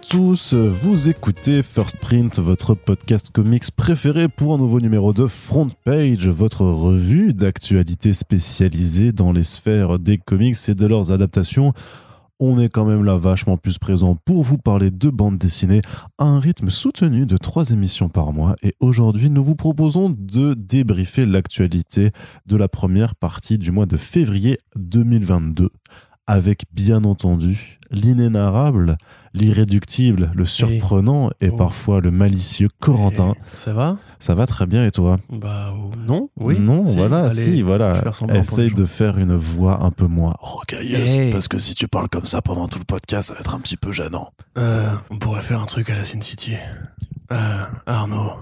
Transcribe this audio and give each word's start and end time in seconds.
tous, 0.00 0.54
vous 0.54 1.08
écoutez 1.08 1.62
First 1.62 1.96
Print, 1.96 2.38
votre 2.38 2.74
podcast 2.74 3.30
comics 3.30 3.70
préféré 3.70 4.28
pour 4.28 4.54
un 4.54 4.58
nouveau 4.58 4.80
numéro 4.80 5.12
de 5.12 5.26
Front 5.26 5.68
Page, 5.84 6.28
votre 6.28 6.64
revue 6.64 7.34
d'actualité 7.34 8.14
spécialisée 8.14 9.12
dans 9.12 9.32
les 9.32 9.42
sphères 9.42 9.98
des 9.98 10.16
comics 10.16 10.56
et 10.68 10.74
de 10.74 10.86
leurs 10.86 11.12
adaptations. 11.12 11.72
On 12.38 12.58
est 12.58 12.70
quand 12.70 12.86
même 12.86 13.04
là 13.04 13.16
vachement 13.16 13.58
plus 13.58 13.78
présent 13.78 14.16
pour 14.24 14.42
vous 14.42 14.58
parler 14.58 14.90
de 14.90 15.10
bande 15.10 15.38
dessinée 15.38 15.82
à 16.18 16.24
un 16.24 16.40
rythme 16.40 16.70
soutenu 16.70 17.26
de 17.26 17.36
trois 17.36 17.70
émissions 17.70 18.08
par 18.08 18.32
mois. 18.32 18.56
Et 18.62 18.74
aujourd'hui, 18.80 19.28
nous 19.28 19.44
vous 19.44 19.56
proposons 19.56 20.14
de 20.16 20.54
débriefer 20.54 21.26
l'actualité 21.26 22.10
de 22.46 22.56
la 22.56 22.68
première 22.68 23.14
partie 23.14 23.58
du 23.58 23.70
mois 23.70 23.86
de 23.86 23.96
février 23.96 24.58
2022 24.76 25.68
avec 26.30 26.64
bien 26.72 27.02
entendu 27.02 27.80
l'inénarrable, 27.90 28.96
l'irréductible, 29.34 30.30
le 30.34 30.44
surprenant 30.44 31.30
et, 31.40 31.50
Oh. 31.50 31.56
parfois 31.56 32.00
le 32.00 32.10
malicieux 32.10 32.68
Corentin. 32.80 33.34
Eh, 33.36 33.56
Ça 33.56 33.72
va? 33.72 33.96
Ça 34.18 34.34
va 34.34 34.46
très 34.46 34.66
bien 34.66 34.84
et 34.84 34.90
toi? 34.90 35.18
Bah 35.30 35.72
euh, 35.72 35.96
non, 36.06 36.28
oui. 36.36 36.58
Non, 36.58 36.84
si, 36.84 36.96
voilà, 36.96 37.26
allez, 37.26 37.34
si, 37.34 37.62
voilà. 37.62 38.02
Essaye 38.34 38.72
de 38.72 38.84
faire 38.84 39.18
une 39.18 39.34
voix 39.36 39.82
un 39.84 39.90
peu 39.90 40.06
moins 40.06 40.34
rocailleuse 40.40 41.16
Hey. 41.16 41.32
parce 41.32 41.48
que 41.48 41.58
si 41.58 41.74
tu 41.74 41.88
parles 41.88 42.08
comme 42.08 42.26
ça 42.26 42.42
pendant 42.42 42.68
tout 42.68 42.78
le 42.78 42.84
podcast, 42.84 43.28
ça 43.28 43.34
va 43.34 43.40
être 43.40 43.54
un 43.54 43.60
petit 43.60 43.76
peu 43.76 43.92
gênant. 43.92 44.30
Euh, 44.58 44.90
on 45.10 45.18
pourrait 45.18 45.40
faire 45.40 45.60
un 45.62 45.66
truc 45.66 45.88
à 45.90 45.94
la 45.94 46.04
Sin 46.04 46.20
City. 46.20 46.54
Euh, 47.32 47.62
Arnaud. 47.86 48.32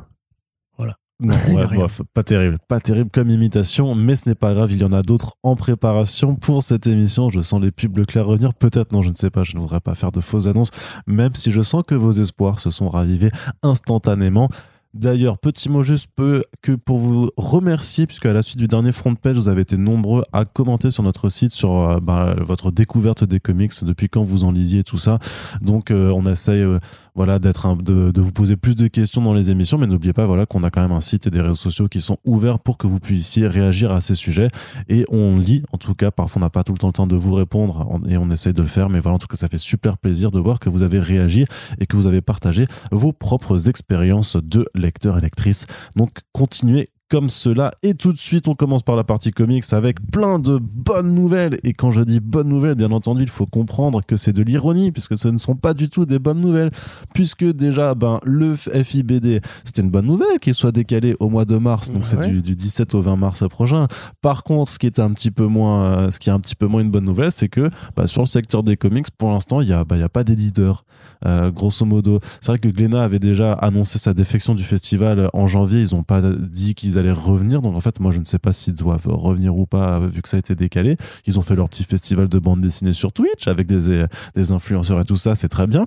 Non, 1.20 1.34
ouais, 1.52 1.66
bof, 1.74 2.02
pas 2.14 2.22
terrible, 2.22 2.58
pas 2.68 2.78
terrible 2.78 3.10
comme 3.10 3.28
imitation, 3.28 3.96
mais 3.96 4.14
ce 4.14 4.28
n'est 4.28 4.36
pas 4.36 4.54
grave, 4.54 4.70
il 4.70 4.78
y 4.78 4.84
en 4.84 4.92
a 4.92 5.02
d'autres 5.02 5.36
en 5.42 5.56
préparation 5.56 6.36
pour 6.36 6.62
cette 6.62 6.86
émission. 6.86 7.28
Je 7.28 7.40
sens 7.40 7.60
les 7.60 7.72
pubs 7.72 7.96
Leclerc 7.96 8.26
revenir, 8.26 8.54
peut-être, 8.54 8.92
non, 8.92 9.02
je 9.02 9.10
ne 9.10 9.16
sais 9.16 9.30
pas, 9.30 9.42
je 9.42 9.56
ne 9.56 9.60
voudrais 9.60 9.80
pas 9.80 9.96
faire 9.96 10.12
de 10.12 10.20
fausses 10.20 10.46
annonces, 10.46 10.70
même 11.08 11.34
si 11.34 11.50
je 11.50 11.60
sens 11.60 11.82
que 11.84 11.96
vos 11.96 12.12
espoirs 12.12 12.60
se 12.60 12.70
sont 12.70 12.88
ravivés 12.88 13.32
instantanément. 13.62 14.48
D'ailleurs, 14.94 15.38
petit 15.38 15.68
mot 15.68 15.82
juste 15.82 16.08
peu 16.16 16.44
que 16.62 16.72
pour 16.72 16.98
vous 16.98 17.30
remercier, 17.36 18.06
puisque 18.06 18.24
à 18.24 18.32
la 18.32 18.40
suite 18.40 18.58
du 18.58 18.68
dernier 18.68 18.92
front 18.92 19.14
page, 19.14 19.36
vous 19.36 19.48
avez 19.48 19.60
été 19.60 19.76
nombreux 19.76 20.22
à 20.32 20.46
commenter 20.46 20.90
sur 20.90 21.02
notre 21.02 21.28
site 21.28 21.52
sur 21.52 21.72
euh, 21.72 22.00
bah, 22.00 22.34
votre 22.38 22.70
découverte 22.70 23.22
des 23.22 23.38
comics, 23.38 23.72
depuis 23.84 24.08
quand 24.08 24.22
vous 24.22 24.44
en 24.44 24.50
lisiez 24.50 24.84
tout 24.84 24.96
ça. 24.96 25.18
Donc, 25.60 25.90
euh, 25.90 26.10
on 26.10 26.24
essaye 26.24 26.62
euh, 26.62 26.78
voilà, 27.18 27.40
de, 27.40 28.20
vous 28.20 28.30
poser 28.30 28.56
plus 28.56 28.76
de 28.76 28.86
questions 28.86 29.20
dans 29.20 29.34
les 29.34 29.50
émissions, 29.50 29.76
mais 29.76 29.88
n'oubliez 29.88 30.12
pas 30.12 30.24
voilà, 30.24 30.46
qu'on 30.46 30.62
a 30.62 30.70
quand 30.70 30.82
même 30.82 30.92
un 30.92 31.00
site 31.00 31.26
et 31.26 31.30
des 31.30 31.40
réseaux 31.40 31.56
sociaux 31.56 31.88
qui 31.88 32.00
sont 32.00 32.18
ouverts 32.24 32.60
pour 32.60 32.78
que 32.78 32.86
vous 32.86 33.00
puissiez 33.00 33.48
réagir 33.48 33.92
à 33.92 34.00
ces 34.00 34.14
sujets. 34.14 34.46
Et 34.88 35.04
on 35.08 35.36
lit, 35.36 35.64
en 35.72 35.78
tout 35.78 35.96
cas, 35.96 36.12
parfois 36.12 36.40
on 36.40 36.44
n'a 36.44 36.50
pas 36.50 36.62
tout 36.62 36.70
le 36.70 36.78
temps 36.78 36.86
le 36.86 36.92
temps 36.92 37.08
de 37.08 37.16
vous 37.16 37.34
répondre 37.34 37.88
on- 37.90 38.08
et 38.08 38.16
on 38.16 38.30
essaye 38.30 38.52
de 38.52 38.62
le 38.62 38.68
faire, 38.68 38.88
mais 38.88 39.00
voilà, 39.00 39.16
en 39.16 39.18
tout 39.18 39.26
cas, 39.26 39.36
ça 39.36 39.48
fait 39.48 39.58
super 39.58 39.98
plaisir 39.98 40.30
de 40.30 40.38
voir 40.38 40.60
que 40.60 40.68
vous 40.68 40.82
avez 40.82 41.00
réagi 41.00 41.44
et 41.80 41.86
que 41.86 41.96
vous 41.96 42.06
avez 42.06 42.20
partagé 42.20 42.66
vos 42.92 43.12
propres 43.12 43.68
expériences 43.68 44.36
de 44.40 44.66
lecteurs 44.76 45.18
et 45.18 45.20
lectrices. 45.20 45.66
Donc, 45.96 46.20
continuez 46.32 46.90
comme 47.08 47.30
cela. 47.30 47.72
Et 47.82 47.94
tout 47.94 48.12
de 48.12 48.18
suite, 48.18 48.48
on 48.48 48.54
commence 48.54 48.82
par 48.82 48.96
la 48.96 49.04
partie 49.04 49.30
comics 49.30 49.64
avec 49.72 50.00
plein 50.10 50.38
de 50.38 50.58
bonnes 50.58 51.14
nouvelles. 51.14 51.58
Et 51.64 51.72
quand 51.72 51.90
je 51.90 52.00
dis 52.00 52.20
bonnes 52.20 52.48
nouvelles, 52.48 52.74
bien 52.74 52.92
entendu, 52.92 53.22
il 53.22 53.28
faut 53.28 53.46
comprendre 53.46 54.02
que 54.06 54.16
c'est 54.16 54.32
de 54.32 54.42
l'ironie, 54.42 54.92
puisque 54.92 55.18
ce 55.18 55.28
ne 55.28 55.38
sont 55.38 55.56
pas 55.56 55.74
du 55.74 55.88
tout 55.88 56.06
des 56.06 56.18
bonnes 56.18 56.40
nouvelles. 56.40 56.70
Puisque 57.14 57.44
déjà, 57.44 57.94
ben, 57.94 58.20
le 58.24 58.56
FIBD, 58.56 59.40
c'était 59.64 59.82
une 59.82 59.90
bonne 59.90 60.06
nouvelle 60.06 60.38
qu'il 60.40 60.54
soit 60.54 60.72
décalé 60.72 61.16
au 61.20 61.28
mois 61.28 61.44
de 61.44 61.56
mars. 61.56 61.90
Donc, 61.90 62.02
Bah 62.02 62.08
c'est 62.10 62.30
du, 62.30 62.42
du 62.42 62.56
17 62.56 62.94
au 62.94 63.02
20 63.02 63.16
mars 63.16 63.44
prochain. 63.48 63.86
Par 64.20 64.44
contre, 64.44 64.70
ce 64.70 64.78
qui 64.78 64.86
est 64.86 64.98
un 64.98 65.12
petit 65.12 65.30
peu 65.30 65.46
moins, 65.46 65.82
euh, 65.82 66.10
ce 66.10 66.18
qui 66.18 66.28
est 66.28 66.32
un 66.32 66.40
petit 66.40 66.56
peu 66.56 66.66
moins 66.66 66.82
une 66.82 66.90
bonne 66.90 67.04
nouvelle, 67.04 67.32
c'est 67.32 67.48
que 67.48 67.70
bah, 67.96 68.06
sur 68.06 68.22
le 68.22 68.26
secteur 68.26 68.62
des 68.62 68.76
comics, 68.76 69.06
pour 69.16 69.30
l'instant, 69.30 69.60
il 69.60 69.68
n'y 69.68 69.72
a, 69.72 69.84
bah, 69.84 69.96
y 69.96 70.02
a 70.02 70.08
pas 70.08 70.24
d'éditeur. 70.24 70.84
Euh, 71.26 71.50
grosso 71.50 71.84
modo, 71.84 72.20
c'est 72.40 72.52
vrai 72.52 72.58
que 72.58 72.68
Glénat 72.68 73.02
avait 73.02 73.18
déjà 73.18 73.52
annoncé 73.52 73.98
sa 73.98 74.14
défection 74.14 74.54
du 74.54 74.62
festival 74.62 75.30
en 75.32 75.46
janvier. 75.46 75.80
Ils 75.80 75.94
n'ont 75.94 76.04
pas 76.04 76.20
dit 76.22 76.74
qu'ils 76.74 76.97
revenir. 77.06 77.62
Donc 77.62 77.74
en 77.74 77.80
fait, 77.80 78.00
moi, 78.00 78.10
je 78.10 78.18
ne 78.18 78.24
sais 78.24 78.38
pas 78.38 78.52
s'ils 78.52 78.74
doivent 78.74 79.06
revenir 79.06 79.56
ou 79.56 79.66
pas, 79.66 80.00
vu 80.00 80.22
que 80.22 80.28
ça 80.28 80.36
a 80.36 80.40
été 80.40 80.54
décalé. 80.54 80.96
Ils 81.26 81.38
ont 81.38 81.42
fait 81.42 81.54
leur 81.54 81.68
petit 81.68 81.84
festival 81.84 82.28
de 82.28 82.38
bande 82.38 82.60
dessinée 82.60 82.92
sur 82.92 83.12
Twitch 83.12 83.48
avec 83.48 83.66
des, 83.66 84.04
des 84.34 84.52
influenceurs 84.52 85.00
et 85.00 85.04
tout 85.04 85.16
ça. 85.16 85.34
C'est 85.34 85.48
très 85.48 85.66
bien. 85.66 85.86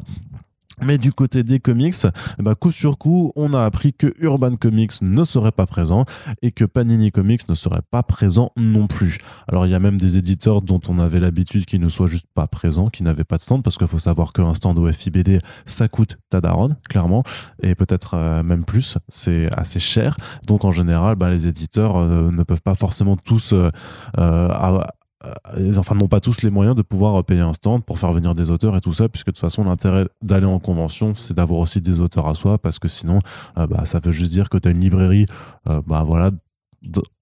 Mais 0.82 0.98
du 0.98 1.12
côté 1.12 1.44
des 1.44 1.60
comics, 1.60 1.96
ben, 2.40 2.56
coup 2.56 2.72
sur 2.72 2.98
coup, 2.98 3.32
on 3.36 3.54
a 3.54 3.64
appris 3.64 3.94
que 3.94 4.14
Urban 4.20 4.56
Comics 4.56 5.02
ne 5.02 5.24
serait 5.24 5.52
pas 5.52 5.66
présent 5.66 6.06
et 6.42 6.52
que 6.52 6.66
Panini 6.66 7.12
Comics 7.12 7.48
ne 7.50 7.56
serait 7.56 7.82
pas 7.90 8.04
présent 8.04 8.52
non 8.58 8.88
plus. 8.88 9.18
Alors 9.48 9.66
il 9.66 9.72
y 9.72 9.76
a 9.76 9.80
même 9.80 9.98
des 9.98 10.18
éditeurs 10.18 10.62
dont 10.62 10.82
on 10.88 11.00
avait 11.00 11.20
l'habitude 11.20 11.66
qu'ils 11.66 11.82
ne 11.82 11.90
soient 11.90 12.08
juste 12.08 12.28
pas 12.34 12.48
présents, 12.48 12.88
qui 12.88 13.04
n'avaient 13.04 13.24
pas 13.24 13.38
de 13.38 13.44
stand, 13.44 13.64
parce 13.64 13.78
qu'il 13.78 13.88
faut 13.88 14.00
savoir 14.00 14.34
qu'un 14.34 14.54
stand 14.54 14.80
au 14.80 14.92
FIBD, 14.92 15.40
ça 15.66 15.88
coûte 15.88 16.18
Tadaron, 16.30 16.76
clairement, 16.90 17.24
et 17.62 17.76
peut-être 17.76 18.16
euh, 18.16 18.44
même 18.44 18.66
plus, 18.66 18.98
c'est 19.10 19.50
assez 19.56 19.80
cher. 19.80 20.18
Donc 20.48 20.66
en 20.66 20.72
général, 20.72 21.16
ben, 21.16 21.30
les 21.30 21.48
éditeurs 21.48 21.98
euh, 21.98 22.32
ne 22.32 22.44
peuvent 22.44 22.62
pas 22.62 22.76
forcément 22.76 23.18
tous... 23.18 23.54
euh, 23.54 23.70
euh, 24.18 24.82
enfin 25.78 25.96
n'ont 25.96 26.08
pas 26.08 26.20
tous 26.20 26.42
les 26.42 26.50
moyens 26.50 26.76
de 26.76 26.82
pouvoir 26.82 27.20
euh, 27.20 27.24
payer 27.24 27.42
un 27.42 27.54
stand 27.54 27.84
pour 27.84 28.00
faire 28.00 28.12
venir 28.12 28.34
des 28.34 28.50
auteurs 28.50 28.76
et 28.76 28.82
tout 28.82 28.94
ça 28.94 29.10
puisque 29.10 29.28
de 29.28 29.32
toute 29.32 29.40
façon 29.40 29.64
l'intérêt 29.64 30.08
d'aller 30.22 30.46
en 30.46 30.60
convention 30.60 31.14
c'est 31.16 31.34
d'avoir 31.34 31.60
aussi 31.60 31.82
des 31.82 32.00
auteurs 32.00 32.28
à 32.28 32.36
soi 32.36 32.58
parce 32.58 32.80
que 32.80 32.88
sinon 32.88 33.20
euh, 33.58 33.68
bah, 33.68 33.86
ça 33.86 34.00
veut 34.00 34.12
juste 34.12 34.32
dire 34.32 34.50
que 34.50 34.58
tu 34.58 34.70
une 34.70 34.80
librairie. 34.80 35.26
Euh, 35.70 35.82
bah 35.86 36.04
voilà 36.04 36.32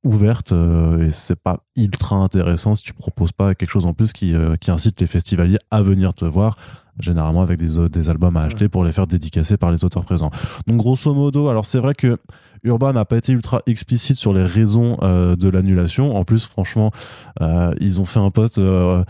ouverte 0.03 0.51
euh, 0.53 1.05
et 1.05 1.11
c'est 1.11 1.35
pas 1.35 1.65
ultra 1.75 2.15
intéressant 2.15 2.75
si 2.75 2.83
tu 2.83 2.93
proposes 2.93 3.33
pas 3.33 3.55
quelque 3.55 3.71
chose 3.71 3.85
en 3.85 3.93
plus 3.93 4.13
qui, 4.13 4.33
euh, 4.33 4.55
qui 4.55 4.71
incite 4.71 4.99
les 5.01 5.07
festivaliers 5.07 5.59
à 5.69 5.81
venir 5.81 6.13
te 6.13 6.23
voir 6.23 6.57
généralement 6.99 7.41
avec 7.41 7.59
des, 7.59 7.89
des 7.89 8.09
albums 8.09 8.37
à 8.37 8.43
acheter 8.43 8.69
pour 8.69 8.83
les 8.85 8.91
faire 8.91 9.07
dédicacer 9.07 9.57
par 9.57 9.71
les 9.71 9.83
auteurs 9.83 10.05
présents 10.05 10.31
donc 10.67 10.77
grosso 10.77 11.13
modo 11.13 11.49
alors 11.49 11.65
c'est 11.65 11.79
vrai 11.79 11.93
que 11.93 12.17
Urban 12.63 12.93
n'a 12.93 13.05
pas 13.05 13.17
été 13.17 13.31
ultra 13.31 13.61
explicite 13.65 14.17
sur 14.17 14.33
les 14.33 14.43
raisons 14.43 14.97
euh, 15.01 15.35
de 15.35 15.49
l'annulation. 15.49 16.15
En 16.15 16.23
plus, 16.25 16.45
franchement, 16.45 16.91
euh, 17.41 17.71
ils 17.79 18.01
ont 18.01 18.05
fait 18.05 18.19
un 18.19 18.31
post 18.31 18.57
euh, 18.57 19.03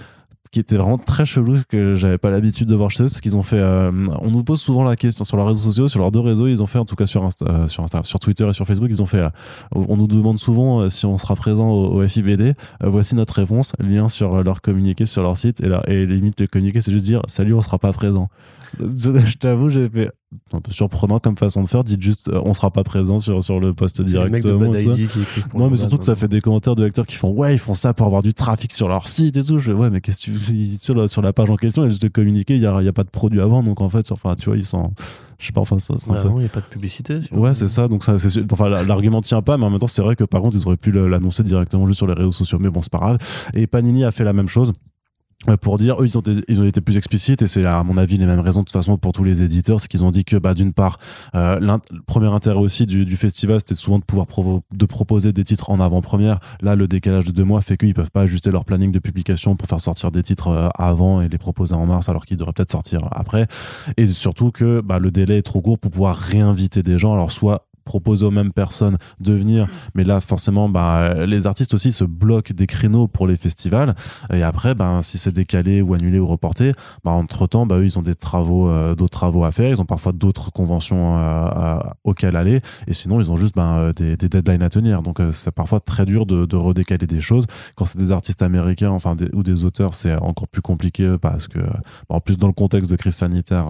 qui 0.51 0.59
était 0.59 0.77
vraiment 0.77 0.97
très 0.97 1.25
chelou 1.25 1.57
que 1.69 1.93
j'avais 1.93 2.17
pas 2.17 2.31
l'habitude 2.31 2.67
de 2.67 2.75
voir 2.75 2.89
chez 2.89 3.03
eux. 3.03 3.07
C'est 3.07 3.21
qu'ils 3.21 3.37
ont 3.37 3.43
fait. 3.43 3.59
euh, 3.59 3.91
on 4.21 4.31
nous 4.31 4.43
pose 4.43 4.59
souvent 4.59 4.83
la 4.83 4.95
question 4.95 5.23
sur 5.23 5.37
leurs 5.37 5.47
réseaux 5.47 5.69
sociaux, 5.69 5.87
sur 5.87 5.99
leurs 5.99 6.11
deux 6.11 6.19
réseaux. 6.19 6.47
Ils 6.47 6.63
ont 6.63 6.65
fait, 6.65 6.79
en 6.79 6.85
tout 6.85 6.95
cas 6.95 7.05
sur 7.05 7.23
euh, 7.43 7.67
sur, 7.67 7.83
Insta, 7.83 8.01
sur 8.03 8.19
Twitter 8.19 8.47
et 8.49 8.53
sur 8.53 8.65
Facebook, 8.65 8.89
ils 8.89 9.01
ont 9.01 9.05
fait. 9.05 9.21
euh, 9.21 9.29
on 9.75 9.95
nous 9.97 10.07
demande 10.07 10.39
souvent 10.39 10.79
euh, 10.81 10.89
si 10.89 11.05
on 11.05 11.17
sera 11.17 11.35
présent 11.35 11.69
au, 11.69 12.01
au 12.01 12.07
FIBD. 12.07 12.41
Euh, 12.41 12.53
voici 12.83 13.15
notre 13.15 13.35
réponse. 13.35 13.73
Lien 13.79 14.09
sur 14.09 14.35
euh, 14.35 14.43
leur 14.43 14.61
communiqué 14.61 15.05
sur 15.05 15.21
leur 15.21 15.37
site. 15.37 15.61
Et, 15.61 15.67
là, 15.67 15.83
et 15.87 16.05
limite, 16.05 16.39
le 16.41 16.47
communiqué, 16.47 16.81
c'est 16.81 16.91
juste 16.91 17.05
dire 17.05 17.21
Salut, 17.27 17.53
on 17.53 17.61
sera 17.61 17.77
pas 17.77 17.93
présent. 17.93 18.29
Je 18.79 19.37
t'avoue, 19.37 19.69
j'ai 19.69 19.87
fait 19.89 20.11
un 20.53 20.61
peu 20.61 20.71
surprenant 20.71 21.19
comme 21.19 21.35
façon 21.35 21.63
de 21.63 21.67
faire. 21.67 21.83
Dites 21.83 22.01
juste, 22.01 22.29
euh, 22.29 22.41
on 22.45 22.53
sera 22.53 22.69
pas 22.71 22.83
présent 22.83 23.17
sur, 23.19 23.43
sur 23.43 23.59
le 23.59 23.73
post 23.73 23.95
C'est 23.97 24.03
le 24.17 24.29
mec 24.29 24.43
de 24.43 24.49
directement. 24.49 24.71
Non, 25.55 25.69
mais 25.69 25.77
surtout 25.77 25.97
que 25.97 26.03
ça 26.03 26.15
fait 26.15 26.27
des 26.27 26.39
commentaires 26.41 26.75
de 26.75 26.83
lecteurs 26.83 27.07
qui 27.07 27.15
font 27.15 27.31
Ouais, 27.31 27.53
ils 27.55 27.57
font 27.59 27.73
ça 27.73 27.93
pour 27.93 28.05
avoir 28.05 28.21
du 28.21 28.33
trafic 28.33 28.73
sur 28.75 28.87
leur 28.87 29.07
site 29.07 29.37
et 29.37 29.43
tout. 29.43 29.57
Je 29.59 29.71
fais 29.71 29.77
Ouais, 29.77 29.89
mais 29.89 30.01
qu'est-ce 30.01 30.25
que 30.29 30.37
tu 30.37 30.77
sur 30.77 30.93
la, 30.95 31.07
sur 31.07 31.21
la 31.23 31.33
page 31.33 31.49
en 31.49 31.55
question, 31.55 31.81
il 31.83 31.85
y 31.85 31.87
a 31.87 31.89
juste 31.89 32.03
de 32.03 32.07
communiquer, 32.09 32.55
il 32.55 32.61
n'y 32.61 32.67
a, 32.67 32.81
y 32.83 32.87
a 32.87 32.93
pas 32.93 33.03
de 33.03 33.09
produit 33.09 33.41
avant. 33.41 33.63
Donc 33.63 33.81
en 33.81 33.89
fait, 33.89 34.11
enfin, 34.11 34.35
tu 34.35 34.45
vois, 34.49 34.57
ils 34.57 34.65
sont. 34.65 34.91
Je 35.39 35.45
sais 35.47 35.51
pas, 35.53 35.61
enfin, 35.61 35.79
ça, 35.79 35.93
Bah 36.09 36.19
peu- 36.21 36.27
non, 36.27 36.35
il 36.37 36.41
n'y 36.41 36.45
a 36.47 36.49
pas 36.49 36.59
de 36.59 36.65
publicité. 36.65 37.21
si 37.21 37.33
Ouais, 37.33 37.55
c'est 37.55 37.69
ça. 37.69 37.87
Donc, 37.87 38.03
ça, 38.03 38.19
c'est 38.19 38.51
enfin, 38.51 38.67
la- 38.67 38.83
l'argument 38.83 39.21
tient 39.21 39.41
pas, 39.41 39.57
mais 39.57 39.63
en 39.63 39.69
même 39.69 39.79
temps, 39.79 39.87
c'est 39.87 40.01
vrai 40.01 40.17
que 40.17 40.25
par 40.25 40.41
contre, 40.41 40.57
ils 40.57 40.67
auraient 40.67 40.75
pu 40.75 40.91
l'annoncer 40.91 41.43
directement 41.43 41.87
juste 41.87 41.95
sur 41.99 42.07
les 42.07 42.13
réseaux 42.13 42.33
sociaux. 42.33 42.57
Mais 42.59 42.69
bon, 42.69 42.81
c'est 42.81 42.91
pas 42.91 42.97
grave. 42.99 43.17
Et 43.53 43.65
Panini 43.65 44.03
a 44.03 44.11
fait 44.11 44.25
la 44.25 44.33
même 44.33 44.49
chose. 44.49 44.73
Euh, 45.47 45.55
Pour 45.57 45.77
dire, 45.77 46.01
eux, 46.01 46.05
ils 46.05 46.17
ont, 46.17 46.21
été, 46.21 46.43
ils 46.47 46.59
ont 46.59 46.65
été 46.65 46.81
plus 46.81 46.97
explicites 46.97 47.41
et 47.41 47.47
c'est 47.47 47.65
à 47.65 47.81
mon 47.83 47.97
avis 47.97 48.17
les 48.17 48.25
mêmes 48.25 48.39
raisons 48.41 48.61
de 48.61 48.65
toute 48.65 48.73
façon 48.73 48.97
pour 48.97 49.13
tous 49.13 49.23
les 49.23 49.41
éditeurs. 49.43 49.79
C'est 49.79 49.87
qu'ils 49.87 50.03
ont 50.03 50.11
dit 50.11 50.25
que, 50.25 50.35
bah, 50.35 50.53
d'une 50.53 50.73
part, 50.73 50.97
euh, 51.35 51.59
le 51.59 52.01
premier 52.01 52.27
intérêt 52.27 52.59
aussi 52.59 52.85
du, 52.85 53.05
du 53.05 53.15
festival, 53.15 53.59
c'était 53.59 53.75
souvent 53.75 53.99
de 53.99 54.03
pouvoir 54.03 54.27
provo- 54.27 54.61
de 54.73 54.85
proposer 54.85 55.31
des 55.31 55.43
titres 55.43 55.69
en 55.69 55.79
avant-première. 55.79 56.39
Là, 56.61 56.75
le 56.75 56.87
décalage 56.87 57.25
de 57.25 57.31
deux 57.31 57.45
mois 57.45 57.61
fait 57.61 57.77
qu'ils 57.77 57.93
peuvent 57.93 58.11
pas 58.11 58.21
ajuster 58.21 58.51
leur 58.51 58.65
planning 58.65 58.91
de 58.91 58.99
publication 58.99 59.55
pour 59.55 59.67
faire 59.67 59.81
sortir 59.81 60.11
des 60.11 60.23
titres 60.23 60.49
euh, 60.49 60.67
avant 60.77 61.21
et 61.21 61.29
les 61.29 61.37
proposer 61.37 61.75
en 61.75 61.85
mars 61.85 62.09
alors 62.09 62.25
qu'ils 62.25 62.37
devraient 62.37 62.53
peut-être 62.53 62.71
sortir 62.71 63.07
après. 63.11 63.47
Et 63.95 64.07
surtout 64.07 64.51
que 64.51 64.81
bah, 64.81 64.99
le 64.99 65.11
délai 65.11 65.37
est 65.37 65.43
trop 65.43 65.61
court 65.61 65.79
pour 65.79 65.91
pouvoir 65.91 66.15
réinviter 66.17 66.83
des 66.83 66.97
gens. 66.99 67.13
Alors, 67.13 67.31
soit 67.31 67.68
proposer 67.89 68.23
aux 68.23 68.31
mêmes 68.31 68.53
personnes 68.53 68.97
de 69.19 69.33
venir, 69.33 69.65
mais 69.95 70.03
là 70.03 70.19
forcément 70.19 70.69
bah, 70.69 71.25
les 71.25 71.47
artistes 71.47 71.73
aussi 71.73 71.91
se 71.91 72.03
bloquent 72.03 72.53
des 72.53 72.67
créneaux 72.67 73.07
pour 73.07 73.25
les 73.25 73.35
festivals. 73.35 73.95
Et 74.31 74.43
après 74.43 74.75
ben 74.75 75.01
si 75.01 75.17
c'est 75.17 75.31
décalé 75.31 75.81
ou 75.81 75.95
annulé 75.95 76.19
ou 76.19 76.27
reporté 76.27 76.73
bah, 77.03 77.09
entre 77.09 77.47
temps 77.47 77.65
bah, 77.65 77.77
eux, 77.79 77.85
ils 77.85 77.97
ont 77.97 78.03
des 78.03 78.13
travaux 78.13 78.69
euh, 78.69 78.93
d'autres 78.93 79.17
travaux 79.17 79.43
à 79.43 79.51
faire. 79.51 79.71
Ils 79.71 79.81
ont 79.81 79.85
parfois 79.85 80.11
d'autres 80.11 80.51
conventions 80.51 81.17
euh, 81.17 81.79
auxquelles 82.03 82.35
aller. 82.35 82.59
Et 82.85 82.93
sinon 82.93 83.19
ils 83.19 83.31
ont 83.31 83.37
juste 83.37 83.55
ben, 83.55 83.77
euh, 83.77 83.93
des, 83.93 84.17
deadlines 84.17 84.61
à 84.61 84.69
tenir. 84.69 85.01
Donc 85.01 85.19
c'est 85.31 85.51
parfois 85.51 85.79
très 85.79 86.05
dur 86.05 86.27
de, 86.27 86.55
redécaler 86.55 87.07
des 87.07 87.21
choses. 87.21 87.47
Quand 87.73 87.85
c'est 87.85 87.97
des 87.97 88.11
artistes 88.11 88.43
américains 88.43 88.91
enfin 88.91 89.15
ou 89.33 89.41
des 89.41 89.63
auteurs 89.63 89.95
c'est 89.95 90.15
encore 90.21 90.47
plus 90.47 90.61
compliqué 90.61 91.15
parce 91.19 91.47
que 91.47 91.57
bah, 91.57 92.17
en 92.17 92.19
plus 92.19 92.37
dans 92.37 92.47
le 92.47 92.53
contexte 92.53 92.91
de 92.91 92.95
crise 92.95 93.15
sanitaire 93.15 93.65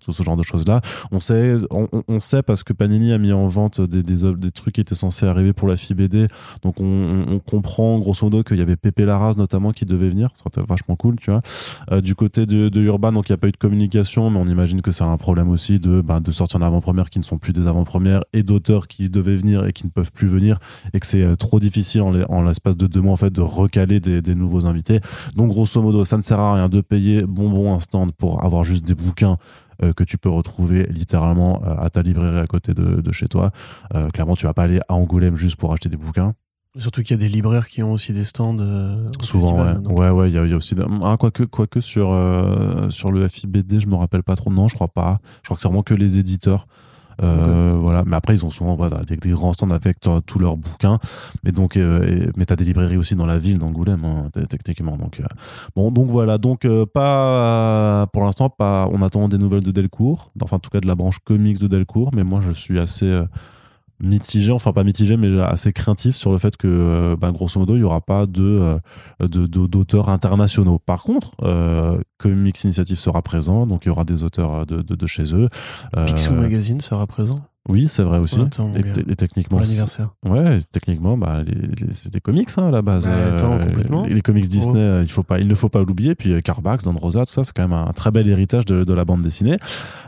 tout 0.00 0.12
ce 0.12 0.22
genre 0.22 0.36
de 0.36 0.42
choses 0.42 0.66
là 0.66 0.80
on 1.10 1.20
sait 1.20 1.56
on 1.70 2.20
sait 2.20 2.42
parce 2.42 2.62
que 2.62 2.72
Panini 2.72 3.12
a 3.12 3.18
mis 3.18 3.32
en 3.32 3.46
vente 3.46 3.57
des, 3.66 4.52
trucs 4.52 4.74
qui 4.74 4.80
étaient 4.80 4.94
censés 4.94 5.26
arriver 5.26 5.52
pour 5.52 5.68
la 5.68 5.76
FIBD. 5.76 6.28
Donc 6.62 6.80
on, 6.80 7.40
comprend 7.46 7.98
grosso 7.98 8.24
modo 8.26 8.42
qu'il 8.42 8.58
y 8.58 8.62
avait 8.62 8.76
Pépé 8.76 9.04
Larraz 9.04 9.34
notamment 9.36 9.72
qui 9.72 9.84
devait 9.84 10.10
venir. 10.10 10.30
Ça 10.34 10.44
serait 10.54 10.66
vachement 10.66 10.96
cool, 10.96 11.16
tu 11.16 11.30
vois. 11.30 11.40
Euh, 11.90 12.00
du 12.00 12.14
côté 12.14 12.46
de, 12.46 12.80
Urban, 12.80 13.12
donc 13.12 13.28
il 13.28 13.32
n'y 13.32 13.34
a 13.34 13.38
pas 13.38 13.48
eu 13.48 13.52
de 13.52 13.56
communication, 13.56 14.30
mais 14.30 14.38
on 14.38 14.46
imagine 14.46 14.82
que 14.82 14.92
c'est 14.92 15.04
un 15.04 15.16
problème 15.16 15.50
aussi 15.50 15.78
de, 15.80 16.00
bah, 16.00 16.20
de 16.20 16.30
sortir 16.30 16.60
en 16.60 16.62
avant-première 16.62 17.10
qui 17.10 17.18
ne 17.18 17.24
sont 17.24 17.38
plus 17.38 17.52
des 17.52 17.66
avant-premières 17.66 18.20
et 18.32 18.42
d'auteurs 18.42 18.86
qui 18.86 19.10
devaient 19.10 19.36
venir 19.36 19.66
et 19.66 19.72
qui 19.72 19.84
ne 19.84 19.90
peuvent 19.90 20.12
plus 20.12 20.28
venir 20.28 20.58
et 20.92 21.00
que 21.00 21.06
c'est 21.06 21.22
euh, 21.22 21.36
trop 21.36 21.58
difficile 21.58 22.02
en 22.02 22.42
l'espace 22.42 22.76
de 22.76 22.86
deux 22.86 23.00
mois 23.00 23.12
en 23.12 23.16
fait 23.16 23.32
de 23.32 23.40
recaler 23.40 24.00
des, 24.00 24.22
des 24.22 24.34
nouveaux 24.34 24.66
invités. 24.66 25.00
Donc 25.34 25.48
grosso 25.48 25.80
modo, 25.82 26.04
ça 26.04 26.16
ne 26.16 26.22
sert 26.22 26.38
à 26.38 26.54
rien 26.54 26.68
de 26.68 26.80
payer 26.80 27.22
bonbon 27.22 27.74
un 27.74 27.80
stand 27.80 28.12
pour 28.12 28.44
avoir 28.44 28.64
juste 28.64 28.86
des 28.86 28.94
bouquins 28.94 29.36
euh, 29.82 29.92
que 29.92 30.04
tu 30.04 30.18
peux 30.18 30.28
retrouver 30.30 30.86
littéralement 30.90 31.62
euh, 31.64 31.74
à 31.78 31.90
ta 31.90 32.02
librairie 32.02 32.38
à 32.38 32.46
côté 32.46 32.74
de, 32.74 33.00
de 33.00 33.12
chez 33.12 33.28
toi. 33.28 33.50
Euh, 33.94 34.08
clairement, 34.10 34.36
tu 34.36 34.46
vas 34.46 34.54
pas 34.54 34.62
aller 34.64 34.80
à 34.88 34.94
Angoulême 34.94 35.36
juste 35.36 35.56
pour 35.56 35.72
acheter 35.72 35.88
des 35.88 35.96
bouquins. 35.96 36.34
Surtout 36.76 37.02
qu'il 37.02 37.16
y 37.16 37.18
a 37.18 37.22
des 37.22 37.28
libraires 37.30 37.66
qui 37.66 37.82
ont 37.82 37.92
aussi 37.92 38.12
des 38.12 38.24
stands. 38.24 38.56
euh, 38.60 39.08
Souvent, 39.20 39.64
festival, 39.64 39.92
ouais. 39.92 39.92
Ouais, 39.92 40.10
ouais, 40.10 40.30
il 40.30 40.34
y, 40.34 40.38
a- 40.38 40.44
il 40.44 40.50
y 40.50 40.54
a 40.54 40.56
aussi. 40.56 40.76
Ah, 41.02 41.16
quoique, 41.18 41.42
quoique 41.44 41.80
sur, 41.80 42.08
sur 42.90 43.10
le 43.10 43.26
FIBD, 43.26 43.80
je 43.80 43.86
me 43.86 43.96
rappelle 43.96 44.22
pas 44.22 44.36
trop. 44.36 44.50
Non, 44.52 44.68
je 44.68 44.74
crois 44.74 44.88
pas. 44.88 45.18
Je 45.42 45.48
crois 45.48 45.56
que 45.56 45.60
c'est 45.62 45.68
vraiment 45.68 45.82
que 45.82 45.94
les 45.94 46.18
éditeurs. 46.18 46.66
Euh, 47.22 47.76
voilà. 47.80 48.04
Mais 48.06 48.16
après 48.16 48.34
ils 48.34 48.44
ont 48.46 48.50
souvent 48.50 48.76
voilà, 48.76 49.02
des, 49.02 49.16
des 49.16 49.30
grands 49.30 49.52
stands 49.52 49.70
avec 49.70 50.06
euh, 50.06 50.20
tous 50.26 50.38
leurs 50.38 50.56
bouquins. 50.56 50.98
Mais 51.44 51.52
donc 51.52 51.76
euh, 51.76 52.02
et- 52.06 52.30
mais 52.36 52.46
t'as 52.46 52.56
des 52.56 52.64
librairies 52.64 52.96
aussi 52.96 53.14
dans 53.16 53.26
la 53.26 53.38
ville 53.38 53.58
d'Angoulême 53.58 54.04
hein, 54.04 54.30
techniquement. 54.48 54.96
Donc 54.96 55.20
bon 55.74 55.90
donc 55.90 56.06
voilà. 56.08 56.38
Donc 56.38 56.66
pas 56.94 58.06
pour 58.12 58.24
l'instant 58.24 58.50
pas 58.50 58.88
on 58.92 59.02
attend 59.02 59.28
des 59.28 59.38
nouvelles 59.38 59.64
de 59.64 59.72
Delcourt. 59.72 60.30
Enfin 60.42 60.56
en 60.56 60.60
tout 60.60 60.70
cas 60.70 60.80
de 60.80 60.86
la 60.86 60.94
branche 60.94 61.18
comics 61.24 61.58
de 61.58 61.66
Delcourt. 61.66 62.10
Mais 62.14 62.24
moi 62.24 62.40
je 62.40 62.52
suis 62.52 62.78
assez 62.78 63.20
mitigé, 64.00 64.52
enfin 64.52 64.72
pas 64.72 64.84
mitigé, 64.84 65.16
mais 65.16 65.40
assez 65.42 65.72
craintif 65.72 66.14
sur 66.16 66.32
le 66.32 66.38
fait 66.38 66.56
que, 66.56 66.66
euh, 66.68 67.16
ben, 67.16 67.32
grosso 67.32 67.58
modo, 67.58 67.74
il 67.74 67.78
n'y 67.78 67.84
aura 67.84 68.00
pas 68.00 68.26
euh, 68.38 68.78
de- 69.20 69.46
d'auteurs 69.66 70.08
internationaux. 70.08 70.78
Par 70.78 71.02
contre, 71.02 71.32
euh, 71.42 71.98
Comics 72.18 72.62
Initiative 72.64 72.96
sera 72.96 73.22
présent, 73.22 73.66
donc 73.66 73.84
il 73.84 73.88
y 73.88 73.90
aura 73.90 74.04
des 74.04 74.22
auteurs 74.22 74.66
de, 74.66 74.82
de, 74.82 75.06
chez 75.06 75.34
eux. 75.34 75.48
Euh, 75.96 76.06
Magazine 76.40 76.80
sera 76.80 77.06
présent? 77.06 77.40
Oui, 77.68 77.86
c'est 77.88 78.02
vrai 78.02 78.18
aussi. 78.18 78.40
Attends, 78.40 78.72
et, 78.74 79.14
techniquement, 79.14 79.60
l'anniversaire. 79.60 80.10
ouais, 80.24 80.60
techniquement, 80.72 81.16
bah, 81.18 81.42
c'est 81.94 82.12
des 82.12 82.20
comics 82.20 82.48
hein, 82.56 82.68
à 82.68 82.70
la 82.70 82.82
base. 82.82 83.04
Bah, 83.04 83.32
attends, 83.34 83.58
complètement. 83.58 84.04
Les, 84.04 84.14
les 84.14 84.20
comics 84.22 84.48
Disney, 84.48 84.78
euh, 84.80 85.02
il 85.02 85.10
faut 85.10 85.22
pas, 85.22 85.38
il 85.38 85.46
ne 85.46 85.54
faut 85.54 85.68
pas 85.68 85.80
l'oublier. 85.80 86.14
Puis 86.14 86.32
euh, 86.32 86.40
Carbax, 86.40 86.84
Don 86.84 86.94
Rosa, 86.94 87.26
tout 87.26 87.32
ça, 87.32 87.44
c'est 87.44 87.52
quand 87.54 87.62
même 87.68 87.72
un 87.72 87.92
très 87.92 88.10
bel 88.10 88.28
héritage 88.28 88.64
de, 88.64 88.84
de 88.84 88.92
la 88.94 89.04
bande 89.04 89.22
dessinée. 89.22 89.56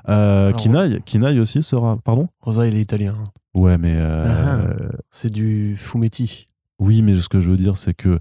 Euh, 0.08 0.52
Kinaï, 0.52 1.00
Kinaï 1.04 1.38
aussi 1.38 1.62
sera, 1.62 1.98
pardon? 1.98 2.28
Rosa, 2.40 2.66
il 2.66 2.76
est 2.76 2.80
italien. 2.80 3.14
Ouais, 3.54 3.78
mais 3.78 3.94
euh, 3.96 4.24
Ah. 4.26 4.96
C'est 5.10 5.30
du 5.32 5.76
Fumetti. 5.76 6.46
Oui, 6.78 7.02
mais 7.02 7.16
ce 7.16 7.28
que 7.28 7.40
je 7.40 7.50
veux 7.50 7.56
dire, 7.58 7.76
c'est 7.76 7.94
que. 7.94 8.20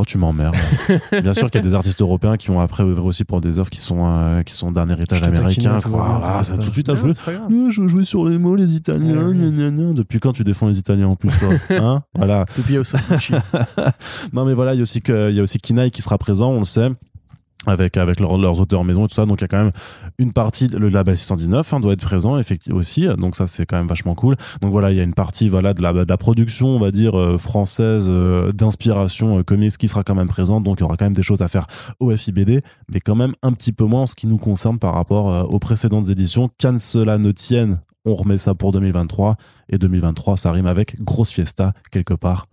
Oh, 0.00 0.04
tu 0.06 0.16
m'emmerdes. 0.16 0.54
Bien 1.22 1.34
sûr 1.34 1.50
qu'il 1.50 1.60
y 1.60 1.64
a 1.64 1.68
des 1.68 1.74
artistes 1.74 2.00
européens 2.00 2.36
qui 2.36 2.50
ont 2.50 2.60
après 2.60 2.84
aussi 2.84 3.24
pour 3.24 3.40
des 3.40 3.58
œuvres 3.58 3.68
qui 3.68 3.80
sont, 3.80 4.02
euh, 4.06 4.42
qui 4.44 4.54
sont 4.54 4.70
d'un 4.70 4.88
héritage 4.88 5.22
américain. 5.24 5.80
quoi. 5.82 6.20
Voilà, 6.20 6.38
tout 6.38 6.44
ça, 6.44 6.52
va 6.52 6.58
tout 6.58 6.68
de 6.68 6.72
suite 6.72 6.88
à 6.88 6.92
Ouais, 6.92 6.98
jouer. 6.98 7.12
je 7.72 7.86
jouais 7.88 8.04
sur 8.04 8.24
les 8.24 8.38
mots, 8.38 8.54
les 8.54 8.74
Italiens. 8.74 9.16
Ouais, 9.18 9.24
ouais. 9.24 9.34
gna, 9.34 9.50
gna, 9.50 9.70
gna. 9.72 9.92
Depuis 9.94 10.20
quand 10.20 10.32
tu 10.32 10.44
défends 10.44 10.68
les 10.68 10.78
Italiens 10.78 11.08
en 11.08 11.16
plus, 11.16 11.30
toi 11.40 11.48
hein 11.76 12.02
Voilà. 12.14 12.44
Depuis 12.56 12.76
non, 14.32 14.44
mais 14.44 14.54
voilà, 14.54 14.74
il 14.74 14.76
y 14.76 14.80
a 14.80 14.82
aussi, 14.84 15.00
que, 15.02 15.30
il 15.30 15.36
y 15.36 15.40
a 15.40 15.42
aussi 15.42 15.58
Kinaï 15.58 15.90
qui 15.90 16.00
sera 16.00 16.16
présent, 16.16 16.50
on 16.50 16.60
le 16.60 16.64
sait. 16.64 16.90
Avec, 17.68 17.96
avec 17.96 18.20
leurs- 18.20 18.58
auteurs 18.60 18.84
maison 18.84 19.04
et 19.04 19.08
tout 19.08 19.14
ça. 19.14 19.26
Donc, 19.26 19.38
il 19.40 19.42
y 19.42 19.44
a 19.44 19.48
quand 19.48 19.62
même 19.62 19.72
une 20.18 20.32
partie, 20.32 20.66
le 20.68 20.88
label 20.88 21.16
619 21.16 21.72
hein, 21.72 21.80
doit 21.80 21.92
être 21.92 22.00
présent, 22.04 22.38
effectivement, 22.38 22.78
aussi. 22.78 23.06
Donc, 23.18 23.36
ça, 23.36 23.46
c'est 23.46 23.66
quand 23.66 23.76
même 23.76 23.86
vachement 23.86 24.14
cool. 24.14 24.36
Donc, 24.62 24.72
voilà, 24.72 24.90
il 24.90 24.96
y 24.96 25.00
a 25.00 25.02
une 25.04 25.14
partie 25.14 25.48
voilà, 25.48 25.74
de, 25.74 25.82
la, 25.82 25.92
de 25.92 26.04
la 26.08 26.16
production, 26.16 26.68
on 26.68 26.78
va 26.78 26.90
dire, 26.90 27.18
euh, 27.18 27.38
française, 27.38 28.06
euh, 28.08 28.52
d'inspiration 28.52 29.38
euh, 29.38 29.42
comics 29.42 29.76
qui 29.76 29.88
sera 29.88 30.02
quand 30.02 30.14
même 30.14 30.28
présente. 30.28 30.64
Donc, 30.64 30.78
il 30.78 30.82
y 30.82 30.84
aura 30.84 30.96
quand 30.96 31.06
même 31.06 31.14
des 31.14 31.22
choses 31.22 31.42
à 31.42 31.48
faire 31.48 31.66
au 32.00 32.14
FIBD, 32.16 32.62
mais 32.92 33.00
quand 33.00 33.14
même 33.14 33.32
un 33.42 33.52
petit 33.52 33.72
peu 33.72 33.84
moins 33.84 34.02
en 34.02 34.06
ce 34.06 34.14
qui 34.14 34.26
nous 34.26 34.38
concerne 34.38 34.78
par 34.78 34.94
rapport 34.94 35.30
euh, 35.32 35.42
aux 35.44 35.58
précédentes 35.58 36.08
éditions. 36.08 36.48
Qu'à 36.58 36.78
cela 36.78 37.18
ne 37.18 37.32
tienne, 37.32 37.80
on 38.04 38.14
remet 38.14 38.38
ça 38.38 38.54
pour 38.54 38.72
2023. 38.72 39.36
Et 39.70 39.78
2023, 39.78 40.36
ça 40.36 40.50
rime 40.52 40.66
avec 40.66 41.02
grosse 41.02 41.30
fiesta, 41.30 41.72
quelque 41.90 42.14
part. 42.14 42.46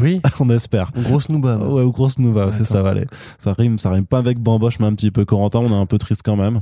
Oui, 0.00 0.20
on 0.40 0.48
espère. 0.50 0.90
grosse 0.96 1.28
nouba. 1.28 1.56
même. 1.58 1.68
Ouais, 1.68 1.82
ou 1.82 1.92
grosse 1.92 2.18
nouva, 2.18 2.46
Ouais, 2.46 2.52
c'est 2.52 2.64
ça, 2.64 2.82
valait. 2.82 3.06
Ça 3.38 3.52
rime, 3.52 3.78
ça 3.78 3.90
rime 3.90 4.06
pas 4.06 4.18
avec 4.18 4.38
Bamboche, 4.38 4.78
mais 4.80 4.86
un 4.86 4.94
petit 4.94 5.10
peu 5.10 5.24
Corentin. 5.24 5.60
On 5.60 5.70
est 5.70 5.80
un 5.80 5.86
peu 5.86 5.98
triste 5.98 6.22
quand 6.24 6.36
même. 6.36 6.60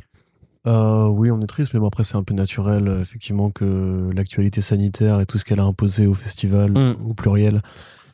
Euh, 0.67 1.07
oui, 1.09 1.31
on 1.31 1.41
est 1.41 1.47
triste, 1.47 1.73
mais 1.73 1.81
bon, 1.81 1.87
après, 1.87 2.05
c'est 2.05 2.17
un 2.17 2.23
peu 2.23 2.35
naturel, 2.35 2.87
euh, 2.89 3.01
effectivement, 3.01 3.51
que 3.51 4.11
l'actualité 4.15 4.61
sanitaire 4.61 5.21
et 5.21 5.27
tout 5.27 5.39
ce 5.39 5.45
qu'elle 5.45 5.61
a 5.61 5.65
imposé 5.65 6.07
au 6.07 6.13
festival, 6.15 6.71
Mm. 6.73 6.97
au 7.09 7.15
pluriel, 7.15 7.61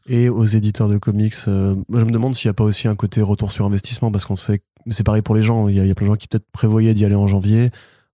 et 0.09 0.29
aux 0.29 0.45
éditeurs 0.45 0.89
de 0.89 0.97
comics. 0.99 1.35
euh, 1.49 1.75
moi, 1.89 1.99
je 1.99 2.05
me 2.05 2.11
demande 2.11 2.35
s'il 2.37 2.49
n'y 2.49 2.51
a 2.51 2.55
pas 2.55 2.63
aussi 2.63 2.87
un 2.87 2.95
côté 2.95 3.21
retour 3.23 3.51
sur 3.51 3.67
investissement, 3.67 4.13
parce 4.13 4.25
qu'on 4.25 4.37
sait 4.37 4.59
que 4.59 4.65
c'est 4.91 5.03
pareil 5.03 5.23
pour 5.23 5.35
les 5.35 5.43
gens. 5.43 5.67
Il 5.67 5.75
y, 5.75 5.81
a, 5.81 5.85
il 5.85 5.89
y 5.89 5.91
a 5.91 5.95
plein 5.97 6.07
de 6.07 6.13
gens 6.13 6.17
qui 6.17 6.29
peut-être 6.29 6.47
prévoyaient 6.53 6.95
d'y 6.95 7.05
aller 7.05 7.17
en 7.17 7.27
janvier. 7.27 7.71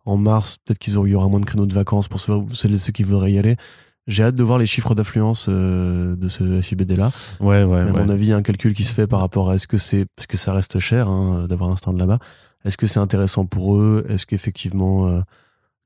En 0.07 0.17
mars, 0.17 0.57
peut-être 0.65 0.79
qu'il 0.79 0.95
y 0.95 1.15
aura 1.15 1.29
moins 1.29 1.39
de 1.41 1.45
créneaux 1.45 1.67
de 1.67 1.75
vacances 1.75 2.09
pour 2.09 2.19
ceux 2.19 2.93
qui 2.95 3.03
voudraient 3.03 3.33
y 3.33 3.39
aller. 3.39 3.57
J'ai 4.09 4.25
hâte 4.25 4.35
de 4.35 4.43
voir 4.43 4.59
les 4.59 4.67
chiffres 4.67 4.95
d'affluence 4.95 5.47
euh, 5.49 6.17
de 6.17 6.29
ce 6.29 6.61
FIBD-là. 6.61 7.13
Ouais, 7.41 7.63
ouais, 7.63 7.85
Mais 7.85 7.91
à 7.91 7.93
mon 7.93 8.09
avis, 8.09 8.27
il 8.27 8.31
y 8.31 8.33
a 8.33 8.37
un 8.37 8.43
calcul 8.43 8.75
qui 8.75 8.85
se 8.85 8.93
fait 8.93 9.07
par 9.07 9.21
rapport 9.21 9.51
à 9.51 9.55
est-ce 9.55 9.69
que 9.69 9.79
c'est 9.79 10.07
parce 10.17 10.27
que 10.27 10.37
ça 10.37 10.53
reste 10.53 10.81
cher 10.81 11.09
hein, 11.09 11.47
d'avoir 11.49 11.71
un 11.71 11.77
stand 11.77 11.99
là-bas. 11.99 12.19
Est-ce 12.65 12.77
que 12.77 12.87
c'est 12.87 13.01
intéressant 13.01 13.47
pour 13.47 13.77
eux? 13.77 14.05
Est-ce 14.09 14.27
qu'effectivement 14.27 15.07
euh, 15.07 15.21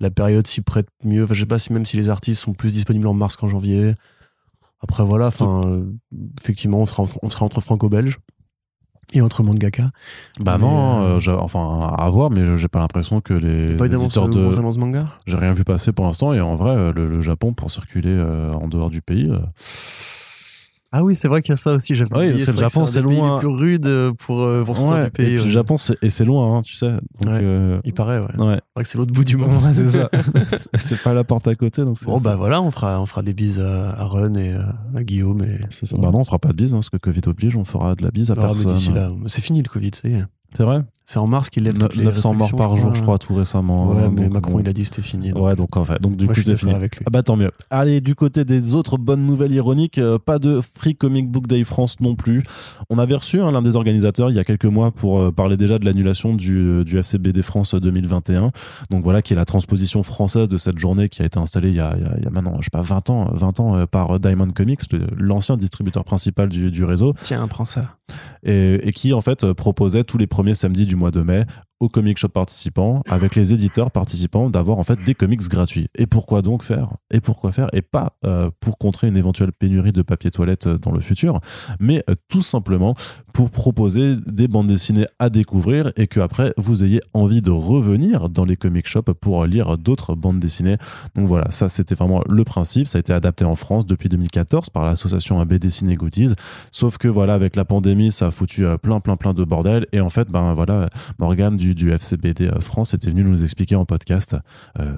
la 0.01 0.11
période 0.11 0.47
s'y 0.47 0.63
prête 0.63 0.89
mieux? 1.05 1.25
Enfin, 1.25 1.35
je 1.35 1.41
sais 1.41 1.47
pas 1.47 1.59
si 1.59 1.73
même 1.73 1.85
si 1.85 1.97
les 1.97 2.09
artistes 2.09 2.43
sont 2.43 2.55
plus 2.55 2.73
disponibles 2.73 3.07
en 3.07 3.15
mars 3.15 3.37
qu'en 3.37 3.49
janvier. 3.49 3.95
Après 4.81 5.05
voilà, 5.05 5.27
enfin 5.29 5.63
euh, 5.67 5.85
effectivement, 6.41 6.81
on 6.81 6.87
sera 6.87 7.03
entre, 7.03 7.19
on 7.23 7.31
sera 7.31 7.45
entre 7.45 7.61
franco-belge 7.61 8.19
et 9.13 9.21
entre 9.21 9.43
mangaka. 9.43 9.91
Bah 10.41 10.57
Mais, 10.59 10.65
non, 10.65 11.03
euh, 11.03 11.05
euh, 11.17 11.19
j'ai- 11.19 11.31
enfin, 11.33 11.95
à 11.97 12.09
voir, 12.11 12.31
mais 12.31 12.45
je- 12.45 12.57
j'ai 12.57 12.69
pas 12.69 12.81
l'impression 12.81 13.21
que 13.21 13.35
les 13.35 13.77
Pas 13.77 13.87
éditeurs 13.87 14.29
de. 14.29 14.43
grosse 14.43 14.59
annonce 14.59 14.79
manga? 14.79 15.07
J'ai 15.27 15.37
rien 15.37 15.53
vu 15.53 15.65
passer 15.65 15.93
pour 15.93 16.05
l'instant, 16.07 16.33
et 16.33 16.41
en 16.41 16.57
vrai, 16.57 16.71
euh, 16.71 16.93
le, 16.93 17.07
le 17.09 17.21
Japon, 17.21 17.53
pour 17.55 17.71
circuler 17.71 18.11
euh, 18.11 18.53
en 18.55 18.69
dehors 18.69 18.91
du 18.91 19.03
pays. 19.03 19.29
euh, 19.31 19.39
Ah 20.93 21.03
oui, 21.05 21.15
c'est 21.15 21.29
vrai 21.29 21.43
qu'il 21.43 21.51
y 21.51 21.53
a 21.53 21.57
ça 21.57 21.73
aussi. 21.73 21.95
J'avais 21.95 22.15
Oui, 22.17 22.27
oublié, 22.29 22.45
c'est 22.45 22.53
le 22.53 22.59
Japon, 22.59 22.87
c'est 22.87 23.03
loin. 23.03 23.39
plus 23.39 23.49
rude 23.49 23.91
pour 24.19 24.47
pour 24.65 24.77
sortir 24.77 24.97
ouais, 24.97 25.05
du 25.07 25.11
pays. 25.11 25.35
et 25.35 25.37
puis 25.37 25.45
le 25.47 25.51
Japon, 25.51 25.79
c'est- 25.79 25.97
et 26.03 26.11
c'est 26.11 26.25
loin, 26.25 26.57
hein, 26.59 26.63
tu 26.63 26.75
sais. 26.75 26.91
Donc, 26.91 27.01
Ouais. 27.29 27.41
euh, 27.43 27.81
Il 27.85 27.93
paraît, 27.93 28.19
ouais. 28.19 28.25
ouais. 28.39 28.55
C'est 28.57 28.75
vrai 28.75 28.83
que 28.85 28.89
c'est 28.89 28.99
l'autre 28.99 29.13
bout 29.13 29.25
du 29.25 29.37
monde. 29.37 29.51
C'est 29.75 29.91
ça. 29.91 30.11
c'est 30.75 31.03
pas 31.03 31.13
la 31.13 31.25
porte 31.25 31.49
à 31.49 31.55
côté, 31.55 31.83
donc 31.85 32.03
Bon 32.05 32.19
bah 32.21 32.37
voilà, 32.37 32.63
on 32.63 32.71
fera 32.71 33.01
on 33.01 33.07
fera 33.07 33.23
des 33.23 33.35
bises 33.35 33.59
à, 33.59 33.91
à 33.91 34.05
Run 34.05 34.35
et 34.35 34.55
euh, 34.55 34.61
à 34.95 35.03
Guillaume 35.03 35.43
et 35.43 35.61
ça. 35.71 35.97
Bah 35.99 36.11
non, 36.13 36.21
on 36.21 36.25
fera 36.25 36.39
pas 36.39 36.49
de 36.51 36.55
bise, 36.55 36.73
hein, 36.73 36.77
parce 36.77 36.91
que 36.91 36.97
Covid 36.99 37.21
oblige, 37.27 37.57
on 37.57 37.65
fera 37.65 37.95
de 37.95 38.05
la 38.05 38.11
bise 38.11 38.31
à 38.31 38.35
Ah, 38.37 38.41
mais 38.41 38.47
personne. 38.47 38.73
d'ici 38.73 38.93
là, 38.93 39.11
c'est 39.27 39.43
fini 39.43 39.63
le 39.63 39.69
Covid, 39.69 39.91
ça 39.95 40.09
y 40.09 40.15
est. 40.15 40.25
C'est 40.57 40.63
vrai 40.63 40.83
C'est 41.05 41.19
en 41.19 41.27
mars 41.27 41.51
qu'il 41.51 41.65
lève 41.65 41.77
toutes 41.77 41.97
les 41.97 42.05
900 42.05 42.33
morts 42.35 42.55
par 42.57 42.77
jour, 42.79 42.95
je 42.95 43.03
crois, 43.03 43.19
tout 43.19 43.35
récemment. 43.35 43.91
Ouais, 43.93 44.05
hein, 44.05 44.11
mais 44.13 44.25
donc, 44.25 44.33
Macron 44.33 44.53
bon. 44.55 44.61
il 44.61 44.69
a 44.69 44.73
dit 44.73 44.83
que 44.83 44.89
c'était 44.89 45.03
fini. 45.03 45.31
donc. 45.33 45.43
Ouais, 45.45 45.55
donc 45.55 45.77
en 45.77 45.85
fait, 45.85 46.01
donc 46.01 46.17
du 46.17 46.25
Moi, 46.25 46.35
coup 46.35 46.41
c'est 46.43 46.57
fini. 46.57 46.73
avec 46.73 46.97
lui. 46.97 47.05
Ah 47.07 47.11
bah 47.11 47.23
tant 47.23 47.37
mieux. 47.37 47.51
Allez, 47.69 48.01
du 48.01 48.15
côté 48.15 48.45
des 48.47 48.75
autres 48.75 48.97
bonnes 48.97 49.27
nouvelles 49.27 49.53
ironiques, 49.53 49.99
euh, 49.99 50.19
pas 50.19 50.39
de 50.39 50.61
Free 50.63 50.95
Comic 50.97 51.31
Book 51.31 51.47
Day 51.47 51.63
France 51.65 52.01
non 52.01 52.15
plus. 52.15 52.43
On 52.89 52.99
avait 52.99 53.15
reçu 53.17 53.41
hein, 53.43 53.51
l'un 53.51 53.61
des 53.61 53.77
organisateurs 53.77 54.31
il 54.31 54.37
y 54.37 54.39
a 54.39 54.45
quelques 54.45 54.65
mois 54.65 54.91
pour 54.93 55.19
euh, 55.21 55.31
parler 55.31 55.57
déjà 55.59 55.79
de 55.79 55.85
l'annulation 55.85 56.33
du, 56.35 56.57
euh, 56.57 56.85
du 56.85 56.99
FCBD 56.99 57.43
France 57.43 57.75
2021. 57.75 58.51
Donc 58.91 59.05
voilà, 59.05 59.21
qui 59.21 59.35
est 59.35 59.37
la 59.37 59.45
transposition 59.45 60.03
française 60.03 60.49
de 60.49 60.57
cette 60.57 60.79
journée 60.79 61.09
qui 61.11 61.21
a 61.21 61.27
été 61.27 61.39
installée 61.39 61.69
il 61.69 61.75
y 61.77 61.81
a, 61.81 61.95
il 61.99 62.03
y 62.03 62.07
a- 62.07 62.15
il 62.17 62.25
y 62.25 62.27
a 62.27 62.31
maintenant, 62.31 62.55
je 62.61 62.65
sais 62.65 62.71
pas, 62.73 62.81
20 62.83 63.11
ans, 63.11 63.27
20 63.33 63.61
ans 63.61 63.77
euh, 63.77 63.85
par 63.87 64.19
Diamond 64.19 64.49
Comics, 64.51 64.81
l'ancien 65.19 65.57
distributeur 65.59 66.05
principal 66.05 66.49
du, 66.49 66.71
du 66.71 66.83
réseau 66.85 67.13
Tiens, 67.23 67.47
prends 67.47 67.65
ça. 67.67 67.97
et, 68.43 68.89
et 68.89 68.93
qui 68.93 69.13
en 69.13 69.21
fait 69.21 69.53
proposait 69.53 70.03
tous 70.05 70.17
les 70.19 70.27
premiers 70.27 70.46
samedis 70.55 70.87
du 70.87 70.97
mois 70.97 71.11
de 71.11 71.23
mai 71.23 71.45
aux 71.81 71.89
comic 71.89 72.19
shop 72.19 72.29
participants 72.29 73.03
avec 73.09 73.35
les 73.35 73.53
éditeurs 73.53 73.91
participants 73.91 74.49
d'avoir 74.49 74.79
en 74.79 74.85
fait 74.85 75.03
des 75.05 75.15
comics 75.15 75.47
gratuits. 75.49 75.89
Et 75.95 76.07
pourquoi 76.07 76.41
donc 76.43 76.63
faire 76.63 76.97
Et 77.11 77.21
pourquoi 77.21 77.53
faire 77.53 77.69
Et 77.73 77.83
pas 77.83 78.17
euh, 78.25 78.51
pour 78.61 78.79
contrer 78.79 79.09
une 79.09 79.17
éventuelle 79.17 79.53
pénurie 79.53 79.93
de 79.93 80.03
papier 80.03 80.31
toilette 80.31 80.67
euh, 80.67 80.79
dans 80.79 80.91
le 80.91 81.01
futur, 81.01 81.41
mais 81.79 82.03
euh, 82.09 82.15
tout 82.29 82.43
simplement 82.43 82.95
pour 83.35 83.51
proposer 83.51 84.17
des 84.27 84.49
bandes 84.49 84.69
dessinées 84.69 85.07
à 85.19 85.29
découvrir 85.29 85.93
et 85.97 86.07
que 86.07 86.21
après 86.21 86.55
vous 86.57 86.83
ayez 86.83 87.03
envie 87.13 87.43
de 87.43 87.51
revenir 87.51 88.31
dans 88.31 88.47
les 88.47 88.57
comic 88.57 88.87
shops 88.87 89.13
pour 89.21 89.45
lire 89.45 89.77
d'autres 89.77 90.15
bandes 90.15 90.41
dessinées. 90.41 90.79
Donc 91.15 91.27
voilà, 91.27 91.51
ça 91.51 91.69
c'était 91.69 91.95
vraiment 91.95 92.23
le 92.27 92.45
principe. 92.45 92.89
Ça 92.89 92.97
a 92.97 93.01
été 93.01 93.13
adapté 93.13 93.45
en 93.45 93.55
France 93.55 93.85
depuis 93.85 94.09
2014 94.09 94.71
par 94.71 94.87
l'association 94.87 95.39
AB 95.39 95.55
Dessiné 95.55 95.97
Goodies. 95.97 96.33
Sauf 96.73 96.97
que 96.97 97.09
voilà, 97.09 97.35
avec 97.35 97.57
la 97.57 97.67
pandémie, 97.67 98.11
ça 98.11 98.29
a 98.29 98.31
foutu 98.31 98.65
plein, 98.83 99.01
plein, 99.01 99.17
plein 99.17 99.35
de 99.35 99.45
bordel. 99.45 99.87
Et 99.93 100.01
en 100.01 100.09
fait, 100.09 100.31
ben 100.31 100.55
voilà, 100.55 100.89
Morgane 101.19 101.59
du 101.59 101.66
du, 101.75 101.75
du 101.75 101.93
FCBD 101.93 102.51
France 102.61 102.95
était 102.95 103.11
venu 103.11 103.23
nous 103.23 103.43
expliquer 103.43 103.77
en 103.77 103.85
podcast, 103.85 104.37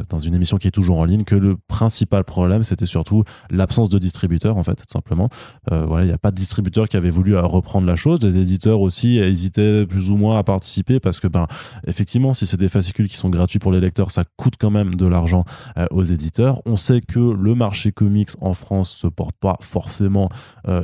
dans 0.08 0.18
une 0.18 0.34
émission 0.34 0.58
qui 0.58 0.68
est 0.68 0.72
toujours 0.72 0.98
en 0.98 1.04
ligne, 1.04 1.22
que 1.22 1.34
le 1.34 1.56
principal 1.56 2.24
problème, 2.24 2.64
c'était 2.64 2.86
surtout 2.86 3.24
l'absence 3.50 3.88
de 3.88 3.98
distributeur, 3.98 4.56
en 4.56 4.64
fait, 4.64 4.76
tout 4.76 4.84
simplement. 4.90 5.28
voilà, 5.70 6.04
il 6.04 6.08
n'y 6.08 6.14
a 6.14 6.18
pas 6.18 6.30
de 6.30 6.36
distributeur 6.36 6.88
qui 6.88 6.96
avait 6.96 7.10
voulu 7.10 7.36
reprendre 7.36 7.86
la 7.86 7.96
chose. 7.96 8.20
Les 8.22 8.38
éditeurs 8.38 8.80
aussi 8.80 9.18
hésitaient 9.18 9.86
plus 9.86 10.10
ou 10.10 10.16
moins 10.16 10.38
à 10.38 10.42
participer 10.42 11.00
parce 11.00 11.20
que, 11.20 11.28
ben, 11.28 11.46
effectivement, 11.86 12.34
si 12.34 12.46
c'est 12.46 12.56
des 12.56 12.68
fascicules 12.68 13.08
qui 13.08 13.16
sont 13.16 13.30
gratuits 13.30 13.58
pour 13.58 13.72
les 13.72 13.80
lecteurs, 13.80 14.10
ça 14.10 14.24
coûte 14.36 14.54
quand 14.58 14.70
même 14.70 14.94
de 14.94 15.06
l'argent 15.06 15.44
aux 15.90 16.04
éditeurs. 16.04 16.60
On 16.66 16.76
sait 16.76 17.00
que 17.00 17.18
le 17.18 17.54
marché 17.54 17.92
comics 17.92 18.30
en 18.40 18.54
France 18.54 18.90
se 18.90 19.06
porte 19.06 19.36
pas 19.40 19.56
forcément 19.60 20.28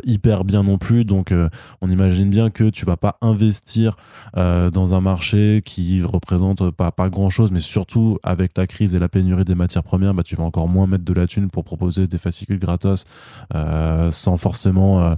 hyper 0.05 0.45
bien 0.45 0.63
non 0.63 0.79
plus, 0.79 1.05
donc 1.05 1.33
on 1.81 1.89
imagine 1.89 2.31
bien 2.31 2.51
que 2.51 2.71
tu 2.71 2.85
vas 2.85 2.97
pas 2.97 3.19
investir 3.21 3.97
euh, 4.37 4.71
dans 4.71 4.95
un 4.95 5.01
marché 5.01 5.63
qui 5.65 5.74
représente 6.05 6.71
pas, 6.71 6.91
pas 6.93 7.09
grand 7.09 7.31
chose, 7.31 7.53
mais 7.53 7.61
surtout 7.61 8.19
avec 8.23 8.57
la 8.57 8.67
crise 8.67 8.95
et 8.95 8.99
la 8.99 9.09
pénurie 9.09 9.45
des 9.45 9.55
matières 9.55 9.83
premières, 9.83 10.15
bah, 10.15 10.23
tu 10.23 10.37
vas 10.37 10.45
encore 10.45 10.69
moins 10.69 10.87
mettre 10.87 11.05
de 11.05 11.13
la 11.13 11.27
thune 11.27 11.51
pour 11.51 11.65
proposer 11.65 12.07
des 12.07 12.19
fascicules 12.19 12.59
gratos 12.59 13.05
euh, 13.55 14.11
sans 14.11 14.37
forcément 14.37 15.01
euh, 15.03 15.15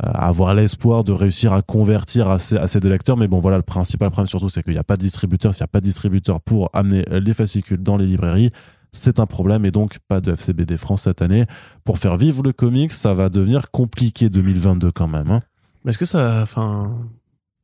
avoir 0.00 0.54
l'espoir 0.54 1.04
de 1.04 1.12
réussir 1.12 1.52
à 1.52 1.62
convertir 1.62 2.30
assez, 2.30 2.56
assez 2.56 2.80
de 2.80 2.88
lecteurs. 2.88 3.16
Mais 3.16 3.28
bon, 3.28 3.38
voilà, 3.38 3.56
le 3.56 3.62
principal 3.62 4.10
problème 4.10 4.26
surtout, 4.26 4.48
c'est 4.48 4.62
qu'il 4.62 4.72
n'y 4.72 4.78
a 4.78 4.84
pas 4.84 4.96
de 4.96 5.02
distributeur. 5.02 5.54
S'il 5.54 5.62
n'y 5.62 5.66
a 5.66 5.68
pas 5.68 5.80
de 5.80 5.86
distributeur 5.86 6.40
pour 6.40 6.70
amener 6.72 7.04
les 7.10 7.34
fascicules 7.34 7.82
dans 7.82 7.96
les 7.96 8.06
librairies, 8.06 8.50
c'est 8.92 9.18
un 9.18 9.26
problème 9.26 9.64
et 9.64 9.70
donc 9.70 9.98
pas 10.08 10.20
de 10.20 10.32
FCBD 10.32 10.76
France 10.76 11.02
cette 11.02 11.20
année. 11.20 11.44
Pour 11.84 11.98
faire 11.98 12.16
vivre 12.16 12.42
le 12.42 12.52
comics, 12.52 12.92
ça 12.92 13.12
va 13.12 13.28
devenir 13.28 13.70
compliqué 13.70 14.30
2022 14.30 14.92
quand 14.92 15.08
même. 15.08 15.30
Hein. 15.30 15.40
Est-ce 15.86 15.98
que 15.98 16.04
ça, 16.04 16.40
enfin, 16.42 16.96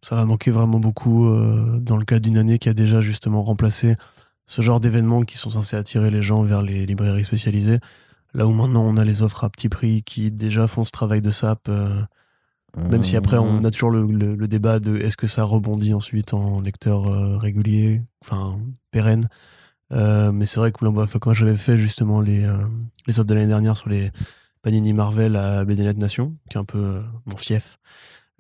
ça 0.02 0.16
va 0.16 0.24
manquer 0.24 0.50
vraiment 0.50 0.80
beaucoup 0.80 1.28
euh, 1.28 1.78
dans 1.78 1.96
le 1.96 2.04
cas 2.04 2.18
d'une 2.18 2.38
année 2.38 2.58
qui 2.58 2.68
a 2.68 2.74
déjà 2.74 3.00
justement 3.00 3.42
remplacé 3.42 3.96
ce 4.46 4.62
genre 4.62 4.80
d'événements 4.80 5.22
qui 5.22 5.36
sont 5.36 5.50
censés 5.50 5.76
attirer 5.76 6.10
les 6.10 6.22
gens 6.22 6.42
vers 6.42 6.62
les 6.62 6.86
librairies 6.86 7.24
spécialisées, 7.24 7.78
là 8.34 8.46
où 8.46 8.52
maintenant 8.52 8.82
on 8.84 8.96
a 8.96 9.04
les 9.04 9.22
offres 9.22 9.44
à 9.44 9.50
petit 9.50 9.68
prix 9.68 10.02
qui 10.02 10.32
déjà 10.32 10.66
font 10.66 10.84
ce 10.84 10.90
travail 10.90 11.22
de 11.22 11.30
sap. 11.30 11.68
Euh, 11.68 12.02
même 12.76 13.02
si 13.02 13.16
après 13.16 13.36
on 13.36 13.64
a 13.64 13.70
toujours 13.72 13.90
le, 13.90 14.46
débat 14.46 14.78
de 14.78 14.96
est-ce 14.96 15.16
que 15.16 15.26
ça 15.26 15.42
rebondit 15.42 15.92
ensuite 15.92 16.34
en 16.34 16.60
lecteur 16.60 17.08
euh, 17.08 17.36
régulier, 17.36 18.00
enfin 18.24 18.60
pérenne. 18.92 19.28
mais 19.90 20.46
c'est 20.46 20.60
vrai 20.60 20.70
que 20.70 21.18
quand 21.18 21.32
j'avais 21.32 21.56
fait 21.56 21.78
justement 21.78 22.20
les, 22.20 22.46
les 23.08 23.18
offres 23.18 23.26
de 23.26 23.34
l'année 23.34 23.48
dernière 23.48 23.76
sur 23.76 23.88
les 23.88 24.10
Panini 24.62 24.92
Marvel 24.92 25.34
à 25.34 25.64
BDNet 25.64 25.94
Nation, 25.94 26.36
qui 26.48 26.56
est 26.56 26.60
un 26.60 26.64
peu 26.64 27.02
mon 27.26 27.36
fief, 27.36 27.78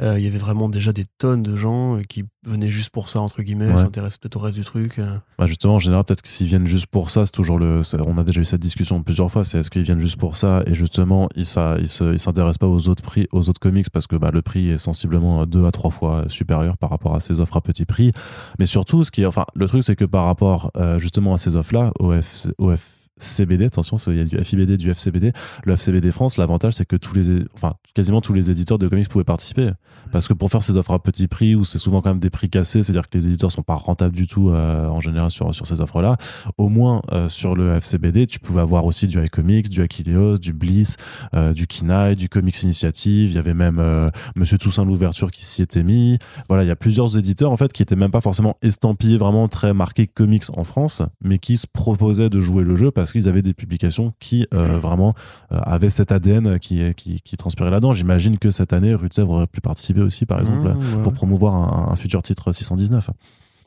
il 0.02 0.22
y 0.22 0.26
avait 0.26 0.38
vraiment 0.38 0.68
déjà 0.68 0.92
des 0.92 1.04
tonnes 1.18 1.42
de 1.42 1.56
gens 1.56 1.96
euh, 1.96 2.02
qui 2.02 2.24
venaient 2.44 2.70
juste 2.70 2.90
pour 2.90 3.08
ça, 3.08 3.20
entre 3.20 3.42
guillemets, 3.42 3.76
s'intéressent 3.76 4.18
peut-être 4.18 4.36
au 4.36 4.40
reste 4.40 4.56
du 4.56 4.64
truc. 4.64 4.98
Euh. 4.98 5.18
Bah 5.38 5.46
justement, 5.46 5.74
en 5.74 5.78
général, 5.78 6.04
peut-être 6.04 6.22
que 6.22 6.28
s'ils 6.28 6.46
viennent 6.46 6.66
juste 6.66 6.86
pour 6.86 7.10
ça, 7.10 7.26
c'est 7.26 7.32
toujours 7.32 7.58
le. 7.58 7.82
On 8.06 8.16
a 8.16 8.24
déjà 8.24 8.40
eu 8.40 8.44
cette 8.44 8.60
discussion 8.60 9.02
plusieurs 9.02 9.30
fois, 9.30 9.44
c'est 9.44 9.58
est-ce 9.58 9.70
qu'ils 9.70 9.82
viennent 9.82 10.00
juste 10.00 10.16
pour 10.16 10.36
ça 10.36 10.62
et 10.66 10.74
justement, 10.74 11.28
ils 11.36 11.40
ne 11.40 12.16
s'intéressent 12.16 12.58
pas 12.58 12.66
aux 12.66 12.88
autres 12.88 13.02
prix, 13.02 13.28
aux 13.32 13.48
autres 13.48 13.60
comics 13.60 13.90
parce 13.90 14.06
que 14.06 14.16
bah, 14.16 14.30
le 14.32 14.42
prix 14.42 14.70
est 14.70 14.78
sensiblement 14.78 15.44
deux 15.44 15.66
à 15.66 15.70
trois 15.70 15.90
fois 15.90 16.24
supérieur 16.28 16.78
par 16.78 16.90
rapport 16.90 17.14
à 17.14 17.20
ces 17.20 17.40
offres 17.40 17.56
à 17.56 17.60
petit 17.60 17.84
prix. 17.84 18.12
Mais 18.58 18.66
surtout, 18.66 19.04
ce 19.04 19.10
qui 19.10 19.22
est, 19.22 19.26
enfin, 19.26 19.44
le 19.54 19.66
truc, 19.66 19.84
c'est 19.84 19.96
que 19.96 20.04
par 20.04 20.24
rapport 20.24 20.70
justement 20.98 21.34
à 21.34 21.38
ces 21.38 21.56
offres-là, 21.56 21.92
au, 21.98 22.14
au 22.58 22.74
CBD, 23.20 23.66
attention, 23.66 23.96
il 24.08 24.16
y 24.16 24.20
a 24.20 24.24
du 24.24 24.42
FIBD, 24.42 24.76
du 24.76 24.90
FCBD. 24.90 25.32
Le 25.64 25.74
FCBD 25.74 26.10
France, 26.10 26.36
l'avantage, 26.36 26.74
c'est 26.74 26.86
que 26.86 26.96
tous 26.96 27.14
les, 27.14 27.44
enfin, 27.54 27.74
quasiment 27.94 28.20
tous 28.20 28.32
les 28.32 28.50
éditeurs 28.50 28.78
de 28.78 28.88
comics 28.88 29.08
pouvaient 29.08 29.24
participer. 29.24 29.70
Parce 30.12 30.26
que 30.26 30.32
pour 30.32 30.50
faire 30.50 30.62
ces 30.62 30.76
offres 30.76 30.92
à 30.92 30.98
petit 30.98 31.28
prix, 31.28 31.54
où 31.54 31.64
c'est 31.64 31.78
souvent 31.78 32.00
quand 32.00 32.10
même 32.10 32.18
des 32.18 32.30
prix 32.30 32.50
cassés, 32.50 32.82
c'est-à-dire 32.82 33.08
que 33.08 33.16
les 33.16 33.26
éditeurs 33.26 33.52
sont 33.52 33.62
pas 33.62 33.74
rentables 33.74 34.14
du 34.14 34.26
tout 34.26 34.50
euh, 34.50 34.86
en 34.88 35.00
général 35.00 35.30
sur, 35.30 35.54
sur 35.54 35.66
ces 35.66 35.80
offres-là, 35.80 36.16
au 36.58 36.68
moins 36.68 37.02
euh, 37.12 37.28
sur 37.28 37.54
le 37.54 37.74
FCBD, 37.74 38.26
tu 38.26 38.40
pouvais 38.40 38.60
avoir 38.60 38.84
aussi 38.86 39.06
du 39.06 39.22
iComics, 39.22 39.68
du 39.68 39.82
Achilleos, 39.82 40.38
du 40.38 40.52
Bliss, 40.52 40.96
euh, 41.34 41.52
du 41.52 41.66
Kinaï, 41.66 42.16
du 42.16 42.28
Comics 42.28 42.62
Initiative. 42.62 43.30
Il 43.30 43.34
y 43.34 43.38
avait 43.38 43.54
même 43.54 44.10
Monsieur 44.34 44.58
Toussaint 44.58 44.84
l'ouverture 44.84 45.30
qui 45.30 45.44
s'y 45.44 45.62
était 45.62 45.82
mis. 45.82 46.18
Voilà, 46.48 46.64
il 46.64 46.66
y 46.66 46.72
a 46.72 46.76
plusieurs 46.76 47.16
éditeurs 47.16 47.52
en 47.52 47.56
fait 47.56 47.72
qui 47.72 47.82
étaient 47.82 47.96
même 47.96 48.10
pas 48.10 48.20
forcément 48.20 48.56
estampillés 48.62 49.16
vraiment 49.16 49.48
très 49.48 49.74
marqués 49.74 50.06
comics 50.06 50.44
en 50.56 50.64
France, 50.64 51.02
mais 51.22 51.38
qui 51.38 51.56
se 51.56 51.66
proposaient 51.66 52.30
de 52.30 52.40
jouer 52.40 52.64
le 52.64 52.76
jeu 52.76 52.90
parce 52.90 53.09
qu'ils 53.12 53.28
avaient 53.28 53.42
des 53.42 53.54
publications 53.54 54.12
qui 54.20 54.46
vraiment 54.50 55.14
avaient 55.50 55.90
cet 55.90 56.12
ADN 56.12 56.58
qui, 56.58 56.94
qui, 56.94 57.20
qui 57.20 57.36
transpirait 57.36 57.70
là-dedans. 57.70 57.92
J'imagine 57.92 58.38
que 58.38 58.50
cette 58.50 58.72
année, 58.72 58.94
Rutsev 58.94 59.28
aurait 59.28 59.46
pu 59.46 59.60
participer 59.60 60.00
aussi, 60.00 60.26
par 60.26 60.40
exemple, 60.40 60.68
mmh, 60.68 61.02
pour 61.02 61.12
promouvoir 61.12 61.54
un, 61.54 61.92
un, 61.92 61.96
futur 61.96 62.22
titre 62.22 62.52
619. 62.52 63.10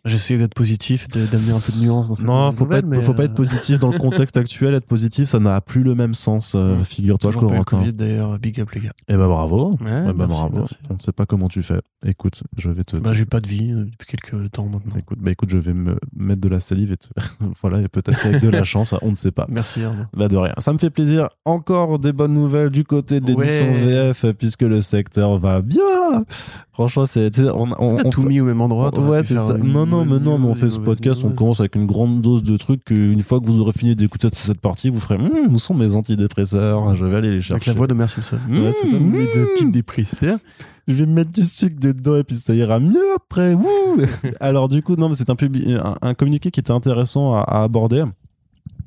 J'essaie 0.06 0.38
d'être 0.38 0.54
positif, 0.54 1.08
d'amener 1.08 1.54
un 1.54 1.62
peu 1.62 1.72
de 1.72 1.78
nuance 1.78 2.10
dans 2.10 2.16
cette 2.16 2.26
Non, 2.26 2.52
faut 2.52 2.66
pas 2.66 2.80
être, 2.80 3.02
faut 3.02 3.14
pas 3.14 3.24
être 3.24 3.36
positif 3.36 3.80
dans 3.80 3.90
le 3.90 3.98
contexte 4.00 4.36
actuel. 4.36 4.74
Être 4.74 4.86
positif, 4.86 5.30
ça 5.30 5.40
n'a 5.40 5.62
plus 5.62 5.82
le 5.82 5.96
même 5.96 6.14
sens. 6.14 6.56
Euh. 6.56 6.84
Figure-toi, 6.84 7.32
Corentin. 7.32 7.78
Covid 7.78 7.94
d'ailleurs, 7.94 8.38
big 8.38 8.60
up 8.60 8.72
les 8.72 8.82
gars. 8.82 8.92
Eh 9.08 9.16
ben 9.16 9.28
bravo. 9.30 9.78
Ouais, 9.80 10.04
eh 10.10 10.14
ben, 10.14 10.28
bravo. 10.28 10.66
On 10.90 10.96
ne 10.96 11.00
sait 11.00 11.14
pas 11.14 11.26
comment 11.26 11.48
tu 11.48 11.64
fais. 11.64 11.80
Écoute, 12.06 12.44
je 12.58 12.70
vais 12.70 12.84
te. 12.84 12.98
Bah 12.98 13.14
j'ai 13.14 13.26
pas 13.26 13.40
de 13.40 13.48
vie 13.48 13.72
euh, 13.72 13.86
depuis 13.86 14.06
quelques 14.06 14.52
temps 14.52 14.66
maintenant. 14.66 14.98
Écoute, 14.98 15.20
bah 15.22 15.32
écoute, 15.32 15.50
je 15.50 15.58
vais 15.58 15.74
me 15.74 15.96
mettre 16.14 16.42
de 16.42 16.50
la 16.50 16.60
salive 16.60 16.92
et 16.92 16.98
te... 16.98 17.08
voilà, 17.62 17.80
et 17.80 17.88
peut-être 17.88 18.22
qu'avec 18.22 18.42
de 18.42 18.50
la 18.50 18.64
chance, 18.66 18.94
on 19.02 19.12
ne 19.12 19.16
sait 19.16 19.32
pas. 19.32 19.46
Merci 19.48 19.84
Arnaud. 19.84 20.04
Bah 20.14 20.28
de 20.28 20.36
rien. 20.36 20.54
Ça 20.58 20.74
me 20.74 20.80
fait 20.80 20.90
plaisir. 20.90 21.30
Encore 21.46 21.98
des 21.98 22.12
bonnes 22.12 22.34
nouvelles 22.34 22.72
du 22.72 22.84
côté 22.84 23.22
de 23.22 23.28
l'édition 23.28 23.72
VF 23.72 24.26
puisque 24.38 24.64
le 24.64 24.82
secteur 24.82 25.38
va 25.38 25.62
bien. 25.62 26.26
Franchement, 26.74 27.06
c'est 27.06 27.40
on, 27.40 27.70
on, 27.78 27.98
a 27.98 28.04
tout 28.06 28.24
mis 28.24 28.42
au 28.42 28.46
même 28.46 28.60
endroit. 28.60 28.92
Ouais, 29.00 29.24
c'est 29.24 29.38
ça. 29.38 29.58
Non, 29.58 29.86
non, 29.86 29.93
mais 30.06 30.20
non, 30.20 30.38
mais 30.38 30.48
on 30.48 30.56
fait 30.56 30.70
ce 30.70 30.80
podcast, 30.80 31.24
on 31.24 31.32
commence 31.32 31.60
avec 31.60 31.76
une 31.76 31.86
grande 31.86 32.22
dose 32.22 32.44
de 32.44 32.58
trucs. 32.58 32.90
Une 32.90 33.24
fois 33.24 33.40
que 33.40 33.46
vous 33.46 33.60
aurez 33.60 33.72
fini 33.72 33.96
d'écouter 33.96 34.28
cette 34.34 34.60
partie, 34.60 34.90
vous 34.90 35.00
ferez 35.00 35.16
hum, 35.16 35.54
où 35.54 35.60
sont 35.60 35.74
mes 35.74 35.96
antidépresseurs? 35.96 36.96
Je 36.96 37.06
vais 37.06 37.16
aller 37.16 37.32
les 37.32 37.42
chercher. 37.42 37.54
Avec 37.54 37.66
la 37.68 37.74
voix 37.74 37.88
de 37.88 37.94
Merci 37.94 38.16
Simpson. 38.16 38.38
Ouais, 38.50 38.72
c'est 38.72 38.88
ça. 38.88 38.98
Mmh, 38.98 39.16
antidépresseurs. 39.54 40.40
Je 40.88 40.94
vais 40.94 41.06
mettre 41.06 41.32
du 41.32 41.46
sucre 41.46 41.78
dedans 41.80 42.18
et 42.18 42.24
puis 42.24 42.38
ça 42.38 42.54
ira 42.54 42.80
mieux 42.80 43.14
après. 43.16 43.56
Alors, 44.40 44.68
du 44.68 44.82
coup, 44.82 44.96
non, 44.96 45.10
mais 45.10 45.16
c'est 45.16 45.30
un, 45.30 45.36
un, 45.36 45.96
un, 46.02 46.14
communiqué 46.14 46.52
qui 46.52 46.60
était 46.60 46.72
intéressant 46.72 47.34
à, 47.34 47.42
à 47.42 47.64
aborder. 47.64 48.04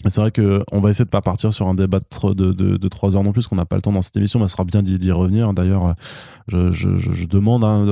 C'est 0.09 0.21
vrai 0.21 0.31
qu'on 0.31 0.81
va 0.81 0.91
essayer 0.91 1.05
de 1.05 1.11
pas 1.11 1.23
partir 1.23 1.53
sur 1.53 1.69
un 1.69 1.75
débat 1.75 1.99
de, 2.01 2.35
de, 2.35 2.77
de, 2.77 2.89
3 2.89 3.17
heures 3.17 3.25
non 3.25 3.33
plus, 3.33 3.47
qu'on 3.47 3.57
n'a 3.57 3.65
pas 3.65 3.77
le 3.77 3.83
temps 3.83 3.93
dans 3.93 4.03
cette 4.03 4.17
émission, 4.17 4.39
mais 4.39 4.47
ce 4.47 4.53
sera 4.53 4.65
bien 4.65 4.83
d'y 4.83 5.11
revenir. 5.11 5.53
D'ailleurs, 5.53 5.95
je, 6.49 7.27
demande 7.27 7.65
hein, 7.65 7.87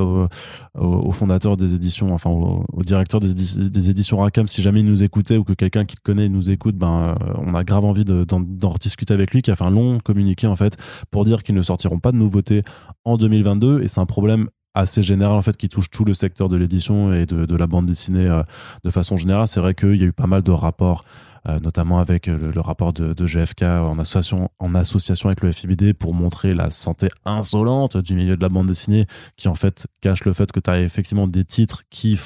au, 0.75 1.57
des 1.57 1.75
éditions, 1.75 2.13
enfin 2.13 2.31
au, 2.31 2.83
directeur 2.83 3.21
des, 3.21 3.91
éditions 3.91 4.19
Rackham, 4.19 4.47
si 4.47 4.63
jamais 4.63 4.81
il 4.81 4.87
nous 4.87 5.03
écoutait 5.03 5.37
ou 5.37 5.45
que 5.45 5.53
quelqu'un 5.53 5.85
qui 5.85 5.97
le 5.97 6.03
connaît 6.03 6.29
nous 6.29 6.51
écoute, 6.51 6.77
ben, 6.77 7.17
euh, 7.21 7.35
on 7.39 7.55
a 7.55 7.65
grave 7.65 7.85
envie 7.85 8.05
d'en 8.05 8.69
rediscuter 8.71 9.13
avec 9.13 9.33
lui, 9.33 9.43
qui 9.43 9.51
a 9.51 9.57
fait 9.57 9.65
un 9.65 9.71
long 9.71 9.99
communiqué 9.99 10.47
en 10.47 10.57
fait 10.57 10.77
pour 11.11 11.25
dire 11.25 11.43
qu'ils 11.43 11.55
ne 11.55 11.63
sortiront 11.63 11.99
pas 11.99 12.13
de 12.13 12.17
nouveautés 12.17 12.63
en 13.05 13.17
2022 13.17 13.83
et 13.83 13.89
c'est 13.89 14.01
un 14.01 14.07
problème 14.07 14.49
assez 14.75 15.03
général 15.03 15.37
en 15.37 15.43
fait 15.43 15.57
qui 15.57 15.69
touche 15.69 15.89
tout 15.89 16.05
le 16.05 16.15
secteur 16.15 16.49
de 16.49 16.57
l'édition 16.57 17.15
et 17.15 17.27
de, 17.27 17.45
de, 17.45 17.57
la 17.57 17.69
bande 17.69 17.87
dessinée 17.87 18.27
euh, 18.27 18.43
de 18.85 18.91
façon 18.91 19.17
générale. 19.17 19.47
C'est 19.47 19.61
vrai 19.61 19.75
qu'il 19.75 19.97
y 19.97 20.03
a 20.03 20.07
eu 20.07 20.13
pas 20.13 20.27
mal 20.27 20.43
de 20.43 20.51
rapports 20.51 21.05
notamment 21.63 21.99
avec 21.99 22.29
euh, 22.29 22.53
le, 22.53 22.61
rapport 22.61 22.93
de, 22.93 23.13
de, 23.13 23.27
GFK 23.27 23.63
en 23.63 23.99
association, 23.99 24.51
en 24.59 24.75
association 24.75 25.29
avec 25.29 25.43
le 25.43 25.53
FIBD 25.53 25.93
pour 25.93 26.15
montrer 26.15 26.55
la 26.55 26.71
santé 26.71 27.09
insolente 27.25 27.97
du 27.97 28.15
milieu 28.15 28.37
de 28.37 28.43
la 28.43 28.49
bande 28.49 28.67
dessinée, 28.67 29.07
qui 29.37 29.49
en 29.49 29.55
fait 29.55 29.87
cache 30.01 30.25
le 30.25 30.33
fait 30.33 30.51
que 30.53 30.61
tu 30.61 30.71
as 30.71 30.81
effectivement 30.81 31.27
des 31.27 31.45
titres 31.45 31.83
qui 31.91 32.19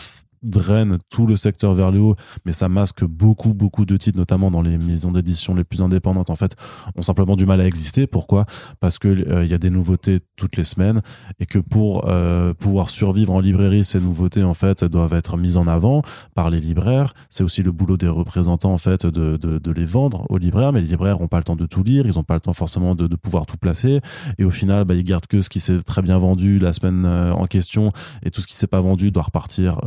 draine 0.42 0.98
tout 1.10 1.26
le 1.26 1.36
secteur 1.36 1.74
vers 1.74 1.90
le 1.90 2.00
haut, 2.00 2.16
mais 2.44 2.52
ça 2.52 2.68
masque 2.68 3.04
beaucoup, 3.04 3.54
beaucoup 3.54 3.84
de 3.84 3.96
titres, 3.96 4.18
notamment 4.18 4.50
dans 4.50 4.62
les 4.62 4.78
maisons 4.78 5.12
d'édition 5.12 5.54
les 5.54 5.64
plus 5.64 5.82
indépendantes, 5.82 6.30
en 6.30 6.36
fait, 6.36 6.54
ont 6.96 7.02
simplement 7.02 7.36
du 7.36 7.46
mal 7.46 7.60
à 7.60 7.66
exister. 7.66 8.06
Pourquoi? 8.06 8.46
Parce 8.80 8.98
que 8.98 9.08
euh, 9.08 9.44
y 9.44 9.54
a 9.54 9.58
des 9.58 9.70
nouveautés 9.70 10.20
toutes 10.36 10.56
les 10.56 10.64
semaines 10.64 11.02
et 11.38 11.46
que 11.46 11.58
pour 11.58 12.08
euh, 12.08 12.54
pouvoir 12.54 12.90
survivre 12.90 13.32
en 13.32 13.40
librairie, 13.40 13.84
ces 13.84 14.00
nouveautés, 14.00 14.42
en 14.42 14.54
fait, 14.54 14.84
doivent 14.84 15.14
être 15.14 15.36
mises 15.36 15.56
en 15.56 15.66
avant 15.66 16.02
par 16.34 16.50
les 16.50 16.60
libraires. 16.60 17.14
C'est 17.28 17.44
aussi 17.44 17.62
le 17.62 17.72
boulot 17.72 17.96
des 17.96 18.08
représentants, 18.08 18.72
en 18.72 18.78
fait, 18.78 19.06
de, 19.06 19.36
de, 19.36 19.72
les 19.72 19.84
vendre 19.84 20.24
aux 20.30 20.38
libraires, 20.38 20.72
mais 20.72 20.80
les 20.80 20.86
libraires 20.86 21.20
n'ont 21.20 21.28
pas 21.28 21.36
le 21.38 21.44
temps 21.44 21.56
de 21.56 21.66
tout 21.66 21.82
lire, 21.82 22.06
ils 22.06 22.14
n'ont 22.14 22.24
pas 22.24 22.34
le 22.34 22.40
temps 22.40 22.52
forcément 22.52 22.94
de, 22.94 23.06
pouvoir 23.16 23.46
tout 23.46 23.56
placer. 23.56 24.00
Et 24.38 24.44
au 24.44 24.50
final, 24.50 24.84
bah, 24.84 24.94
ils 24.94 25.04
gardent 25.04 25.26
que 25.26 25.42
ce 25.42 25.50
qui 25.50 25.60
s'est 25.60 25.80
très 25.82 26.02
bien 26.02 26.18
vendu 26.18 26.58
la 26.58 26.72
semaine 26.72 27.04
euh, 27.04 27.32
en 27.32 27.46
question 27.46 27.92
et 28.22 28.30
tout 28.30 28.40
ce 28.40 28.46
qui 28.46 28.56
s'est 28.56 28.66
pas 28.66 28.80
vendu 28.80 29.10
doit 29.10 29.24
repartir 29.24 29.78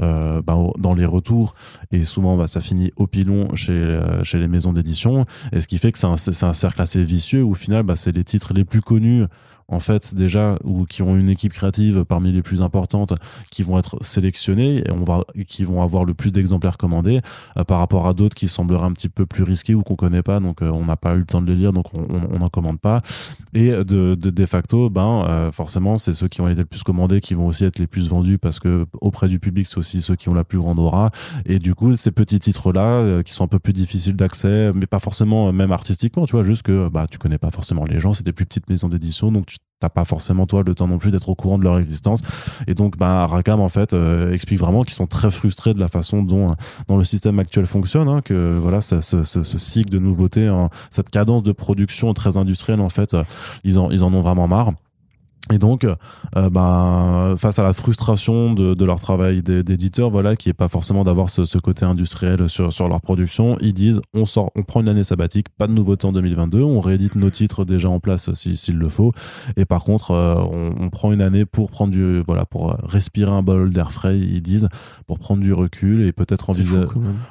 bah, 0.41 0.57
dans 0.77 0.93
les 0.93 1.05
retours 1.05 1.55
et 1.91 2.03
souvent 2.03 2.37
bah, 2.37 2.47
ça 2.47 2.61
finit 2.61 2.91
au 2.95 3.07
pilon 3.07 3.53
chez, 3.55 3.73
euh, 3.73 4.23
chez 4.23 4.37
les 4.37 4.47
maisons 4.47 4.73
d'édition. 4.73 5.25
Et 5.51 5.61
ce 5.61 5.67
qui 5.67 5.77
fait 5.77 5.91
que 5.91 5.99
c'est 5.99 6.07
un, 6.07 6.49
un, 6.49 6.53
cercle 6.53 6.81
assez 6.81 7.03
vicieux 7.03 7.43
où 7.43 7.51
au 7.51 7.55
final 7.55 7.83
bah, 7.83 7.95
c'est 7.95 8.11
les 8.11 8.23
titres 8.23 8.53
les 8.53 8.65
plus 8.65 8.81
connus 8.81 9.25
en 9.71 9.79
fait 9.79 10.13
déjà 10.13 10.59
ou 10.63 10.85
qui 10.85 11.01
ont 11.01 11.15
une 11.15 11.29
équipe 11.29 11.53
créative 11.53 12.03
parmi 12.05 12.31
les 12.31 12.41
plus 12.41 12.61
importantes 12.61 13.13
qui 13.49 13.63
vont 13.63 13.79
être 13.79 13.97
sélectionnés 14.01 14.83
et 14.85 14.91
on 14.91 15.03
va 15.03 15.23
qui 15.47 15.63
vont 15.63 15.81
avoir 15.81 16.05
le 16.05 16.13
plus 16.13 16.31
d'exemplaires 16.31 16.77
commandés 16.77 17.21
euh, 17.57 17.63
par 17.63 17.79
rapport 17.79 18.07
à 18.07 18.13
d'autres 18.13 18.35
qui 18.35 18.47
sembleraient 18.47 18.85
un 18.85 18.91
petit 18.91 19.09
peu 19.09 19.25
plus 19.25 19.43
risqués 19.43 19.73
ou 19.73 19.81
qu'on 19.81 19.95
connaît 19.95 20.21
pas. 20.21 20.39
Donc 20.39 20.61
on 20.61 20.85
n'a 20.85 20.97
pas 20.97 21.15
eu 21.15 21.19
le 21.19 21.25
temps 21.25 21.41
de 21.41 21.51
les 21.51 21.55
lire 21.55 21.73
donc 21.73 21.87
on 21.93 22.37
n'en 22.37 22.49
commande 22.49 22.79
pas. 22.79 23.01
Et 23.53 23.71
de, 23.71 24.15
de, 24.15 24.45
facto 24.45 24.89
ben 24.89 25.49
forcément 25.53 25.97
c'est 25.97 26.13
ceux 26.13 26.27
qui 26.27 26.41
ont 26.41 26.47
été 26.47 26.59
le 26.59 26.65
plus 26.65 26.83
commandés 26.83 27.21
qui 27.21 27.33
vont 27.33 27.47
aussi 27.47 27.63
être 27.63 27.79
les 27.79 27.87
plus 27.87 28.09
vendus 28.09 28.37
parce 28.37 28.59
que 28.59 28.85
auprès 28.99 29.27
du 29.27 29.39
public 29.39 29.67
c'est 29.67 29.77
aussi 29.77 30.01
ceux 30.01 30.15
qui 30.15 30.29
ont 30.29 30.33
la 30.33 30.43
plus 30.43 30.59
grande 30.59 30.79
aura. 30.79 31.11
Et 31.45 31.59
du 31.59 31.73
coup 31.73 31.95
ces 31.95 32.11
petits 32.11 32.39
titres 32.39 32.73
là 32.73 33.23
qui 33.23 33.33
sont 33.33 33.45
un 33.45 33.47
peu 33.47 33.59
plus 33.59 33.73
difficiles 33.73 34.15
d'accès 34.15 34.71
mais 34.75 34.87
pas 34.87 34.99
forcément 34.99 35.53
même 35.53 35.71
artistiquement 35.71 36.25
tu 36.25 36.33
vois 36.33 36.43
juste 36.43 36.63
que 36.63 36.89
bah 36.89 37.07
tu 37.09 37.17
connais 37.17 37.37
pas 37.37 37.51
forcément 37.51 37.85
les 37.85 37.99
gens 37.99 38.13
c'est 38.13 38.25
des 38.25 38.33
plus 38.33 38.45
petites 38.45 38.69
maisons 38.69 38.89
d'édition 38.89 39.31
donc 39.31 39.45
tu 39.45 39.57
t'as 39.81 39.89
pas 39.89 40.05
forcément 40.05 40.45
toi 40.45 40.63
le 40.63 40.73
temps 40.75 40.87
non 40.87 40.99
plus 40.99 41.11
d'être 41.11 41.27
au 41.27 41.35
courant 41.35 41.57
de 41.57 41.63
leur 41.65 41.77
existence. 41.77 42.21
Et 42.67 42.73
donc 42.73 42.97
bah 42.97 43.27
Rakam 43.27 43.59
en 43.59 43.67
fait 43.67 43.93
euh, 43.93 44.31
explique 44.31 44.59
vraiment 44.59 44.83
qu'ils 44.83 44.93
sont 44.93 45.07
très 45.07 45.31
frustrés 45.31 45.73
de 45.73 45.79
la 45.79 45.89
façon 45.89 46.23
dont 46.23 46.55
dont 46.87 46.97
le 46.97 47.03
système 47.03 47.39
actuel 47.39 47.65
fonctionne 47.65 48.07
hein, 48.07 48.21
que 48.23 48.57
voilà 48.61 48.79
ce, 48.81 49.01
cycle 49.57 49.89
de 49.89 49.99
nouveautés 49.99 50.47
hein, 50.47 50.69
cette 50.91 51.09
cadence 51.09 51.43
de 51.43 51.51
production 51.51 52.13
très 52.13 52.37
industrielle 52.37 52.79
en 52.79 52.89
fait 52.89 53.13
euh, 53.13 53.23
ils 53.63 53.79
en 53.79 53.89
ils 53.89 54.03
en 54.03 54.13
ont 54.13 54.21
vraiment 54.21 54.47
marre 54.47 54.71
et 55.51 55.57
donc, 55.57 55.85
euh, 55.85 56.49
bah, 56.49 57.35
face 57.37 57.59
à 57.59 57.63
la 57.63 57.73
frustration 57.73 58.53
de, 58.53 58.73
de 58.73 58.85
leur 58.85 58.99
travail 58.99 59.43
d'éditeur, 59.43 60.09
voilà, 60.09 60.35
qui 60.35 60.49
est 60.49 60.53
pas 60.53 60.67
forcément 60.67 61.03
d'avoir 61.03 61.29
ce, 61.29 61.45
ce, 61.45 61.57
côté 61.57 61.85
industriel 61.85 62.49
sur, 62.49 62.73
sur 62.73 62.87
leur 62.87 63.01
production, 63.01 63.57
ils 63.61 63.73
disent 63.73 64.01
on 64.13 64.25
sort, 64.25 64.51
on 64.55 64.63
prend 64.63 64.81
une 64.81 64.89
année 64.89 65.03
sabbatique, 65.03 65.47
pas 65.49 65.67
de 65.67 65.73
nouveautés 65.73 66.07
en 66.07 66.11
2022, 66.11 66.61
on 66.61 66.79
réédite 66.79 67.15
nos 67.15 67.29
titres 67.29 67.65
déjà 67.65 67.89
en 67.89 67.99
place 67.99 68.33
s'il 68.33 68.77
le 68.77 68.89
faut, 68.89 69.13
et 69.57 69.65
par 69.65 69.83
contre, 69.83 70.11
euh, 70.11 70.35
on, 70.35 70.73
on, 70.79 70.89
prend 70.89 71.11
une 71.11 71.21
année 71.21 71.45
pour 71.45 71.71
prendre 71.71 71.91
du, 71.91 72.21
voilà, 72.21 72.45
pour 72.45 72.75
respirer 72.83 73.31
un 73.31 73.43
bol 73.43 73.69
d'air 73.69 73.91
frais, 73.91 74.17
ils 74.17 74.41
disent, 74.41 74.69
pour 75.07 75.19
prendre 75.19 75.41
du 75.41 75.53
recul 75.53 76.01
et 76.01 76.11
peut-être 76.11 76.49
envisa 76.49 76.85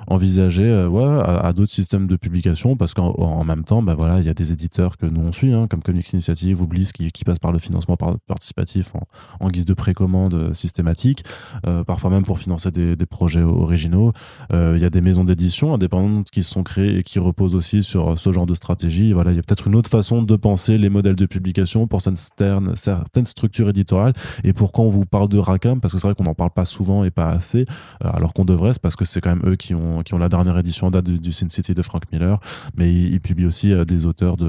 envisager, 0.07 0.65
euh, 0.65 0.89
ouais, 0.89 1.23
à, 1.25 1.53
d'autres 1.53 1.71
systèmes 1.71 2.07
de 2.07 2.17
publication, 2.17 2.77
parce 2.77 2.95
qu'en 2.95 3.45
même 3.45 3.65
temps, 3.65 3.83
bah 3.83 3.95
voilà, 3.95 4.21
il 4.21 4.27
y 4.27 4.29
a 4.29 4.35
des 4.35 4.53
éditeurs 4.53 4.97
que 4.97 5.07
nous 5.07 5.21
on 5.21 5.33
suit, 5.33 5.53
hein, 5.53 5.67
comme 5.69 5.83
Comics 5.83 6.13
Initiative 6.13 6.61
ou 6.61 6.67
Bliss, 6.67 6.93
qui, 6.93 7.11
qui 7.11 7.25
passent 7.25 7.39
par 7.39 7.53
le 7.53 7.59
financement 7.59 7.97
participatif 8.27 8.93
en, 9.41 9.49
guise 9.49 9.65
de 9.65 9.75
précommande 9.75 10.35
euh, 10.35 10.55
systématique, 10.55 11.25
euh, 11.67 11.85
parfois 11.85 12.11
même 12.11 12.25
pour 12.25 12.39
financer 12.39 12.71
des, 12.71 12.97
projets 13.07 13.43
originaux. 13.43 14.13
Euh, 14.53 14.75
il 14.77 14.83
y 14.83 14.85
a 14.85 14.91
des 14.91 15.01
maisons 15.01 15.25
d'édition 15.25 15.75
indépendantes 15.75 16.31
qui 16.31 16.45
sont 16.45 16.63
créées 16.63 16.99
et 16.99 17.03
qui 17.03 17.19
reposent 17.19 17.57
aussi 17.57 17.83
sur 17.83 18.19
ce 18.19 18.31
genre 18.31 18.47
de 18.47 18.55
stratégie. 18.55 19.13
Voilà, 19.13 19.33
il 19.33 19.37
y 19.37 19.39
a 19.39 19.43
peut-être 19.43 19.67
une 19.67 19.75
autre 19.75 19.91
façon 19.91 20.23
de 20.23 20.37
penser 20.37 20.79
les 20.79 20.89
modèles 20.89 21.17
de 21.17 21.27
publication 21.27 21.89
pour 21.89 22.01
certaines, 22.01 22.77
certaines 22.77 23.27
structures 23.27 23.69
éditoriales. 23.69 24.13
Et 24.45 24.53
pourquoi 24.53 24.85
on 24.85 24.89
vous 24.89 25.07
parle 25.07 25.29
de 25.29 25.39
Rackham? 25.39 25.81
Parce 25.81 25.93
que 25.93 25.99
c'est 25.99 26.07
vrai 26.07 26.15
qu'on 26.15 26.25
n'en 26.25 26.35
parle 26.35 26.53
pas 26.53 26.65
souvent 26.65 27.03
et 27.03 27.11
pas 27.11 27.31
assez, 27.31 27.67
alors 28.01 28.33
qu'on 28.33 28.45
devrait, 28.45 28.75
c'est 28.75 28.83
parce 28.83 28.97
que 28.97 29.05
c'est 29.05 29.21
quand 29.21 29.35
même 29.35 29.43
eux 29.45 29.57
qui 29.57 29.75
ont, 29.75 30.03
qui 30.03 30.15
ont 30.15 30.19
la 30.19 30.29
dernière 30.29 30.57
édition 30.59 30.87
en 30.87 30.91
date 30.91 31.07
du, 31.07 31.33
Sin 31.33 31.49
City 31.49 31.75
de 31.75 31.83
Frank 31.83 32.03
Miller, 32.13 32.39
mais 32.77 32.93
ils, 32.93 33.21
publient 33.21 33.47
aussi 33.47 33.75
des 33.87 34.07
auteurs 34.07 34.37
de, 34.37 34.47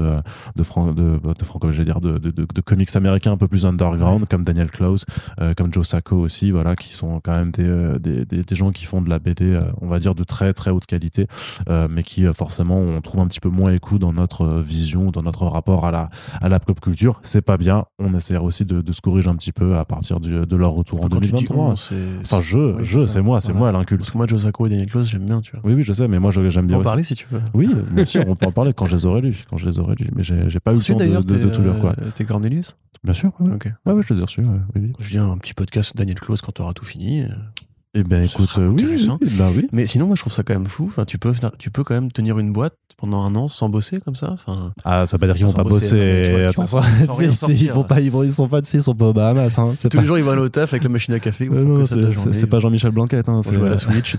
de, 0.56 0.62
de 0.62 0.62
Franco, 0.62 0.92
de, 0.92 2.18
de, 2.18 2.60
comics 2.60 2.94
américains 2.96 3.32
un 3.32 3.36
peu 3.36 3.48
plus 3.52 3.66
underground, 3.66 4.26
comme 4.30 4.44
Daniel 4.44 4.70
Close, 4.70 5.04
euh, 5.38 5.52
comme 5.54 5.70
Joe 5.74 5.86
Sacco 5.86 6.16
aussi, 6.16 6.50
voilà, 6.50 6.74
qui 6.74 6.94
sont 6.94 7.20
quand 7.20 7.32
même 7.32 7.50
des, 7.50 7.68
euh, 7.68 7.98
des, 7.98 8.24
des, 8.24 8.56
gens 8.56 8.70
qui 8.70 8.86
font 8.86 9.02
de 9.02 9.10
la 9.10 9.18
BD, 9.18 9.44
euh, 9.44 9.64
on 9.82 9.88
va 9.88 9.98
dire, 9.98 10.14
de 10.14 10.24
très 10.24 10.54
très 10.54 10.70
haute 10.70 10.86
qualité, 10.86 11.26
mais 11.68 12.02
qui 12.02 12.24
forcément 12.32 12.78
on 12.78 13.00
trouve 13.02 13.20
un 13.20 13.26
petit 13.26 13.40
peu 13.40 13.50
moins 13.50 13.72
écoute 13.72 14.00
dans 14.00 14.14
notre 14.14 14.46
vision, 14.60 15.10
dans 15.10 15.22
notre 15.22 15.44
rapport 15.44 15.84
à 15.84 15.90
la, 15.90 16.08
à 16.40 16.48
la 16.48 16.60
pop 16.60 16.80
culture. 16.80 17.20
C'est 17.22 17.42
pas 17.42 17.58
bien. 17.58 17.84
On 17.98 18.14
essaiera 18.14 18.42
aussi 18.42 18.64
de, 18.64 18.80
de, 18.80 18.92
se 18.92 19.02
corriger 19.02 19.28
un 19.28 19.36
petit 19.36 19.52
peu 19.52 19.76
à 19.76 19.84
partir 19.84 20.18
du, 20.18 20.46
de 20.46 20.56
leur 20.56 20.70
retour 20.70 21.04
en 21.04 21.08
2023. 21.08 21.72
enfin, 21.72 22.40
je, 22.42 22.76
je, 22.80 23.06
c'est 23.06 23.20
moi, 23.20 23.42
c'est 23.42 23.52
moi 23.52 23.70
l'inculte. 23.70 24.00
Parce 24.00 24.10
que 24.10 24.16
moi, 24.16 24.26
Joe 24.26 24.40
Sacco 24.40 24.64
et 24.66 24.70
Daniel 24.70 24.88
Close, 24.88 25.10
j'aime 25.10 25.26
bien, 25.26 25.42
tu 25.42 25.52
vois. 25.52 25.60
Oui, 25.64 25.74
oui, 25.74 25.82
je 25.82 25.92
sais, 25.92 26.08
mais 26.08 26.18
moi, 26.18 26.30
j'aime 26.30 26.66
bien. 26.66 26.78
On 26.78 26.80
peut 26.80 26.86
en 26.86 26.90
parler 26.90 27.02
si 27.02 27.14
tu 27.14 27.26
veux. 27.30 27.42
Oui, 27.52 27.68
bien 27.90 28.04
sûr, 28.06 28.24
on 28.26 28.34
peut 28.34 28.46
en 28.46 28.52
parler 28.52 28.72
quand 28.72 28.86
je 28.86 28.96
les 28.96 29.04
aurais 29.06 29.20
lus, 29.20 29.44
quand 29.50 29.58
je 29.58 29.66
les 29.66 29.78
aurais 29.78 29.94
lus. 29.94 30.08
Mais 30.16 30.22
j'ai 30.22 30.60
pas 30.60 30.72
eu 30.72 30.76
le 30.76 30.82
temps 30.82 30.96
de, 30.96 31.36
de, 31.36 31.48
tout 31.50 31.62
lire, 31.62 31.78
quoi. 31.78 31.94
T'es 32.14 32.24
Cornelius? 32.24 32.76
Bien 33.04 33.14
sûr. 33.14 33.32
Ouais. 33.40 33.52
Ok. 33.52 33.68
Ouais, 33.86 33.92
ouais, 33.92 34.02
je 34.06 34.14
les 34.14 34.20
ai 34.20 34.22
reçus. 34.22 34.44
Oui, 34.74 34.92
Je 34.98 35.08
viens 35.08 35.30
un 35.30 35.38
petit 35.38 35.54
podcast 35.54 35.96
Daniel 35.96 36.20
Close 36.20 36.40
quand 36.40 36.52
tu 36.52 36.62
auras 36.62 36.72
tout 36.72 36.84
fini. 36.84 37.24
Eh 37.94 38.04
ben 38.04 38.24
écoute, 38.24 38.48
euh, 38.56 38.68
oui, 38.68 38.86
oui, 38.88 39.28
bah 39.36 39.50
oui. 39.54 39.68
Mais 39.70 39.84
sinon, 39.84 40.06
moi, 40.06 40.16
je 40.16 40.22
trouve 40.22 40.32
ça 40.32 40.42
quand 40.42 40.54
même 40.54 40.66
fou. 40.66 40.86
Enfin, 40.88 41.04
tu 41.04 41.18
peux, 41.18 41.30
tu 41.58 41.70
peux 41.70 41.84
quand 41.84 41.92
même 41.92 42.10
tenir 42.10 42.38
une 42.38 42.50
boîte 42.50 42.74
pendant 42.96 43.22
un 43.22 43.34
an 43.34 43.48
sans 43.48 43.68
bosser 43.68 44.00
comme 44.00 44.14
ça. 44.14 44.30
Enfin. 44.30 44.72
Ah, 44.82 45.04
ça 45.04 45.16
veut 45.16 45.20
pas 45.20 45.26
dire 45.26 45.36
qu'ils 45.36 45.44
vont 45.44 45.52
pas 45.52 45.62
bosser. 45.62 46.46
Attention, 46.46 46.80
ils 47.50 47.70
vont 47.70 47.84
pas, 47.84 48.00
ils 48.00 48.10
vont, 48.10 48.22
ils 48.22 48.32
sont 48.32 48.48
pas, 48.48 48.60
ils 48.60 48.82
sont 48.82 48.94
pas 48.94 49.08
au 49.08 49.12
Bahamas. 49.12 49.58
Hein. 49.58 49.74
Tous 49.90 50.00
les 50.00 50.06
jours, 50.06 50.16
ils 50.16 50.24
vont 50.24 50.30
aller 50.30 50.40
au 50.40 50.48
taf 50.48 50.72
avec 50.72 50.84
la 50.84 50.88
machine 50.88 51.12
à 51.12 51.20
café. 51.20 51.50
Euh, 51.52 51.64
non, 51.64 51.84
c'est 51.84 52.46
pas 52.46 52.60
Jean-Michel 52.60 52.92
Blanquette. 52.92 53.28
Hein, 53.28 53.42
c'est 53.44 53.56
à 53.56 53.68
la 53.68 53.76
Switch. 53.76 54.16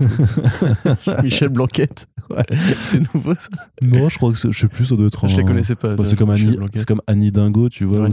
Michel 1.24 1.48
Blanquette. 1.48 2.06
Ouais, 2.30 2.44
c'est 2.80 3.00
nouveau 3.12 3.34
ça. 3.34 3.48
Non, 3.82 4.08
je 4.08 4.16
crois 4.16 4.32
que 4.32 4.38
je 4.38 4.58
sais 4.58 4.68
plus, 4.68 4.86
ça 4.86 4.94
doit 4.94 5.08
être. 5.08 5.28
Je 5.28 5.36
les 5.36 5.44
connaissais 5.44 5.74
pas. 5.74 5.96
c'est 6.04 6.16
comme 6.16 6.30
Annie, 6.30 6.58
c'est 6.74 6.86
comme 6.86 7.02
Annie 7.08 7.32
Dingo, 7.32 7.68
tu 7.68 7.86
vois. 7.86 8.08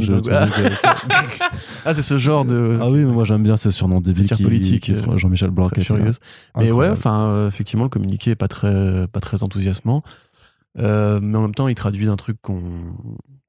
Ah, 1.85 1.93
c'est 1.93 2.01
ce 2.01 2.17
genre 2.17 2.45
de. 2.45 2.79
Ah 2.81 2.89
oui, 2.89 3.05
mais 3.05 3.13
moi 3.13 3.25
j'aime 3.25 3.43
bien 3.43 3.57
ces 3.57 3.69
surnoms 3.69 4.01
débiles 4.01 4.27
politique. 4.41 4.91
Jean-Michel 5.15 5.50
Blanquette. 5.51 5.89
Mais 6.57 6.71
ouais, 6.71 6.89
enfin, 6.89 7.27
euh, 7.27 7.47
effectivement, 7.47 7.83
le 7.83 7.89
communiqué 7.89 8.31
est 8.31 8.35
pas 8.35 8.47
très, 8.47 9.07
pas 9.07 9.19
très 9.19 9.43
enthousiasmant. 9.43 10.03
Euh, 10.79 11.19
mais 11.21 11.37
en 11.37 11.41
même 11.41 11.55
temps, 11.55 11.67
il 11.67 11.75
traduit 11.75 12.07
un 12.07 12.15
truc 12.15 12.37
qu'on 12.41 12.61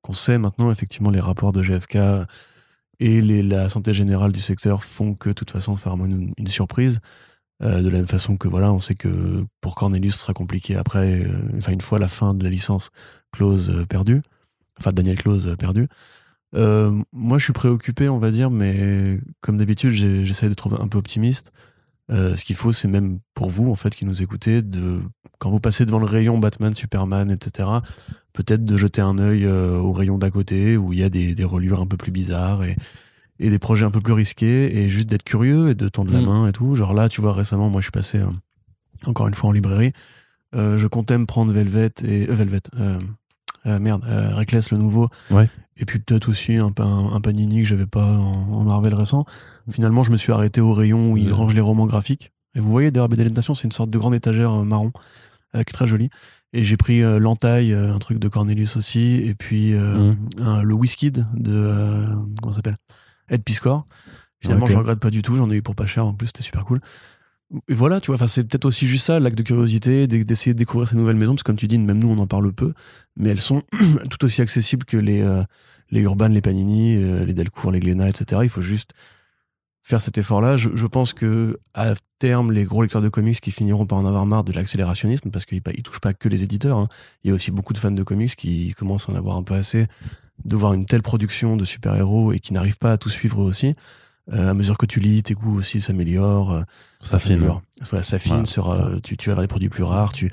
qu'on 0.02 0.12
sait 0.12 0.38
maintenant. 0.38 0.70
Effectivement, 0.72 1.10
les 1.10 1.20
rapports 1.20 1.52
de 1.52 1.62
GFK 1.62 1.98
et 2.98 3.20
les, 3.20 3.42
la 3.42 3.68
santé 3.68 3.94
générale 3.94 4.32
du 4.32 4.40
secteur 4.40 4.82
font 4.82 5.14
que, 5.14 5.28
de 5.28 5.34
toute 5.34 5.52
façon, 5.52 5.76
c'est 5.76 5.84
vraiment 5.84 6.06
une, 6.06 6.32
une 6.36 6.46
surprise. 6.48 7.00
Euh, 7.62 7.82
de 7.82 7.88
la 7.88 7.98
même 7.98 8.08
façon 8.08 8.36
que, 8.36 8.48
voilà, 8.48 8.72
on 8.72 8.80
sait 8.80 8.96
que 8.96 9.44
pour 9.60 9.76
Cornelius, 9.76 10.14
ce 10.14 10.20
sera 10.22 10.32
compliqué 10.32 10.74
après, 10.74 11.24
enfin, 11.56 11.70
une 11.70 11.80
fois 11.80 12.00
la 12.00 12.08
fin 12.08 12.34
de 12.34 12.42
la 12.42 12.50
licence 12.50 12.90
close 13.30 13.84
perdue, 13.88 14.22
enfin, 14.80 14.92
Daniel 14.92 15.16
Close 15.16 15.54
perdu. 15.56 15.86
moi, 16.52 17.38
je 17.38 17.44
suis 17.44 17.52
préoccupé, 17.52 18.08
on 18.08 18.18
va 18.18 18.32
dire, 18.32 18.50
mais 18.50 19.20
comme 19.40 19.56
d'habitude, 19.56 19.90
j'essaie 19.90 20.48
d'être 20.48 20.80
un 20.80 20.88
peu 20.88 20.98
optimiste. 20.98 21.52
Euh, 22.10 22.36
ce 22.36 22.44
qu'il 22.44 22.56
faut, 22.56 22.72
c'est 22.72 22.88
même 22.88 23.20
pour 23.34 23.50
vous, 23.50 23.70
en 23.70 23.74
fait, 23.74 23.94
qui 23.94 24.04
nous 24.04 24.22
écoutez, 24.22 24.62
de, 24.62 25.00
quand 25.38 25.50
vous 25.50 25.60
passez 25.60 25.86
devant 25.86 25.98
le 25.98 26.06
rayon 26.06 26.38
Batman, 26.38 26.74
Superman, 26.74 27.30
etc., 27.30 27.68
peut-être 28.32 28.64
de 28.64 28.76
jeter 28.76 29.00
un 29.00 29.18
œil 29.18 29.44
euh, 29.44 29.76
au 29.76 29.92
rayon 29.92 30.18
d'à 30.18 30.30
côté 30.30 30.76
où 30.76 30.92
il 30.92 30.98
y 30.98 31.02
a 31.02 31.08
des, 31.08 31.34
des, 31.34 31.44
reliures 31.44 31.80
un 31.80 31.86
peu 31.86 31.96
plus 31.96 32.12
bizarres 32.12 32.64
et, 32.64 32.76
et, 33.38 33.50
des 33.50 33.58
projets 33.58 33.84
un 33.84 33.90
peu 33.90 34.00
plus 34.00 34.14
risqués 34.14 34.78
et 34.78 34.90
juste 34.90 35.08
d'être 35.08 35.22
curieux 35.22 35.70
et 35.70 35.74
de 35.74 35.88
tendre 35.88 36.12
la 36.12 36.20
mm. 36.20 36.26
main 36.26 36.48
et 36.48 36.52
tout. 36.52 36.74
Genre 36.74 36.94
là, 36.94 37.08
tu 37.08 37.20
vois, 37.20 37.34
récemment, 37.34 37.70
moi, 37.70 37.80
je 37.80 37.86
suis 37.86 37.92
passé 37.92 38.18
euh, 38.18 38.26
encore 39.06 39.28
une 39.28 39.34
fois 39.34 39.50
en 39.50 39.52
librairie. 39.52 39.92
je 40.54 40.86
comptais 40.86 41.18
me 41.18 41.26
prendre 41.26 41.52
Velvet 41.52 41.92
et 42.04 42.24
Velvet. 42.26 42.62
merde, 43.64 44.04
Reckless 44.04 44.70
le 44.70 44.78
nouveau. 44.78 45.08
Ouais 45.30 45.48
et 45.76 45.84
puis 45.84 45.98
peut-être 45.98 46.28
aussi 46.28 46.56
un, 46.56 46.72
un, 46.78 47.20
Panini 47.20 47.62
que 47.62 47.68
j'avais 47.68 47.86
pas 47.86 48.04
en, 48.04 48.64
Marvel 48.64 48.94
récent. 48.94 49.24
Finalement, 49.70 50.02
je 50.02 50.12
me 50.12 50.16
suis 50.16 50.32
arrêté 50.32 50.60
au 50.60 50.72
rayon 50.72 51.12
où 51.12 51.16
il 51.16 51.32
range 51.32 51.54
les 51.54 51.60
romans 51.60 51.86
graphiques. 51.86 52.32
Et 52.54 52.60
vous 52.60 52.70
voyez, 52.70 52.90
derrière 52.90 53.08
BD 53.08 53.30
Nation, 53.30 53.54
c'est 53.54 53.64
une 53.64 53.72
sorte 53.72 53.90
de 53.90 53.98
grande 53.98 54.14
étagère 54.14 54.52
euh, 54.52 54.64
marron, 54.64 54.92
euh, 55.54 55.62
qui 55.62 55.70
est 55.70 55.72
très 55.72 55.86
jolie. 55.86 56.10
Et 56.52 56.64
j'ai 56.64 56.76
pris 56.76 57.02
euh, 57.02 57.18
l'entaille, 57.18 57.72
un 57.72 57.98
truc 57.98 58.18
de 58.18 58.28
Cornelius 58.28 58.76
aussi, 58.76 59.22
et 59.24 59.34
puis 59.34 59.72
mmh. 59.72 60.62
le 60.62 60.74
Whisky 60.74 61.10
de 61.10 62.06
comment 62.40 62.52
s'appelle? 62.52 62.76
Ed 63.28 63.42
Piscor. 63.42 63.86
Finalement, 64.40 64.66
je 64.66 64.76
regrette 64.76 64.98
pas 64.98 65.10
du 65.10 65.22
tout. 65.22 65.36
J'en 65.36 65.50
ai 65.50 65.54
eu 65.54 65.62
pour 65.62 65.74
pas 65.74 65.86
cher 65.86 66.04
en 66.04 66.12
plus, 66.12 66.26
c'était 66.26 66.42
super 66.42 66.64
cool. 66.66 66.80
Voilà, 67.68 68.00
tu 68.00 68.12
vois, 68.12 68.26
c'est 68.28 68.44
peut-être 68.44 68.64
aussi 68.64 68.86
juste 68.86 69.06
ça, 69.06 69.20
l'acte 69.20 69.36
de 69.36 69.42
curiosité, 69.42 70.06
d'essayer 70.06 70.54
de 70.54 70.58
découvrir 70.58 70.88
ces 70.88 70.96
nouvelles 70.96 71.16
maisons, 71.16 71.34
parce 71.34 71.42
que 71.42 71.46
comme 71.48 71.56
tu 71.56 71.66
dis, 71.66 71.78
même 71.78 71.98
nous, 71.98 72.08
on 72.08 72.18
en 72.18 72.26
parle 72.26 72.52
peu, 72.52 72.72
mais 73.16 73.28
elles 73.28 73.40
sont 73.40 73.62
tout 74.10 74.24
aussi 74.24 74.40
accessibles 74.40 74.84
que 74.84 74.96
les, 74.96 75.20
euh, 75.20 75.42
les 75.90 76.00
Urban, 76.00 76.28
les 76.28 76.40
Panini, 76.40 76.96
euh, 76.96 77.24
les 77.24 77.34
Delcourt, 77.34 77.72
les 77.72 77.80
Glénat, 77.80 78.08
etc. 78.08 78.40
Il 78.44 78.48
faut 78.48 78.62
juste 78.62 78.92
faire 79.82 80.00
cet 80.00 80.16
effort-là. 80.16 80.56
Je, 80.56 80.70
je, 80.74 80.86
pense 80.86 81.12
que 81.12 81.58
à 81.74 81.94
terme, 82.18 82.52
les 82.52 82.64
gros 82.64 82.82
lecteurs 82.82 83.02
de 83.02 83.08
comics 83.08 83.40
qui 83.40 83.50
finiront 83.50 83.84
par 83.84 83.98
en 83.98 84.06
avoir 84.06 84.24
marre 84.24 84.44
de 84.44 84.52
l'accélérationnisme, 84.52 85.30
parce 85.30 85.44
qu'ils 85.44 85.60
ne 85.64 85.82
touchent 85.82 86.00
pas 86.00 86.14
que 86.14 86.28
les 86.28 86.44
éditeurs. 86.44 86.78
Hein. 86.78 86.88
Il 87.22 87.28
y 87.28 87.30
a 87.30 87.34
aussi 87.34 87.50
beaucoup 87.50 87.74
de 87.74 87.78
fans 87.78 87.90
de 87.90 88.02
comics 88.02 88.34
qui 88.34 88.72
commencent 88.74 89.08
à 89.08 89.12
en 89.12 89.16
avoir 89.16 89.36
un 89.36 89.42
peu 89.42 89.54
assez 89.54 89.86
de 90.44 90.56
voir 90.56 90.72
une 90.72 90.86
telle 90.86 91.02
production 91.02 91.56
de 91.56 91.64
super-héros 91.64 92.32
et 92.32 92.40
qui 92.40 92.52
n'arrivent 92.52 92.78
pas 92.78 92.92
à 92.92 92.96
tout 92.96 93.10
suivre 93.10 93.40
aussi. 93.40 93.74
Euh, 94.30 94.50
à 94.50 94.54
mesure 94.54 94.78
que 94.78 94.86
tu 94.86 95.00
lis, 95.00 95.22
tes 95.22 95.34
goûts 95.34 95.56
aussi 95.58 95.80
s'améliorent. 95.80 96.52
Euh, 96.52 96.62
ça. 97.00 97.18
Voilà, 97.90 98.02
ça 98.02 98.18
fine, 98.18 98.46
sera, 98.46 98.92
tu, 99.02 99.16
tu 99.16 99.30
vas 99.30 99.40
des 99.40 99.48
produits 99.48 99.68
plus 99.68 99.82
rares, 99.82 100.12
tu, 100.12 100.30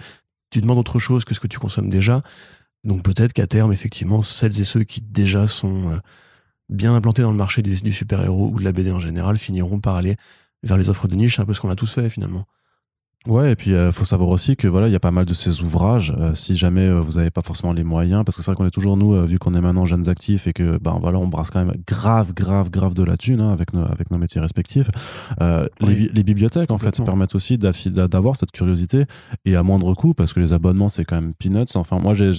tu 0.52 0.62
demandes 0.62 0.78
autre 0.78 0.99
chose 0.99 1.25
que 1.25 1.34
ce 1.34 1.39
que 1.39 1.47
tu 1.47 1.60
consommes 1.60 1.89
déjà. 1.89 2.21
Donc 2.84 3.04
peut-être 3.04 3.34
qu'à 3.34 3.47
terme, 3.47 3.73
effectivement, 3.73 4.21
celles 4.21 4.60
et 4.60 4.63
ceux 4.63 4.84
qui 4.84 5.02
déjà 5.02 5.47
sont 5.47 5.91
euh, 5.91 5.97
bien 6.69 6.93
implantés 6.93 7.23
dans 7.23 7.32
le 7.32 7.38
marché 7.38 7.62
du, 7.62 7.75
du 7.75 7.91
super-héros 7.91 8.52
ou 8.54 8.60
de 8.60 8.63
la 8.63 8.71
BD 8.71 8.91
en 8.91 8.99
général 8.99 9.38
finiront 9.38 9.80
par 9.80 9.95
aller 9.95 10.15
vers 10.63 10.78
les 10.78 10.89
offres 10.89 11.08
de 11.08 11.15
niche, 11.15 11.39
un 11.39 11.45
peu 11.45 11.54
ce 11.54 11.60
qu'on 11.60 11.69
a 11.69 11.75
tous 11.75 11.91
fait 11.93 12.10
finalement. 12.10 12.45
Ouais, 13.27 13.51
et 13.51 13.55
puis 13.58 13.71
il 13.71 13.75
euh, 13.75 13.91
faut 13.91 14.05
savoir 14.05 14.29
aussi 14.29 14.55
que 14.55 14.65
voilà, 14.65 14.88
il 14.88 14.93
y 14.93 14.95
a 14.95 14.99
pas 14.99 15.12
mal 15.12 15.25
de 15.25 15.34
ces 15.34 15.62
ouvrages. 15.62 16.15
euh, 16.17 16.34
si 16.36 16.55
jamais 16.55 16.88
euh, 16.88 17.01
vous 17.01 17.17
n'avez 17.17 17.29
pas 17.32 17.41
forcément 17.41 17.73
les 17.73 17.84
moyens, 17.84 18.23
parce 18.25 18.38
que 18.38 18.41
c'est 18.41 18.49
vrai 18.49 18.55
qu'on 18.55 18.65
est 18.65 18.71
toujours 18.71 18.95
nous, 18.95 19.25
vu 19.25 19.38
qu'on 19.38 19.53
est 19.55 19.62
maintenant 19.62 19.86
jeunes 19.86 20.08
actifs 20.08 20.47
et 20.47 20.53
que 20.53 20.77
ben 20.77 20.97
voilà, 21.01 21.19
on 21.19 21.27
brasse 21.27 21.51
quand 21.51 21.60
même 21.63 21.75
grave, 21.86 22.34
grave, 22.34 22.69
grave 22.69 22.93
de 22.93 23.03
la 23.03 23.17
thune 23.17 23.41
hein, 23.41 23.51
avec 23.51 23.73
nos 23.73 23.84
avec 23.84 24.10
nos 24.10 24.17
métiers 24.17 24.39
respectifs. 24.39 24.88
Oui, 25.41 25.67
les, 25.82 25.95
bi- 25.95 26.10
les 26.13 26.23
bibliothèques 26.23 26.71
en 26.71 26.77
fait 26.77 27.03
permettent 27.03 27.36
aussi 27.36 27.58
d'avoir 27.58 28.38
cette 28.38 28.51
curiosité 28.51 29.03
et 29.43 29.58
à 29.58 29.63
moindre 29.63 29.93
coût, 29.95 30.13
parce 30.13 30.34
que 30.34 30.39
les 30.39 30.53
abonnements 30.53 30.88
c'est 30.89 31.03
quand 31.03 31.15
même 31.19 31.34
peanuts. 31.34 31.75
Enfin, 31.75 31.99
moi 31.99 32.13
j'ai, 32.15 32.32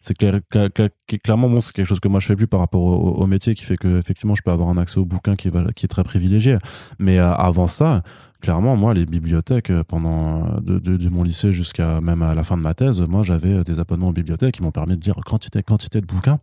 c'est 0.00 0.14
clair, 0.16 0.40
cla- 0.50 0.70
cla- 0.70 1.18
clairement 1.22 1.50
bon, 1.50 1.60
c'est 1.60 1.72
quelque 1.74 1.86
chose 1.86 2.00
que 2.00 2.08
moi 2.08 2.18
je 2.18 2.26
fais 2.26 2.36
plus 2.36 2.46
par 2.46 2.60
rapport 2.60 2.80
au, 2.82 3.10
au 3.22 3.26
métier 3.26 3.54
qui 3.54 3.64
fait 3.66 3.76
que 3.76 3.98
effectivement 3.98 4.34
je 4.34 4.40
peux 4.42 4.52
avoir 4.52 4.70
un 4.70 4.78
accès 4.78 4.98
au 4.98 5.04
bouquin 5.04 5.36
qui 5.36 5.50
va 5.50 5.64
qui 5.76 5.84
est 5.84 5.88
très 5.88 6.02
privilégié. 6.02 6.56
Mais 6.98 7.18
avant 7.18 7.66
ça 7.66 8.02
clairement, 8.40 8.76
moi, 8.76 8.94
les 8.94 9.06
bibliothèques, 9.06 9.70
euh, 9.70 9.82
pendant 9.84 10.44
euh, 10.56 10.60
de, 10.60 10.78
de- 10.78 10.96
de 10.96 11.08
mon 11.08 11.22
lycée 11.22 11.52
jusqu'à 11.52 12.00
même 12.00 12.22
à 12.22 12.34
la 12.34 12.44
fin 12.44 12.56
de 12.56 12.62
ma 12.62 12.74
thèse, 12.74 13.00
moi, 13.02 13.22
j'avais 13.22 13.52
euh, 13.52 13.64
des 13.64 13.78
abonnements 13.80 14.08
aux 14.08 14.12
bibliothèques 14.12 14.54
qui 14.54 14.62
m'ont 14.62 14.70
permis 14.72 14.94
de 14.96 15.00
dire 15.00 15.14
quantité, 15.26 15.62
quantité 15.62 16.00
de 16.00 16.06
bouquins. 16.06 16.38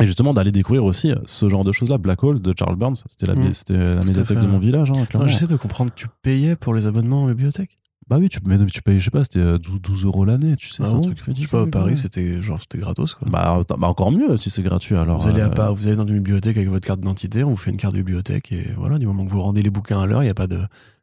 Et 0.00 0.06
justement, 0.06 0.32
d'aller 0.32 0.52
découvrir 0.52 0.84
aussi 0.84 1.12
ce 1.26 1.48
genre 1.48 1.64
de 1.64 1.72
choses-là. 1.72 1.98
Black 1.98 2.22
Hole 2.22 2.40
de 2.40 2.52
Charles 2.56 2.76
Burns, 2.76 2.94
c'était 3.08 3.26
la, 3.26 3.34
Mm. 3.34 3.54
c'était 3.54 3.72
la 3.76 3.96
Tout 3.96 4.02
à 4.02 4.04
médiathèque 4.06 4.40
de 4.40 4.46
mon 4.46 4.58
village, 4.58 4.90
hein, 4.92 5.04
clairement. 5.06 5.26
J'essaie 5.28 5.48
de 5.48 5.56
comprendre, 5.56 5.90
tu 5.94 6.06
payais 6.22 6.54
pour 6.54 6.74
les 6.74 6.86
abonnements 6.86 7.24
en 7.24 7.26
bibliothèque? 7.28 7.76
Bah 8.08 8.16
oui, 8.18 8.28
tu, 8.28 8.38
mais, 8.44 8.58
tu 8.66 8.82
payes, 8.82 8.98
je 8.98 9.04
sais 9.04 9.10
pas, 9.12 9.22
c'était 9.22 9.38
euh, 9.38 9.58
12, 9.58 9.80
12 9.82 10.04
euros 10.04 10.24
l'année, 10.24 10.56
tu 10.56 10.68
sais, 10.68 10.82
Ah 10.84 10.86
c'est 10.86 10.94
un 10.94 11.00
truc 11.00 11.18
Je 11.18 11.24
ridicule. 11.26 11.48
sais 11.48 11.56
pas, 11.56 11.62
à 11.62 11.66
Paris, 11.66 11.96
c'était 11.96 12.42
genre 12.42 12.60
c'était 12.60 12.78
gratos 12.78 13.14
quoi. 13.14 13.28
Bah, 13.30 13.62
bah, 13.78 13.86
encore 13.86 14.10
mieux 14.10 14.36
si 14.36 14.50
c'est 14.50 14.62
gratuit 14.62 14.96
alors. 14.96 15.20
vous, 15.20 15.28
allez 15.28 15.42
à 15.42 15.46
euh, 15.56 15.70
vous 15.70 15.86
allez 15.86 15.94
dans 15.96 16.06
une 16.06 16.14
bibliothèque 16.14 16.56
avec 16.56 16.68
votre 16.70 16.84
carte 16.84 16.98
d'identité, 17.00 17.44
on 17.44 17.50
vous 17.50 17.56
fait 17.56 17.70
une 17.70 17.76
carte 17.76 17.94
de 17.94 17.98
bibliothèque 17.98 18.50
et 18.50 18.66
voilà, 18.76 18.98
du 18.98 19.06
moment 19.06 19.24
que 19.24 19.30
vous 19.30 19.40
rendez 19.40 19.62
les 19.62 19.70
bouquins 19.70 20.00
à 20.00 20.06
l'heure, 20.06 20.22
il 20.22 20.26
n'y 20.26 20.30
a 20.30 20.34
pas 20.34 20.48
de. 20.48 20.58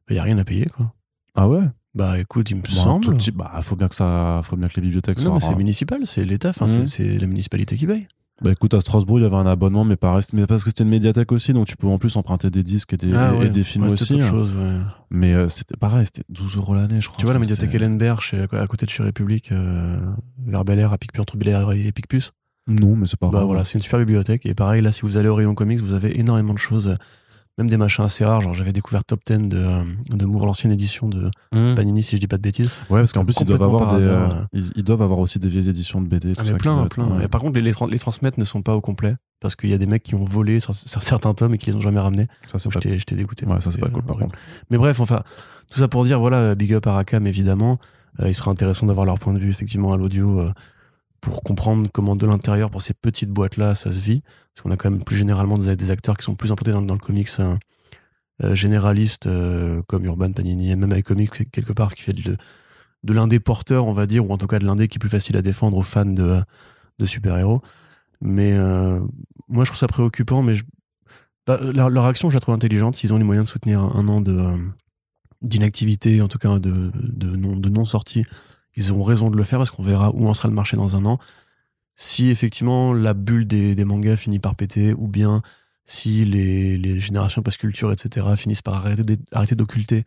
Il 0.09 0.15
y 0.15 0.19
a 0.19 0.23
rien 0.23 0.37
à 0.37 0.43
payer 0.45 0.65
quoi. 0.67 0.93
Ah 1.35 1.47
ouais? 1.47 1.63
Bah 1.95 2.19
écoute, 2.19 2.49
il 2.51 2.57
me 2.57 2.61
Bon, 2.61 2.69
semble. 2.69 3.05
tout 3.05 3.13
petit- 3.13 3.31
Bah, 3.31 3.51
faut 3.61 3.75
bien 3.75 3.87
que 3.87 3.95
ça, 3.95 4.41
faut 4.43 4.55
bien 4.55 4.67
que 4.69 4.75
les 4.75 4.81
bibliothèques 4.83 5.17
Non, 5.19 5.23
soient. 5.25 5.33
mais 5.33 5.39
c'est 5.39 5.55
municipal, 5.55 5.99
c'est 6.05 6.25
l'État, 6.25 6.49
enfin, 6.49 6.67
Mhm. 6.67 6.85
c'est- 6.85 7.17
la 7.17 7.27
municipalité 7.27 7.75
qui 7.75 7.87
paye. 7.87 8.07
Bah 8.39 8.51
écoute, 8.51 8.75
à 8.75 8.81
Strasbourg, 8.81 9.17
il 9.19 9.23
y 9.23 9.25
avait 9.25 9.35
un 9.35 9.47
abonnement, 9.47 9.83
mais, 9.83 9.95
mais 10.33 10.45
parce 10.45 10.63
que 10.63 10.69
c'était 10.69 10.83
une 10.83 10.91
médiathèque 10.91 11.31
aussi, 11.31 11.53
donc 11.53 11.65
tu 11.65 11.75
pouvais 11.75 11.91
en 11.91 11.97
plus 11.97 12.15
emprunter 12.17 12.51
des 12.51 12.61
disques 12.61 12.93
et 12.93 12.97
des, 12.97 13.11
Ah 13.15 13.33
et 13.33 13.37
ouais, 13.39 13.49
des 13.49 13.63
films 13.63 13.85
ouais, 13.85 13.93
aussi. 13.93 14.13
autre 14.13 14.23
hein. 14.25 14.29
chose, 14.29 14.51
ouais. 14.51 14.77
Mais 15.09 15.33
euh, 15.33 15.49
c'était 15.49 15.75
pareil, 15.75 16.05
c'était 16.05 16.21
12 16.29 16.55
euros 16.55 16.75
l'année, 16.75 17.01
je 17.01 17.07
crois. 17.07 17.17
Tu 17.17 17.25
vois 17.25 17.33
la 17.33 17.39
médiathèque 17.39 17.73
Ellenberg, 17.73 18.19
à 18.51 18.67
côté 18.67 18.85
de 18.85 18.91
chez 18.91 19.01
République, 19.01 19.51
euh, 19.51 19.97
vers 20.45 20.63
Bel 20.65 20.77
Air, 20.77 20.93
à 20.93 20.99
Picpus, 20.99 21.19
entre 21.19 21.35
Bel 21.35 21.47
Air 21.49 21.71
et 21.71 21.91
Picpus 21.91 22.31
Non, 22.67 22.95
mais 22.95 23.07
c'est 23.07 23.17
pas 23.19 23.25
Bah 23.27 23.37
grave. 23.39 23.45
voilà, 23.47 23.65
c'est 23.65 23.79
une 23.79 23.81
super 23.81 23.97
bibliothèque. 23.97 24.45
Et 24.45 24.53
pareil, 24.53 24.83
là, 24.83 24.91
si 24.91 25.01
vous 25.01 25.17
allez 25.17 25.29
au 25.29 25.35
rayon 25.35 25.55
comics, 25.55 25.79
vous 25.79 25.95
avez 25.95 26.19
énormément 26.19 26.53
de 26.53 26.59
choses, 26.59 26.95
même 27.57 27.69
des 27.69 27.77
machins 27.77 28.03
assez 28.05 28.23
rares. 28.25 28.41
Genre, 28.41 28.53
j'avais 28.53 28.71
découvert 28.73 29.03
Top 29.03 29.21
10 29.25 29.47
de, 29.49 29.57
euh, 29.57 29.83
de 30.11 30.25
Moore, 30.25 30.45
l'ancienne 30.45 30.71
édition 30.71 31.07
de 31.09 31.29
Mmh. 31.53 31.75
Panini, 31.75 32.03
si 32.03 32.15
je 32.15 32.21
dis 32.21 32.27
pas 32.27 32.37
de 32.37 32.41
bêtises. 32.41 32.69
Ouais, 32.89 32.99
parce 33.01 33.13
qu'en 33.13 33.23
plus, 33.23 33.35
ils 33.41 33.45
doivent, 33.45 33.63
avoir 33.63 33.95
des, 33.97 34.03
hasard, 34.05 34.31
euh, 34.31 34.41
ils, 34.53 34.71
ils 34.75 34.83
doivent 34.83 35.01
avoir 35.01 35.19
aussi 35.19 35.39
des 35.39 35.47
vieilles 35.47 35.69
éditions 35.69 36.01
de 36.01 36.07
BD. 36.07 36.33
Tout 36.33 36.39
Ah, 36.39 36.43
mais 36.43 36.51
ça 36.51 36.57
plein, 36.57 36.85
être- 36.85 36.89
plein. 36.95 37.19
Et 37.21 37.27
par 37.27 37.41
contre, 37.41 37.55
les, 37.55 37.61
les, 37.61 37.71
tran- 37.73 37.87
les 37.87 37.99
transmettre 37.99 38.39
ne 38.39 38.45
sont 38.45 38.61
pas 38.61 38.75
au 38.75 38.81
complet. 38.81 39.15
Parce 39.39 39.55
qu'il 39.55 39.69
y 39.69 39.73
a 39.73 39.77
des 39.77 39.85
mecs 39.85 40.01
qui 40.01 40.15
ont 40.15 40.25
volé 40.25 40.59
sur- 40.59 40.73
sur 40.73 41.01
certains 41.03 41.33
tomes 41.35 41.53
et 41.53 41.57
qui 41.59 41.67
les 41.69 41.75
ont 41.75 41.81
jamais 41.81 41.99
ramenés. 41.99 42.27
Ça, 42.47 42.57
c'est 42.59 42.69
J'étais 42.97 43.15
dégoûté. 43.15 43.45
Ouais, 43.45 43.61
ça, 43.61 43.71
c'est 43.71 43.79
pas 43.79 43.87
cool, 43.89 44.01
par 44.03 44.15
horrible. 44.15 44.31
Mais 44.71 44.77
bref, 44.77 44.99
enfin, 44.99 45.21
tout 45.71 45.77
ça 45.79 45.87
pour 45.87 46.03
dire, 46.05 46.19
voilà, 46.19 46.55
big 46.55 46.73
up 46.73 46.87
à 46.87 46.93
Rakam, 46.93 47.27
évidemment. 47.27 47.79
Euh, 48.19 48.27
il 48.29 48.33
sera 48.33 48.49
intéressant 48.49 48.87
d'avoir 48.87 49.05
leur 49.05 49.19
point 49.19 49.33
de 49.33 49.37
vue, 49.37 49.49
effectivement, 49.51 49.93
à 49.93 49.97
l'audio, 49.97 50.39
euh, 50.39 50.51
pour 51.21 51.43
comprendre 51.43 51.89
comment, 51.91 52.15
de 52.15 52.25
l'intérieur, 52.25 52.69
pour 52.69 52.81
ces 52.81 52.93
petites 52.93 53.29
boîtes-là, 53.29 53.75
ça 53.75 53.91
se 53.91 53.99
vit. 53.99 54.21
Parce 54.53 54.63
qu'on 54.63 54.71
a 54.71 54.77
quand 54.77 54.89
même 54.89 55.03
plus 55.03 55.17
généralement 55.17 55.57
des, 55.57 55.91
acteurs 55.91 56.17
qui 56.17 56.23
sont 56.23 56.35
plus 56.35 56.51
implantés 56.51 56.71
dans, 56.71 56.81
le 56.81 56.99
comics 56.99 57.29
euh, 57.39 57.55
euh, 58.43 58.55
généraliste, 58.55 59.27
euh, 59.27 59.81
comme 59.87 60.05
Urban 60.05 60.31
Panini, 60.31 60.71
et 60.71 60.75
même 60.75 60.91
avec 60.91 61.05
Comics, 61.05 61.51
quelque 61.51 61.73
part, 61.73 61.95
qui 61.95 62.03
fait 62.03 62.13
de, 62.13 62.37
de 63.03 63.13
l'indé 63.13 63.39
porteur, 63.39 63.87
on 63.87 63.93
va 63.93 64.05
dire, 64.05 64.29
ou 64.29 64.33
en 64.33 64.37
tout 64.37 64.47
cas 64.47 64.59
de 64.59 64.65
l'indé 64.65 64.87
qui 64.87 64.97
est 64.97 64.99
plus 64.99 65.09
facile 65.09 65.37
à 65.37 65.41
défendre 65.41 65.77
aux 65.77 65.83
fans 65.83 66.05
de, 66.05 66.39
de 66.99 67.05
super-héros. 67.05 67.61
Mais 68.21 68.53
euh, 68.53 68.99
moi, 69.47 69.63
je 69.63 69.69
trouve 69.69 69.79
ça 69.79 69.87
préoccupant, 69.87 70.43
mais 70.43 70.53
bah, 71.45 71.59
leur, 71.73 72.05
action, 72.05 72.29
je 72.29 72.35
la 72.35 72.39
trouve 72.39 72.55
intelligente. 72.55 72.95
S'ils 72.95 73.13
ont 73.13 73.17
les 73.17 73.23
moyens 73.23 73.47
de 73.47 73.51
soutenir 73.51 73.79
un, 73.79 74.07
an 74.07 74.21
de, 74.21 74.55
d'inactivité, 75.41 76.21
en 76.21 76.27
tout 76.27 76.37
cas 76.37 76.59
de, 76.59 76.91
de 76.93 77.69
non-sortie, 77.69 78.23
ils 78.77 78.91
auront 78.91 79.03
raison 79.03 79.29
de 79.29 79.35
le 79.35 79.43
faire 79.43 79.57
parce 79.57 79.71
qu'on 79.71 79.83
verra 79.83 80.11
où 80.13 80.27
en 80.29 80.33
sera 80.33 80.47
le 80.47 80.53
marché 80.53 80.77
dans 80.77 80.95
un 80.95 81.03
an. 81.05 81.19
Si 81.95 82.29
effectivement 82.29 82.93
la 82.93 83.15
bulle 83.15 83.47
des, 83.47 83.83
mangas 83.83 84.17
finit 84.17 84.39
par 84.39 84.55
péter, 84.55 84.93
ou 84.93 85.07
bien 85.07 85.41
si 85.83 86.23
les, 86.25 86.77
les 86.77 86.99
générations 86.99 87.41
passe 87.41 87.57
culture, 87.57 87.91
etc., 87.91 88.27
finissent 88.37 88.61
par 88.61 88.85
arrêter, 88.85 89.55
d'occulter 89.55 90.03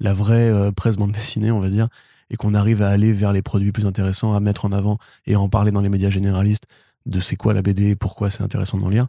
la 0.00 0.14
vraie 0.14 0.50
euh, 0.50 0.72
presse 0.72 0.96
bande 0.96 1.12
dessinée, 1.12 1.50
on 1.50 1.60
va 1.60 1.68
dire, 1.68 1.88
et 2.30 2.36
qu'on 2.36 2.54
arrive 2.54 2.80
à 2.82 2.88
aller 2.88 3.12
vers 3.12 3.32
les 3.32 3.42
produits 3.42 3.72
plus 3.72 3.84
intéressants, 3.84 4.32
à 4.34 4.40
mettre 4.40 4.64
en 4.64 4.72
avant 4.72 4.98
et 5.26 5.34
à 5.34 5.40
en 5.40 5.50
parler 5.50 5.70
dans 5.70 5.82
les 5.82 5.90
médias 5.90 6.10
généralistes 6.10 6.64
de 7.04 7.20
c'est 7.20 7.36
quoi 7.36 7.52
la 7.52 7.60
BD 7.60 7.90
et 7.90 7.96
pourquoi 7.96 8.30
c'est 8.30 8.42
intéressant 8.42 8.78
d'en 8.78 8.88
lire. 8.88 9.06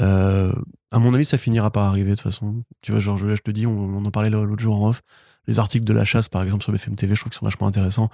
Euh, 0.00 0.54
à 0.90 0.98
mon 0.98 1.12
avis, 1.12 1.26
ça 1.26 1.36
finira 1.36 1.70
par 1.70 1.84
arriver 1.84 2.12
de 2.12 2.14
toute 2.14 2.22
façon. 2.22 2.64
Tu 2.80 2.92
vois, 2.92 3.00
genre, 3.00 3.18
je, 3.18 3.34
je 3.34 3.42
te 3.42 3.50
dis, 3.50 3.66
on, 3.66 3.72
on 3.72 4.04
en 4.06 4.10
parlait 4.10 4.30
l'autre 4.30 4.62
jour 4.62 4.82
en 4.82 4.88
off. 4.88 5.02
Les 5.46 5.58
articles 5.58 5.84
de 5.84 5.92
la 5.92 6.06
chasse, 6.06 6.30
par 6.30 6.42
exemple, 6.42 6.62
sur 6.62 6.72
BFM 6.72 6.96
TV, 6.96 7.14
je 7.14 7.20
trouve 7.20 7.30
qu'ils 7.30 7.38
sont 7.38 7.44
vachement 7.44 7.66
intéressants 7.66 8.08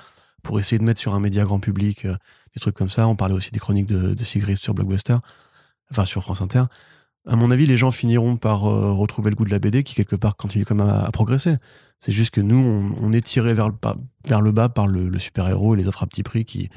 pour 0.45 0.61
essayer 0.61 0.79
de 0.79 0.85
mettre 0.85 1.01
sur 1.01 1.13
un 1.15 1.19
média 1.21 1.43
grand 1.43 1.59
public 1.59 2.05
euh, 2.05 2.15
des 2.55 2.61
trucs 2.61 2.77
comme 2.77 2.89
ça. 2.89 3.09
On 3.09 3.17
parlait 3.17 3.35
aussi 3.35 3.51
des 3.51 3.59
chroniques 3.59 3.87
de, 3.87 4.15
de 4.15 4.25
Sigrid 4.25 4.57
sur 4.59 4.75
Blockbuster, 4.75 5.17
enfin 5.91 6.05
sur 6.05 6.23
France 6.23 6.41
Inter. 6.41 6.65
À 7.27 7.37
mon 7.37 7.51
avis, 7.51 7.67
les 7.67 7.77
gens 7.79 7.91
finiront 7.91 8.37
par 8.37 8.67
euh, 8.67 8.93
retrouver 8.93 9.31
le 9.31 9.37
goût 9.37 9.47
de 9.47 9.51
la 9.51 9.59
BD 9.59 9.83
qui, 9.83 9.95
quelque 9.95 10.15
part, 10.15 10.37
continue 10.37 10.65
quand 10.65 10.75
même 10.75 10.87
à, 10.89 11.01
à 11.05 11.11
progresser. 11.11 11.57
C'est 11.99 12.13
juste 12.13 12.31
que 12.33 12.43
nous, 12.43 12.57
on, 12.57 12.95
on 13.03 13.13
est 13.15 13.23
tiré 13.25 13.55
vers 13.55 13.69
le, 13.69 13.75
bas- 13.81 13.97
vers 14.29 14.43
le 14.43 14.53
bas 14.53 14.69
par 14.69 14.87
le, 14.87 15.09
le 15.09 15.19
super-héros 15.19 15.75
et 15.75 15.79
les 15.79 15.89
offres 15.89 16.03
à 16.03 16.07
petit 16.07 16.23
prix 16.23 16.45
qui, 16.45 16.69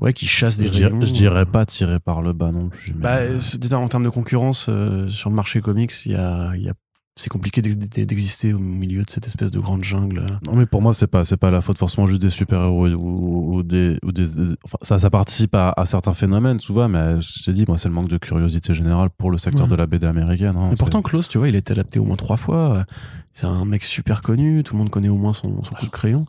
ouais, 0.00 0.12
qui 0.12 0.26
chassent 0.26 0.58
des 0.58 0.66
Je 0.66 0.70
dirais, 0.72 0.86
rayons. 0.90 1.04
je 1.06 1.12
dirais 1.12 1.46
pas 1.46 1.64
tiré 1.66 2.00
par 2.00 2.20
le 2.20 2.32
bas 2.32 2.50
non 2.50 2.68
plus. 2.68 2.92
Bah, 2.94 3.18
euh, 3.18 3.38
en 3.74 3.86
termes 3.86 4.02
de 4.02 4.08
concurrence 4.08 4.66
euh, 4.68 5.08
sur 5.08 5.30
le 5.30 5.36
marché 5.36 5.60
comics, 5.60 5.92
il 6.04 6.12
y 6.12 6.16
a, 6.16 6.56
y 6.56 6.68
a- 6.68 6.74
c'est 7.18 7.30
compliqué 7.30 7.62
d'ex- 7.62 7.76
d'exister 7.76 8.52
au 8.52 8.58
milieu 8.58 9.02
de 9.02 9.08
cette 9.10 9.26
espèce 9.26 9.50
de 9.50 9.58
grande 9.58 9.82
jungle. 9.82 10.26
Non 10.44 10.54
mais 10.54 10.66
pour 10.66 10.82
moi 10.82 10.92
c'est 10.94 11.06
pas 11.06 11.24
c'est 11.24 11.38
pas 11.38 11.50
la 11.50 11.62
faute 11.62 11.78
forcément 11.78 12.06
juste 12.06 12.20
des 12.20 12.28
super 12.30 12.60
héros 12.62 12.88
ou, 12.88 13.56
ou 13.56 13.62
des 13.62 13.98
ou 14.04 14.12
des 14.12 14.26
enfin, 14.64 14.76
ça 14.82 14.98
ça 14.98 15.08
participe 15.08 15.54
à, 15.54 15.72
à 15.76 15.86
certains 15.86 16.12
phénomènes 16.14 16.60
souvent 16.60 16.88
mais 16.88 17.20
je 17.22 17.44
t'ai 17.44 17.52
dit 17.54 17.64
moi 17.66 17.78
c'est 17.78 17.88
le 17.88 17.94
manque 17.94 18.08
de 18.08 18.18
curiosité 18.18 18.74
générale 18.74 19.08
pour 19.16 19.30
le 19.30 19.38
secteur 19.38 19.64
Ouais. 19.64 19.70
de 19.70 19.76
la 19.76 19.86
BD 19.86 20.06
américaine. 20.06 20.56
hein, 20.58 20.68
Mais 20.70 20.76
pourtant, 20.76 21.00
Klaus, 21.02 21.26
tu 21.28 21.38
vois, 21.38 21.48
il 21.48 21.54
a 21.54 21.58
été 21.58 21.72
adapté 21.72 21.98
au 21.98 22.04
moins 22.04 22.16
trois 22.16 22.36
fois. 22.36 22.84
C'est 23.32 23.46
un 23.46 23.64
mec 23.64 23.82
super 23.82 24.20
connu, 24.22 24.62
tout 24.62 24.74
le 24.74 24.78
monde 24.78 24.90
connaît 24.90 25.08
au 25.08 25.16
moins 25.16 25.32
son, 25.32 25.62
son 25.64 25.74
coup 25.74 25.86
de 25.86 25.90
crayon. 25.90 26.26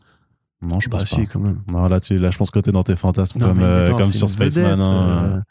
non 0.62 0.80
je 0.80 0.90
bah, 0.90 1.00
pense 1.00 1.10
si, 1.10 1.16
pas. 1.18 1.26
quand 1.34 1.40
même. 1.42 1.62
Non 1.68 1.88
là 1.88 2.00
tu 2.00 2.18
là 2.18 2.32
je 2.32 2.38
pense 2.38 2.50
que 2.50 2.60
t'es 2.60 2.72
dans 2.72 2.84
tes 2.84 2.96
fantasmes 2.96 3.40
Non, 3.40 3.48
comme 3.50 3.60
euh, 3.62 3.88
comme 3.92 4.12
sur 4.14 4.30
Spaceman. 4.30 4.82
hein. 4.82 5.10
euh, 5.10 5.42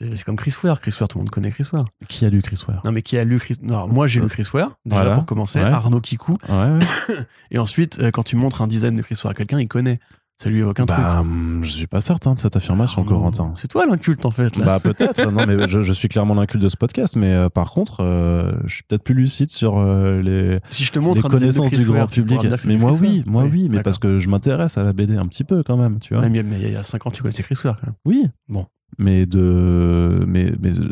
C'est 0.00 0.24
comme 0.24 0.36
Chris 0.36 0.54
Ware. 0.62 0.80
Chris 0.80 0.94
Ware, 1.00 1.08
tout 1.08 1.18
le 1.18 1.24
monde 1.24 1.30
connaît 1.30 1.50
Chris 1.50 1.66
Ware. 1.72 1.86
Qui 2.08 2.24
a 2.24 2.30
lu 2.30 2.40
Chris 2.42 2.60
Ware 2.68 2.80
Non, 2.84 2.92
mais 2.92 3.02
qui 3.02 3.18
a 3.18 3.24
lu 3.24 3.38
Chris 3.38 3.56
Non, 3.62 3.88
moi, 3.88 4.06
j'ai 4.06 4.20
lu 4.20 4.28
Chris 4.28 4.46
Ware, 4.52 4.76
déjà 4.84 5.00
Voilà. 5.00 5.14
pour 5.16 5.26
commencer. 5.26 5.58
Ouais. 5.58 5.66
Arnaud 5.66 6.00
Kikou. 6.00 6.36
Ouais. 6.48 6.54
ouais. 6.54 7.16
Et 7.50 7.58
ensuite, 7.58 7.98
euh, 8.00 8.10
quand 8.10 8.22
tu 8.22 8.36
montres 8.36 8.62
un 8.62 8.66
design 8.66 8.96
de 8.96 9.02
Chris 9.02 9.18
Ware 9.24 9.32
à 9.32 9.34
quelqu'un, 9.34 9.58
il 9.60 9.68
connaît. 9.68 9.98
Ça 10.40 10.50
lui 10.50 10.60
évoque 10.60 10.78
un 10.78 10.86
truc. 10.86 11.00
bah 11.00 11.18
hum, 11.22 11.64
je 11.64 11.70
suis 11.72 11.88
pas 11.88 12.00
certain 12.00 12.34
de 12.34 12.38
cette 12.38 12.54
affirmation 12.54 13.02
Corentin. 13.02 13.52
C'est 13.56 13.66
toi 13.66 13.86
l'inculte, 13.86 14.24
en 14.24 14.30
fait. 14.30 14.54
Là. 14.56 14.64
Bah 14.64 14.80
peut-être, 14.84 15.32
non 15.32 15.44
mais 15.44 15.66
je, 15.66 15.82
je 15.82 15.92
suis 15.92 16.06
clairement 16.06 16.34
l'inculte 16.34 16.62
de 16.62 16.68
ce 16.68 16.76
podcast, 16.76 17.16
mais 17.16 17.32
euh, 17.32 17.48
par 17.48 17.72
contre, 17.72 18.04
euh, 18.04 18.52
je 18.64 18.74
suis 18.74 18.82
peut-être 18.84 19.02
plus 19.02 19.14
lucide 19.14 19.50
sur 19.50 19.78
euh, 19.78 20.22
les, 20.22 20.60
si 20.70 20.84
je 20.84 20.92
te 20.92 21.00
montre 21.00 21.22
les 21.22 21.28
connaissances 21.28 21.72
du 21.72 21.84
grand 21.84 22.06
public. 22.06 22.38
Mais 22.66 22.76
moi 22.76 22.92
Chris 22.92 23.00
oui, 23.00 23.22
moi 23.26 23.42
oui, 23.50 23.68
mais 23.68 23.82
parce 23.82 23.98
que 23.98 24.20
je 24.20 24.28
m'intéresse 24.28 24.78
à 24.78 24.84
la 24.84 24.92
BD 24.92 25.16
un 25.16 25.26
petit 25.26 25.42
peu 25.42 25.64
quand 25.64 25.76
même, 25.76 25.98
tu 25.98 26.14
vois. 26.14 26.28
Mais 26.28 26.38
il 26.38 26.70
y 26.70 26.76
a 26.76 26.84
5 26.84 27.04
ans, 27.08 27.10
tu 27.10 27.22
connaissais 27.22 27.42
Chris 27.42 27.56
Ware, 27.64 27.80
quand 27.80 27.88
même. 27.88 27.96
Oui. 28.04 28.28
Bon. 28.48 28.64
Mais 28.98 29.26
de, 29.26 30.24
mais, 30.26 30.52
mais 30.60 30.72
je, 30.74 30.82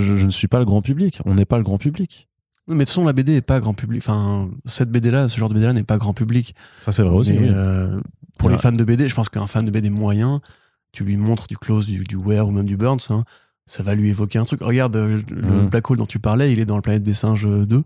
je- 0.00 0.16
je 0.16 0.24
ne 0.24 0.30
suis 0.30 0.46
pas 0.48 0.58
le 0.60 0.64
grand 0.64 0.82
public. 0.82 1.20
On 1.24 1.34
n'est 1.34 1.44
pas 1.44 1.58
le 1.58 1.64
grand 1.64 1.78
public. 1.78 2.28
Oui, 2.68 2.74
mais 2.74 2.78
de 2.80 2.80
toute 2.84 2.88
façon, 2.90 3.04
la 3.04 3.12
BD 3.12 3.34
est 3.36 3.40
pas 3.42 3.60
grand 3.60 3.74
public. 3.74 4.02
Enfin, 4.04 4.48
cette 4.64 4.90
BD-là, 4.90 5.28
ce 5.28 5.38
genre 5.38 5.48
de 5.48 5.54
BD-là 5.54 5.72
n'est 5.72 5.82
pas 5.84 5.98
grand 5.98 6.14
public. 6.14 6.54
Ça 6.80 6.92
c'est 6.92 7.02
vrai 7.02 7.14
aussi. 7.16 7.32
Mais, 7.32 7.38
oui. 7.40 7.48
euh, 7.50 8.00
pour 8.38 8.48
Ouais. 8.48 8.54
les 8.54 8.60
fans 8.60 8.72
de 8.72 8.84
BD, 8.84 9.08
je 9.08 9.14
pense 9.14 9.28
qu'un 9.28 9.46
fan 9.46 9.64
de 9.64 9.70
BD 9.70 9.90
moyen, 9.90 10.40
tu 10.92 11.04
lui 11.04 11.16
montres 11.16 11.46
du 11.48 11.56
Close, 11.56 11.86
du, 11.86 12.04
du 12.04 12.16
Ware 12.16 12.46
ou 12.46 12.50
même 12.52 12.66
du 12.66 12.76
Burns, 12.76 12.98
hein, 13.10 13.24
ça 13.66 13.82
va 13.82 13.94
lui 13.94 14.08
évoquer 14.10 14.38
un 14.38 14.44
truc. 14.44 14.60
Regarde, 14.62 14.94
euh, 14.96 15.20
le 15.30 15.42
Mhm. 15.62 15.68
Black 15.68 15.90
Hole 15.90 15.98
dont 15.98 16.06
tu 16.06 16.18
parlais, 16.18 16.52
il 16.52 16.60
est 16.60 16.64
dans 16.66 16.76
le 16.76 16.82
Planète 16.82 17.02
des 17.02 17.14
Singes 17.14 17.46
2. 17.66 17.82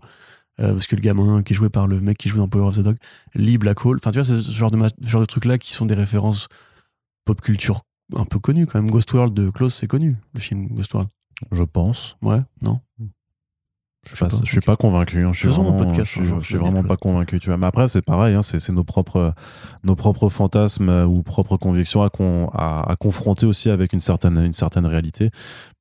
euh, 0.59 0.73
parce 0.73 0.85
que 0.85 0.95
le 0.95 1.01
gamin 1.01 1.41
qui 1.41 1.53
est 1.53 1.55
joué 1.55 1.69
par 1.69 1.87
le 1.87 1.99
mec 2.01 2.17
qui 2.19 2.29
joue 2.29 2.37
dans 2.37 2.47
Power 2.47 2.67
of 2.67 2.75
the 2.77 2.81
Dog 2.81 2.97
lit 3.33 3.57
Black 3.57 3.83
Hole. 3.85 3.97
Enfin, 3.97 4.11
tu 4.11 4.19
vois, 4.19 4.25
c'est 4.25 4.41
ce 4.41 4.51
genre 4.51 4.69
de, 4.69 4.77
ce 5.01 5.07
genre 5.09 5.21
de 5.21 5.25
trucs-là 5.25 5.57
qui 5.57 5.73
sont 5.73 5.85
des 5.87 5.95
références 5.95 6.49
pop 7.25 7.39
culture 7.41 7.81
un 8.15 8.25
peu 8.25 8.39
connues 8.39 8.65
quand 8.65 8.81
même. 8.81 8.89
Ghost 8.91 9.11
World 9.13 9.33
de 9.33 9.49
Close, 9.49 9.73
c'est 9.73 9.87
connu, 9.87 10.15
le 10.33 10.39
film 10.39 10.67
Ghost 10.67 10.93
World. 10.93 11.09
Je 11.51 11.63
pense. 11.63 12.17
Ouais, 12.21 12.41
non? 12.61 12.79
Je 14.03 14.15
suis 14.15 14.25
pas, 14.25 14.29
je 14.43 14.49
suis 14.49 14.61
pas 14.61 14.75
convaincu. 14.75 15.23
hein. 15.23 15.31
Je 15.31 15.37
suis 15.37 15.47
Faisons 15.47 15.61
vraiment, 15.63 15.77
podcast 15.77 16.11
je 16.15 16.19
un 16.21 16.25
suis, 16.25 16.35
je 16.41 16.53
veux 16.57 16.59
vraiment 16.63 16.81
pas 16.83 16.97
convaincu. 16.97 17.39
Tu 17.39 17.49
vois. 17.49 17.57
Mais 17.57 17.67
après, 17.67 17.87
c'est 17.87 18.01
pareil. 18.01 18.33
Hein, 18.33 18.41
c'est 18.41 18.67
nos 18.69 18.83
propres, 18.83 19.35
nos 19.83 19.95
propres 19.95 20.27
fantasmes 20.29 20.89
euh, 20.89 21.05
ou 21.05 21.21
propres 21.21 21.55
convictions 21.57 22.01
à, 22.01 22.09
con- 22.09 22.49
à, 22.53 22.91
à 22.91 22.95
confronter 22.95 23.45
aussi 23.45 23.69
avec 23.69 23.93
une 23.93 23.99
certaine, 23.99 24.39
une 24.43 24.53
certaine 24.53 24.87
réalité, 24.87 25.29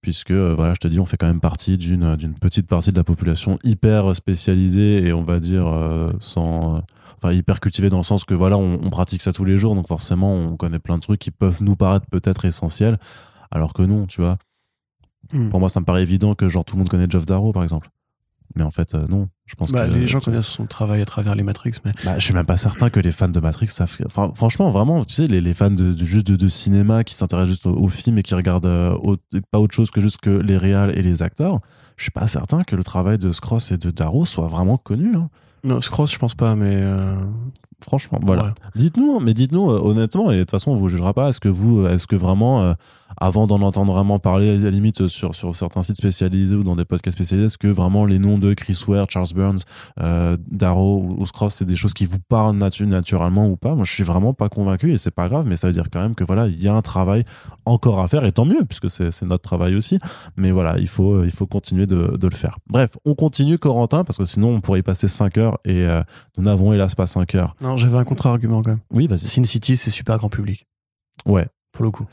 puisque 0.02 0.32
euh, 0.32 0.54
voilà, 0.54 0.74
je 0.74 0.80
te 0.80 0.88
dis, 0.88 1.00
on 1.00 1.06
fait 1.06 1.16
quand 1.16 1.28
même 1.28 1.40
partie 1.40 1.78
d'une 1.78 2.14
d'une 2.16 2.34
petite 2.34 2.66
partie 2.66 2.92
de 2.92 2.96
la 2.98 3.04
population 3.04 3.56
hyper 3.64 4.14
spécialisée 4.14 5.06
et 5.06 5.14
on 5.14 5.22
va 5.22 5.40
dire 5.40 5.66
euh, 5.66 6.12
sans 6.20 6.82
enfin 7.22 7.32
hyper 7.32 7.60
cultivé 7.60 7.90
dans 7.90 7.98
le 7.98 8.02
sens 8.04 8.24
que 8.24 8.34
voilà, 8.34 8.56
on, 8.58 8.80
on 8.82 8.90
pratique 8.90 9.22
ça 9.22 9.32
tous 9.32 9.44
les 9.44 9.56
jours, 9.56 9.74
donc 9.74 9.86
forcément 9.86 10.34
on 10.34 10.56
connaît 10.56 10.78
plein 10.78 10.96
de 10.96 11.02
trucs 11.02 11.20
qui 11.20 11.30
peuvent 11.30 11.62
nous 11.62 11.76
paraître 11.76 12.06
peut-être 12.10 12.44
essentiels, 12.44 12.98
alors 13.50 13.72
que 13.74 13.82
non, 13.82 14.06
tu 14.06 14.20
vois. 14.20 14.38
Hmm. 15.32 15.48
Pour 15.50 15.60
moi, 15.60 15.68
ça 15.68 15.80
me 15.80 15.84
paraît 15.84 16.02
évident 16.02 16.34
que 16.34 16.48
genre 16.48 16.64
tout 16.64 16.76
le 16.76 16.80
monde 16.80 16.88
connaît 16.88 17.06
Jeff 17.08 17.26
Darrow 17.26 17.52
par 17.52 17.62
exemple. 17.62 17.88
Mais 18.56 18.64
en 18.64 18.72
fait, 18.72 18.96
euh, 18.96 19.06
non. 19.06 19.28
Je 19.46 19.54
pense 19.54 19.70
Bah, 19.70 19.86
que 19.86 19.92
les 19.92 20.08
gens 20.08 20.18
connaissent 20.18 20.44
son 20.46 20.66
travail 20.66 21.00
à 21.00 21.04
travers 21.04 21.36
les 21.36 21.44
Matrix, 21.44 21.74
mais 21.84 21.92
Bah, 22.04 22.18
je 22.18 22.24
suis 22.24 22.34
même 22.34 22.46
pas 22.46 22.56
certain 22.56 22.90
que 22.90 22.98
les 22.98 23.12
fans 23.12 23.28
de 23.28 23.38
Matrix 23.38 23.68
savent. 23.68 23.96
Enfin, 24.06 24.32
franchement, 24.34 24.70
vraiment, 24.72 25.04
tu 25.04 25.14
sais, 25.14 25.28
les, 25.28 25.40
les 25.40 25.54
fans 25.54 25.70
de, 25.70 25.92
de- 25.92 26.04
juste 26.04 26.26
de, 26.26 26.34
de 26.34 26.48
cinéma 26.48 27.04
qui 27.04 27.14
s'intéressent 27.14 27.50
juste 27.50 27.66
au, 27.66 27.76
au 27.76 27.86
film 27.88 28.18
et 28.18 28.24
qui 28.24 28.34
regardent 28.34 28.66
euh, 28.66 28.96
pas 29.52 29.60
autre 29.60 29.72
chose 29.74 29.92
que 29.92 30.00
juste 30.00 30.16
que 30.20 30.30
les 30.30 30.56
réals 30.56 30.98
et 30.98 31.02
les 31.02 31.22
acteurs, 31.22 31.60
je 31.96 32.02
suis 32.02 32.10
pas 32.10 32.26
certain 32.26 32.62
que 32.64 32.74
le 32.74 32.82
travail 32.82 33.18
de 33.18 33.30
Scross 33.30 33.70
et 33.70 33.78
de 33.78 33.92
Darrow 33.92 34.24
soit 34.26 34.48
vraiment 34.48 34.78
connu. 34.78 35.14
hein. 35.14 35.28
Non, 35.64 35.80
Scross, 35.80 36.12
je 36.12 36.18
pense 36.18 36.34
pas, 36.34 36.54
mais 36.54 36.74
euh, 36.74 37.16
Franchement, 37.82 38.18
voilà. 38.22 38.44
ouais. 38.44 38.50
Dites-nous, 38.76 39.14
hein, 39.16 39.20
mais 39.22 39.34
dites-nous 39.34 39.70
euh, 39.70 39.80
honnêtement, 39.82 40.30
et 40.30 40.36
de 40.36 40.40
toute 40.42 40.50
façon, 40.50 40.72
on 40.72 40.74
vous 40.74 40.88
jugera 40.88 41.12
pas. 41.14 41.28
Est-ce 41.30 41.40
que 41.40 41.48
vous, 41.48 41.86
est-ce 41.86 42.06
que 42.06 42.16
vraiment, 42.16 42.60
euh, 42.62 42.74
avant 43.20 43.46
d'en 43.46 43.60
entendre 43.62 43.92
vraiment 43.92 44.18
parler, 44.18 44.50
à 44.50 44.56
la 44.56 44.70
limite 44.70 45.00
euh, 45.02 45.08
sur, 45.08 45.34
sur 45.34 45.54
certains 45.56 45.82
sites 45.82 45.96
spécialisés 45.96 46.54
ou 46.54 46.62
dans 46.62 46.76
des 46.76 46.84
podcasts 46.84 47.16
spécialisés, 47.16 47.46
est-ce 47.46 47.58
que 47.58 47.68
vraiment 47.68 48.04
les 48.04 48.18
noms 48.18 48.38
de 48.38 48.54
Chris 48.54 48.78
Ware, 48.86 49.06
Charles 49.08 49.28
Burns, 49.34 49.58
euh, 50.00 50.36
Darrow 50.50 50.98
ou, 51.02 51.20
ou 51.22 51.26
Scross, 51.26 51.54
c'est 51.54 51.64
des 51.64 51.76
choses 51.76 51.94
qui 51.94 52.06
vous 52.06 52.18
parlent 52.28 52.56
natu- 52.56 52.84
naturellement 52.86 53.46
ou 53.48 53.56
pas? 53.56 53.74
Moi, 53.74 53.84
je 53.84 53.92
suis 53.92 54.04
vraiment 54.04 54.34
pas 54.34 54.48
convaincu 54.48 54.92
et 54.92 54.98
c'est 54.98 55.10
pas 55.10 55.28
grave, 55.28 55.46
mais 55.46 55.56
ça 55.56 55.66
veut 55.66 55.72
dire 55.72 55.86
quand 55.92 56.00
même 56.00 56.14
que 56.14 56.24
voilà, 56.24 56.46
il 56.46 56.62
y 56.62 56.68
a 56.68 56.74
un 56.74 56.82
travail 56.82 57.24
encore 57.66 58.00
à 58.00 58.08
faire 58.08 58.24
et 58.24 58.32
tant 58.32 58.44
mieux, 58.44 58.64
puisque 58.68 58.90
c'est 58.90 59.22
notre 59.22 59.42
travail 59.42 59.74
aussi. 59.74 59.98
Mais 60.36 60.50
voilà, 60.50 60.78
il 60.78 60.88
faut, 60.88 61.14
euh, 61.14 61.24
il 61.24 61.30
faut 61.30 61.46
continuer 61.46 61.86
de, 61.86 62.16
de 62.16 62.28
le 62.28 62.34
faire. 62.34 62.58
Bref, 62.68 62.96
on 63.04 63.14
continue, 63.14 63.58
Corentin, 63.58 64.04
parce 64.04 64.18
que 64.18 64.24
sinon, 64.24 64.50
on 64.50 64.60
pourrait 64.60 64.80
y 64.80 64.82
passer 64.82 65.08
5 65.08 65.38
heures 65.38 65.58
et 65.64 65.84
euh, 65.84 66.02
nous 66.36 66.44
n'avons 66.44 66.72
hélas 66.72 66.94
pas 66.94 67.06
5 67.06 67.34
heures. 67.34 67.54
Non, 67.60 67.69
j'avais 67.76 67.98
un 67.98 68.04
contre-argument 68.04 68.62
quand 68.62 68.70
même. 68.70 68.80
Oui, 68.92 69.06
vas-y. 69.06 69.26
Sin 69.26 69.44
City, 69.44 69.76
c'est 69.76 69.90
super 69.90 70.18
grand 70.18 70.28
public, 70.28 70.66
Ouais. 71.26 71.46
pour 71.72 71.84
le 71.84 71.90
coup. 71.90 72.06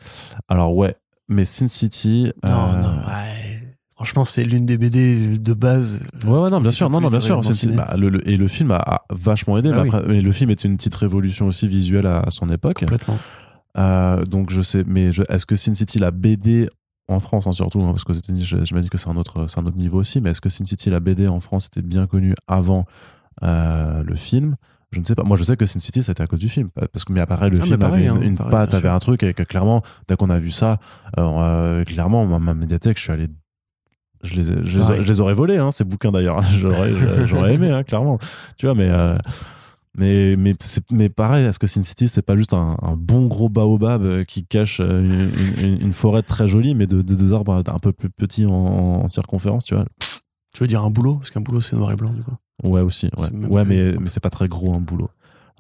Alors 0.48 0.76
ouais, 0.76 0.96
mais 1.28 1.46
Sin 1.46 1.68
City. 1.68 2.32
Non, 2.46 2.52
euh, 2.52 2.82
non, 2.82 2.98
ouais. 3.08 3.76
Franchement, 3.96 4.24
c'est 4.26 4.44
l'une 4.44 4.66
des 4.68 4.78
BD 4.78 5.40
de 5.40 5.54
base. 5.54 6.04
Ouais, 6.24 6.38
ouais, 6.38 6.50
non, 6.52 6.62
bien 6.62 6.72
sûr, 6.72 6.88
non, 6.90 7.02
non, 7.02 7.10
bien 7.10 7.20
sûr. 7.20 7.42
bah, 7.76 7.96
le- 7.98 8.10
le- 8.10 8.30
et 8.30 8.38
le 8.38 8.48
film 8.48 8.70
a, 8.70 8.76
a 8.78 9.02
vachement 9.10 9.58
aidé. 9.58 9.72
Ah 9.74 9.78
mais, 9.78 9.82
oui. 9.82 9.88
après- 9.90 10.08
mais 10.08 10.22
le 10.22 10.32
film 10.32 10.52
était 10.52 10.68
une 10.68 10.78
petite 10.78 10.94
révolution 10.94 11.48
aussi 11.48 11.68
visuelle 11.68 12.06
à, 12.06 12.20
à 12.20 12.30
son 12.30 12.50
époque. 12.52 12.76
Complètement. 12.80 13.18
Euh, 13.78 14.24
donc 14.26 14.52
je 14.52 14.62
sais, 14.62 14.84
mais 14.86 15.10
est-ce 15.30 15.46
que 15.48 15.56
Sin 15.56 15.74
City 15.74 15.98
la 15.98 16.12
BD 16.12 16.70
en 17.08 17.20
France 17.20 17.48
hein, 17.48 17.54
surtout, 17.54 17.80
hein, 17.82 17.92
parce 17.92 18.04
qu'aux 18.04 18.14
États-Unis, 18.14 18.44
je, 18.46 18.64
je 18.66 18.76
me 18.76 18.82
dis 18.82 18.90
que 18.90 18.98
c'est 19.00 19.10
un 19.10 19.16
autre, 19.18 19.48
c'est 19.48 19.60
un 19.60 19.66
autre 19.66 19.78
niveau 19.78 19.98
aussi. 20.00 20.22
Mais 20.22 20.30
est-ce 20.32 20.42
que 20.42 20.50
Sin 20.50 20.66
City 20.66 20.90
la 20.92 21.00
BD 21.00 21.28
en 21.28 21.40
France 21.40 21.66
était 21.68 21.82
bien 21.82 22.06
connue 22.06 22.36
avant 22.48 22.86
euh, 23.44 24.04
le 24.04 24.16
film? 24.16 24.58
Je 24.92 25.00
ne 25.00 25.06
sais 25.06 25.16
pas. 25.16 25.24
Moi, 25.24 25.38
je 25.38 25.44
sais 25.44 25.58
que 25.58 25.66
Sin 25.66 25.80
City, 25.80 26.02
c'était 26.04 26.24
à 26.24 26.28
cause 26.28 26.40
du 26.40 26.50
film. 26.50 26.70
Parce 26.94 27.04
que, 27.06 27.12
mais 27.14 27.20
après, 27.22 27.50
le 27.50 27.60
Ah, 27.62 27.66
film 27.66 27.78
pareil, 27.80 28.08
avait 28.08 28.16
une, 28.18 28.24
hein, 28.24 28.28
une 28.28 28.38
pareil, 28.38 28.52
patte, 28.52 28.74
avait 28.74 28.90
un 28.90 29.00
truc, 29.00 29.24
et 29.24 29.34
que 29.34 29.44
clairement, 29.44 29.82
dès 30.08 30.16
qu'on 30.16 30.30
a 30.30 30.40
vu 30.40 30.50
ça, 30.52 30.80
euh, 31.18 31.24
euh, 31.24 31.84
clairement, 31.84 32.26
ma, 32.26 32.40
ma 32.40 32.54
médiathèque, 32.54 32.98
je 32.98 33.04
suis 33.04 33.12
allé. 33.12 33.28
Je 34.24 34.34
les, 34.36 34.52
ai- 34.52 34.66
je 34.66 34.78
les, 34.80 34.84
Pareil. 34.84 35.04
je 35.04 35.08
les 35.08 35.20
aurais 35.20 35.34
volés, 35.36 35.58
hein, 35.58 35.72
ces 35.72 35.84
bouquins 35.84 36.12
d'ailleurs. 36.12 36.42
J'aurais, 36.58 37.28
j'aurais 37.28 37.54
aimé, 37.54 37.70
hein, 37.70 37.84
clairement. 37.84 38.18
Tu 38.58 38.66
vois, 38.66 38.74
mais. 38.76 38.90
euh, 38.90 39.16
mais, 40.00 40.36
mais, 40.38 40.54
c'est- 40.60 40.90
mais 40.92 41.10
pareil, 41.10 41.46
est-ce 41.46 41.58
que 41.60 41.66
Sin 41.68 41.82
City, 41.84 42.08
c'est 42.08 42.22
pas 42.22 42.36
juste 42.36 42.54
un, 42.54 42.78
un 42.84 42.96
bon 42.96 43.26
gros 43.28 43.50
baobab 43.50 44.04
euh, 44.04 44.24
qui 44.24 44.46
cache 44.46 44.80
euh, 44.80 45.04
une, 45.04 45.32
une- 45.66 45.82
une 45.82 45.94
forêt 45.94 46.22
très 46.24 46.48
jolie, 46.48 46.76
mais 46.76 46.86
de, 46.88 47.02
de- 47.02 47.16
des 47.16 47.34
arbres 47.34 47.64
un 47.68 47.80
peu 47.80 47.92
plus 47.92 48.10
petits 48.12 48.46
en, 48.46 48.52
en 48.54 49.08
circonférence, 49.08 49.66
tu 49.66 49.74
vois? 49.76 49.86
Tu 50.54 50.62
veux 50.64 50.68
dire 50.68 50.84
un 50.84 50.90
boulot? 50.92 51.16
Parce 51.16 51.30
qu'un 51.32 51.42
boulot, 51.42 51.62
c'est 51.62 51.76
noir 51.76 51.92
et 51.92 51.96
blanc, 51.96 52.12
du 52.12 52.22
coup. 52.24 52.36
Ouais, 52.64 52.82
aussi. 52.82 53.10
Ouais, 53.18 53.66
mais, 53.66 53.94
mais 54.00 54.08
c'est 54.10 54.20
pas 54.20 54.30
très 54.30 54.48
gros 54.48 54.74
un 54.74 54.80
boulot. 54.80 55.10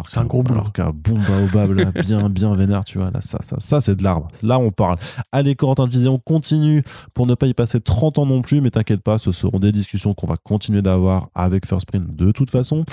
C'est 0.10 0.20
un 0.20 0.26
gros 0.26 0.44
boulot. 0.44 0.60
Alors 0.60 0.74
qu'un 0.74 0.92
bon 0.92 1.18
baobab, 1.18 1.72
là, 1.72 1.86
bien, 2.04 2.30
bien 2.30 2.54
vénère, 2.54 2.84
tu 2.86 3.00
vois, 3.00 3.10
là, 3.10 3.20
ça, 3.22 3.40
ça, 3.42 3.56
ça 3.60 3.82
c'est 3.82 3.96
de 3.96 4.04
l'arbre. 4.04 4.28
Là, 4.44 4.60
on 4.60 4.70
parle. 4.72 4.98
Allez, 5.32 5.56
Corentin, 5.56 5.88
disais, 5.88 6.08
on 6.08 6.20
continue 6.20 6.84
pour 7.16 7.26
ne 7.26 7.34
pas 7.34 7.48
y 7.48 7.56
passer 7.56 7.82
30 7.82 8.20
ans 8.20 8.26
non 8.28 8.44
plus, 8.44 8.62
mais 8.62 8.70
t'inquiète 8.70 9.02
pas, 9.02 9.18
ce 9.18 9.32
seront 9.32 9.58
des 9.58 9.72
discussions 9.72 10.14
qu'on 10.14 10.28
va 10.28 10.36
continuer 10.38 10.84
d'avoir 10.84 11.30
avec 11.34 11.66
First 11.66 11.88
Print 11.88 12.16
de 12.16 12.32
toute 12.32 12.52
façon. 12.52 12.86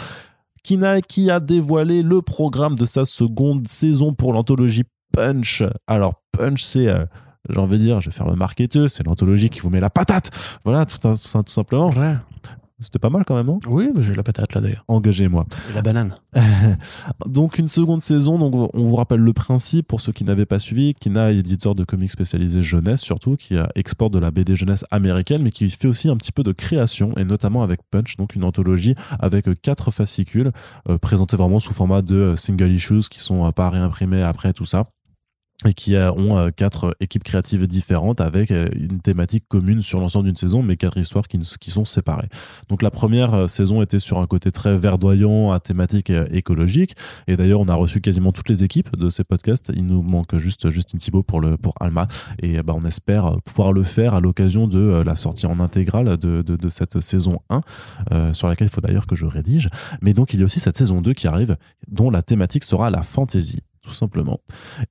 Kina 0.63 1.03
qui 1.03 1.31
a 1.31 1.41
dévoilé 1.41 2.03
le 2.03 2.23
programme 2.23 2.75
de 2.75 2.87
sa 2.87 3.05
seconde 3.05 3.69
saison 3.69 4.15
pour 4.15 4.33
l'anthologie 4.33 4.85
Punch. 5.13 5.63
Alors, 5.87 6.23
Punch, 6.33 6.63
c'est. 6.63 6.89
euh, 6.89 7.05
j'ai 7.51 7.59
envie 7.59 7.77
de 7.79 7.83
dire, 7.85 8.01
je 8.01 8.09
vais 8.09 8.17
faire 8.17 8.27
le 8.27 8.35
marketeur, 8.35 8.89
c'est 8.89 9.07
l'anthologie 9.07 9.51
qui 9.51 9.61
vous 9.61 9.69
met 9.69 9.79
la 9.81 9.91
patate. 9.91 10.31
Voilà, 10.65 10.87
tout, 10.87 11.07
un- 11.07 11.15
tout 11.17 11.53
simplement. 11.53 11.91
Ouais. 11.91 12.17
C'était 12.85 12.99
pas 12.99 13.11
mal 13.11 13.25
quand 13.25 13.35
même, 13.35 13.47
non? 13.47 13.59
Oui, 13.67 13.91
j'ai 13.99 14.15
la 14.15 14.23
patate 14.23 14.55
là 14.55 14.61
d'ailleurs. 14.61 14.85
Engagez-moi. 14.89 15.47
La 15.75 15.83
banane. 15.83 16.15
donc 17.27 17.59
une 17.59 17.69
seconde 17.69 18.01
saison, 18.01 18.39
donc 18.39 18.71
on 18.75 18.85
vous 18.85 18.97
rappelle 18.97 19.21
le 19.21 19.33
principe 19.33 19.89
pour 19.89 20.01
ceux 20.01 20.13
qui 20.13 20.25
n'avaient 20.25 20.47
pas 20.47 20.59
suivi. 20.59 20.95
Kina 20.95 21.33
est 21.33 21.39
éditeur 21.39 21.75
de 21.75 21.85
comics 21.85 22.11
spécialisé 22.11 22.63
jeunesse 22.63 23.01
surtout, 23.01 23.37
qui 23.37 23.57
exporte 23.75 24.13
de 24.13 24.19
la 24.19 24.31
BD 24.31 24.57
jeunesse 24.57 24.85
américaine, 24.91 25.43
mais 25.43 25.51
qui 25.51 25.69
fait 25.71 25.89
aussi 25.89 26.09
un 26.09 26.17
petit 26.17 26.33
peu 26.33 26.43
de 26.43 26.53
création, 26.53 27.17
et 27.17 27.25
notamment 27.25 27.63
avec 27.63 27.81
Punch, 27.91 28.17
donc 28.17 28.35
une 28.35 28.45
anthologie 28.45 28.95
avec 29.19 29.49
quatre 29.63 29.91
fascicules, 29.91 30.53
euh, 30.89 30.99
présentés 30.99 31.37
vraiment 31.37 31.61
sous 31.61 31.73
format 31.73 32.03
de 32.03 32.17
euh, 32.17 32.37
single 32.37 32.71
issues, 32.71 33.09
qui 33.11 33.21
sont 33.21 33.47
euh, 33.47 33.51
pas 33.51 33.71
réimprimés 33.71 34.23
après 34.23 34.53
tout 34.53 34.67
ça 34.67 34.87
et 35.67 35.73
qui 35.73 35.97
ont 35.97 36.37
euh, 36.37 36.51
quatre 36.51 36.89
euh, 36.89 36.93
équipes 37.01 37.25
créatives 37.25 37.67
différentes 37.67 38.21
avec 38.21 38.51
euh, 38.51 38.69
une 38.75 39.01
thématique 39.01 39.45
commune 39.49 39.83
sur 39.83 40.01
l'ensemble 40.01 40.27
d'une 40.27 40.37
saison, 40.37 40.63
mais 40.63 40.77
quatre 40.77 40.99
histoires 40.99 41.27
qui, 41.29 41.71
sont 41.71 41.85
séparées. 41.85 42.29
Donc 42.69 42.83
la 42.83 42.91
première 42.91 43.49
saison 43.49 43.83
était 43.83 43.99
sur 43.99 44.19
un 44.19 44.27
côté 44.27 44.51
très 44.51 44.77
verdoyant, 44.77 45.53
à 45.53 45.61
thématique 45.61 46.11
écologique, 46.11 46.95
et 47.27 47.37
d'ailleurs 47.37 47.61
on 47.61 47.67
a 47.67 47.75
reçu 47.75 48.01
quasiment 48.01 48.33
toutes 48.33 48.49
les 48.49 48.63
équipes 48.65 48.97
de 48.97 49.11
ces 49.11 49.25
podcasts. 49.25 49.73
Il 49.75 49.87
nous 49.87 50.03
manque 50.03 50.37
juste 50.37 50.71
Justine 50.71 50.99
Thibault 50.99 51.23
pour 51.23 51.41
le 51.41 51.57
pour 51.57 51.75
Alma, 51.81 52.07
et 52.41 52.63
bah, 52.63 52.75
on 52.77 52.85
espère 52.85 53.41
pouvoir 53.45 53.73
le 53.73 53.83
faire 53.83 54.15
à 54.15 54.21
l'occasion 54.21 54.69
de 54.69 55.03
la 55.05 55.17
sortie 55.17 55.47
en 55.47 55.59
intégrale 55.61 56.17
de, 56.17 56.43
de, 56.43 56.69
cette 56.69 57.01
saison 57.01 57.41
1, 57.51 57.61
euh, 58.13 58.33
sur 58.33 58.49
laquelle 58.49 58.69
il 58.69 58.71
faut 58.71 58.81
d'ailleurs 58.81 59.07
que 59.07 59.17
je 59.17 59.27
rédige. 59.27 59.69
Mais 60.03 60.13
donc 60.13 60.35
il 60.35 60.41
y 60.41 60.43
a 60.43 60.47
aussi 60.47 60.61
cette 60.61 60.77
saison 60.77 61.01
2 61.01 61.13
qui 61.15 61.27
arrive, 61.27 61.57
dont 61.89 62.11
la 62.11 62.23
thématique 62.23 62.65
sera 62.65 62.91
la 62.91 63.03
fantasy 63.03 63.61
tout 63.85 63.93
simplement. 63.93 64.41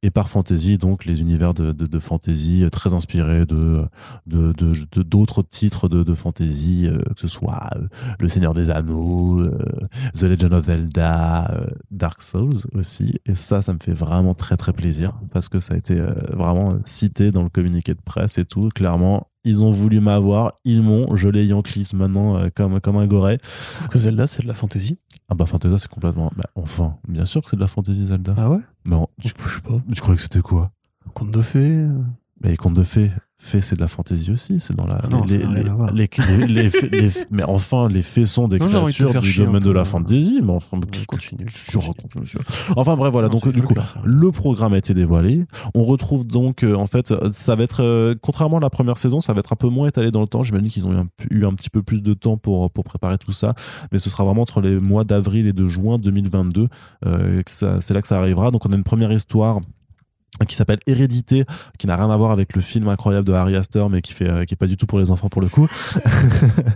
Et 0.04 0.12
par 0.12 0.30
fantasy, 0.30 0.78
donc 0.78 1.06
les 1.06 1.22
univers 1.22 1.54
de, 1.54 1.72
de, 1.72 2.00
fantasy 2.00 2.64
euh, 2.64 2.70
très 2.70 2.94
inspirés 2.94 3.46
de 3.46 3.88
d'autres 4.28 5.42
titres 5.42 5.90
de, 5.90 6.16
fantasy, 6.16 6.88
euh, 6.88 6.98
que 7.16 7.22
ce 7.22 7.28
soit 7.28 7.70
euh, 7.76 7.88
Le 8.20 8.30
Seigneur 8.30 8.54
des 8.54 8.70
Anneaux, 8.70 9.44
The 10.14 10.24
Legend 10.24 10.54
of 10.54 10.66
Zelda, 10.66 11.66
Dark 11.92 12.22
Souls 12.22 12.68
aussi. 12.74 13.20
Et 13.26 13.36
ça, 13.36 13.62
ça 13.62 13.74
me 13.74 13.80
fait 13.80 13.94
vraiment 13.94 14.36
très 14.36 14.58
très 14.58 14.74
plaisir 14.74 15.20
parce 15.32 15.50
que 15.50 15.60
ça 15.60 15.74
a 15.74 15.78
été 15.78 15.96
vraiment 16.32 16.78
cité 16.86 17.32
dans 17.32 17.44
le 17.44 17.50
communiqué 17.50 17.94
de 17.94 18.02
presse 18.02 18.38
et 18.38 18.46
tout. 18.46 18.70
Clairement, 18.74 19.28
ils 19.44 19.64
ont 19.64 19.72
voulu 19.72 20.00
m'avoir, 20.00 20.54
ils 20.64 20.82
m'ont, 20.82 21.16
je 21.16 21.30
les 21.30 21.46
Yankees 21.46 21.92
maintenant 21.94 22.38
euh, 22.38 22.50
comme, 22.54 22.80
comme 22.80 22.98
un. 22.98 23.08
Sauf 23.10 23.88
que 23.90 23.98
Zelda, 24.00 24.28
c'est 24.28 24.44
de 24.44 24.48
la 24.48 24.54
fantasy. 24.54 24.98
Ah 25.30 25.36
bah 25.36 25.46
Fantasia, 25.46 25.78
c'est 25.78 25.90
complètement... 25.90 26.32
Bah, 26.36 26.44
enfin, 26.56 26.98
bien 27.08 27.26
sûr 27.26 27.42
que 27.42 27.50
c'est 27.50 27.56
de 27.56 27.62
la 27.62 27.68
fantasy 27.68 28.06
Zelda. 28.08 28.34
Ah 28.38 28.50
ouais? 28.50 28.60
Mais 28.86 28.96
en- 28.96 29.10
Je 29.24 29.30
je 29.46 29.54
sais 29.56 29.62
pas. 29.62 29.82
tu 29.94 30.02
croyais 30.02 30.18
que 30.18 30.22
c'était 30.24 30.42
quoi? 30.42 30.72
Conte 31.14 31.32
de 31.32 31.42
fées. 31.42 31.72
euh, 31.72 32.02
Mais 32.42 32.50
les 32.52 32.58
contes 32.58 32.74
de 32.76 32.84
fées, 32.84 33.12
fées 33.46 33.62
c'est 33.62 33.76
de 33.76 33.82
la 33.82 33.88
fantaisie 33.88 34.32
aussi, 34.32 34.60
c'est 34.60 34.76
dans 34.76 34.88
la. 34.88 35.00
Ah 35.04 35.08
non, 35.10 35.24
les, 35.26 35.38
les- 35.40 35.46
les- 35.94 36.08
les- 36.38 36.48
les 36.48 36.70
fées- 36.70 36.90
les- 36.90 37.10
mais 37.30 37.44
enfin, 37.44 37.88
les 37.90 38.02
fées 38.02 38.26
sont 38.26 38.48
des 38.48 38.58
Non, 38.58 38.68
créatures 38.68 39.12
faire 39.12 39.22
du 39.22 39.34
domaine 39.36 39.62
de 39.62 39.72
la 39.72 39.84
fantaisie, 39.86 40.40
mais 40.44 40.52
enfin, 40.54 40.80
Je 40.94 41.06
continue. 41.06 41.46
tu 41.48 41.78
racontes, 41.78 42.16
monsieur 42.20 42.40
Enfin 42.76 42.96
bref, 42.96 43.12
voilà. 43.12 43.28
Non, 43.28 43.36
donc 43.36 43.50
du 43.54 43.62
coup, 43.62 43.76
le 44.04 44.32
programme 44.32 44.74
a 44.74 44.78
été 44.78 44.94
dévoilé. 44.94 45.46
On 45.76 45.84
retrouve 45.84 46.26
donc, 46.26 46.64
euh, 46.64 46.74
en 46.76 46.88
fait, 46.88 47.14
ça 47.34 47.56
va 47.56 47.64
être, 47.64 47.84
euh, 47.84 48.16
contrairement 48.22 48.58
à 48.58 48.62
la 48.62 48.70
première 48.70 48.98
saison, 48.98 49.20
ça 49.20 49.34
va 49.34 49.40
être 49.40 49.54
un 49.54 49.58
peu 49.58 49.68
moins 49.68 49.88
étalé 49.88 50.10
dans 50.12 50.22
le 50.22 50.28
temps. 50.28 50.44
J'imagine 50.44 50.70
qu'ils 50.70 50.86
ont 50.86 50.94
eu 50.94 50.98
un, 50.98 51.06
p- 51.06 51.26
eu 51.30 51.46
un 51.46 51.54
petit 51.54 51.70
peu 51.70 51.84
plus 51.84 52.02
de 52.02 52.14
temps 52.14 52.38
pour, 52.38 52.72
pour 52.72 52.84
préparer 52.84 53.18
tout 53.18 53.32
ça. 53.34 53.54
Mais 53.92 54.00
ce 54.00 54.10
sera 54.10 54.24
vraiment 54.24 54.42
entre 54.44 54.62
les 54.62 54.80
mois 54.80 55.04
d'avril 55.04 55.48
et 55.48 55.54
de 55.54 55.68
juin 55.68 55.98
2022 56.00 56.68
euh, 57.06 57.42
que 57.42 57.52
ça- 57.52 57.82
c'est 57.82 57.94
là 57.94 58.02
que 58.02 58.08
ça 58.08 58.18
arrivera. 58.18 58.52
Donc 58.52 58.66
on 58.66 58.72
a 58.72 58.76
une 58.76 58.84
première 58.84 59.12
histoire 59.12 59.60
qui 60.48 60.56
s'appelle 60.56 60.80
Hérédité, 60.88 61.46
qui 61.78 61.88
n'a 61.88 61.96
rien 61.96 62.10
à 62.10 62.18
voir 62.18 62.32
avec 62.32 62.56
le 62.56 62.62
film 62.62 62.88
incroyable 62.88 63.28
de 63.28 63.34
Harry 63.34 63.56
Astor, 63.56 63.90
mais 63.90 64.02
qui 64.02 64.14
fait, 64.14 64.28
euh, 64.30 64.46
qui 64.46 64.54
est 64.56 64.58
pas 64.58 64.68
du 64.68 64.78
tout 64.78 64.86
pour 64.88 65.00
les 65.00 65.12
enfants 65.12 65.30
pour 65.30 65.42
le 65.42 65.48
coup. 65.48 65.68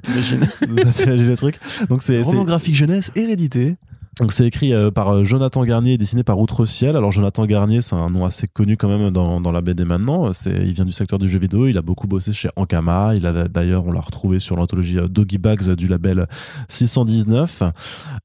Imagine. 0.08 0.48
T'imagines 0.94 1.28
le 1.28 1.36
truc 1.38 1.60
Donc 1.90 2.02
c'est, 2.02 2.24
c'est- 2.24 2.30
Roman 2.30 2.44
graphique 2.44 2.76
jeunesse, 2.76 3.12
hérédité. 3.16 3.76
Donc 4.20 4.32
c'est 4.32 4.48
écrit 4.48 4.74
euh, 4.74 4.90
par 4.90 5.10
euh, 5.10 5.24
Jonathan 5.24 5.64
Garnier 5.64 5.94
et 5.94 5.98
dessiné 5.98 6.24
par 6.24 6.40
Outre 6.40 6.66
Ciel. 6.66 6.96
Alors 6.96 7.12
Jonathan 7.12 7.46
Garnier, 7.46 7.82
c'est 7.82 7.96
un 7.96 8.10
nom 8.10 8.26
assez 8.26 8.48
connu 8.48 8.76
quand 8.76 8.88
même 8.88 9.12
dans, 9.12 9.40
dans 9.40 9.52
la 9.52 9.62
BD 9.62 9.86
maintenant. 9.86 10.34
C'est, 10.34 10.50
il 10.50 10.74
vient 10.74 10.86
du 10.86 10.92
secteur 10.92 11.20
du 11.20 11.28
jeu 11.28 11.38
vidéo. 11.38 11.68
Il 11.68 11.78
a 11.78 11.84
beaucoup 11.84 12.08
bossé 12.08 12.34
chez 12.34 12.50
Ankama. 12.56 13.14
Il 13.16 13.28
a 13.28 13.48
d'ailleurs, 13.48 13.86
on 13.86 13.92
l'a 13.92 14.02
retrouvé 14.02 14.40
sur 14.40 14.56
l'anthologie 14.56 14.98
euh, 14.98 15.08
Doggy 15.08 15.38
Bags 15.38 15.70
du 15.76 15.88
label 15.88 16.26
619. 16.68 17.62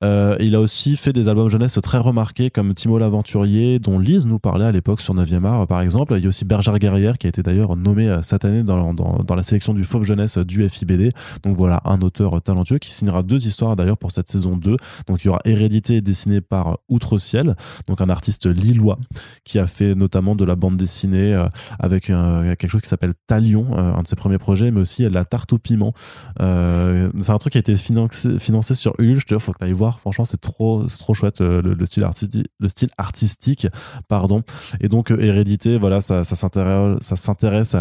Euh, 0.02 0.36
il 0.40 0.54
a 0.54 0.60
aussi 0.60 0.96
fait 0.96 1.12
des 1.12 1.28
albums 1.28 1.50
jeunesse 1.50 1.78
très 1.82 1.98
remarqués 1.98 2.48
comme 2.48 2.72
Timo 2.72 2.96
l'aventurier, 2.96 3.78
dont 3.78 3.98
Lise 3.98 4.24
nous 4.24 4.38
parlait 4.38 4.64
à 4.64 4.72
l'époque 4.72 5.02
sur 5.02 5.14
9e 5.14 5.44
art 5.44 5.66
par 5.66 5.82
exemple. 5.82 6.14
Il 6.16 6.22
y 6.22 6.26
a 6.26 6.28
aussi 6.28 6.46
Bergère 6.46 6.78
Guerrière 6.78 7.18
qui 7.18 7.26
a 7.26 7.28
été 7.28 7.42
d'ailleurs 7.42 7.76
nommé 7.76 8.18
cette 8.22 8.46
année 8.46 8.62
dans, 8.62 8.94
dans, 8.94 9.18
dans 9.26 9.34
la 9.34 9.42
sélection 9.42 9.74
du 9.74 9.84
Fauve 9.84 10.06
Jeunesse 10.06 10.38
du 10.38 10.66
FIBD. 10.66 11.12
Donc 11.42 11.54
voilà, 11.54 11.82
un 11.84 12.00
auteur 12.00 12.40
talentueux 12.40 12.78
qui 12.78 12.90
signera 12.92 13.22
deux 13.22 13.46
histoires 13.46 13.76
d'ailleurs 13.76 13.98
pour 13.98 14.10
cette 14.10 14.30
saison 14.30 14.56
2. 14.56 14.76
Donc 15.06 15.22
il 15.22 15.26
y 15.26 15.28
aura 15.28 15.40
Hérédité 15.44 15.81
Est 15.90 16.00
dessiné 16.00 16.40
par 16.40 16.78
Outre-Ciel, 16.88 17.56
donc 17.88 18.00
un 18.00 18.08
artiste 18.08 18.46
lillois 18.46 18.98
qui 19.44 19.58
a 19.58 19.66
fait 19.66 19.96
notamment 19.96 20.36
de 20.36 20.44
la 20.44 20.54
bande 20.54 20.76
dessinée 20.76 21.34
euh, 21.34 21.48
avec 21.80 22.04
quelque 22.04 22.68
chose 22.68 22.82
qui 22.82 22.88
s'appelle 22.88 23.14
Talion, 23.26 23.76
un 23.76 24.00
de 24.00 24.06
ses 24.06 24.14
premiers 24.14 24.38
projets, 24.38 24.70
mais 24.70 24.80
aussi 24.80 25.08
La 25.08 25.24
Tarte 25.24 25.52
au 25.52 25.58
Piment. 25.58 25.92
c'est 26.38 27.30
un 27.30 27.38
truc 27.38 27.52
qui 27.52 27.58
a 27.58 27.60
été 27.60 27.74
financé, 27.74 28.74
sur 28.74 28.94
Ulule, 28.98 29.18
je 29.18 29.26
te 29.26 29.34
dis, 29.34 29.40
faut 29.40 29.52
que 29.52 29.58
tu 29.58 29.64
ailles 29.64 29.72
voir, 29.72 29.98
franchement, 29.98 30.24
c'est 30.24 30.40
trop, 30.40 30.84
trop 30.86 31.14
chouette 31.14 31.40
le, 31.40 31.86
style 31.86 32.04
artistique, 32.04 32.46
le 32.60 32.68
style 32.68 32.90
artistique, 32.96 33.66
pardon. 34.08 34.42
Et 34.80 34.88
donc, 34.88 35.10
Hérédité, 35.10 35.78
voilà, 35.78 36.00
ça, 36.00 36.22
s'intéresse 36.24 37.76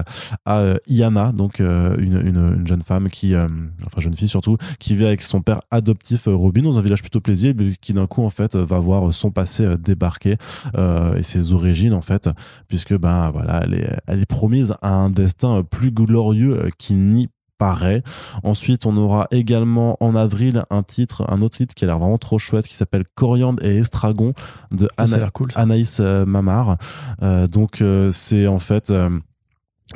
à, 0.46 0.74
Iana, 0.88 1.32
donc 1.32 1.60
une, 1.60 2.64
jeune 2.66 2.82
femme 2.82 3.10
qui, 3.10 3.36
enfin 3.36 4.00
jeune 4.00 4.16
fille 4.16 4.30
surtout, 4.30 4.58
qui 4.80 4.96
vit 4.96 5.06
avec 5.06 5.22
son 5.22 5.42
père 5.42 5.62
adoptif 5.70 6.28
Robin 6.28 6.62
dans 6.64 6.78
un 6.78 6.82
village 6.82 7.02
plutôt 7.02 7.22
plaisir, 7.22 7.54
qui 7.82 7.91
d'un 7.94 8.08
coup 8.08 8.24
en 8.24 8.30
fait 8.30 8.56
va 8.56 8.80
voir 8.80 9.14
son 9.14 9.32
passé 9.32 9.66
euh, 9.66 9.78
débarquer 9.78 10.38
euh, 10.78 11.16
et 11.16 11.24
ses 11.24 11.54
origines 11.54 11.94
en 11.94 12.02
fait, 12.02 12.30
puisque 12.68 12.98
ben 12.98 13.32
voilà, 13.32 13.62
elle 13.64 13.74
est, 13.74 13.98
elle 14.08 14.22
est 14.22 14.26
promise 14.26 14.74
à 14.82 14.94
un 14.94 15.10
destin 15.10 15.64
plus 15.64 15.92
glorieux 15.92 16.70
qui 16.78 16.94
n'y 16.94 17.30
paraît. 17.58 18.02
Ensuite, 18.44 18.88
on 18.88 18.98
aura 18.98 19.28
également 19.30 19.98
en 20.00 20.16
avril 20.16 20.64
un 20.72 20.82
titre, 20.82 21.26
un 21.30 21.42
autre 21.44 21.58
titre 21.58 21.76
qui 21.76 21.84
a 21.84 21.88
l'air 21.88 22.00
vraiment 22.00 22.18
trop 22.18 22.40
chouette, 22.40 22.68
qui 22.68 22.76
s'appelle 22.76 23.04
Coriandre 23.14 23.64
et 23.64 23.78
Estragon 23.78 24.34
de 24.72 24.88
Anaïs 25.56 26.00
euh, 26.00 26.26
Mamar. 26.26 26.78
donc, 27.52 27.84
c'est 28.12 28.48
en 28.48 28.60
fait 28.60 28.92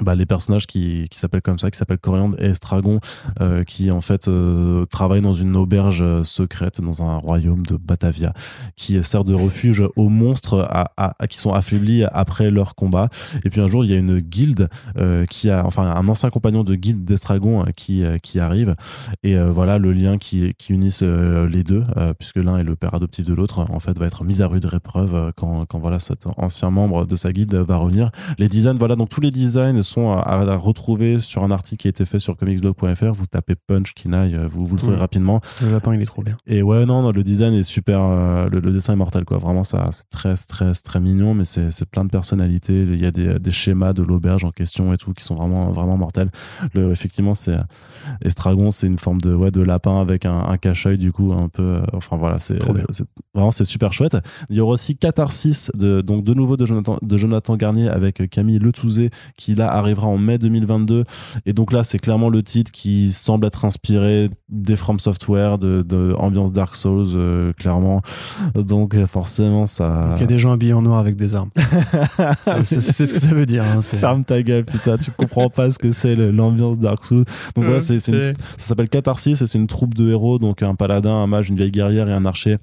bah, 0.02 0.16
les 0.16 0.26
personnages 0.26 0.68
qui, 0.68 1.08
qui 1.10 1.20
s'appellent 1.20 1.42
comme 1.42 1.60
ça, 1.60 1.72
qui 1.72 1.78
s'appellent 1.78 1.98
Coriandre 1.98 2.36
et 2.40 2.46
Estragon, 2.46 3.00
euh, 3.42 3.64
qui 3.64 3.92
en 3.92 4.02
fait 4.02 4.28
euh, 4.28 4.86
travaillent 4.86 5.22
dans 5.22 5.34
une 5.34 5.56
auberge 5.56 6.02
euh, 6.02 6.24
secrète 6.24 6.82
dans 6.82 7.02
un 7.02 7.18
royaume 7.18 7.66
de 7.66 7.78
Batavia, 7.78 8.34
qui 8.76 9.02
sert 9.04 9.24
de 9.24 9.34
refuge 9.34 9.84
aux 9.96 10.10
monstres 10.10 10.68
à, 10.70 10.92
à, 10.98 11.28
qui 11.28 11.40
sont 11.40 11.54
affaiblis 11.54 12.04
après 12.04 12.52
leur 12.52 12.76
combat. 12.76 13.10
Et 13.44 13.50
puis 13.50 13.62
un 13.62 13.68
jour, 13.68 13.84
il 13.84 13.92
y 13.92 13.94
a 13.94 13.98
une 13.98 14.20
guilde 14.20 14.70
euh, 14.98 15.26
qui 15.26 15.50
a, 15.50 15.66
enfin 15.66 15.84
un 15.84 16.08
ancien 16.08 16.30
compagnon 16.30 16.64
de 16.64 16.76
guilde 16.76 17.06
d'Estragon 17.06 17.66
qui, 17.76 18.04
qui 18.22 18.40
arrive. 18.40 18.76
Et 19.24 19.38
voilà 19.38 19.78
le 19.78 19.94
lien 19.94 20.18
qui, 20.18 20.54
qui 20.58 20.74
unisse 20.74 21.02
les 21.02 21.64
deux, 21.64 21.84
puisque 22.18 22.38
l'un 22.38 22.58
est 22.58 22.64
le 22.64 22.76
père 22.76 22.94
adoptif 22.94 23.26
de 23.26 23.34
l'autre, 23.34 23.66
en 23.70 23.80
fait, 23.80 23.98
va 23.98 24.06
être 24.06 24.24
mis 24.24 24.42
à 24.42 24.48
rude 24.48 24.68
épreuve 24.74 25.32
quand, 25.36 25.66
quand 25.66 25.80
voilà 25.80 26.00
cet 26.00 26.26
ancien 26.38 26.70
membre 26.70 27.06
de 27.06 27.16
sa 27.16 27.32
guilde 27.32 27.56
va 27.56 27.78
revenir. 27.78 28.12
Les 28.38 28.48
designs, 28.48 28.78
voilà, 28.78 28.96
donc 28.96 29.10
tous 29.10 29.22
les 29.22 29.32
designs 29.32 29.82
sont 29.86 30.12
à, 30.12 30.56
retrouver 30.56 31.20
sur 31.20 31.44
un 31.44 31.52
article 31.52 31.82
qui 31.82 31.88
a 31.88 31.90
été 31.90 32.06
fait 32.06 32.20
sur 32.20 32.36
comicsblog.fr. 32.38 33.12
Vous 33.12 33.28
tapez 33.28 33.56
Punch 33.56 33.94
Kinaï, 33.94 34.36
euh, 34.36 34.48
vous, 34.48 34.66
vous 34.66 34.76
le 34.76 34.80
trouvez 34.82 34.96
rapidement. 34.96 35.42
Le 35.62 35.72
lapin, 35.72 35.94
il 35.94 36.02
est 36.02 36.06
trop 36.06 36.24
bien. 36.24 36.36
Et 36.48 36.62
ouais, 36.62 36.86
non, 36.86 37.12
le 37.12 37.24
design 37.24 37.54
est 37.54 37.64
super. 37.64 38.02
Euh, 38.02 38.50
le, 38.50 38.62
dessin 38.62 38.94
est 38.94 38.98
mortel, 38.98 39.26
quoi. 39.26 39.38
Vraiment, 39.38 39.64
ça, 39.64 39.90
c'est 39.92 40.10
très, 40.10 40.36
très, 40.36 40.74
très 40.74 41.00
mignon, 41.00 41.34
mais 41.34 41.46
c'est, 41.46 41.86
plein 41.86 42.04
de 42.04 42.10
personnalités. 42.10 42.82
Il 42.82 43.00
y 43.00 43.06
a 43.06 43.12
des, 43.12 43.40
des 43.40 43.52
schémas 43.52 43.94
de 43.94 44.04
l'auberge 44.04 44.44
en 44.44 44.52
question 44.52 44.94
et 44.94 44.98
tout 44.98 45.14
qui 45.14 45.24
sont 45.24 45.36
vraiment, 45.36 45.72
vraiment 45.72 45.98
mortels. 45.98 46.30
Le, 46.74 46.92
effectivement, 46.92 47.36
c'est 47.36 47.58
Estragon, 48.22 48.72
c'est 48.72 48.88
une 48.88 48.98
forme 48.98 49.22
de, 49.22 49.34
ouais, 49.34 49.52
de 49.52 49.62
lapin 49.62 50.02
avec 50.02 50.26
un, 50.26 50.46
un 50.46 50.58
cache-œil, 50.58 50.98
du 50.98 51.12
coup, 51.12 51.34
un 51.34 51.50
peu. 51.50 51.64
Euh, 51.64 51.82
enfin, 51.94 52.18
voilà, 52.18 52.40
c'est, 52.40 52.58
vraiment, 53.34 53.52
c'est 53.52 53.66
super 53.66 53.94
chouette. 53.94 54.18
Il 54.50 54.56
y 54.56 54.60
aura 54.60 54.74
aussi 54.74 54.96
Catharsis, 54.96 55.72
de, 55.74 56.02
donc 56.02 56.24
de 56.24 56.34
nouveau 56.34 56.58
de 56.58 56.66
Jonathan, 56.66 56.98
de 57.02 57.18
Jonathan 57.18 57.56
Garnier 57.56 57.90
avec 57.90 58.30
Camille 58.30 58.60
Letouzé, 58.60 59.10
qui 59.38 59.56
là 59.56 59.65
arrivera 59.68 60.08
en 60.08 60.18
mai 60.18 60.38
2022. 60.38 61.04
Et 61.46 61.54
donc 61.54 61.72
là, 61.72 61.84
c'est 61.84 62.00
clairement 62.00 62.30
le 62.30 62.44
titre 62.44 62.72
qui 62.72 63.12
semble 63.12 63.46
être 63.46 63.66
inspiré 63.66 64.30
des 64.50 64.76
From 64.76 65.00
Software, 65.00 65.58
de, 65.58 65.82
de 65.82 66.14
ambiance 66.18 66.52
Dark 66.52 66.76
Souls, 66.76 67.06
euh, 67.16 67.54
clairement. 67.54 68.02
Donc 68.56 68.96
forcément, 69.06 69.66
ça. 69.66 70.14
il 70.16 70.22
y 70.22 70.24
a 70.24 70.28
des 70.28 70.40
gens 70.40 70.52
habillés 70.52 70.74
en 70.74 70.82
noir 70.82 71.00
avec 71.00 71.16
des 71.16 71.36
armes. 71.36 71.50
c'est 72.64 72.82
ce 72.82 73.14
que 73.14 73.20
ça 73.20 73.30
veut 73.30 73.46
dire. 73.46 73.64
Hein, 73.64 73.82
Ferme 73.82 74.24
ta 74.24 74.42
gueule, 74.42 74.66
putain, 74.66 74.98
tu 74.98 75.12
comprends 75.12 75.50
pas 75.50 75.72
ce 75.72 75.80
que 75.80 75.92
c'est 75.92 76.16
l'ambiance 76.16 76.80
Dark 76.80 77.04
Souls. 77.04 77.26
Donc 77.56 77.66
voilà, 77.66 77.82
c'est, 77.82 78.00
ça 78.00 78.34
s'appelle 78.58 78.90
Catharsis 78.90 79.42
et 79.42 79.46
c'est 79.48 79.58
une 79.58 79.68
troupe 79.68 79.94
de 79.94 80.10
héros, 80.10 80.40
donc 80.40 80.64
un 80.64 80.76
paladin, 80.76 81.14
un 81.14 81.28
mage, 81.28 81.50
une 81.50 81.56
vieille 81.56 81.72
guerrière 81.72 82.10
et 82.10 82.14
un 82.14 82.26
archer 82.26 82.58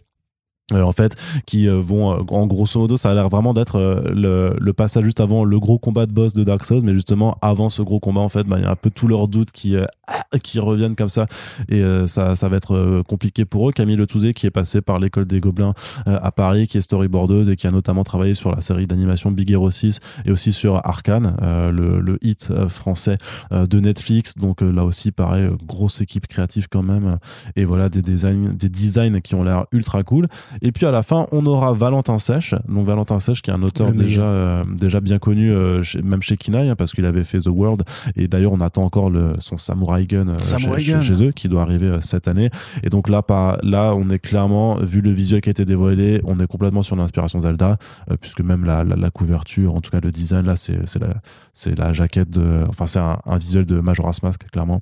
euh, 0.73 0.83
en 0.83 0.93
fait, 0.93 1.17
qui 1.45 1.69
euh, 1.69 1.81
vont, 1.81 2.13
euh, 2.13 2.23
en 2.29 2.47
grosso 2.47 2.79
modo, 2.79 2.97
ça 2.97 3.11
a 3.11 3.15
l'air 3.15 3.29
vraiment 3.29 3.53
d'être 3.53 3.79
le, 4.15 4.57
le, 4.59 4.73
passage 4.73 5.05
juste 5.05 5.21
avant 5.21 5.45
le 5.45 5.59
gros 5.59 5.79
combat 5.79 6.07
de 6.07 6.13
boss 6.13 6.35
de 6.35 6.45
Dark 6.45 6.65
Souls, 6.65 6.83
mais 6.83 6.95
justement, 6.95 7.37
avant 7.43 7.69
ce 7.69 7.83
gros 7.83 7.99
combat, 7.99 8.21
en 8.21 8.29
fait, 8.29 8.45
bah, 8.45 8.57
il 8.59 8.65
y 8.65 8.67
a 8.67 8.71
un 8.71 8.77
peu 8.77 8.89
tous 8.89 9.09
leurs 9.09 9.29
doutes 9.29 9.51
qui, 9.51 9.75
qui 10.43 10.61
reviennent 10.61 10.95
comme 10.95 11.09
ça, 11.09 11.27
et 11.69 11.83
ça, 12.07 12.37
ça 12.37 12.49
va 12.49 12.57
être 12.57 13.03
compliqué 13.07 13.45
pour 13.45 13.69
eux. 13.69 13.73
Camille 13.73 13.97
Le 13.97 14.07
Touzé, 14.07 14.35
qui 14.35 14.47
est 14.47 14.51
passé 14.51 14.81
par 14.81 14.99
l'école 14.99 15.27
des 15.27 15.41
Gobelins 15.41 15.75
à 16.07 16.31
Paris, 16.31 16.69
qui 16.69 16.79
est 16.79 16.81
storyboardeuse 16.81 17.51
et 17.51 17.57
qui 17.57 17.67
a 17.67 17.71
notamment 17.71 18.05
travaillé 18.05 18.35
sur 18.35 18.55
la 18.55 18.61
série 18.61 18.87
d'animation 18.87 19.31
Big 19.31 19.51
Hero 19.51 19.71
6 19.71 20.01
et 20.25 20.31
aussi 20.31 20.53
sur 20.53 20.77
Arkane, 20.87 21.37
le, 21.41 22.01
le, 22.01 22.19
hit 22.23 22.53
français 22.69 23.19
de 23.51 23.81
Netflix. 23.81 24.35
Donc 24.37 24.61
là 24.63 24.85
aussi, 24.85 25.13
pareil, 25.13 25.49
grosse 25.67 26.01
équipe 26.01 26.27
créative 26.27 26.69
quand 26.71 26.83
même, 26.83 27.19
et 27.57 27.65
voilà, 27.65 27.89
des 27.89 28.03
designs, 28.03 28.55
des 28.55 28.69
designs 28.69 29.21
qui 29.21 29.35
ont 29.35 29.43
l'air 29.43 29.67
ultra 29.73 30.03
cool. 30.03 30.29
Et 30.65 30.71
puis 30.71 30.87
à 30.87 30.93
la 30.93 31.03
fin, 31.03 31.27
on 31.33 31.45
aura 31.45 31.73
Valentin 31.73 32.19
Sèche. 32.19 32.55
Donc 32.69 32.87
Valentin 32.87 33.19
Sèche, 33.19 33.43
qui 33.43 33.51
est 33.51 33.53
un 33.53 33.63
auteur 33.65 33.93
déjà, 33.93 34.23
euh, 34.23 34.65
déjà 34.65 35.01
bien 35.01 35.19
connu, 35.19 35.51
euh, 35.51 35.83
même 36.05 36.23
chez 36.23 36.37
Kinaï, 36.37 36.71
hein, 36.71 36.77
parce 36.77 36.93
qu'il 36.93 37.05
avait 37.05 37.25
fait 37.25 37.41
The 37.41 37.49
World. 37.49 37.83
Et 38.15 38.29
d'ailleurs, 38.29 38.53
on 38.53 38.61
attend 38.61 38.85
encore 38.85 39.11
le, 39.11 39.35
son 39.41 39.59
Samurai 39.59 40.07
Gun, 40.07 40.29
euh, 40.29 40.39
chez, 40.39 41.25
eux, 41.25 41.33
qui 41.33 41.49
doit 41.49 41.63
arriver 41.63 41.99
cette 42.01 42.29
année. 42.29 42.49
Et 42.85 42.91
donc 42.91 43.09
là, 43.09 43.23
là, 43.65 43.93
on 43.97 44.09
est 44.09 44.21
clairement, 44.21 44.77
vu 44.77 45.01
le 45.01 45.11
visuel 45.11 45.41
qui 45.41 45.49
a 45.49 45.53
été 45.53 45.65
dévoilé, 45.65 46.21
on 46.25 46.39
est 46.39 46.47
complètement 46.47 46.83
sur 46.83 46.95
l'inspiration 46.95 47.41
Zelda, 47.41 47.77
puisque 48.21 48.41
même 48.41 48.65
la, 48.65 48.85
la, 48.85 49.11
couverture, 49.11 49.75
en 49.75 49.81
tout 49.81 49.91
cas 49.91 49.99
le 50.01 50.13
design, 50.13 50.47
là, 50.47 50.55
c'est 50.55 50.79
la, 51.01 51.15
c'est 51.55 51.77
la 51.77 51.93
jaquette 51.93 52.31
de, 52.31 52.63
enfin, 52.69 52.87
c'est 52.87 53.01
un, 53.01 53.19
visuel 53.37 53.67
de 53.67 53.81
Majora's 53.81 54.23
Mask, 54.23 54.49
clairement, 54.53 54.81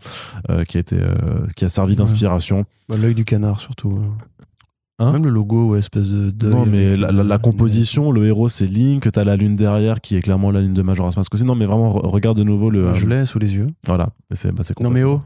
qui 0.68 0.76
a 0.76 0.80
été, 0.80 0.98
qui 1.56 1.64
a 1.64 1.70
servi 1.70 1.96
d'inspiration. 1.96 2.66
Bah, 2.90 2.96
l'œil 2.98 3.14
du 3.14 3.24
canard, 3.24 3.60
surtout. 3.60 4.02
Hein 5.00 5.12
Même 5.12 5.24
le 5.24 5.30
logo, 5.30 5.76
espèce 5.76 6.08
de. 6.08 6.48
Non, 6.50 6.66
mais 6.66 6.94
la, 6.96 7.38
composition, 7.38 8.12
le 8.12 8.26
héros 8.26 8.50
c'est 8.50 8.66
Link, 8.66 9.10
t'as 9.10 9.24
la 9.24 9.36
lune 9.36 9.56
derrière 9.56 10.02
qui 10.02 10.14
est 10.14 10.20
clairement 10.20 10.50
la 10.50 10.60
lune 10.60 10.74
de 10.74 10.82
Majora's 10.82 11.16
Mask 11.16 11.32
aussi. 11.34 11.44
Non, 11.44 11.54
mais 11.54 11.64
vraiment, 11.64 11.90
regarde 11.90 12.36
de 12.36 12.44
nouveau 12.44 12.68
le. 12.68 12.94
je 12.94 13.06
l'ai 13.06 13.24
sous 13.24 13.38
les 13.38 13.54
yeux. 13.54 13.68
Voilà, 13.86 14.10
c'est 14.32 14.52
bah, 14.52 14.62
Non, 14.80 14.90
mais 14.90 15.02
oh 15.02 15.22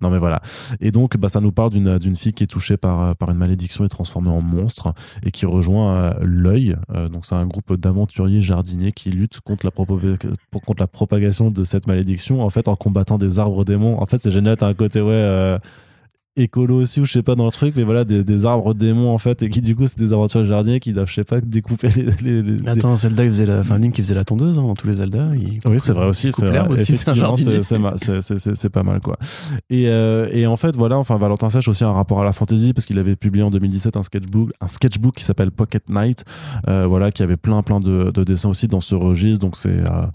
non 0.00 0.10
mais 0.10 0.18
voilà. 0.18 0.42
Et 0.80 0.90
donc 0.90 1.16
bah, 1.16 1.28
ça 1.28 1.40
nous 1.40 1.52
parle 1.52 1.70
d'une 1.70 2.16
fille 2.16 2.32
qui 2.32 2.42
est 2.42 2.48
touchée 2.48 2.76
par, 2.76 3.14
par 3.14 3.30
une 3.30 3.36
malédiction 3.36 3.84
et 3.84 3.88
transformée 3.88 4.30
en 4.30 4.40
monstre 4.40 4.92
et 5.22 5.30
qui 5.30 5.46
rejoint 5.46 5.94
euh, 5.94 6.14
l'œil. 6.22 6.76
Euh, 6.92 7.08
donc 7.08 7.24
c'est 7.24 7.36
un 7.36 7.46
groupe 7.46 7.74
d'aventuriers 7.76 8.42
jardiniers 8.42 8.90
qui 8.90 9.10
luttent 9.10 9.40
contre 9.40 9.64
la, 9.64 9.70
contre 9.70 10.80
la 10.80 10.86
propagation 10.88 11.50
de 11.50 11.62
cette 11.62 11.86
malédiction 11.86 12.42
en 12.42 12.50
fait 12.50 12.66
en 12.66 12.74
combattant 12.74 13.16
des 13.16 13.38
arbres 13.38 13.64
démons. 13.64 14.00
En 14.00 14.06
fait 14.06 14.18
c'est 14.18 14.32
génial, 14.32 14.56
t'as 14.56 14.68
un 14.68 14.74
côté 14.74 15.00
ouais... 15.00 15.12
Euh, 15.12 15.58
écolo 16.36 16.80
aussi 16.80 17.00
ou 17.00 17.04
je 17.04 17.12
sais 17.12 17.22
pas 17.22 17.34
dans 17.34 17.44
le 17.44 17.50
truc 17.50 17.74
mais 17.76 17.82
voilà 17.82 18.04
des, 18.04 18.46
arbres 18.46 18.72
démons 18.72 19.12
en 19.12 19.18
fait 19.18 19.42
et 19.42 19.50
qui 19.50 19.60
du 19.60 19.76
coup 19.76 19.86
c'est 19.86 19.98
des 19.98 20.12
aventures 20.12 20.44
jardiniers 20.44 20.80
qui 20.80 20.92
doivent 20.92 21.08
je 21.08 21.14
sais 21.14 21.24
pas 21.24 21.40
découper 21.40 21.90
les, 22.22 22.42
les, 22.42 22.68
attends 22.68 22.96
Zelda 22.96 23.24
il 23.24 23.30
faisait 23.30 23.46
la 23.46 23.60
enfin 23.60 23.78
Link 23.78 23.98
il 23.98 24.04
faisait 24.04 24.14
la 24.14 24.24
tondeuse 24.24 24.58
hein, 24.58 24.62
dans 24.62 24.74
tous 24.74 24.86
les 24.86 24.94
Zelda 24.94 25.28
oui 25.30 25.60
c'est 25.78 25.92
vrai 25.92 26.06
aussi 26.06 26.32
c'est 26.32 26.46
c'est 28.54 28.70
pas 28.70 28.82
mal 28.82 29.00
quoi. 29.00 29.16
Et, 29.70 29.88
euh, 29.88 30.28
et 30.32 30.46
en 30.46 30.56
fait 30.56 30.76
voilà 30.76 30.98
enfin 30.98 31.16
Valentin 31.16 31.50
Sèche 31.50 31.68
aussi 31.68 31.84
un 31.84 31.92
rapport 31.92 32.20
à 32.20 32.24
la 32.24 32.32
fantasy 32.32 32.72
parce 32.72 32.86
qu'il 32.86 32.98
avait 32.98 33.16
publié 33.16 33.44
en 33.44 33.50
2017 33.50 33.96
un 33.96 34.02
sketchbook 34.02 34.50
un 34.60 34.68
sketchbook 34.68 35.16
qui 35.16 35.24
s'appelle 35.24 35.50
Pocket 35.50 35.88
Night 35.88 36.24
euh, 36.68 36.86
voilà 36.86 37.12
qui 37.12 37.22
avait 37.22 37.36
plein 37.36 37.62
plein 37.62 37.80
de, 37.80 38.10
de, 38.10 38.24
dessins 38.24 38.48
aussi 38.48 38.68
dans 38.68 38.80
ce 38.80 38.94
registre 38.94 39.40
donc 39.40 39.56
c'est 39.56 39.68
euh, 39.70 40.06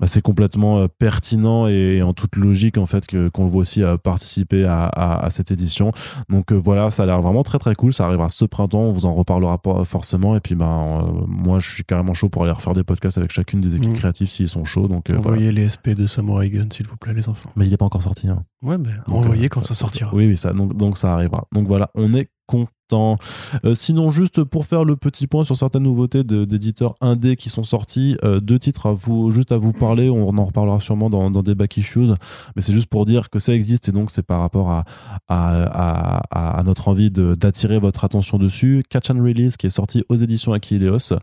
bah, 0.00 0.06
c'est 0.06 0.22
complètement 0.22 0.78
euh, 0.78 0.88
pertinent 0.88 1.66
et, 1.66 2.02
en 2.02 2.12
toute 2.12 2.36
logique 2.36 2.78
en 2.78 2.86
fait 2.86 3.06
que 3.06 3.28
qu'on 3.28 3.44
le 3.44 3.50
voit 3.50 3.62
aussi 3.62 3.82
euh, 3.82 3.96
participer 3.96 4.64
à, 4.64 4.86
à, 4.86 5.30
cette 5.30 5.50
édition. 5.50 5.92
Donc 6.28 6.52
euh, 6.52 6.56
voilà, 6.56 6.90
ça 6.90 7.04
a 7.04 7.06
l'air 7.06 7.20
vraiment 7.20 7.42
très 7.42 7.58
très 7.58 7.74
cool. 7.74 7.92
Ça 7.92 8.06
arrivera 8.06 8.28
ce 8.28 8.44
printemps, 8.44 8.82
on 8.82 8.92
vous 8.92 9.06
en 9.06 9.14
reparlera 9.14 9.58
pas 9.58 9.84
forcément. 9.84 10.36
Et 10.36 10.40
puis 10.40 10.54
ben 10.54 11.24
moi 11.26 11.58
je 11.58 11.70
suis 11.70 11.84
carrément 11.84 12.14
chaud 12.14 12.28
pour 12.28 12.42
aller 12.44 12.52
refaire 12.52 12.74
des 12.74 12.84
podcasts 12.84 13.18
avec 13.18 13.32
chacune 13.32 13.60
des 13.60 13.76
équipes 13.76 13.90
mmh. 13.90 13.94
créatives 13.94 14.28
s'ils 14.28 14.48
sont 14.48 14.64
chauds. 14.64 14.88
Donc 14.88 15.06
envoyez 15.16 15.52
les 15.52 15.68
SP 15.70 15.90
de 15.90 16.06
Samurai 16.06 16.50
Gun 16.50 16.66
s'il 16.70 16.86
vous 16.86 16.96
plaît 16.96 17.14
les 17.14 17.28
enfants. 17.28 17.50
Mais 17.56 17.66
il 17.66 17.70
n'est 17.70 17.76
pas 17.76 17.86
encore 17.86 18.02
sorti. 18.02 18.28
Hein. 18.28 18.44
Ouais, 18.62 18.78
mais 18.78 18.90
envoyez 19.06 19.48
quand 19.48 19.64
ça, 19.64 19.74
sortira. 19.74 20.10
Oui, 20.14 20.26
oui, 20.26 20.36
ça 20.36 20.52
donc 20.52 20.76
donc 20.76 20.98
ça 20.98 21.12
arrivera. 21.14 21.46
Donc 21.52 21.66
voilà, 21.66 21.90
on 21.94 22.12
est 22.12 22.28
content 22.46 22.70
euh, 22.94 23.74
sinon, 23.74 24.10
juste 24.10 24.44
pour 24.44 24.66
faire 24.66 24.84
le 24.84 24.96
petit 24.96 25.26
point 25.26 25.44
sur 25.44 25.56
certaines 25.56 25.82
nouveautés 25.82 26.24
d'éditeurs 26.24 26.94
indés 27.00 27.36
qui 27.36 27.48
sont 27.48 27.64
sortis, 27.64 28.16
euh, 28.24 28.40
deux 28.40 28.58
titres 28.58 28.86
à 28.86 28.92
vous, 28.92 29.30
juste 29.30 29.52
à 29.52 29.56
vous 29.56 29.72
parler. 29.72 30.10
On 30.10 30.36
en 30.36 30.44
reparlera 30.44 30.80
sûrement 30.80 31.10
dans, 31.10 31.30
des 31.42 31.54
back 31.54 31.76
issues, 31.76 32.08
mais 32.56 32.62
c'est 32.62 32.72
juste 32.72 32.88
pour 32.88 33.04
dire 33.04 33.30
que 33.30 33.38
ça 33.38 33.54
existe 33.54 33.88
et 33.88 33.92
donc 33.92 34.10
c'est 34.10 34.22
par 34.22 34.40
rapport 34.40 34.70
à, 34.70 34.84
à, 35.28 36.62
notre 36.64 36.88
envie 36.88 37.10
d'attirer 37.10 37.78
votre 37.78 38.04
attention 38.04 38.38
dessus. 38.38 38.82
Catch 38.88 39.10
and 39.10 39.22
Release 39.22 39.56
qui 39.56 39.66
est 39.66 39.70
sorti 39.70 40.04
aux 40.08 40.16
éditions 40.16 40.52
Aquileos. 40.52 41.12
Euh, 41.12 41.18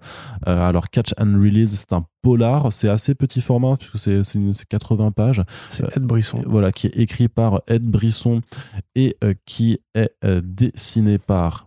alors, 0.46 0.90
Catch 0.90 1.14
and 1.18 1.34
Release, 1.34 1.72
c'est 1.72 1.94
un 1.94 2.06
polar, 2.22 2.72
c'est 2.72 2.90
assez 2.90 3.16
petit 3.16 3.42
format 3.42 3.78
puisque 3.78 3.98
c'est 3.98 4.66
80 4.70 5.12
pages. 5.12 5.44
C'est 5.70 5.86
Ed 5.96 6.04
Brisson. 6.04 6.44
voilà, 6.46 6.72
qui 6.72 6.88
est 6.88 6.98
écrit 6.98 7.28
par 7.28 7.62
Ed 7.68 7.84
Brisson 7.84 8.42
et 8.96 9.16
qui 9.46 9.80
est 9.96 10.12
dessiné 10.44 11.18
par 11.18 11.61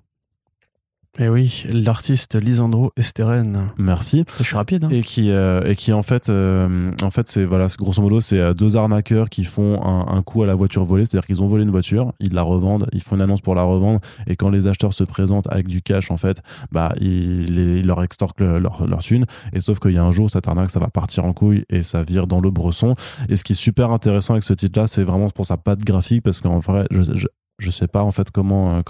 Et 1.21 1.29
oui, 1.29 1.65
l'artiste 1.73 2.35
Lisandro 2.35 2.91
Esteren. 2.97 3.69
Merci. 3.79 4.25
Je 4.39 4.43
suis 4.43 4.57
rapide. 4.57 4.83
Hein. 4.83 4.89
Et 4.91 5.01
qui, 5.03 5.31
euh, 5.31 5.63
et 5.65 5.77
qui 5.77 5.93
en 5.93 6.03
fait, 6.03 6.29
euh, 6.29 6.91
en 7.03 7.11
fait, 7.11 7.29
c'est 7.29 7.45
voilà, 7.45 7.67
grosso 7.79 8.03
modo, 8.03 8.21
c'est 8.21 8.41
euh, 8.41 8.53
deux 8.53 8.75
arnaqueurs 8.77 9.31
qui 9.31 9.45
font 9.45 9.81
un, 9.87 10.09
un 10.13 10.23
coup 10.23 10.43
à 10.43 10.47
la 10.47 10.57
voiture 10.57 10.83
volée, 10.85 11.07
c'est-à-dire 11.07 11.27
qu'ils 11.27 11.41
ont 11.41 11.47
volé 11.47 11.63
une 11.63 11.71
voiture, 11.71 12.13
ils 12.19 12.33
la 12.35 12.43
revendent, 12.43 12.89
ils 12.93 13.01
font 13.01 13.15
une 13.15 13.23
annonce 13.23 13.43
pour 13.43 13.55
la 13.55 13.63
revendre, 13.63 14.01
et 14.27 14.35
quand 14.35 14.51
les 14.51 14.67
acheteurs 14.67 14.93
se 14.93 15.05
présentent 15.05 15.47
avec 15.53 15.69
du 15.69 15.83
cash, 15.83 16.11
en 16.11 16.17
fait, 16.17 16.43
bah, 16.73 16.93
ils, 17.01 17.49
ils 17.59 17.87
leur 17.87 18.03
extorquent 18.03 18.41
le- 18.41 18.59
leur, 18.59 18.85
leur 18.85 18.99
thune. 18.99 19.27
Et 19.53 19.61
sauf 19.61 19.79
qu'il 19.79 19.93
y 19.93 19.99
a 19.99 20.03
un 20.05 20.11
jour, 20.11 20.29
cette 20.29 20.49
arnaque, 20.49 20.73
ça 20.73 20.81
va 20.81 20.89
partir 20.89 21.25
en 21.27 21.33
couille 21.33 21.65
et 21.71 21.85
ça 21.85 22.03
vire 22.03 22.27
dans 22.27 22.41
le 22.41 22.51
bresson. 22.51 22.97
Et 23.29 23.37
ce 23.37 23.45
qui 23.45 23.53
est 23.53 23.57
super 23.57 23.93
intéressant 23.93 24.35
avec 24.35 24.43
ce 24.43 24.53
titre-là, 24.53 24.89
c'est 24.89 25.05
vraiment 25.05 25.31
pour 25.31 25.47
sa 25.47 25.59
patte 25.59 25.85
graphique, 25.85 26.25
parce 26.25 26.41
qu'en 26.41 26.59
vrai, 26.59 26.87
je, 26.91 27.03
je, 27.15 27.29
je 27.65 27.71
sais 27.71 27.89
pas 27.89 28.03
en 28.03 28.11
fait 28.13 28.31
comment 28.31 28.77
euh, 28.77 28.83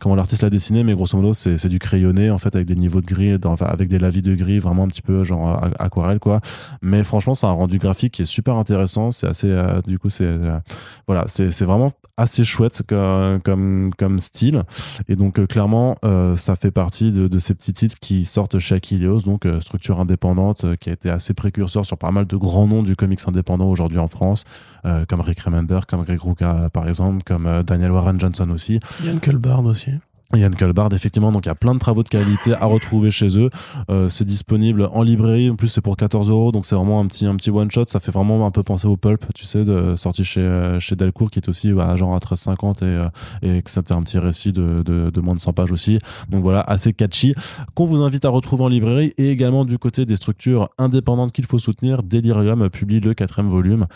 comment 0.00 0.14
l'artiste 0.16 0.42
l'a 0.42 0.50
dessiné 0.50 0.82
mais 0.82 0.94
grosso 0.94 1.16
modo 1.16 1.34
c'est 1.34 1.68
du 1.68 1.78
crayonné 1.78 2.30
en 2.30 2.38
fait 2.38 2.54
avec 2.54 2.66
des 2.66 2.74
niveaux 2.74 3.00
de 3.00 3.06
gris 3.06 3.38
avec 3.60 3.88
des 3.88 3.98
lavis 3.98 4.22
de 4.22 4.34
gris 4.34 4.58
vraiment 4.58 4.84
un 4.84 4.88
petit 4.88 5.02
peu 5.02 5.22
genre 5.24 5.48
a- 5.48 5.70
aquarelle 5.78 6.18
quoi. 6.18 6.40
Mais 6.82 7.04
franchement 7.04 7.34
c'est 7.34 7.46
un 7.46 7.50
rendu 7.52 7.78
graphique 7.78 8.14
qui 8.14 8.22
est 8.22 8.26
super 8.26 8.56
intéressant. 8.56 9.12
C'est 9.12 9.26
assez 9.26 9.50
euh, 9.50 9.80
du 9.86 9.98
coup 9.98 10.10
c'est 10.10 10.24
euh, 10.24 10.58
voilà 11.06 11.24
c'est 11.28 11.64
vraiment 11.64 11.92
assez 12.16 12.44
chouette 12.44 12.82
comme 12.88 13.40
comme 13.42 13.90
comme 13.96 14.20
style. 14.20 14.62
Et 15.08 15.16
donc 15.16 15.38
euh, 15.38 15.46
clairement 15.46 15.96
euh, 16.04 16.34
ça 16.36 16.56
fait 16.56 16.70
partie 16.70 17.12
de, 17.12 17.38
ces 17.38 17.54
petits 17.54 17.72
titres 17.72 17.96
qui 18.00 18.24
sortent 18.24 18.58
chez 18.58 18.76
Achilleos 18.76 19.20
donc 19.20 19.44
euh, 19.46 19.60
structure 19.60 20.00
indépendante 20.00 20.64
euh, 20.64 20.76
qui 20.76 20.90
a 20.90 20.92
été 20.92 21.10
assez 21.10 21.34
précurseur 21.34 21.84
sur 21.84 21.98
pas 21.98 22.10
mal 22.10 22.26
de 22.26 22.36
grands 22.36 22.66
noms 22.66 22.82
du 22.82 22.96
comics 22.96 23.20
indépendant 23.26 23.68
aujourd'hui 23.68 23.98
en 23.98 24.06
France. 24.08 24.44
euh, 24.46 24.75
comme 25.08 25.20
Rick 25.20 25.40
Remender 25.40 25.80
comme 25.88 26.04
Greg 26.04 26.20
Rucka 26.20 26.70
par 26.70 26.88
exemple 26.88 27.22
comme 27.24 27.46
euh, 27.46 27.62
Daniel 27.62 27.90
Warren 27.90 28.18
Johnson 28.18 28.48
aussi 28.50 28.80
Yann 29.04 29.20
Culbard 29.20 29.64
aussi. 29.64 29.90
Yann 30.34 30.54
Colbard, 30.54 30.92
effectivement, 30.92 31.30
donc 31.30 31.46
il 31.46 31.48
y 31.48 31.52
a 31.52 31.54
plein 31.54 31.72
de 31.72 31.78
travaux 31.78 32.02
de 32.02 32.08
qualité 32.08 32.52
à 32.52 32.66
retrouver 32.66 33.12
chez 33.12 33.38
eux. 33.38 33.48
Euh, 33.90 34.08
c'est 34.08 34.24
disponible 34.24 34.88
en 34.92 35.02
librairie, 35.02 35.50
en 35.50 35.54
plus 35.54 35.68
c'est 35.68 35.80
pour 35.80 35.96
14 35.96 36.28
euros, 36.30 36.50
donc 36.50 36.66
c'est 36.66 36.74
vraiment 36.74 37.00
un 37.00 37.06
petit, 37.06 37.26
un 37.26 37.36
petit 37.36 37.50
one 37.50 37.70
shot. 37.70 37.84
Ça 37.86 38.00
fait 38.00 38.10
vraiment 38.10 38.44
un 38.44 38.50
peu 38.50 38.64
penser 38.64 38.88
au 38.88 38.96
Pulp, 38.96 39.24
tu 39.34 39.44
sais, 39.44 39.64
de, 39.64 39.94
sorti 39.94 40.24
chez, 40.24 40.40
euh, 40.40 40.80
chez 40.80 40.96
Delcourt, 40.96 41.30
qui 41.30 41.38
est 41.38 41.48
aussi 41.48 41.72
bah, 41.72 41.94
genre 41.96 42.14
à 42.14 42.18
13,50 42.18 42.82
et, 42.82 42.86
euh, 42.86 43.08
et 43.42 43.62
que 43.62 43.70
c'était 43.70 43.92
un 43.92 44.02
petit 44.02 44.18
récit 44.18 44.52
de, 44.52 44.82
de, 44.82 45.20
moins 45.20 45.34
de 45.34 45.40
100 45.40 45.52
pages 45.52 45.70
aussi. 45.70 46.00
Donc 46.28 46.42
voilà, 46.42 46.60
assez 46.60 46.92
catchy, 46.92 47.34
qu'on 47.74 47.86
vous 47.86 48.02
invite 48.02 48.24
à 48.24 48.30
retrouver 48.30 48.64
en 48.64 48.68
librairie 48.68 49.14
et 49.18 49.30
également 49.30 49.64
du 49.64 49.78
côté 49.78 50.06
des 50.06 50.16
structures 50.16 50.70
indépendantes 50.76 51.30
qu'il 51.30 51.46
faut 51.46 51.60
soutenir. 51.60 52.02
Delirium 52.02 52.68
publie 52.68 52.98
le 52.98 53.14
quatrième 53.14 53.48
volume 53.48 53.86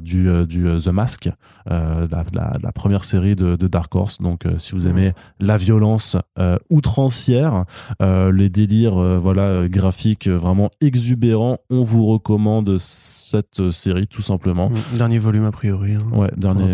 du, 0.00 0.28
du 0.46 0.68
The 0.82 0.88
Mask, 0.88 1.28
la, 1.66 2.72
première 2.74 3.04
série 3.04 3.36
de, 3.36 3.56
Dark 3.56 3.94
Horse. 3.94 4.18
Donc 4.18 4.44
si 4.58 4.72
vous 4.72 4.88
aimez 4.88 5.12
la 5.38 5.56
violence 5.62 6.16
euh, 6.38 6.56
outrancière, 6.70 7.64
euh, 8.02 8.32
les 8.32 8.48
délires 8.50 8.98
euh, 8.98 9.18
voilà 9.18 9.68
graphiques 9.68 10.28
vraiment 10.28 10.70
exubérants, 10.80 11.58
on 11.70 11.82
vous 11.84 12.06
recommande 12.06 12.76
cette 12.78 13.70
série 13.70 14.06
tout 14.06 14.22
simplement. 14.22 14.70
Mm, 14.70 14.96
Dernier 14.96 15.18
volume 15.18 15.44
a 15.44 15.52
priori. 15.52 15.94
hein, 15.94 16.06
Ouais, 16.12 16.30
dernier 16.36 16.70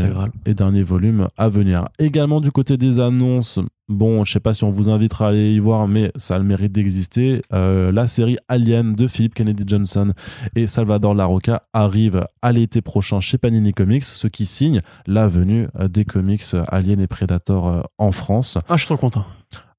et 0.47 0.55
dernier 0.55 0.83
volume 0.83 1.29
à 1.37 1.49
venir. 1.49 1.85
Également 1.99 2.41
du 2.41 2.51
côté 2.51 2.77
des 2.77 2.99
annonces, 2.99 3.59
bon, 3.89 4.25
je 4.25 4.33
sais 4.33 4.41
pas 4.41 4.55
si 4.55 4.65
on 4.65 4.71
vous 4.71 4.89
invitera 4.89 5.27
à 5.27 5.29
aller 5.31 5.53
y 5.53 5.59
voir, 5.59 5.89
mais 5.89 6.13
ça 6.17 6.35
a 6.35 6.39
le 6.39 6.45
mérite 6.45 6.73
d'exister. 6.73 7.43
Euh, 7.53 7.93
la 7.93 8.09
série 8.09 8.37
Alien 8.49 8.95
de 8.95 9.07
Philip 9.07 9.35
Kennedy 9.35 9.65
Johnson 9.67 10.13
et 10.55 10.67
Salvador 10.67 11.15
Larroca 11.15 11.63
arrive 11.73 12.27
à 12.43 12.53
l'été 12.53 12.81
prochain 12.81 13.21
chez 13.21 13.39
Panini 13.39 13.73
Comics, 13.73 14.05
ce 14.05 14.27
qui 14.27 14.47
signe 14.47 14.81
la 15.07 15.29
venue 15.29 15.69
euh, 15.81 15.89
des 15.89 16.05
comics 16.05 16.45
euh, 16.55 16.65
Alien 16.69 17.01
et 17.01 17.07
Predator 17.07 17.89
en 17.99 18.13
France. 18.13 18.59
Ah, 18.69 18.77
je 18.77 18.79
suis 18.79 18.87
trop 18.87 18.97
content. 18.97 19.27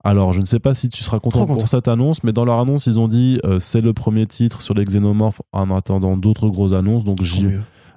Alors, 0.07 0.31
je 0.31 0.39
ne 0.39 0.45
sais 0.45 0.59
pas 0.59 0.73
si 0.73 0.87
tu 0.87 1.03
seras 1.03 1.19
content 1.19 1.45
pour 1.45 1.67
cette 1.67 1.89
annonce, 1.89 2.23
mais 2.23 2.31
dans 2.31 2.45
leur 2.45 2.59
annonce, 2.59 2.85
ils 2.85 2.97
ont 2.97 3.09
dit 3.09 3.41
euh, 3.43 3.59
c'est 3.59 3.81
le 3.81 3.91
premier 3.91 4.25
titre 4.25 4.61
sur 4.61 4.73
les 4.73 4.85
xénomorphes 4.85 5.41
en 5.51 5.69
attendant 5.75 6.15
d'autres 6.15 6.47
grosses 6.47 6.71
annonces. 6.71 7.03
Donc, 7.03 7.23
j'y-. 7.23 7.47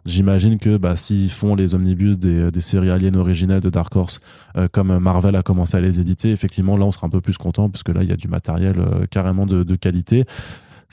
J'imagine 0.05 0.59
que 0.59 0.77
bah, 0.77 0.97
s'ils 0.97 1.31
font 1.31 1.55
les 1.55 1.75
omnibus 1.75 2.19
des, 2.19 2.51
des 2.51 2.61
séries 2.61 2.91
aliens 2.91 3.15
originales 3.15 3.61
de 3.61 3.71
Dark 3.71 3.95
Horse, 3.95 4.21
euh, 4.57 4.69
comme 4.71 4.99
Marvel 4.99 5.37
a 5.37 5.43
commencé 5.43 5.77
à 5.77 5.81
les 5.81 6.01
éditer, 6.01 6.31
effectivement, 6.33 6.77
là, 6.77 6.87
on 6.87 6.93
sera 6.93 7.07
un 7.07 7.11
peu 7.11 7.21
plus 7.21 7.39
content, 7.39 7.69
puisque 7.69 7.91
là, 7.91 8.03
il 8.03 8.09
y 8.09 8.13
a 8.13 8.17
du 8.17 8.29
matériel 8.29 8.79
euh, 8.79 9.07
carrément 9.11 9.47
de, 9.47 9.63
de 9.63 9.77
qualité. 9.77 10.25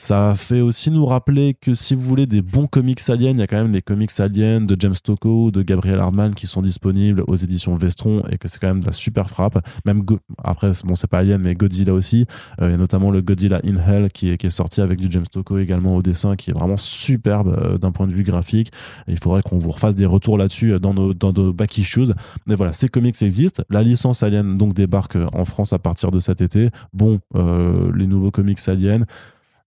Ça 0.00 0.34
fait 0.36 0.60
aussi 0.60 0.92
nous 0.92 1.04
rappeler 1.04 1.54
que 1.60 1.74
si 1.74 1.96
vous 1.96 2.02
voulez 2.02 2.26
des 2.26 2.40
bons 2.40 2.68
comics 2.68 3.00
aliens, 3.08 3.32
il 3.32 3.38
y 3.38 3.42
a 3.42 3.48
quand 3.48 3.56
même 3.56 3.72
les 3.72 3.82
comics 3.82 4.12
aliens 4.20 4.60
de 4.60 4.76
James 4.78 4.94
Tocco, 5.02 5.50
de 5.50 5.62
Gabriel 5.62 5.98
Hardman 5.98 6.36
qui 6.36 6.46
sont 6.46 6.62
disponibles 6.62 7.24
aux 7.26 7.34
éditions 7.34 7.74
Vestron 7.74 8.22
et 8.30 8.38
que 8.38 8.46
c'est 8.46 8.60
quand 8.60 8.68
même 8.68 8.78
de 8.78 8.86
la 8.86 8.92
super 8.92 9.28
frappe. 9.28 9.58
Même 9.84 10.02
Go- 10.02 10.20
après, 10.44 10.70
bon, 10.84 10.94
c'est 10.94 11.08
pas 11.08 11.18
Alien, 11.18 11.42
mais 11.42 11.56
Godzilla 11.56 11.92
aussi. 11.92 12.26
Euh, 12.60 12.68
Il 12.68 12.70
y 12.70 12.74
a 12.74 12.76
notamment 12.76 13.10
le 13.10 13.22
Godzilla 13.22 13.60
in 13.64 13.74
Hell 13.74 14.10
qui 14.12 14.30
est, 14.30 14.36
qui 14.38 14.46
est 14.46 14.50
sorti 14.50 14.80
avec 14.80 15.00
du 15.00 15.08
James 15.10 15.26
Tocco 15.26 15.58
également 15.58 15.96
au 15.96 16.02
dessin, 16.02 16.36
qui 16.36 16.50
est 16.50 16.54
vraiment 16.54 16.76
superbe 16.76 17.48
euh, 17.60 17.76
d'un 17.76 17.90
point 17.90 18.06
de 18.06 18.14
vue 18.14 18.22
graphique. 18.22 18.70
Il 19.08 19.18
faudrait 19.18 19.42
qu'on 19.42 19.58
vous 19.58 19.72
refasse 19.72 19.96
des 19.96 20.06
retours 20.06 20.38
là-dessus 20.38 20.74
euh, 20.74 20.78
dans 20.78 20.94
nos, 20.94 21.12
dans 21.12 21.32
nos 21.32 21.52
back 21.52 21.76
issues. 21.76 22.12
Mais 22.46 22.54
voilà, 22.54 22.72
ces 22.72 22.88
comics 22.88 23.20
existent. 23.20 23.64
La 23.68 23.82
licence 23.82 24.22
Alien 24.22 24.56
donc 24.56 24.74
débarque 24.74 25.16
euh, 25.16 25.26
en 25.32 25.44
France 25.44 25.72
à 25.72 25.80
partir 25.80 26.12
de 26.12 26.20
cet 26.20 26.40
été. 26.40 26.70
Bon, 26.92 27.18
euh, 27.34 27.90
les 27.96 28.06
nouveaux 28.06 28.30
comics 28.30 28.60
Alien. 28.68 29.04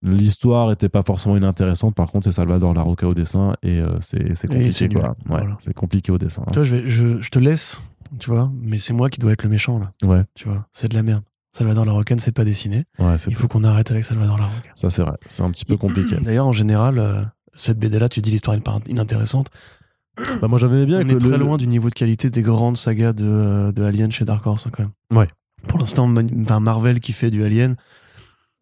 L'histoire 0.03 0.71
était 0.71 0.89
pas 0.89 1.03
forcément 1.03 1.37
inintéressante, 1.37 1.93
par 1.93 2.09
contre 2.09 2.23
c'est 2.25 2.31
Salvador 2.31 2.73
Larroca 2.73 3.07
au 3.07 3.13
dessin 3.13 3.53
et 3.61 3.79
euh, 3.79 3.99
c'est 3.99 4.33
c'est 4.35 4.47
compliqué 4.47 4.71
c'est 4.71 4.87
nul. 4.87 4.97
quoi. 4.99 5.09
Ouais, 5.09 5.15
Voilà. 5.41 5.57
c'est 5.59 5.73
compliqué 5.75 6.11
au 6.11 6.17
dessin. 6.17 6.43
Tu 6.47 6.55
vois, 6.55 6.63
je, 6.63 6.75
vais, 6.75 6.89
je, 6.89 7.21
je 7.21 7.29
te 7.29 7.37
laisse, 7.37 7.83
tu 8.17 8.31
vois, 8.31 8.51
mais 8.63 8.79
c'est 8.79 8.93
moi 8.93 9.09
qui 9.09 9.19
dois 9.19 9.31
être 9.31 9.43
le 9.43 9.49
méchant, 9.49 9.77
là. 9.77 9.91
Ouais, 10.03 10.23
Tu 10.33 10.47
vois, 10.47 10.65
c'est 10.71 10.87
de 10.89 10.95
la 10.95 11.03
merde. 11.03 11.23
Salvador 11.53 11.85
Larocque 11.85 12.11
ne 12.11 12.17
sait 12.19 12.31
pas 12.31 12.45
dessiner. 12.45 12.85
ouais, 12.97 13.17
c'est 13.19 13.29
Il 13.29 13.35
faut 13.35 13.47
qu'on 13.47 13.63
arrête 13.63 13.91
avec 13.91 14.03
Salvador 14.03 14.37
Larocque. 14.39 14.71
ça 14.75 14.89
c'est 14.89 15.03
vrai. 15.03 15.17
C'est 15.27 15.43
un 15.43 15.51
petit 15.51 15.65
peu 15.65 15.77
compliqué. 15.77 16.15
D'ailleurs, 16.21 16.47
en 16.47 16.51
général, 16.53 16.97
euh, 16.97 17.21
cette 17.53 17.77
BD-là, 17.77 18.09
tu 18.09 18.21
dis 18.21 18.31
l'histoire 18.31 18.55
est 18.57 18.61
pas 18.61 18.79
inintéressante. 18.87 19.49
bah, 20.41 20.47
moi 20.47 20.57
j'avais 20.57 20.85
bien 20.87 20.97
On 20.97 21.01
est 21.07 21.13
le- 21.13 21.19
très 21.19 21.37
loin 21.37 21.57
du 21.57 21.67
niveau 21.67 21.89
de 21.89 21.93
qualité 21.93 22.29
des 22.31 22.41
grandes 22.41 22.77
sagas 22.77 23.13
de, 23.13 23.23
euh, 23.25 23.71
de 23.71 23.83
Alien 23.83 24.11
chez 24.11 24.25
Dark 24.25 24.45
Horse, 24.47 24.65
hein, 24.65 24.71
quand 24.73 24.83
même. 24.83 24.91
Ouais. 25.19 25.27
Pour 25.67 25.77
l'instant, 25.77 26.07
Man- 26.07 26.27
enfin, 26.43 26.59
Marvel 26.59 26.99
qui 27.01 27.13
fait 27.13 27.29
du 27.29 27.43
Alien, 27.43 27.75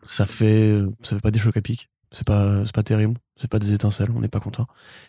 ça 0.06 0.26
fait, 0.26 0.80
ça 1.02 1.16
fait 1.16 1.22
pas 1.22 1.32
des 1.32 1.40
chocs 1.40 1.58
à 1.58 1.62
pic. 1.62 1.90
C'est 2.12 2.26
pas, 2.26 2.66
c'est 2.66 2.74
pas 2.74 2.84
terrible. 2.84 3.16
C'est 3.36 3.50
pas 3.50 3.60
des 3.60 3.74
étincelles. 3.74 4.10
On 4.16 4.20
n'est 4.20 4.28
pas 4.30 4.40
content. 4.40 4.68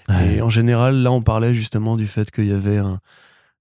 Ouais. 0.09 0.37
Et 0.37 0.43
en 0.43 0.51
général, 0.51 0.97
là, 1.03 1.11
on 1.13 1.23
parlait 1.23 1.55
justement 1.55 1.97
du 1.97 2.07
fait 2.07 2.31
qu'il 2.31 2.47
y 2.47 2.53
avait 2.53 2.79
un- 2.79 3.01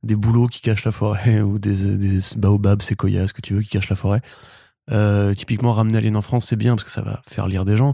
des 0.03 0.15
bouleaux 0.15 0.47
qui 0.47 0.61
cachent 0.61 0.85
la 0.85 0.91
forêt 0.91 1.41
ou 1.41 1.59
des, 1.59 1.97
des 1.97 2.19
baobabs, 2.37 2.81
séquoias, 2.81 3.27
ce 3.27 3.33
que 3.33 3.41
tu 3.41 3.53
veux, 3.53 3.61
qui 3.61 3.69
cachent 3.69 3.89
la 3.89 3.95
forêt. 3.95 4.21
Euh, 4.91 5.33
typiquement, 5.33 5.71
ramener 5.73 5.97
Alien 5.99 6.15
en 6.17 6.21
France, 6.21 6.45
c'est 6.45 6.55
bien 6.55 6.75
parce 6.75 6.83
que 6.83 6.91
ça 6.91 7.01
va 7.01 7.21
faire 7.27 7.47
lire 7.47 7.63
des 7.65 7.75
gens. 7.75 7.93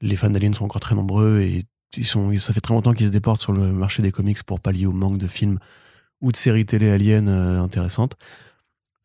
Les 0.00 0.16
fans 0.16 0.30
d'Alien 0.30 0.54
sont 0.54 0.64
encore 0.64 0.80
très 0.80 0.94
nombreux 0.94 1.40
et 1.40 1.64
ils 1.96 2.06
sont, 2.06 2.34
ça 2.38 2.52
fait 2.52 2.60
très 2.60 2.74
longtemps 2.74 2.94
qu'ils 2.94 3.06
se 3.08 3.12
déportent 3.12 3.40
sur 3.40 3.52
le 3.52 3.70
marché 3.72 4.02
des 4.02 4.10
comics 4.12 4.42
pour 4.42 4.58
pallier 4.60 4.86
au 4.86 4.92
manque 4.92 5.18
de 5.18 5.26
films 5.28 5.58
ou 6.22 6.32
de 6.32 6.36
séries 6.36 6.64
télé 6.64 6.90
Alien 6.90 7.28
euh, 7.28 7.60
intéressantes. 7.62 8.14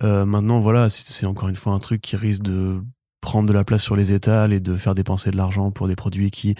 Euh, 0.03 0.25
maintenant, 0.25 0.59
voilà, 0.59 0.89
c'est 0.89 1.25
encore 1.25 1.49
une 1.49 1.55
fois 1.55 1.73
un 1.73 1.79
truc 1.79 2.01
qui 2.01 2.15
risque 2.15 2.43
de 2.43 2.81
prendre 3.21 3.47
de 3.47 3.53
la 3.53 3.63
place 3.63 3.81
sur 3.83 3.95
les 3.95 4.13
étals 4.13 4.53
et 4.53 4.59
de 4.59 4.75
faire 4.75 4.95
dépenser 4.95 5.31
de 5.31 5.37
l'argent 5.37 5.71
pour 5.71 5.87
des 5.87 5.95
produits 5.95 6.31
qui, 6.31 6.55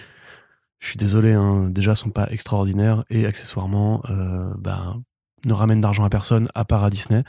je 0.80 0.86
suis 0.88 0.96
désolé, 0.96 1.32
hein, 1.32 1.68
déjà 1.70 1.94
sont 1.94 2.10
pas 2.10 2.28
extraordinaires 2.30 3.04
et 3.10 3.26
accessoirement, 3.26 4.02
euh, 4.10 4.52
ben, 4.58 5.02
ne 5.46 5.52
ramènent 5.52 5.80
d'argent 5.80 6.04
à 6.04 6.10
personne 6.10 6.48
à 6.54 6.64
part 6.64 6.84
à 6.84 6.90
Disney, 6.90 7.22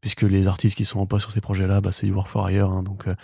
puisque 0.00 0.22
les 0.22 0.48
artistes 0.48 0.76
qui 0.76 0.84
sont 0.84 0.98
en 1.00 1.06
poste 1.06 1.22
sur 1.22 1.32
ces 1.32 1.40
projets-là, 1.40 1.80
bah, 1.80 1.92
c'est 1.92 2.10
work 2.10 2.28
for 2.28 2.50
hire. 2.50 2.70
hein, 2.70 2.82
donc, 2.82 3.06
euh, 3.06 3.14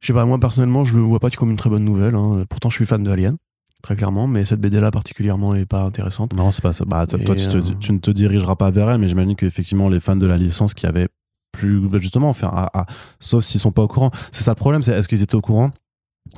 je 0.00 0.06
sais 0.06 0.12
pas, 0.14 0.24
moi 0.24 0.38
personnellement, 0.40 0.84
je 0.84 0.96
le 0.96 1.02
vois 1.02 1.20
pas 1.20 1.28
comme 1.30 1.50
une 1.50 1.56
très 1.58 1.68
bonne 1.70 1.84
nouvelle. 1.84 2.14
hein. 2.14 2.44
Pourtant, 2.48 2.70
je 2.70 2.76
suis 2.76 2.86
fan 2.86 3.02
de 3.02 3.10
Alien, 3.10 3.36
très 3.82 3.96
clairement, 3.96 4.26
mais 4.26 4.46
cette 4.46 4.60
BD-là 4.60 4.90
particulièrement 4.90 5.54
est 5.54 5.66
pas 5.66 5.82
intéressante. 5.82 6.32
Non, 6.34 6.50
c'est 6.50 6.62
pas 6.62 6.72
ça. 6.72 6.84
Bah, 6.86 7.06
toi, 7.06 7.18
tu, 7.36 7.46
te- 7.48 7.56
euh, 7.58 7.74
tu 7.80 7.92
ne 7.92 7.98
te 7.98 8.10
dirigeras 8.10 8.56
pas 8.56 8.70
vers 8.70 8.90
elle, 8.90 8.98
mais 8.98 9.08
j'imagine 9.08 9.36
qu'effectivement, 9.36 9.90
les 9.90 10.00
fans 10.00 10.16
de 10.16 10.26
la 10.26 10.38
licence 10.38 10.72
qui 10.72 10.86
avaient 10.86 11.08
plus, 11.52 11.80
bah, 11.80 11.98
justement, 12.00 12.32
à- 12.42 12.80
à- 12.80 12.86
sauf 13.20 13.44
s'ils 13.44 13.60
sont 13.60 13.72
pas 13.72 13.82
au 13.82 13.88
courant. 13.88 14.10
C'est 14.32 14.44
ça 14.44 14.52
le 14.52 14.56
problème, 14.56 14.82
c'est 14.82 14.92
est-ce 14.92 15.08
qu'ils 15.08 15.22
étaient 15.22 15.34
au 15.34 15.40
courant? 15.40 15.70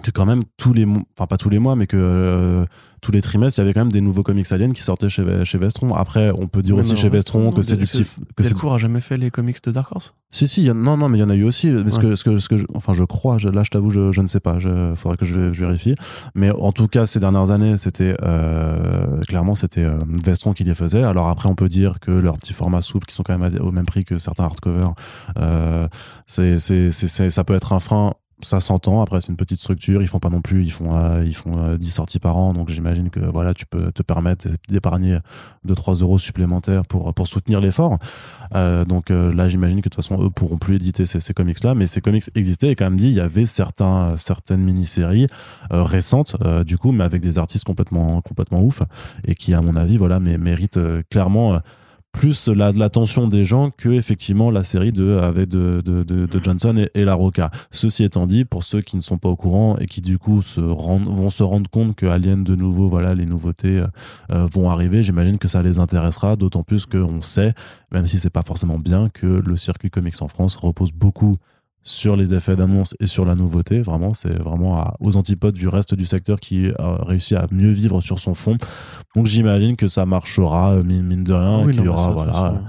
Que 0.03 0.11
quand 0.11 0.27
même 0.27 0.43
tous 0.57 0.73
les 0.73 0.85
mois, 0.87 1.03
enfin 1.19 1.27
pas 1.27 1.37
tous 1.37 1.51
les 1.51 1.59
mois, 1.59 1.77
mais 1.77 1.87
que 1.87 1.97
euh, 1.99 2.65
tous 3.03 3.11
les 3.13 3.21
trimestres, 3.21 3.59
il 3.59 3.63
y 3.63 3.65
avait 3.65 3.75
quand 3.75 3.81
même 3.81 3.93
des 3.93 4.01
nouveaux 4.01 4.23
comics 4.23 4.51
aliens 4.53 4.71
qui 4.71 4.83
sortaient 4.83 5.09
chez, 5.09 5.45
chez 5.45 5.59
Vestron. 5.59 5.93
Après, 5.95 6.31
on 6.31 6.47
peut 6.47 6.63
dire 6.63 6.77
Mais 6.77 6.83
aussi 6.83 6.91
non, 6.93 6.97
chez 6.97 7.09
Vestron 7.09 7.51
que 7.53 7.61
c'est 7.63 7.77
du 7.77 7.85
petit, 7.85 8.05
que 8.37 8.43
Delcourt 8.45 8.75
a 8.75 8.79
jamais 8.79 9.01
fait 9.01 9.17
les 9.17 9.31
comics 9.31 9.63
de 9.65 9.71
Dark 9.73 9.91
Horse? 9.93 10.15
Si, 10.31 10.47
si, 10.49 10.63
y 10.65 10.69
non, 10.73 10.97
non, 10.97 11.09
mais 11.09 11.19
il 11.19 11.21
y 11.21 11.25
en 11.25 11.29
a 11.31 11.35
eu 11.35 11.43
aussi. 11.45 11.69
Mais 11.69 11.91
ce 11.91 11.99
que, 11.99 12.15
ce 12.17 12.25
que, 12.25 12.39
ce 12.39 12.49
que 12.49 12.57
je- 12.57 12.65
enfin, 12.75 12.95
je 12.95 13.05
crois, 13.05 13.39
je- 13.39 13.49
là, 13.49 13.65
je 13.65 13.71
t'avoue, 13.71 13.91
je, 13.91 14.13
je 14.13 14.21
ne 14.23 14.27
sais 14.29 14.41
pas. 14.41 14.57
Il 14.61 14.95
faudrait 14.97 15.17
que 15.17 15.25
je, 15.27 15.35
vérifie. 15.51 15.95
Mais 16.35 16.51
en 16.53 16.71
tout 16.73 16.87
cas, 16.89 17.07
ces 17.07 17.19
dernières 17.21 17.51
années, 17.51 17.77
c'était 17.77 18.15
euh, 18.23 19.21
clairement, 19.23 19.55
c'était 19.55 19.85
euh, 19.85 19.99
Vestron 20.25 20.53
qui 20.53 20.65
les 20.65 20.75
faisait. 20.75 21.03
Alors 21.03 21.29
après, 21.29 21.49
on 21.49 21.55
peut 21.57 21.69
dire 21.69 21.99
que 22.01 22.11
leurs 22.13 22.39
petits 22.39 22.55
formats 22.55 22.81
souples, 22.83 23.07
qui 23.07 23.15
sont 23.15 23.23
quand 23.25 23.37
même 23.37 23.59
au 23.61 23.73
même 23.73 23.85
prix 23.87 24.05
que 24.05 24.17
certains 24.19 24.45
hardcovers, 24.45 24.95
euh, 25.39 25.89
c'est- 26.27 26.59
ça 26.59 27.45
peut 27.45 27.55
être 27.55 27.73
un 27.73 27.79
frein. 27.81 28.15
Ça 28.43 28.61
s'entend. 28.61 29.03
Après, 29.03 29.21
c'est 29.21 29.29
une 29.29 29.37
petite 29.37 29.59
structure. 29.59 30.03
Ils 30.03 30.09
font 30.09 30.19
pas 30.19 30.31
non 30.31 30.41
plus, 30.41 30.65
ils 30.65 30.73
font, 30.73 30.97
euh, 30.97 31.25
ils 31.25 31.35
font 31.35 31.59
euh, 31.59 31.77
10 31.77 31.91
sorties 31.91 32.19
par 32.19 32.37
an. 32.37 32.53
Donc, 32.53 32.69
j'imagine 32.69 33.11
que 33.11 33.21
voilà, 33.21 33.55
tu 33.55 33.67
peux 33.67 33.93
te 33.93 34.03
permettre 34.03 34.49
d'épargner 34.69 35.19
2-3 35.67 36.03
euros 36.03 36.19
supplémentaires 36.19 36.85
pour, 36.85 37.13
pour 37.15 37.29
soutenir 37.29 37.61
l'effort. 37.61 37.99
Euh, 38.55 38.85
donc 38.85 39.11
euh, 39.11 39.33
là, 39.33 39.49
j'imagine 39.49 39.79
que 39.79 39.89
de 39.89 39.95
toute 39.95 40.05
façon, 40.05 40.23
eux 40.23 40.31
pourront 40.31 40.59
plus 40.59 40.77
éditer 40.77 41.07
ces, 41.07 41.21
ces 41.21 41.35
comics-là. 41.35 41.75
Mais 41.75 41.87
ces 41.87 42.01
comics 42.01 42.25
existaient 42.35 42.71
et 42.71 42.75
quand 42.75 42.85
même 42.85 42.99
dit, 42.99 43.09
il 43.09 43.15
y 43.15 43.21
avait 43.21 43.47
certains, 43.47 44.17
certaines 44.17 44.63
mini-séries 44.63 45.27
récentes, 45.71 46.37
du 46.65 46.79
coup, 46.79 46.93
mais 46.93 47.05
avec 47.05 47.23
des 47.23 47.39
artistes 47.39 47.65
complètement, 47.65 48.21
complètement 48.21 48.63
ouf 48.63 48.83
et 49.27 49.35
qui, 49.35 49.55
à 49.55 49.61
mon 49.61 49.77
avis, 49.77 49.97
voilà, 49.97 50.21
méritent 50.21 50.81
clairement. 51.11 51.61
Plus 52.13 52.49
la- 52.49 52.73
l'attention 52.73 53.27
des 53.27 53.45
gens 53.45 53.71
que 53.71 53.89
effectivement 53.89 54.51
la 54.51 54.63
série 54.65 54.93
de 54.93 55.17
avec 55.17 55.49
de, 55.49 55.83
de, 55.85 56.03
de, 56.03 56.27
de 56.27 56.45
Johnson 56.45 56.77
et, 56.77 56.91
et 57.01 57.05
La 57.05 57.15
Roca. 57.15 57.51
Ceci 57.71 58.05
étant 58.05 58.27
dit, 58.27 58.45
pour 58.45 58.63
ceux 58.63 58.83
qui 58.83 58.97
ne 58.97 59.01
sont 59.01 59.19
pas 59.19 59.29
au 59.31 59.37
courant 59.37 59.77
et 59.79 59.87
qui 59.87 60.01
du 60.03 60.19
coup 60.19 60.43
se 60.43 60.61
rendent, 60.61 61.09
vont 61.09 61.31
se 61.31 61.43
rendre 61.43 61.69
compte 61.71 61.97
que 61.97 62.07
Alien 62.07 62.45
de 62.45 62.55
nouveau, 62.55 62.89
voilà, 62.89 63.15
les 63.15 63.27
nouveautés 63.27 63.79
euh, 63.79 63.87
euh, 64.31 64.47
vont 64.53 64.71
arriver, 64.71 65.03
j'imagine 65.03 65.39
que 65.39 65.49
ça 65.49 65.63
les 65.63 65.79
intéressera, 65.79 66.37
d'autant 66.37 66.63
plus 66.63 66.87
qu'on 66.87 67.21
sait, 67.23 67.55
même 67.91 68.07
si 68.07 68.19
c'est 68.19 68.31
pas 68.31 68.43
forcément 68.43 68.79
bien, 68.79 69.09
que 69.09 69.27
le 69.27 69.57
circuit 69.57 69.91
comics 69.91 70.21
en 70.21 70.29
France 70.29 70.57
repose 70.57 70.93
beaucoup 70.93 71.35
sur 71.85 72.15
les 72.17 72.33
effets 72.35 72.55
d'annonce 72.57 72.95
et 73.01 73.07
sur 73.07 73.25
la 73.25 73.35
nouveauté. 73.35 73.81
Vraiment, 73.81 74.15
c'est 74.15 74.39
vraiment 74.39 74.79
à- 74.79 74.95
aux 75.01 75.17
antipodes 75.17 75.55
du 75.55 75.67
reste 75.69 75.95
du 75.95 76.07
secteur 76.07 76.39
qui 76.41 76.71
a 76.79 77.05
réussi 77.05 77.35
à 77.35 77.47
mieux 77.51 77.71
vivre 77.73 78.01
sur 78.01 78.21
son 78.21 78.35
fond. 78.35 78.57
Donc 79.17 79.27
j'imagine 79.27 79.77
que 79.77 79.89
ça 79.89 80.07
marchera, 80.07 80.75
euh, 80.75 80.83
mine, 80.85 81.25
de 81.25 81.33
rien, 81.33 81.59
Ah 81.61 81.65
oui, 81.65 81.73
qu'il 81.73 81.81
y 81.81 81.85
mais 81.85 81.91
aura, 81.91 82.11
voilà. 82.13 82.33
façon, 82.33 82.61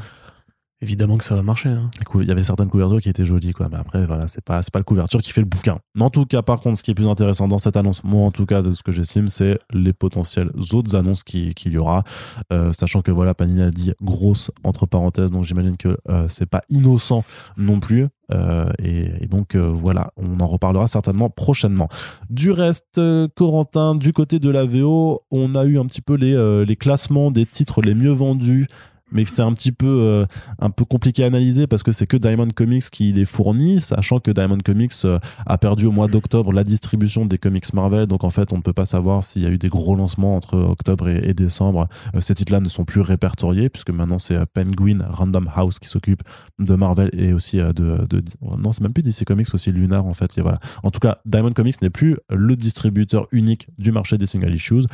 Évidemment 0.83 1.17
que 1.17 1.23
ça 1.23 1.35
va 1.35 1.41
marcher. 1.43 1.69
hein. 1.69 1.89
Il 2.15 2.27
y 2.27 2.31
avait 2.31 2.43
certaines 2.43 2.69
couvertures 2.69 2.99
qui 3.01 3.09
étaient 3.09 3.23
jolies. 3.25 3.53
Mais 3.71 3.77
après, 3.77 4.05
voilà, 4.05 4.27
c'est 4.27 4.43
pas, 4.43 4.61
pas 4.71 4.79
la 4.79 4.83
couverture 4.83 5.21
qui 5.21 5.31
fait 5.31 5.41
le 5.41 5.47
bouquin. 5.47 5.79
Mais 5.95 6.03
en 6.03 6.09
tout 6.09 6.25
cas, 6.25 6.41
par 6.41 6.59
contre, 6.59 6.77
ce 6.77 6.83
qui 6.83 6.91
est 6.91 6.93
plus 6.93 7.07
intéressant 7.07 7.47
dans 7.47 7.57
cette 7.57 7.77
annonce, 7.77 8.03
moi, 8.03 8.25
en 8.25 8.31
tout 8.31 8.45
cas, 8.45 8.61
de 8.61 8.73
ce 8.73 8.83
que 8.83 8.91
j'estime, 8.91 9.27
c'est 9.29 9.57
les 9.71 9.93
potentielles 9.93 10.49
autres 10.73 10.95
annonces 10.95 11.23
qui- 11.23 11.53
qu'il 11.53 11.71
y 11.73 11.77
aura. 11.77 12.03
Euh, 12.51 12.73
sachant 12.73 13.01
que, 13.01 13.11
voilà, 13.11 13.33
Panini 13.33 13.61
a 13.61 13.71
dit 13.71 13.93
grosse 14.01 14.51
entre 14.63 14.85
parenthèses. 14.85 15.31
Donc, 15.31 15.45
j'imagine 15.45 15.77
que 15.77 15.97
euh, 16.09 16.25
c'est 16.29 16.45
pas 16.49 16.61
innocent 16.69 17.23
non 17.57 17.79
plus. 17.79 18.07
Euh, 18.33 18.69
et, 18.79 19.27
donc, 19.27 19.55
euh, 19.55 19.61
voilà, 19.73 20.11
on 20.17 20.39
en 20.39 20.47
reparlera 20.47 20.87
certainement 20.87 21.29
prochainement. 21.29 21.87
Du 22.29 22.51
reste, 22.51 22.99
Corentin, 23.35 23.95
du 23.95 24.11
côté 24.11 24.39
de 24.39 24.49
la 24.49 24.65
VO, 24.65 25.21
on 25.31 25.55
a 25.55 25.63
eu 25.65 25.79
un 25.79 25.85
petit 25.85 26.01
peu 26.01 26.15
les 26.15 26.75
classements 26.75 27.31
des 27.31 27.45
titres 27.45 27.81
les 27.81 27.95
mieux 27.95 28.11
vendus 28.11 28.67
mais 29.13 29.23
que 29.23 29.29
c'est 29.29 29.41
un 29.41 29.53
petit 29.53 29.71
peu 29.71 29.87
euh, 29.87 30.25
un 30.59 30.69
compliqué 30.69 31.23
à 31.23 31.27
analyser 31.27 31.67
parce 31.67 31.83
que 31.83 31.91
c'est 31.91 32.07
que 32.07 32.17
Diamond 32.17 32.49
Comics 32.53 32.89
qui 32.89 33.13
les 33.13 33.25
fournit, 33.25 33.79
sachant 33.79 34.19
que 34.19 34.31
Diamond 34.31 34.57
Comics 34.63 34.93
euh, 35.05 35.19
a 35.45 35.57
perdu 35.57 35.85
au 35.85 35.91
mois 35.91 36.07
d'octobre 36.07 36.51
la 36.51 36.63
distribution 36.63 37.25
des 37.25 37.37
comics 37.37 37.71
Marvel, 37.73 38.07
donc 38.07 38.23
en 38.23 38.29
fait 38.29 38.51
on 38.51 38.57
ne 38.57 38.61
peut 38.61 38.73
pas 38.73 38.85
savoir 38.85 39.23
s'il 39.23 39.43
y 39.43 39.45
a 39.45 39.49
eu 39.49 39.57
des 39.57 39.69
gros 39.69 39.95
lancements 39.95 40.35
entre 40.35 40.57
octobre 40.57 41.07
et, 41.07 41.33
décembre. 41.33 41.87
Euh, 42.15 42.21
ces 42.21 42.35
titres-là 42.35 42.59
ne 42.59 42.69
sont 42.69 42.85
plus 42.85 43.01
répertoriés 43.01 43.69
puisque 43.69 43.91
maintenant 43.91 44.19
c'est 44.19 44.37
Penguin 44.47 45.05
Random 45.07 45.49
House 45.55 45.79
qui 45.79 45.87
s'occupe 45.87 46.23
de 46.59 46.75
Marvel 46.75 47.09
et 47.13 47.33
aussi 47.33 47.57
de, 47.57 48.07
non 48.41 48.71
c'est 48.71 48.81
même 48.81 48.93
plus 48.93 49.03
DC 49.03 49.25
Comics 49.25 49.53
aussi 49.53 49.71
Lunar 49.71 50.05
en 50.05 50.13
fait 50.13 50.39
voilà. 50.39 50.57
En 50.81 50.89
tout 50.89 50.99
cas 50.99 51.19
Diamond 51.25 51.51
Comics 51.51 51.81
n'est 51.81 51.89
plus 51.89 52.17
le 52.29 52.55
distributeur 52.55 53.27
unique 53.31 53.67
du 53.77 53.91
marché 53.91 54.17
des 54.17 54.25
single 54.25 54.53
issues. 54.53 54.85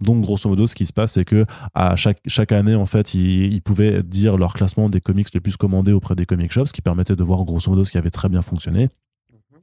Donc 0.00 0.22
grosso 0.22 0.48
modo 0.48 0.66
ce 0.66 0.74
qui 0.74 0.86
se 0.86 0.92
passe 0.92 1.12
c'est 1.12 1.24
que 1.24 1.44
chaque, 1.96 2.52
année, 2.52 2.74
en 2.74 2.86
fait, 2.86 3.14
ils, 3.14 3.52
ils 3.52 3.62
pouvaient 3.62 4.02
dire 4.02 4.36
leur 4.36 4.54
classement 4.54 4.88
des 4.88 5.00
comics 5.00 5.32
les 5.32 5.40
plus 5.40 5.56
commandés 5.56 5.92
auprès 5.92 6.14
des 6.14 6.26
comic 6.26 6.52
shops, 6.52 6.66
ce 6.66 6.72
qui 6.72 6.82
permettait 6.82 7.16
de 7.16 7.24
voir 7.24 7.44
grosso 7.44 7.70
modo 7.70 7.84
ce 7.84 7.92
qui 7.92 7.98
avait 7.98 8.10
très 8.10 8.28
bien 8.28 8.42
fonctionné. 8.42 8.88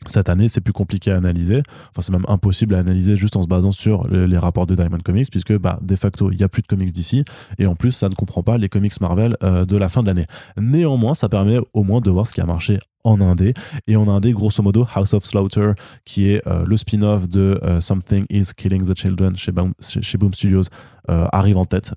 Cette 0.07 0.29
année, 0.29 0.47
c'est 0.47 0.61
plus 0.61 0.73
compliqué 0.73 1.11
à 1.11 1.17
analyser. 1.17 1.63
Enfin, 1.89 2.01
c'est 2.01 2.11
même 2.11 2.25
impossible 2.27 2.75
à 2.75 2.79
analyser 2.79 3.15
juste 3.15 3.35
en 3.35 3.41
se 3.43 3.47
basant 3.47 3.71
sur 3.71 4.07
le- 4.07 4.25
les 4.25 4.37
rapports 4.37 4.65
de 4.67 4.75
Diamond 4.75 4.97
Comics, 5.03 5.29
puisque 5.31 5.57
bah, 5.57 5.79
de 5.81 5.95
facto, 5.95 6.31
il 6.31 6.37
n'y 6.37 6.43
a 6.43 6.49
plus 6.49 6.61
de 6.61 6.67
comics 6.67 6.91
d'ici. 6.91 7.23
Et 7.59 7.65
en 7.65 7.75
plus, 7.75 7.91
ça 7.91 8.09
ne 8.09 8.13
comprend 8.15 8.43
pas 8.43 8.57
les 8.57 8.69
comics 8.69 8.99
Marvel 9.01 9.35
euh, 9.43 9.65
de 9.65 9.77
la 9.77 9.89
fin 9.89 10.01
de 10.01 10.07
l'année. 10.07 10.25
Néanmoins, 10.57 11.15
ça 11.15 11.29
permet 11.29 11.59
au 11.73 11.83
moins 11.83 12.01
de 12.01 12.09
voir 12.09 12.27
ce 12.27 12.33
qui 12.33 12.41
a 12.41 12.45
marché 12.45 12.79
en 13.03 13.19
indé. 13.21 13.53
Et 13.87 13.95
en 13.95 14.07
indé, 14.07 14.31
grosso 14.31 14.63
modo, 14.63 14.87
House 14.93 15.13
of 15.13 15.25
Slaughter, 15.25 15.71
qui 16.05 16.29
est 16.29 16.45
euh, 16.47 16.65
le 16.65 16.77
spin-off 16.77 17.27
de 17.27 17.59
euh, 17.63 17.81
Something 17.81 18.25
is 18.29 18.51
Killing 18.55 18.85
the 18.85 18.97
Children 18.97 19.35
chez 19.37 19.51
Boom, 19.51 19.73
Studios, 20.33 20.63
arrive 21.07 21.57
en 21.57 21.65
tête 21.65 21.93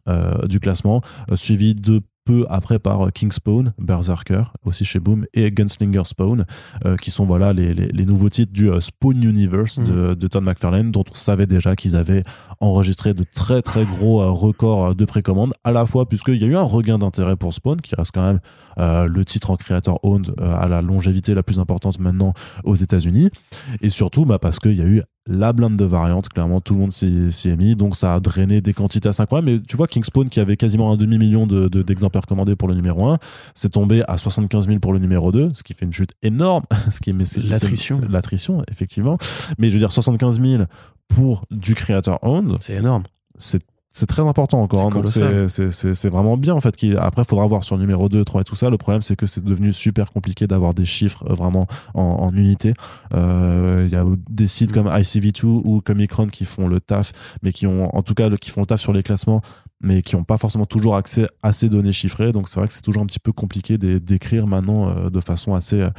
du 0.49 0.59
classement, 0.59 1.01
suivi 1.37 1.75
de 1.77 2.01
peu 2.27 2.45
après 2.51 2.79
par 2.79 3.07
euh, 3.07 3.11
King 3.11 3.33
Spawn, 3.33 3.73
Berserker, 3.79 4.43
aussi 4.65 4.85
chez 4.85 4.99
Boom, 4.99 5.25
et 5.33 5.51
Gunslinger 5.51 6.05
Spawn, 6.05 6.45
euh, 6.85 6.97
qui 6.97 7.11
sont 7.11 7.25
voilà 7.25 7.53
les, 7.53 7.73
les, 7.73 7.87
les 7.89 8.05
nouveaux 8.05 8.29
titres 8.29 8.53
du 8.53 8.69
euh, 8.69 8.81
Spawn 8.81 9.23
Universe 9.23 9.79
de, 9.79 10.13
de 10.15 10.27
Todd 10.27 10.43
McFarlane, 10.43 10.91
dont 10.91 11.05
on 11.11 11.15
savait 11.15 11.47
déjà 11.47 11.77
qu'ils 11.77 11.97
avaient 11.97 12.23
enregistré 12.61 13.15
de 13.15 13.25
très 13.25 13.63
très 13.63 13.85
gros 13.85 14.21
euh, 14.21 14.31
records 14.31 14.95
de 14.95 15.05
précommande, 15.05 15.55
à 15.65 15.71
la 15.71 15.87
fois 15.87 16.09
puisqu'il 16.09 16.43
y 16.43 16.45
a 16.45 16.49
eu 16.49 16.57
un 16.57 16.63
regain 16.63 16.99
d'intérêt 16.99 17.37
pour 17.37 17.55
Spawn, 17.55 17.81
qui 17.81 17.95
reste 17.95 18.11
quand 18.13 18.27
même 18.27 18.41
le 18.77 19.25
titre 19.25 19.51
en 19.51 19.57
creator 19.57 19.99
owned 20.03 20.35
à 20.39 20.69
la 20.69 20.83
longévité 20.83 21.33
la 21.33 21.43
plus 21.43 21.59
importante 21.59 21.99
maintenant 21.99 22.35
aux 22.65 22.75
États-Unis, 22.75 23.31
et 23.81 23.89
surtout 23.89 24.27
bah, 24.27 24.39
parce 24.39 24.59
qu'il 24.59 24.77
y 24.77 24.83
a 24.83 24.87
eu 24.87 25.01
la 25.27 25.53
blinde 25.53 25.77
de 25.77 25.85
variantes, 25.85 26.29
clairement 26.29 26.61
tout 26.61 26.75
le 26.75 26.81
monde 26.81 26.93
s'y 26.93 27.07
est 27.49 27.57
mis, 27.57 27.75
donc 27.75 27.97
ça 27.97 28.15
a 28.15 28.21
drainé 28.21 28.61
des 28.61 28.73
quantités 28.73 29.09
assez 29.09 29.23
incroyables. 29.23 29.51
Mais 29.51 29.61
tu 29.61 29.77
vois, 29.77 29.87
King 29.87 30.05
Spawn 30.05 30.29
qui 30.29 30.41
avait 30.41 30.57
quasiment 30.57 30.93
un 30.93 30.97
demi-million 30.97 31.47
de- 31.47 31.69
de- 31.69 31.83
d'exemplaires 31.83 32.27
commandés 32.27 32.55
pour 32.57 32.69
le 32.69 32.75
numéro 32.75 33.07
1, 33.09 33.19
c'est 33.55 33.71
tombé 33.71 34.03
à 34.09 34.19
75 34.19 34.67
000 34.67 34.79
pour 34.81 34.93
le 34.93 34.99
numéro 34.99 35.33
2, 35.33 35.51
ce 35.55 35.63
qui 35.63 35.75
fait 35.75 35.85
une 35.85 35.93
chute 35.93 36.13
énorme. 36.23 36.65
ce 36.91 37.01
qui 37.01 37.11
est, 37.11 37.13
mais 37.13 37.25
c'est- 37.27 37.41
L'attrition. 37.43 38.01
L'attrition, 38.09 38.63
effectivement. 38.71 39.19
Mais 39.59 39.69
je 39.69 39.75
veux 39.75 39.79
dire, 39.81 39.93
75 39.93 40.41
000 40.41 40.65
pour 41.09 41.45
du 41.51 41.75
creator 41.75 42.19
owned, 42.23 42.57
C'est 42.61 42.75
énorme. 42.77 43.03
c'est 43.39 43.63
c'est 43.97 44.07
très 44.07 44.23
important 44.23 44.61
encore. 44.61 44.91
C'est 45.09 45.23
hein. 45.23 46.11
vraiment 46.11 46.37
bien 46.37 46.55
en 46.55 46.61
fait. 46.61 46.77
Après, 46.99 47.23
il 47.23 47.29
faudra 47.29 47.47
voir 47.47 47.65
sur 47.65 47.77
le 47.77 47.81
numéro 47.81 48.09
2, 48.09 48.25
3 48.25 48.43
et 48.43 48.45
tout 48.45 48.55
ça. 48.55 48.69
Le 48.69 48.77
problème, 48.77 49.01
c'est 49.01 49.17
que 49.17 49.27
c'est 49.27 49.43
devenu 49.43 49.73
super 49.73 50.13
compliqué 50.13 50.47
d'avoir 50.47 50.75
des 50.75 50.85
chiffres 50.85 51.25
euh, 51.31 51.35
vraiment 51.35 51.67
en, 51.95 52.03
en 52.03 52.33
unité. 52.35 52.75
Euh, 53.15 53.85
Il 53.87 53.93
y 53.93 53.97
a 53.97 54.05
des 54.29 54.47
sites 54.47 54.73
comme 54.73 54.87
ICV2 54.89 55.45
ou 55.45 55.81
Comicron 55.81 56.27
qui 56.27 56.45
font 56.45 56.69
le 56.69 56.81
taf, 56.81 57.13
mais 57.43 57.53
qui 57.53 57.67
ont 57.67 57.95
en 57.97 58.03
tout 58.03 58.15
cas 58.15 58.29
qui 58.37 58.51
font 58.51 58.61
le 58.61 58.67
taf 58.67 58.81
sur 58.81 58.93
les 58.93 59.03
classements 59.03 59.41
mais 59.81 60.03
qui 60.03 60.17
n'ont 60.17 60.25
pas 60.25 60.39
forcément 60.39 60.67
toujours 60.67 60.97
accès 60.97 61.27
à 61.43 61.53
ces 61.53 61.69
données 61.69 61.93
chiffrées. 61.93 62.33
Donc 62.33 62.49
c'est 62.49 62.59
vrai 62.61 62.69
que 62.69 62.75
c'est 62.75 62.83
toujours 62.83 63.03
un 63.03 63.07
petit 63.07 63.19
peu 63.19 63.33
compliqué 63.33 63.79
d'é- 63.79 64.01
d'écrire 64.01 64.47
maintenant 64.47 64.89
euh, 64.89 65.11
de 65.11 65.21
façon 65.21 65.55
assez 65.55 65.81
euh, 65.81 65.91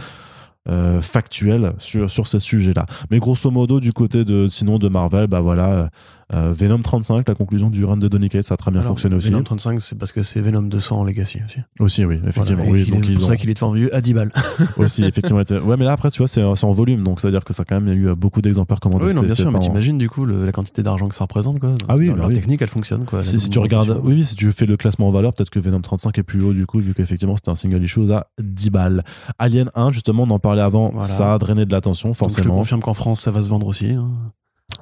euh, 0.69 0.99
factuelle 0.99 1.73
sur, 1.77 2.09
sur 2.09 2.27
ce 2.27 2.39
sujet-là. 2.39 2.85
Mais 3.09 3.19
grosso 3.19 3.49
modo, 3.51 3.79
du 3.79 3.93
côté 3.93 4.25
de 4.25 4.47
sinon 4.49 4.79
de 4.79 4.89
Marvel, 4.89 5.27
bah 5.27 5.39
voilà, 5.41 5.89
euh, 6.33 6.51
Venom 6.51 6.79
35, 6.81 7.25
la 7.27 7.35
conclusion 7.35 7.69
du 7.69 7.85
run 7.85 7.95
de 7.97 8.07
Donny 8.09 8.27
Cates, 8.27 8.43
ça 8.45 8.55
a 8.55 8.57
très 8.57 8.69
bien 8.69 8.81
Alors, 8.81 8.89
fonctionné 8.91 9.15
aussi. 9.15 9.29
Venom 9.29 9.43
35, 9.43 9.79
c'est 9.81 9.97
parce 9.97 10.11
que 10.11 10.23
c'est 10.23 10.41
Venom 10.41 10.63
200 10.63 10.99
en 10.99 11.03
Legacy 11.05 11.39
aussi. 11.45 11.59
Aussi, 11.79 12.03
oui, 12.05 12.19
effectivement. 12.27 12.63
Voilà, 12.63 12.71
oui, 12.71 12.89
donc 12.89 13.05
c'est 13.05 13.13
pour 13.13 13.23
ont 13.23 13.27
ça 13.27 13.37
qu'il 13.37 13.49
est 13.49 13.57
vendu 13.59 13.89
à 13.91 14.01
10 14.01 14.13
balles. 14.13 14.31
aussi 14.77 15.05
effectivement. 15.05 15.39
Ouais, 15.65 15.77
mais 15.77 15.85
là 15.85 15.93
après, 15.93 16.09
tu 16.11 16.17
vois, 16.17 16.27
c'est 16.27 16.43
en 16.43 16.71
volume, 16.73 17.03
donc 17.03 17.21
ça 17.21 17.29
veut 17.29 17.31
dire 17.31 17.45
que 17.45 17.53
ça 17.53 17.61
a 17.61 17.65
quand 17.65 17.79
même 17.79 17.87
eu 17.97 18.09
euh, 18.09 18.15
beaucoup 18.15 18.41
d'exemplaires 18.41 18.81
commandés. 18.81 19.05
oui, 19.05 19.13
non, 19.15 19.21
bien 19.21 19.33
sûr, 19.35 19.49
mais 19.51 19.57
en- 19.57 19.61
t'imagines 19.61 19.97
du 19.97 20.09
coup 20.09 20.25
le- 20.25 20.45
la 20.45 20.51
quantité 20.51 20.83
d'argent 20.83 21.07
que 21.07 21.15
ça 21.15 21.23
représente 21.23 21.59
quoi. 21.59 21.73
Ah 21.87 21.95
oui, 21.95 22.07
leur, 22.07 22.17
bah 22.17 22.25
oui. 22.27 22.33
technique 22.33 22.61
elle 22.61 22.67
fonctionne 22.67 23.05
quoi. 23.05 23.23
Si, 23.23 23.33
La 23.35 23.39
si 23.39 23.49
tu 23.49 23.59
regardes, 23.59 23.97
oui, 24.03 24.25
si 24.25 24.35
tu 24.35 24.51
fais 24.51 24.65
le 24.65 24.75
classement 24.75 25.07
en 25.07 25.11
valeur, 25.11 25.31
peut-être 25.33 25.49
que 25.49 25.59
Venom 25.59 25.79
35 25.79 26.17
est 26.17 26.23
plus 26.23 26.41
haut 26.43 26.51
du 26.53 26.65
coup, 26.65 26.79
vu 26.79 26.93
qu'effectivement 26.93 27.35
c'était 27.37 27.51
un 27.51 27.55
single 27.55 27.81
issue 27.83 28.11
à 28.11 28.27
10 28.41 28.69
balles. 28.69 29.01
Alien 29.39 29.69
1, 29.75 29.91
justement, 29.93 30.23
on 30.23 30.29
en 30.31 30.39
parlait 30.39 30.61
avant, 30.61 30.89
Voilà. 30.91 31.07
ça 31.07 31.33
a 31.33 31.37
drainé 31.37 31.65
de 31.65 31.71
l'attention, 31.71 32.09
Donc, 32.09 32.15
je 32.15 32.19
te 32.25 32.33
forcément. 32.33 32.55
confirme 32.55 32.81
qu'en 32.81 32.93
France 32.93 33.21
ça 33.21 33.31
va 33.31 33.41
se 33.41 33.49
vendre 33.49 33.67
aussi. 33.67 33.91
hein. 33.91 34.09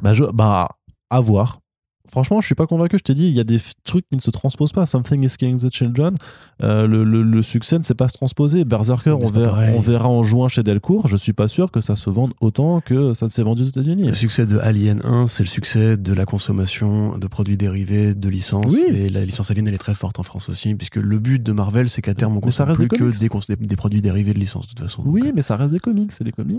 Bah, 0.02 0.14
je, 0.14 0.24
bah, 0.34 0.70
à 1.10 1.20
voir. 1.20 1.65
Franchement, 2.10 2.40
je 2.42 2.46
suis 2.46 2.56
pas 2.56 2.68
convaincu. 2.68 2.98
Je 2.98 3.04
t'ai 3.04 3.14
dit, 3.14 3.26
il 3.28 3.34
y 3.36 3.40
a 3.40 3.44
des 3.44 3.60
trucs 3.84 4.06
qui 4.10 4.16
ne 4.16 4.22
se 4.22 4.32
transposent 4.32 4.72
pas. 4.72 4.86
Something 4.86 5.24
is 5.24 5.36
killing 5.38 5.60
the 5.60 5.74
children. 5.74 6.16
Euh, 6.64 6.88
le, 6.88 7.04
le- 7.04 7.24
le 7.24 7.44
succès 7.44 7.78
ne 7.78 7.84
s'est 7.84 7.94
pas 7.96 8.08
se 8.08 8.14
transposer. 8.14 8.64
Berserker, 8.64 9.12
on 9.22 9.26
verra, 9.26 9.62
on 9.76 9.80
verra 9.80 10.08
en 10.08 10.24
juin 10.24 10.48
chez 10.48 10.64
Delcourt. 10.64 11.08
Je 11.08 11.18
suis 11.18 11.34
pas 11.34 11.48
sûr 11.48 11.72
que 11.72 11.82
ça 11.82 11.96
se 11.96 12.10
vende 12.10 12.32
autant 12.42 12.82
que 12.82 13.14
ça 13.14 13.26
ne 13.26 13.32
s'est 13.32 13.44
vendu 13.44 13.64
aux 13.64 13.68
États-Unis. 13.68 14.04
Le 14.08 14.14
succès 14.14 14.46
de 14.46 14.58
Alien 14.60 15.02
1, 15.04 15.28
c'est 15.28 15.44
le 15.44 15.50
succès 15.50 15.98
de 15.98 16.14
la 16.14 16.26
consommation 16.26 17.18
de 17.18 17.28
produits 17.28 17.58
dérivés, 17.58 18.14
de 18.14 18.30
licences. 18.30 18.72
Oui. 18.74 18.84
Et 18.88 19.10
la 19.10 19.26
licence 19.26 19.52
Alien, 19.52 19.68
elle 19.68 19.74
est 19.74 19.78
très 19.78 19.96
forte 19.96 20.20
en 20.20 20.24
France 20.24 20.48
aussi, 20.50 20.74
puisque 20.76 20.96
le 20.98 21.20
but 21.20 21.42
de 21.44 21.52
Marvel, 21.52 21.90
c'est 21.90 22.02
qu'à 22.02 22.14
terme, 22.14 22.38
on 22.38 22.40
consomme 22.40 22.74
plus 22.74 22.88
des 22.88 22.98
que 22.98 23.20
des, 23.20 23.30
cons- 23.30 23.40
des, 23.50 23.56
des 23.56 23.76
produits 23.76 24.02
dérivés 24.02 24.34
de 24.34 24.40
licence, 24.40 24.66
de 24.68 24.70
toute 24.70 24.80
façon. 24.80 25.04
Oui, 25.06 25.22
Donc, 25.22 25.34
mais 25.36 25.42
ça 25.42 25.56
reste 25.58 25.72
des 25.72 25.80
comics. 25.80 26.12
C'est 26.12 26.24
des 26.24 26.32
comics. 26.32 26.58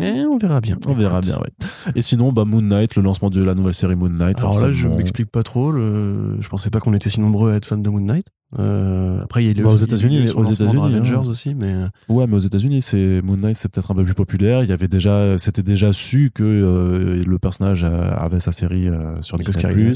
eh, 0.00 0.24
on 0.26 0.36
verra 0.36 0.60
bien. 0.60 0.76
On 0.86 0.94
verra 0.94 1.20
bien, 1.20 1.38
oui. 1.42 1.66
Et 1.94 2.02
sinon, 2.02 2.32
bah, 2.32 2.44
Moon 2.44 2.60
Knight, 2.62 2.96
le 2.96 3.02
lancement 3.02 3.30
de 3.30 3.42
la 3.42 3.54
nouvelle 3.54 3.74
série 3.74 3.94
Moon 3.96 4.10
Knight. 4.10 4.38
Alors 4.40 4.60
là, 4.60 4.70
je 4.80 4.84
forcément. 4.88 4.96
m'explique 4.96 5.30
pas 5.30 5.42
trop. 5.42 5.70
le- 5.72 6.36
Je 6.40 6.48
pensais 6.48 6.70
pas 6.70 6.80
qu'on 6.80 6.94
était 6.94 7.10
si 7.10 7.20
nombreux 7.20 7.52
à 7.52 7.56
être 7.56 7.66
fans 7.66 7.76
de 7.76 7.88
Moon 7.90 8.00
Knight. 8.00 8.26
Euh, 8.58 9.22
après, 9.22 9.44
il 9.44 9.56
y 9.56 9.60
a 9.60 9.62
Bah, 9.62 9.70
aux 9.70 9.76
États-Unis, 9.76 10.28
aux 10.34 10.42
États-Unis, 10.44 10.82
Avengers 10.84 11.14
hein. 11.14 11.22
aussi, 11.28 11.54
mais 11.54 11.72
euh, 11.72 11.86
Ouais, 12.08 12.26
mais 12.26 12.34
aux 12.34 12.40
États-Unis, 12.40 12.82
c'est 12.82 13.22
Moon 13.22 13.36
Knight, 13.36 13.56
c'est 13.56 13.68
peut-être 13.68 13.92
un 13.92 13.94
peu 13.94 14.04
plus 14.04 14.14
populaire. 14.14 14.64
Il 14.64 14.68
y 14.68 14.72
avait 14.72 14.88
déjà, 14.88 15.38
c'était 15.38 15.62
déjà 15.62 15.92
su 15.92 16.32
que 16.34 16.42
euh, 16.42 17.20
le 17.24 17.38
personnage 17.38 17.84
euh, 17.84 18.10
avait 18.16 18.40
sa 18.40 18.50
série 18.50 18.88
euh, 18.88 19.22
sur 19.22 19.36
Disney+. 19.38 19.92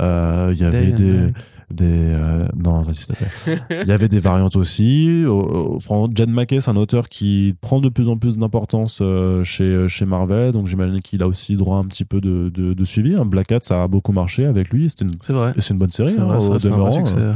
Euh, 0.00 0.50
il 0.52 0.60
y 0.60 0.64
avait 0.64 0.86
Day 0.86 0.92
des. 0.92 1.32
Des 1.70 1.84
euh, 2.14 2.46
non 2.56 2.82
vas-y 2.82 2.94
s'il 2.94 3.14
te 3.14 3.24
plaît. 3.44 3.58
Il 3.82 3.88
y 3.88 3.92
avait 3.92 4.08
des 4.08 4.20
variantes 4.20 4.54
aussi. 4.56 5.24
Au- 5.26 5.32
au- 5.32 5.78
Mackey 6.30 6.60
c'est 6.60 6.70
un 6.70 6.76
auteur 6.76 7.08
qui 7.08 7.54
prend 7.60 7.80
de 7.80 7.88
plus 7.88 8.08
en 8.08 8.16
plus 8.16 8.38
d'importance 8.38 9.00
euh, 9.02 9.42
chez 9.44 9.88
chez 9.88 10.04
Marvel. 10.06 10.52
Donc 10.52 10.66
j'imagine 10.68 11.00
qu'il 11.00 11.22
a 11.22 11.26
aussi 11.28 11.56
droit 11.56 11.76
à 11.78 11.80
un 11.80 11.84
petit 11.84 12.04
peu 12.04 12.20
de, 12.20 12.50
de, 12.54 12.72
de 12.74 12.84
suivi 12.84 13.14
hein. 13.18 13.24
Black 13.24 13.48
Cat 13.48 13.58
ça 13.62 13.82
a 13.82 13.88
beaucoup 13.88 14.12
marché 14.12 14.44
avec 14.46 14.70
lui. 14.70 14.88
C'était 14.88 15.04
une 15.06 15.10
C'est 15.20 15.32
c'est 15.58 15.74
une 15.74 15.78
bonne 15.80 15.90
série 15.90 16.12
C'est 16.12 16.20
hein, 16.20 16.24
vrai, 16.26 16.36
au 16.36 16.52
un 16.86 16.92
succès. 16.92 17.14
euh, 17.18 17.32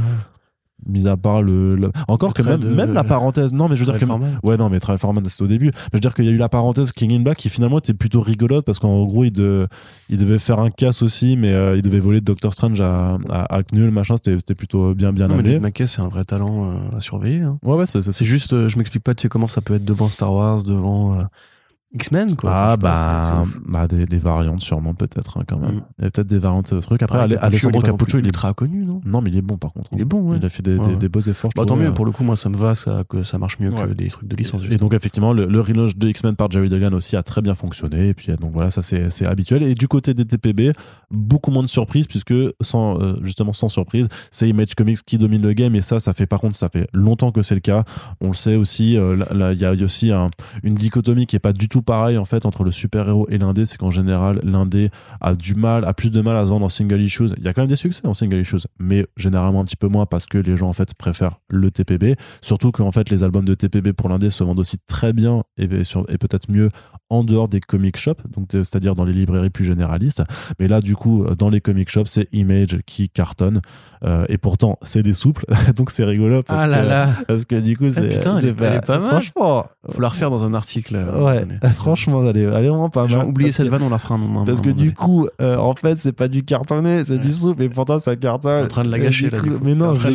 mis 0.91 1.07
à 1.07 1.17
part 1.17 1.41
le, 1.41 1.75
le- 1.75 1.91
encore 2.07 2.33
que 2.33 2.41
même, 2.41 2.63
même 2.75 2.93
la 2.93 3.03
parenthèse 3.03 3.53
non 3.53 3.67
mais 3.67 3.75
je 3.75 3.81
veux 3.81 3.85
dire 3.85 3.93
que 3.99 4.05
Trail 4.05 4.09
Foreman. 4.19 4.39
Ouais, 4.43 4.57
non, 4.57 4.69
mais 4.69 4.79
Trial 4.79 4.97
Foreman, 4.97 5.23
c'était 5.27 5.43
au 5.43 5.47
début. 5.47 5.67
Mais 5.67 5.71
je 5.93 5.97
veux 5.97 5.99
dire 6.01 6.13
qu'il 6.13 6.25
y 6.25 6.29
a 6.29 6.31
eu 6.31 6.37
la 6.37 6.49
parenthèse 6.49 6.91
King 6.91 7.13
in 7.13 7.19
Black 7.21 7.37
qui 7.37 7.49
finalement 7.49 7.79
était 7.79 7.93
plutôt 7.93 8.21
rigolote 8.21 8.65
parce 8.65 8.79
qu'en 8.79 9.03
gros, 9.05 9.23
il, 9.23 9.31
de- 9.31 9.67
il 10.09 10.17
devait 10.17 10.39
faire 10.39 10.59
un 10.59 10.69
casse 10.69 11.01
aussi, 11.01 11.37
mais 11.37 11.51
euh, 11.53 11.75
il 11.77 11.81
devait 11.81 11.99
voler 11.99 12.21
Doctor 12.21 12.53
Strange 12.53 12.79
à, 12.81 13.17
à, 13.29 13.55
à 13.55 13.63
Knull, 13.63 13.91
machin. 13.91 14.15
C'était 14.23 14.55
plutôt 14.55 14.93
bien, 14.93 15.11
bien 15.13 15.27
Non, 15.27 15.35
mais 15.35 15.39
amené. 15.41 15.59
Mackey, 15.59 15.85
c'est 15.87 16.01
un 16.01 16.07
vrai 16.09 16.23
talent 16.25 16.71
euh, 16.71 16.97
à 16.97 16.99
surveiller. 16.99 17.41
hein. 17.41 17.57
Ouais, 17.63 17.75
ouais, 17.75 17.85
C'est 17.87 18.25
juste, 18.25 18.53
euh, 18.53 18.69
je 18.69 18.77
m'explique 18.77 19.03
pas, 19.03 19.15
tu 19.15 19.23
sais 19.23 19.29
comment 19.29 19.47
ça 19.47 19.61
peut 19.61 19.75
être 19.75 19.85
devant 19.85 20.09
Star 20.09 20.33
Wars, 20.33 20.63
devant 20.63 21.17
euh, 21.17 21.23
X-Men, 21.93 22.35
quoi. 22.37 22.51
Ah, 22.53 22.77
bah, 22.77 23.43
bah 23.67 23.87
des, 23.87 24.05
des 24.05 24.17
variantes, 24.17 24.61
sûrement, 24.61 24.93
peut-être, 24.93 25.37
hein, 25.37 25.43
quand 25.47 25.57
même. 25.57 25.75
Mm. 25.75 25.81
Il 25.99 26.03
y 26.05 26.07
a 26.07 26.11
peut-être 26.11 26.27
des 26.27 26.39
variantes, 26.39 26.71
euh, 26.71 26.79
trucs. 26.79 27.03
Après, 27.03 27.17
Ouais, 27.17 27.23
Capuccio, 27.27 27.45
Alessandro 27.45 27.81
non 27.81 27.85
Capuccio, 27.87 28.19
il 28.19 28.23
est. 28.25 28.27
ultra 28.27 28.53
connu, 28.53 28.85
non? 28.85 29.01
Non, 29.05 29.21
mais 29.21 29.29
il 29.29 29.35
est 29.37 29.41
bon, 29.41 29.57
par 29.57 29.73
contre. 29.73 29.89
Il 29.93 30.01
est 30.01 30.05
bon, 30.05 30.21
ouais. 30.21 30.37
Il 30.37 30.45
a 30.45 30.49
fait 30.49 30.63
des, 30.63 30.77
Ouais, 30.77 30.87
des- 30.87 30.93
ouais. 30.93 30.99
des 30.99 31.09
beaux 31.09 31.19
efforts. 31.19 31.51
Bah, 31.55 31.65
tant 31.65 31.75
mieux, 31.75 31.93
pour 31.93 32.05
le 32.05 32.11
coup, 32.11 32.23
moi, 32.23 32.35
ça 32.37 32.47
me 32.49 32.55
va, 32.55 32.75
ça, 32.75 33.03
que 33.09 33.23
ça 33.23 33.37
marche 33.37 33.59
mieux 33.59 33.71
que 33.71 33.93
des 33.93 34.07
trucs 34.07 34.27
de 34.29 34.35
licence. 34.37 34.61
Et 34.61 34.67
justement. 34.67 34.87
donc 34.89 34.93
effectivement, 34.93 35.33
le, 35.33 35.45
le 35.47 35.59
relaunch 35.59 35.97
de 35.97 36.07
X-Men 36.07 36.35
par 36.37 36.49
Jerry 36.49 36.69
Duggan 36.69 36.93
aussi 36.93 37.15
a 37.17 37.23
très 37.23 37.41
bien 37.41 37.55
fonctionné. 37.55 38.07
Et 38.09 38.13
puis 38.13 38.31
donc 38.39 38.53
voilà, 38.53 38.69
ça 38.71 38.81
c'est 38.81 39.09
c'est 39.11 39.25
habituel. 39.25 39.63
Et 39.63 39.75
du 39.75 39.87
côté 39.89 40.13
des 40.13 40.23
TPB, 40.25 40.71
beaucoup 41.09 41.51
moins 41.51 41.63
de 41.63 41.67
surprises 41.67 42.07
puisque 42.07 42.33
sans 42.61 42.99
euh, 43.01 43.15
justement 43.23 43.51
sans 43.53 43.67
surprise, 43.69 44.07
c'est 44.31 44.47
Image 44.47 44.75
Comics 44.75 44.99
qui 45.05 45.17
domine 45.17 45.41
le 45.41 45.53
game. 45.53 45.75
Et 45.75 45.81
ça, 45.81 45.99
ça 45.99 46.13
fait 46.13 46.25
par 46.25 46.39
contre, 46.39 46.55
ça 46.55 46.69
fait 46.69 46.87
longtemps 46.93 47.31
que 47.31 47.41
c'est 47.41 47.55
le 47.55 47.61
cas. 47.61 47.83
On 48.21 48.27
le 48.29 48.33
sait 48.33 48.55
aussi. 48.55 48.97
euh, 48.97 49.17
Il 49.31 49.37
y 49.59 49.65
a 49.65 49.73
il 49.73 49.79
y 49.79 49.81
a 49.81 49.85
aussi 49.85 50.11
un- 50.11 50.29
une 50.63 50.75
dichotomie 50.75 51.25
qui 51.27 51.35
est 51.35 51.39
pas 51.39 51.53
du 51.53 51.67
tout 51.67 51.80
pareille 51.81 52.17
en 52.17 52.25
fait 52.25 52.45
entre 52.45 52.63
le 52.63 52.71
super 52.71 53.07
héros 53.07 53.27
et 53.29 53.37
l'indé. 53.37 53.65
C'est 53.65 53.77
qu'en 53.77 53.91
général, 53.91 54.39
l'indé 54.43 54.89
a 55.19 55.35
du 55.35 55.55
mal, 55.55 55.85
a 55.85 55.93
plus 55.93 56.11
de 56.11 56.21
mal 56.21 56.37
à 56.37 56.45
se 56.45 56.49
vendre 56.51 56.65
en 56.65 56.69
single 56.69 57.01
issues. 57.01 57.29
Il 57.37 57.43
y 57.43 57.47
a 57.47 57.53
quand 57.53 57.61
même 57.61 57.69
des 57.69 57.75
succès 57.75 58.05
en 58.05 58.13
single 58.13 58.37
issues, 58.41 58.57
mais 58.79 59.05
généralement 59.17 59.61
un 59.61 59.65
petit 59.65 59.75
peu 59.75 59.87
moins 59.87 60.05
parce 60.05 60.25
que 60.25 60.37
les 60.37 60.57
gens 60.57 60.69
en 60.69 60.73
fait 60.73 60.93
préfèrent 60.93 61.39
le 61.49 61.71
TPB. 61.71 62.15
Surtout 62.41 62.71
qu'en 62.71 62.91
fait, 62.91 63.09
les 63.09 63.23
albums 63.23 63.45
de 63.45 63.55
TPB 63.55 63.93
pour 63.93 64.09
l'indé 64.09 64.29
se 64.29 64.43
vendent 64.43 64.59
aussi 64.59 64.77
très 64.87 65.13
bien 65.13 65.43
et, 65.57 65.67
peut-être 65.67 66.49
mieux 66.51 66.69
en 67.09 67.23
dehors 67.23 67.47
des 67.49 67.59
comic 67.59 67.97
shops, 67.97 68.21
donc 68.29 68.55
euh, 68.55 68.63
c'est-à-dire 68.63 68.95
dans 68.95 69.03
les 69.03 69.11
librairies 69.13 69.49
plus 69.49 69.65
généralistes. 69.65 70.23
Mais 70.59 70.67
là, 70.69 70.79
du 70.79 70.95
coup, 70.95 71.23
euh, 71.25 71.35
dans 71.35 71.49
les 71.49 71.59
comic 71.59 71.89
shops, 71.89 72.05
c'est 72.07 72.29
Image 72.31 72.77
qui 72.85 73.09
cartonne. 73.09 73.61
Euh, 74.05 74.25
et 74.29 74.37
pourtant, 74.37 74.77
c'est 74.81 75.03
des 75.03 75.11
souples, 75.13 75.45
donc 75.75 75.91
c'est 75.91 76.05
rigolo 76.05 76.41
parce, 76.41 76.63
Ah 76.63 76.67
là 76.67 76.81
que, 76.83 76.87
là 76.87 77.09
parce 77.27 77.45
que 77.45 77.55
du 77.55 77.75
coup, 77.77 77.89
c'est. 77.91 78.07
putain, 78.07 78.37
elle 78.37 78.43
c'est 78.43 78.49
est- 78.49 78.65
elle 78.65 78.73
est 78.75 78.85
pas 78.85 78.97
mal. 78.99 79.09
Franchement, 79.09 79.65
Faut 79.89 80.01
la 80.01 80.07
refaire 80.07 80.29
dans 80.29 80.45
un 80.45 80.53
article. 80.53 80.95
euh, 80.95 81.23
ouais, 81.25 81.41
est- 81.41 81.65
franchement, 81.71 82.27
elle 82.27 82.37
est, 82.37 82.41
est 82.41 82.45
vraiment 82.47 82.89
pas 82.89 83.07
J'ai 83.07 83.17
mal. 83.17 83.27
oublié 83.27 83.49
Parce 83.49 83.57
cette 83.57 83.67
vanne, 83.67 83.83
on 83.83 83.89
la 83.89 83.99
fera 83.99 84.15
un 84.15 84.17
moment. 84.17 84.43
parce 84.43 84.61
que 84.61 84.69
du 84.69 84.93
coup, 84.93 85.27
euh, 85.41 85.57
en 85.57 85.75
fait, 85.75 85.99
c'est 85.99 86.13
pas 86.13 86.27
du 86.27 86.43
cartonné, 86.43 87.03
c'est 87.05 87.17
du 87.19 87.33
souple, 87.33 87.63
et 87.63 87.69
pourtant 87.69 87.99
ça 87.99 88.15
cartonne. 88.15 88.65
En 88.65 88.67
train 88.67 88.83
de 88.83 88.89
la 88.91 88.99
gâcher, 88.99 89.29
là. 89.29 89.39
Mais 89.63 89.75
non, 89.75 89.93
je 89.93 90.07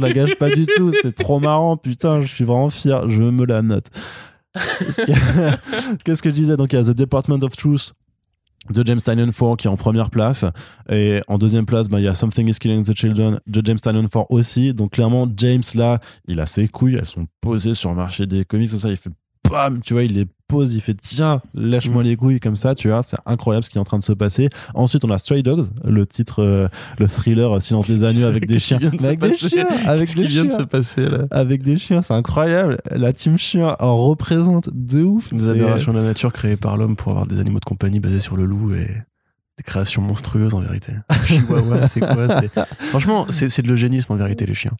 la 0.00 0.12
gâche 0.12 0.34
pas 0.36 0.50
du 0.50 0.66
tout. 0.66 0.92
C'est 1.02 1.14
trop 1.14 1.40
marrant, 1.40 1.76
putain, 1.76 2.22
je 2.22 2.26
suis 2.26 2.44
vraiment 2.44 2.70
fier. 2.70 3.08
Je 3.08 3.22
me 3.22 3.44
la 3.44 3.62
note. 3.62 3.88
Qu'est-ce 6.04 6.22
que 6.22 6.30
je 6.30 6.34
disais? 6.34 6.56
Donc 6.56 6.72
il 6.72 6.76
y 6.76 6.78
a 6.78 6.84
The 6.84 6.96
Department 6.96 7.42
of 7.42 7.56
Truth 7.56 7.92
de 8.70 8.82
James 8.86 9.00
Tynion 9.00 9.30
4 9.30 9.56
qui 9.56 9.66
est 9.66 9.70
en 9.70 9.76
première 9.76 10.10
place 10.10 10.46
et 10.88 11.20
en 11.28 11.36
deuxième 11.36 11.66
place 11.66 11.88
bah, 11.88 12.00
il 12.00 12.04
y 12.04 12.08
a 12.08 12.14
Something 12.14 12.48
is 12.48 12.54
Killing 12.54 12.82
the 12.82 12.96
Children 12.96 13.38
de 13.46 13.62
James 13.62 13.78
Tynion 13.78 14.06
4 14.06 14.26
aussi 14.30 14.72
donc 14.72 14.92
clairement 14.92 15.28
James 15.36 15.62
là 15.74 16.00
il 16.26 16.40
a 16.40 16.46
ses 16.46 16.68
couilles 16.68 16.94
elles 16.98 17.04
sont 17.04 17.26
posées 17.42 17.74
sur 17.74 17.90
le 17.90 17.96
marché 17.96 18.26
des 18.26 18.46
comics 18.46 18.70
tout 18.70 18.78
ça 18.78 18.88
il 18.88 18.96
fait 18.96 19.10
bam 19.50 19.82
tu 19.82 19.92
vois 19.92 20.04
il 20.04 20.14
les 20.14 20.24
il 20.62 20.80
fait 20.80 20.94
tiens 20.94 21.40
lâche-moi 21.54 22.02
Mm. 22.02 22.06
les 22.06 22.16
couilles 22.16 22.40
comme 22.40 22.56
ça 22.56 22.74
tu 22.74 22.88
vois 22.88 23.02
c'est 23.02 23.16
incroyable 23.26 23.64
ce 23.64 23.70
qui 23.70 23.78
est 23.78 23.80
en 23.80 23.84
train 23.84 23.98
de 23.98 24.04
se 24.04 24.12
passer 24.12 24.48
ensuite 24.74 25.04
on 25.04 25.10
a 25.10 25.18
Stray 25.18 25.42
Dogs 25.42 25.66
le 25.84 26.06
titre 26.06 26.42
euh, 26.42 26.68
le 26.98 27.08
thriller 27.08 27.56
euh, 27.56 27.60
Silence 27.60 27.86
des 27.88 28.04
agneaux 28.04 28.26
avec 28.26 28.46
des 28.46 28.58
chiens 28.58 28.78
de 28.78 28.86
avec 29.04 29.20
des 29.20 29.34
chiens 29.36 29.66
avec 29.86 30.14
des 30.14 30.26
vient 30.26 30.44
de 30.44 30.50
chiens 30.50 30.58
se 30.58 30.62
passer 30.64 31.08
là 31.08 31.24
avec 31.30 31.62
des 31.62 31.76
chiens 31.76 32.02
c'est 32.02 32.14
incroyable 32.14 32.78
la 32.90 33.12
team 33.12 33.36
chien 33.38 33.74
en 33.80 33.96
représente 33.96 34.68
de 34.72 35.02
ouf 35.02 35.32
Des 35.32 35.38
C'est- 35.38 35.50
aberrations 35.50 35.92
de 35.92 35.98
la 35.98 36.04
nature 36.04 36.32
créées 36.32 36.56
par 36.56 36.76
l'homme 36.76 36.96
pour 36.96 37.12
avoir 37.12 37.26
des 37.26 37.40
animaux 37.40 37.58
de 37.60 37.64
compagnie 37.64 38.00
basés 38.00 38.20
sur 38.20 38.36
le 38.36 38.44
loup 38.46 38.74
et 38.74 38.86
des 39.56 39.62
créations 39.64 40.02
monstrueuses 40.02 40.52
en 40.54 40.60
vérité. 40.60 40.92
Chihuahua, 41.26 41.86
c'est 41.88 42.00
quoi 42.00 42.66
Franchement, 42.80 43.26
c'est 43.30 43.62
de 43.62 43.68
l'eugénisme 43.68 44.12
en 44.12 44.16
vérité, 44.16 44.46
les 44.46 44.54
chiens. 44.54 44.72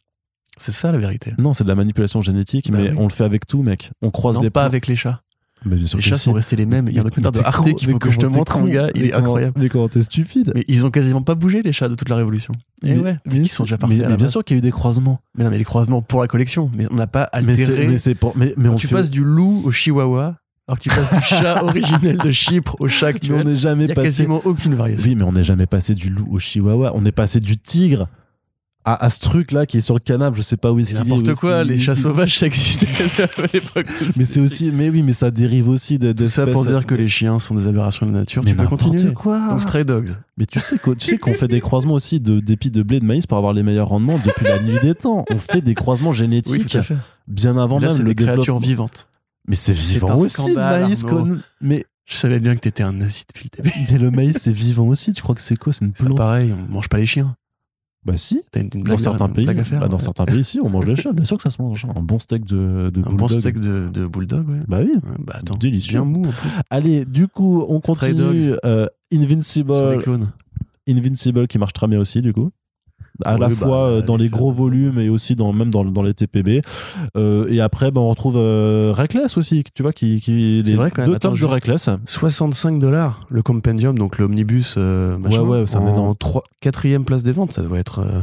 C'est 0.57 0.71
ça 0.73 0.91
la 0.91 0.97
vérité. 0.97 1.33
non 1.37 1.51
c'est 1.53 1.63
de 1.65 1.69
la 1.69 1.75
manipulation 1.75 2.21
génétique 2.21 2.71
Bah 2.71 2.77
mais 2.81 2.89
oui. 2.91 2.95
on 2.97 3.03
le 3.03 3.09
fait 3.09 3.25
avec 3.25 3.45
tout 3.45 3.61
mec 3.61 3.91
on 4.01 4.09
croise 4.09 4.35
Non, 4.37 4.41
les 4.41 4.49
pas 4.49 4.63
avec 4.63 4.87
les 4.87 4.95
chats. 4.95 5.21
Mais 5.65 5.75
bien 5.77 5.85
sûr 5.87 5.97
Les 5.97 6.03
chats 6.03 6.17
sont 6.17 6.33
restés 6.33 6.55
les 6.55 6.65
mêmes. 6.65 6.87
Il 6.89 6.93
y 6.95 6.97
a 6.97 7.01
un 7.01 7.03
documentaire 7.03 7.31
de 7.41 7.47
Arte 7.47 7.73
qu'il 7.75 7.89
faut 7.91 7.97
que 7.99 8.11
je 8.11 8.17
te 8.19 8.25
montre, 8.25 8.57
mon 8.59 8.65
gars? 8.67 8.89
Il 8.95 9.05
est 9.05 9.13
incroyable. 9.13 9.59
Mais 9.59 9.69
comment 9.69 9.87
t'es 9.89 10.01
stupide 10.01 10.51
Mais 10.55 10.63
ils 10.67 10.85
ont 10.85 10.91
quasiment 10.91 11.21
pas 11.21 11.35
bougé, 11.35 11.61
les 11.63 11.71
chats, 11.71 11.89
de 11.89 11.95
toute 11.95 12.09
la 12.09 12.15
Révolution. 12.15 12.53
Et 12.83 12.93
Mais- 12.93 12.99
ouais, 12.99 13.17
parce 13.23 13.35
mais 13.35 13.41
qu'ils 13.41 13.49
sont 13.51 13.63
déjà 13.63 13.77
parfaits. 13.77 14.07
Mais, 14.07 14.17
bien 14.17 14.27
sûr 14.27 14.43
qu'il 14.43 14.55
y 14.55 14.57
a 14.57 14.59
eu 14.59 14.61
des 14.61 14.71
croisements. 14.71 15.19
Mais 15.37 15.43
non, 15.43 15.49
mais 15.49 15.57
les 15.57 15.63
croisements 15.63 16.01
pour 16.01 16.21
la 16.21 16.27
collection. 16.27 16.69
Mais 16.75 16.87
on 16.91 16.95
n'a 16.95 17.07
pas 17.07 17.23
altéré. 17.23 17.87
mais 17.87 17.97
c'est 17.97 18.15
mais, 18.35 18.53
mais 18.57 18.69
on 18.69 18.75
tu 18.75 18.87
fait- 18.87 18.93
passes 18.95 19.09
du 19.09 19.23
loup 19.23 19.61
au 19.65 19.71
chihuahua, 19.71 20.35
alors 20.67 20.77
que 20.77 20.83
tu 20.83 20.89
passes 20.89 21.13
du 21.15 21.21
chat 21.23 21.63
originel 21.63 22.17
de 22.17 22.31
Chypre 22.31 22.75
au 22.79 22.87
chat 22.87 23.07
mais 23.07 23.11
on 23.13 23.15
actuel, 23.15 23.45
n'est 23.45 23.51
il 23.53 23.57
jamais 23.57 23.83
a 23.91 23.95
passé. 23.95 24.07
quasiment 24.07 24.41
aucune 24.45 24.75
variation. 24.75 25.09
Oui, 25.09 25.15
mais 25.15 25.23
on 25.23 25.31
n'est 25.31 25.43
jamais 25.43 25.65
passé 25.67 25.95
du 25.95 26.09
loup 26.09 26.27
au 26.29 26.39
chihuahua. 26.39 26.91
On 26.95 27.03
est 27.03 27.11
passé 27.11 27.39
du 27.39 27.57
tigre 27.57 28.07
à, 28.85 29.03
à 29.05 29.09
ce 29.09 29.19
truc 29.19 29.51
là 29.51 29.65
qui 29.65 29.77
est 29.77 29.81
sur 29.81 29.95
le 29.95 29.99
canapé. 29.99 30.37
Je 30.37 30.41
sais 30.43 30.57
pas 30.57 30.71
où 30.71 30.79
est-ce 30.79 30.89
qu'il 30.91 30.97
est. 30.99 31.03
n'importe 31.03 31.33
quoi, 31.39 31.63
les 31.63 31.77
chats 31.79 31.95
sauvages, 31.95 32.37
ça 32.37 32.45
existait 32.45 33.23
à 33.23 33.27
l'époque. 33.53 33.87
Mais 34.17 34.25
c'est 34.25 34.39
aussi, 34.39 34.71
mais 34.71 34.89
oui, 34.89 35.01
mais 35.03 35.11
ça 35.13 35.31
dérive 35.31 35.67
aussi 35.69 35.97
de, 35.99 36.13
de 36.13 36.23
Tout 36.23 36.29
ça 36.29 36.45
pour 36.47 36.63
dire 36.65 36.85
que 36.85 36.95
les 36.95 37.07
chiens 37.07 37.39
sont 37.39 37.55
des 37.55 37.67
aberrations 37.67 38.05
de 38.05 38.11
la 38.11 38.19
nature. 38.19 38.43
Mais 38.45 38.51
tu 38.51 38.57
peux 38.57 38.67
continuer. 38.67 39.13
quoi. 39.13 39.49
Donc 39.49 39.61
Stray 39.61 39.83
Dogs. 39.85 40.15
Mais 40.37 40.45
tu 40.45 40.59
sais 40.59 40.77
qu'on 40.77 40.93
tu 40.93 41.05
sais 41.07 41.17
qu'on 41.17 41.33
fait 41.33 41.47
des 41.47 41.59
croisements 41.61 41.93
aussi 41.95 42.19
de 42.19 42.39
d'épis 42.39 42.69
de 42.71 42.83
blé 42.83 42.99
de 42.99 43.05
maïs 43.05 43.25
pour 43.25 43.37
avoir 43.37 43.53
les 43.53 43.63
meilleurs 43.63 43.89
rendements 43.89 44.19
depuis 44.23 44.45
la 44.45 44.61
nuit 44.61 44.77
des 44.81 44.93
temps. 44.95 45.25
On 45.31 45.37
fait 45.37 45.61
des 45.61 45.73
croisements 45.73 46.13
génétiques 46.13 46.69
fait. 46.81 46.95
bien 47.27 47.57
avant 47.57 47.79
Là, 47.79 47.87
même 47.93 48.03
le 48.03 48.13
des 48.13 48.23
créatures 48.23 48.59
vivantes. 48.59 49.07
Mais 49.47 49.55
c'est 49.55 49.73
vivant 49.73 50.15
aussi 50.17 50.41
le 50.41 50.53
scandale, 50.53 50.81
maïs. 50.83 51.03
Arnaud. 51.03 51.25
qu'on- 51.35 51.37
Mais 51.61 51.83
Je 52.05 52.15
savais 52.17 52.39
bien 52.39 52.55
que 52.55 52.59
t'étais 52.61 52.83
un 52.83 52.93
nazi 52.93 53.23
depuis 53.27 53.49
le 53.57 53.63
début. 53.63 53.75
mais 53.91 53.97
le 53.97 54.11
maïs 54.11 54.37
c'est 54.39 54.51
vivant 54.51 54.85
aussi. 54.87 55.13
Tu 55.13 55.21
crois 55.23 55.33
que 55.35 55.41
c'est 55.41 55.55
quoi 55.55 55.73
C'est 55.73 55.85
une 55.85 55.91
plante? 55.93 56.15
pareil, 56.17 56.53
on 56.53 56.71
mange 56.71 56.87
pas 56.89 56.97
les 56.97 57.05
chiens. 57.05 57.35
Bah 58.05 58.17
si. 58.17 58.41
T'as 58.51 58.61
une, 58.61 58.69
une 58.75 58.83
Dans 58.83 58.97
certains 58.99 59.27
pays, 59.29 59.45
blague 59.45 59.59
à 59.59 59.63
faire. 59.63 59.79
bah, 59.79 59.87
dans 59.87 59.97
ouais. 59.97 60.03
certains 60.03 60.25
pays, 60.25 60.43
si, 60.43 60.59
on 60.61 60.69
mange 60.69 60.85
les 60.85 60.95
chats. 60.95 61.11
Bien 61.11 61.25
sûr 61.25 61.37
que 61.37 61.43
ça 61.43 61.49
se 61.49 61.59
mange. 61.61 61.85
Un 61.95 62.01
bon 62.01 62.19
steak 62.19 62.45
de, 62.45 62.91
de 62.91 62.99
Un 63.03 63.13
bon 63.13 63.27
steak 63.27 63.59
de, 63.59 63.89
de 63.89 64.05
bulldog, 64.05 64.47
ouais. 64.47 64.59
Bah 64.67 64.79
oui. 64.83 64.91
Ouais, 64.93 65.15
Bah 65.19 65.33
attends, 65.37 65.55
Délicieux. 65.57 65.93
bien 66.01 66.05
mou 66.05 66.19
en 66.19 66.31
plus. 66.31 66.49
Allez, 66.69 67.03
du 67.05 67.27
coup, 67.27 67.65
on 67.67 67.79
Stray 67.79 68.11
continue. 68.15 68.53
Euh, 68.63 68.85
Sur 69.11 69.19
les 69.19 69.23
Invincible, 69.25 69.97
clones. 69.99 70.31
Invincible 70.87 71.47
qui 71.47 71.57
marche 71.57 71.73
très 71.73 71.87
bien 71.87 71.99
aussi, 71.99 72.21
du 72.21 72.31
coup. 72.33 72.51
À 73.23 73.35
Oui, 73.35 73.39
la 73.39 73.47
bah, 73.49 73.55
fois 73.55 73.83
euh, 73.85 74.01
dans 74.01 74.17
les 74.17 74.27
gros 74.29 74.51
volumes 74.51 74.99
et 74.99 75.07
aussi 75.09 75.35
dans, 75.35 75.53
même 75.53 75.69
dans, 75.69 75.85
dans 75.85 76.03
les 76.03 76.13
TPB. 76.13 76.61
Euh, 77.15 77.47
et 77.49 77.61
après, 77.61 77.91
bah, 77.91 78.01
on 78.01 78.09
retrouve 78.09 78.35
euh, 78.37 78.91
Reckless 78.95 79.37
aussi, 79.37 79.63
tu 79.73 79.83
vois, 79.83 79.93
qui, 79.93 80.19
qui 80.19 80.61
les 80.63 80.75
vrai 80.75 80.91
deux 81.05 81.17
tomes 81.19 81.37
de 81.37 81.45
Reckless. 81.45 81.89
65 82.05 82.79
dollars 82.79 83.25
le 83.29 83.41
compendium, 83.41 83.97
donc 83.97 84.17
l'omnibus, 84.17 84.75
euh, 84.77 85.17
Ouais, 85.17 85.37
ouais, 85.39 85.63
c'est 85.67 85.77
un 85.77 85.81
en 85.81 85.93
énorme. 85.93 86.15
trois- 86.17 86.43
quatrième 86.61 87.05
place 87.05 87.23
des 87.23 87.31
ventes, 87.31 87.51
ça 87.53 87.61
doit 87.61 87.79
être. 87.79 87.99
euh, 87.99 88.21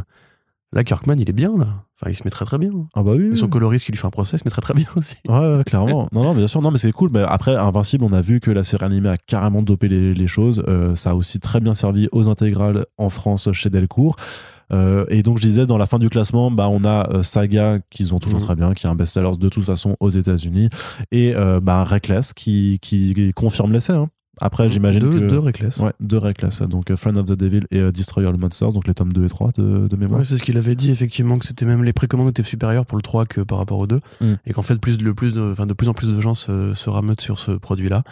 Là, 0.74 0.84
Kirkman, 0.84 1.16
il 1.18 1.28
est 1.28 1.34
bien 1.34 1.50
là. 1.58 1.66
Enfin, 2.00 2.10
il 2.10 2.14
se 2.14 2.22
met 2.24 2.30
très 2.30 2.46
très 2.46 2.56
bien. 2.56 2.70
Ah 2.94 3.02
bah 3.02 3.12
oui. 3.14 3.28
Et 3.32 3.34
son 3.34 3.46
coloriste 3.48 3.84
qui 3.84 3.92
lui 3.92 3.98
fait 3.98 4.06
un 4.06 4.10
procès 4.10 4.38
se 4.38 4.42
met 4.46 4.50
très 4.50 4.62
très 4.62 4.72
bien 4.72 4.86
aussi. 4.96 5.16
Ouais, 5.28 5.36
ouais, 5.56 5.64
clairement. 5.64 6.08
non, 6.12 6.22
non, 6.22 6.34
bien 6.34 6.46
sûr. 6.48 6.62
Non, 6.62 6.70
mais 6.70 6.78
c'est 6.78 6.92
cool. 6.92 7.10
Mais 7.12 7.20
après, 7.28 7.54
Invincible, 7.56 8.04
on 8.04 8.12
a 8.14 8.22
vu 8.22 8.40
que 8.40 8.50
la 8.50 8.64
série 8.64 8.86
animée 8.86 9.10
a 9.10 9.18
carrément 9.18 9.60
dopé 9.60 9.88
les, 9.88 10.14
les 10.14 10.26
choses. 10.26 10.62
Euh, 10.68 10.96
ça 10.96 11.10
a 11.10 11.14
aussi 11.14 11.40
très 11.40 11.60
bien 11.60 11.74
servi 11.74 12.08
aux 12.10 12.26
intégrales 12.28 12.86
en 12.96 13.10
France 13.10 13.52
chez 13.52 13.68
Delcourt. 13.68 14.16
Euh, 14.72 15.04
et 15.08 15.22
donc, 15.22 15.38
je 15.38 15.42
disais, 15.42 15.66
dans 15.66 15.78
la 15.78 15.86
fin 15.86 15.98
du 15.98 16.08
classement, 16.08 16.50
bah, 16.50 16.68
on 16.68 16.84
a 16.84 17.08
euh, 17.12 17.22
Saga, 17.22 17.78
qu'ils 17.90 18.14
ont 18.14 18.18
toujours 18.18 18.38
Mhm. 18.40 18.44
très 18.46 18.54
bien, 18.56 18.72
qui 18.72 18.86
est 18.86 18.90
un 18.90 18.94
best-seller 18.94 19.32
de 19.38 19.48
toute 19.48 19.64
façon 19.64 19.96
aux 20.00 20.10
États-Unis. 20.10 20.68
Et 21.10 21.34
euh, 21.36 21.60
bah, 21.60 21.84
Reckless, 21.84 22.32
qui, 22.32 22.78
qui, 22.80 23.12
qui 23.14 23.32
confirme 23.32 23.72
l'essai. 23.72 23.92
hein. 23.92 24.08
Après, 24.40 24.70
j'imagine 24.70 25.00
deux, 25.00 25.10
que. 25.10 25.28
Deux 25.28 25.38
Reckless. 25.38 25.76
Ouais, 25.76 25.92
deux 26.00 26.16
Reckless. 26.16 26.62
Donc, 26.62 26.90
euh, 26.90 26.96
Friend 26.96 27.18
of 27.18 27.26
the 27.26 27.32
Devil 27.34 27.60
et 27.70 27.80
euh, 27.80 27.92
Destroyer 27.92 28.32
the 28.32 28.38
Monsters, 28.38 28.72
donc 28.72 28.88
les 28.88 28.94
tomes 28.94 29.12
2 29.12 29.26
et 29.26 29.28
3 29.28 29.50
de, 29.58 29.88
de 29.88 29.96
mémoire. 29.96 30.20
Ouais, 30.20 30.24
c'est 30.24 30.38
ce 30.38 30.42
qu'il 30.42 30.56
avait 30.56 30.74
dit 30.74 30.90
effectivement 30.90 31.38
que 31.38 31.44
c'était 31.44 31.66
même 31.66 31.84
les 31.84 31.92
précommandes 31.92 32.30
étaient 32.30 32.42
supérieures 32.42 32.86
pour 32.86 32.96
le 32.96 33.02
3 33.02 33.26
que 33.26 33.42
par 33.42 33.58
rapport 33.58 33.78
au 33.78 33.86
2 33.86 34.00
Mm. 34.22 34.32
et 34.46 34.52
qu'en 34.54 34.62
fait 34.62 34.80
plus 34.80 34.96
de, 34.96 35.04
le 35.04 35.12
plus 35.12 35.34
de, 35.34 35.52
de 35.66 35.72
plus 35.74 35.86
en 35.88 35.92
plus 35.92 36.08
de 36.08 36.18
gens 36.18 36.34
se, 36.34 36.72
se 36.72 36.88
rameutent 36.88 37.20
sur 37.20 37.38
ce 37.38 37.50
produit 37.52 37.90
là 37.90 38.04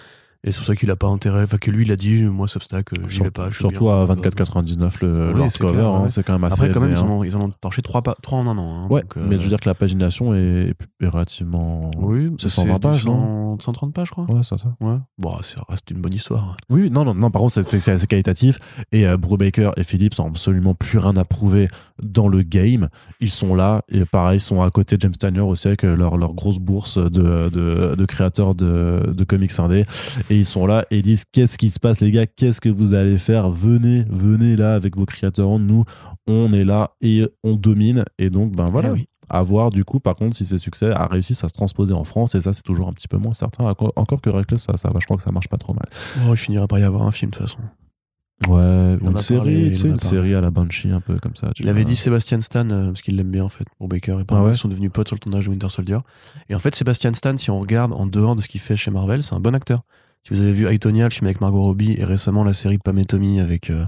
Et 0.42 0.52
c'est 0.52 0.58
pour 0.58 0.66
ça 0.66 0.74
qu'il 0.74 0.90
a 0.90 0.96
pas 0.96 1.06
intérêt. 1.08 1.42
Enfin, 1.42 1.58
que 1.58 1.70
lui, 1.70 1.84
il 1.84 1.92
a 1.92 1.96
dit, 1.96 2.22
moi, 2.22 2.48
Substack, 2.48 2.94
euh, 2.94 3.02
j'y 3.08 3.20
vais 3.20 3.30
pas. 3.30 3.50
je 3.50 3.58
Surtout 3.58 3.84
bien. 3.86 4.02
à 4.02 4.06
24,99 4.06 5.02
le, 5.02 5.32
hein, 5.34 6.00
ouais. 6.02 6.08
c'est 6.08 6.22
quand 6.22 6.32
même 6.32 6.44
assez 6.44 6.62
Après, 6.62 6.72
quand 6.72 6.80
même, 6.80 6.92
ils 6.92 7.04
ont, 7.04 7.22
ils 7.24 7.36
en 7.36 7.42
ont 7.42 7.50
torché 7.60 7.82
trois, 7.82 8.00
pa- 8.00 8.14
trois 8.22 8.38
en 8.38 8.46
un 8.46 8.56
an. 8.56 8.84
hein, 8.84 8.86
Ouais, 8.88 9.02
donc, 9.02 9.18
euh, 9.18 9.26
mais 9.28 9.36
je 9.36 9.42
veux 9.42 9.48
dire 9.50 9.60
que 9.60 9.68
la 9.68 9.74
pagination 9.74 10.34
est, 10.34 10.72
est 11.02 11.06
relativement. 11.08 11.86
Oui, 11.98 12.30
c'est 12.40 12.48
c'est 12.48 12.62
120 12.62 12.74
du 12.74 12.80
pages, 12.80 13.04
non 13.06 13.58
100 13.60 13.60
130 13.60 13.92
pages, 13.92 14.06
je 14.08 14.12
crois. 14.12 14.24
Ouais, 14.30 14.40
c'est 14.42 14.56
ça. 14.58 14.74
Ouais. 14.80 14.96
Bon, 15.18 15.36
ça 15.42 15.60
reste 15.68 15.90
une 15.90 16.00
bonne 16.00 16.14
histoire. 16.14 16.56
Oui, 16.70 16.90
non, 16.90 17.04
non, 17.04 17.14
non, 17.14 17.30
par 17.30 17.42
contre, 17.42 17.62
c'est- 17.62 17.88
assez 17.90 18.06
qualitatif. 18.06 18.58
Et 18.92 19.06
euh, 19.06 19.16
Brubaker 19.18 19.72
et 19.76 19.84
Phillips 19.84 20.18
ont 20.20 20.28
absolument 20.28 20.74
plus 20.74 20.98
rien 20.98 21.16
à 21.16 21.24
prouver 21.24 21.68
dans 22.02 22.28
le 22.28 22.42
game. 22.42 22.88
Ils 23.20 23.30
sont 23.30 23.54
là, 23.54 23.82
et 23.88 24.04
pareil, 24.04 24.38
ils 24.38 24.40
sont 24.40 24.62
à 24.62 24.70
côté 24.70 24.96
de 24.96 25.02
James 25.02 25.12
Tynion 25.12 25.48
aussi 25.48 25.68
avec 25.68 25.84
euh, 25.84 25.94
leur, 25.96 26.16
leur 26.16 26.34
grosse 26.34 26.58
bourse 26.58 26.98
de, 26.98 27.48
de, 27.48 27.94
de 27.94 28.04
créateurs 28.04 28.54
de, 28.54 29.12
de 29.12 29.24
comics 29.24 29.58
indés. 29.58 29.84
Et 30.28 30.38
ils 30.38 30.46
sont 30.46 30.66
là 30.66 30.84
et 30.90 30.98
ils 30.98 31.02
disent 31.02 31.24
Qu'est-ce 31.32 31.58
qui 31.58 31.70
se 31.70 31.80
passe, 31.80 32.00
les 32.00 32.10
gars? 32.10 32.26
Qu'est-ce 32.26 32.60
que 32.60 32.68
vous 32.68 32.94
allez 32.94 33.18
faire? 33.18 33.50
Venez, 33.50 34.04
venez 34.08 34.56
là 34.56 34.74
avec 34.74 34.96
vos 34.96 35.06
créateurs. 35.06 35.58
Nous, 35.58 35.84
on 36.26 36.52
est 36.52 36.64
là 36.64 36.92
et 37.00 37.26
on 37.44 37.56
domine. 37.56 38.04
Et 38.18 38.30
donc, 38.30 38.54
ben 38.54 38.66
voilà. 38.66 38.88
Eh 38.90 38.92
oui. 38.92 39.06
À 39.32 39.42
voir 39.42 39.70
du 39.70 39.84
coup, 39.84 40.00
par 40.00 40.16
contre, 40.16 40.34
si 40.34 40.44
ces 40.44 40.58
succès 40.58 40.90
a 40.90 41.06
réussi 41.06 41.34
à 41.34 41.48
se 41.48 41.54
transposer 41.54 41.94
en 41.94 42.02
France, 42.02 42.34
et 42.34 42.40
ça, 42.40 42.52
c'est 42.52 42.64
toujours 42.64 42.88
un 42.88 42.92
petit 42.92 43.06
peu 43.06 43.16
moins 43.16 43.32
certain. 43.32 43.64
Encore 43.64 44.20
que 44.20 44.28
Reckless, 44.28 44.62
ça, 44.62 44.76
ça 44.76 44.90
va, 44.90 44.98
je 44.98 45.04
crois 45.04 45.16
que 45.18 45.22
ça 45.22 45.30
marche 45.30 45.46
pas 45.46 45.56
trop 45.56 45.72
mal. 45.72 45.86
Oh, 46.26 46.32
il 46.32 46.36
finirait 46.36 46.66
par 46.66 46.80
y 46.80 46.82
avoir 46.82 47.04
un 47.04 47.12
film, 47.12 47.30
de 47.30 47.36
toute 47.36 47.46
façon. 47.46 47.60
Ouais, 48.48 48.96
ou 49.02 49.10
une 49.10 49.18
série, 49.18 49.70
tu 49.70 49.74
sais, 49.78 49.88
une 49.88 49.98
série 49.98 50.34
à 50.34 50.40
la 50.40 50.50
Banshee, 50.50 50.90
un 50.90 51.00
peu 51.00 51.18
comme 51.18 51.36
ça. 51.36 51.50
tu 51.54 51.62
Il 51.62 51.68
avait 51.68 51.84
dit 51.84 51.94
Sébastien 51.96 52.40
Stan, 52.40 52.68
euh, 52.70 52.86
parce 52.86 53.02
qu'il 53.02 53.16
l'aime 53.16 53.30
bien, 53.30 53.44
en 53.44 53.48
fait, 53.50 53.64
pour 53.78 53.86
Baker. 53.88 54.12
Et 54.20 54.24
Ah 54.30 54.42
ouais 54.42 54.52
ils 54.52 54.56
sont 54.56 54.68
devenus 54.68 54.90
potes 54.90 55.08
sur 55.08 55.14
le 55.16 55.20
tournage 55.20 55.44
de 55.44 55.50
Winter 55.50 55.68
Soldier. 55.68 55.98
Et 56.48 56.54
en 56.54 56.58
fait, 56.58 56.74
Sébastien 56.74 57.12
Stan, 57.12 57.36
si 57.36 57.50
on 57.50 57.60
regarde 57.60 57.92
en 57.92 58.06
dehors 58.06 58.36
de 58.36 58.40
ce 58.42 58.48
qu'il 58.48 58.60
fait 58.60 58.76
chez 58.76 58.90
Marvel, 58.90 59.22
c'est 59.22 59.34
un 59.34 59.40
bon 59.40 59.54
acteur. 59.54 59.82
Si 60.22 60.34
vous 60.34 60.40
avez 60.40 60.52
vu 60.52 60.66
Aitonia, 60.66 61.04
le 61.04 61.10
film 61.10 61.26
avec 61.26 61.40
Margot 61.40 61.62
Robbie, 61.62 61.94
et 61.98 62.04
récemment 62.04 62.44
la 62.44 62.52
série 62.52 62.78
Pam 62.78 62.96
et 62.98 63.04
Tommy 63.04 63.40
avec 63.40 63.70
euh, 63.70 63.84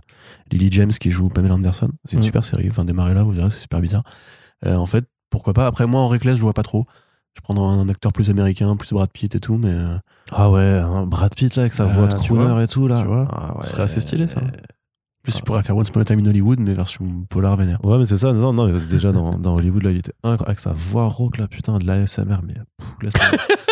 Lily 0.50 0.68
James 0.72 0.92
qui 0.92 1.10
joue 1.10 1.28
Pamela 1.28 1.54
Anderson, 1.54 1.90
c'est 2.04 2.14
une 2.14 2.20
Mm. 2.20 2.22
super 2.22 2.44
série. 2.44 2.68
Enfin, 2.70 2.84
démarrez 2.84 3.14
là, 3.14 3.22
vous 3.22 3.32
verrez, 3.32 3.50
c'est 3.50 3.60
super 3.60 3.80
bizarre. 3.80 4.02
Euh, 4.66 4.76
en 4.76 4.86
fait, 4.86 5.04
pourquoi 5.30 5.52
pas? 5.54 5.66
Après, 5.66 5.86
moi, 5.86 6.00
en 6.00 6.08
Reckless, 6.08 6.36
je 6.36 6.42
vois 6.42 6.52
pas 6.54 6.62
trop. 6.62 6.86
Je 7.36 7.40
prendrais 7.40 7.64
un 7.66 7.88
acteur 7.88 8.12
plus 8.12 8.30
américain, 8.30 8.76
plus 8.76 8.92
Brad 8.92 9.10
Pitt 9.10 9.34
et 9.34 9.40
tout, 9.40 9.56
mais 9.56 9.70
euh, 9.72 9.96
Ah 10.30 10.50
ouais, 10.50 10.60
hein, 10.84 11.06
Brad 11.06 11.34
Pitt 11.34 11.56
là, 11.56 11.62
avec 11.62 11.72
sa 11.72 11.84
Ah, 11.84 11.86
voix 11.86 12.06
de 12.06 12.18
tu 12.18 12.32
crooner 12.34 12.62
et 12.62 12.66
tout 12.66 12.86
là. 12.88 13.00
tu 13.00 13.06
vois, 13.08 13.26
Ah 13.32 13.56
ouais. 13.56 13.64
ce 13.64 13.70
serait 13.70 13.82
assez 13.84 14.00
stylé, 14.00 14.28
ça. 14.28 14.40
plus, 15.22 15.36
il 15.38 15.42
pourrait 15.42 15.62
faire 15.62 15.76
Once 15.76 15.88
Upon 15.88 16.00
a 16.00 16.04
Time 16.04 16.20
in 16.20 16.26
Hollywood, 16.26 16.60
mais 16.60 16.74
version 16.74 17.06
polar 17.30 17.56
vénère. 17.56 17.82
Ouais, 17.84 17.96
mais 17.98 18.06
c'est 18.06 18.16
ça, 18.18 18.32
non, 18.32 18.52
non, 18.52 18.66
mais 18.68 18.78
déjà 18.90 19.12
dans, 19.12 19.38
dans 19.38 19.54
Hollywood, 19.56 19.82
là, 19.84 19.90
il 19.92 19.96
était 19.98 20.12
incroyable, 20.22 20.44
avec 20.48 20.58
sa 20.60 20.72
voix 20.72 21.06
rauque, 21.06 21.38
là, 21.38 21.48
putain, 21.48 21.78
de 21.78 21.86
l'ASMR, 21.86 22.38
mais 22.46 22.54
pff. 23.00 23.12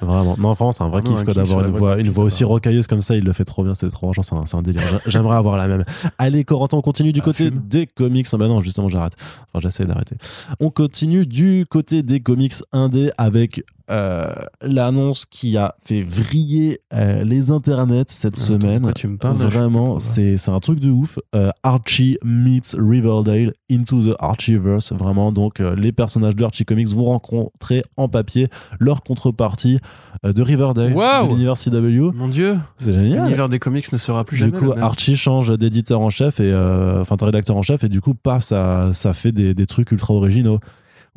Vraiment, 0.00 0.36
non, 0.38 0.52
vraiment, 0.52 0.72
c'est 0.72 0.84
un 0.84 0.88
vrai 0.88 1.02
kiff 1.02 1.24
d'avoir 1.24 1.64
une 1.64 1.72
voix 1.72 1.98
une 1.98 2.16
aussi 2.18 2.44
rocailleuse 2.44 2.86
comme 2.86 3.02
ça, 3.02 3.16
il 3.16 3.24
le 3.24 3.32
fait 3.32 3.44
trop 3.44 3.64
bien, 3.64 3.74
c'est 3.74 3.88
trop, 3.88 4.12
c'est 4.14 4.54
un, 4.54 4.62
délire. 4.62 4.82
J'a- 4.82 5.00
J'aimerais 5.06 5.36
avoir 5.36 5.56
la 5.56 5.66
même. 5.66 5.84
Allez, 6.18 6.44
Corentin, 6.44 6.76
on 6.76 6.82
continue 6.82 7.12
du 7.12 7.20
Ah, 7.20 7.24
côté 7.24 7.46
fume. 7.46 7.58
des 7.68 7.86
comics. 7.86 8.26
Ah 8.32 8.36
bah 8.36 8.48
non, 8.48 8.60
justement, 8.60 8.88
j'arrête. 8.88 9.14
Enfin, 9.52 9.60
j'essaie 9.60 9.84
d'arrêter. 9.84 10.16
On 10.60 10.70
continue 10.70 11.26
du 11.26 11.66
côté 11.68 12.02
des 12.02 12.20
comics 12.20 12.54
indés 12.72 13.10
avec 13.18 13.62
euh, 13.90 14.32
l'annonce 14.60 15.24
qui 15.24 15.56
a 15.56 15.74
fait 15.84 16.02
vriller 16.02 16.80
euh, 16.92 17.24
les 17.24 17.50
internets 17.50 18.04
cette 18.08 18.34
Attends, 18.34 18.46
semaine. 18.46 18.92
tu 18.94 19.08
me 19.08 19.16
parles, 19.16 19.36
Vraiment, 19.36 19.98
c'est 19.98 20.36
un 20.48 20.60
truc 20.60 20.80
de 20.80 20.90
ouf. 20.90 21.18
Euh, 21.34 21.50
Archie 21.62 22.16
meets 22.24 22.74
Riverdale 22.78 23.52
into 23.70 24.02
the 24.02 24.16
Archieverse. 24.18 24.92
Vraiment, 24.92 25.32
donc 25.32 25.58
les 25.60 25.92
personnages 25.92 26.36
de 26.36 26.44
Archie 26.44 26.64
Comics 26.64 26.88
vont 26.88 27.04
rencontrer 27.04 27.82
en 27.96 28.08
papier 28.08 28.48
leur 28.78 29.02
contrepartie 29.02 29.78
de 30.24 30.42
Riverdale, 30.42 30.92
Waouh 30.94 31.26
de 31.28 31.32
l'univers 31.32 31.54
CW. 31.54 32.10
Mon 32.16 32.28
dieu, 32.28 32.58
C'est 32.78 32.92
génial. 32.92 33.24
l'univers 33.24 33.48
des 33.48 33.58
comics 33.58 33.90
ne 33.92 33.98
sera 33.98 34.24
plus 34.24 34.36
Du 34.36 34.44
jamais 34.44 34.58
coup, 34.58 34.64
le 34.66 34.74
même. 34.74 34.82
Archie 34.82 35.16
change 35.16 35.56
d'éditeur 35.56 36.00
en 36.00 36.10
chef 36.10 36.40
et 36.40 36.52
enfin 37.00 37.16
de 37.16 37.24
rédacteur 37.24 37.56
en 37.56 37.62
chef 37.62 37.84
et 37.84 37.88
du 37.88 38.00
coup, 38.00 38.14
paf, 38.14 38.42
ça, 38.44 38.90
ça 38.92 39.12
fait 39.12 39.32
des, 39.32 39.54
des 39.54 39.66
trucs 39.66 39.92
ultra 39.92 40.14
originaux. 40.14 40.58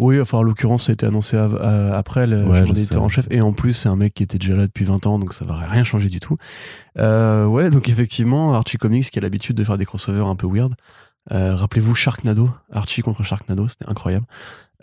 Oui, 0.02 0.20
enfin, 0.20 0.40
en 0.40 0.42
l'occurrence, 0.42 0.86
ça 0.86 0.92
a 0.92 0.94
été 0.94 1.06
annoncé 1.06 1.38
euh, 1.38 1.94
après 1.94 2.26
le 2.26 2.44
Ouais, 2.44 2.64
en 2.98 3.08
chef. 3.08 3.28
Et 3.30 3.40
en 3.40 3.54
plus, 3.54 3.74
c'est 3.74 3.88
un 3.88 3.96
mec 3.96 4.16
qui 4.16 4.24
était 4.24 4.40
déjà 4.40 4.56
là 4.56 4.66
depuis 4.66 4.84
20 4.84 5.06
ans, 5.06 5.20
donc 5.20 5.32
ça 5.32 5.46
va 5.46 5.56
rien 5.58 5.84
changer 5.84 6.10
du 6.10 6.20
tout. 6.20 6.38
Euh, 6.98 7.46
ouais, 7.46 7.70
donc 7.70 7.88
effectivement, 7.88 8.56
Archie 8.56 8.78
Comics 8.78 9.12
qui 9.12 9.20
a 9.20 9.22
l'habitude 9.22 9.56
de 9.56 9.64
faire 9.64 9.78
des 9.78 9.86
crossovers 9.86 10.26
un 10.26 10.36
peu 10.36 10.48
weird. 10.48 10.74
Euh, 11.32 11.56
Rappelez-vous 11.56 11.94
Sharknado, 11.94 12.50
Archie 12.72 13.04
contre 13.04 13.22
Sharknado, 13.22 13.68
c'était 13.68 13.88
incroyable. 13.88 14.26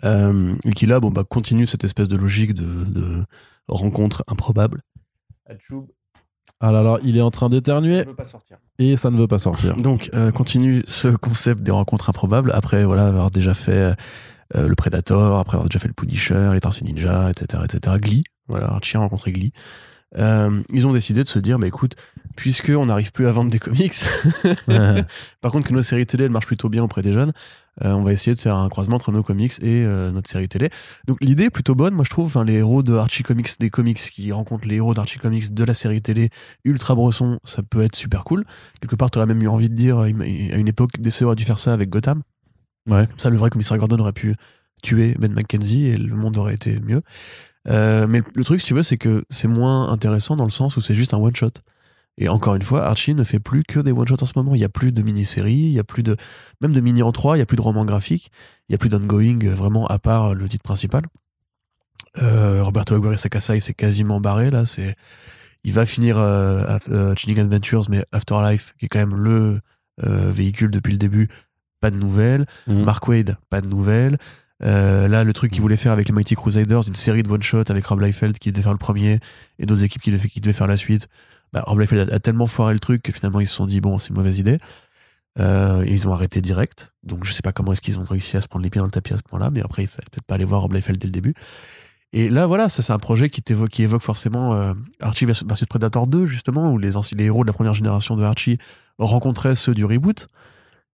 Euh, 0.05 0.55
et 0.63 0.71
qui 0.71 0.85
là, 0.85 1.01
bon, 1.01 1.11
bah, 1.11 1.25
continue 1.27 1.67
cette 1.67 1.83
espèce 1.83 2.07
de 2.07 2.15
logique 2.15 2.53
de, 2.53 2.85
de 2.85 3.25
rencontre 3.67 4.23
improbable. 4.29 4.83
Ah 6.61 6.71
là 6.71 6.81
là, 6.81 6.97
il 7.03 7.17
est 7.17 7.21
en 7.21 7.31
train 7.31 7.49
d'éternuer 7.49 8.05
pas 8.05 8.23
sortir. 8.23 8.57
et 8.79 8.95
ça 8.95 9.11
ne 9.11 9.17
veut 9.17 9.27
pas 9.27 9.39
sortir. 9.39 9.75
Donc, 9.75 10.09
euh, 10.13 10.31
continue 10.31 10.83
ce 10.87 11.09
concept 11.09 11.61
des 11.61 11.71
rencontres 11.71 12.09
improbables. 12.09 12.51
Après, 12.53 12.85
voilà, 12.85 13.07
avoir 13.07 13.31
déjà 13.31 13.53
fait 13.53 13.95
euh, 14.55 14.67
le 14.67 14.75
Predator, 14.75 15.39
après 15.39 15.55
avoir 15.55 15.69
déjà 15.69 15.79
fait 15.79 15.87
le 15.87 15.93
Punisher, 15.93 16.51
les 16.53 16.59
Tortues 16.59 16.83
Ninja, 16.83 17.29
etc., 17.29 17.63
etc. 17.65 17.97
Glee, 17.99 18.23
voilà, 18.47 18.67
Archie 18.67 18.97
a 18.97 18.99
rencontré 18.99 19.31
Glee. 19.31 19.53
Euh, 20.17 20.63
ils 20.73 20.87
ont 20.87 20.91
décidé 20.91 21.23
de 21.23 21.27
se 21.27 21.37
dire, 21.39 21.59
bah 21.59 21.67
écoute, 21.67 21.95
puisque 22.35 22.71
on 22.75 22.87
n'arrive 22.87 23.11
plus 23.11 23.27
à 23.27 23.31
vendre 23.31 23.51
des 23.51 23.59
comics, 23.59 23.93
par 25.41 25.51
contre 25.51 25.67
que 25.67 25.73
nos 25.73 25.81
séries 25.81 26.05
télé 26.05 26.25
elles 26.25 26.31
marchent 26.31 26.47
plutôt 26.47 26.69
bien 26.69 26.83
auprès 26.83 27.01
des 27.01 27.13
jeunes, 27.13 27.31
euh, 27.83 27.93
on 27.93 28.03
va 28.03 28.11
essayer 28.11 28.33
de 28.33 28.39
faire 28.39 28.55
un 28.55 28.67
croisement 28.69 28.95
entre 28.95 29.11
nos 29.11 29.23
comics 29.23 29.53
et 29.61 29.85
euh, 29.85 30.11
notre 30.11 30.29
série 30.29 30.47
télé. 30.47 30.69
Donc 31.07 31.17
l'idée 31.21 31.45
est 31.45 31.49
plutôt 31.49 31.75
bonne, 31.75 31.93
moi 31.93 32.03
je 32.03 32.09
trouve. 32.09 32.25
Enfin, 32.25 32.43
les 32.43 32.55
héros 32.55 32.83
de 32.83 32.93
Archie 32.95 33.23
Comics, 33.23 33.49
des 33.59 33.69
comics 33.69 33.99
qui 33.99 34.31
rencontrent 34.31 34.67
les 34.67 34.75
héros 34.75 34.93
d'Archie 34.93 35.19
Comics 35.19 35.53
de 35.53 35.63
la 35.63 35.73
série 35.73 36.01
télé, 36.01 36.29
ultra 36.65 36.95
brosson, 36.95 37.39
ça 37.43 37.61
peut 37.63 37.83
être 37.83 37.95
super 37.95 38.23
cool. 38.23 38.45
Quelque 38.81 38.95
part, 38.95 39.11
tu 39.11 39.19
aurais 39.19 39.27
même 39.27 39.41
eu 39.41 39.47
envie 39.47 39.69
de 39.69 39.75
dire, 39.75 39.99
à 39.99 40.09
une 40.09 40.67
époque, 40.67 40.99
DC 40.99 41.21
aurait 41.21 41.35
dû 41.35 41.45
faire 41.45 41.59
ça 41.59 41.71
avec 41.71 41.89
Gotham. 41.89 42.23
Ça, 43.17 43.29
le 43.29 43.37
vrai 43.37 43.49
commissaire 43.49 43.77
Gordon 43.77 43.99
aurait 43.99 44.13
pu 44.13 44.35
tuer 44.81 45.15
Ben 45.19 45.33
McKenzie 45.33 45.87
et 45.87 45.97
le 45.97 46.15
monde 46.15 46.37
aurait 46.37 46.55
été 46.55 46.79
mieux. 46.79 47.01
Euh, 47.67 48.07
mais 48.07 48.21
le 48.35 48.43
truc, 48.43 48.61
si 48.61 48.67
tu 48.67 48.73
veux, 48.73 48.83
c'est 48.83 48.97
que 48.97 49.25
c'est 49.29 49.47
moins 49.47 49.89
intéressant 49.89 50.35
dans 50.35 50.45
le 50.45 50.49
sens 50.49 50.77
où 50.77 50.81
c'est 50.81 50.95
juste 50.95 51.13
un 51.13 51.17
one-shot. 51.17 51.51
Et 52.17 52.27
encore 52.27 52.55
une 52.55 52.61
fois, 52.61 52.85
Archie 52.85 53.13
ne 53.13 53.23
fait 53.23 53.39
plus 53.39 53.63
que 53.63 53.79
des 53.79 53.91
one-shots 53.91 54.21
en 54.21 54.25
ce 54.25 54.33
moment. 54.35 54.55
Il 54.55 54.59
n'y 54.59 54.65
a 54.65 54.69
plus 54.69 54.91
de 54.91 55.01
mini-séries, 55.01 55.53
il 55.53 55.71
y 55.71 55.79
a 55.79 55.83
plus 55.83 56.03
de. 56.03 56.17
Même 56.61 56.73
de 56.73 56.81
mini 56.81 57.01
en 57.03 57.11
3, 57.11 57.35
il 57.35 57.39
n'y 57.39 57.43
a 57.43 57.45
plus 57.45 57.57
de 57.57 57.61
romans 57.61 57.85
graphiques, 57.85 58.31
il 58.67 58.71
n'y 58.71 58.75
a 58.75 58.77
plus 58.77 58.89
d'ongoing 58.89 59.45
euh, 59.45 59.53
vraiment 59.53 59.85
à 59.87 59.99
part 59.99 60.33
le 60.33 60.47
titre 60.49 60.63
principal. 60.63 61.03
Euh, 62.21 62.63
Roberto 62.63 62.95
Aguirre 62.95 63.19
Sakasai 63.19 63.59
c'est 63.59 63.73
quasiment 63.73 64.19
barré 64.19 64.49
là. 64.49 64.65
C'est, 64.65 64.95
il 65.63 65.73
va 65.73 65.85
finir 65.85 66.17
euh, 66.17 66.77
euh, 66.89 67.15
Chilling 67.15 67.39
Adventures, 67.39 67.89
mais 67.89 68.03
Afterlife, 68.11 68.73
qui 68.79 68.85
est 68.85 68.87
quand 68.87 68.99
même 68.99 69.15
le 69.15 69.59
euh, 70.05 70.31
véhicule 70.31 70.71
depuis 70.71 70.93
le 70.93 70.97
début, 70.97 71.27
pas 71.79 71.91
de 71.91 71.97
nouvelles. 71.97 72.45
Mhm. 72.67 72.83
Mark 72.83 73.07
Wade, 73.07 73.37
pas 73.49 73.61
de 73.61 73.67
nouvelles. 73.67 74.17
Euh, 74.63 75.07
là, 75.07 75.23
le 75.23 75.33
truc 75.33 75.51
qu'il 75.51 75.61
voulait 75.61 75.77
faire 75.77 75.93
avec 75.93 76.07
les 76.07 76.13
Mighty 76.13 76.35
Crusaders, 76.35 76.87
une 76.87 76.95
série 76.95 77.23
de 77.23 77.29
one-shot 77.29 77.63
avec 77.69 77.85
Rob 77.85 78.01
Liefeld 78.01 78.37
qui 78.39 78.51
devait 78.51 78.63
faire 78.63 78.73
le 78.73 78.77
premier 78.77 79.19
et 79.57 79.65
d'autres 79.65 79.83
équipes 79.83 80.01
qui 80.01 80.11
devaient, 80.11 80.27
qui 80.27 80.41
devaient 80.41 80.53
faire 80.53 80.67
la 80.67 80.77
suite. 80.77 81.07
Bah, 81.53 81.63
Rob 81.65 81.79
Liefeld 81.79 82.09
a, 82.11 82.15
a 82.15 82.19
tellement 82.19 82.47
foiré 82.47 82.73
le 82.73 82.79
truc 82.79 83.01
que 83.01 83.11
finalement 83.11 83.39
ils 83.39 83.47
se 83.47 83.55
sont 83.55 83.65
dit 83.65 83.79
bon, 83.79 83.99
c'est 83.99 84.09
une 84.09 84.17
mauvaise 84.17 84.39
idée. 84.39 84.59
Euh, 85.39 85.83
et 85.85 85.93
ils 85.93 86.07
ont 86.07 86.13
arrêté 86.13 86.41
direct. 86.41 86.91
Donc 87.03 87.25
je 87.25 87.31
sais 87.31 87.41
pas 87.41 87.53
comment 87.53 87.71
est-ce 87.71 87.81
qu'ils 87.81 87.99
ont 87.99 88.03
réussi 88.03 88.35
à 88.35 88.41
se 88.41 88.47
prendre 88.47 88.63
les 88.63 88.69
pieds 88.69 88.79
dans 88.79 88.85
le 88.85 88.91
tapis 88.91 89.13
à 89.13 89.17
ce 89.17 89.23
point-là, 89.23 89.49
mais 89.51 89.61
après 89.61 89.83
il 89.83 89.87
fallait 89.87 90.07
peut-être 90.11 90.25
pas 90.25 90.35
aller 90.35 90.45
voir 90.45 90.61
Rob 90.61 90.73
Liefeld 90.73 90.97
dès 90.99 91.07
le 91.07 91.11
début. 91.11 91.33
Et 92.11 92.29
là, 92.29 92.47
voilà, 92.47 92.69
ça 92.69 92.81
c'est 92.81 92.91
un 92.91 92.97
projet 92.97 93.29
qui, 93.29 93.43
évoque 93.83 94.01
forcément 94.01 94.53
euh, 94.53 94.73
Archie 94.99 95.25
versus 95.25 95.47
versus 95.47 95.67
Predator 95.67 96.07
2, 96.07 96.25
justement, 96.25 96.71
où 96.71 96.79
les, 96.79 96.91
les 97.13 97.25
héros 97.25 97.43
de 97.43 97.47
la 97.47 97.53
première 97.53 97.73
génération 97.73 98.15
de 98.15 98.23
Archie 98.23 98.57
rencontraient 98.97 99.53
ceux 99.53 99.75
du 99.75 99.85
reboot. 99.85 100.27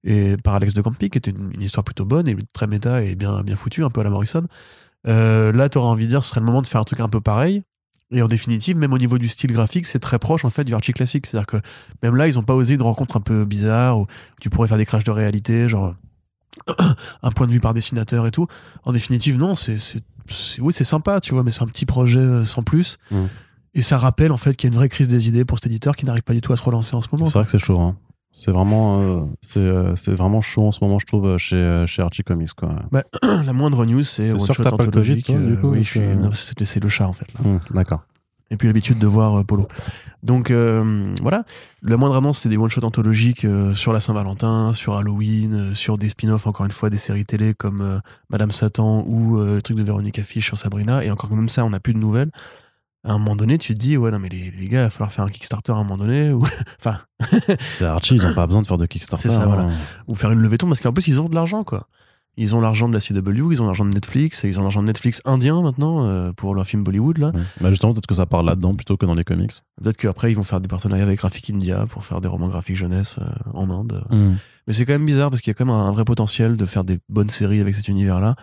Et 0.05 0.37
par 0.37 0.53
Alex 0.53 0.73
de 0.73 0.81
Campi, 0.81 1.09
qui 1.09 1.17
était 1.17 1.31
une, 1.31 1.51
une 1.53 1.61
histoire 1.61 1.83
plutôt 1.83 2.05
bonne 2.05 2.27
et 2.27 2.37
très 2.53 2.67
méta 2.67 3.03
et 3.03 3.15
bien, 3.15 3.41
bien 3.41 3.55
foutue, 3.55 3.83
un 3.83 3.89
peu 3.89 4.01
à 4.01 4.03
la 4.03 4.11
Morrison. 4.11 4.45
Euh, 5.07 5.51
là, 5.51 5.67
t'aurais 5.67 5.87
envie 5.89 6.05
de 6.05 6.09
dire, 6.09 6.23
ce 6.23 6.29
serait 6.29 6.39
le 6.41 6.45
moment 6.45 6.61
de 6.61 6.67
faire 6.67 6.79
un 6.81 6.83
truc 6.85 6.99
un 6.99 7.09
peu 7.09 7.21
pareil. 7.21 7.63
Et 8.11 8.21
en 8.21 8.27
définitive, 8.27 8.77
même 8.77 8.93
au 8.93 8.99
niveau 8.99 9.17
du 9.17 9.27
style 9.27 9.51
graphique, 9.51 9.87
c'est 9.87 9.99
très 9.99 10.19
proche 10.19 10.45
en 10.45 10.51
fait 10.51 10.63
du 10.63 10.73
Archie 10.75 10.93
classique. 10.93 11.25
C'est-à-dire 11.25 11.47
que 11.47 11.57
même 12.03 12.15
là, 12.15 12.27
ils 12.27 12.37
ont 12.37 12.43
pas 12.43 12.53
osé 12.53 12.75
une 12.75 12.83
rencontre 12.83 13.17
un 13.17 13.19
peu 13.21 13.45
bizarre 13.45 13.99
où 13.99 14.05
tu 14.39 14.51
pourrais 14.51 14.67
faire 14.67 14.77
des 14.77 14.85
crashs 14.85 15.03
de 15.03 15.11
réalité, 15.11 15.67
genre 15.67 15.95
un 17.23 17.31
point 17.31 17.47
de 17.47 17.51
vue 17.51 17.59
par 17.59 17.73
dessinateur 17.73 18.27
et 18.27 18.31
tout. 18.31 18.47
En 18.83 18.91
définitive, 18.91 19.37
non, 19.37 19.55
c'est- 19.55 19.77
oui, 20.59 20.71
c'est 20.73 20.83
sympa, 20.83 21.19
tu 21.19 21.33
vois, 21.33 21.43
mais 21.43 21.51
c'est 21.51 21.61
un 21.63 21.67
petit 21.67 21.85
projet 21.85 22.19
euh, 22.19 22.45
sans 22.45 22.61
plus. 22.63 22.97
Mm. 23.11 23.25
Et 23.75 23.81
ça 23.81 23.97
rappelle 23.97 24.31
en 24.31 24.37
fait 24.37 24.55
qu'il 24.55 24.69
y 24.69 24.71
a 24.71 24.73
une 24.73 24.77
vraie 24.77 24.89
crise 24.89 25.07
des 25.07 25.27
idées 25.27 25.43
pour 25.45 25.57
cet 25.59 25.65
éditeur 25.67 25.95
qui 25.95 26.05
n'arrive 26.05 26.23
pas 26.23 26.33
du 26.33 26.41
tout 26.41 26.53
à 26.53 26.55
se 26.55 26.63
relancer 26.63 26.95
en 26.95 27.01
ce 27.01 27.07
moment. 27.11 27.25
C'est 27.25 27.37
vrai 27.37 27.45
que 27.45 27.51
c'est 27.51 27.59
chaud. 27.59 27.79
Hein. 27.79 27.97
C'est 28.37 28.51
vraiment, 28.51 28.99
euh, 29.01 29.21
c'est, 29.41 29.59
euh, 29.59 29.95
c'est 29.95 30.11
vraiment 30.13 30.41
chaud 30.41 30.67
en 30.67 30.71
ce 30.73 30.83
moment, 30.83 30.99
je 30.99 31.05
trouve, 31.05 31.37
chez, 31.37 31.55
euh, 31.55 31.85
chez 31.87 32.01
Archie 32.01 32.21
Comics. 32.23 32.51
Quoi. 32.53 32.75
La 33.45 33.53
moindre 33.53 33.85
news, 33.85 34.03
c'est 34.03 34.29
one 34.33 34.39
shot 34.39 34.63
anthologique. 34.67 35.31
oui, 35.63 35.83
je 35.83 35.87
suis- 35.89 35.99
non, 36.01 36.31
c'est, 36.33 36.61
c'est 36.65 36.83
le 36.83 36.89
chat 36.89 37.07
en 37.07 37.13
fait. 37.13 37.27
Là. 37.33 37.39
Hum, 37.49 37.59
D'accord. 37.71 38.01
Et 38.51 38.57
puis 38.57 38.67
l'habitude 38.67 38.99
de 38.99 39.07
voir 39.07 39.39
euh, 39.39 39.43
Polo. 39.43 39.65
Donc 40.21 40.51
euh, 40.51 41.13
voilà, 41.21 41.45
la 41.81 41.95
moindre 41.95 42.17
annonce, 42.17 42.39
c'est 42.39 42.49
des 42.49 42.57
one-shots 42.57 42.83
anthologiques 42.83 43.45
euh, 43.45 43.73
sur 43.73 43.93
la 43.93 44.01
Saint-Valentin, 44.01 44.73
sur 44.73 44.95
Halloween, 44.95 45.53
euh, 45.53 45.73
sur 45.73 45.97
des 45.97 46.09
spin-offs, 46.09 46.45
encore 46.45 46.65
une 46.65 46.71
fois, 46.73 46.89
des 46.89 46.97
séries 46.97 47.23
télé 47.23 47.53
comme 47.53 47.79
euh, 47.81 47.99
Madame 48.29 48.51
Satan 48.51 49.03
ou 49.07 49.39
euh, 49.39 49.55
le 49.55 49.61
truc 49.61 49.77
de 49.77 49.83
Véronique 49.83 50.19
Affiche 50.19 50.45
sur 50.47 50.57
Sabrina. 50.57 51.03
Et 51.05 51.09
encore 51.09 51.33
même 51.33 51.47
ça, 51.49 51.63
on 51.65 51.69
n'a 51.69 51.79
plus 51.79 51.93
de 51.93 51.99
nouvelles. 51.99 52.31
À 53.05 53.13
un 53.13 53.17
moment 53.19 53.35
donné, 53.35 53.57
tu 53.57 53.73
te 53.73 53.79
dis, 53.79 53.97
ouais, 53.97 54.11
non, 54.11 54.19
mais 54.19 54.29
les, 54.29 54.51
les 54.51 54.67
gars, 54.67 54.79
il 54.81 54.83
va 54.83 54.89
falloir 54.89 55.11
faire 55.11 55.25
un 55.25 55.29
Kickstarter 55.29 55.71
à 55.71 55.75
un 55.75 55.83
moment 55.83 55.97
donné, 55.97 56.31
ou, 56.33 56.43
enfin, 56.79 56.99
C'est 57.69 57.85
Archie, 57.85 58.15
ils 58.15 58.25
ont 58.25 58.33
pas 58.33 58.47
besoin 58.47 58.61
de 58.61 58.67
faire 58.67 58.77
de 58.77 58.85
Kickstarter. 58.85 59.29
C'est 59.29 59.35
ça, 59.35 59.45
voilà. 59.45 59.63
hein. 59.63 59.71
ou 60.07 60.15
faire 60.15 60.31
une 60.31 60.39
levée 60.41 60.57
de 60.57 60.63
fonds, 60.63 60.67
parce 60.69 60.81
qu'en 60.81 60.91
plus, 60.93 61.07
ils 61.07 61.21
ont 61.21 61.29
de 61.29 61.35
l'argent, 61.35 61.63
quoi. 61.63 61.87
Ils 62.37 62.53
ont 62.53 62.59
l'argent 62.59 62.89
de 62.89 62.93
la 62.93 62.99
CW, 62.99 63.51
ils 63.53 63.61
ont 63.61 63.65
l'argent 63.65 63.85
de 63.85 63.91
Netflix, 63.93 64.43
et 64.43 64.49
ils 64.49 64.59
ont 64.59 64.63
l'argent 64.63 64.81
de 64.81 64.87
Netflix 64.87 65.21
indien 65.23 65.61
maintenant, 65.61 66.05
euh, 66.05 66.33
pour 66.33 66.53
leur 66.55 66.65
film 66.67 66.83
Bollywood, 66.83 67.17
là. 67.17 67.27
Ouais. 67.27 67.41
Bah 67.61 67.69
justement, 67.69 67.93
peut-être 67.93 68.07
que 68.07 68.15
ça 68.15 68.25
part 68.25 68.43
là-dedans 68.43 68.75
plutôt 68.75 68.97
que 68.97 69.05
dans 69.05 69.13
les 69.15 69.23
comics. 69.23 69.53
Peut-être 69.81 69.95
qu'après, 69.97 70.31
ils 70.31 70.35
vont 70.35 70.43
faire 70.43 70.59
des 70.59 70.67
partenariats 70.67 71.03
avec 71.05 71.19
Graphic 71.19 71.49
India 71.49 71.85
pour 71.87 72.03
faire 72.03 72.19
des 72.19 72.27
romans 72.27 72.49
graphiques 72.49 72.75
jeunesse 72.75 73.19
euh, 73.21 73.25
en 73.53 73.69
Inde. 73.69 74.03
Mm. 74.09 74.33
Mais 74.67 74.73
c'est 74.73 74.85
quand 74.85 74.93
même 74.93 75.05
bizarre 75.05 75.29
parce 75.29 75.41
qu'il 75.41 75.51
y 75.51 75.51
a 75.51 75.53
quand 75.53 75.65
même 75.65 75.75
un, 75.75 75.87
un 75.87 75.91
vrai 75.91 76.03
potentiel 76.03 76.57
de 76.57 76.65
faire 76.65 76.83
des 76.83 76.97
bonnes 77.07 77.29
séries 77.29 77.61
avec 77.61 77.73
cet 77.75 77.87
univers-là. 77.87 78.35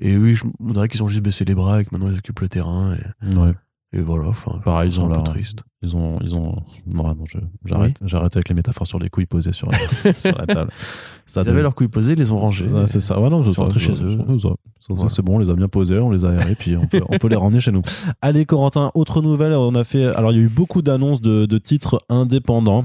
Et 0.00 0.16
oui, 0.18 0.34
je 0.34 0.44
on 0.58 0.72
dirait 0.72 0.88
qu'ils 0.88 1.02
ont 1.02 1.08
juste 1.08 1.22
baissé 1.22 1.44
les 1.44 1.54
bras 1.54 1.80
et 1.80 1.84
que 1.84 1.90
maintenant 1.92 2.10
ils 2.10 2.18
occupent 2.18 2.40
le 2.40 2.48
terrain. 2.48 2.94
Et, 2.94 3.34
Ouais. 3.36 3.54
Et 3.92 4.00
voilà, 4.00 4.28
enfin, 4.28 4.60
Pareil, 4.64 4.90
ils 4.90 5.00
ont 5.00 5.06
un 5.10 5.14
peu 5.18 5.22
triste. 5.24 5.64
Ils 5.82 5.96
ont, 5.96 6.18
ils 6.22 6.34
ont. 6.34 6.56
Non, 6.86 7.08
non, 7.14 7.24
je- 7.26 7.38
j'arrête, 7.64 7.96
j'arrête 8.04 8.36
avec 8.36 8.48
les 8.48 8.54
métaphores 8.54 8.86
sur 8.86 8.98
les 8.98 9.08
couilles 9.08 9.26
posées 9.26 9.52
sur, 9.52 9.68
sur 10.14 10.36
la 10.38 10.46
table. 10.46 10.70
Ça 11.26 11.42
Ils 11.42 11.48
avaient 11.48 11.62
leurs 11.62 11.74
couilles 11.74 11.88
posées, 11.88 12.12
ils 12.12 12.18
les 12.18 12.32
ont 12.32 12.38
rangées. 12.38 12.66
C'est 12.86 13.00
ça. 13.00 13.18
Ouais, 13.20 13.30
non, 13.30 13.42
ça, 13.42 13.62
rentrés 13.62 13.80
c'est 13.80 13.86
chez 13.86 13.92
eux. 14.04 14.10
c'est 14.10 14.16
Voilà. 14.92 15.22
Bon, 15.22 15.36
on 15.36 15.38
les 15.38 15.50
a 15.50 15.54
bien 15.54 15.68
posés, 15.68 15.98
on 15.98 16.10
les 16.10 16.24
a 16.24 16.30
aérés, 16.30 16.54
puis 16.54 16.76
on 16.76 16.86
peut, 16.86 17.00
on 17.08 17.18
peut 17.18 17.28
les 17.28 17.36
ramener 17.36 17.60
chez 17.60 17.72
nous. 17.72 17.82
Allez, 18.22 18.46
Corentin, 18.46 18.90
autre 18.94 19.22
nouvelle. 19.22 19.52
On 19.54 19.74
a 19.74 19.84
fait. 19.84 20.04
Alors, 20.06 20.32
il 20.32 20.38
y 20.38 20.40
a 20.40 20.44
eu 20.44 20.48
beaucoup 20.48 20.82
d'annonces 20.82 21.20
de, 21.20 21.46
de 21.46 21.58
titres 21.58 22.00
indépendants. 22.08 22.84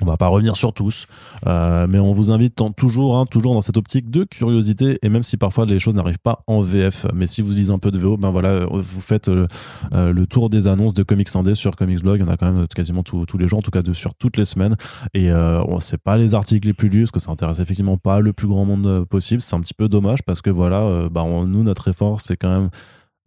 On 0.00 0.04
va 0.04 0.16
pas 0.16 0.28
revenir 0.28 0.56
sur 0.56 0.72
tous, 0.72 1.06
euh, 1.46 1.86
mais 1.88 1.98
on 1.98 2.12
vous 2.12 2.30
invite 2.30 2.62
toujours, 2.76 3.16
hein, 3.16 3.26
toujours 3.26 3.54
dans 3.54 3.60
cette 3.60 3.76
optique 3.76 4.08
de 4.08 4.24
curiosité, 4.24 4.98
et 5.02 5.08
même 5.08 5.24
si 5.24 5.36
parfois 5.36 5.66
les 5.66 5.80
choses 5.80 5.94
n'arrivent 5.94 6.20
pas 6.20 6.44
en 6.46 6.60
VF, 6.60 7.06
mais 7.12 7.26
si 7.26 7.42
vous 7.42 7.50
lisez 7.52 7.72
un 7.72 7.78
peu 7.78 7.90
de 7.90 7.98
VO, 7.98 8.16
ben 8.16 8.30
voilà, 8.30 8.50
euh, 8.50 8.66
vous 8.70 9.00
faites 9.00 9.28
euh, 9.28 9.46
le 9.92 10.26
tour 10.26 10.48
des 10.48 10.68
annonces 10.68 10.94
de 10.94 11.02
Comics 11.02 11.34
Indé 11.34 11.54
sur 11.54 11.74
Comics 11.74 12.02
Blog. 12.02 12.20
Il 12.20 12.24
y 12.24 12.28
en 12.28 12.32
a 12.32 12.36
quand 12.36 12.50
même 12.50 12.66
quasiment 12.68 13.02
tous 13.02 13.26
les 13.38 13.48
jours, 13.48 13.58
en 13.58 13.62
tout 13.62 13.72
cas 13.72 13.80
sur 13.92 14.14
toutes 14.14 14.36
les 14.36 14.44
semaines. 14.44 14.76
Et 15.12 15.30
euh, 15.30 15.62
c'est 15.80 16.00
pas 16.00 16.16
les 16.16 16.34
articles 16.34 16.66
les 16.66 16.74
plus 16.74 16.88
lus, 16.88 17.02
parce 17.02 17.10
que 17.10 17.20
ça 17.20 17.32
intéresse 17.32 17.58
effectivement 17.58 17.98
pas 17.98 18.20
le 18.20 18.32
plus 18.32 18.46
grand 18.46 18.64
monde 18.64 19.04
possible. 19.06 19.40
C'est 19.40 19.56
un 19.56 19.60
petit 19.60 19.74
peu 19.74 19.88
dommage 19.88 20.22
parce 20.22 20.40
que 20.40 20.50
voilà, 20.50 21.08
bah, 21.10 21.24
nous 21.24 21.62
notre 21.64 21.88
effort 21.88 22.20
c'est 22.20 22.36
quand 22.36 22.50
même 22.50 22.70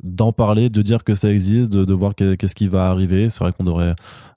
d'en 0.04 0.32
parler, 0.34 0.70
de 0.70 0.82
dire 0.82 1.04
que 1.04 1.16
ça 1.16 1.32
existe, 1.32 1.72
de, 1.72 1.86
de 1.86 1.94
voir 1.94 2.14
que- 2.16 2.36
qu'est-ce 2.36 2.56
qui 2.56 2.68
va 2.68 2.90
arriver. 2.90 3.30
C'est 3.30 3.44
vrai 3.44 3.54
qu'on 3.54 3.64
devrait 3.64 3.96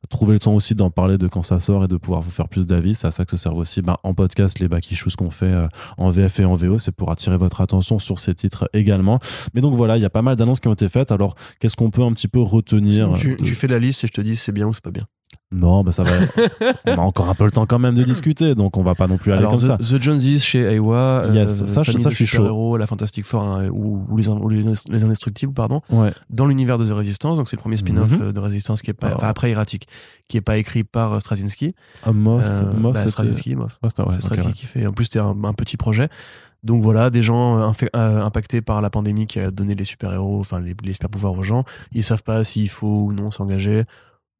trouver 0.08 0.34
le 0.34 0.38
temps 0.38 0.54
aussi 0.54 0.76
d'en 0.76 0.90
parler 0.90 1.18
de 1.18 1.26
quand 1.26 1.42
ça 1.42 1.58
sort 1.58 1.82
et 1.84 1.88
de 1.88 1.96
pouvoir 1.96 2.22
vous 2.22 2.30
faire 2.30 2.48
plus 2.48 2.64
d'avis. 2.66 2.94
C'est 2.94 3.08
à 3.08 3.10
ça 3.10 3.24
que 3.24 3.32
se 3.32 3.42
servent 3.42 3.58
aussi 3.58 3.82
bah, 3.82 3.98
en 4.04 4.14
podcast 4.14 4.60
les 4.60 4.68
back 4.68 4.88
issues 4.92 5.10
qu'on 5.16 5.30
fait 5.32 5.46
euh, 5.46 5.66
en 5.98 6.10
VF 6.10 6.38
et 6.40 6.44
en 6.44 6.54
VO. 6.54 6.78
C'est 6.78 6.92
pour 6.92 7.10
attirer 7.10 7.36
votre 7.36 7.60
attention 7.60 7.98
sur 7.98 8.20
ces 8.20 8.34
titres 8.34 8.70
également. 8.72 9.18
Mais 9.54 9.60
donc 9.60 9.74
voilà, 9.74 9.96
il 9.96 10.02
y 10.02 10.06
a 10.06 10.10
pas 10.10 10.22
mal 10.22 10.36
d'annonces 10.36 10.60
qui 10.60 10.68
ont 10.68 10.72
été 10.74 10.88
faites. 10.88 11.10
Alors 11.10 11.34
qu'est-ce 11.60 11.74
qu'on 11.76 11.90
peut 11.90 12.02
un 12.02 12.12
petit 12.12 12.28
peu 12.28 12.40
retenir 12.40 13.12
tu, 13.16 13.34
de- 13.36 13.42
tu 13.42 13.54
fais 13.56 13.66
la 13.66 13.80
liste 13.80 14.04
et 14.04 14.06
je 14.06 14.12
te 14.12 14.20
dis 14.20 14.36
c'est 14.36 14.52
bien 14.52 14.66
ou 14.68 14.72
c'est 14.74 14.84
pas 14.84 14.92
bien. 14.92 15.04
Non, 15.52 15.84
bah 15.84 15.92
ça 15.92 16.02
va. 16.02 16.10
on 16.86 16.92
a 16.94 16.96
encore 16.98 17.28
un 17.28 17.34
peu 17.34 17.44
le 17.44 17.50
temps 17.52 17.66
quand 17.66 17.78
même 17.78 17.94
de 17.94 18.02
discuter, 18.02 18.54
donc 18.56 18.76
on 18.76 18.82
va 18.82 18.94
pas 18.96 19.06
non 19.06 19.16
plus 19.16 19.30
aller 19.32 19.40
Alors, 19.40 19.52
comme 19.52 19.60
ça. 19.60 19.76
The, 19.76 19.82
The 19.98 20.02
Joneses 20.02 20.42
chez 20.42 20.60
Aiwa, 20.74 21.26
Yes, 21.32 21.58
ça, 21.66 21.84
ça, 21.84 21.92
de 21.92 21.98
je 21.98 22.08
suis 22.10 22.26
chaud. 22.26 22.38
super-héros, 22.38 22.76
la 22.76 22.86
Fantastic 22.86 23.24
Four 23.24 23.42
hein, 23.44 23.68
ou, 23.68 24.04
ou 24.08 24.16
les, 24.16 24.28
ou 24.28 24.48
les, 24.48 24.62
les 24.90 25.04
Indestructibles, 25.04 25.52
pardon, 25.54 25.82
Ouais. 25.90 26.12
dans 26.30 26.46
l'univers 26.46 26.78
de 26.78 26.86
The 26.86 26.92
Resistance. 26.92 27.38
Donc 27.38 27.48
c'est 27.48 27.56
le 27.56 27.60
premier 27.60 27.76
spin-off 27.76 28.10
Mhm. 28.10 28.22
euh, 28.22 28.32
de 28.32 28.40
Resistance 28.40 28.82
qui 28.82 28.90
est 28.90 28.94
pas, 28.94 29.06
Alors. 29.08 29.18
enfin 29.18 29.28
après 29.28 29.50
Erratic, 29.50 29.86
qui 30.28 30.36
est 30.36 30.40
pas 30.42 30.58
écrit 30.58 30.82
par 30.84 31.12
euh, 31.12 31.20
Straczynski. 31.20 31.74
Ah, 32.04 32.12
Moff, 32.12 32.42
Euh, 32.44 32.72
Moff, 32.74 32.94
bah, 32.94 33.08
Straczynski, 33.08 33.54
Moff. 33.54 33.78
Ouais, 33.82 33.88
c'est 33.90 34.30
ouais. 34.32 34.52
qui 34.52 34.66
fait. 34.66 34.84
En 34.86 34.92
plus, 34.92 35.04
c'était 35.04 35.20
un, 35.20 35.36
un 35.44 35.52
petit 35.52 35.76
projet. 35.76 36.08
Donc 36.64 36.82
voilà, 36.82 37.10
des 37.10 37.22
gens 37.22 37.58
euh, 37.58 37.70
euh, 37.94 38.22
impactés 38.24 38.60
par 38.62 38.80
la 38.82 38.90
pandémie 38.90 39.26
qui 39.28 39.38
a 39.38 39.52
donné 39.52 39.76
les 39.76 39.84
super-héros, 39.84 40.40
enfin 40.40 40.58
les, 40.60 40.74
les 40.82 40.92
super-pouvoirs 40.94 41.34
aux 41.38 41.44
gens. 41.44 41.64
Ils 41.92 42.02
savent 42.02 42.24
pas 42.24 42.42
s'il 42.42 42.68
faut 42.68 43.04
ou 43.04 43.12
non 43.12 43.30
s'engager. 43.30 43.84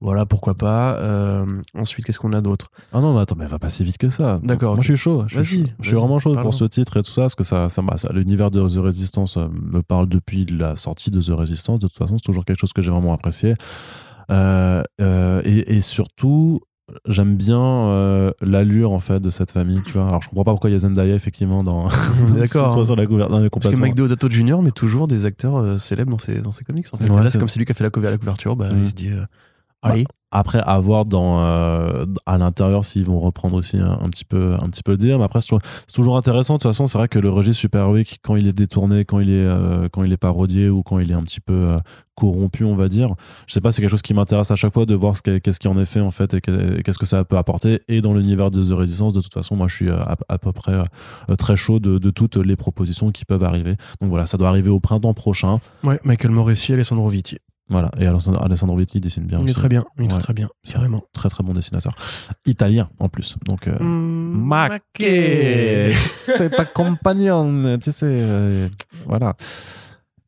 Voilà, 0.02 0.26
pourquoi 0.26 0.54
pas. 0.54 0.96
Euh, 0.98 1.46
ensuite, 1.74 2.04
qu'est-ce 2.04 2.18
qu'on 2.18 2.34
a 2.34 2.42
d'autre? 2.42 2.66
Ah 2.92 3.00
non, 3.00 3.14
mais 3.14 3.20
attends, 3.20 3.34
mais 3.38 3.46
va 3.46 3.58
pas 3.58 3.70
si 3.70 3.82
vite 3.82 3.96
que 3.96 4.10
ça. 4.10 4.40
D'accord, 4.42 4.74
Moi, 4.74 4.82
je 4.82 4.88
suis 4.92 4.96
chaud. 5.02 5.24
Je 5.26 5.40
suis, 5.40 5.56
Vas-y. 5.62 5.66
Je 5.80 5.84
suis 5.88 5.92
vas-y, 5.94 6.00
vraiment 6.00 6.18
chaud 6.18 6.32
parlons. 6.34 6.50
pour 6.50 6.54
ce 6.58 6.64
titre 6.66 6.98
et 6.98 7.02
tout 7.02 7.10
ça, 7.10 7.22
parce 7.22 7.34
que 7.34 7.44
ça, 7.44 7.68
ça, 7.70 7.82
l'univers 8.12 8.50
de 8.50 8.60
The 8.68 8.76
Resistance 8.76 9.38
euh, 9.38 9.46
me 9.50 9.80
parle 9.80 10.06
depuis 10.08 10.44
la 10.44 10.76
sortie 10.76 11.10
de 11.10 11.20
The 11.22 11.30
Resistance. 11.30 11.78
De 11.80 11.86
toute 11.88 11.96
façon, 11.96 12.18
c'est 12.18 12.24
toujours 12.26 12.44
quelque 12.44 12.60
chose 12.60 12.74
que 12.74 12.82
j'ai 12.82 12.90
vraiment 12.90 13.14
apprécié. 13.14 13.54
Euh, 14.30 14.82
euh, 15.00 15.40
et, 15.44 15.76
et 15.76 15.80
surtout, 15.80 16.60
j'aime 17.08 17.34
bien 17.36 18.32
l'allure 18.42 18.92
en 18.92 18.98
fait 19.00 19.18
de 19.20 19.30
cette 19.30 19.50
famille. 19.50 19.80
Tu 19.86 19.92
vois. 19.92 20.08
Alors, 20.08 20.20
je 20.22 20.28
comprends 20.28 20.44
pas 20.44 20.50
pourquoi 20.52 20.68
il 20.68 20.74
y 20.74 20.76
a 20.76 20.80
Zendaya 20.80 21.14
effectivement 21.14 21.62
dans. 21.62 21.88
D'accord, 22.36 22.70
sur, 22.70 22.82
hein. 22.82 22.84
sur 22.84 22.96
la 22.96 23.06
couverture. 23.06 23.48
Parce 23.62 23.74
que. 23.74 23.80
Mike 23.80 23.94
Deodato 23.94 24.28
Jr. 24.28 24.60
met 24.62 24.72
toujours 24.72 25.08
des 25.08 25.24
acteurs 25.24 25.80
célèbres 25.80 26.10
dans 26.10 26.18
ses, 26.18 26.40
dans 26.42 26.50
ses 26.50 26.64
comics. 26.64 26.86
En 26.92 26.98
fait. 26.98 27.08
Ouais, 27.08 27.16
là, 27.16 27.22
c'est- 27.24 27.30
c'est 27.30 27.38
comme 27.38 27.48
c'est 27.48 27.58
lui 27.58 27.64
qui 27.64 27.72
a 27.72 27.74
fait 27.74 27.84
la 27.84 27.90
couverture. 27.90 28.56
Bah, 28.56 28.72
Mm. 28.72 28.78
Il 28.80 28.86
se 28.86 28.92
dit, 28.94 29.10
allez. 29.90 30.04
Après, 30.32 30.58
à 30.66 30.78
voir 30.80 31.06
dans, 31.06 31.40
euh, 31.40 32.04
à 32.26 32.36
l'intérieur 32.36 32.84
s'ils 32.84 33.04
vont 33.04 33.20
reprendre 33.20 33.56
aussi 33.56 33.78
un, 33.78 33.92
un 34.02 34.08
petit 34.10 34.24
peu, 34.24 34.54
un 34.60 34.68
petit 34.68 34.82
peu 34.82 34.90
le 34.92 34.98
délire. 34.98 35.18
Mais 35.18 35.24
après, 35.24 35.40
c'est 35.40 35.56
toujours, 35.94 36.16
intéressant. 36.18 36.54
De 36.54 36.58
toute 36.58 36.68
façon, 36.70 36.86
c'est 36.88 36.98
vrai 36.98 37.08
que 37.08 37.18
le 37.20 37.30
registre 37.30 37.60
super-héroïque, 37.60 38.18
quand 38.22 38.34
il 38.36 38.46
est 38.48 38.52
détourné, 38.52 39.04
quand 39.04 39.20
il 39.20 39.30
est, 39.30 39.34
euh, 39.46 39.88
quand 39.90 40.02
il 40.02 40.12
est 40.12 40.16
parodié 40.18 40.68
ou 40.68 40.82
quand 40.82 40.98
il 40.98 41.10
est 41.12 41.14
un 41.14 41.22
petit 41.22 41.40
peu 41.40 41.54
euh, 41.54 41.78
corrompu, 42.16 42.64
on 42.64 42.74
va 42.74 42.88
dire, 42.88 43.08
je 43.46 43.54
sais 43.54 43.60
pas, 43.60 43.70
c'est 43.72 43.80
quelque 43.80 43.90
chose 43.92 44.02
qui 44.02 44.14
m'intéresse 44.14 44.50
à 44.50 44.56
chaque 44.56 44.74
fois 44.74 44.84
de 44.84 44.94
voir 44.94 45.16
ce 45.16 45.22
qu'est- 45.22 45.40
qu'est-ce 45.40 45.60
qui 45.60 45.68
en 45.68 45.78
est 45.78 45.86
fait 45.86 46.00
en 46.00 46.10
fait 46.10 46.34
et 46.34 46.40
que- 46.40 46.78
et 46.78 46.82
qu'est-ce 46.82 46.98
que 46.98 47.06
ça 47.06 47.24
peut 47.24 47.38
apporter. 47.38 47.80
Et 47.88 48.00
dans 48.00 48.12
l'univers 48.12 48.50
de 48.50 48.62
The 48.62 48.72
Resistance, 48.76 49.12
de 49.14 49.20
toute 49.20 49.32
façon, 49.32 49.54
moi, 49.54 49.68
je 49.68 49.74
suis 49.76 49.90
à, 49.90 50.16
à 50.28 50.38
peu 50.38 50.52
près 50.52 50.74
très 51.38 51.56
chaud 51.56 51.78
de, 51.78 51.98
de 51.98 52.10
toutes 52.10 52.36
les 52.36 52.56
propositions 52.56 53.12
qui 53.12 53.24
peuvent 53.24 53.44
arriver. 53.44 53.76
Donc 54.00 54.10
voilà, 54.10 54.26
ça 54.26 54.36
doit 54.38 54.48
arriver 54.48 54.70
au 54.70 54.80
printemps 54.80 55.14
prochain. 55.14 55.60
Ouais, 55.84 56.00
Michael 56.04 56.32
Morrissey, 56.32 56.74
Alessandro 56.74 57.08
Vitti. 57.08 57.38
Voilà. 57.68 57.90
Et 57.98 58.06
Alessandro, 58.06 58.44
Alessandro 58.44 58.76
Vitti 58.76 59.00
dessine 59.00 59.24
bien. 59.26 59.38
Il 59.40 59.48
est 59.48 59.50
aussi. 59.50 59.58
très 59.58 59.68
bien. 59.68 59.84
Il 59.96 60.02
est 60.02 60.04
Ouais. 60.04 60.08
très, 60.10 60.20
très 60.20 60.34
bien. 60.34 60.48
Carrément. 60.64 61.02
Très 61.12 61.28
très 61.28 61.42
bon 61.42 61.52
dessinateur. 61.52 61.92
Italien 62.44 62.88
en 63.00 63.08
plus. 63.08 63.36
Donc. 63.46 63.66
euh, 63.66 63.76
Maquet. 63.80 65.90
c'est 65.92 66.50
ta 66.50 66.64
compagnonne, 66.64 67.78
tu 67.80 67.90
sais, 67.90 68.06
euh, 68.08 68.68
voilà. 69.06 69.34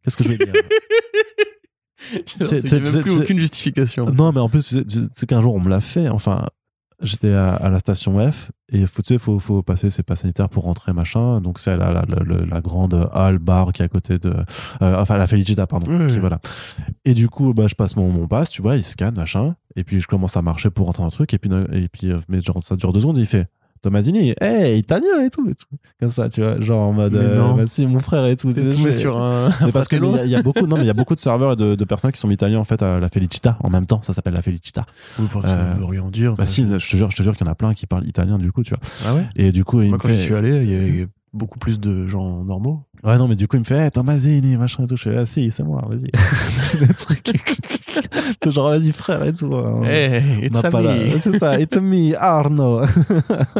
Qu'est-ce 0.02 0.16
que 0.16 0.24
je 0.24 0.30
vais 0.30 0.38
dire? 0.44 0.52
C'est 2.00 2.24
C'est- 2.26 2.48
c'est 2.48 2.66
c'est- 2.68 2.76
même 2.76 2.84
c'est- 2.86 3.00
plus 3.02 3.10
c'est- 3.10 3.16
aucune 3.18 3.38
justification. 3.38 4.10
Non, 4.10 4.32
mais 4.32 4.40
en 4.40 4.48
plus, 4.48 4.76
sais 5.14 5.26
qu'un 5.26 5.42
jour 5.42 5.54
on 5.54 5.60
me 5.60 5.68
l'a 5.68 5.80
fait. 5.80 6.08
Enfin, 6.08 6.46
j'étais 7.00 7.32
à, 7.32 7.54
à 7.54 7.68
la 7.68 7.78
station 7.78 8.18
F 8.30 8.50
et 8.72 8.86
faut, 8.86 9.02
tu 9.02 9.14
sais, 9.14 9.18
faut, 9.18 9.38
faut 9.38 9.62
passer 9.62 9.90
ses 9.90 10.02
pas 10.02 10.16
sanitaires 10.16 10.48
pour 10.48 10.64
rentrer, 10.64 10.92
machin. 10.92 11.40
Donc 11.40 11.60
c'est 11.60 11.76
la, 11.76 11.92
la, 11.92 12.04
la, 12.08 12.44
la 12.44 12.60
grande 12.60 13.08
halle 13.12 13.38
bar 13.38 13.72
qui 13.72 13.82
est 13.82 13.84
à 13.84 13.88
côté 13.88 14.18
de, 14.18 14.30
euh, 14.82 15.00
enfin 15.00 15.16
la 15.16 15.26
Felicita, 15.26 15.66
pardon. 15.66 15.86
Oui, 15.90 16.12
qui- 16.12 16.18
voilà. 16.18 16.40
Et 17.04 17.14
du 17.14 17.28
coup, 17.28 17.54
bah, 17.54 17.66
je 17.68 17.74
passe 17.74 17.96
mon, 17.96 18.10
mon 18.10 18.26
passe, 18.26 18.50
tu 18.50 18.62
vois, 18.62 18.76
il 18.76 18.84
scanne, 18.84 19.14
machin. 19.16 19.54
Et 19.76 19.84
puis 19.84 20.00
je 20.00 20.06
commence 20.06 20.36
à 20.36 20.42
marcher 20.42 20.70
pour 20.70 20.86
rentrer 20.86 21.02
dans 21.02 21.06
le 21.06 21.12
truc. 21.12 21.32
Et 21.34 21.38
puis, 21.38 21.50
et 21.72 21.88
puis 21.88 22.10
euh, 22.10 22.18
mais 22.28 22.40
genre, 22.42 22.62
ça 22.64 22.74
dure 22.76 22.92
deux 22.92 23.00
secondes. 23.00 23.18
Et 23.18 23.22
il 23.22 23.26
fait. 23.26 23.46
Tomasini, 23.82 24.34
hey, 24.40 24.78
italien 24.78 25.20
et 25.24 25.30
tout, 25.30 25.48
et 25.48 25.54
tout. 25.54 25.66
Comme 26.00 26.08
ça, 26.08 26.28
tu 26.28 26.40
vois, 26.42 26.58
genre 26.60 26.80
en 26.88 26.92
mode, 26.92 27.12
Mais 27.14 27.18
euh, 27.24 27.52
bah 27.54 27.66
si, 27.66 27.86
mon 27.86 27.98
frère 27.98 28.26
et 28.26 28.36
tout. 28.36 28.52
T'es 28.52 28.68
tombé 28.70 28.92
sur 28.92 29.16
un. 29.20 29.48
mais 29.64 29.72
parce 29.72 29.88
qu'il 29.88 30.02
y, 30.04 30.08
il 30.24 30.30
y 30.30 30.36
a 30.36 30.42
beaucoup, 30.42 30.66
non, 30.66 30.76
mais 30.76 30.82
il 30.84 30.86
y 30.86 30.90
a 30.90 30.94
beaucoup 30.94 31.14
de 31.14 31.20
serveurs 31.20 31.52
et 31.52 31.56
de, 31.56 31.74
de 31.74 31.84
personnes 31.84 32.12
qui 32.12 32.20
sont 32.20 32.30
italiens 32.30 32.58
en 32.58 32.64
fait 32.64 32.82
à 32.82 32.98
la 33.00 33.08
Felicita 33.08 33.56
en 33.62 33.70
même 33.70 33.86
temps. 33.86 34.00
Ça 34.02 34.12
s'appelle 34.12 34.34
la 34.34 34.42
Felicita. 34.42 34.84
Oui, 35.18 35.24
enfin, 35.26 35.42
ça 35.42 35.58
Euh, 35.58 35.74
veut 35.78 35.84
rien 35.84 36.04
dire. 36.10 36.34
Bah 36.34 36.46
si, 36.46 36.66
je 36.68 36.74
te 36.90 36.96
jure, 36.96 37.10
je 37.10 37.16
te 37.16 37.22
jure 37.22 37.36
qu'il 37.36 37.46
y 37.46 37.48
en 37.48 37.52
a 37.52 37.56
plein 37.56 37.74
qui 37.74 37.86
parlent 37.86 38.06
italien 38.06 38.38
du 38.38 38.52
coup, 38.52 38.62
tu 38.62 38.70
vois. 38.74 38.80
Ah 39.06 39.14
ouais? 39.14 39.26
Et 39.36 39.52
du 39.52 39.64
coup, 39.64 39.80
il 39.80 39.88
Moi, 39.88 39.96
me 39.96 40.02
quand 40.02 40.08
fait, 40.08 40.18
suis 40.18 40.34
allé, 40.34 40.62
il 40.64 40.70
il 40.70 40.98
y 41.00 41.02
a 41.02 41.06
beaucoup 41.32 41.58
plus 41.58 41.78
de 41.80 42.06
gens 42.06 42.44
normaux. 42.44 42.82
ouais 43.04 43.18
non, 43.18 43.28
mais 43.28 43.36
du 43.36 43.46
coup, 43.48 43.56
il 43.56 43.60
me 43.60 43.64
fait, 43.64 43.76
hey, 43.76 43.90
Tomasini, 43.90 44.56
machin 44.56 44.84
et 44.84 44.86
tout. 44.86 44.96
Je 44.96 45.02
fais, 45.02 45.16
ah 45.16 45.26
si, 45.26 45.50
c'est 45.50 45.62
moi, 45.62 45.84
vas-y. 45.88 46.10
c'est 46.56 46.80
le 46.80 46.88
truc. 46.94 47.26
c'est 48.42 48.50
genre, 48.50 48.70
vas-y 48.70 48.92
frère 48.92 49.22
et 49.24 49.32
tout. 49.32 49.52
hein. 49.54 49.82
Hey, 49.84 50.48
On 50.52 50.60
n'a 50.60 50.70
pas 50.70 50.80
la- 50.80 51.20
C'est 51.20 51.38
ça, 51.38 51.58
it's 51.60 51.76
me, 51.76 52.14
Arno. 52.16 52.80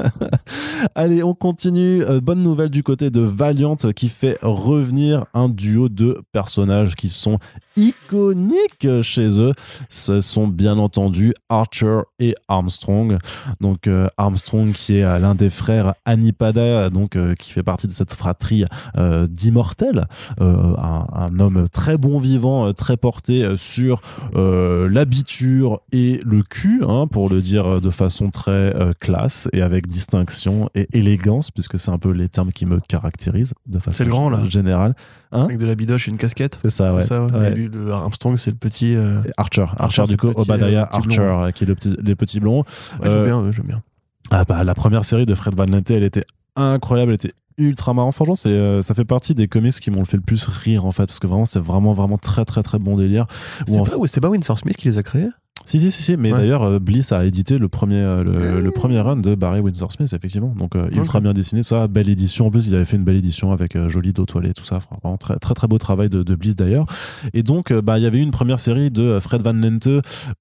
Allez, 0.95 1.23
on 1.23 1.35
continue. 1.35 2.03
Euh, 2.03 2.21
bonne 2.21 2.43
nouvelle 2.43 2.71
du 2.71 2.83
côté 2.83 3.11
de 3.11 3.21
Valiant 3.21 3.77
qui 3.95 4.09
fait 4.09 4.39
revenir 4.43 5.25
un 5.35 5.49
duo 5.49 5.89
de 5.89 6.21
personnages 6.33 6.95
qui 6.95 7.09
sont 7.11 7.39
iconiques 7.79 9.03
chez 9.03 9.41
eux. 9.41 9.53
Ce 9.89 10.21
sont 10.21 10.49
bien 10.49 10.79
entendu 10.79 11.33
Archer 11.49 12.01
et 12.19 12.35
Armstrong. 12.49 13.19
Donc 13.61 13.87
euh, 13.87 14.09
Armstrong 14.19 14.73
qui 14.73 14.99
est 14.99 15.05
euh, 15.05 15.19
l'un 15.19 15.35
des 15.35 15.51
frères 15.51 15.95
Anipada, 16.05 16.91
donc 16.91 17.17
euh, 17.17 17.35
qui 17.35 17.53
fait 17.53 17.63
partie 17.63 17.87
de 17.87 17.93
cette 17.93 18.13
fratrie 18.13 18.65
euh, 18.97 19.27
d'immortels, 19.27 20.07
un, 20.41 21.07
un 21.13 21.39
homme 21.39 21.69
très 21.71 21.97
bon 21.97 22.19
vivant, 22.19 22.73
très 22.73 22.97
porté 22.97 23.57
sur 23.57 24.01
l'habiture 24.35 25.81
et 25.93 26.21
le 26.25 26.43
cul, 26.43 26.83
hein, 26.87 27.07
pour 27.07 27.29
le 27.29 27.41
dire 27.41 27.81
de 27.81 27.91
façon 27.91 28.31
très 28.31 28.75
classe 29.01 29.49
et 29.53 29.63
avec 29.63 29.87
distinction 29.87 30.69
et 30.75 30.89
élégance, 30.93 31.51
puisque 31.51 31.79
c'est 31.79 31.91
un 31.91 31.99
peu 31.99 32.11
les 32.11 32.29
termes 32.29 32.53
qui 32.53 32.67
me 32.67 32.81
caractérisent 32.81 33.55
de 33.67 33.79
façon 33.79 34.05
le 34.05 34.11
grand, 34.11 34.31
là. 34.31 34.41
générale. 34.49 34.95
Hein 35.33 35.43
Avec 35.43 35.59
de 35.59 35.67
la 35.67 35.75
bidoche 35.75 36.09
et 36.09 36.11
une 36.11 36.17
casquette. 36.17 36.59
C'est 36.63 36.71
ça, 36.71 36.95
ouais. 36.95 37.03
C'est 37.03 37.09
ça, 37.09 37.25
ouais. 37.25 37.55
Lui, 37.55 37.69
le 37.69 37.91
Armstrong, 37.93 38.37
c'est 38.37 38.51
le 38.51 38.57
petit. 38.57 38.95
euh, 38.97 39.21
Archer, 39.37 39.63
Archer, 39.77 40.01
Archer, 40.01 40.05
du 40.05 40.17
coup, 40.17 40.29
le 40.29 40.35
Obadiah 40.37 40.83
euh, 40.85 40.97
Archer, 40.97 41.17
blond. 41.19 41.43
euh, 41.45 41.51
qui 41.51 41.65
est 41.65 41.67
le 41.67 41.75
petit, 41.75 41.97
les 42.03 42.15
petits 42.17 42.41
blonds. 42.41 42.65
Ouais, 43.03 43.11
j'aime 43.11 43.25
bien, 43.25 43.51
j'aime 43.53 43.67
bien. 43.67 43.83
Ah 44.31 44.45
bah, 44.45 44.65
la 44.65 44.75
première 44.75 45.05
série 45.05 45.27
de 45.27 45.35
Fred 45.35 45.55
Van 45.55 45.67
Lente, 45.67 45.91
elle 45.91 46.03
était 46.03 46.25
incroyable, 46.57 47.11
elle 47.13 47.17
était 47.17 47.35
ultra 47.59 47.93
marrant. 47.95 48.13
Franchement, 48.13 48.35
c'est, 48.35 48.49
euh, 48.51 48.83
ça 48.83 48.95
fait 48.95 49.05
partie 49.05 49.35
des 49.35 49.49
comics 49.49 49.73
qui 49.79 49.91
m'ont 49.91 50.05
fait 50.05 50.17
le 50.17 50.23
plus 50.23 50.47
rire 50.47 50.87
en 50.87 50.93
fait, 50.93 51.07
parce 51.07 51.19
que 51.19 51.27
vraiment, 51.27 51.45
c'est 51.45 51.59
vraiment, 51.61 51.93
vraiment 51.93 52.17
très, 52.17 52.45
très, 52.45 52.63
très 52.63 52.79
bon 52.79 52.97
délire. 52.97 53.27
C'était 53.67 53.81
en 53.81 53.85
pas, 53.85 53.97
c'était 54.07 54.21
pas 54.21 54.29
Winsor 54.29 54.59
Smith 54.59 54.77
qui 54.77 54.89
les 54.89 54.99
a 54.99 55.03
créés? 55.03 55.29
Si, 55.67 55.79
si, 55.81 55.91
si, 55.91 56.03
si. 56.03 56.17
Mais 56.17 56.33
Ouais. 56.33 56.39
d'ailleurs, 56.41 56.63
euh, 56.63 56.79
Bliss 56.79 57.13
a 57.13 57.25
édité 57.27 57.59
le 57.59 57.69
premier, 57.69 57.97
euh, 58.01 58.23
le, 58.23 58.61
le 58.61 58.71
premier 58.71 59.01
run 59.01 59.17
de 59.17 59.35
Barry 59.35 59.61
Windsor 59.61 59.93
Smith, 59.93 60.13
effectivement. 60.15 60.55
Donc, 60.59 60.77
euh, 60.77 60.89
ultra 60.93 61.19
Ok. 61.19 61.25
bien 61.25 61.33
dessiné, 61.35 61.63
ça. 61.63 61.89
Belle 61.89 62.09
édition. 62.09 62.47
En 62.47 62.51
plus, 62.51 62.67
il 62.67 62.75
avait 62.75 62.85
fait 62.85 62.97
une 62.97 63.05
belle 63.05 63.17
édition 63.17 63.53
avec 63.53 63.77
euh, 63.77 63.89
jolie 63.89 64.13
dos 64.13 64.25
toilette, 64.25 64.57
tout 64.57 64.65
ça. 64.65 64.79
Vraiment 65.03 65.17
très, 65.19 65.37
très, 65.37 65.55
très 65.55 65.67
beau 65.69 65.79
travail 65.79 66.09
de, 66.09 66.23
de 66.23 66.35
Bliss, 66.35 66.57
d'ailleurs. 66.57 66.87
Et 67.35 67.43
donc, 67.43 67.71
euh, 67.71 67.83
bah, 67.83 67.99
il 67.99 68.03
y 68.05 68.07
avait 68.07 68.19
eu 68.19 68.23
une 68.23 68.31
première 68.31 68.61
série 68.61 68.91
de 68.91 69.03
euh, 69.03 69.21
Fred 69.21 69.43
Van 69.43 69.53
Lente 69.53 69.89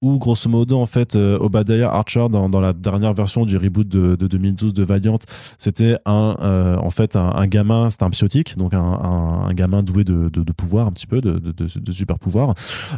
où, 0.02 0.18
grosso 0.18 0.48
modo, 0.48 0.78
en 0.78 0.86
fait, 0.86 1.16
euh, 1.16 1.36
Obadiah 1.40 1.90
Archer, 1.92 2.26
dans, 2.30 2.48
dans 2.48 2.60
la 2.60 2.72
dernière 2.72 3.12
version 3.14 3.44
du 3.44 3.56
reboot 3.56 3.88
de, 3.88 4.16
de 4.16 4.26
2012 4.26 4.72
de 4.72 4.84
Valiant, 4.84 5.18
c'était 5.58 5.96
un, 6.06 6.36
euh, 6.40 6.76
en 6.76 6.90
fait, 6.90 7.16
un, 7.16 7.32
un 7.34 7.46
gamin, 7.46 7.90
c'était 7.90 8.04
un 8.04 8.10
psiotique, 8.10 8.56
donc 8.56 8.72
un, 8.74 8.80
un, 8.80 9.46
un 9.48 9.52
gamin 9.54 9.82
doué 9.82 10.04
de, 10.04 10.28
de, 10.30 10.42
de 10.42 10.52
pouvoir, 10.52 10.86
un 10.86 10.92
petit 10.92 11.06
peu, 11.06 11.20
de, 11.20 11.32
de, 11.38 11.52
de, 11.52 11.66
de 11.78 11.92
super 11.92 12.18
pouvoir 12.18 12.54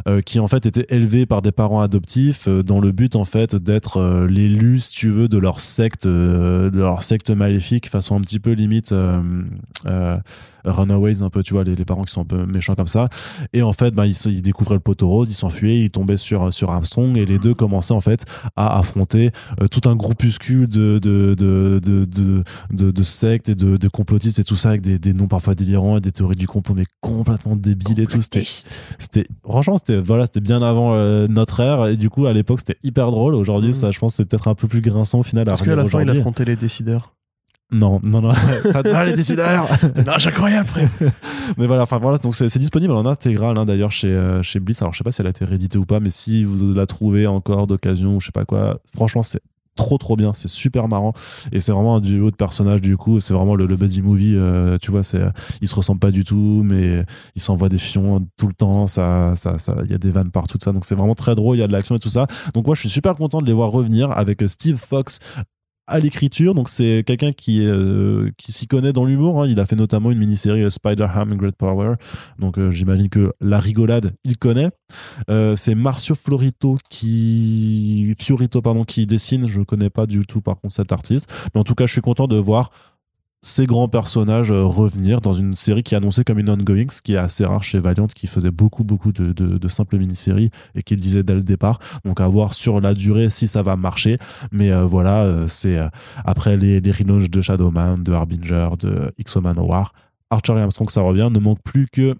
euh, 0.07 0.21
qui 0.21 0.39
en 0.39 0.47
fait 0.47 0.65
était 0.65 0.85
élevé 0.89 1.25
par 1.25 1.41
des 1.41 1.51
parents 1.51 1.81
adoptifs 1.81 2.10
euh, 2.47 2.63
dans 2.63 2.79
le 2.79 2.91
but 2.91 3.15
en 3.15 3.25
fait 3.25 3.55
d'être 3.55 3.97
euh, 3.97 4.27
l'élu 4.27 4.79
si 4.79 4.95
tu 4.95 5.09
veux 5.09 5.27
de 5.27 5.37
leur 5.37 5.59
secte 5.59 6.05
euh, 6.05 6.69
de 6.69 6.77
leur 6.77 7.03
secte 7.03 7.29
maléfique 7.29 7.89
façon 7.89 8.15
un 8.17 8.21
petit 8.21 8.39
peu 8.39 8.51
limite 8.51 8.93
Runaways 10.65 11.21
un 11.23 11.29
peu 11.29 11.43
tu 11.43 11.53
vois 11.53 11.63
les, 11.63 11.75
les 11.75 11.85
parents 11.85 12.03
qui 12.03 12.13
sont 12.13 12.21
un 12.21 12.25
peu 12.25 12.45
méchants 12.45 12.75
comme 12.75 12.87
ça. 12.87 13.07
Et 13.53 13.61
en 13.61 13.73
fait 13.73 13.93
bah, 13.93 14.05
ils, 14.07 14.41
découvraient 14.41 14.75
le 14.75 14.79
poteau 14.81 15.07
rose 15.07 15.27
ils 15.29 15.33
s'enfuyaient 15.33 15.81
ils 15.85 15.89
tombaient 15.91 16.17
sur 16.17 16.53
sur 16.53 16.71
Armstrong 16.71 17.17
et 17.17 17.25
les 17.25 17.39
deux 17.39 17.53
commençaient 17.53 17.93
en 17.93 18.01
fait 18.01 18.25
à 18.55 18.77
affronter 18.77 19.31
euh, 19.61 19.67
tout 19.67 19.87
un 19.89 19.95
groupuscule 19.95 20.67
de 20.67 20.99
de 20.99 21.35
de 21.37 21.79
de, 21.83 22.05
de, 22.05 22.43
de- 22.71 22.91
de 22.91 23.03
sectes 23.03 23.49
et 23.49 23.55
de, 23.55 23.77
de 23.77 23.87
complotistes 23.87 24.39
et 24.39 24.43
tout 24.43 24.55
ça 24.55 24.69
avec 24.69 24.81
des, 24.81 24.99
des 24.99 25.13
noms 25.13 25.27
parfois 25.27 25.55
délirants 25.55 25.97
et 25.97 26.01
des 26.01 26.11
théories 26.11 26.35
du 26.35 26.47
complot 26.47 26.75
mais 26.75 26.85
complètement 27.01 27.55
débiles 27.55 27.99
et 27.99 28.05
tout. 28.07 28.21
C'était 28.21 28.43
c'était 28.99 29.25
franchement 29.43 29.77
c'était 29.77 29.99
voilà 29.99 30.25
c'était 30.25 30.39
bien 30.41 30.61
avant 30.61 30.93
euh, 30.93 31.27
notre 31.27 31.59
ère 31.59 31.87
et 31.87 31.97
du 31.97 32.09
coup 32.09 32.25
à 32.25 32.33
l'époque 32.33 32.59
c'était 32.65 32.79
hyper 32.83 33.11
drôle. 33.11 33.35
Aujourd'hui 33.35 33.69
Mhm. 33.69 33.73
ça 33.73 33.91
je 33.91 33.99
pense 33.99 34.15
c'est 34.15 34.25
peut-être 34.25 34.47
un 34.47 34.55
peu 34.55 34.67
plus 34.67 34.81
grinçant 34.81 35.19
au 35.19 35.23
final 35.23 35.43
à 35.47 35.51
Parce 35.51 35.61
qu'à 35.61 35.75
la 35.75 35.85
fin, 35.85 36.01
il 36.01 36.09
affrontait 36.09 36.45
les 36.45 36.55
décideurs. 36.55 37.13
Non 37.71 37.99
non 38.03 38.21
non. 38.21 38.33
Ça 38.71 38.81
va 38.81 39.05
les 39.05 39.13
décideurs 39.13 39.67
Nage 40.05 40.27
incroyable, 40.27 40.67
frère. 40.67 40.89
Mais 41.57 41.67
voilà 41.67 41.83
enfin 41.83 41.99
voilà 41.99 42.17
donc 42.17 42.35
c'est 42.35 42.57
disponible 42.59 42.93
en 42.93 43.05
intégrale 43.05 43.57
hein, 43.57 43.65
d'ailleurs 43.65 43.91
chez 43.91 44.09
euh, 44.09 44.43
chez 44.43 44.59
Bliss 44.59 44.81
alors 44.81 44.93
je 44.93 44.97
sais 44.97 45.03
pas 45.03 45.11
si 45.11 45.21
elle 45.21 45.27
a 45.27 45.31
été 45.31 45.45
rééditée 45.45 45.77
ou 45.77 45.85
pas 45.85 45.99
mais 45.99 46.11
si 46.11 46.43
vous 46.43 46.73
la 46.73 46.85
trouvez 46.85 47.27
encore 47.27 47.67
d'occasion 47.67 48.15
ou 48.15 48.19
je 48.19 48.27
sais 48.27 48.31
pas 48.31 48.45
quoi 48.45 48.79
franchement 48.95 49.23
c'est 49.23 49.41
trop 49.75 49.97
trop 49.97 50.15
bien. 50.15 50.33
C'est 50.33 50.49
super 50.49 50.87
marrant. 50.87 51.13
Et 51.51 51.59
c'est 51.59 51.71
vraiment 51.71 51.95
un 51.95 52.01
duo 52.01 52.29
de 52.29 52.35
personnages 52.35 52.81
du 52.81 52.97
coup. 52.97 53.19
C'est 53.19 53.33
vraiment 53.33 53.55
le, 53.55 53.65
le 53.65 53.75
buddy 53.77 54.01
movie 54.01 54.35
euh, 54.35 54.77
tu 54.81 54.91
vois 54.91 55.01
c'est 55.01 55.21
ils 55.61 55.67
se 55.67 55.75
ressemblent 55.75 55.99
pas 55.99 56.11
du 56.11 56.23
tout 56.23 56.61
mais 56.63 57.05
ils 57.35 57.41
s'envoient 57.41 57.69
des 57.69 57.77
fions 57.77 58.27
tout 58.37 58.47
le 58.47 58.53
temps. 58.53 58.87
Ça 58.87 59.33
ça 59.35 59.57
ça 59.57 59.75
il 59.85 59.91
y 59.91 59.93
a 59.93 59.97
des 59.97 60.11
vannes 60.11 60.31
partout 60.31 60.57
tout 60.57 60.65
ça. 60.65 60.73
Donc 60.73 60.85
c'est 60.85 60.95
vraiment 60.95 61.15
très 61.15 61.35
drôle. 61.35 61.57
Il 61.57 61.61
y 61.61 61.63
a 61.63 61.67
de 61.67 61.71
l'action 61.71 61.95
et 61.95 61.99
tout 61.99 62.09
ça. 62.09 62.27
Donc 62.53 62.65
moi 62.65 62.75
je 62.75 62.81
suis 62.81 62.89
super 62.89 63.15
content 63.15 63.41
de 63.41 63.45
les 63.45 63.53
voir 63.53 63.71
revenir 63.71 64.11
avec 64.11 64.43
euh, 64.43 64.47
Steve 64.47 64.77
Fox 64.77 65.19
à 65.91 65.99
l'écriture 65.99 66.55
donc 66.55 66.69
c'est 66.69 67.03
quelqu'un 67.05 67.33
qui 67.33 67.65
euh, 67.65 68.29
qui 68.37 68.51
s'y 68.51 68.65
connaît 68.65 68.93
dans 68.93 69.05
l'humour 69.05 69.41
hein. 69.41 69.47
il 69.47 69.59
a 69.59 69.65
fait 69.65 69.75
notamment 69.75 70.11
une 70.11 70.17
mini-série 70.17 70.63
euh, 70.63 70.69
Spider-Ham 70.69 71.35
Great 71.35 71.55
Power. 71.55 71.95
Donc 72.39 72.57
euh, 72.57 72.71
j'imagine 72.71 73.09
que 73.09 73.33
la 73.41 73.59
rigolade 73.59 74.13
il 74.23 74.37
connaît. 74.37 74.69
C'est 75.55 75.75
Marcio 75.75 76.15
Florito 76.15 76.77
qui 76.89 78.13
Fiorito 78.17 78.61
pardon 78.61 78.83
qui 78.83 79.05
dessine. 79.05 79.47
Je 79.47 79.61
connais 79.61 79.89
pas 79.89 80.05
du 80.05 80.25
tout 80.25 80.41
par 80.41 80.57
contre 80.57 80.73
cet 80.73 80.91
artiste. 80.91 81.31
Mais 81.53 81.59
en 81.59 81.63
tout 81.63 81.75
cas 81.75 81.85
je 81.85 81.91
suis 81.91 82.01
content 82.01 82.27
de 82.27 82.37
voir 82.37 82.71
ces 83.43 83.65
grands 83.65 83.87
personnages 83.87 84.51
euh, 84.51 84.63
revenir 84.63 85.19
dans 85.19 85.33
une 85.33 85.55
série 85.55 85.81
qui 85.81 85.95
est 85.95 85.97
annoncée 85.97 86.23
comme 86.23 86.37
une 86.37 86.49
ongoing, 86.49 86.89
ce 86.91 87.01
qui 87.01 87.13
est 87.13 87.17
assez 87.17 87.43
rare 87.43 87.63
chez 87.63 87.79
Valiant, 87.79 88.07
qui 88.07 88.27
faisait 88.27 88.51
beaucoup, 88.51 88.83
beaucoup 88.83 89.11
de, 89.11 89.33
de, 89.33 89.57
de 89.57 89.67
simples 89.67 89.97
mini-séries 89.97 90.51
et 90.75 90.83
qui 90.83 90.95
le 90.95 91.01
disait 91.01 91.23
dès 91.23 91.33
le 91.33 91.41
départ. 91.41 91.79
Donc 92.05 92.21
à 92.21 92.27
voir 92.27 92.53
sur 92.53 92.79
la 92.79 92.93
durée 92.93 93.31
si 93.31 93.47
ça 93.47 93.63
va 93.63 93.75
marcher. 93.75 94.17
Mais 94.51 94.71
euh, 94.71 94.85
voilà, 94.85 95.23
euh, 95.23 95.45
c'est 95.47 95.77
euh, 95.77 95.87
après 96.23 96.55
les, 96.55 96.81
les 96.81 96.91
relaunchs 96.91 97.31
de 97.31 97.41
Shadowman, 97.41 98.03
de 98.03 98.13
Harbinger, 98.13 98.69
de 98.79 99.11
X-O 99.17 99.41
War, 99.41 99.93
Archer 100.29 100.53
et 100.53 100.61
Armstrong, 100.61 100.89
ça 100.91 101.01
revient. 101.01 101.29
Ne 101.31 101.39
manque 101.39 101.61
plus 101.63 101.87
que 101.91 102.15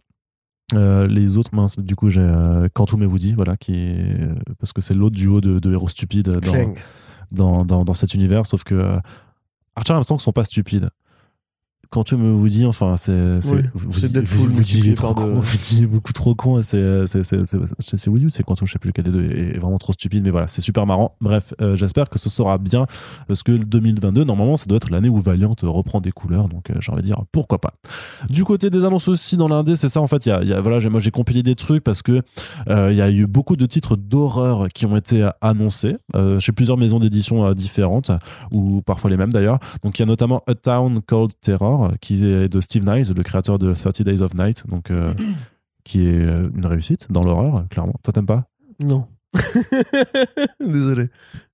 euh, 0.74 1.05
les 1.05 1.38
autres, 1.38 1.53
mince, 1.53 1.78
du 1.78 1.95
coup, 1.95 2.09
j'ai 2.09 2.22
euh, 2.22 2.67
Quantum 2.74 3.03
et 3.03 3.05
Woody, 3.05 3.34
voilà, 3.34 3.57
qui 3.57 3.76
est, 3.76 4.28
parce 4.57 4.74
que 4.74 4.82
c'est 4.82 4.93
l'autre 4.93 5.15
duo 5.15 5.39
de, 5.39 5.59
de 5.59 5.72
héros 5.72 5.88
stupides 5.88 6.39
dans, 7.32 7.63
dans, 7.63 7.86
dans 7.86 7.93
cet 7.93 8.13
univers, 8.15 8.45
sauf 8.45 8.63
que 8.63 8.76
euh, 8.76 8.99
Archer 9.76 9.93
et 9.93 9.95
Armstrong 9.97 10.19
sont 10.19 10.32
pas 10.32 10.43
stupides. 10.45 10.89
Quand 11.92 12.04
tu 12.06 12.16
me 12.16 12.32
vous 12.32 12.48
dis, 12.48 12.66
enfin, 12.66 12.96
c'est. 12.96 13.12
Oui, 13.52 13.62
vous- 13.74 13.92
vous- 13.92 14.00
Deadpool 14.08 14.48
vous- 14.50 14.64
dites 14.64 14.96
trop 14.96 15.14
par 15.14 15.26
deux. 15.26 15.34
con, 15.34 15.39
vous 15.42 15.58
dites 15.58 15.86
beaucoup 15.89 16.14
trop 16.14 16.36
con, 16.36 16.62
c'est 16.64 17.06
c'est- 17.06 17.24
c'est- 17.26 17.44
c'est- 17.44 17.58
c'est- 17.80 17.98
c'est 17.98 18.10
Woody 18.10 18.28
ou 18.28 18.30
c'est 18.30 18.44
Quantum, 18.44 18.66
je 18.66 18.72
sais 18.72 18.80
plus 18.80 18.88
lequel 18.88 19.04
des 19.06 19.12
deux 19.12 19.30
est 19.30 19.60
vraiment 19.60 19.78
trop 19.78 19.92
stupide, 19.92 20.24
mais 20.24 20.32
voilà, 20.32 20.48
c'est 20.48 20.62
super 20.62 20.86
marrant. 20.86 21.16
Bref, 21.20 21.54
euh, 21.62 21.76
j'espère 21.76 22.10
que 22.10 22.18
ce 22.18 22.30
sera 22.30 22.58
bien, 22.58 22.86
parce 23.28 23.44
que 23.44 23.52
le 23.52 23.66
2022, 23.66 24.24
normalement, 24.24 24.56
ça 24.56 24.68
doit 24.68 24.78
être 24.78 24.89
l'année 24.89 25.10
où 25.10 25.18
Valiant 25.18 25.54
euh, 25.64 25.68
reprend 25.70 26.00
des 26.00 26.12
couleurs, 26.14 26.48
donc 26.48 26.70
euh, 26.70 26.76
j'ai 26.80 26.94
envie 26.94 27.02
de 27.02 27.08
dire 27.08 27.22
pourquoi 27.34 27.60
pas. 27.60 27.74
Du 28.30 28.46
côté 28.46 28.70
des 28.70 28.86
annonces 28.86 29.10
aussi 29.10 29.36
dans 29.36 29.50
l'indé, 29.50 29.76
c'est 29.76 29.89
ça 29.89 30.00
en 30.00 30.08
fait. 30.08 30.26
Il 30.26 30.30
y 30.30 30.32
a, 30.32 30.44
y 30.44 30.54
a- 30.54 30.62
voilà, 30.62 30.80
j'ai- 30.80 30.89
moi 30.89 31.02
j'ai 31.02 31.12
compilé 31.12 31.44
des 31.44 31.56
trucs 31.56 31.84
parce 31.84 32.02
que 32.02 32.22
euh, 32.70 32.89
il 32.92 32.98
y 32.98 33.02
a 33.02 33.12
eu 33.12 33.28
beaucoup 33.28 33.58
de 33.58 33.66
titres 33.66 33.98
d'horreur 33.98 34.70
qui 34.70 34.86
ont 34.86 34.96
été 34.96 35.30
annoncés 35.42 35.98
chez 36.39 36.54
plusieurs 36.54 36.78
maisons 36.78 37.00
d'édition 37.00 37.52
différentes 37.54 38.12
ou 38.52 38.82
parfois 38.86 39.10
les 39.10 39.18
mêmes 39.18 39.34
d'ailleurs. 39.34 39.60
Donc 39.84 40.00
il 40.00 40.02
y 40.02 40.04
a 40.04 40.06
notamment 40.06 40.42
A 40.48 40.56
Town 40.56 41.02
Called 41.06 41.32
Terror 41.42 41.81
euh, 41.86 41.90
qui 42.02 42.26
est 42.26 42.50
de 42.50 42.62
Steve 42.62 42.86
Niles, 42.86 43.12
le 43.16 43.24
créateur 43.24 43.60
de 43.60 43.74
30 43.74 44.02
Days 44.04 44.22
of 44.22 44.34
Night, 44.36 44.64
donc 44.68 44.92
euh, 44.92 45.14
qui 45.84 46.06
est 46.08 46.26
euh, 46.26 46.50
une 46.56 46.66
réussite 46.66 47.08
dans 47.12 47.24
l'horreur 47.24 47.64
clairement. 47.70 47.96
Toi 48.04 48.14
t'aimes 48.14 48.26
pas? 48.26 48.46
Non. 48.80 49.08
Désolé. 50.60 51.10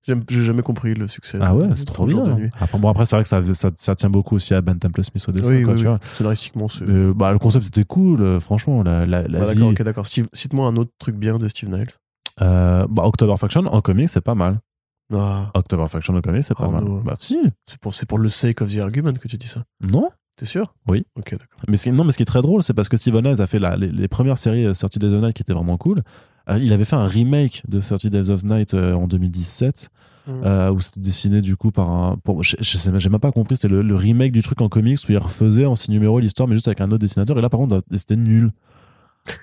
J'ai 0.06 0.42
jamais 0.42 0.62
compris 0.62 0.94
le 0.94 1.06
succès. 1.06 1.38
Ah 1.40 1.54
ouais, 1.54 1.68
c'est 1.74 1.84
trop 1.84 2.06
30 2.06 2.10
jours 2.10 2.22
bien. 2.34 2.48
Après, 2.58 2.78
bon 2.78 2.88
après 2.88 3.04
c'est 3.06 3.14
vrai 3.16 3.22
que 3.22 3.28
ça, 3.28 3.42
ça, 3.42 3.70
ça 3.76 3.94
tient 3.94 4.08
beaucoup 4.10 4.36
aussi 4.36 4.54
à 4.54 4.60
Ben 4.62 4.78
Temple 4.78 5.04
Smith 5.04 5.24
au 5.28 5.32
dessin. 5.32 5.50
Oui, 5.50 5.62
quoi, 5.62 5.74
oui, 5.74 5.80
tu 5.80 5.86
oui. 5.86 5.90
vois. 5.90 6.00
Scénaristiquement. 6.14 6.66
Euh, 6.82 7.12
bah, 7.14 7.30
le 7.32 7.38
concept 7.38 7.66
c'était 7.66 7.84
cool, 7.84 8.40
franchement. 8.40 8.82
La, 8.82 9.04
la, 9.06 9.22
la 9.22 9.38
Bah, 9.40 9.52
vie- 9.52 9.60
d'accord, 9.60 9.84
d'accord. 9.84 10.06
Cite-moi 10.06 10.66
un 10.66 10.76
autre 10.76 10.92
truc 10.98 11.16
bien 11.16 11.36
de 11.38 11.46
Steve 11.48 11.68
Niles. 11.70 11.88
Euh, 12.40 12.86
bah, 12.88 13.04
October 13.04 13.36
Faction 13.36 13.66
en 13.66 13.80
comics 13.82 14.08
c'est 14.08 14.20
pas 14.22 14.34
mal. 14.34 14.60
Ah, 15.12 15.50
October 15.54 15.86
Faction 15.88 16.14
en 16.16 16.20
comics 16.22 16.44
c'est 16.44 16.56
pas 16.56 16.66
Oh, 16.68 16.70
mal. 16.70 16.84
no. 16.84 17.00
Bah 17.00 17.14
si, 17.18 17.38
c'est 17.66 17.78
pour, 17.80 17.92
c'est 17.94 18.06
pour 18.06 18.18
le 18.18 18.28
sake 18.30 18.62
of 18.62 18.74
the 18.74 18.78
argument 18.80 19.12
que 19.12 19.28
tu 19.28 19.36
dis 19.36 19.48
ça. 19.48 19.62
non? 19.80 20.08
T'es 20.38 20.46
sûr? 20.46 20.72
Oui. 20.86 21.04
Ok, 21.16 21.32
d'accord. 21.32 21.46
Mais 21.66 21.76
ce 21.76 21.82
qui, 21.84 21.92
non, 21.92 22.04
mais 22.04 22.12
ce 22.12 22.16
qui 22.16 22.22
est 22.22 22.26
très 22.26 22.42
drôle, 22.42 22.62
c'est 22.62 22.72
parce 22.74 22.88
que 22.88 22.96
Steven 22.96 23.24
Niles 23.24 23.42
a 23.42 23.46
fait 23.48 23.58
la- 23.58 23.76
les, 23.76 23.90
les 23.90 24.06
premières 24.08 24.38
séries 24.38 24.64
euh, 24.64 24.72
30 24.72 24.98
Days 24.98 25.12
of 25.12 25.20
Night 25.22 25.34
qui 25.34 25.42
étaient 25.42 25.52
vraiment 25.52 25.76
cool. 25.76 26.02
Euh, 26.48 26.58
il 26.62 26.72
avait 26.72 26.84
fait 26.84 26.96
un 26.96 27.06
remake 27.06 27.62
de 27.68 27.80
30 27.80 28.06
Days 28.06 28.30
of 28.30 28.44
Night 28.44 28.72
euh, 28.74 28.94
en 28.94 29.06
2017, 29.08 29.88
Mm. 30.26 30.30
euh, 30.44 30.70
où 30.70 30.80
c'était 30.80 31.00
dessiné 31.00 31.40
du 31.40 31.56
coup 31.56 31.70
par 31.70 31.88
un. 31.90 32.16
Pour, 32.22 32.44
je, 32.44 32.54
je 32.60 32.76
sais, 32.76 32.92
j'ai 32.98 33.08
même 33.08 33.18
pas 33.18 33.32
compris, 33.32 33.56
c'était 33.56 33.68
le, 33.68 33.80
le 33.80 33.94
remake 33.96 34.30
du 34.30 34.42
truc 34.42 34.60
en 34.60 34.68
comics 34.68 34.98
où 35.08 35.12
il 35.12 35.16
refaisait 35.16 35.64
en 35.64 35.74
six 35.74 35.90
numéros 35.90 36.20
l'histoire, 36.20 36.46
mais 36.46 36.54
juste 36.54 36.68
avec 36.68 36.82
un 36.82 36.88
autre 36.90 36.98
dessinateur. 36.98 37.38
Et 37.38 37.40
là, 37.40 37.48
par 37.48 37.58
contre, 37.58 37.82
c'était 37.96 38.14
nul. 38.16 38.52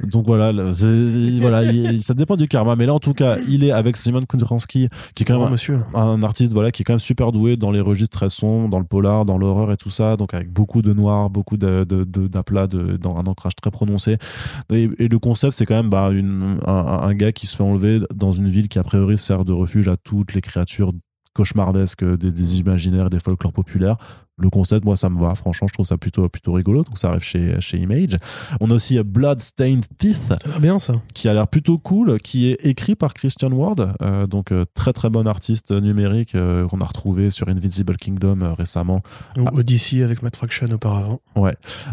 Donc 0.04 0.26
voilà, 0.26 0.52
voilà 0.52 1.64
il- 1.64 2.02
ça 2.02 2.14
dépend 2.14 2.36
du 2.36 2.48
karma. 2.48 2.76
Mais 2.76 2.86
là, 2.86 2.94
en 2.94 3.00
tout 3.00 3.14
cas, 3.14 3.38
il 3.48 3.64
est 3.64 3.72
avec 3.72 3.98
Simon 3.98 4.22
Kundransky, 4.22 4.88
qui 5.14 5.24
est 5.24 5.26
quand 5.26 5.38
Oh, 5.38 5.44
même 5.44 5.52
monsieur. 5.52 5.80
un 5.94 6.22
artiste 6.24 6.54
voilà 6.54 6.72
qui 6.72 6.82
est 6.82 6.86
quand 6.86 6.94
même 6.94 7.00
super 7.00 7.32
doué 7.32 7.58
dans 7.58 7.72
les 7.72 7.82
registres 7.82 8.18
très 8.18 8.30
sombres, 8.30 8.70
dans 8.70 8.80
le 8.80 8.86
polar, 8.86 9.26
dans 9.26 9.38
l'horreur 9.38 9.72
et 9.72 9.78
tout 9.78 9.90
ça, 9.90 10.18
donc 10.18 10.34
avec 10.34 10.52
beaucoup 10.52 10.82
de 10.82 10.94
noir, 10.94 11.30
beaucoup 11.30 11.58
de, 11.58 11.84
de, 11.88 12.04
de- 12.04 12.28
d'aplats, 12.28 12.68
de, 12.68 12.98
dans 12.98 13.18
un 13.18 13.24
ancrage 13.26 13.56
très 13.56 13.72
prononcé. 13.72 14.18
Et, 14.72 14.90
et 15.00 15.08
le 15.08 15.20
concept, 15.20 15.54
c'est 15.54 15.66
quand 15.66 15.76
même 15.76 15.90
bah, 15.90 16.10
une, 16.12 16.58
un, 16.66 16.72
un 16.74 17.14
gars 17.14 17.32
qui 17.32 17.48
se 17.48 17.56
fait 17.56 17.64
enlever 17.64 18.00
dans 18.14 18.32
une 18.32 18.50
ville 18.50 18.68
qui 18.68 18.80
a 18.80 18.84
priori 18.84 19.18
sert 19.18 19.46
de 19.46 19.54
refuge 19.54 19.88
à 19.88 19.98
toutes 19.98 20.34
les 20.34 20.42
créatures 20.42 20.94
cauchemardesques 21.34 22.06
des, 22.18 22.32
des 22.32 22.60
imaginaires, 22.60 23.10
des 23.10 23.20
folklores 23.20 23.52
populaires. 23.54 23.98
Le 24.38 24.50
concept, 24.50 24.84
moi, 24.84 24.98
ça 24.98 25.10
me 25.10 25.18
va. 25.20 25.34
Franchement, 25.36 25.68
je 25.68 25.74
trouve 25.74 25.86
ça 25.86 25.98
plutôt, 25.98 26.28
plutôt 26.28 26.52
rigolo. 26.54 26.84
Donc, 26.84 26.98
ça 26.98 27.08
arrive 27.10 27.24
chez, 27.24 27.56
chez 27.62 27.78
Image. 27.78 28.18
On 28.60 28.70
a 28.70 28.74
aussi 28.74 28.98
euh, 29.00 29.04
Bloodstained 29.04 29.86
Teeth, 29.98 30.20
Ça 30.28 30.38
a 30.44 30.48
l'air 30.50 30.60
bien 30.60 30.78
ça. 30.80 30.96
qui 31.14 31.30
a 31.30 31.34
l'air 31.34 31.48
plutôt 31.48 31.78
cool, 31.78 32.20
qui 32.20 32.48
est 32.52 32.66
écrit 32.66 32.96
par 32.96 33.14
Christian 33.14 33.52
Ward, 33.52 33.94
euh, 34.02 34.28
donc 34.28 34.52
euh, 34.52 34.66
très 34.74 34.92
très 34.94 35.10
bon 35.10 35.26
artiste 35.28 35.72
numérique 35.72 36.36
euh, 36.36 36.68
qu'on 36.68 36.82
a 36.82 36.86
retrouvé 36.86 37.30
sur 37.32 37.48
Invincible 37.48 37.96
Kingdom 37.98 38.42
euh, 38.42 38.54
récemment. 38.54 39.02
Ou 39.38 39.46
Ah. 39.48 39.52
Odyssey 39.54 40.04
avec 40.04 40.22
Matt 40.22 40.36
Fraction 40.36 40.66
auparavant. 40.74 41.22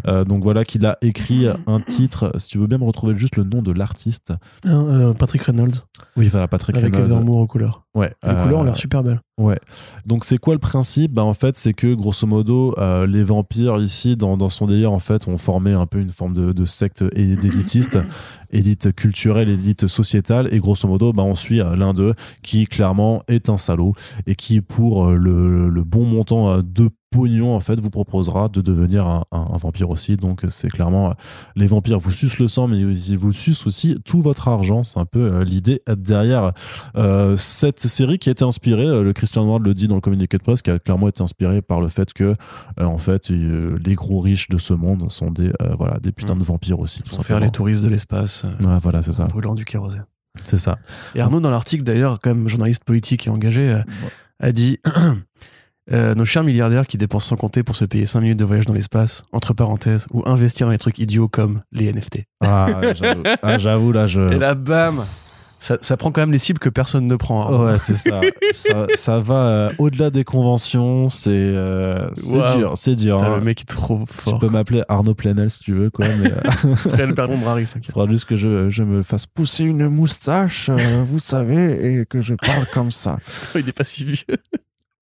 Euh, 0.09 0.25
donc 0.25 0.43
voilà 0.43 0.65
qu'il 0.65 0.85
a 0.87 0.99
écrit 1.01 1.47
un 1.67 1.81
titre. 1.81 2.33
Si 2.39 2.49
tu 2.51 2.59
veux 2.59 2.67
bien 2.67 2.79
me 2.79 2.85
retrouver 2.85 3.15
juste 3.17 3.37
le 3.37 3.45
nom 3.45 3.63
de 3.63 3.71
l'artiste. 3.73 4.33
Hein, 4.65 5.15
Patrick 5.19 5.43
Reynolds 5.43 5.85
Oui, 6.17 6.29
voilà, 6.29 6.49
Patrick 6.49 6.77
avec 6.77 6.93
Reynolds. 6.95 7.13
Heather 7.13 7.25
Moore 7.25 7.39
aux 7.39 7.47
couleurs. 7.47 7.85
Ouais. 7.95 8.13
Les 8.27 8.35
couleurs 8.35 8.59
ont 8.61 8.65
l'air 8.65 8.77
super 8.77 9.03
belles. 9.03 9.21
Ouais. 9.39 9.59
Donc 10.05 10.25
c'est 10.25 10.37
quoi 10.37 10.53
le 10.53 10.61
principe? 10.61 11.13
Bah, 11.13 11.25
En 11.25 11.33
fait, 11.33 11.57
c'est 11.57 11.73
que 11.73 11.95
grosso 11.95 12.27
modo, 12.27 12.75
euh, 12.79 13.07
les 13.07 13.25
vampires 13.25 13.79
ici, 13.79 14.15
dans, 14.17 14.37
dans 14.37 14.51
son 14.51 14.67
délire, 14.67 14.93
en 14.93 14.99
fait, 14.99 15.27
ont 15.27 15.39
formé 15.39 15.73
un 15.73 15.87
peu 15.87 16.01
une 16.01 16.11
forme 16.11 16.35
de, 16.35 16.53
de 16.53 16.65
secte 16.67 17.03
et 17.15 17.35
d'élitiste, 17.37 17.99
élite 18.51 18.95
culturelle, 18.95 19.49
élite 19.49 19.87
sociétale, 19.87 20.53
et 20.53 20.59
grosso 20.59 20.87
modo, 20.87 21.15
bah, 21.15 21.23
on 21.23 21.35
suit 21.35 21.63
euh, 21.63 21.75
l'un 21.77 21.95
d'eux 21.95 22.15
qui 22.43 22.67
clairement 22.67 23.23
est 23.27 23.49
un 23.49 23.57
salaud 23.57 23.95
et 24.27 24.35
qui, 24.35 24.61
pour 24.61 25.07
euh, 25.07 25.15
le, 25.17 25.71
le 25.71 25.83
bon 25.83 26.05
montant 26.05 26.59
de 26.59 26.91
pognon 27.13 27.55
en 27.55 27.61
fait 27.61 27.79
vous 27.79 27.91
proposera 27.91 28.49
de 28.49 28.61
devenir 28.61 29.07
un, 29.07 29.25
un- 29.31 29.49
un 29.53 29.57
vampire 29.59 29.91
aussi. 29.91 30.17
Donc 30.17 30.43
c'est 30.49 30.69
clairement 30.69 31.11
euh, 31.11 31.15
les 31.55 31.67
vampires 31.69 31.99
vous 32.01 32.11
sucent 32.13 32.39
le 32.41 32.49
sang, 32.49 32.67
mais 32.67 32.79
ils 32.81 33.17
vous 33.19 33.33
sucent 33.33 33.67
aussi 33.67 33.97
tout 34.05 34.21
votre 34.21 34.49
argent. 34.49 34.83
C'est 34.83 34.99
un 34.99 35.05
peu 35.05 35.21
euh, 35.21 35.45
l'idée 35.45 35.81
derrière 35.97 36.53
euh, 36.97 37.37
cette 37.37 37.81
série 37.81 38.19
qui 38.19 38.29
a 38.31 38.33
été 38.33 38.45
inspirée. 38.45 39.03
le 39.03 39.13
Christian 39.13 39.45
Ward 39.45 39.63
le 39.65 39.75
dit 39.75 39.87
dans 39.87 39.95
le 39.95 40.01
communiqué 40.01 40.39
de 40.39 40.43
presse, 40.43 40.63
qui 40.63 40.71
a 40.71 40.79
clairement 40.79 41.09
été 41.09 41.23
inspiré 41.23 41.63
par 41.63 41.81
le 41.81 41.89
fait 41.89 42.13
que 42.13 42.33
euh, 42.81 42.85
en 42.85 42.99
fait 42.99 43.29
les 43.31 43.95
gros 43.95 44.19
riches 44.21 44.49
de 44.49 44.59
ce 44.59 44.73
monde 44.75 45.11
sont 45.11 45.31
des 45.31 45.53
euh, 45.63 45.75
voilà 45.79 45.99
des 46.01 46.11
putains 46.13 46.37
de 46.37 46.43
vampires 46.43 46.81
aussi. 46.81 47.03
Pour 47.03 47.25
faire 47.25 47.39
les 47.41 47.51
touristes 47.51 47.85
de 47.85 47.89
l'espace, 47.89 48.45
Ouais, 48.65 48.79
voilà, 48.83 49.03
c'est 49.03 49.13
ça. 49.13 49.25
brûlant 49.27 49.55
du 49.55 49.65
kérosène. 49.65 50.07
C'est 50.47 50.57
ça. 50.59 50.79
Et 51.15 51.21
Arnaud, 51.21 51.41
dans 51.41 51.51
l'article 51.51 51.85
d'ailleurs, 51.85 52.19
comme 52.19 52.49
journaliste 52.49 52.85
politique 52.85 53.27
et 53.27 53.31
engagé, 53.31 53.79
a 54.41 54.51
dit 54.53 54.79
euh, 55.91 56.15
Nos 56.15 56.25
chers 56.25 56.45
milliardaires 56.45 56.87
qui 56.87 56.99
dépensent 56.99 57.29
sans 57.29 57.37
compter 57.37 57.63
pour 57.63 57.77
se 57.77 57.85
payer 57.85 58.07
5 58.07 58.21
minutes 58.21 58.39
de 58.39 58.45
voyage 58.45 58.67
dans 58.67 58.75
l'espace, 58.75 59.25
entre 59.33 59.55
parenthèses, 59.55 60.07
ou 60.13 60.23
investir 60.27 60.67
dans 60.67 60.73
des 60.73 60.79
trucs 60.79 60.99
idiots 60.99 61.29
comme 61.29 61.63
les 61.73 61.93
NFT. 61.93 62.25
Ah, 62.45 62.69
j'avoue. 62.95 63.23
Ah, 63.43 63.59
j'avoue, 63.59 63.93
là, 63.93 64.07
je. 64.07 64.21
Et 64.33 64.39
là, 64.39 64.55
bam 64.55 65.05
ça, 65.63 65.79
ça 65.81 65.97
prend 65.97 66.11
quand 66.11 66.23
même 66.23 66.33
les 66.33 66.39
cibles 66.39 66.59
que 66.59 66.69
personne 66.69 67.07
ne 67.07 67.15
prend. 67.15 67.47
hein. 67.49 67.73
Ouais, 67.73 67.79
c'est 67.79 67.95
ça. 67.95 68.21
ça. 68.53 68.87
ça 68.97 69.19
va 69.21 69.47
euh, 69.47 69.71
au-delà 69.79 70.11
des 70.11 70.25
conventions. 70.25 71.09
C'est 71.09 71.31
euh, 71.31 72.11
c'est 72.15 72.57
dur, 72.57 72.73
c'est 72.75 72.95
dur. 72.97 73.19
Putain, 73.19 73.31
hein. 73.31 73.37
le 73.37 73.43
mec 73.43 73.61
est 73.61 73.65
trop 73.67 74.01
Tu 74.01 74.13
fort. 74.13 74.41
peux 74.41 74.49
m'appeler 74.49 74.83
Arnaud 74.89 75.15
Plenel 75.15 75.51
si 75.51 75.61
tu 75.61 75.73
veux, 75.73 75.89
quoi. 75.89 76.07
Mais 76.21 76.33
euh, 76.33 77.47
arrive, 77.47 77.73
il 77.77 77.93
faudra 77.93 78.11
juste 78.11 78.25
que 78.25 78.35
je, 78.35 78.71
je 78.71 78.83
me 78.83 79.05
fasse 79.05 79.27
pousser 79.27 79.63
une 79.63 79.89
moustache, 79.89 80.69
vous 81.05 81.21
savez, 81.21 82.01
et 82.01 82.07
que 82.07 82.21
je 82.21 82.35
parle 82.35 82.67
comme 82.75 82.91
ça. 82.91 83.19
Il 83.55 83.69
est 83.69 83.73
pas 83.73 83.85
si 83.85 84.05
vieux. 84.05 84.17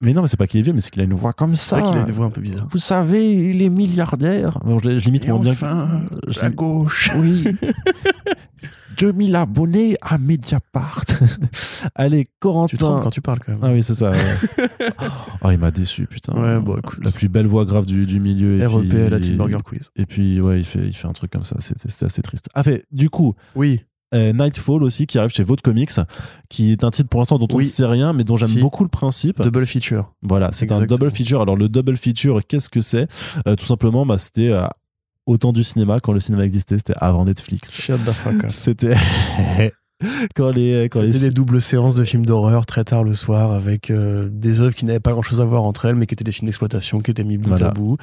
Mais 0.03 0.13
non, 0.15 0.23
mais 0.23 0.29
c'est 0.29 0.37
pas 0.39 0.47
qu'il 0.47 0.61
est 0.61 0.63
vieux, 0.63 0.73
mais 0.73 0.81
c'est 0.81 0.91
qu'il 0.91 1.03
a 1.03 1.05
une 1.05 1.13
voix 1.15 1.33
comme 1.35 1.57
C'est 1.57 1.71
ça. 1.71 1.81
vrai 1.81 1.91
qu'il 1.91 1.99
a 1.99 2.03
une 2.07 2.13
voix 2.13 2.27
un 2.27 2.31
peu 2.31 2.41
bizarre. 2.41 2.67
Vous 2.71 2.79
savez, 2.79 3.35
il 3.51 3.61
est 3.61 3.69
milliardaire. 3.69 4.59
Bon, 4.65 4.79
je, 4.79 4.97
je 4.97 5.05
limite 5.05 5.27
Et 5.27 5.29
moins 5.29 5.41
bien. 5.41 5.53
enfin, 5.53 6.03
que- 6.27 6.33
je 6.33 6.41
à 6.41 6.49
lim- 6.49 6.55
gauche. 6.55 7.11
Oui. 7.17 7.45
2000 8.99 9.35
abonnés 9.37 9.97
à 10.03 10.19
Mediapart. 10.19 11.05
Allez, 11.95 12.29
Corentin. 12.39 12.67
Tu 12.69 12.77
te 12.77 12.83
trompes 12.85 13.03
quand 13.03 13.11
tu 13.11 13.23
parles 13.23 13.39
quand 13.39 13.53
même. 13.53 13.61
Ah 13.63 13.73
oui, 13.73 13.83
c'est 13.83 13.95
ça. 13.95 14.11
ouais. 14.11 14.89
oh, 15.43 15.51
il 15.51 15.59
m'a 15.59 15.71
déçu, 15.71 16.07
putain. 16.07 16.35
Ouais, 16.35 16.61
bon, 16.61 16.77
écoute. 16.77 17.03
La 17.03 17.11
plus 17.11 17.29
belle 17.31 17.47
voix 17.47 17.65
grave 17.65 17.87
du, 17.87 18.05
du 18.05 18.21
milieu. 18.21 18.59
Et 18.59 18.67
REP 18.67 18.89
puis, 18.89 19.01
à 19.01 19.09
la 19.09 19.19
Team 19.21 19.37
Burger 19.39 19.61
Quiz. 19.65 19.91
Et 19.97 20.05
puis, 20.05 20.41
ouais, 20.43 20.59
il 20.61 20.65
fait, 20.67 20.81
il 20.87 20.93
fait 20.93 21.09
un 21.09 21.13
truc 21.15 21.31
comme 21.31 21.45
ça. 21.45 21.57
C'était 21.61 21.89
c'était 21.89 22.07
assez 22.07 22.21
triste. 22.21 22.51
Ah, 22.55 22.63
fait, 22.63 22.85
du 22.93 23.09
coup, 23.09 23.35
Oui, 23.55 23.85
euh, 24.15 24.33
Nightfall 24.33 24.83
aussi, 24.83 25.07
qui 25.07 25.19
arrive 25.19 25.31
chez 25.31 25.43
Vought 25.43 25.61
Comics, 25.63 25.93
qui 26.49 26.73
est 26.73 26.83
un 26.85 26.91
titre 26.91 27.09
pour 27.09 27.21
l'instant 27.21 27.39
dont 27.39 27.47
on 27.53 27.59
ne 27.59 27.63
sait 27.63 27.87
rien, 27.87 28.13
mais 28.13 28.25
dont 28.25 28.37
j'aime 28.37 28.49
Si. 28.49 28.61
beaucoup 28.61 28.83
le 28.85 28.91
principe. 28.91 29.41
double 29.43 29.67
feature. 29.67 30.13
Voilà, 30.23 30.51
c'est 30.53 30.71
un 30.73 30.81
double 30.83 31.11
feature. 31.11 31.41
Alors, 31.43 31.57
le 31.57 31.69
double 31.69 31.97
feature, 31.97 32.41
qu'est-ce 32.47 32.69
que 32.69 32.81
c'est? 32.81 33.07
Euh, 33.47 33.55
Tout 33.57 33.67
simplement, 33.67 34.05
bah, 34.07 34.19
c'était 34.19 34.51
euh, 34.51 34.67
autant 35.27 35.53
du 35.53 35.63
cinéma 35.63 36.01
quand 36.01 36.13
le 36.13 36.21
cinéma 36.21 36.45
existait, 36.45 36.77
c'était 36.79 36.95
avant 36.97 37.25
Netflix. 37.25 37.77
Shut 37.81 38.05
the 38.05 38.11
fuck 38.13 38.45
up. 38.45 38.51
C'était. 38.51 38.95
quand 40.35 40.51
les. 40.51 40.85
Quand 40.85 41.03
les... 41.03 41.13
Des 41.19 41.31
doubles 41.31 41.61
séances 41.61 41.95
de 41.95 42.05
films 42.05 42.25
d'horreur 42.27 42.67
très 42.67 42.85
tard 42.85 43.05
le 43.05 43.15
soir 43.15 43.53
avec 43.53 43.91
euh, 43.91 44.29
des 44.33 44.61
œuvres 44.61 44.75
qui 44.75 44.85
n'avaient 44.87 45.01
pas 45.01 45.13
grand 45.13 45.23
chose 45.23 45.41
à 45.41 45.45
voir 45.45 45.63
entre 45.63 45.85
elles, 45.87 45.95
mais 45.95 46.07
qui 46.07 46.15
étaient 46.15 46.25
des 46.25 46.33
films 46.33 46.47
d'exploitation 46.47 47.01
qui 47.01 47.11
étaient 47.11 47.25
mis 47.25 47.39
bout 47.39 47.51
Voilà. 47.51 47.69
à 47.69 47.71
bout 47.71 47.97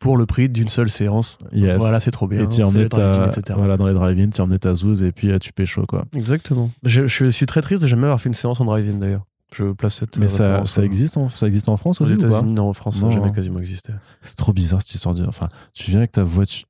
pour 0.00 0.16
le 0.16 0.26
prix 0.26 0.48
d'une 0.48 0.66
seule 0.68 0.90
séance. 0.90 1.38
Yes. 1.52 1.78
Voilà, 1.78 2.00
c'est 2.00 2.10
trop 2.10 2.26
bien. 2.26 2.42
Et 2.42 2.48
tu 2.48 2.62
emmenais 2.64 2.88
ta, 2.88 3.30
voilà, 3.54 3.76
dans 3.76 3.86
les 3.86 3.94
drive-in, 3.94 4.30
tu 4.30 4.40
emmenais 4.40 4.58
ta 4.58 4.74
zouze 4.74 5.02
et 5.02 5.12
puis 5.12 5.30
euh, 5.30 5.38
tu 5.38 5.52
pécho, 5.52 5.86
quoi. 5.86 6.06
Exactement. 6.14 6.70
Je, 6.84 7.06
je 7.06 7.26
suis 7.30 7.46
très 7.46 7.60
triste 7.60 7.82
de 7.82 7.86
jamais 7.86 8.04
avoir 8.04 8.20
fait 8.20 8.28
une 8.28 8.34
séance 8.34 8.60
en 8.60 8.64
drive-in 8.64 8.94
d'ailleurs. 8.94 9.22
Je 9.54 9.72
place 9.72 9.94
cette. 9.96 10.16
Mais 10.18 10.26
euh, 10.40 10.64
ça, 10.64 10.80
euh, 10.80 10.84
existe 10.84 11.16
en, 11.16 11.28
ça 11.28 11.46
existe 11.46 11.68
en 11.68 11.76
France 11.76 12.00
Aux 12.00 12.04
aussi 12.04 12.14
ou 12.24 12.42
non, 12.42 12.68
en 12.68 12.72
France, 12.72 13.00
ça 13.00 13.06
n'a 13.06 13.12
jamais 13.12 13.32
quasiment 13.32 13.58
existé. 13.58 13.92
C'est 14.20 14.36
trop 14.36 14.52
bizarre 14.52 14.80
cette 14.80 14.94
histoire 14.94 15.14
de. 15.14 15.24
Enfin, 15.26 15.48
tu 15.74 15.90
viens 15.90 15.98
avec 16.00 16.12
ta 16.12 16.22
voiture. 16.22 16.66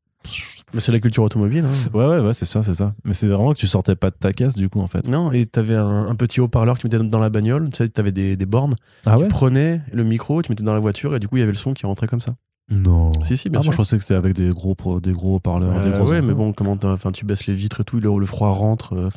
Mais 0.75 0.81
c'est 0.81 0.93
la 0.93 1.01
culture 1.01 1.23
automobile. 1.23 1.65
hein. 1.65 1.91
Ouais, 1.99 2.07
ouais, 2.07 2.19
ouais, 2.21 2.35
c'est 2.35 2.45
ça, 2.47 2.63
c'est 2.63 2.75
ça. 2.75 2.95
Mais 3.05 3.13
c'est 3.13 3.27
vraiment 3.27 3.53
que 3.53 3.59
tu 3.59 3.67
sortais 3.67 3.97
pas 3.97 4.11
de 4.11 4.17
ta 4.19 4.33
caisse 4.33 4.55
du 4.55 4.69
coup 4.69 4.81
en 4.81 4.87
fait. 4.87 5.09
Non, 5.09 5.33
et 5.33 5.45
t'avais 5.47 5.75
un, 5.77 6.07
un 6.07 6.15
petit 6.15 6.41
haut-parleur 6.41 6.77
que 6.77 6.81
tu 6.83 6.87
mettais 6.89 7.03
dans 7.03 7.19
la 7.19 7.31
bagnole. 7.31 7.69
Tu 7.71 7.77
sais, 7.79 7.89
t'avais 7.89 8.13
des, 8.13 8.37
des 8.37 8.47
bornes. 8.47 8.77
Ah 9.07 9.17
Tu 9.19 9.27
prenais 9.29 9.81
le 9.93 10.05
micro, 10.05 10.41
tu 10.43 10.51
mettais 10.51 10.63
dans 10.65 10.75
la 10.75 10.81
voiture, 10.81 11.15
et 11.17 11.21
du 11.21 11.29
coup, 11.29 11.37
il 11.37 11.41
y 11.41 11.43
avait 11.43 11.53
le 11.53 11.59
son 11.59 11.73
qui 11.75 11.87
rentrait 11.87 12.07
comme 12.07 12.21
ça. 12.21 12.35
Non. 12.71 13.11
Si, 13.23 13.37
si, 13.37 13.49
bien 13.51 13.59
Ah, 13.61 13.65
moi 13.65 13.65
sûr. 13.65 13.73
je 13.73 13.77
pensais 13.79 13.97
que 13.99 14.03
c'était 14.05 14.15
avec 14.15 14.35
des 14.35 14.49
gros, 14.51 14.77
des 15.01 15.13
gros 15.13 15.41
parleurs. 15.41 15.73
des 15.83 15.91
Euh, 15.91 15.99
gros 15.99 16.11
ouais, 16.11 16.23
mais 16.23 16.35
bon, 16.35 16.53
comment 16.53 16.77
enfin, 16.85 17.11
tu 17.11 17.25
baisses 17.25 17.47
les 17.47 17.55
vitres 17.55 17.81
et 17.81 17.85
tout, 17.85 17.99
le, 17.99 18.17
le 18.19 18.27
froid 18.27 18.51
rentre. 18.51 18.93
euh, 18.95 19.09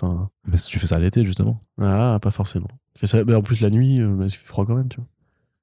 Mais 0.48 0.58
si 0.58 0.68
tu 0.68 0.80
fais 0.80 0.88
ça 0.88 0.98
l'été 1.00 1.24
justement. 1.24 1.62
ah, 1.80 2.18
pas 2.22 2.32
forcément. 2.32 2.68
Fais 2.96 3.08
ça, 3.08 3.24
mais 3.24 3.36
en 3.36 3.42
plus 3.42 3.62
la 3.62 3.70
nuit, 3.70 4.02
euh, 4.02 4.08
bah, 4.08 4.26
il 4.26 4.32
fait 4.32 4.46
froid 4.48 4.66
quand 4.66 4.76
même, 4.76 4.88
tu 4.90 4.98
vois. 4.98 5.08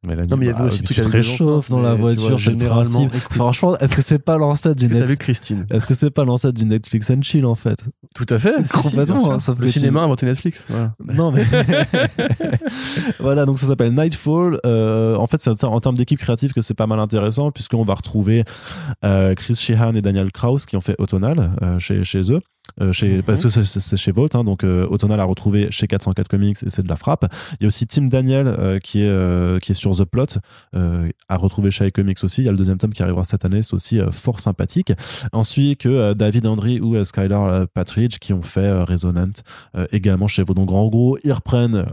Mais 0.03 0.17
Non, 0.17 0.37
mais 0.39 0.47
il 0.47 0.49
y 0.49 0.51
avait 0.51 0.61
bah, 0.61 0.65
aussi 0.65 0.83
tu 0.83 0.95
te 0.95 1.07
réchauffes 1.07 1.69
dans 1.69 1.83
la 1.83 1.95
vois, 1.95 2.15
voiture, 2.15 2.41
c'est 2.41 2.53
le 2.53 2.59
généralement, 2.59 3.07
écoute. 3.07 3.23
Franchement, 3.33 3.77
est-ce 3.79 3.95
que 3.95 4.01
c'est 4.01 4.19
pas 4.19 4.39
l'ancêtre 4.39 4.77
du 4.77 4.89
que 4.89 4.95
t'as 4.95 5.05
vu 5.05 5.19
Christine? 5.19 5.67
Est-ce 5.69 5.87
que 5.87 5.93
c'est 5.93 6.11
pas 6.11 6.25
l'ancêtre 6.25 6.55
du 6.55 6.65
Netflix 6.65 7.11
and 7.11 7.21
chill 7.21 7.45
en 7.45 7.55
fait? 7.55 7.85
Tout 8.15 8.25
à 8.31 8.39
fait. 8.39 8.55
si, 8.67 8.73
Complètement, 8.73 9.33
hein, 9.33 9.39
le 9.59 9.67
cinéma 9.67 10.01
a 10.01 10.05
inventé 10.05 10.25
Netflix. 10.25 10.65
Voilà. 10.71 10.95
Non 11.13 11.33
mais 11.33 11.45
voilà 13.21 13.45
donc 13.45 13.59
ça 13.59 13.67
s'appelle 13.67 13.93
Nightfall. 13.95 14.59
Euh, 14.65 15.17
en 15.17 15.27
fait 15.27 15.43
c'est 15.43 15.65
en 15.65 15.81
termes 15.81 15.97
d'équipe 15.97 16.19
créative 16.19 16.55
que 16.55 16.63
c'est 16.63 16.75
pas 16.75 16.87
mal 16.87 16.99
intéressant 16.99 17.51
puisqu'on 17.51 17.85
va 17.85 17.95
retrouver 17.95 18.45
euh, 19.05 19.35
Chris 19.35 19.57
Sheehan 19.57 19.93
et 19.95 20.03
Daniel 20.03 20.33
Kraus 20.33 20.65
qui 20.65 20.77
ont 20.77 20.81
fait 20.81 20.97
Autonal 20.99 21.51
euh, 21.63 21.79
chez, 21.79 22.05
chez 22.05 22.33
eux. 22.33 22.41
Euh, 22.81 22.93
chez, 22.93 23.17
Mhm. 23.17 23.23
Parce 23.23 23.43
que 23.43 23.49
c'est- 23.51 23.97
chez 23.97 24.13
Vault, 24.13 24.29
hein, 24.35 24.45
donc 24.45 24.65
euh, 24.65 24.87
Autonal 24.89 25.21
a 25.21 25.25
retrouvé 25.25 25.69
chez 25.71 25.87
404 25.87 26.29
Comics 26.29 26.59
et 26.65 26.71
c'est 26.71 26.83
de 26.83 26.89
la 26.89 26.97
frappe. 26.97 27.27
Il 27.61 27.65
y 27.65 27.67
a 27.67 27.69
aussi 27.69 27.87
Tim 27.87 28.07
Daniel 28.07 28.47
euh, 28.47 28.79
qui, 28.79 29.01
est, 29.03 29.09
euh, 29.09 29.59
qui 29.59 29.73
est 29.73 29.75
sur 29.75 29.97
The 29.97 30.05
Plot, 30.05 30.39
à 31.29 31.37
retrouver 31.37 31.71
chez 31.71 31.87
iComics 31.87 32.23
aussi. 32.25 32.43
Il 32.43 32.45
y 32.45 32.49
a 32.49 32.53
le 32.53 32.57
deuxième 32.59 32.79
tome 32.79 32.93
qui 32.93 33.03
arrivera 33.03 33.25
cette 33.25 33.45
année, 33.45 33.63
c'est 33.63 33.75
aussi 33.75 33.99
fort 34.13 34.41
sympathique. 34.41 34.93
Ensuite 35.33 35.81
que 35.81 36.13
David 36.15 36.47
Andry 36.47 36.81
ou 36.81 37.03
Skylar 37.05 37.67
Patridge 37.69 38.19
qui 38.19 38.33
ont 38.33 38.43
fait 38.43 38.83
Resonant 38.83 39.33
également 39.93 40.27
chez 40.27 40.43
Vault. 40.43 40.55
Donc 40.55 40.71
en 40.73 40.87
gros, 40.89 41.19
ils 41.25 41.33
reprennent 41.33 41.85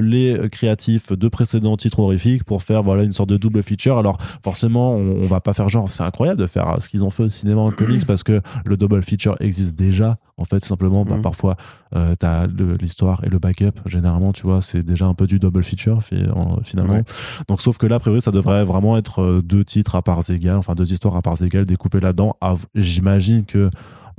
les 0.00 0.38
créatifs 0.50 1.12
de 1.12 1.28
précédents 1.28 1.76
titres 1.76 2.00
horrifiques 2.00 2.44
pour 2.44 2.62
faire 2.62 2.82
voilà 2.82 3.02
une 3.02 3.12
sorte 3.12 3.28
de 3.30 3.36
double 3.36 3.62
feature. 3.62 3.98
Alors 3.98 4.18
forcément, 4.42 4.94
on, 4.94 5.22
on 5.22 5.26
va 5.26 5.40
pas 5.40 5.54
faire 5.54 5.68
genre 5.68 5.90
c'est 5.90 6.02
incroyable 6.02 6.40
de 6.40 6.46
faire 6.46 6.76
ce 6.80 6.88
qu'ils 6.88 7.04
ont 7.04 7.10
fait 7.10 7.24
au 7.24 7.28
cinéma 7.28 7.60
en 7.60 7.70
comics 7.70 8.06
parce 8.06 8.22
que 8.22 8.40
le 8.64 8.76
double 8.76 9.02
feature 9.02 9.36
existe 9.40 9.74
déjà. 9.74 10.01
En 10.36 10.44
fait, 10.44 10.64
simplement, 10.64 11.04
bah, 11.04 11.16
Mhm. 11.16 11.22
parfois, 11.22 11.56
euh, 11.94 12.14
t'as 12.18 12.46
le- 12.46 12.76
l'histoire 12.76 13.22
et 13.24 13.28
le 13.28 13.38
backup. 13.38 13.72
Généralement, 13.86 14.32
tu 14.32 14.42
vois, 14.46 14.60
c'est 14.60 14.82
déjà 14.82 15.06
un 15.06 15.14
peu 15.14 15.26
du 15.26 15.38
double 15.38 15.62
feature 15.62 16.02
fi- 16.02 16.28
en- 16.34 16.62
finalement. 16.62 16.94
Ouais. 16.94 17.04
Donc, 17.48 17.60
sauf 17.60 17.78
que 17.78 17.86
là, 17.86 17.96
a 17.96 17.98
priori, 18.00 18.20
ça 18.20 18.30
devrait 18.30 18.64
vraiment 18.64 18.96
être 18.96 19.20
euh, 19.22 19.42
deux 19.42 19.64
titres 19.64 19.94
à 19.94 20.02
parts 20.02 20.28
égales, 20.30 20.56
enfin 20.56 20.74
deux 20.74 20.90
histoires 20.92 21.16
à 21.16 21.22
parts 21.22 21.40
égales 21.42 21.64
découpées 21.64 22.00
là-dedans. 22.00 22.36
Ah, 22.40 22.54
J'imagine 22.74 23.44
que 23.44 23.70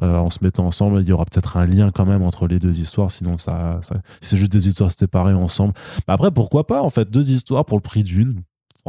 euh, 0.01 0.17
en 0.17 0.29
se 0.31 0.39
mettant 0.41 0.65
ensemble, 0.65 1.01
il 1.01 1.07
y 1.07 1.11
aura 1.11 1.23
peut-être 1.25 1.55
un 1.55 1.65
lien 1.67 1.91
quand 1.91 2.05
même 2.05 2.23
entre 2.23 2.47
les 2.47 2.57
deux 2.59 2.79
histoires. 2.79 3.11
Sinon, 3.11 3.37
ça, 3.37 3.79
c'est 4.21 4.37
juste 4.37 4.51
des 4.51 4.67
histoires 4.67 4.89
séparées 4.91 5.33
ensemble. 5.35 5.73
Bah 6.07 6.13
après, 6.15 6.31
pourquoi 6.31 6.65
pas 6.65 6.81
En 6.81 6.89
fait, 6.89 7.09
deux 7.11 7.29
histoires 7.31 7.63
pour 7.65 7.77
le 7.77 7.81
prix 7.83 8.03
d'une. 8.03 8.41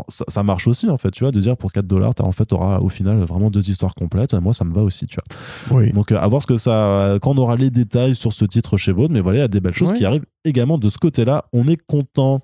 Ça, 0.08 0.24
ça 0.26 0.42
marche 0.42 0.66
aussi 0.66 0.88
en 0.90 0.96
fait, 0.98 1.10
tu 1.12 1.22
vois, 1.22 1.30
de 1.30 1.38
dire 1.40 1.56
pour 1.56 1.70
4 1.72 1.86
dollars, 1.86 2.12
en 2.20 2.32
fait, 2.32 2.52
auras 2.52 2.78
au 2.80 2.88
final 2.88 3.18
vraiment 3.18 3.48
deux 3.50 3.70
histoires 3.70 3.94
complètes. 3.94 4.34
Moi, 4.34 4.52
ça 4.52 4.64
me 4.64 4.74
va 4.74 4.82
aussi, 4.82 5.06
tu 5.06 5.16
vois. 5.70 5.78
Oui. 5.78 5.92
Donc, 5.92 6.10
euh, 6.10 6.18
à 6.18 6.26
voir 6.26 6.42
ce 6.42 6.46
que 6.48 6.56
ça, 6.58 7.16
quand 7.22 7.32
on 7.32 7.38
aura 7.38 7.54
les 7.56 7.70
détails 7.70 8.14
sur 8.16 8.32
ce 8.32 8.44
titre 8.44 8.76
chez 8.76 8.90
Vaud, 8.92 9.08
mais 9.08 9.20
voilà, 9.20 9.38
il 9.38 9.42
y 9.42 9.44
a 9.44 9.48
des 9.48 9.60
belles 9.60 9.72
choses 9.74 9.92
qui 9.92 10.04
arrivent 10.04 10.26
également 10.44 10.78
de 10.78 10.88
ce 10.88 10.98
côté-là. 10.98 11.44
On 11.52 11.68
est 11.68 11.78
content. 11.86 12.40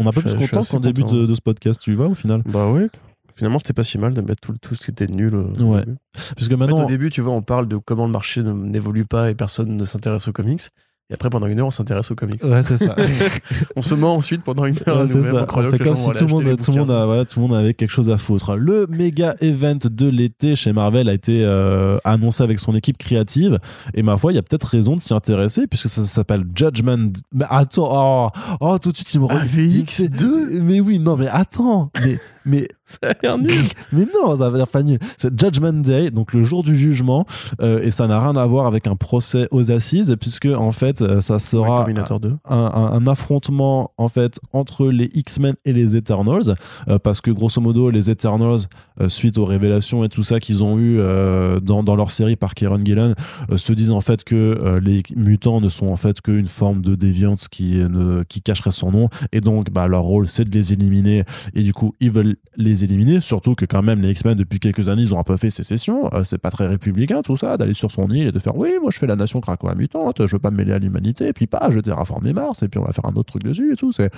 On 0.00 0.04
peu 0.10 0.20
Je- 0.24 0.36
plus 0.36 0.48
content 0.48 0.62
qu'en 0.64 0.80
début 0.80 1.02
de, 1.04 1.26
de 1.26 1.34
ce 1.34 1.40
podcast, 1.40 1.80
tu 1.80 1.94
vois, 1.94 2.06
au 2.06 2.14
final. 2.14 2.42
Bah 2.46 2.70
ouais. 2.70 2.88
Finalement, 3.36 3.58
c'était 3.58 3.72
pas 3.72 3.84
si 3.84 3.98
mal 3.98 4.12
de 4.14 4.20
mettre 4.20 4.40
tout, 4.40 4.54
tout 4.60 4.74
ce 4.74 4.84
qui 4.86 4.90
était 4.90 5.06
nul. 5.06 5.32
euh, 5.34 5.44
Ouais. 5.62 5.84
En 5.86 6.40
fait, 6.40 6.56
maintenant, 6.56 6.82
au 6.84 6.86
début, 6.86 7.10
tu 7.10 7.20
vois, 7.20 7.32
on 7.32 7.42
parle 7.42 7.68
de 7.68 7.76
comment 7.76 8.06
le 8.06 8.12
marché 8.12 8.42
n'évolue 8.42 9.04
pas 9.04 9.30
et 9.30 9.36
personne 9.36 9.76
ne 9.76 9.84
s'intéresse 9.84 10.26
aux 10.26 10.32
comics. 10.32 10.62
Et 11.10 11.14
après, 11.14 11.30
pendant 11.30 11.46
une 11.46 11.58
heure, 11.58 11.68
on 11.68 11.70
s'intéresse 11.70 12.10
aux 12.10 12.14
comics. 12.14 12.44
ouais, 12.44 12.62
c'est 12.62 12.76
ça. 12.76 12.94
on 13.76 13.80
se 13.80 13.94
ment 13.94 14.14
ensuite 14.14 14.42
pendant 14.42 14.66
une 14.66 14.76
heure. 14.86 15.00
Ouais, 15.00 15.06
c'est 15.06 15.22
ça. 15.22 15.46
On 15.48 15.70
fait 15.70 15.78
comme 15.78 15.94
si 15.94 16.10
tout 16.10 16.26
le 16.26 16.30
monde, 16.30 16.60
tout 16.60 16.70
le 16.70 16.78
monde, 16.80 16.90
a, 16.90 17.06
voilà, 17.06 17.24
tout 17.24 17.40
le 17.40 17.46
monde 17.46 17.56
avait 17.56 17.72
quelque 17.72 17.90
chose 17.90 18.10
à 18.10 18.18
foutre. 18.18 18.56
Le 18.56 18.86
méga 18.90 19.34
event 19.40 19.78
de 19.82 20.06
l'été 20.06 20.54
chez 20.54 20.74
Marvel 20.74 21.08
a 21.08 21.14
été 21.14 21.44
euh, 21.46 21.96
annoncé 22.04 22.42
avec 22.42 22.58
son 22.58 22.74
équipe 22.74 22.98
créative. 22.98 23.58
Et 23.94 24.02
ma 24.02 24.18
foi, 24.18 24.32
il 24.32 24.34
y 24.34 24.38
a 24.38 24.42
peut-être 24.42 24.66
raison 24.66 24.96
de 24.96 25.00
s'y 25.00 25.14
intéresser 25.14 25.66
puisque 25.66 25.88
ça, 25.88 26.04
s'appelle 26.04 26.44
Judgment. 26.54 27.12
Mais 27.32 27.46
attends, 27.48 28.30
oh, 28.30 28.56
oh, 28.60 28.78
tout 28.78 28.92
de 28.92 28.96
suite, 28.96 29.14
il 29.14 29.20
me 29.20 29.26
revient. 29.26 29.84
AVX2 29.84 30.60
Mais 30.60 30.80
oui, 30.80 30.98
non, 30.98 31.16
mais 31.16 31.28
attends. 31.28 31.90
Mais, 32.04 32.18
mais 32.48 32.66
Ça 32.84 32.98
a 33.02 33.12
l'air 33.22 33.36
nul. 33.38 33.50
mais 33.92 34.06
non, 34.14 34.34
ça 34.36 34.48
va 34.48 34.56
l'air 34.56 34.66
pas 34.66 34.82
nul. 34.82 34.98
C'est 35.18 35.38
Judgment 35.38 35.74
Day, 35.74 36.10
donc 36.10 36.32
le 36.32 36.42
jour 36.42 36.62
du 36.62 36.76
jugement, 36.76 37.26
euh, 37.60 37.80
et 37.82 37.90
ça 37.90 38.06
n'a 38.06 38.18
rien 38.20 38.34
à 38.36 38.46
voir 38.46 38.66
avec 38.66 38.86
un 38.86 38.96
procès 38.96 39.46
aux 39.50 39.70
assises, 39.70 40.16
puisque 40.18 40.46
en 40.46 40.72
fait, 40.72 41.02
euh, 41.02 41.20
ça 41.20 41.34
Ouais, 41.34 41.40
sera 41.40 41.76
Terminator 41.78 42.18
2. 42.18 42.36
un, 42.48 42.56
un- 42.56 42.92
un 42.92 43.06
affrontement 43.06 43.92
en 43.98 44.08
fait 44.08 44.40
entre 44.54 44.88
les 44.88 45.10
X-Men 45.12 45.54
et 45.66 45.72
les 45.74 45.96
Eternals, 45.96 46.54
euh, 46.88 46.98
parce 46.98 47.20
que 47.20 47.30
grosso 47.30 47.60
modo, 47.60 47.90
les 47.90 48.10
Eternals, 48.10 48.60
euh, 49.02 49.08
suite 49.10 49.36
aux 49.36 49.44
révélations 49.44 50.02
et 50.02 50.08
tout 50.08 50.22
ça 50.22 50.40
qu'ils 50.40 50.64
ont 50.64 50.78
eu 50.78 50.98
euh, 50.98 51.60
dans, 51.60 51.82
dans 51.82 51.94
leur 51.94 52.10
série 52.10 52.36
par 52.36 52.54
Kieron 52.54 52.80
Gillen, 52.82 53.14
euh, 53.50 53.58
se 53.58 53.72
disent 53.74 53.92
en 53.92 54.00
fait 54.00 54.24
que 54.24 54.34
euh, 54.34 54.80
les 54.80 55.02
mutants 55.14 55.60
ne 55.60 55.68
sont 55.68 55.88
en 55.88 55.96
fait 55.96 56.22
qu'une 56.22 56.46
forme 56.46 56.80
de 56.80 56.94
déviance 56.94 57.48
qui, 57.48 57.76
ne, 57.76 58.22
qui 58.24 58.40
cacherait 58.40 58.70
son 58.70 58.90
nom, 58.92 59.08
et 59.32 59.42
donc 59.42 59.70
bah, 59.70 59.86
leur 59.88 60.02
rôle 60.02 60.26
c'est 60.26 60.48
de 60.48 60.54
les 60.56 60.72
éliminer, 60.72 61.24
et 61.54 61.62
du 61.62 61.74
coup 61.74 61.94
ils 62.00 62.10
veulent 62.10 62.36
les 62.56 62.84
éliminer. 62.84 63.20
Surtout 63.20 63.54
que 63.54 63.64
quand 63.64 63.82
même 63.82 64.00
les 64.00 64.10
X-Men 64.10 64.34
depuis 64.34 64.58
quelques 64.58 64.88
années 64.88 65.02
ils 65.02 65.14
ont 65.14 65.18
un 65.20 65.24
peu 65.24 65.36
fait 65.36 65.50
sécession. 65.50 66.12
Euh, 66.14 66.24
c'est 66.24 66.38
pas 66.38 66.50
très 66.50 66.66
républicain 66.66 67.22
tout 67.22 67.36
ça 67.36 67.56
d'aller 67.56 67.74
sur 67.74 67.90
son 67.90 68.08
île 68.10 68.28
et 68.28 68.32
de 68.32 68.38
faire 68.38 68.56
oui 68.56 68.70
moi 68.80 68.90
je 68.92 68.98
fais 68.98 69.06
la 69.06 69.16
nation 69.16 69.40
cracoa 69.40 69.74
mutante, 69.74 70.26
je 70.26 70.32
veux 70.32 70.38
pas 70.40 70.50
me 70.50 70.56
mêler 70.56 70.72
à 70.72 70.78
l'humanité 70.78 71.28
et 71.28 71.32
puis 71.32 71.46
pas 71.46 71.68
je 71.70 71.80
terraformer 71.80 72.32
Mars 72.32 72.62
et 72.62 72.68
puis 72.68 72.80
on 72.80 72.84
va 72.84 72.92
faire 72.92 73.06
un 73.06 73.14
autre 73.14 73.24
truc 73.32 73.42
dessus 73.44 73.72
et 73.72 73.76
tout. 73.76 73.92
C'est 73.92 74.10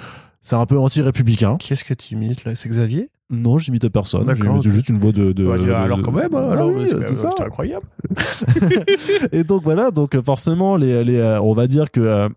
c'est 0.42 0.56
un 0.56 0.64
peu 0.64 0.78
anti-républicain. 0.78 1.56
Qu'est-ce 1.59 1.84
que 1.84 1.92
tu 1.92 2.14
imites 2.14 2.44
là? 2.47 2.55
C'est 2.55 2.68
Xavier? 2.70 3.10
Non, 3.32 3.59
j'imite 3.59 3.88
personne. 3.90 4.26
J'ai 4.62 4.70
juste 4.70 4.88
une 4.88 4.98
voix 4.98 5.12
de. 5.12 5.30
de- 5.32 5.47
Alors 5.48 5.98
de- 5.98 6.02
quand 6.02 6.10
même, 6.10 6.34
hein, 6.34 6.47
Ah 6.48 6.52
alors, 6.55 6.70
oui, 6.70 6.86
c'est- 6.88 7.42
incroyable. 7.44 7.86
et 9.32 9.44
donc 9.44 9.62
voilà, 9.62 9.90
donc 9.90 10.18
forcément, 10.22 10.76
les, 10.76 11.05
les, 11.05 11.16
euh, 11.18 11.40
on 11.40 11.52
va 11.52 11.66
dire 11.66 11.90
que 11.90 12.01
euh, 12.01 12.28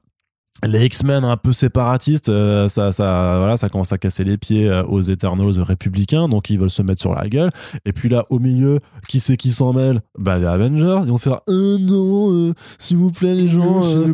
les 0.62 0.86
X-Men 0.86 1.26
un 1.26 1.36
peu 1.36 1.52
séparatistes, 1.52 2.30
euh, 2.30 2.68
ça, 2.70 2.94
ça, 2.94 3.38
voilà, 3.40 3.58
ça 3.58 3.70
commence 3.70 3.92
à 3.92 3.98
casser 3.98 4.24
les 4.24 4.38
pieds 4.38 4.70
euh, 4.70 4.84
aux 4.86 5.02
Eternals 5.02 5.60
républicains, 5.60 6.30
donc 6.30 6.50
ils 6.50 6.60
veulent 6.60 6.70
se 6.70 6.82
mettre 6.82 7.02
sur 7.02 7.14
la 7.16 7.28
gueule. 7.28 7.50
Et 7.86 7.92
puis 7.92 8.08
là, 8.08 8.26
au 8.30 8.40
milieu, 8.40 8.80
qui 9.08 9.20
c'est 9.20 9.36
qui 9.36 9.52
s'en 9.52 9.74
mêle? 9.74 10.02
Bah 10.18 10.38
les 10.38 10.46
Avengers, 10.46 11.02
ils 11.04 11.10
vont 11.10 11.18
faire 11.18 11.42
euh, 11.50 11.78
non, 11.80 12.32
euh, 12.32 12.54
s'il 12.78 12.98
vous 12.98 13.12
plaît 13.12 13.36
les 13.36 13.48
gens, 13.48 13.86
euh, 13.86 14.08
le 14.08 14.14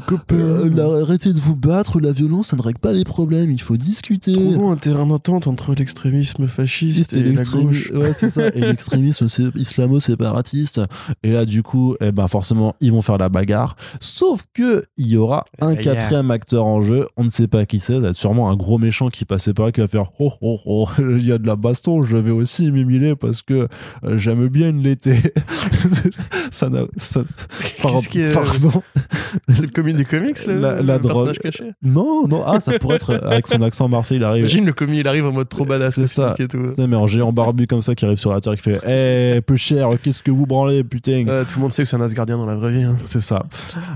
euh, 0.79 1.03
arrêtez 1.03 1.33
de 1.33 1.39
vous 1.39 1.55
battre, 1.55 1.99
la 1.99 2.11
violence, 2.11 2.47
ça 2.47 2.55
ne 2.55 2.61
règle 2.61 2.79
pas 2.79 2.93
les 2.93 3.03
problèmes, 3.03 3.51
il 3.51 3.61
faut 3.61 3.77
discuter. 3.77 4.33
Trouvons 4.33 4.71
un 4.71 4.77
terrain 4.77 5.05
d'entente 5.05 5.47
entre 5.47 5.75
l'extrémisme 5.75 6.47
fasciste 6.47 7.15
et, 7.15 7.23
la 7.23 7.43
gauche. 7.43 7.91
Ouais, 7.91 8.13
c'est 8.13 8.29
ça. 8.29 8.47
Et 8.47 8.61
l'extrémisme 8.61 9.27
islamo-séparatiste. 9.55 10.81
Et 11.23 11.31
là, 11.31 11.45
du 11.45 11.63
coup, 11.63 11.95
eh 12.01 12.11
ben, 12.11 12.27
forcément, 12.27 12.75
ils 12.81 12.91
vont 12.91 13.01
faire 13.01 13.17
la 13.17 13.29
bagarre. 13.29 13.75
Sauf 13.99 14.45
que 14.53 14.85
il 14.97 15.07
y 15.07 15.17
aura 15.17 15.45
un 15.61 15.69
Yeah. 15.79 15.95
quatrième 15.95 16.28
acteur 16.29 16.65
en 16.65 16.81
jeu. 16.81 17.07
On 17.17 17.23
ne 17.23 17.29
sait 17.29 17.47
pas 17.47 17.65
qui 17.65 17.79
c'est. 17.79 17.93
Ça 17.93 17.99
va 17.99 18.07
être 18.09 18.15
sûrement 18.15 18.49
un 18.49 18.55
gros 18.55 18.77
méchant 18.77 19.09
qui 19.09 19.25
passait 19.25 19.53
par 19.53 19.65
là 19.67 19.71
qui 19.71 19.81
va 19.81 19.87
faire 19.87 20.11
Oh, 20.19 20.31
oh, 20.41 20.59
oh, 20.65 20.87
il 20.99 21.25
y 21.27 21.31
a 21.31 21.37
de 21.37 21.47
la 21.47 21.55
baston. 21.55 22.03
Je 22.03 22.17
vais 22.17 22.31
aussi 22.31 22.71
m'émiler 22.71 23.15
parce 23.15 23.41
que 23.41 23.67
euh, 24.03 24.17
j'aime 24.17 24.47
bien 24.47 24.71
l'été. 24.71 25.15
ça 26.51 26.69
n'a. 26.69 26.81
ça- 26.97 27.23
Par- 27.81 27.93
Qu'est-ce 27.93 28.09
qui 28.09 28.21
est- 28.21 28.33
Pardon. 28.33 28.81
Le 29.47 29.67
commis 29.67 29.93
des 29.93 30.05
comics, 30.05 30.37
le, 30.47 30.59
La- 30.59 30.81
la 30.81 30.99
drogue. 30.99 31.37
caché. 31.37 31.71
Non, 31.83 32.27
non. 32.27 32.43
Ah, 32.45 32.59
ça 32.59 32.77
pourrait 32.79 32.95
être 32.97 33.13
avec 33.23 33.47
son 33.47 33.61
accent 33.61 33.87
marseillais. 33.87 34.19
Il 34.19 34.23
arrive. 34.23 34.39
Imagine 34.41 34.65
le 34.65 34.73
commis, 34.73 34.99
il 34.99 35.07
arrive 35.07 35.25
en 35.25 35.31
mode 35.31 35.49
trop 35.49 35.65
badass. 35.65 35.93
C'est 35.95 36.07
ça. 36.07 36.35
Et 36.39 36.47
tout. 36.47 36.57
Mais 36.77 36.95
en 36.95 37.07
géant 37.07 37.31
barbu 37.31 37.67
comme 37.67 37.81
ça 37.81 37.95
qui 37.95 38.05
arrive 38.05 38.17
sur 38.17 38.31
la 38.33 38.41
terre 38.41 38.55
qui 38.55 38.61
fait 38.61 38.79
Eh, 38.87 39.41
peu 39.41 39.55
cher, 39.55 39.87
qu'est-ce 40.03 40.23
que 40.23 40.31
vous 40.31 40.45
branlez, 40.45 40.83
putain 40.83 41.25
Ouais, 41.27 41.45
tout 41.45 41.55
le 41.55 41.61
monde 41.61 41.71
sait 41.71 41.83
que 41.83 41.89
c'est 41.89 41.95
un 41.95 42.01
Asgardien 42.01 42.37
dans 42.37 42.45
la 42.45 42.55
vraie 42.55 42.71
vie. 42.71 42.83
hein. 42.83 42.97
C'est 43.05 43.21
ça. 43.21 43.45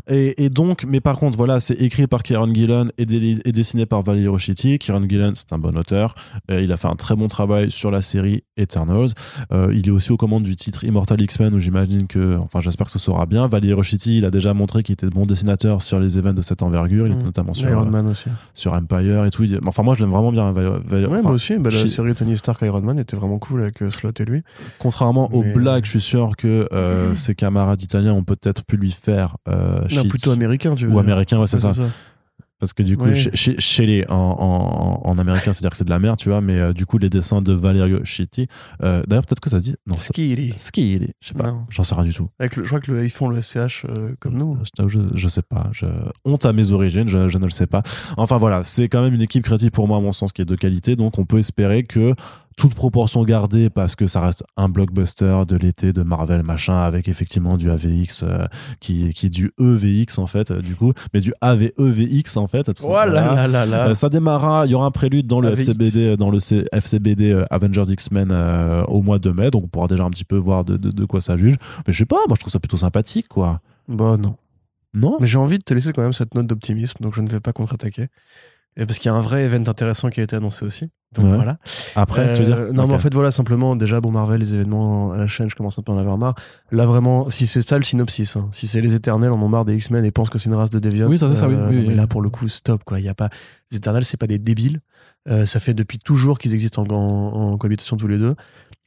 Et, 0.08 0.44
et 0.46 0.50
donc, 0.50 0.86
mais 0.88 1.02
par 1.02 1.18
contre, 1.18 1.36
voilà, 1.38 1.60
c'est 1.60 1.74
écrit 1.76 2.08
par 2.08 2.23
Kieran 2.24 2.52
Gillen 2.54 2.92
et, 2.98 3.04
et 3.04 3.52
dessiné 3.52 3.86
par 3.86 4.02
Valery 4.02 4.28
Rochiti. 4.28 4.80
Kieran 4.80 5.04
Gillen, 5.08 5.34
c'est 5.36 5.54
un 5.54 5.60
bon 5.60 5.78
auteur. 5.78 6.16
Euh, 6.50 6.62
il 6.62 6.72
a 6.72 6.78
fait 6.78 6.88
un 6.88 6.92
très 6.98 7.16
bon 7.16 7.28
travail 7.28 7.70
sur 7.72 7.92
la 7.92 8.02
série 8.02 8.44
Eternals. 8.58 9.10
Euh, 9.52 9.72
il 9.74 9.88
est 9.88 9.92
aussi 9.92 10.12
aux 10.12 10.18
commandes 10.18 10.44
du 10.44 10.56
titre 10.56 10.84
Immortal 10.84 11.22
X-Men, 11.22 11.54
où 11.54 11.60
j'imagine 11.60 12.08
que, 12.08 12.38
enfin, 12.38 12.60
j'espère 12.62 12.86
que 12.88 12.92
ce 12.92 13.00
sera 13.00 13.26
bien. 13.26 13.48
Valery 13.48 13.74
Rochiti, 13.74 14.18
il 14.18 14.26
a 14.26 14.32
déjà 14.32 14.54
montré 14.54 14.82
qu'il 14.84 14.94
était 14.94 15.08
bon 15.08 15.26
dessinateur 15.26 15.82
sur 15.82 16.00
les 16.00 16.18
événements 16.18 16.38
de 16.38 16.42
cette 16.42 16.64
envergure. 16.64 17.06
Il 17.08 17.14
était 17.14 17.22
Mm. 17.24 17.26
notamment 17.26 17.54
sur, 17.54 17.70
Iron 17.70 17.86
euh, 17.86 17.90
Man 17.92 18.08
aussi. 18.08 18.30
sur 18.54 18.74
Empire 18.74 19.26
et 19.26 19.30
tout. 19.30 19.44
Il- 19.44 19.60
Enfin, 19.68 19.84
moi, 19.84 19.94
je 19.96 20.02
l'aime 20.02 20.12
vraiment 20.12 20.32
bien. 20.32 20.52
Val- 20.52 20.82
Val- 20.86 21.06
Ouais, 21.08 21.14
enfin, 21.16 21.22
moi 21.24 21.32
aussi. 21.34 21.58
Bah, 21.58 21.70
la 21.72 21.86
série 21.88 22.16
Tony 22.16 22.38
Stark 22.38 22.62
Iron 22.62 22.82
Man 22.82 22.98
était 23.00 23.16
vraiment 23.18 23.38
cool 23.38 23.62
avec 23.64 23.82
euh, 23.82 23.90
Slot 23.90 24.12
et 24.20 24.26
lui. 24.26 24.42
Contrairement 24.80 25.30
aux 25.34 25.44
Mais- 25.44 25.54
blagues, 25.54 25.84
je 25.86 25.90
suis 25.92 26.02
sûr 26.02 26.36
que 26.38 26.68
euh, 26.72 27.14
ses 27.16 27.36
camarades 27.36 27.82
italiens 27.82 28.14
ont 28.14 28.24
peut-être 28.24 28.64
pu 28.64 28.78
lui 28.78 28.92
faire 28.92 29.36
euh, 29.50 29.82
Non, 29.82 29.88
shit. 29.90 30.08
plutôt 30.10 30.32
américain, 30.32 30.76
tu 30.76 30.84
veux 30.86 30.90
ou 30.90 30.94
dire. 30.94 31.00
américain, 31.02 31.40
ouais, 31.40 31.48
c'est 31.48 31.64
Ouais, 31.66 31.74
ça. 31.74 31.84
Parce 32.64 32.72
que 32.72 32.82
du 32.84 32.96
coup, 32.96 33.04
Ouais. 33.04 33.14
chez, 33.36 33.86
les 33.86 34.06
en, 34.08 34.16
en, 34.16 35.02
en 35.10 35.18
américain, 35.18 35.52
c'est-à-dire 35.52 35.72
que 35.72 35.76
c'est 35.76 35.84
de 35.84 35.90
la 35.90 36.00
merde, 36.00 36.18
tu 36.18 36.30
vois, 36.30 36.40
mais 36.40 36.58
euh, 36.58 36.72
du 36.72 36.86
coup, 36.86 36.98
les 36.98 37.10
dessins 37.10 37.42
de 37.42 37.52
Valerio 37.52 38.06
Chitti, 38.06 38.48
euh, 38.82 39.04
d'ailleurs, 39.06 39.26
peut-être 39.26 39.42
que 39.42 39.50
ça 39.50 39.60
se 39.60 39.66
dit. 39.66 39.76
Non, 39.86 39.98
Skiri. 39.98 40.54
Ski, 40.56 40.94
il 40.94 41.04
est, 41.04 41.14
je 41.20 41.28
sais 41.28 41.34
pas, 41.34 41.54
j'en 41.70 41.84
sais 41.84 41.94
rien 41.94 42.06
du 42.06 42.14
tout. 42.14 42.30
Avec 42.40 42.56
le- 42.56 42.64
je 42.64 42.70
crois 42.70 42.80
que 42.80 42.90
le- 42.90 43.04
ils 43.04 43.10
font 43.10 43.28
le 43.28 43.42
SCH 43.42 43.84
euh, 43.86 44.16
comme 44.22 44.38
nous. 44.38 44.58
Je, 44.80 44.88
je, 44.88 45.00
je 45.14 45.28
sais 45.28 45.42
pas. 45.42 45.68
Je, 45.74 45.88
honte 46.24 46.46
à 46.46 46.54
mes 46.54 46.72
origines, 46.72 47.10
je, 47.10 47.28
je 47.28 47.38
ne 47.38 47.44
le 47.44 47.52
sais 47.52 47.68
pas. 47.68 47.82
Enfin 48.16 48.38
voilà, 48.38 48.64
c'est 48.64 48.88
quand 48.88 49.02
même 49.02 49.14
une 49.14 49.22
équipe 49.22 49.44
créative 49.44 49.72
pour 49.72 49.90
moi, 49.90 49.98
à 49.98 50.02
mon 50.02 50.14
sens, 50.14 50.32
qui 50.32 50.42
est 50.42 50.46
de 50.46 50.56
qualité. 50.56 50.96
Donc 50.96 51.20
on 51.20 51.26
peut 51.26 51.40
espérer 51.40 51.84
que 51.84 52.16
toute 52.58 52.74
proportion 52.76 53.24
gardée, 53.24 53.70
parce 53.70 53.96
que 53.96 54.08
ça 54.08 54.22
reste 54.22 54.44
un 54.58 54.70
blockbuster 54.70 55.44
de 55.48 55.56
l'été 55.56 55.94
de 55.94 56.04
Marvel, 56.04 56.44
machin, 56.44 56.78
avec 56.80 57.08
effectivement 57.08 57.58
du 57.58 57.70
AVX, 57.72 58.24
euh, 58.24 58.46
qui, 58.80 59.10
qui 59.14 59.26
est 59.28 59.30
du 59.30 59.52
EVX 59.60 60.18
en 60.18 60.26
fait, 60.28 60.52
euh, 60.52 60.62
du 60.62 60.76
coup, 60.76 60.94
mais 61.14 61.20
du 61.20 61.34
AVEVX 61.42 62.38
en 62.38 62.48
fait. 62.48 62.74
tout 62.74 62.84
Oh 62.88 62.92
là 62.94 63.06
là 63.06 63.48
là 63.48 63.66
là. 63.66 63.88
Euh, 63.90 63.96
ça 63.96 64.10
démarrera, 64.10 64.66
il 64.66 64.72
y 64.72 64.76
aura 64.76 64.86
un 64.86 64.92
prélude 64.92 65.28
dans 65.28 65.40
le 65.42 65.50
AVX. 65.50 65.62
FCBD, 65.70 66.18
dans 66.18 66.30
le 66.30 66.40
C- 66.40 66.66
FCBD 66.72 67.32
euh, 67.32 67.46
Avengers 67.50 67.90
X-Men 67.92 68.30
euh, 68.32 68.84
au 68.86 69.02
mois 69.02 69.20
de 69.20 69.30
mai, 69.32 69.50
donc 69.52 69.64
on 69.66 69.68
pourra 69.68 69.88
déjà 69.88 70.04
un 70.04 70.10
petit 70.10 70.26
peu 70.26 70.38
voir 70.38 70.66
de, 70.66 70.78
de- 70.78 70.92
de 70.92 71.06
quoi 71.06 71.22
ça 71.22 71.38
juge. 71.38 71.56
Mais 71.88 71.94
je 71.94 71.98
sais 71.98 72.06
pas, 72.06 72.18
moi 72.28 72.36
je 72.36 72.42
trouve 72.42 72.52
ça 72.54 72.60
plutôt 72.60 72.78
sympathique, 72.78 73.28
quoi. 73.28 73.62
Bah 73.88 74.18
non. 74.18 74.36
Non? 74.94 75.18
Mais 75.20 75.28
j'ai 75.28 75.40
envie 75.40 75.58
de 75.58 75.64
te 75.64 75.74
laisser 75.74 75.92
quand 75.92 76.04
même 76.04 76.14
cette 76.14 76.36
note 76.36 76.46
d'optimisme, 76.48 76.98
donc 77.02 77.16
je 77.16 77.22
ne 77.22 77.28
vais 77.30 77.40
pas 77.40 77.52
contre-attaquer. 77.52 78.08
Et 78.78 78.86
parce 78.86 79.00
qu'il 79.00 79.10
y 79.10 79.14
a 79.14 79.18
un 79.18 79.22
vrai 79.22 79.44
event 79.44 79.64
intéressant 79.68 80.10
qui 80.10 80.20
a 80.20 80.24
été 80.24 80.36
annoncé 80.36 80.66
aussi. 80.66 80.86
Donc 81.16 81.26
Ouais. 81.26 81.36
voilà. 81.36 81.58
Après, 81.96 82.34
tu 82.34 82.40
veux 82.40 82.46
dire 82.46 82.58
Euh, 82.58 82.72
Non, 82.72 82.88
mais 82.88 82.94
en 82.96 83.00
fait, 83.00 83.14
voilà, 83.14 83.32
simplement, 83.32 83.76
déjà, 83.76 84.02
bon, 84.02 84.12
Marvel, 84.12 84.40
les 84.40 84.56
événements 84.56 85.12
à 85.12 85.18
la 85.18 85.28
chaîne, 85.28 85.50
je 85.50 85.56
commence 85.56 85.78
un 85.78 85.82
peu 85.84 85.92
à 85.92 85.96
en 85.96 85.98
avoir 85.98 86.18
marre. 86.18 86.36
Là, 86.72 86.86
vraiment, 86.86 87.30
si 87.30 87.46
c'est 87.48 87.68
ça 87.68 87.78
le 87.78 87.84
synopsis, 87.84 88.36
hein, 88.36 88.48
si 88.52 88.68
c'est 88.68 88.82
les 88.82 88.96
éternels 88.96 89.32
en 89.32 89.42
ont 89.42 89.48
marre 89.50 89.66
des 89.66 89.76
X-Men 89.76 90.04
et 90.06 90.12
pensent 90.12 90.30
que 90.30 90.40
c'est 90.40 90.50
une 90.50 90.56
race 90.56 90.70
de 90.72 90.80
déviants. 90.80 91.08
Oui, 91.08 91.18
ça, 91.18 91.30
ça, 91.30 91.36
ça, 91.36 91.48
oui, 91.48 91.56
oui, 91.56 91.62
non, 91.62 91.82
oui. 91.82 91.86
Mais 91.88 91.94
là, 91.94 92.08
pour 92.08 92.22
le 92.22 92.30
coup, 92.30 92.48
stop, 92.48 92.84
quoi. 92.84 93.00
Il 93.00 93.06
y 93.06 93.10
a 93.10 93.14
pas. 93.16 93.30
Les 93.72 93.78
éternels, 93.78 94.06
c'est 94.06 94.18
pas 94.18 94.28
des 94.28 94.40
débiles. 94.40 94.80
Euh, 95.30 95.46
ça 95.46 95.60
fait 95.62 95.74
depuis 95.74 96.00
toujours 96.00 96.38
qu'ils 96.38 96.54
existent 96.54 96.84
en, 96.84 96.94
en- 96.94 97.54
en 97.54 97.58
cohabitation 97.58 97.96
tous 97.96 98.08
les 98.08 98.18
deux. 98.18 98.36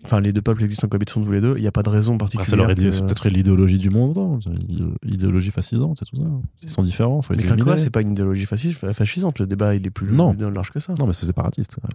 Enfin, 0.04 0.20
les 0.20 0.34
deux 0.34 0.42
peuples 0.42 0.62
existent 0.62 0.86
en 0.86 0.90
cohabitation 0.90 1.22
tous 1.22 1.32
les 1.32 1.40
deux. 1.40 1.54
Il 1.56 1.62
n'y 1.62 1.66
a 1.66 1.72
pas 1.72 1.82
de 1.82 1.88
raison 1.88 2.14
Ah, 2.16 2.18
particulière. 2.18 2.74
que- 2.74 2.90
c'est 2.90 3.02
peut-être 3.06 3.28
l'idéologie 3.30 3.78
du 3.78 3.88
monde, 3.88 4.18
hein, 4.18 4.38
c'est 4.44 4.50
l'idé- 4.50 4.84
l'idéologie 5.02 5.50
fascisante, 5.50 5.96
c'est 5.98 6.04
tout 6.04 6.16
ça. 6.22 6.28
Ils 6.62 6.68
sont 6.68 6.82
différents, 6.82 7.22
faut 7.22 7.32
les 7.32 7.42
Mais 7.42 7.62
quoi, 7.62 7.78
c'est 7.78 7.88
pas 7.88 8.02
une 8.02 8.10
idéologie 8.12 8.44
fasciste, 8.44 8.92
fascisante. 8.92 9.38
Le 9.38 9.46
débat, 9.46 9.74
il 9.74 9.86
est 9.86 9.90
plus 9.90 10.12
Non. 10.12 10.34
plus 10.34 10.50
large 10.50 10.70
que 10.70 10.78
ça. 10.80 10.92
Non, 10.98 11.06
mais 11.06 11.14
c'est 11.14 11.24
séparatiste. 11.24 11.78
ouais. 11.82 11.90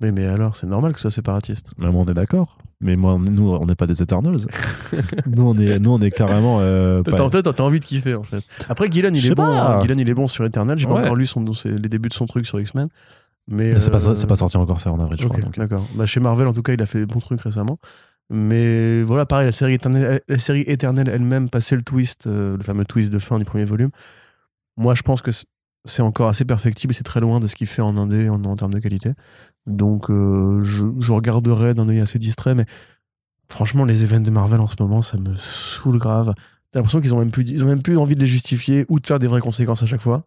Mais, 0.00 0.10
mais 0.12 0.26
alors, 0.26 0.54
c'est 0.56 0.66
normal 0.66 0.92
que 0.92 0.98
ce 0.98 1.02
soit 1.02 1.10
séparatiste. 1.14 1.70
Mais 1.78 1.86
on 1.86 2.04
est 2.06 2.14
d'accord. 2.14 2.58
Mais 2.80 2.96
moi, 2.96 3.18
nous, 3.18 3.50
on 3.52 3.66
n'est 3.66 3.76
pas 3.76 3.86
des 3.86 4.02
Eternals. 4.02 4.36
nous, 5.26 5.42
on 5.48 5.56
est, 5.56 5.78
nous, 5.78 5.90
on 5.92 6.00
est 6.00 6.10
carrément. 6.10 6.58
euh, 6.60 7.02
T'as 7.02 7.12
pas- 7.16 7.30
t'as- 7.30 7.52
t'as 7.52 7.62
envie 7.62 7.80
de 7.80 7.84
kiffer 7.84 8.14
en 8.14 8.22
fait. 8.24 8.42
Après 8.68 8.90
Gillen 8.90 9.14
il 9.14 9.24
est 9.24 9.30
bon, 9.30 9.44
pas. 9.44 9.78
hein. 9.78 9.86
Il 9.88 10.08
est 10.08 10.14
bon 10.14 10.26
sur 10.26 10.44
Eternal. 10.44 10.76
J'ai 10.78 10.86
pas 10.86 10.94
Ouais. 10.94 11.02
encore 11.02 11.14
lu 11.16 11.26
son, 11.26 11.44
les 11.64 11.88
débuts 11.88 12.08
de 12.08 12.14
son 12.14 12.26
truc 12.26 12.44
sur 12.46 12.60
X-Men, 12.60 12.88
mais 13.48 13.72
Mais 13.74 13.80
c'est 13.80 13.90
pas, 13.90 14.06
euh, 14.08 14.14
c'est 14.14 14.26
pas 14.26 14.36
sorti 14.36 14.56
encore, 14.56 14.80
c'est 14.80 14.90
en 14.90 14.98
avril, 15.00 15.18
je 15.22 15.28
crois. 15.28 15.40
donc. 15.40 15.56
d'accord. 15.56 15.86
Bah, 15.96 16.04
chez 16.04 16.20
Marvel 16.20 16.48
en 16.48 16.52
tout 16.52 16.62
cas 16.62 16.72
il 16.74 16.82
a 16.82 16.86
fait 16.86 16.98
des 16.98 17.06
bons 17.06 17.20
trucs 17.20 17.40
récemment. 17.40 17.78
Mais 18.28 19.02
voilà 19.04 19.24
pareil 19.24 19.46
la 19.46 19.52
série 19.52 19.74
éternelle, 19.74 20.20
la 20.28 20.38
série 20.38 20.62
éternelle 20.66 21.08
elle-même 21.08 21.48
passé 21.48 21.76
le 21.76 21.82
twist, 21.82 22.26
euh, 22.26 22.56
le 22.56 22.62
fameux 22.64 22.84
twist 22.84 23.10
de 23.10 23.18
fin 23.20 23.38
du 23.38 23.44
premier 23.44 23.64
volume. 23.64 23.90
Moi 24.76 24.94
je 24.94 25.02
pense 25.02 25.22
que 25.22 25.30
c'est- 25.86 26.02
encore 26.02 26.28
assez 26.28 26.44
perfectible 26.44 26.92
et 26.92 26.94
c'est 26.94 27.02
très 27.04 27.20
loin 27.20 27.40
de 27.40 27.46
ce 27.46 27.54
qu'il 27.56 27.66
fait 27.66 27.82
en 27.82 27.96
indé 27.96 28.28
en, 28.28 28.42
en 28.44 28.56
termes 28.56 28.74
de 28.74 28.78
qualité. 28.78 29.12
Donc 29.66 30.10
euh, 30.10 30.62
je, 30.62 30.84
je 31.00 31.12
regarderai 31.12 31.74
d'un 31.74 31.88
œil 31.88 32.00
assez 32.00 32.18
distrait, 32.18 32.54
mais 32.54 32.66
franchement 33.48 33.84
les 33.84 34.02
événements 34.04 34.26
de 34.26 34.30
Marvel 34.30 34.60
en 34.60 34.66
ce 34.66 34.76
moment 34.78 35.02
ça 35.02 35.18
me 35.18 35.34
saoule 35.34 35.98
grave. 35.98 36.34
T'as 36.72 36.80
l'impression 36.80 37.00
qu'ils 37.00 37.14
ont 37.14 37.18
même 37.18 37.30
plus, 37.30 37.44
ils 37.50 37.64
ont 37.64 37.68
même 37.68 37.82
plus 37.82 37.96
envie 37.96 38.14
de 38.14 38.20
les 38.20 38.26
justifier 38.26 38.84
ou 38.88 39.00
de 39.00 39.06
faire 39.06 39.18
des 39.18 39.26
vraies 39.28 39.40
conséquences 39.40 39.82
à 39.82 39.86
chaque 39.86 40.00
fois. 40.02 40.26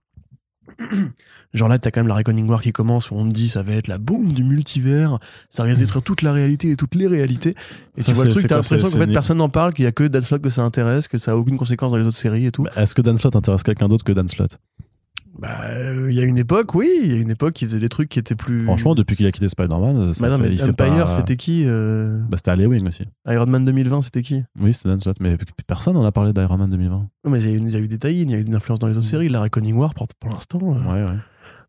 Genre 1.54 1.68
là, 1.68 1.80
t'as 1.80 1.90
quand 1.90 2.00
même 2.02 2.08
la 2.08 2.14
Reckoning 2.16 2.48
War 2.48 2.62
qui 2.62 2.72
commence 2.72 3.10
où 3.12 3.16
on 3.16 3.28
te 3.28 3.34
dit 3.34 3.50
ça 3.50 3.64
va 3.64 3.74
être 3.74 3.88
la 3.88 3.98
bombe 3.98 4.34
du 4.34 4.44
multivers, 4.44 5.18
ça 5.50 5.64
risque 5.64 5.80
d'être 5.80 6.00
toute 6.00 6.22
la 6.22 6.32
réalité 6.32 6.70
et 6.72 6.76
toutes 6.76 6.94
les 6.96 7.08
réalités. 7.08 7.56
Et 7.98 8.04
Ça, 8.04 8.12
tu 8.12 8.14
vois 8.16 8.26
le 8.26 8.32
truc, 8.32 8.46
t'as 8.48 8.56
l'impression 8.58 8.90
qu'en 8.90 8.98
fait 9.06 9.08
personne 9.12 9.38
n'en 9.38 9.50
parle, 9.50 9.74
qu'il 9.74 9.84
y 9.86 9.88
a 9.88 9.92
que 9.92 10.04
Dan 10.08 10.22
Slott 10.22 10.42
que 10.44 10.50
ça 10.50 10.62
intéresse, 10.64 11.08
que 11.08 11.18
ça 11.18 11.32
a 11.32 11.36
aucune 11.36 11.58
conséquence 11.58 11.92
dans 11.92 11.98
les 11.98 12.06
autres 12.06 12.18
séries 12.18 12.46
et 12.46 12.52
tout. 12.52 12.64
Bah, 12.64 12.72
Est-ce 12.76 12.94
que 12.94 13.02
Dan 13.02 13.18
Slott 13.18 13.36
intéresse 13.36 13.64
quelqu'un 13.64 13.88
d'autre 13.88 14.04
que 14.06 14.12
Dan 14.12 14.28
Slott? 14.28 14.60
Bah, 15.42 15.58
euh, 15.70 16.08
il 16.12 16.18
y 16.18 16.20
a 16.22 16.24
une 16.26 16.38
époque, 16.38 16.76
oui, 16.76 16.90
il 17.04 17.12
y 17.12 17.18
a 17.18 17.22
une 17.22 17.32
époque 17.32 17.54
qui 17.54 17.64
faisait 17.66 17.80
des 17.80 17.88
trucs 17.88 18.10
qui 18.10 18.20
étaient 18.20 18.36
plus. 18.36 18.64
Franchement, 18.64 18.94
depuis 18.94 19.16
qu'il 19.16 19.26
a 19.26 19.32
quitté 19.32 19.48
Spider-Man, 19.48 20.14
ça 20.14 20.24
Bah 20.26 20.30
non, 20.32 20.38
fait- 20.38 20.44
mais 20.50 20.54
il 20.54 20.60
fait 20.60 20.70
Empire, 20.70 21.06
pas... 21.06 21.10
c'était 21.10 21.38
qui 21.38 21.64
euh, 21.66 22.20
Bah, 22.30 22.38
c'était 22.38 22.52
Halloween 22.52 22.88
aussi. 22.88 23.06
Iron 23.28 23.46
Man 23.46 23.64
2020, 23.64 24.02
c'était 24.02 24.22
qui? 24.22 24.44
Oui, 24.60 24.74
c'était 24.74 24.90
Dan 24.90 25.00
Slott, 25.00 25.18
mais 25.22 25.38
personne 25.66 25.94
n'en 25.94 26.04
a 26.04 26.12
parlé 26.12 26.34
d'Iron 26.34 26.58
Man 26.58 26.70
2020. 26.70 26.96
Non, 27.24 27.32
mais 27.32 27.42
il 27.42 27.50
y, 27.50 27.54
a 27.54 27.56
eu- 27.56 27.60
il 27.60 27.72
y 27.72 27.76
a 27.76 27.80
eu 27.80 27.88
des 27.88 27.98
tie 27.98 28.22
il 28.22 28.30
y 28.32 28.34
a 28.36 28.38
eu 28.38 28.42
une 28.44 28.56
influence 28.56 28.80
dans 28.80 28.88
les 28.88 28.98
autres 28.98 29.06
Mm. 29.08 29.10
séries. 29.10 29.30
La 29.30 29.42
Reckoning 29.42 29.76
War, 29.76 29.94
pour, 29.94 30.08
pour 30.20 30.30
l'instant. 30.32 30.60
euh, 30.62 30.92
Ouais, 30.94 31.04
ouais. 31.10 31.18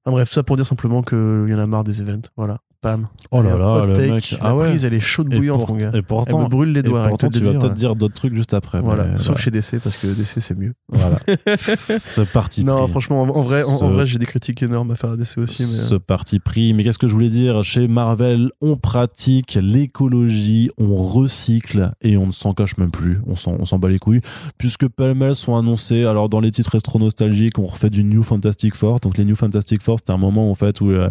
Enfin, 0.05 0.13
bref, 0.13 0.31
ça 0.31 0.43
pour 0.43 0.57
dire 0.57 0.67
simplement 0.67 1.03
qu'il 1.03 1.47
y 1.49 1.55
en 1.55 1.59
a 1.59 1.67
marre 1.67 1.85
des 1.85 2.01
events. 2.03 2.23
Voilà, 2.37 2.59
pam. 2.81 3.09
Oh 3.31 3.43
là 3.43 3.57
là, 3.57 3.83
le 3.87 3.93
take. 3.93 4.13
mec. 4.13 4.31
La 4.33 4.39
Ah 4.49 4.57
ouais. 4.57 4.69
prise, 4.71 4.85
elle 4.85 4.95
est 4.95 4.99
chaude 5.01 5.33
Et, 5.33 5.37
bouillante, 5.37 5.61
pour- 5.61 5.71
mon 5.71 5.77
gars. 5.77 5.91
et 5.93 5.97
Elle 5.99 6.03
pourtant, 6.03 6.43
me 6.43 6.49
brûle 6.49 6.73
les 6.73 6.81
et 6.81 6.83
doigts. 6.83 7.03
que 7.05 7.09
pourtant 7.09 7.29
tu 7.29 7.41
vas 7.41 7.53
peut-être 7.53 7.75
dire 7.75 7.95
d'autres 7.97 8.15
trucs 8.15 8.35
juste 8.35 8.55
après. 8.55 8.81
Voilà, 8.81 9.05
mais 9.05 9.17
sauf 9.17 9.27
voilà. 9.29 9.41
chez 9.43 9.51
DC, 9.51 9.79
parce 9.83 9.97
que 9.97 10.07
DC, 10.09 10.41
c'est 10.41 10.57
mieux. 10.59 10.73
Voilà. 10.89 11.19
ce 11.57 12.21
parti 12.23 12.65
Non, 12.65 12.83
pris. 12.83 12.91
franchement, 12.91 13.23
en, 13.23 13.43
vrai, 13.43 13.63
en, 13.65 13.69
en 13.73 13.79
Ce- 13.79 13.85
vrai 13.85 14.07
j'ai 14.07 14.19
des 14.19 14.27
critiques 14.27 14.63
énormes 14.63 14.91
à 14.91 14.95
faire 14.95 15.11
à 15.11 15.17
DC 15.17 15.39
aussi. 15.39 15.63
Mais... 15.63 15.69
euh, 15.69 15.83
ce 15.83 15.95
parti 15.95 16.39
pris. 16.41 16.75
Mais 16.75 16.83
qu'est-ce 16.85 16.99
que 16.99 17.09
je 17.09 17.13
voulais 17.13 17.29
dire? 17.29 17.63
Chez 17.63 17.87
Marvel, 17.89 18.51
on 18.61 18.77
pratique 18.77 19.59
l'écologie, 19.61 20.71
on 20.79 20.95
recycle 20.97 21.91
et 22.03 22.17
on 22.17 22.27
ne 22.29 22.33
s'en 22.33 22.53
cache 22.55 22.77
même 22.79 22.91
plus. 22.91 23.19
On 23.27 23.37
s'en, 23.37 23.79
bat 23.79 23.89
les 23.89 23.99
couilles. 23.99 24.21
Puisque 24.59 24.89
pêle-mêle 24.89 25.35
sont 25.37 25.57
annoncés, 25.57 26.05
alors 26.05 26.29
dans 26.29 26.41
les 26.41 26.51
titres 26.51 26.71
rétro 26.73 26.99
nostalgiques, 26.99 27.59
on 27.59 27.67
refait 27.67 27.91
du 27.91 28.05
New 28.05 28.23
Fantastic 28.23 28.75
Four. 28.75 29.01
Donc 29.01 29.17
les 29.19 29.25
New 29.25 29.37
Fantastic 29.37 29.83
Four, 29.83 29.99
c'était 29.99 30.13
un 30.13 30.19
moment 30.19 30.51
en 30.51 30.55
fait 30.55 30.81
où 30.81 30.91
euh, 30.91 31.11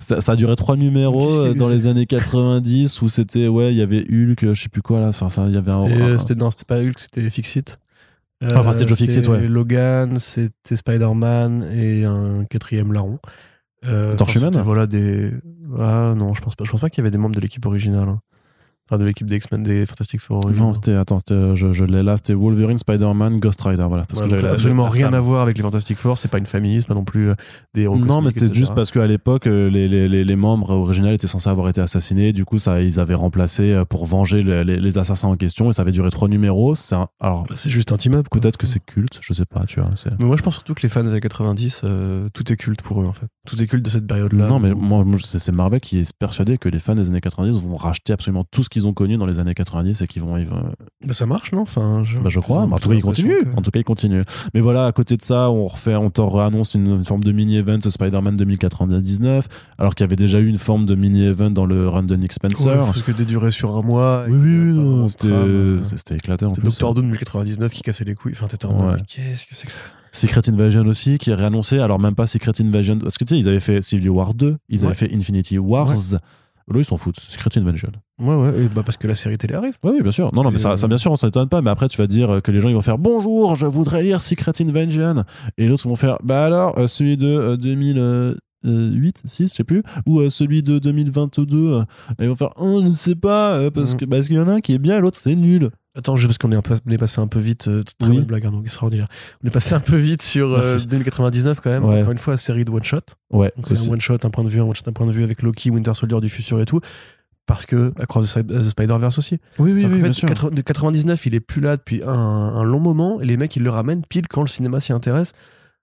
ça, 0.00 0.20
ça 0.20 0.32
a 0.32 0.36
duré 0.36 0.54
trois 0.56 0.76
numéros 0.76 1.40
euh, 1.40 1.52
eu, 1.52 1.56
dans 1.56 1.68
les 1.68 1.86
années 1.86 2.06
90 2.06 3.02
où 3.02 3.08
c'était 3.08 3.48
ouais 3.48 3.72
il 3.72 3.76
y 3.76 3.82
avait 3.82 4.04
Hulk 4.10 4.54
je 4.54 4.62
sais 4.62 4.68
plus 4.68 4.82
quoi 4.82 5.00
là 5.00 5.08
enfin 5.08 5.28
ça 5.28 5.44
il 5.48 5.54
y 5.54 5.56
avait 5.56 5.72
un, 5.72 6.16
C'était, 6.18 6.34
non, 6.36 6.50
c'était 6.50 6.64
pas 6.66 6.78
Hulk, 6.80 6.98
c'était 6.98 7.28
Fixit. 7.30 7.78
Euh, 8.44 8.50
Enfin, 8.54 8.70
c'était 8.72 8.86
Joe 8.86 8.96
Fixit, 8.96 9.26
ouais. 9.26 9.48
Logan, 9.48 10.16
c'était 10.20 10.76
Spider-Man 10.76 11.68
et 11.74 12.04
un 12.04 12.44
quatrième 12.44 12.92
larron. 12.92 13.18
Euh, 13.84 14.14
Torchman 14.14 14.52
c'était, 14.52 14.62
Voilà 14.64 14.86
des. 14.86 15.32
Ah 15.78 16.14
non, 16.16 16.34
je 16.34 16.40
pense 16.42 16.54
pas. 16.54 16.64
Je 16.64 16.70
pense 16.70 16.80
pas 16.80 16.88
qu'il 16.88 16.98
y 16.98 17.02
avait 17.02 17.10
des 17.10 17.18
membres 17.18 17.34
de 17.34 17.40
l'équipe 17.40 17.66
originale. 17.66 18.08
hein. 18.08 18.20
Enfin, 18.90 18.98
de 18.98 19.04
l'équipe 19.04 19.26
des 19.26 19.36
X-Men, 19.36 19.62
des 19.62 19.84
Fantastic 19.86 20.20
Four 20.20 20.40
non 20.50 20.72
c'était 20.74 20.94
attends 20.94 21.18
c'était 21.18 21.54
je, 21.56 21.72
je 21.72 21.84
l'ai 21.84 22.02
là 22.02 22.16
c'était 22.16 22.34
Wolverine 22.34 22.78
Spider-Man 22.78 23.38
Ghost 23.38 23.60
Rider 23.60 23.84
voilà 23.88 24.04
parce 24.04 24.20
Voilà, 24.20 24.36
que 24.36 24.40
j'avais 24.40 24.52
absolument 24.54 24.84
la 24.84 24.90
rien 24.90 25.12
à 25.12 25.20
voir 25.20 25.42
avec 25.42 25.56
les 25.56 25.62
Fantastic 25.62 25.98
Four. 25.98 26.16
C'est 26.18 26.28
pas 26.28 26.38
une 26.38 26.46
famille, 26.46 26.80
c'est 26.80 26.86
pas 26.88 26.94
non 26.94 27.04
plus 27.04 27.28
euh, 27.30 27.34
des 27.74 27.82
héros. 27.82 27.96
non 27.98 28.22
mais 28.22 28.30
c'était 28.30 28.52
juste 28.54 28.74
parce 28.74 28.90
qu'à 28.90 29.06
l'époque 29.06 29.46
euh, 29.46 29.68
les, 29.68 29.88
les, 29.88 30.08
les, 30.08 30.24
les 30.24 30.36
membres 30.36 30.70
originaux 30.70 31.10
étaient 31.12 31.26
censés 31.26 31.50
avoir 31.50 31.68
été 31.68 31.80
assassinés 31.80 32.32
du 32.32 32.44
coup 32.44 32.58
ça 32.58 32.80
ils 32.82 32.98
avaient 32.98 33.14
remplacé 33.14 33.72
euh, 33.72 33.84
pour 33.84 34.06
venger 34.06 34.42
les, 34.42 34.98
assassins 34.98 35.28
en 35.28 35.34
question 35.34 35.70
et 35.70 35.72
ça 35.72 35.82
avait 35.82 35.92
duré 35.92 36.10
trois 36.10 36.28
numéros 36.28 36.74
c'est 36.74 36.94
un- 36.94 37.08
alors 37.20 37.44
Bah, 37.48 37.54
c'est 37.56 37.70
juste 37.70 37.92
un 37.92 37.96
team-up. 37.98 38.26
peut-être 38.30 38.56
que 38.56 38.66
c'est 38.66 38.80
culte 38.80 39.18
je 39.20 39.32
sais 39.34 39.44
pas 39.46 39.64
tu 39.66 39.80
vois 39.80 39.90
Mais 40.18 40.24
moi, 40.26 40.36
je 40.36 40.42
pense 40.42 40.54
surtout 40.54 40.74
que 40.74 40.82
les 40.82 40.88
fans 40.88 41.02
des 41.02 41.10
années 41.10 41.20
90, 41.20 41.82
euh, 41.84 42.28
tout 42.32 42.50
est 42.52 42.56
culte 42.56 42.82
pour 42.82 43.02
eux, 43.02 43.06
en 43.06 43.12
fait. 43.12 43.26
Tout 43.46 43.60
est 43.62 43.66
culte 43.66 43.84
de 43.84 43.90
cette 43.90 44.06
période-là. 44.06 44.46
non 44.48 44.58
mais 44.60 44.72
où- 44.72 44.78
moi, 44.78 45.04
c'est 45.24 45.38
c'est 45.38 45.52
Marvel 45.52 45.80
qui 45.80 45.98
est 45.98 46.12
persuadé 46.18 46.58
que 46.58 46.68
les 46.68 46.78
fans 46.78 46.94
des 46.94 47.08
années 47.08 47.20
90 47.20 47.58
vont 47.60 47.76
racheter 47.76 48.12
absolument 48.12 48.44
tout 48.50 48.62
ce 48.62 48.68
qu'ils 48.78 48.86
ont 48.88 48.92
connu 48.92 49.16
dans 49.16 49.26
les 49.26 49.38
années 49.40 49.54
90 49.54 50.00
et 50.02 50.06
qu'ils 50.06 50.22
vont, 50.22 50.36
ils 50.36 50.46
vont- 50.46 50.62
Bah, 51.06 51.12
ça 51.12 51.26
marche, 51.26 51.52
non? 51.52 51.62
Enfin, 51.62 52.02
je, 52.04 52.18
Bah, 52.18 52.28
je 52.28 52.40
crois, 52.40 52.66
mais 52.66 52.74
en 52.74 52.78
tout 52.78 52.88
cas, 52.88 52.94
il 52.94 52.98
l'impression 53.00 53.28
continue. 53.28 53.52
que- 53.52 53.58
En 53.58 53.62
tout 53.62 53.70
cas, 53.70 53.80
il 53.80 53.84
continue. 53.84 54.22
Mais 54.54 54.60
voilà, 54.60 54.86
à 54.86 54.92
côté 54.92 55.16
de 55.16 55.22
ça, 55.22 55.50
on 55.50 55.66
refait, 55.66 55.94
on 55.96 56.10
te 56.10 56.20
réannonce 56.20 56.74
une, 56.74 56.86
une 56.96 57.04
forme 57.04 57.22
de 57.24 57.32
mini-event 57.32 57.80
Spider-Man 57.82 58.36
2099, 58.36 59.48
alors 59.78 59.94
qu'il 59.94 60.04
y 60.04 60.08
avait 60.08 60.16
déjà 60.16 60.38
eu 60.40 60.46
une 60.48 60.58
forme 60.58 60.86
de 60.86 60.94
mini-event 60.94 61.50
dans 61.50 61.66
le 61.66 61.88
run 61.88 62.02
de 62.04 62.16
Nick 62.16 62.32
Ouais, 62.42 62.50
Spencer. 62.50 62.76
parce 62.78 63.02
que 63.02 63.12
des 63.12 63.24
durées 63.24 63.50
sur 63.50 63.76
un 63.76 63.82
mois. 63.82 64.24
oui, 64.28 64.34
oui, 64.36 64.72
non, 64.74 65.08
c'était 65.08 65.28
euh, 65.28 65.80
c'était 65.80 66.16
éclaté 66.16 66.46
plus. 66.46 66.62
Doctor 66.62 66.94
Doom 66.94 67.04
2099 67.06 67.72
qui 67.72 67.82
cassait 67.82 68.04
les 68.04 68.14
couilles. 68.14 68.32
Enfin, 68.32 68.46
t'étais 68.46 68.66
en 68.66 68.74
mode, 68.74 68.86
Ouais. 68.86 68.92
mais 68.96 69.02
qu'est-ce 69.06 69.46
que 69.46 69.54
c'est 69.54 69.66
que 69.66 69.72
ça? 69.72 69.80
Secret 70.12 70.48
Invasion 70.48 70.82
aussi, 70.86 71.18
qui 71.18 71.30
est 71.30 71.34
réannoncé. 71.34 71.78
Alors, 71.78 71.98
même 71.98 72.14
pas 72.14 72.26
Secret 72.26 72.52
Invasion, 72.60 72.98
parce 72.98 73.18
que 73.18 73.24
tu 73.24 73.34
sais, 73.34 73.38
ils 73.38 73.48
avaient 73.48 73.60
fait 73.60 73.82
Civil 73.82 74.08
War 74.10 74.32
2, 74.34 74.56
ils 74.68 74.80
avaient 74.80 74.88
Ouais. 74.88 74.94
fait 74.94 75.14
Infinity 75.14 75.58
Wars. 75.58 75.94
Là, 76.72 76.80
ils 76.80 76.84
s'en 76.84 76.96
foutent. 76.96 77.18
Secret 77.18 77.50
Invasion. 77.58 77.90
Ouais, 78.20 78.34
ouais, 78.34 78.62
et 78.64 78.68
bah 78.68 78.82
parce 78.84 78.96
que 78.96 79.06
la 79.08 79.14
série 79.14 79.38
télé 79.38 79.54
arrive. 79.54 79.76
Oui, 79.82 79.92
oui, 79.94 80.02
bien 80.02 80.10
sûr. 80.10 80.28
Non, 80.34 80.42
non, 80.42 80.50
mais 80.50 80.58
ça, 80.58 80.74
bien 80.86 80.96
sûr, 80.98 81.10
on 81.12 81.16
s'étonne 81.16 81.48
pas. 81.48 81.62
Mais 81.62 81.70
après, 81.70 81.88
tu 81.88 81.96
vas 81.98 82.06
dire 82.06 82.40
que 82.42 82.50
les 82.50 82.60
gens 82.60 82.68
ils 82.68 82.74
vont 82.74 82.82
faire 82.82 82.98
Bonjour, 82.98 83.56
je 83.56 83.66
voudrais 83.66 84.02
lire 84.02 84.20
Secret 84.20 84.52
Invasion. 84.60 85.24
Et 85.56 85.64
les 85.66 85.70
autres 85.70 85.88
vont 85.88 85.96
faire 85.96 86.18
Bah 86.22 86.44
alors, 86.44 86.78
euh, 86.78 86.86
celui 86.86 87.16
de 87.16 87.26
euh, 87.26 87.56
2008, 88.64 89.22
6, 89.24 89.42
je 89.44 89.54
sais 89.54 89.64
plus, 89.64 89.82
ou 90.06 90.20
euh, 90.20 90.30
celui 90.30 90.62
de 90.62 90.78
2022. 90.78 91.56
euh, 91.56 91.82
et 92.18 92.24
ils 92.24 92.28
vont 92.28 92.34
faire 92.34 92.52
Oh, 92.56 92.80
je 92.82 92.88
ne 92.88 92.94
sais 92.94 93.14
pas, 93.14 93.52
euh, 93.54 93.70
parce 93.70 93.92
Mhm. 93.92 93.98
que 94.00 94.04
parce 94.04 94.26
qu'il 94.26 94.36
y 94.36 94.40
en 94.40 94.48
a 94.48 94.52
un 94.54 94.60
qui 94.60 94.74
est 94.74 94.78
bien, 94.78 94.98
l'autre 95.00 95.18
c'est 95.20 95.36
nul. 95.36 95.70
Attends, 95.98 96.16
juste 96.16 96.28
parce 96.28 96.38
qu'on 96.38 96.52
est, 96.52 96.56
un 96.56 96.62
peu- 96.62 96.76
on 96.86 96.90
est 96.90 96.98
passé 96.98 97.20
un 97.20 97.26
peu 97.26 97.40
vite. 97.40 97.66
euh, 97.68 97.82
très 97.98 98.08
Oui. 98.08 98.16
bonne 98.16 98.24
blague, 98.24 98.46
hein, 98.46 98.52
donc 98.52 98.62
extraordinaire. 98.62 99.08
On 99.42 99.48
est 99.48 99.50
passé 99.50 99.74
un 99.74 99.80
peu 99.80 99.96
vite 99.96 100.22
sur 100.22 100.52
euh, 100.52 100.58
Merci. 100.64 100.86
2099 100.86 101.60
quand 101.60 101.70
même. 101.70 101.84
Ouais. 101.84 101.98
Encore 102.00 102.12
une 102.12 102.18
fois, 102.18 102.36
série 102.36 102.64
de 102.64 102.70
one 102.70 102.84
shot. 102.84 103.00
Ouais, 103.30 103.52
c'est 103.64 103.78
un 103.78 103.92
one 103.92 104.00
shot, 104.00 104.18
un 104.22 104.30
point 104.30 104.44
de 104.44 104.48
vue, 104.48 104.60
un 104.60 104.64
one 104.64 104.74
shot, 104.74 104.84
un 104.88 104.92
point 104.92 105.06
de 105.06 105.12
vue 105.12 105.24
avec 105.24 105.42
Loki, 105.42 105.70
Winter 105.70 105.92
Soldier 105.94 106.20
du 106.20 106.28
futur 106.28 106.60
et 106.60 106.64
tout. 106.64 106.80
Parce 107.46 107.64
que 107.66 107.92
Across 107.98 108.34
the, 108.34 108.46
the 108.46 108.62
Spider-Verse 108.62 109.18
aussi. 109.18 109.38
Oui, 109.58 109.72
oui, 109.72 109.84
oui, 109.86 109.96
bien 109.98 110.04
fait, 110.08 110.12
sûr. 110.12 110.28
80 110.28 110.50
de 110.54 110.60
99, 110.60 111.26
il 111.26 111.34
est 111.34 111.40
plus 111.40 111.60
là 111.62 111.76
depuis 111.78 112.02
un, 112.04 112.10
un 112.12 112.62
long 112.62 112.78
moment 112.80 113.20
et 113.20 113.24
les 113.24 113.36
mecs 113.38 113.56
ils 113.56 113.62
le 113.62 113.70
ramènent 113.70 114.02
pile 114.06 114.28
quand 114.28 114.42
le 114.42 114.48
cinéma 114.48 114.80
s'y 114.80 114.92
intéresse. 114.92 115.32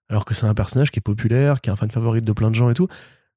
Alors 0.08 0.24
que 0.24 0.32
c'est 0.34 0.46
un 0.46 0.54
personnage 0.54 0.92
qui 0.92 1.00
est 1.00 1.02
populaire, 1.02 1.60
qui 1.60 1.68
est 1.68 1.72
un 1.72 1.76
fan 1.76 1.90
favorite 1.90 2.24
de 2.24 2.32
plein 2.32 2.50
de 2.50 2.54
gens 2.54 2.70
et 2.70 2.74
tout. 2.74 2.86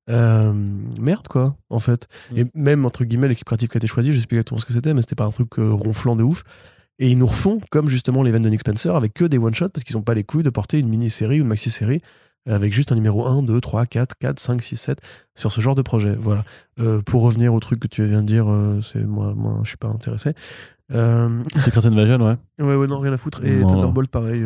Euh, 0.10 0.54
merde 1.00 1.28
quoi, 1.28 1.56
en 1.70 1.80
fait. 1.80 2.08
Mm. 2.32 2.38
Et 2.38 2.46
même 2.54 2.86
entre 2.86 3.04
guillemets, 3.04 3.28
l'équipe 3.28 3.46
créative 3.46 3.70
qui 3.70 3.78
a 3.78 3.80
été 3.80 3.88
choisie, 3.88 4.14
je 4.14 4.20
sais 4.20 4.28
plus 4.28 4.38
exactement 4.38 4.60
ce 4.60 4.66
que 4.66 4.74
c'était, 4.74 4.94
mais 4.94 5.02
c'était 5.02 5.16
pas 5.16 5.26
un 5.26 5.32
truc 5.32 5.60
euh, 5.60 5.72
ronflant 5.72 6.16
de 6.16 6.24
ouf. 6.24 6.44
Et 6.98 7.10
ils 7.10 7.18
nous 7.18 7.28
refont 7.28 7.62
comme 7.70 7.88
justement 7.88 8.24
les 8.24 8.32
de 8.32 8.50
Nick 8.50 8.60
Spencer 8.60 8.94
avec 8.96 9.14
que 9.14 9.24
des 9.24 9.38
one-shots 9.38 9.70
parce 9.70 9.86
qu'ils 9.86 9.96
ont 9.96 10.02
pas 10.02 10.14
les 10.14 10.26
couilles 10.26 10.44
de 10.44 10.50
porter 10.50 10.80
une 10.80 10.90
mini-série 10.90 11.40
ou 11.40 11.44
une 11.44 11.48
maxi-série 11.48 12.02
avec 12.46 12.74
juste 12.74 12.92
un 12.92 12.96
numéro 12.96 13.28
1, 13.28 13.44
2, 13.44 13.62
3, 13.62 13.86
4, 13.86 14.16
4, 14.18 14.40
5, 14.40 14.62
6, 14.62 14.78
7 14.78 15.00
sur 15.36 15.52
ce 15.52 15.62
genre 15.62 15.76
de 15.76 15.82
projet. 15.82 16.16
Voilà. 16.20 16.44
Euh, 16.80 17.02
pour 17.02 17.22
revenir 17.22 17.54
au 17.54 17.60
truc 17.60 17.80
que 17.80 17.88
tu 17.88 18.04
viens 18.06 18.22
de 18.22 18.28
dire, 18.28 18.50
euh, 18.50 18.82
c'est 18.82 19.04
moi, 19.04 19.34
moi, 19.36 19.60
je 19.64 19.70
suis 19.70 19.78
pas 19.78 19.88
intéressé. 19.88 20.34
Euh, 20.92 21.44
Secret 21.56 21.86
Invasion, 21.86 22.18
ouais. 22.18 22.38
ouais, 22.60 22.76
ouais, 22.76 22.88
non, 22.88 23.00
rien 23.00 23.14
à 23.14 23.18
foutre. 23.18 23.44
Et 23.46 23.58
Non, 23.58 23.68
Thunderbolt, 23.68 24.10
pareil. 24.10 24.44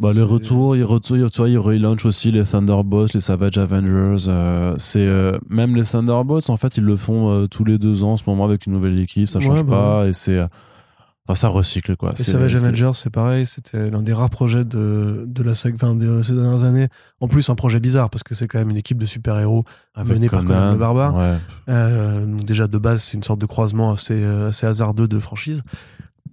Bah, 0.00 0.12
retours, 0.14 0.76
ils 0.76 0.82
retournent, 0.82 1.28
tu 1.28 1.36
vois, 1.36 1.48
ils 1.50 1.58
relaunchent 1.58 2.06
aussi 2.06 2.32
les 2.32 2.42
Thunderbolts, 2.42 3.12
les 3.12 3.20
Savage 3.20 3.58
Avengers. 3.58 4.28
euh, 4.28 4.74
c'est 4.78 5.06
euh, 5.06 5.38
même 5.50 5.76
les 5.76 5.84
Thunderbolts, 5.84 6.48
en 6.48 6.56
fait, 6.56 6.78
ils 6.78 6.84
le 6.84 6.96
font 6.96 7.30
euh, 7.30 7.46
tous 7.46 7.64
les 7.64 7.76
deux 7.76 8.02
ans 8.02 8.12
en 8.12 8.16
ce 8.16 8.24
moment 8.26 8.46
avec 8.46 8.64
une 8.64 8.72
nouvelle 8.72 8.98
équipe, 8.98 9.28
ça 9.28 9.40
change 9.40 9.58
Ouais, 9.58 9.62
bah 9.62 9.98
pas 10.00 10.08
et 10.08 10.14
c'est, 10.14 10.40
enfin, 10.40 11.34
ça 11.34 11.48
recycle 11.48 11.96
quoi. 11.96 12.14
Les 12.16 12.24
Savage 12.24 12.54
Avengers, 12.54 12.92
c'est 12.94 13.10
pareil, 13.10 13.44
c'était 13.44 13.90
l'un 13.90 14.00
des 14.00 14.14
rares 14.14 14.30
projets 14.30 14.64
de, 14.64 15.26
de 15.26 15.42
la 15.42 15.52
enfin, 15.52 15.94
de 15.94 16.22
ces 16.22 16.32
dernières 16.32 16.64
années. 16.64 16.88
En 17.20 17.28
plus, 17.28 17.50
un 17.50 17.54
projet 17.54 17.78
bizarre 17.78 18.08
parce 18.08 18.22
que 18.22 18.34
c'est 18.34 18.48
quand 18.48 18.58
même 18.58 18.70
une 18.70 18.78
équipe 18.78 18.96
de 18.96 19.06
super-héros. 19.06 19.64
avec 19.94 20.14
mené 20.14 20.30
par 20.30 20.46
Conan 20.46 20.72
le 20.72 20.78
Barbare. 20.78 21.14
Ouais. 21.14 22.26
Donc 22.26 22.46
déjà 22.46 22.68
de 22.68 22.78
base, 22.78 23.02
c'est 23.02 23.18
une 23.18 23.22
sorte 23.22 23.40
de 23.42 23.46
croisement 23.46 23.92
assez, 23.92 24.24
assez 24.24 24.66
hasardeux 24.66 25.08
de 25.08 25.18
franchise. 25.18 25.62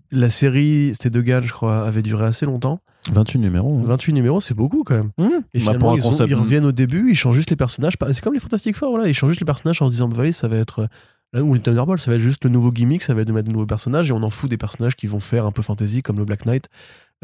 La 0.09 0.29
série, 0.29 0.91
c'était 0.93 1.09
de 1.09 1.19
Gall, 1.19 1.43
je 1.43 1.51
crois, 1.51 1.85
avait 1.85 2.01
duré 2.01 2.23
assez 2.23 2.45
longtemps. 2.45 2.79
28 3.11 3.39
numéros. 3.39 3.79
hein. 3.79 3.83
28 3.85 4.13
numéros, 4.13 4.39
c'est 4.41 4.53
beaucoup 4.53 4.83
quand 4.83 4.95
même. 4.95 5.11
Mmh. 5.17 5.23
Et 5.53 5.59
Bah, 5.59 5.73
finalement, 5.73 5.95
ils, 5.95 6.01
ont- 6.05 6.09
concept- 6.09 6.29
ils 6.29 6.35
reviennent 6.35 6.65
au 6.65 6.71
début, 6.71 7.09
ils 7.11 7.15
changent 7.15 7.35
juste 7.35 7.49
les 7.49 7.55
personnages. 7.55 7.93
C'est 8.11 8.21
comme 8.21 8.33
les 8.33 8.39
Fantastic 8.39 8.75
Four, 8.75 8.91
voilà, 8.91 9.07
ils 9.07 9.13
changent 9.13 9.31
juste 9.31 9.41
les 9.41 9.45
personnages 9.45 9.81
en 9.81 9.87
se 9.87 9.91
disant, 9.91 10.07
bah, 10.07 10.17
allez, 10.21 10.31
ça 10.31 10.47
va 10.47 10.57
être. 10.57 10.79
euh, 10.79 10.87
Là 11.33 11.43
où 11.43 11.53
les 11.53 11.59
Thunderbolts, 11.59 11.99
ça 12.01 12.09
va 12.09 12.15
être 12.15 12.21
juste 12.23 12.45
le 12.45 12.49
nouveau 12.49 12.71
gimmick, 12.71 13.03
ça 13.03 13.13
va 13.13 13.19
être 13.21 13.27
de 13.27 13.33
mettre 13.33 13.49
de 13.49 13.53
nouveaux 13.53 13.65
personnages 13.65 14.09
et 14.09 14.13
on 14.13 14.23
en 14.23 14.29
fout 14.29 14.49
des 14.49 14.55
personnages 14.57 14.95
qui 14.95 15.07
vont 15.07 15.19
faire 15.19 15.45
un 15.45 15.51
peu 15.51 15.61
fantasy 15.61 16.01
comme 16.01 16.17
le 16.17 16.23
Black 16.23 16.45
Knight. 16.45 16.69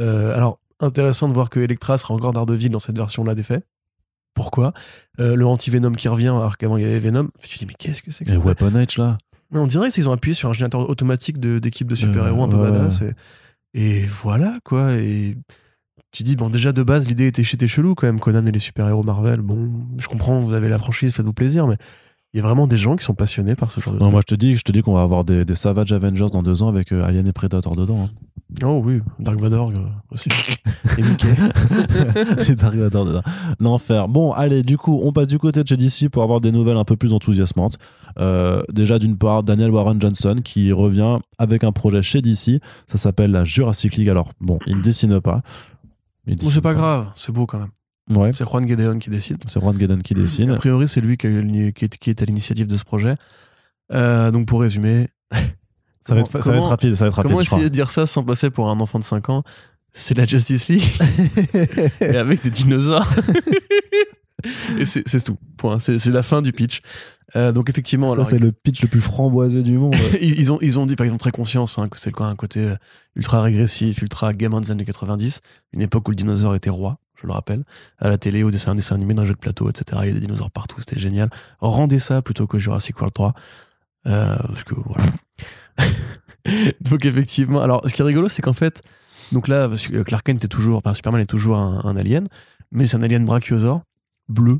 Euh, 0.01 0.35
alors, 0.35 0.59
intéressant 0.81 1.29
de 1.29 1.33
voir 1.33 1.49
que 1.49 1.61
Electra 1.61 1.97
sera 1.97 2.13
encore 2.13 2.33
Daredevil 2.33 2.69
dans 2.69 2.79
cette 2.79 2.97
version-là 2.97 3.33
des 3.33 3.43
faits. 3.43 3.65
Pourquoi? 4.33 4.73
Euh, 5.21 5.35
Le 5.37 5.45
anti-Venom 5.45 5.93
qui 5.93 6.09
revient 6.09 6.27
alors 6.27 6.57
qu'avant 6.57 6.75
il 6.75 6.83
y 6.83 6.85
avait 6.85 6.99
Venom. 6.99 7.29
Tu 7.39 7.47
te 7.47 7.59
dis, 7.59 7.65
mais 7.65 7.75
qu'est-ce 7.79 8.01
que 8.01 8.11
c'est 8.11 8.25
que 8.25 8.31
ça? 8.31 8.37
Weapon 8.39 8.75
Edge 8.75 8.97
là. 8.97 9.17
mais 9.51 9.59
on 9.59 9.67
dirait 9.67 9.89
qu'ils 9.89 10.09
ont 10.09 10.11
appuyé 10.11 10.33
sur 10.33 10.49
un 10.49 10.53
générateur 10.53 10.89
automatique 10.89 11.39
d'équipe 11.39 11.87
de, 11.87 11.95
super-héros 11.95 12.43
un 12.43 12.49
peu 12.49 12.57
ouais, 12.57 12.71
badass. 12.71 13.03
Et, 13.03 13.13
et 14.01 14.01
voilà, 14.01 14.57
quoi. 14.65 14.91
Et 14.95 15.37
tu 16.13 16.23
dis, 16.23 16.35
bon, 16.35 16.49
déjà 16.49 16.71
de 16.71 16.83
base, 16.83 17.07
l'idée 17.07 17.27
était, 17.27 17.41
était 17.41 17.67
chelou 17.67 17.95
quand 17.95 18.07
même. 18.07 18.19
Conan 18.19 18.45
et 18.45 18.51
les 18.51 18.59
super-héros 18.59 19.03
Marvel. 19.03 19.41
Bon, 19.41 19.69
je 19.99 20.07
comprends, 20.07 20.39
vous 20.39 20.53
avez 20.53 20.69
la 20.69 20.79
franchise, 20.79 21.13
faites-vous 21.13 21.33
plaisir, 21.33 21.67
mais 21.67 21.75
il 22.33 22.37
y 22.37 22.39
a 22.39 22.43
vraiment 22.43 22.65
des 22.67 22.77
gens 22.77 22.95
qui 22.95 23.03
sont 23.05 23.13
passionnés 23.13 23.55
par 23.55 23.69
ce 23.71 23.79
genre 23.81 23.93
de 23.93 23.99
Non, 23.99 24.05
truc. 24.05 24.11
moi 24.11 24.21
je 24.21 24.33
te 24.33 24.39
dis, 24.39 24.55
je 24.55 24.63
te 24.63 24.71
dis 24.71 24.81
qu'on 24.81 24.93
va 24.93 25.01
avoir 25.03 25.23
des, 25.23 25.43
des 25.45 25.55
Savage 25.55 25.91
Avengers 25.91 26.27
dans 26.31 26.41
deux 26.41 26.63
ans 26.63 26.67
avec 26.67 26.91
euh, 26.91 27.03
Alien 27.03 27.27
et 27.27 27.33
Predator 27.33 27.75
dedans. 27.75 28.05
hein. 28.05 28.09
Oh 28.63 28.81
oui, 28.85 29.01
Dark 29.19 29.39
Vador 29.39 29.69
euh, 29.71 29.79
aussi. 30.11 30.29
et 30.97 31.01
Mickey. 31.01 31.27
Et 32.47 32.53
Dark 32.55 32.75
Vador 32.75 33.05
dedans. 33.05 33.21
L'enfer. 33.59 34.07
Bon, 34.07 34.31
allez, 34.31 34.61
du 34.61 34.77
coup, 34.77 34.99
on 35.03 35.11
passe 35.11 35.27
du 35.27 35.39
côté 35.39 35.63
de 35.63 35.67
chez 35.67 35.77
DC 35.77 36.09
pour 36.11 36.21
avoir 36.21 36.39
des 36.41 36.51
nouvelles 36.51 36.77
un 36.77 36.83
peu 36.85 36.95
plus 36.95 37.13
enthousiasmantes. 37.13 37.77
Euh, 38.19 38.61
déjà, 38.71 38.99
d'une 38.99 39.17
part, 39.17 39.41
Daniel 39.43 39.71
Warren 39.71 39.99
Johnson 39.99 40.35
qui 40.43 40.71
revient 40.71 41.17
avec 41.39 41.63
un 41.63 41.71
projet 41.71 42.01
chez 42.03 42.21
DC. 42.21 42.61
Ça 42.87 42.97
s'appelle 42.99 43.31
la 43.31 43.43
Jurassic 43.43 43.95
League. 43.95 44.09
Alors, 44.09 44.29
bon, 44.39 44.59
il 44.67 44.77
ne 44.77 44.81
dessine 44.83 45.19
pas. 45.19 45.41
Bon, 46.25 46.49
c'est 46.49 46.61
pas 46.61 46.73
grave, 46.73 47.11
c'est 47.15 47.31
beau 47.31 47.45
quand 47.45 47.59
même. 47.59 47.71
Ouais, 48.09 48.31
C'est 48.33 48.45
Juan 48.45 48.67
Gedeon 48.67 48.99
qui 48.99 49.09
décide. 49.09 49.37
c'est 49.47 49.59
Ron 49.59 49.73
Gaden 49.73 50.01
qui 50.03 50.13
dessine. 50.13 50.51
A 50.51 50.55
priori, 50.55 50.87
c'est 50.87 50.99
lui 51.01 51.15
qui, 51.17 51.27
est, 51.27 52.21
à 52.21 52.25
l'initiative 52.25 52.67
de 52.67 52.77
ce 52.77 52.83
projet. 52.83 53.15
Euh, 53.93 54.29
donc, 54.31 54.45
pour 54.47 54.61
résumer. 54.61 55.07
Ça 56.05 56.15
va, 56.15 56.19
être, 56.19 56.27
ça 56.31 56.37
va 56.39 56.39
être 56.39 56.45
comment- 56.59 56.67
rapide, 56.67 56.95
ça 56.95 57.05
va 57.05 57.07
être 57.09 57.15
rapide. 57.15 57.31
Comment 57.31 57.45
crois. 57.45 57.57
essayer 57.59 57.69
de 57.69 57.73
dire 57.73 57.89
ça 57.89 58.05
sans 58.05 58.25
passer 58.25 58.49
pour 58.49 58.69
un 58.69 58.77
enfant 58.81 58.99
de 58.99 59.05
5 59.05 59.29
ans? 59.29 59.43
C'est 59.93 60.17
la 60.17 60.25
Justice 60.25 60.67
League 60.67 60.83
et 62.01 62.17
avec 62.17 62.43
des 62.43 62.49
dinosaures. 62.49 63.07
et 64.77 64.85
c'est 64.85 65.23
tout. 65.23 65.37
Point. 65.55 65.79
C'est 65.79 66.05
la 66.07 66.23
fin 66.23 66.41
du 66.41 66.51
pitch. 66.51 66.81
Euh, 67.35 67.51
donc 67.51 67.69
effectivement, 67.69 68.13
Ça, 68.15 68.25
c'est 68.25 68.37
ils, 68.37 68.43
le 68.43 68.51
pitch 68.51 68.81
le 68.83 68.87
plus 68.87 69.01
framboisé 69.01 69.63
du 69.63 69.77
monde. 69.77 69.95
ils- 70.21 70.51
ont 70.51 70.59
ils 70.61 70.79
ont 70.79 70.85
dit 70.85 70.95
par 70.95 71.05
exemple 71.05 71.19
très 71.21 71.31
conscience 71.31 71.79
hein, 71.79 71.89
que 71.89 71.99
c'est 71.99 72.19
un 72.21 72.35
côté 72.35 72.59
euh, 72.67 72.75
ultra 73.15 73.41
régressif, 73.41 74.01
ultra 74.01 74.33
gamin 74.33 74.61
des 74.61 74.69
années 74.71 74.85
90, 74.85 75.41
une 75.73 75.81
époque 75.81 76.07
où 76.07 76.11
le 76.11 76.15
dinosaure 76.15 76.53
était 76.55 76.69
roi. 76.69 76.99
Je 77.21 77.25
le 77.27 77.33
rappelle, 77.33 77.63
à 77.99 78.09
la 78.09 78.17
télé, 78.17 78.43
au 78.43 78.51
dessin, 78.51 78.71
un 78.71 78.75
dessin 78.75 78.95
animé, 78.95 79.13
d'un 79.13 79.23
jeu 79.23 79.33
de 79.33 79.39
plateau, 79.39 79.69
etc. 79.69 80.01
Il 80.03 80.07
y 80.09 80.11
a 80.11 80.13
des 80.13 80.19
dinosaures 80.19 80.51
partout, 80.51 80.75
c'était 80.81 80.99
génial. 80.99 81.29
Rendez 81.59 81.97
ça 81.99 82.21
plutôt 82.21 82.47
que 82.47 82.59
Jurassic 82.59 82.97
World 82.97 83.13
3. 83.13 83.33
Euh, 84.07 84.35
parce 84.49 84.63
que 84.65 84.75
voilà. 84.75 85.13
donc 86.81 87.05
effectivement, 87.05 87.61
alors 87.61 87.81
ce 87.87 87.93
qui 87.93 88.01
est 88.01 88.05
rigolo, 88.05 88.27
c'est 88.29 88.41
qu'en 88.41 88.53
fait, 88.53 88.81
donc 89.31 89.47
là, 89.47 89.69
Clark 90.05 90.25
Kent 90.25 90.43
est 90.43 90.47
toujours, 90.49 90.77
enfin 90.77 90.93
Superman 90.93 91.21
est 91.21 91.25
toujours 91.25 91.57
un, 91.57 91.81
un 91.85 91.95
alien, 91.95 92.27
mais 92.71 92.85
c'est 92.87 92.97
un 92.97 93.03
alien 93.03 93.23
brachiosaure, 93.25 93.81
bleu, 94.27 94.59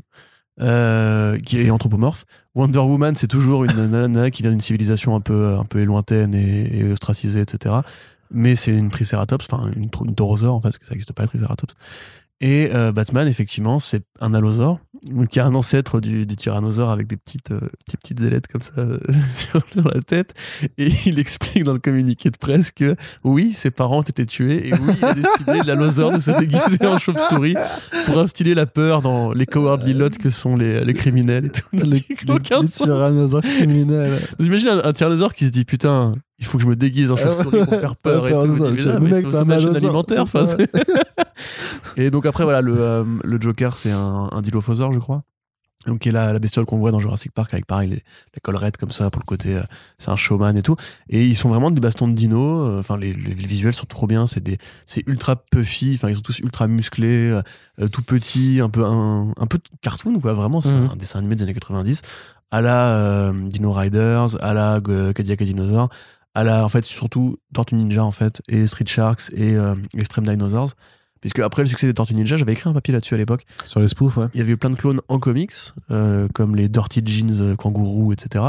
euh, 0.60 1.38
qui 1.38 1.60
est 1.60 1.70
anthropomorphe. 1.70 2.24
Wonder 2.54 2.78
Woman, 2.78 3.14
c'est 3.16 3.26
toujours 3.26 3.64
une 3.64 3.86
nana 3.90 4.30
qui 4.30 4.42
vient 4.42 4.50
d'une 4.50 4.60
civilisation 4.60 5.14
un 5.14 5.20
peu, 5.20 5.56
un 5.58 5.64
peu 5.64 5.82
lointaine 5.84 6.34
et, 6.34 6.78
et 6.78 6.92
ostracisée, 6.92 7.40
etc. 7.40 7.76
Mais 8.30 8.56
c'est 8.56 8.72
une 8.72 8.90
triceratops, 8.90 9.46
enfin 9.50 9.70
une, 9.76 9.88
une 10.04 10.14
taurosaure 10.14 10.54
en 10.54 10.60
fait, 10.60 10.68
parce 10.68 10.78
que 10.78 10.86
ça 10.86 10.92
n'existe 10.92 11.12
pas 11.12 11.22
les 11.22 11.28
triceratops. 11.28 11.74
Et 12.40 12.70
euh, 12.74 12.92
Batman, 12.92 13.28
effectivement, 13.28 13.78
c'est 13.78 14.04
un 14.20 14.34
allosaure, 14.34 14.78
qui 15.30 15.40
a 15.40 15.46
un 15.46 15.54
ancêtre 15.54 16.00
du, 16.00 16.26
du 16.26 16.36
tyrannosaure 16.36 16.90
avec 16.90 17.06
des 17.06 17.16
petites, 17.16 17.50
euh, 17.50 17.60
des 17.90 17.96
petites 17.96 18.20
ailettes 18.22 18.46
comme 18.48 18.62
ça 18.62 18.72
euh, 18.78 18.98
sur, 19.34 19.62
sur 19.72 19.88
la 19.88 20.00
tête. 20.00 20.34
Et 20.78 20.90
il 21.06 21.18
explique 21.18 21.64
dans 21.64 21.72
le 21.72 21.78
communiqué 21.78 22.30
de 22.30 22.36
presse 22.36 22.70
que 22.70 22.96
oui, 23.22 23.52
ses 23.52 23.70
parents 23.70 23.98
ont 23.98 24.02
été 24.02 24.26
tués 24.26 24.68
et 24.68 24.72
oui, 24.72 24.94
il 24.98 25.04
a 25.04 25.14
décidé, 25.14 25.60
l'allosaure, 25.66 26.12
de 26.12 26.18
se 26.18 26.30
déguiser 26.30 26.86
en 26.86 26.98
chauve-souris 26.98 27.56
pour 28.06 28.18
instiller 28.18 28.54
la 28.54 28.66
peur 28.66 29.02
dans 29.02 29.32
les 29.32 29.46
cowardly 29.46 29.94
lots 29.94 30.10
que 30.10 30.30
sont 30.30 30.56
les, 30.56 30.84
les 30.84 30.94
criminels 30.94 31.46
et 31.46 31.50
tout. 31.50 31.64
Les, 31.72 31.84
les 31.84 32.44
sens. 32.48 32.72
tyrannosaures 32.72 33.42
criminels. 33.42 34.18
Vous 34.38 34.46
imaginez 34.46 34.70
un, 34.70 34.84
un 34.84 34.92
tyrannosaure 34.92 35.34
qui 35.34 35.46
se 35.46 35.50
dit 35.50 35.64
putain, 35.64 36.12
il 36.38 36.44
faut 36.46 36.58
que 36.58 36.64
je 36.64 36.68
me 36.68 36.76
déguise 36.76 37.10
en 37.12 37.16
chauve-souris 37.16 37.64
pour 37.64 37.80
faire 37.80 37.96
peur 37.96 38.22
Ouais, 38.24 38.30
et 38.30 38.46
tout. 38.48 38.56
ça. 38.56 38.70
Le 38.70 39.00
mais 39.00 39.22
mec, 39.22 39.34
un 39.34 39.48
alimentaire. 39.74 40.26
ça. 40.26 40.46
c'est- 40.46 40.68
et 41.96 42.10
donc 42.10 42.26
après 42.26 42.44
voilà, 42.44 42.60
le, 42.60 42.74
euh, 42.76 43.04
le 43.22 43.40
Joker 43.40 43.76
c'est 43.76 43.90
un, 43.92 44.28
un 44.32 44.42
dilophosaure 44.42 44.92
je 44.92 44.98
crois. 44.98 45.22
Donc 45.86 45.98
qui 45.98 46.08
est 46.08 46.12
la, 46.12 46.32
la 46.32 46.38
bestiole 46.38 46.64
qu'on 46.64 46.78
voit 46.78 46.92
dans 46.92 47.00
Jurassic 47.00 47.32
Park 47.32 47.52
avec 47.52 47.66
pareil 47.66 47.90
les, 47.90 47.96
la 47.96 48.40
collerette 48.42 48.78
comme 48.78 48.90
ça 48.90 49.10
pour 49.10 49.20
le 49.20 49.26
côté, 49.26 49.54
euh, 49.56 49.62
c'est 49.98 50.10
un 50.10 50.16
showman 50.16 50.56
et 50.56 50.62
tout. 50.62 50.76
Et 51.10 51.26
ils 51.26 51.36
sont 51.36 51.50
vraiment 51.50 51.70
des 51.70 51.80
bastons 51.82 52.08
de 52.08 52.14
dino. 52.14 52.62
euh, 52.62 52.80
Enfin 52.80 52.96
les, 52.96 53.12
les 53.12 53.34
visuels 53.34 53.74
sont 53.74 53.84
trop 53.84 54.06
bien. 54.06 54.26
C'est 54.26 54.42
des, 54.42 54.56
c'est 54.86 55.02
ultra 55.06 55.36
puffy. 55.36 55.92
Enfin 55.96 56.08
ils 56.08 56.14
sont 56.16 56.22
tous 56.22 56.38
ultra 56.38 56.68
musclés, 56.68 57.38
euh, 57.78 57.88
tout 57.88 58.02
petits, 58.02 58.60
un 58.62 58.70
peu 58.70 58.82
un, 58.82 59.30
un 59.38 59.46
peu 59.46 59.58
cartoon 59.82 60.18
quoi. 60.20 60.32
Vraiment 60.32 60.62
c'est 60.62 60.72
Mhm. 60.72 60.88
un 60.92 60.96
dessin 60.96 61.18
animé 61.18 61.36
des 61.36 61.42
années 61.42 61.52
90 61.54 62.00
à 62.50 62.62
la 62.62 63.32
Dino 63.50 63.70
Riders, 63.72 64.42
à 64.42 64.54
la 64.54 64.80
Cadillac 65.14 65.42
et 65.42 65.44
Dinosaur, 65.44 65.88
à 66.34 66.44
la 66.44 66.64
en 66.64 66.68
fait 66.68 66.84
surtout 66.84 67.38
Tortue 67.52 67.74
Ninja 67.76 68.04
en 68.04 68.10
fait 68.10 68.42
et 68.48 68.66
Street 68.66 68.86
Sharks 68.86 69.30
et 69.34 69.56
euh, 69.56 69.74
Extreme 69.96 70.26
Dinosaurs. 70.26 70.72
Puisque 71.20 71.38
après 71.38 71.62
le 71.62 71.68
succès 71.68 71.86
des 71.86 71.94
Tortues 71.94 72.14
Ninja, 72.14 72.36
j'avais 72.36 72.52
écrit 72.52 72.68
un 72.68 72.74
papier 72.74 72.92
là-dessus 72.92 73.14
à 73.14 73.16
l'époque. 73.16 73.46
Sur 73.66 73.80
les 73.80 73.88
spoofs, 73.88 74.18
ouais. 74.18 74.26
Il 74.34 74.40
y 74.40 74.42
avait 74.42 74.52
eu 74.52 74.56
plein 74.58 74.68
de 74.68 74.74
clones 74.74 75.00
en 75.08 75.18
comics, 75.18 75.54
euh, 75.90 76.28
comme 76.34 76.54
les 76.54 76.68
Dirty 76.68 77.00
Jeans 77.02 77.40
euh, 77.40 77.56
Kangourou, 77.56 78.12
etc. 78.12 78.44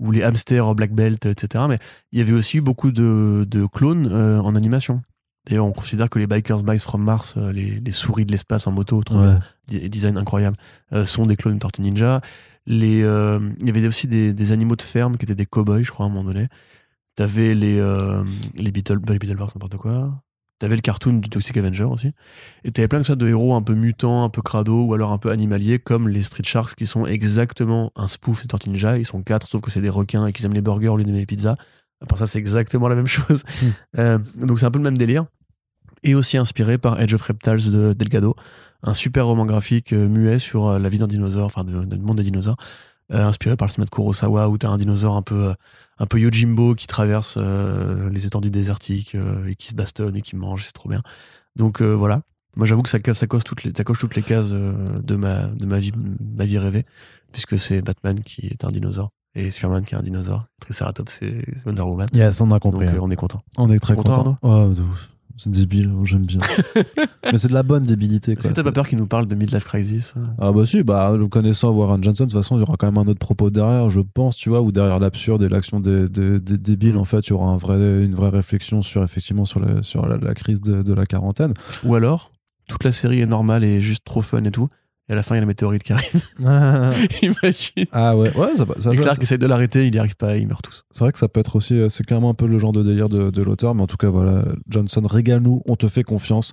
Ou 0.00 0.10
les 0.10 0.24
hamsters 0.24 0.74
Black 0.74 0.90
Belt, 0.92 1.24
etc. 1.26 1.64
Mais 1.68 1.78
il 2.10 2.18
y 2.18 2.22
avait 2.22 2.32
aussi 2.32 2.56
eu 2.56 2.60
beaucoup 2.60 2.90
de, 2.90 3.46
de 3.48 3.66
clones 3.66 4.08
euh, 4.10 4.40
en 4.40 4.56
animation. 4.56 5.00
D'ailleurs, 5.46 5.66
on 5.66 5.70
considère 5.70 6.10
que 6.10 6.18
les 6.18 6.26
Bikers 6.26 6.64
Mice 6.64 6.82
from 6.82 7.04
Mars, 7.04 7.36
les, 7.36 7.78
les 7.78 7.92
souris 7.92 8.26
de 8.26 8.32
l'espace 8.32 8.66
en 8.66 8.72
moto, 8.72 9.00
trop 9.04 9.18
Ouais. 9.20 9.88
design 9.88 10.16
incroyable, 10.18 10.56
euh, 10.92 11.06
sont 11.06 11.22
des 11.24 11.36
clones 11.36 11.54
de 11.54 11.58
Tortue 11.60 11.82
Ninja. 11.82 12.20
Les, 12.66 12.98
il 12.98 13.66
y 13.66 13.70
avait 13.70 13.86
aussi 13.86 14.08
des, 14.08 14.32
des 14.32 14.50
animaux 14.52 14.74
de 14.76 14.82
ferme 14.82 15.16
qui 15.16 15.24
étaient 15.24 15.34
des 15.36 15.46
cow-boys, 15.46 15.82
je 15.84 15.90
crois, 15.92 16.06
à 16.06 16.08
un 16.08 16.12
moment 16.12 16.24
donné. 16.24 16.48
T'avais 17.14 17.54
les, 17.54 17.78
euh, 17.78 18.24
les 18.54 18.72
Beetle, 18.72 19.00
pas 19.00 19.12
les 19.12 19.18
Beetleborgs, 19.18 19.54
n'importe 19.54 19.76
quoi. 19.76 20.22
T'avais 20.58 20.76
le 20.76 20.80
cartoon 20.80 21.14
du 21.14 21.28
Toxic 21.28 21.56
Avenger 21.56 21.84
aussi. 21.84 22.12
Et 22.64 22.70
t'avais 22.70 22.88
plein 22.88 23.00
de 23.00 23.04
ça 23.04 23.16
de 23.16 23.28
héros 23.28 23.54
un 23.54 23.62
peu 23.62 23.74
mutants, 23.74 24.22
un 24.22 24.28
peu 24.28 24.42
crado, 24.42 24.84
ou 24.84 24.94
alors 24.94 25.12
un 25.12 25.18
peu 25.18 25.30
animaliers, 25.30 25.78
comme 25.78 26.08
les 26.08 26.22
Street 26.22 26.44
Sharks, 26.44 26.74
qui 26.74 26.86
sont 26.86 27.04
exactement 27.04 27.92
un 27.96 28.08
spoof 28.08 28.42
des 28.42 28.48
Tortues 28.48 28.70
Ninja. 28.70 28.96
Ils 28.96 29.04
sont 29.04 29.22
quatre, 29.22 29.46
sauf 29.46 29.60
que 29.60 29.70
c'est 29.70 29.80
des 29.80 29.90
requins 29.90 30.26
et 30.26 30.32
qu'ils 30.32 30.46
aiment 30.46 30.54
les 30.54 30.62
burgers 30.62 30.88
au 30.88 30.96
lieu 30.96 31.04
d'aimer 31.04 31.18
les 31.18 31.26
pizzas. 31.26 31.56
Après 32.00 32.16
ça, 32.16 32.26
c'est 32.26 32.38
exactement 32.38 32.88
la 32.88 32.94
même 32.94 33.06
chose. 33.08 33.42
Hmm. 33.60 33.66
Euh, 33.98 34.18
donc 34.36 34.60
c'est 34.60 34.66
un 34.66 34.70
peu 34.70 34.78
le 34.78 34.84
même 34.84 34.96
délire. 34.96 35.26
Et 36.04 36.14
aussi 36.14 36.36
inspiré 36.36 36.78
par 36.78 37.00
Edge 37.00 37.14
of 37.14 37.22
Reptiles 37.22 37.70
de 37.70 37.92
Delgado, 37.92 38.34
un 38.82 38.94
super 38.94 39.26
roman 39.26 39.46
graphique 39.46 39.92
euh, 39.92 40.08
muet 40.08 40.38
sur 40.38 40.78
la 40.78 40.88
vie 40.88 40.98
d'un 40.98 41.06
dinosaure, 41.06 41.46
enfin 41.46 41.64
du 41.64 41.72
monde 41.74 42.16
des 42.16 42.24
dinosaures, 42.24 42.56
inspiré 43.20 43.56
par 43.56 43.68
le 43.68 43.72
cinéma 43.72 43.84
de 43.86 43.90
Kurosawa, 43.90 44.48
où 44.48 44.58
t'as 44.58 44.68
un 44.70 44.78
dinosaure 44.78 45.16
un 45.16 45.22
peu, 45.22 45.48
euh, 45.48 45.54
un 45.98 46.06
peu 46.06 46.18
Yojimbo 46.20 46.74
qui 46.74 46.86
traverse 46.86 47.36
euh, 47.40 48.08
les 48.10 48.26
étendues 48.26 48.50
désertiques 48.50 49.14
euh, 49.14 49.46
et 49.46 49.54
qui 49.54 49.68
se 49.68 49.74
bastonne 49.74 50.16
et 50.16 50.22
qui 50.22 50.36
mange, 50.36 50.64
c'est 50.64 50.72
trop 50.72 50.88
bien. 50.88 51.02
Donc 51.56 51.80
euh, 51.82 51.92
voilà. 51.94 52.22
Moi 52.56 52.66
j'avoue 52.66 52.82
que 52.82 52.88
ça, 52.90 52.98
ça, 53.14 53.26
coche 53.26 53.44
toutes 53.44 53.64
les, 53.64 53.72
ça 53.76 53.82
coche 53.84 53.98
toutes 53.98 54.14
les 54.14 54.22
cases 54.22 54.50
euh, 54.52 55.00
de, 55.00 55.16
ma, 55.16 55.46
de 55.46 55.64
ma, 55.66 55.78
vie, 55.78 55.92
ma 56.36 56.44
vie 56.44 56.58
rêvée, 56.58 56.84
puisque 57.32 57.58
c'est 57.58 57.80
Batman 57.82 58.20
qui 58.20 58.46
est 58.46 58.64
un 58.64 58.70
dinosaure 58.70 59.10
et 59.34 59.50
Superman 59.50 59.84
qui 59.84 59.94
est 59.94 59.98
un 59.98 60.02
dinosaure. 60.02 60.44
Triceratops 60.60 61.10
c'est 61.20 61.44
Wonder 61.66 61.82
Woman. 61.82 62.08
Yes, 62.12 62.40
on 62.42 62.46
a 62.46 62.58
Donc 62.58 62.60
compris. 62.62 62.86
euh, 62.86 62.90
hein. 62.90 62.98
on 63.00 63.10
est 63.10 63.16
content. 63.16 63.42
on 63.56 63.70
est 63.70 63.78
très 63.78 63.94
content, 63.94 64.36
content. 64.36 64.70
Ouf. 64.70 65.08
C'est 65.36 65.50
débile, 65.50 65.92
j'aime 66.04 66.24
bien. 66.24 66.40
Mais 67.32 67.38
c'est 67.38 67.48
de 67.48 67.54
la 67.54 67.62
bonne 67.62 67.84
débilité. 67.84 68.32
Est-ce 68.32 68.48
que 68.48 68.52
t'as 68.52 68.62
pas 68.62 68.72
peur 68.72 68.86
qu'il 68.86 68.98
nous 68.98 69.06
parle 69.06 69.26
de 69.26 69.34
Midlife 69.34 69.64
Crisis 69.64 70.14
Ah 70.38 70.52
bah 70.52 70.66
si, 70.66 70.82
bah, 70.82 71.14
le 71.16 71.28
connaissant 71.28 71.70
Warren 71.70 72.02
Johnson, 72.02 72.24
de 72.24 72.30
toute 72.30 72.38
façon, 72.38 72.56
il 72.56 72.60
y 72.60 72.62
aura 72.62 72.76
quand 72.76 72.86
même 72.90 72.98
un 72.98 73.08
autre 73.10 73.18
propos 73.18 73.50
derrière, 73.50 73.90
je 73.90 74.00
pense, 74.00 74.36
tu 74.36 74.48
vois, 74.48 74.60
ou 74.60 74.72
derrière 74.72 74.98
l'absurde 74.98 75.42
et 75.42 75.48
l'action 75.48 75.80
des, 75.80 76.08
des, 76.08 76.40
des 76.40 76.58
débiles, 76.58 76.96
en 76.96 77.04
fait, 77.04 77.26
il 77.26 77.30
y 77.30 77.32
aura 77.32 77.50
un 77.50 77.56
vrai, 77.56 78.04
une 78.04 78.14
vraie 78.14 78.30
réflexion 78.30 78.82
sur, 78.82 79.02
effectivement, 79.02 79.44
sur, 79.44 79.60
la, 79.60 79.82
sur 79.82 80.06
la, 80.06 80.16
la 80.16 80.34
crise 80.34 80.60
de, 80.60 80.82
de 80.82 80.92
la 80.94 81.06
quarantaine. 81.06 81.54
Ou 81.84 81.94
alors, 81.94 82.32
toute 82.68 82.84
la 82.84 82.92
série 82.92 83.20
est 83.20 83.26
normale 83.26 83.64
et 83.64 83.80
juste 83.80 84.04
trop 84.04 84.22
fun 84.22 84.44
et 84.44 84.50
tout. 84.50 84.68
Et 85.08 85.12
à 85.12 85.16
la 85.16 85.22
fin, 85.22 85.34
il 85.34 85.38
y 85.38 85.40
a 85.40 85.42
la 85.42 85.46
météorite 85.46 85.82
qui 85.82 85.92
arrive. 85.92 86.22
ah 86.44 86.92
Imagine. 87.22 87.86
ouais, 88.16 88.36
ouais, 88.36 88.56
ça, 88.56 88.64
ça 88.78 88.92
Et 88.92 88.96
Clark 88.96 89.20
essaie 89.20 89.38
de 89.38 89.46
l'arrêter, 89.46 89.86
il 89.86 89.92
n'y 89.92 89.98
arrive 89.98 90.16
pas, 90.16 90.36
ils 90.36 90.46
meurent 90.46 90.62
tous. 90.62 90.84
c'est 90.90 91.04
vrai 91.04 91.12
que 91.12 91.18
ça 91.18 91.28
peut 91.28 91.40
être 91.40 91.56
aussi, 91.56 91.74
euh, 91.74 91.88
c'est 91.88 92.04
clairement 92.04 92.30
un 92.30 92.34
peu 92.34 92.46
le 92.46 92.58
genre 92.58 92.72
de 92.72 92.82
délire 92.82 93.08
de, 93.08 93.30
de 93.30 93.42
l'auteur, 93.42 93.74
mais 93.74 93.82
en 93.82 93.86
tout 93.86 93.96
cas, 93.96 94.08
voilà, 94.08 94.44
Johnson, 94.68 95.02
régale-nous, 95.04 95.62
on 95.66 95.76
te 95.76 95.88
fait 95.88 96.04
confiance 96.04 96.52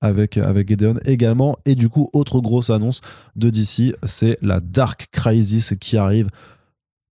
avec, 0.00 0.36
avec 0.36 0.68
Gideon 0.68 0.96
également. 1.04 1.56
Et 1.64 1.74
du 1.74 1.88
coup, 1.88 2.08
autre 2.12 2.40
grosse 2.40 2.70
annonce 2.70 3.00
de 3.36 3.50
DC, 3.50 3.94
c'est 4.04 4.36
la 4.42 4.60
Dark 4.60 5.06
Crisis 5.12 5.74
qui 5.80 5.96
arrive. 5.96 6.26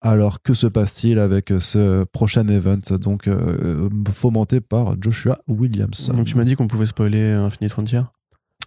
Alors, 0.02 0.42
que 0.42 0.54
se 0.54 0.66
passe-t-il 0.66 1.18
avec 1.18 1.52
ce 1.58 2.04
prochain 2.04 2.46
event, 2.46 2.78
donc 3.00 3.26
euh, 3.26 3.88
fomenté 4.12 4.60
par 4.60 4.94
Joshua 5.02 5.38
Williams? 5.48 6.10
Donc 6.10 6.26
tu 6.26 6.36
m'as 6.36 6.44
dit 6.44 6.54
qu'on 6.54 6.68
pouvait 6.68 6.86
spoiler 6.86 7.32
Infinite 7.32 7.72
Frontier? 7.72 8.02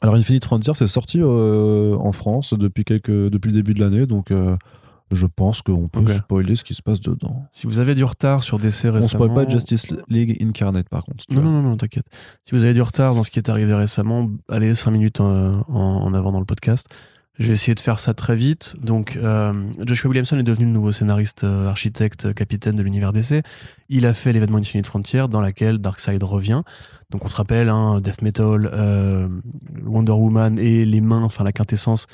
Alors, 0.01 0.15
Infinite 0.15 0.45
Frontier, 0.45 0.73
c'est 0.75 0.87
sorti 0.87 1.19
euh, 1.21 1.95
en 1.97 2.11
France 2.11 2.53
depuis, 2.53 2.83
quelques, 2.85 3.09
depuis 3.11 3.49
le 3.49 3.55
début 3.55 3.73
de 3.73 3.81
l'année, 3.81 4.05
donc 4.05 4.31
euh, 4.31 4.55
je 5.11 5.25
pense 5.27 5.61
qu'on 5.61 5.87
peut 5.89 5.99
Ok. 5.99 6.11
spoiler 6.11 6.55
ce 6.55 6.63
qui 6.63 6.73
se 6.73 6.81
passe 6.81 7.01
dedans. 7.01 7.45
Si 7.51 7.67
vous 7.67 7.79
avez 7.79 7.95
du 7.95 8.03
retard 8.03 8.43
sur 8.43 8.59
DC 8.59 8.83
récemment... 8.83 8.99
On 9.03 9.07
spoil 9.07 9.33
pas 9.33 9.49
Justice 9.49 9.93
League 10.07 10.37
Incarnate, 10.41 10.87
par 10.87 11.03
contre. 11.03 11.23
Non, 11.29 11.41
non, 11.41 11.51
non, 11.51 11.61
non, 11.63 11.77
t'inquiète. 11.77 12.05
Si 12.45 12.55
vous 12.55 12.63
avez 12.63 12.73
du 12.73 12.81
retard 12.81 13.15
dans 13.15 13.23
ce 13.23 13.31
qui 13.31 13.39
est 13.39 13.49
arrivé 13.49 13.73
récemment, 13.73 14.29
allez 14.49 14.73
5 14.75 14.91
minutes 14.91 15.19
euh, 15.19 15.53
en, 15.67 15.79
en 15.81 16.13
avant 16.13 16.31
dans 16.31 16.39
le 16.39 16.45
podcast. 16.45 16.87
Je 17.39 17.47
vais 17.47 17.53
essayer 17.53 17.73
de 17.73 17.79
faire 17.79 17.99
ça 17.99 18.13
très 18.13 18.35
vite. 18.35 18.75
Donc, 18.81 19.15
euh, 19.15 19.53
Joshua 19.85 20.09
Williamson 20.09 20.37
est 20.37 20.43
devenu 20.43 20.65
le 20.65 20.71
nouveau 20.71 20.91
scénariste, 20.91 21.45
euh, 21.45 21.69
architecte, 21.69 22.25
euh, 22.25 22.33
capitaine 22.33 22.75
de 22.75 22.83
l'univers 22.83 23.13
DC. 23.13 23.43
Il 23.87 24.05
a 24.05 24.13
fait 24.13 24.33
l'événement 24.33 24.57
Infinite 24.57 24.87
Frontier 24.87 25.25
dans 25.29 25.39
laquelle 25.39 25.77
Darkseid 25.77 26.21
revient. 26.21 26.63
Donc, 27.11 27.23
on 27.23 27.29
se 27.29 27.37
rappelle, 27.37 27.69
hein, 27.69 28.01
Death 28.01 28.21
Metal, 28.21 28.69
Wonder 29.85 30.11
Woman 30.11 30.59
et 30.59 30.83
les 30.83 30.99
mains, 30.99 31.23
enfin 31.23 31.45
la 31.45 31.53
quintessence, 31.53 32.07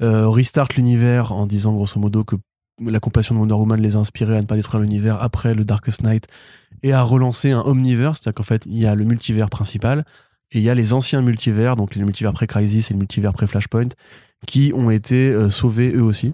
restart 0.00 0.68
l'univers 0.76 1.30
en 1.30 1.46
disant 1.46 1.72
grosso 1.72 2.00
modo 2.00 2.24
que 2.24 2.36
la 2.84 3.00
compassion 3.00 3.34
de 3.34 3.40
Wonder 3.40 3.54
Woman 3.54 3.80
les 3.80 3.96
a 3.96 4.00
inspirés 4.00 4.36
à 4.36 4.40
ne 4.40 4.46
pas 4.46 4.56
détruire 4.56 4.80
l'univers 4.82 5.22
après 5.22 5.54
le 5.54 5.64
Darkest 5.64 6.02
Night 6.02 6.26
et 6.82 6.92
à 6.92 7.02
relancer 7.02 7.52
un 7.52 7.60
omniverse, 7.60 8.18
c'est-à-dire 8.20 8.34
qu'en 8.34 8.42
fait, 8.42 8.62
il 8.66 8.76
y 8.76 8.84
a 8.84 8.94
le 8.94 9.04
multivers 9.04 9.48
principal 9.48 10.04
et 10.52 10.58
il 10.58 10.62
y 10.64 10.70
a 10.70 10.74
les 10.74 10.92
anciens 10.92 11.22
multivers, 11.22 11.76
donc 11.76 11.94
les 11.94 12.02
multivers 12.04 12.32
pré-Crisis 12.32 12.90
et 12.90 12.94
le 12.94 12.98
multivers 12.98 13.32
pré-Flashpoint, 13.32 13.88
qui 14.46 14.72
ont 14.74 14.90
été 14.90 15.30
euh, 15.30 15.50
sauvés 15.50 15.92
eux 15.94 16.02
aussi. 16.02 16.32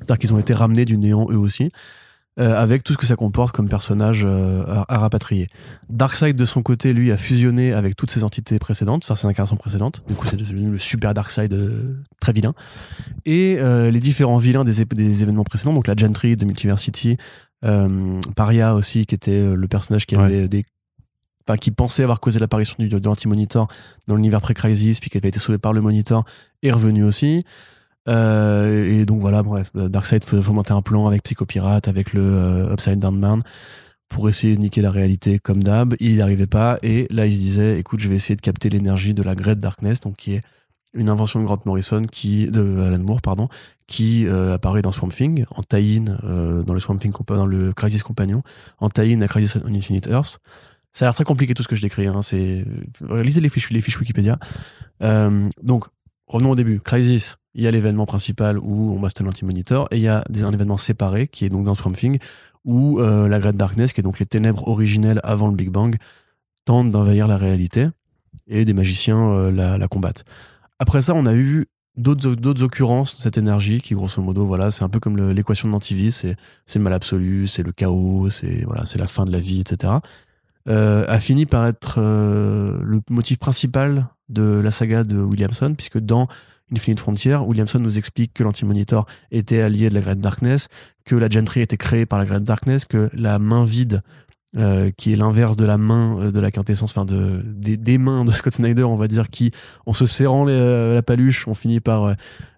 C'est-à-dire 0.00 0.18
qu'ils 0.18 0.34
ont 0.34 0.38
été 0.38 0.54
ramenés 0.54 0.84
du 0.84 0.96
néant 0.96 1.26
eux 1.30 1.36
aussi, 1.36 1.68
euh, 2.38 2.54
avec 2.58 2.82
tout 2.84 2.92
ce 2.94 2.98
que 2.98 3.06
ça 3.06 3.16
comporte 3.16 3.54
comme 3.54 3.68
personnage 3.68 4.22
euh, 4.24 4.64
à, 4.66 4.94
à 4.94 4.98
rapatrier. 4.98 5.48
Darkseid, 5.90 6.36
de 6.36 6.44
son 6.44 6.62
côté, 6.62 6.92
lui, 6.94 7.12
a 7.12 7.16
fusionné 7.16 7.72
avec 7.72 7.96
toutes 7.96 8.10
ses 8.10 8.24
entités 8.24 8.58
précédentes, 8.58 9.02
enfin 9.04 9.14
ses 9.14 9.26
incarnations 9.26 9.56
précédentes. 9.56 10.02
Du 10.08 10.14
coup, 10.14 10.26
c'est 10.26 10.36
devenu 10.36 10.70
le 10.70 10.78
super 10.78 11.12
Darkseid 11.12 11.52
euh, 11.52 11.96
très 12.20 12.32
vilain. 12.32 12.54
Et 13.26 13.58
les 13.60 14.00
différents 14.00 14.38
vilains 14.38 14.64
des, 14.64 14.80
événements 14.80 15.44
précédents, 15.44 15.74
donc 15.74 15.86
la 15.86 15.94
Gentry 15.96 16.36
de 16.36 16.44
Multiversity, 16.46 17.16
Paria 18.36 18.74
aussi, 18.74 19.06
qui 19.06 19.14
était 19.14 19.54
le 19.54 19.68
personnage 19.68 20.06
qui 20.06 20.16
Ouais. 20.16 20.24
avait 20.24 20.48
des. 20.48 20.64
Enfin, 21.48 21.56
qui 21.56 21.70
pensait 21.70 22.02
avoir 22.02 22.20
causé 22.20 22.38
l'apparition 22.38 22.76
du- 22.78 22.88
de 22.88 23.04
l'anti-monitor 23.04 23.66
dans 24.06 24.14
l'univers 24.14 24.40
pré-crisis, 24.40 25.00
puis 25.00 25.10
qui 25.10 25.16
avait 25.18 25.28
été 25.28 25.38
sauvé 25.38 25.58
par 25.58 25.72
le 25.72 25.80
monitor, 25.80 26.24
est 26.62 26.70
revenu 26.70 27.02
aussi. 27.02 27.44
Euh, 28.08 28.86
et 28.86 29.04
donc 29.06 29.20
voilà, 29.20 29.42
bref, 29.42 29.70
euh, 29.76 29.88
Darkseid 29.88 30.24
fomentait 30.24 30.72
un 30.72 30.82
plan 30.82 31.06
avec 31.06 31.22
Psychopirate, 31.22 31.88
avec 31.88 32.12
le 32.12 32.22
euh, 32.22 32.72
Upside 32.72 32.98
Down 32.98 33.18
Man, 33.18 33.42
pour 34.08 34.28
essayer 34.28 34.56
de 34.56 34.60
niquer 34.60 34.82
la 34.82 34.90
réalité 34.90 35.38
comme 35.38 35.62
d'hab. 35.62 35.94
Il 36.00 36.14
n'y 36.14 36.20
arrivait 36.20 36.46
pas, 36.46 36.78
et 36.82 37.06
là 37.10 37.26
il 37.26 37.34
se 37.34 37.38
disait, 37.38 37.78
écoute, 37.78 38.00
je 38.00 38.08
vais 38.08 38.16
essayer 38.16 38.36
de 38.36 38.40
capter 38.40 38.68
l'énergie 38.68 39.14
de 39.14 39.22
la 39.22 39.34
Great 39.34 39.60
Darkness, 39.60 40.00
donc 40.00 40.16
qui 40.16 40.34
est 40.34 40.40
une 40.94 41.08
invention 41.08 41.40
de 41.40 41.44
Grant 41.44 41.60
Morrison, 41.66 42.02
qui, 42.02 42.46
de 42.50 42.80
Alan 42.80 42.98
Moore, 42.98 43.20
pardon, 43.22 43.48
qui 43.86 44.26
apparaît 44.26 44.82
dans 44.82 44.90
Swamp 44.90 45.10
Thing, 45.10 45.44
en 45.54 45.62
tie-in, 45.62 46.18
dans 46.64 46.74
le 46.74 46.80
Swamp 46.80 46.96
Thing, 46.98 47.12
dans 47.28 47.46
le 47.46 47.72
Crisis 47.72 48.02
Companion, 48.02 48.42
en 48.80 48.90
tie-in 48.90 49.20
à 49.20 49.28
Crisis 49.28 49.56
on 49.64 49.72
Infinite 49.72 50.08
Earth. 50.08 50.40
Ça 50.92 51.04
a 51.04 51.08
l'air 51.08 51.14
très 51.14 51.24
compliqué 51.24 51.54
tout 51.54 51.62
ce 51.62 51.68
que 51.68 51.76
je 51.76 51.82
décris. 51.82 52.06
Hein. 52.06 52.22
C'est 52.22 52.64
euh, 53.02 53.22
lisez 53.22 53.40
les 53.40 53.48
fiches, 53.48 53.70
les 53.70 53.80
fiches 53.80 53.98
Wikipédia. 53.98 54.38
Euh, 55.02 55.48
donc 55.62 55.86
revenons 56.26 56.50
au 56.50 56.56
début. 56.56 56.80
Crisis, 56.80 57.36
il 57.54 57.62
y 57.62 57.66
a 57.66 57.70
l'événement 57.70 58.06
principal 58.06 58.58
où 58.58 58.92
on 58.92 59.00
bastonne 59.00 59.26
l'anti-monitor 59.26 59.88
et 59.90 59.96
il 59.96 60.02
y 60.02 60.08
a 60.08 60.24
un 60.42 60.52
événement 60.52 60.78
séparé 60.78 61.28
qui 61.28 61.44
est 61.44 61.48
donc 61.48 61.64
dans 61.64 61.74
Swamp 61.74 61.92
Thing 61.92 62.18
où 62.64 63.00
euh, 63.00 63.28
la 63.28 63.38
Great 63.38 63.56
Darkness, 63.56 63.92
qui 63.92 64.00
est 64.00 64.02
donc 64.02 64.18
les 64.18 64.26
ténèbres 64.26 64.68
originelles 64.68 65.20
avant 65.24 65.48
le 65.48 65.54
Big 65.54 65.70
Bang, 65.70 65.96
tente 66.64 66.90
d'envahir 66.90 67.26
la 67.26 67.36
réalité 67.36 67.88
et 68.46 68.64
des 68.64 68.74
magiciens 68.74 69.30
euh, 69.30 69.50
la, 69.50 69.88
combattent. 69.88 70.24
Après 70.78 71.02
ça, 71.02 71.14
on 71.14 71.26
a 71.26 71.34
eu 71.34 71.66
d'autres 71.96 72.62
occurrences 72.62 73.16
de 73.16 73.20
cette 73.20 73.36
énergie 73.36 73.80
qui 73.80 73.94
grosso 73.94 74.22
modo 74.22 74.46
voilà 74.46 74.70
c'est 74.70 74.84
un 74.84 74.88
peu 74.88 75.00
comme 75.00 75.32
l'équation 75.32 75.68
de 75.68 75.72
l'antivie 75.72 76.12
c'est 76.12 76.36
c'est 76.64 76.78
le 76.78 76.84
mal 76.84 76.94
absolu 76.94 77.46
c'est 77.46 77.64
le 77.64 77.72
chaos 77.72 78.30
c'est 78.30 78.64
voilà 78.64 78.86
c'est 78.86 78.98
la 78.98 79.08
fin 79.08 79.24
de 79.24 79.32
la 79.32 79.40
vie 79.40 79.60
etc 79.60 79.94
euh, 80.68 81.04
a 81.08 81.18
fini 81.20 81.46
par 81.46 81.66
être 81.66 81.96
euh, 81.98 82.78
le 82.82 83.00
motif 83.08 83.38
principal 83.38 84.08
de 84.28 84.42
la 84.42 84.70
saga 84.70 85.04
de 85.04 85.16
Williamson 85.16 85.74
puisque 85.74 85.98
dans 85.98 86.28
Infinite 86.70 87.00
Frontier 87.00 87.36
Williamson 87.36 87.78
nous 87.78 87.96
explique 87.96 88.34
que 88.34 88.42
l'anti-monitor 88.42 89.06
était 89.30 89.62
allié 89.62 89.88
de 89.88 89.94
la 89.94 90.02
Great 90.02 90.20
Darkness 90.20 90.68
que 91.06 91.16
la 91.16 91.30
Gentry 91.30 91.62
était 91.62 91.78
créée 91.78 92.04
par 92.04 92.18
la 92.18 92.26
Great 92.26 92.42
Darkness 92.42 92.84
que 92.84 93.08
la 93.14 93.38
main 93.38 93.64
vide 93.64 94.02
euh, 94.56 94.90
qui 94.94 95.14
est 95.14 95.16
l'inverse 95.16 95.56
de 95.56 95.64
la 95.64 95.78
main 95.78 96.30
de 96.30 96.40
la 96.40 96.50
quintessence, 96.50 96.90
enfin 96.90 97.06
de, 97.06 97.40
des, 97.44 97.98
mains 97.98 98.24
de 98.24 98.32
Scott 98.32 98.52
Snyder, 98.52 98.82
on 98.82 98.96
va 98.96 99.06
dire, 99.06 99.30
qui, 99.30 99.52
en 99.86 99.92
se 99.92 100.06
serrant 100.06 100.44
la 100.44 101.02
paluche, 101.02 101.46
on 101.46 101.54
finit 101.54 101.78
par, 101.78 102.16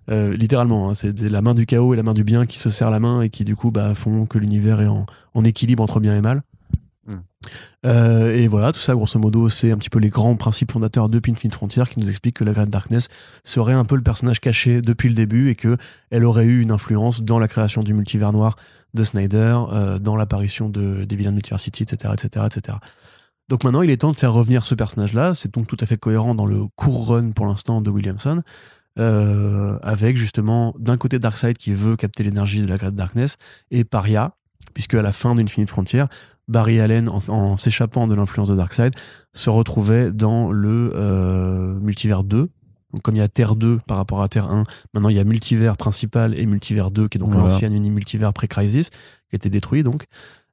littéralement, 0.09 0.89
hein, 0.89 0.95
c'est 0.95 1.21
la 1.21 1.43
main 1.43 1.53
du 1.53 1.67
chaos 1.67 1.93
et 1.93 1.99
la 1.99 2.03
main 2.03 2.15
du 2.15 2.25
bien 2.25 2.47
qui 2.47 2.59
se 2.59 2.71
serrent 2.71 2.91
la 2.91 2.99
main 2.99 3.21
et 3.21 3.29
qui, 3.29 3.45
du 3.45 3.57
coup, 3.57 3.71
bah, 3.71 3.95
font 3.95 4.25
que 4.25 4.39
l'univers 4.39 4.81
est 4.81 4.89
en 4.89 5.45
équilibre 5.45 5.83
entre 5.83 6.01
bien 6.01 6.17
et 6.17 6.23
mal. 6.23 6.43
Mm. 7.07 7.17
Euh, 7.87 8.33
et 8.33 8.47
voilà, 8.47 8.73
tout 8.73 8.81
ça, 8.81 8.95
grosso 8.95 9.19
modo, 9.19 9.49
c'est 9.49 9.73
un 9.73 9.77
petit 9.77 9.91
peu 9.91 9.99
les 9.99 10.11
grands 10.11 10.37
principes 10.37 10.73
fondateurs 10.73 11.09
de 11.09 11.19
Infinite 11.19 11.55
Frontier 11.55 11.85
qui 11.91 11.99
nous 11.99 12.09
expliquent 12.09 12.37
que 12.37 12.45
la 12.45 12.53
Great 12.53 12.71
Darkness 12.71 13.09
serait 13.45 13.73
un 13.73 13.85
peu 13.85 13.97
le 13.97 14.03
personnage 14.03 14.41
caché 14.41 14.81
depuis 14.81 15.09
le 15.09 15.15
début 15.15 15.51
et 15.51 15.55
que 15.55 15.77
elle 16.11 16.25
aurait 16.25 16.47
eu 16.47 16.61
une 16.61 16.71
influence 16.71 17.23
dans 17.23 17.39
la 17.39 17.49
création 17.49 17.83
du 17.83 17.95
multivers 17.95 18.33
noir 18.33 18.57
de 18.95 19.05
Snyder, 19.05 19.59
euh, 19.73 19.99
dans 19.99 20.17
l'apparition 20.17 20.69
de, 20.69 21.05
des 21.05 21.17
vilains 21.17 21.31
de 21.31 21.37
Multiversity, 21.37 21.83
etc., 21.83 22.15
etc., 22.15 22.47
etc. 22.47 22.79
Donc 23.49 23.65
maintenant, 23.65 23.83
il 23.83 23.91
est 23.91 23.99
temps 23.99 24.13
de 24.13 24.19
faire 24.19 24.33
revenir 24.33 24.65
ce 24.65 24.75
personnage-là. 24.75 25.35
C'est 25.35 25.53
donc 25.53 25.67
tout 25.67 25.77
à 25.81 25.87
fait 25.87 25.97
cohérent 25.97 26.35
dans 26.35 26.47
le 26.47 26.67
court 26.77 27.09
run 27.09 27.33
pour 27.33 27.47
l'instant 27.47 27.81
de 27.81 27.91
Williamson, 27.91 28.43
euh, 28.99 29.79
avec 29.83 30.17
justement 30.17 30.75
d'un 30.79 30.97
côté 30.97 31.19
Darkseid 31.19 31.57
qui 31.59 31.73
veut 31.73 31.97
capter 31.97 32.23
l'énergie 32.23 32.61
de 32.61 32.67
la 32.67 32.79
Great 32.79 32.95
Darkness 32.95 33.37
et 33.71 33.85
Paria, 33.85 34.37
puisque 34.75 34.95
à 34.95 35.03
la 35.03 35.13
fin 35.13 35.35
d'Infinite 35.35 35.71
Frontier, 35.71 36.05
Barry 36.49 36.81
Allen, 36.81 37.09
en, 37.09 37.19
en 37.29 37.57
s'échappant 37.57 38.07
de 38.07 38.15
l'influence 38.15 38.49
de 38.49 38.57
Darkseid, 38.57 38.95
se 39.33 39.51
retrouvait 39.51 40.11
dans 40.13 40.51
le 40.51 40.93
euh, 40.95 41.79
multivers 41.81 42.25
2. 42.25 42.51
Donc, 42.93 43.03
comme 43.03 43.17
il 43.17 43.21
y 43.21 43.23
a 43.23 43.29
Terre 43.29 43.57
2 43.57 43.79
par 43.87 43.97
rapport 43.97 44.23
à 44.23 44.29
Terre 44.29 44.51
1, 44.51 44.65
maintenant 44.93 45.09
il 45.09 45.17
y 45.17 45.21
a 45.21 45.25
multivers 45.25 45.77
principal 45.77 46.39
et 46.39 46.45
multivers 46.45 46.91
2, 46.91 47.09
qui 47.09 47.17
est 47.17 47.21
donc 47.21 47.31
Voilà. 47.31 47.49
l'ancien 47.49 47.71
multivers 47.71 48.33
pré-Crisis, 48.33 48.91
qui 48.91 48.97
a 49.33 49.37
été 49.37 49.49
détruit 49.49 49.83
donc, 49.83 50.05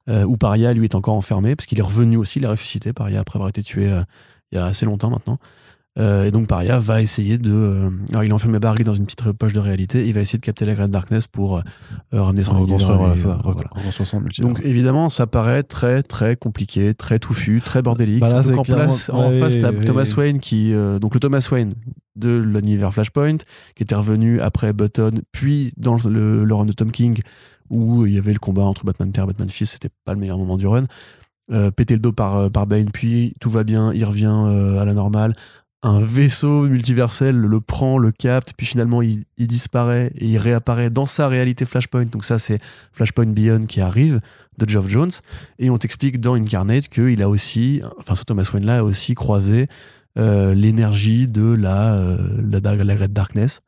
euh, 0.08 0.24
où 0.24 0.38
Paria 0.38 0.74
lui 0.74 0.86
est 0.86 0.96
encore 0.96 1.16
enfermé, 1.16 1.56
parce 1.56 1.66
qu'il 1.66 1.80
est 1.80 1.84
revenu 1.84 2.16
aussi, 2.16 2.40
il 2.40 2.46
a 2.46 2.52
ressuscité, 2.52 2.94
Paria, 2.94 3.20
après 3.20 3.38
avoir 3.38 3.50
été 3.50 3.62
tué 3.62 3.92
euh, 3.92 4.02
il 4.52 4.56
y 4.56 4.58
a 4.58 4.66
assez 4.66 4.86
longtemps 4.86 5.10
maintenant. 5.10 5.38
Euh, 5.98 6.26
et 6.26 6.32
donc 6.32 6.48
Paria 6.48 6.80
va 6.80 7.02
essayer 7.02 7.38
de... 7.38 7.52
euh, 7.52 7.90
alors 8.10 8.24
il 8.24 8.32
a 8.32 8.36
enfermé 8.36 8.60
Barry 8.60 8.84
dans 8.84 8.94
une 8.94 9.06
petite 9.06 9.32
poche 9.32 9.54
de 9.54 9.60
réalité, 9.60 10.08
il 10.08 10.14
va 10.14 10.22
essayer 10.22 10.38
de 10.38 10.46
capter 10.46 10.66
la 10.66 10.76
Great 10.76 10.92
Darkness 10.92 11.28
pour 11.28 11.58
euh, 11.58 11.62
ramener 12.14 12.42
son 12.42 12.60
Reconstruire, 12.60 12.98
voilà, 12.98 13.18
ça. 13.18 13.40
voilà. 13.44 13.70
Son. 13.92 14.22
Donc 14.40 14.62
évidemment, 14.64 15.10
ça 15.10 15.26
paraît 15.26 15.64
très 15.64 16.04
très 16.04 16.36
compliqué, 16.36 16.94
très 16.94 17.18
touffu, 17.18 17.60
très 17.60 17.82
bordélique. 17.82 18.22
Bah 18.22 18.30
là, 18.30 18.64
place, 18.64 19.10
en 19.10 19.30
ouais, 19.30 19.40
face, 19.40 19.58
t'as 19.58 19.72
ouais. 19.72 19.84
Thomas 19.84 20.14
Wayne 20.16 20.40
qui, 20.40 20.72
donc 21.02 21.16
le 21.16 21.20
Thomas 21.20 21.46
Wayne 21.52 21.74
de 22.16 22.36
l'univers 22.38 22.94
Flashpoint, 22.94 23.38
qui 23.76 23.84
était 23.84 23.96
revenu 23.96 24.42
après 24.42 24.74
Button, 24.74 25.14
puis 25.32 25.74
dans 25.76 25.96
le, 26.08 26.44
le 26.44 26.54
run 26.54 26.66
de 26.66 26.72
Tom 26.72 26.92
King 26.92 27.20
où 27.70 28.06
il 28.06 28.14
y 28.14 28.18
avait 28.18 28.34
le 28.34 28.40
combat 28.40 28.64
entre 28.64 28.86
Batman 28.86 29.12
père 29.12 29.24
et 29.24 29.28
Batman 29.28 29.50
fils, 29.50 29.72
c'était 29.72 29.90
pas 30.06 30.14
le 30.14 30.20
meilleur 30.20 30.38
moment 30.38 30.58
du 30.58 30.68
run. 30.68 30.86
Euh, 31.52 31.72
péter 31.72 31.96
le 31.96 32.00
dos 32.00 32.12
par, 32.12 32.52
par 32.52 32.68
Bane, 32.68 32.92
puis 32.92 33.34
tout 33.40 33.50
va 33.50 33.64
bien, 33.64 33.92
il 33.92 34.06
revient 34.06 34.32
euh, 34.32 34.80
à 34.80 34.86
la 34.86 34.94
normale. 34.94 35.34
Un 35.82 36.02
vaisseau 36.02 36.64
multiversel 36.68 37.38
le 37.38 37.62
prend, 37.62 37.98
le 37.98 38.12
capte, 38.12 38.54
puis 38.58 38.68
finalement 38.68 39.02
il, 39.02 39.24
disparaît 39.38 40.12
et 40.16 40.26
il 40.26 40.38
réapparaît 40.38 40.90
dans 40.90 41.06
sa 41.06 41.30
réalité 41.30 41.64
Flashpoint. 41.64 42.06
Donc 42.06 42.26
ça 42.26 42.38
c'est 42.38 42.60
Flashpoint 42.92 43.28
Beyond 43.28 43.62
qui 43.62 43.80
arrive 43.80 44.20
de 44.58 44.70
Geoff 44.70 44.90
Jones. 44.90 45.12
Et 45.58 45.70
on 45.70 45.78
t'explique 45.78 46.20
dans 46.20 46.34
Incarnate 46.34 46.90
qu'il 46.90 47.22
a 47.22 47.30
aussi, 47.30 47.82
enfin 47.98 48.16
ce 48.16 48.24
Thomas 48.24 48.50
Wayne 48.54 48.66
là 48.66 48.80
a 48.80 48.84
aussi 48.84 49.16
croisé 49.16 49.68
euh, 50.18 50.54
l'énergie 50.54 51.28
de 51.28 51.54
la, 51.54 51.94
euh, 51.94 53.08
Darkness. 53.08 53.62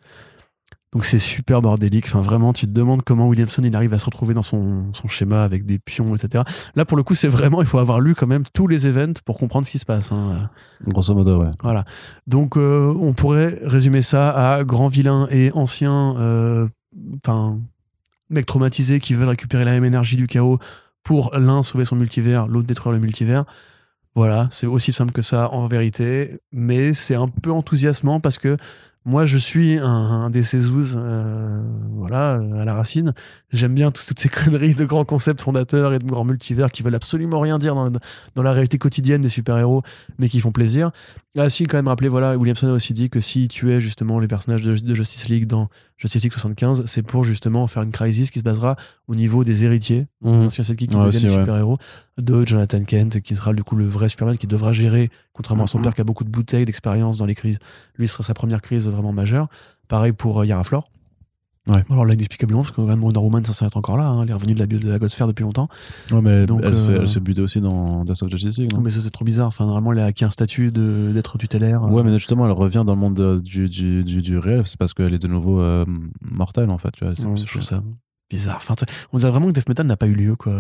Donc 0.94 1.06
c'est 1.06 1.20
super 1.20 1.62
bordélique. 1.62 2.06
Enfin 2.08 2.22
vraiment, 2.22 2.52
tu 2.52 2.68
te 2.68 2.72
demandes 2.72 3.02
comment 3.04 3.28
Williamson 3.28 3.62
il 3.64 3.74
arrive 3.76 3.94
à 3.94 4.00
se 4.00 4.06
retrouver 4.06 4.34
dans 4.34 4.44
son, 4.44 4.92
son 4.94 5.08
schéma 5.08 5.44
avec 5.44 5.66
des 5.66 5.80
pions, 5.80 6.14
etc. 6.16 6.44
Là 6.76 6.84
pour 6.84 6.98
le 6.98 7.04
coup, 7.04 7.16
c'est 7.16 7.30
vraiment, 7.30 7.62
il 7.62 7.68
faut 7.68 7.80
avoir 7.80 8.02
lu 8.02 8.14
quand 8.14 8.28
même 8.28 8.44
tous 8.54 8.68
les 8.68 8.88
events 8.88 9.22
pour 9.24 9.38
comprendre 9.38 9.66
ce 9.66 9.72
qui 9.72 9.80
se 9.80 9.86
passe. 9.86 10.12
hein. 10.12 10.50
Grosso 10.86 11.14
modo, 11.14 11.42
ouais. 11.44 11.50
Voilà. 11.62 11.86
Donc, 12.28 12.58
euh, 12.58 12.94
on 13.00 13.14
pourrait 13.14 13.60
résumer 13.64 14.02
ça 14.02 14.32
à 14.32 14.64
grand 14.66 14.88
vilain 14.90 15.28
et 15.32 15.52
ancien, 15.54 16.18
euh, 16.18 16.68
enfin, 17.26 17.58
mec 18.30 18.46
traumatisé 18.46 19.00
qui 19.00 19.14
veulent 19.14 19.30
récupérer 19.30 19.64
la 19.64 19.72
même 19.72 19.86
énergie 19.86 20.18
du 20.18 20.28
chaos 20.28 20.60
pour 21.04 21.32
l'un 21.38 21.64
sauver 21.64 21.86
son 21.86 21.96
multivers, 21.96 22.48
l'autre 22.48 22.68
détruire 22.68 22.92
le 22.92 23.00
multivers. 23.00 23.46
Voilà, 24.14 24.50
c'est 24.52 24.68
aussi 24.68 24.92
simple 24.92 25.14
que 25.14 25.22
ça 25.22 25.50
en 25.54 25.68
vérité, 25.68 26.40
mais 26.52 26.92
c'est 26.92 27.16
un 27.16 27.30
peu 27.30 27.50
enthousiasmant 27.50 28.20
parce 28.20 28.38
que 28.38 28.58
moi 29.06 29.26
je 29.26 29.38
suis 29.38 29.80
un, 29.80 30.30
des 30.30 30.44
Cézouz, 30.44 30.96
euh, 30.98 31.62
voilà, 31.96 32.36
euh, 32.40 32.62
à 32.62 32.66
la 32.66 32.74
racine. 32.76 33.14
J'aime 33.52 33.74
bien 33.74 33.92
tous- 33.92 34.06
toutes 34.06 34.20
ces 34.20 34.30
conneries 34.30 34.76
de 34.76 34.86
grands 34.86 35.06
concepts 35.06 35.42
fondateurs 35.42 35.94
et 35.94 36.00
de 36.00 36.06
grands 36.06 36.26
multivers 36.26 36.72
qui 36.72 36.84
veulent 36.84 36.96
absolument 36.96 37.40
rien 37.40 37.58
dire 37.58 37.76
dans 38.36 38.44
la 38.44 38.52
réalité 38.52 38.78
quotidienne 38.78 39.22
des 39.22 39.30
super-héros, 39.30 39.82
mais 40.20 40.30
qui 40.30 40.40
font 40.40 40.52
plaisir. 40.52 40.92
Ah 41.38 41.50
si, 41.50 41.64
quand 41.66 41.78
même 41.78 41.88
rappeler, 41.88 42.10
voilà, 42.10 42.38
Williamson 42.38 42.68
a 42.68 42.72
aussi 42.74 42.92
dit 42.92 43.10
que 43.10 43.22
s'il 43.22 43.48
tuait 43.48 43.80
justement 43.80 44.20
les 44.20 44.28
personnages 44.28 44.64
de, 44.64 44.76
de 44.76 44.96
Justice 44.96 45.30
League 45.30 45.48
dans 45.48 45.70
Justice 45.96 46.24
League 46.24 46.34
75, 46.34 46.84
c'est 46.86 47.04
pour 47.04 47.24
justement 47.24 47.68
faire 47.68 47.84
une 47.84 47.92
crisis 47.92 48.32
qui 48.32 48.40
se 48.40 48.44
basera 48.44 48.76
au 49.08 49.16
niveau 49.16 49.46
des 49.46 49.64
héritiers, 49.64 50.08
Mhm. 50.22 50.44
l'ancien 50.44 50.66
sidekick 50.66 50.90
qui 50.90 50.98
Ouais, 50.98 51.06
deviennent 51.06 51.24
ouais. 51.32 51.40
super-héros, 51.40 51.78
de 52.18 52.46
Jonathan 52.46 52.84
Kent, 52.84 53.22
qui 53.22 53.38
sera 53.38 53.54
du 53.54 53.64
coup 53.64 53.78
le 53.78 53.86
vrai 53.86 54.10
Superman, 54.10 54.38
qui 54.38 54.46
devra 54.48 54.74
gérer, 54.74 55.10
contrairement 55.32 55.64
à 55.64 55.68
son 55.68 55.82
père 55.82 55.94
qui 55.96 56.02
a 56.02 56.04
beaucoup 56.04 56.26
de 56.26 56.30
bouteilles, 56.30 56.66
d'expérience 56.66 57.16
dans 57.16 57.26
les 57.26 57.36
crises. 57.36 57.60
Lui, 57.96 58.10
ce 58.10 58.14
sera 58.16 58.24
sa 58.26 58.34
première 58.34 58.62
crise 58.62 58.90
vraiment 58.90 59.14
majeure. 59.14 59.48
Pareil 59.88 60.12
pour 60.12 60.42
euh, 60.42 60.46
Yara 60.46 60.66
Flor. 60.66 60.92
Ouais. 61.70 61.84
Alors 61.92 62.06
là, 62.06 62.16
inexplicablement, 62.16 62.62
parce 62.64 62.72
que 62.72 62.78
quand 62.78 62.88
même 62.88 63.04
Wonder 63.04 63.20
Woman, 63.20 63.46
ça 63.46 63.54
s'arrête 63.54 63.78
encore 63.78 63.96
là. 63.98 64.08
hein. 64.08 64.24
Elle 64.24 64.32
est 64.32 64.34
revenue 64.34 64.56
de 64.56 64.60
la, 64.60 64.66
de 64.66 64.90
la 64.90 64.98
Godsphere 64.98 65.28
depuis 65.28 65.44
longtemps. 65.44 65.68
Ouais, 66.12 66.20
mais 66.22 66.46
Donc, 66.48 66.62
elle, 66.64 66.74
euh, 66.74 66.98
elle 67.02 67.08
se 67.08 67.20
butait 67.20 67.42
aussi 67.42 67.62
dans 67.62 68.04
Death 68.04 68.24
of 68.24 68.32
Justice 68.32 68.58
League, 68.58 68.74
non? 68.74 68.82
Mais 68.82 68.90
ça, 68.90 69.00
c'est 69.00 69.12
trop 69.12 69.24
bizarre. 69.26 69.48
Enfin, 69.48 69.66
normalement, 69.68 69.92
elle 69.94 70.00
a 70.00 70.06
acquis 70.06 70.26
un 70.26 70.32
statut 70.32 70.72
d'être 70.72 71.38
tutélaire. 71.38 71.84
Ouais, 71.84 72.02
mais 72.04 72.12
justement, 72.18 72.46
elle 72.48 72.52
revient 72.54 72.84
dans 72.86 72.96
le 72.96 73.00
monde 73.00 73.14
de- 73.14 73.40
du, 73.40 73.70
du, 73.70 74.04
du, 74.04 74.22
du 74.24 74.38
réel, 74.40 74.64
c'est 74.66 74.78
parce 74.80 74.94
qu'elle 74.96 75.14
est 75.14 75.20
de 75.22 75.28
nouveau 75.28 75.62
euh, 75.62 75.86
mortelle, 76.22 76.72
en 76.72 76.78
fait. 76.80 76.92
Tu 76.94 77.06
vois, 77.06 77.14
c'est- 77.16 77.26
Ouais, 77.28 77.38
je 77.38 77.46
trouve 77.46 77.62
ça 77.62 77.84
bizarre. 78.30 78.58
Enfin, 78.58 78.74
on 79.14 79.18
dirait 79.20 79.30
vraiment 79.30 79.48
que 79.48 79.52
Death 79.52 79.70
Metal 79.70 79.86
n'a 79.86 79.98
pas 79.98 80.08
eu 80.08 80.14
lieu, 80.16 80.36
quoi. 80.36 80.54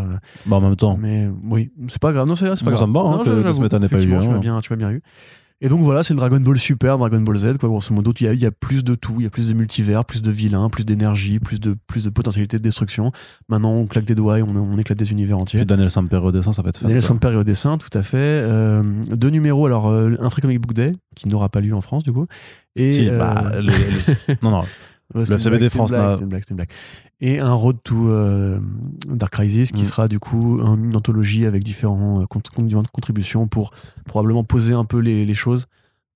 Bah, 0.45 0.57
en 0.57 0.61
même 0.61 0.75
temps, 0.75 0.97
Mais 0.97 1.29
oui, 1.49 1.71
c'est 1.87 1.99
pas 1.99 2.11
grave. 2.11 2.27
Non, 2.27 2.35
c'est 2.35 2.45
pas 2.45 2.53
grave. 2.71 2.77
ça 2.77 2.85
me 2.85 2.93
va, 2.93 2.99
hein, 2.99 3.21
que 3.25 3.43
Death 3.47 3.59
Metal 3.59 3.81
n'ait 3.81 3.87
pas 3.89 3.97
eu 4.01 4.05
lieu, 4.05 4.19
Tu 4.19 4.27
hein. 4.27 4.31
m'as 4.33 4.37
bien, 4.39 4.59
tu 4.61 4.71
m'as 4.71 4.77
bien 4.77 4.91
eu. 4.91 5.01
Et 5.63 5.69
donc 5.69 5.81
voilà, 5.81 6.01
c'est 6.01 6.15
le 6.15 6.19
Dragon 6.19 6.39
Ball 6.39 6.57
Super, 6.57 6.97
Dragon 6.97 7.21
Ball 7.21 7.37
Z, 7.37 7.57
quoi. 7.59 7.69
Grosso 7.69 7.93
modo, 7.93 8.11
il 8.19 8.25
y 8.25 8.27
a, 8.27 8.33
il 8.33 8.39
y 8.39 8.47
a 8.47 8.51
plus 8.51 8.83
de 8.83 8.95
tout. 8.95 9.13
Il 9.19 9.23
y 9.23 9.27
a 9.27 9.29
plus 9.29 9.49
de 9.49 9.53
multivers, 9.53 10.05
plus 10.05 10.23
de 10.23 10.31
vilains, 10.31 10.69
plus 10.69 10.85
d'énergie, 10.85 11.39
plus 11.39 11.59
de, 11.59 11.75
plus 11.85 12.03
de 12.05 12.09
potentialité 12.09 12.57
de 12.57 12.63
destruction. 12.63 13.11
Maintenant, 13.47 13.71
on 13.73 13.85
claque 13.85 14.05
des 14.05 14.15
doigts 14.15 14.39
et 14.39 14.41
on, 14.41 14.49
on 14.55 14.71
éclate 14.79 14.97
des 14.97 15.11
univers 15.11 15.37
entiers. 15.37 15.59
puis 15.59 15.65
Daniel 15.67 15.91
Samper 15.91 16.17
redescend, 16.17 16.55
ça 16.55 16.63
va 16.63 16.69
être 16.69 16.77
fait. 16.79 16.85
Daniel. 16.85 17.03
Samper 17.03 17.35
au 17.35 17.43
dessin, 17.43 17.77
tout 17.77 17.95
à 17.95 18.01
fait. 18.01 18.17
Euh, 18.17 18.81
deux 19.11 19.29
numéros, 19.29 19.67
alors 19.67 19.87
euh, 19.89 20.15
un 20.19 20.29
Free 20.31 20.41
Comic 20.41 20.59
Book 20.59 20.73
Day, 20.73 20.93
qui 21.15 21.27
n'aura 21.27 21.49
pas 21.49 21.61
lieu 21.61 21.75
en 21.75 21.81
France, 21.81 22.03
du 22.03 22.11
coup. 22.11 22.25
Et, 22.75 22.87
Si, 22.87 23.07
euh, 23.07 23.19
bah, 23.19 23.51
les- 23.59 23.71
les- 24.27 24.37
non, 24.43 24.49
non, 24.49 24.61
Ouais, 25.13 25.23
Le 25.25 25.35
FCBD 25.35 25.69
France 25.69 25.89
c'est 26.17 26.23
une 26.23 26.29
blague, 26.29 26.43
c'est 26.47 26.53
blague. 26.55 26.69
Et 27.19 27.39
un 27.39 27.53
Road 27.53 27.77
to 27.83 28.09
euh, 28.09 28.59
Dark 29.07 29.33
Crisis 29.33 29.71
qui 29.71 29.81
Mm. 29.81 29.85
sera 29.85 30.07
du 30.07 30.19
coup 30.19 30.59
un- 30.63 30.75
une 30.77 30.95
anthologie 30.95 31.45
avec 31.45 31.63
différents 31.63 32.21
euh, 32.21 32.25
contributions 32.25 33.47
pour 33.47 33.71
probablement 34.05 34.43
poser 34.43 34.73
un 34.73 34.85
peu 34.85 34.99
les, 34.99 35.25
les 35.25 35.33
choses, 35.33 35.67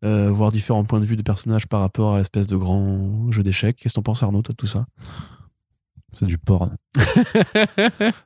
euh, 0.03 0.30
voir 0.31 0.51
différents 0.51 0.84
points 0.84 0.99
de 0.99 1.05
vue 1.05 1.17
de 1.17 1.22
personnages 1.23 1.67
par 1.67 1.81
rapport 1.81 2.13
à 2.15 2.17
l'espèce 2.19 2.47
de 2.47 2.55
grand 2.57 3.31
jeu 3.31 3.43
d'échecs. 3.43 3.76
Qu'est-ce 3.77 3.93
que 3.93 3.99
t'en 3.99 4.03
penses 4.03 4.23
Arnaud, 4.23 4.41
toi, 4.41 4.53
de 4.53 4.57
tout 4.57 4.67
ça? 4.67 4.85
C'est 6.16 6.26
du 6.26 6.38
porn. 6.38 6.76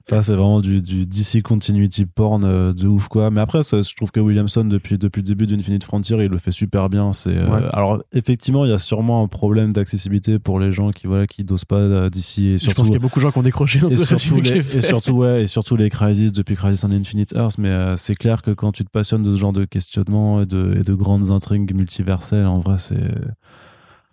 ça, 0.07 0.21
c'est 0.21 0.33
vraiment 0.33 0.61
du, 0.61 0.81
du 0.81 1.05
DC 1.05 1.41
Continuity 1.41 2.05
porn 2.05 2.43
euh, 2.43 2.73
de 2.73 2.87
ouf, 2.87 3.07
quoi. 3.07 3.31
Mais 3.31 3.41
après, 3.41 3.63
ça, 3.63 3.81
je 3.81 3.95
trouve 3.95 4.11
que 4.11 4.19
Williamson, 4.19 4.63
depuis, 4.63 4.97
depuis 4.97 5.21
le 5.21 5.27
début 5.27 5.47
d'Infinite 5.47 5.83
Frontier, 5.83 6.17
il 6.17 6.29
le 6.29 6.37
fait 6.37 6.51
super 6.51 6.89
bien. 6.89 7.13
C'est, 7.13 7.35
euh. 7.35 7.69
Alors, 7.73 8.03
effectivement, 8.13 8.65
il 8.65 8.71
y 8.71 8.73
a 8.73 8.77
sûrement 8.77 9.23
un 9.23 9.27
problème 9.27 9.73
d'accessibilité 9.73 10.39
pour 10.39 10.59
les 10.59 10.71
gens 10.71 10.91
qui, 10.91 11.07
voilà, 11.07 11.27
qui 11.27 11.43
dosent 11.43 11.65
pas 11.65 11.77
euh, 11.77 12.09
DC 12.09 12.39
et 12.39 12.51
Je 12.53 12.57
surtout. 12.57 12.75
pense 12.77 12.85
qu'il 12.87 12.93
y 12.93 12.97
a 12.97 12.99
beaucoup 12.99 13.19
de 13.19 13.23
gens 13.23 13.31
qui 13.31 13.37
ont 13.39 13.43
décroché 13.43 13.79
dans 13.79 13.89
et 13.89 13.95
surtout, 13.95 14.41
les, 14.41 14.77
et 14.77 14.81
surtout 14.81 15.13
ouais 15.13 15.43
et 15.43 15.47
surtout 15.47 15.75
les 15.75 15.89
crises 15.89 16.31
depuis 16.31 16.55
Crisis 16.55 16.83
on 16.83 16.91
Infinite 16.91 17.33
Earth 17.33 17.57
mais 17.57 17.69
euh, 17.69 17.97
c'est 17.97 18.15
clair 18.15 18.41
que 18.41 18.51
quand 18.51 18.71
tu 18.71 18.83
te 18.83 18.89
passionnes 18.89 19.23
de 19.23 19.31
ce 19.31 19.37
genre 19.37 19.53
de 19.53 19.65
questionnement 19.65 20.41
et 20.41 20.45
de, 20.45 20.77
et 20.79 20.83
de 20.83 20.93
grandes 20.93 21.31
intrigues 21.31 21.73
multiverselles 21.73 22.45
en 22.45 22.59
vrai 22.59 22.77
c'est 22.77 22.97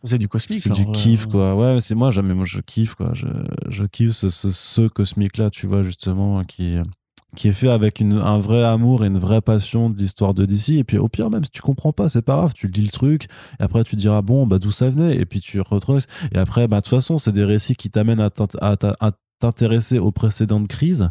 C'est 0.07 0.19
du 0.19 0.29
cosmique. 0.29 0.61
c'est 0.61 0.73
du 0.73 0.87
kiff 0.87 1.27
quoi 1.27 1.55
ouais 1.55 1.81
c'est 1.81 1.95
moi 1.95 2.11
jamais 2.11 2.35
moi 2.35 2.47
je 2.47 2.61
kiffe 2.61 2.95
quoi 2.95 3.11
je, 3.15 3.27
je 3.69 3.85
kiffe 3.85 4.13
ce, 4.13 4.29
ce, 4.29 4.51
ce 4.51 4.89
cosmique 4.89 5.37
là 5.37 5.51
tu 5.51 5.67
vois 5.67 5.83
justement 5.83 6.45
qui 6.45 6.77
qui 7.35 7.49
est 7.49 7.53
fait 7.53 7.69
avec 7.69 8.01
une, 8.01 8.15
un 8.15 8.39
vrai 8.39 8.65
amour 8.65 9.05
et 9.05 9.09
une 9.09 9.19
vraie 9.19 9.43
passion 9.43 9.91
de 9.91 9.99
l'histoire 9.99 10.35
de 10.35 10.47
DC. 10.47 10.71
Et 10.71 10.85
puis 10.85 10.97
au 10.99 11.09
pire, 11.09 11.31
même 11.31 11.45
si 11.45 11.51
tu 11.51 11.61
comprends 11.61 11.93
pas, 11.93 12.09
c'est 12.09 12.23
pas 12.23 12.37
grave, 12.37 12.53
tu 12.55 12.67
lis 12.67 12.83
le 12.83 12.91
truc, 12.91 13.25
et 13.61 13.63
après 13.63 13.85
tu 13.85 13.95
diras, 13.95 14.23
bon, 14.23 14.47
bah 14.47 14.59
d'où 14.59 14.71
ça 14.71 14.89
venait, 14.89 15.17
et 15.17 15.27
puis 15.27 15.41
tu 15.41 15.61
retrouves. 15.61 16.01
Et 16.33 16.39
après, 16.39 16.67
bah 16.67 16.79
de 16.79 16.83
toute 16.83 16.91
façon, 16.91 17.19
c'est 17.19 17.33
des 17.33 17.45
récits 17.45 17.77
qui 17.77 17.91
t'amènent 17.91 18.21
à 18.21 18.31
t'intéresser 19.39 19.99
aux 19.99 20.13
précédentes 20.13 20.69
crises. 20.69 21.11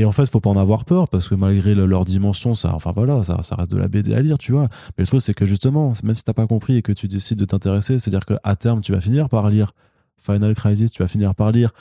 Et 0.00 0.06
en 0.06 0.12
fait, 0.12 0.24
faut 0.30 0.40
pas 0.40 0.48
en 0.48 0.56
avoir 0.56 0.86
peur 0.86 1.10
parce 1.10 1.28
que 1.28 1.34
malgré 1.34 1.74
le- 1.74 1.84
leur 1.84 2.06
dimension, 2.06 2.54
ça, 2.54 2.74
enfin 2.74 2.90
voilà, 2.94 3.22
ça, 3.22 3.42
ça 3.42 3.54
reste 3.54 3.70
de 3.70 3.76
la 3.76 3.86
BD 3.86 4.14
à 4.14 4.22
lire, 4.22 4.38
tu 4.38 4.52
vois. 4.52 4.68
Mais 4.96 5.02
le 5.02 5.06
truc, 5.06 5.20
c'est 5.20 5.34
que 5.34 5.44
justement, 5.44 5.92
même 6.02 6.16
si 6.16 6.24
t'as 6.24 6.32
pas 6.32 6.46
compris 6.46 6.76
et 6.76 6.80
que 6.80 6.92
tu 6.92 7.06
décides 7.06 7.38
de 7.38 7.44
t'intéresser, 7.44 7.98
c'est-à-dire 7.98 8.24
qu'à 8.24 8.56
terme, 8.56 8.80
tu 8.80 8.92
vas 8.92 9.00
finir 9.00 9.28
par 9.28 9.50
lire 9.50 9.72
Final 10.16 10.54
Crisis, 10.54 10.90
tu 10.90 11.02
vas 11.02 11.06
finir 11.06 11.34
par 11.34 11.52
lire 11.52 11.72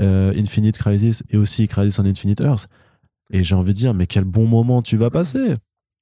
euh, 0.00 0.32
Infinite 0.36 0.76
Crisis 0.76 1.22
et 1.30 1.36
aussi 1.36 1.68
Crisis 1.68 2.00
on 2.00 2.04
Infinite 2.04 2.40
Earth. 2.40 2.68
Et 3.32 3.44
j'ai 3.44 3.54
envie 3.54 3.74
de 3.74 3.78
dire, 3.78 3.94
mais 3.94 4.08
quel 4.08 4.24
bon 4.24 4.48
moment 4.48 4.82
tu 4.82 4.96
vas 4.96 5.10
passer. 5.10 5.54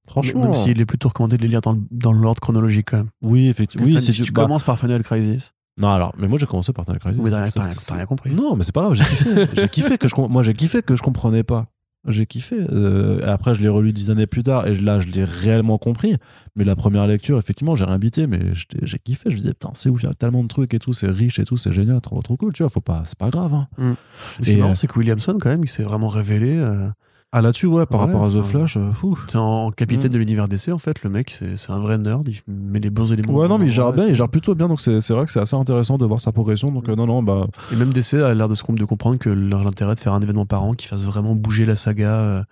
Franchement. 0.09 0.45
Même 0.45 0.55
s'il 0.55 0.81
est 0.81 0.87
plutôt 0.87 1.11
recommandé 1.11 1.37
de 1.37 1.43
les 1.43 1.49
lire 1.49 1.61
dans, 1.61 2.13
l'ordre 2.15 2.41
chronologique 2.41 2.87
quand 2.91 2.97
même. 2.97 3.11
Oui, 3.21 3.49
effectivement. 3.49 3.87
Oui, 3.87 4.01
si, 4.01 4.15
si 4.15 4.23
tu 4.23 4.33
bah, 4.33 4.45
commences 4.45 4.65
par 4.65 4.79
Final 4.79 5.03
Crisis, 5.03 5.53
Non, 5.79 5.89
alors, 5.91 6.15
mais 6.19 6.27
moi 6.29 6.39
j'ai 6.39 6.47
commencé 6.47 6.73
par 6.73 6.85
Final 6.85 6.99
Crisis. 7.01 7.21
oui, 7.23 7.31
t'as 7.31 7.37
rien, 7.45 7.47
c'est- 7.47 8.07
compris. 8.07 8.31
Non, 8.35 8.57
mais 8.57 8.63
c'est 8.65 8.75
pas 8.75 8.83
grave, 8.83 8.95
j'ai 8.95 9.05
kiffé. 9.05 9.31
j'ai 9.57 9.69
kiffé 9.69 9.99
que 9.99 10.09
je, 10.09 10.15
moi 10.17 10.43
j'ai 10.43 10.55
kiffé 10.55 10.83
que 10.83 10.97
je 10.97 11.03
comprenais 11.03 11.43
pas. 11.45 11.67
J'ai 12.09 12.25
kiffé. 12.25 12.57
Euh, 12.71 13.19
et 13.19 13.25
après, 13.25 13.57
je 13.57 13.61
l'ai 13.61 13.69
relu 13.69 13.93
dix 13.93 14.13
années 14.13 14.29
plus 14.29 14.45
tard 14.45 14.69
et 14.69 14.75
là, 14.77 15.01
je 15.01 15.09
l'ai 15.11 15.25
réellement 15.25 15.75
compris. 15.75 16.15
Mais 16.55 16.63
la 16.63 16.77
première 16.77 17.05
lecture, 17.09 17.37
effectivement, 17.37 17.75
j'ai 17.75 17.85
rien 17.85 17.99
bité, 17.99 18.29
mais 18.29 18.53
j'ai 18.83 18.99
kiffé. 19.01 19.29
Je 19.29 19.35
me 19.35 19.39
disais, 19.41 19.55
putain, 19.55 19.71
c'est 19.75 19.89
ouf, 19.89 20.03
il 20.05 20.07
y 20.07 20.09
a 20.09 20.15
tellement 20.15 20.45
de 20.45 20.49
trucs 20.49 20.73
et 20.73 20.79
tout, 20.79 20.93
c'est 20.93 21.11
riche 21.11 21.41
et 21.41 21.45
tout, 21.45 21.57
c'est 21.57 21.73
génial, 21.73 22.01
trop, 22.01 22.23
trop 22.23 22.37
cool, 22.37 22.53
tu 22.53 22.63
vois, 22.63 22.71
faut 22.71 22.81
pas, 22.81 23.03
c'est 23.07 23.19
pas 23.19 23.29
grave. 23.31 23.55
Hein. 23.55 23.97
Ce 24.41 24.43
qui 24.45 24.53
est 24.53 24.55
Et, 24.55 24.57
marrant, 24.59 24.71
euh, 24.71 24.75
c'est 24.75 24.87
que 24.87 24.97
Williamson, 24.97 25.37
quand 25.41 25.49
même, 25.49 25.65
il 25.65 25.69
s'est 25.69 25.83
vraiment 25.83 26.07
révélé. 26.09 26.57
euh, 26.57 26.89
Ah, 27.39 27.43
là-dessus, 27.43 27.67
ouais, 27.67 27.85
par 27.85 28.01
Ouais, 28.01 28.07
rapport 28.07 28.25
à 28.25 28.31
The 28.31 28.41
Flash, 28.43 28.79
euh, 28.79 28.93
fou. 28.93 29.19
c'est 29.29 29.37
en 29.37 29.71
capitaine 29.71 30.09
Mm. 30.11 30.15
de 30.15 30.19
l'univers 30.19 30.49
DC, 30.49 30.71
en 30.73 30.79
fait. 30.79 31.03
Le 31.03 31.11
mec, 31.11 31.31
c'est 31.31 31.59
c'est 31.59 31.71
un 31.71 31.79
vrai 31.79 31.99
nerd. 31.99 32.27
Il 32.27 32.41
met 32.51 32.81
les 32.81 32.89
bons 32.89 33.13
éléments. 33.13 33.35
Ouais, 33.35 33.47
non, 33.47 33.59
mais 33.59 33.67
il 33.67 33.73
gère 33.73 33.93
bien, 33.93 34.05
il 34.07 34.15
gère 34.15 34.29
plutôt 34.31 34.55
bien, 34.55 34.69
donc 34.69 34.81
c'est 34.81 35.03
c'est 35.03 35.13
vrai 35.13 35.27
que 35.27 35.31
c'est 35.31 35.41
assez 35.41 35.55
intéressant 35.57 35.99
de 35.99 36.07
voir 36.07 36.19
sa 36.21 36.33
progression. 36.33 36.69
Donc, 36.71 36.89
euh, 36.89 36.97
non, 36.97 37.07
non, 37.07 37.23
bah, 37.23 37.47
Et 37.73 37.77
même 37.77 37.93
DC 37.93 38.15
a 38.15 38.33
l'air 38.33 38.49
de, 38.49 38.55
de 38.55 38.85
comprendre 38.87 39.19
que 39.19 39.29
leur 39.29 39.65
l'intérêt 39.65 39.95
de 39.95 40.01
faire 40.01 40.15
un 40.15 40.21
événement 40.23 40.47
par 40.47 40.63
an 40.65 40.73
qui 40.73 40.87
fasse 40.87 41.03
vraiment 41.03 41.35
bouger 41.35 41.67
la 41.67 41.75
saga 41.77 42.15
euh, 42.15 42.43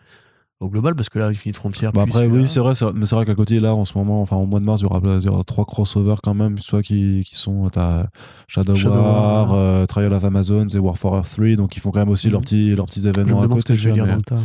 au 0.64 0.68
global, 0.70 0.94
parce 0.94 1.08
que 1.08 1.18
là, 1.18 1.26
Infinite 1.28 1.56
Frontier. 1.56 1.88
Bah 1.94 2.02
après, 2.02 2.26
oui, 2.26 2.48
c'est 2.48 2.60
vrai, 2.60 2.72
mais 2.94 3.06
c'est 3.06 3.14
vrai 3.14 3.24
qu'à 3.24 3.34
côté, 3.34 3.60
là, 3.60 3.74
en 3.74 3.84
ce 3.84 3.96
moment, 3.96 4.20
enfin, 4.22 4.36
au 4.36 4.46
mois 4.46 4.60
de 4.60 4.64
mars, 4.64 4.80
il 4.80 4.84
y 4.84 4.86
aura, 4.86 5.00
il 5.18 5.22
y 5.24 5.28
aura 5.28 5.44
trois 5.44 5.64
crossovers 5.64 6.16
quand 6.22 6.34
même, 6.34 6.58
soit 6.58 6.82
qui, 6.82 7.22
qui 7.26 7.36
sont, 7.36 7.68
t'as 7.70 8.06
Shadow, 8.48 8.74
Shadow 8.74 8.94
War, 8.96 9.50
War, 9.50 9.54
euh, 9.54 9.86
Trial 9.86 10.12
of 10.12 10.24
Amazon 10.24 10.66
et 10.66 10.78
War 10.78 10.96
for 10.98 11.14
Earth 11.16 11.30
3, 11.36 11.56
donc 11.56 11.76
ils 11.76 11.80
font 11.80 11.90
quand 11.90 12.00
même 12.00 12.08
aussi 12.08 12.26
Mhm. 12.26 12.32
leurs, 12.32 12.40
petits, 12.40 12.74
leurs 12.74 12.86
petits 12.86 13.00
Je 13.02 13.08
me 13.08 13.12
événements 13.14 13.42
à 13.42 13.48
côté. 13.48 13.74
que 13.74 13.78
je 13.78 13.84
vais 13.88 13.94
tu 13.94 13.94
lire 13.96 14.04
vois, 14.06 14.12
dans 14.14 14.18
le 14.18 14.22
tas. 14.22 14.40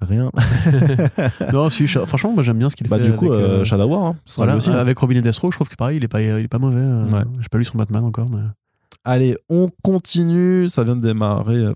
mais 0.00 0.06
Rien. 0.06 0.30
non, 1.52 1.68
si, 1.70 1.86
franchement, 1.86 2.32
moi 2.32 2.42
j'aime 2.42 2.58
bien 2.58 2.68
ce 2.68 2.76
qu'il 2.76 2.88
bah, 2.88 2.98
fait. 2.98 3.04
du 3.10 3.16
coup, 3.16 3.32
avec, 3.32 3.44
euh, 3.44 3.60
euh, 3.60 3.64
Shadow 3.64 3.84
War, 3.86 4.06
hein, 4.06 4.16
voilà, 4.36 4.56
aussi. 4.56 4.70
hein. 4.70 4.74
avec 4.74 4.98
Robin 4.98 5.16
et 5.16 5.22
Deathstroke, 5.22 5.52
je 5.52 5.58
trouve 5.58 5.68
que 5.68 5.76
pareil, 5.76 5.98
il 5.98 6.04
est 6.04 6.08
pas, 6.08 6.22
il 6.22 6.28
est 6.44 6.48
pas 6.48 6.58
mauvais. 6.58 6.76
euh, 6.80 7.10
Ouais. 7.10 7.24
J'ai 7.40 7.48
pas 7.50 7.58
lu 7.58 7.64
son 7.64 7.78
Batman 7.78 8.04
encore, 8.04 8.28
mais. 8.30 8.42
Allez, 9.04 9.36
on 9.48 9.70
continue. 9.82 10.68
Ça 10.68 10.82
vient 10.84 10.96
de 10.96 11.00
démarrer. 11.00 11.56
euh, 11.56 11.74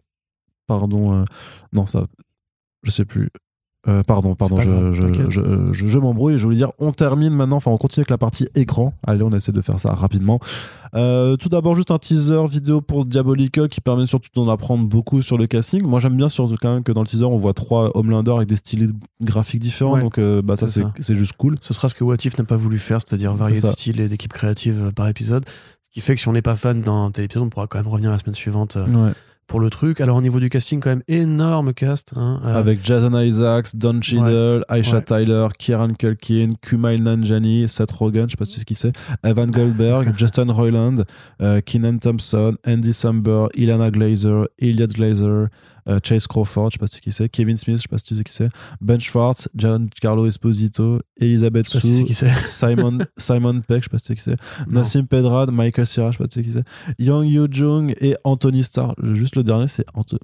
Pardon. 0.67 1.21
euh, 1.21 1.25
Non, 1.73 1.87
ça. 1.87 2.07
Je 2.83 2.91
sais 2.91 3.05
plus. 3.05 3.31
Euh, 3.89 4.05
pardon, 4.05 4.37
pardon, 4.37 4.55
pas 4.55 4.63
je, 4.63 4.69
grave, 4.69 4.95
je, 4.95 5.03
t'inquiète. 5.03 5.31
je, 5.31 5.41
je- 5.73 5.87
je 5.89 5.99
m'embrouille. 5.99 6.39
Je 6.39 6.45
voulais 6.45 6.55
dire, 6.57 6.71
on 6.79 6.93
termine 6.93 7.35
maintenant. 7.35 7.57
Enfin, 7.57 7.73
on 7.73 7.79
continue 7.79 8.03
avec 8.03 8.11
la 8.11 8.19
partie 8.19 8.47
écran. 8.55 8.95
Allez, 9.05 9.25
on 9.25 9.31
essaie 9.33 9.51
de 9.51 9.61
faire 9.61 9.81
ça 9.81 9.93
rapidement. 9.93 10.39
Euh, 10.95 11.37
tout 11.37 11.49
d'abord, 11.49 11.75
juste 11.75 11.91
un 11.91 11.99
teaser 11.99 12.47
vidéo 12.49 12.81
pour 12.81 13.05
Diabolical 13.05 13.69
qui 13.69 13.81
permet 13.81 14.07
surtout 14.07 14.29
d'en 14.35 14.49
apprendre 14.49 14.87
beaucoup 14.87 15.21
sur 15.23 15.37
le 15.37 15.47
casting. 15.49 15.83
Moi, 15.83 15.99
j'aime 15.99 16.17
bien 16.17 16.29
surtout 16.29 16.55
quand 16.61 16.73
même 16.75 16.85
que 16.85 16.93
dans 16.93 17.01
le 17.01 17.07
teaser, 17.09 17.25
on 17.25 17.37
voit 17.39 17.55
trois 17.55 17.91
Homelander 17.97 18.33
avec 18.33 18.49
des 18.49 18.57
styles 18.57 18.93
graphiques 19.21 19.61
différents. 19.61 19.95
Ouais, 19.95 20.03
donc, 20.03 20.19
euh, 20.19 20.43
bah, 20.43 20.57
ça, 20.57 20.69
c'est 20.69 21.15
juste 21.15 21.33
cool. 21.37 21.57
Ce 21.61 21.75
sera 21.75 21.89
ce 21.89 21.95
que 21.95 22.05
What 22.05 22.17
If 22.25 22.39
n'a 22.39 22.45
pas 22.45 22.57
voulu 22.57 22.79
faire, 22.79 23.01
c'est-à-dire 23.05 23.35
varier 23.35 23.57
de 23.57 23.61
ça. 23.61 23.73
style 23.73 24.01
et 24.01 24.09
d'équipe 24.09 24.33
créative 24.33 24.81
euh, 24.87 24.91
par 24.93 25.09
épisode. 25.09 25.45
Ce 25.83 25.91
qui 25.95 26.01
fait 26.01 26.15
que 26.15 26.21
si 26.21 26.29
on 26.29 26.33
n'est 26.33 26.41
pas 26.43 26.55
fan 26.57 26.83
d'un 26.83 27.11
tel 27.11 27.25
épisode, 27.25 27.43
on 27.45 27.49
pourra 27.49 27.67
quand 27.67 27.79
même 27.79 27.89
revenir 27.89 28.11
la 28.13 28.19
semaine 28.19 28.35
suivante 28.35 28.77
euh, 28.77 28.87
Ouais. 28.87 29.13
Pour 29.47 29.61
le 29.61 29.69
truc. 29.71 30.01
Alors, 30.01 30.17
au 30.17 30.23
niveau 30.23 30.41
du 30.41 30.49
casting, 30.49 30.81
quand 30.81 30.91
même, 30.91 31.03
énorme 31.09 31.75
cast. 31.75 32.13
hein, 32.17 32.41
euh, 32.45 32.55
Avec 32.55 32.85
Jason 32.85 33.19
Isaacs, 33.21 33.77
Don 33.77 34.01
Cheadle, 34.01 34.65
Aisha 34.69 34.97
Ouais. 34.97 35.03
Tyler, 35.05 35.49
Kieran 35.59 35.93
Culkin, 35.93 36.51
Kumail 36.63 37.03
Nanjiani, 37.03 37.69
Seth 37.69 37.93
Rogen, 37.93 38.27
je 38.29 38.33
sais 38.33 38.37
pas 38.37 38.45
si 38.47 38.53
tu 38.53 38.59
sais 38.61 38.65
qui 38.65 38.75
c'est, 38.75 38.93
Evan 39.25 39.51
Goldberg, 39.51 40.15
Justin 40.19 40.51
Roiland, 40.53 40.97
euh, 41.43 41.61
Keenan 41.61 41.99
Thompson, 41.99 42.55
Andy 42.67 42.93
Samberg, 42.95 43.49
Ilana 43.55 43.91
Glazer, 43.91 44.47
Elliot 44.59 44.87
Glazer, 44.89 45.49
euh, 45.89 45.99
Chase 46.03 46.27
Crawford, 46.27 46.71
je 46.71 46.75
sais 46.75 46.79
pas 46.79 46.87
si 46.87 46.93
tu 46.93 46.97
sais 46.97 47.01
qui 47.03 47.13
c'est, 47.13 47.29
Kevin 47.29 47.57
Smith, 47.57 47.77
je 47.77 47.83
sais 47.83 47.89
pas 47.89 47.99
si 47.99 48.05
tu 48.05 48.17
sais 48.17 48.25
qui 48.25 48.33
c'est, 48.33 48.49
Ben 48.81 49.01
Schwartz, 49.01 49.49
Giancarlo 49.55 50.27
Esposito, 50.27 51.01
Elizabeth 51.17 51.67
je 51.67 51.71
sais 51.73 51.79
pas 51.79 51.81
si 51.81 51.95
c'est 51.95 52.01
Sue, 52.01 52.05
qui 52.05 52.15
c'est. 52.15 52.45
Simon, 52.45 52.99
Simon 53.17 53.61
Peck, 53.61 53.83
je 53.83 53.85
sais 53.85 53.91
pas 53.91 53.99
si 53.99 54.05
tu 54.05 54.09
sais 54.09 54.15
qui 54.15 54.23
c'est. 54.23 54.71
Nassim 54.71 55.07
Pedrad, 55.07 55.51
Michael 55.51 55.87
Cera, 55.87 56.11
je 56.11 56.19
sais 56.19 56.25
pas 56.25 56.31
si 56.31 56.43
tu 56.43 56.51
sais 56.53 56.63
qui 56.63 56.65
c'est, 56.99 57.03
Yang 57.05 57.29
Yoo 57.29 57.49
Jung 57.51 57.95
et 58.01 58.17
Anthony 58.25 58.63
Starr. 58.63 58.95
Juste 59.15 59.37
le 59.37 59.45
dernier, 59.45 59.69
c'est 59.69 59.85
Anthony. 59.95 60.21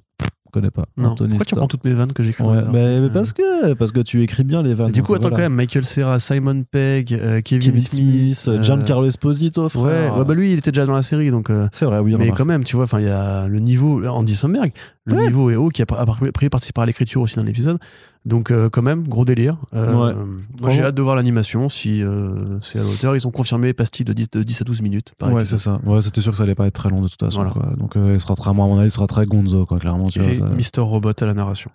Je 0.49 0.59
connais 0.59 0.71
pas. 0.71 0.85
Non. 0.97 1.09
Anthony 1.09 1.29
Pourquoi 1.31 1.45
tu 1.45 1.55
prends 1.55 1.67
toutes 1.67 1.83
mes 1.85 1.93
vannes 1.93 2.11
que 2.11 2.23
j'écris 2.23 2.43
Ouais, 2.43 2.63
mais, 2.73 2.79
euh 2.81 3.09
parce 3.09 3.33
que 3.33 3.73
parce 3.75 3.91
que 3.91 3.99
tu 3.99 4.23
écris 4.23 4.43
bien 4.43 4.63
les 4.63 4.73
vannes. 4.73 4.89
Et 4.89 4.91
du 4.91 5.03
coup, 5.03 5.13
attends 5.13 5.29
voilà. 5.29 5.35
quand 5.35 5.41
même, 5.43 5.53
Michael 5.53 5.85
Cera, 5.85 6.17
Simon 6.19 6.63
Pegg, 6.69 7.13
euh, 7.13 7.41
Kevin, 7.41 7.67
Kevin 7.71 7.81
Smith, 7.83 8.35
Smith, 8.35 8.55
euh, 8.57 8.63
Giancarlo 8.63 9.05
Esposito, 9.07 9.63
Ouais, 9.63 9.69
frère. 9.69 10.17
ouais, 10.17 10.25
bah 10.25 10.33
lui, 10.33 10.51
il 10.53 10.57
était 10.57 10.71
déjà 10.71 10.87
dans 10.87 10.93
la 10.93 11.03
série, 11.03 11.29
donc. 11.29 11.49
euh, 11.51 11.67
c'est 11.71 11.85
vrai, 11.85 11.99
oui. 11.99 12.11
mais 12.17 12.23
remarque. 12.23 12.37
quand 12.39 12.45
même, 12.45 12.63
tu 12.63 12.75
vois, 12.75 12.85
enfin, 12.85 12.99
il 12.99 13.05
y 13.05 13.09
a 13.09 13.47
le 13.47 13.59
niveau, 13.59 14.03
Andy 14.07 14.35
Samberg, 14.35 14.71
le 15.05 15.15
Ouais. 15.15 15.25
niveau 15.25 15.51
est 15.51 15.55
haut, 15.55 15.69
qui 15.69 15.83
a 15.83 15.85
a 15.87 16.05
pris 16.33 16.49
participé 16.49 16.81
à 16.81 16.85
l'écriture 16.87 17.21
aussi 17.21 17.35
dans 17.35 17.43
l'épisode. 17.43 17.77
Donc, 18.25 18.51
euh, 18.51 18.69
quand 18.69 18.81
même, 18.81 19.07
gros 19.07 19.23
délire. 19.25 19.57
Euh, 19.73 19.93
Ouais. 19.93 20.13
Moi, 20.59 20.69
j'ai 20.71 20.83
hâte 20.83 20.95
de 20.95 21.01
voir 21.01 21.15
l'animation 21.15 21.69
si 21.69 22.03
euh, 22.03 22.59
c'est 22.59 22.79
à 22.79 22.83
la 22.83 22.89
hauteur. 22.89 23.15
Ils 23.15 23.25
ont 23.27 23.31
confirmé 23.31 23.73
pastille 23.73 24.05
de 24.05 24.13
10, 24.13 24.29
de 24.31 24.43
10 24.43 24.61
à 24.61 24.63
12 24.65 24.81
minutes. 24.81 25.13
Par 25.17 25.31
Ouais, 25.33 25.45
c'est 25.45 25.57
ça. 25.57 25.79
Ouais, 25.85 26.01
c'était 26.01 26.21
sûr 26.21 26.31
que 26.31 26.37
ça 26.37 26.43
allait 26.43 26.55
pas 26.55 26.67
être 26.67 26.73
très 26.73 26.89
long 26.89 27.01
de 27.01 27.07
toute 27.07 27.19
façon. 27.19 27.37
Voilà. 27.37 27.51
Quoi. 27.51 27.75
Donc, 27.77 27.95
euh, 27.95 28.13
il 28.13 28.19
sera 28.19 28.35
très, 28.35 28.49
à 28.49 28.53
mon 28.53 28.77
avis, 28.77 28.87
il 28.87 28.91
sera 28.91 29.07
très 29.07 29.25
gonzo, 29.25 29.65
quoi, 29.65 29.79
clairement. 29.79 30.05
Tu 30.09 30.19
vois, 30.19 30.29
Et 30.31 30.35
ça- 30.35 30.49
Mister 30.49 30.81
Robot 30.81 31.11
à 31.19 31.25
la 31.25 31.33
narration. 31.33 31.71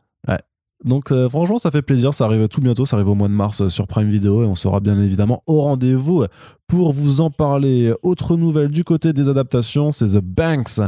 Donc, 0.84 1.12
euh, 1.12 1.30
franchement, 1.30 1.56
ça 1.56 1.70
fait 1.70 1.80
plaisir. 1.80 2.12
Ça 2.12 2.26
arrive 2.26 2.46
tout 2.48 2.60
bientôt. 2.60 2.84
Ça 2.84 2.96
arrive 2.96 3.08
au 3.08 3.14
mois 3.14 3.28
de 3.28 3.32
mars 3.32 3.62
euh, 3.62 3.70
sur 3.70 3.86
Prime 3.86 4.10
Video 4.10 4.42
et 4.42 4.44
on 4.44 4.54
sera 4.54 4.80
bien 4.80 5.00
évidemment 5.00 5.42
au 5.46 5.62
rendez-vous 5.62 6.26
pour 6.66 6.92
vous 6.92 7.20
en 7.20 7.30
parler. 7.30 7.92
Autre 8.02 8.36
nouvelle 8.36 8.68
du 8.68 8.84
côté 8.84 9.12
des 9.12 9.28
adaptations, 9.28 9.92
c'est 9.92 10.06
The 10.06 10.20
Banks 10.22 10.80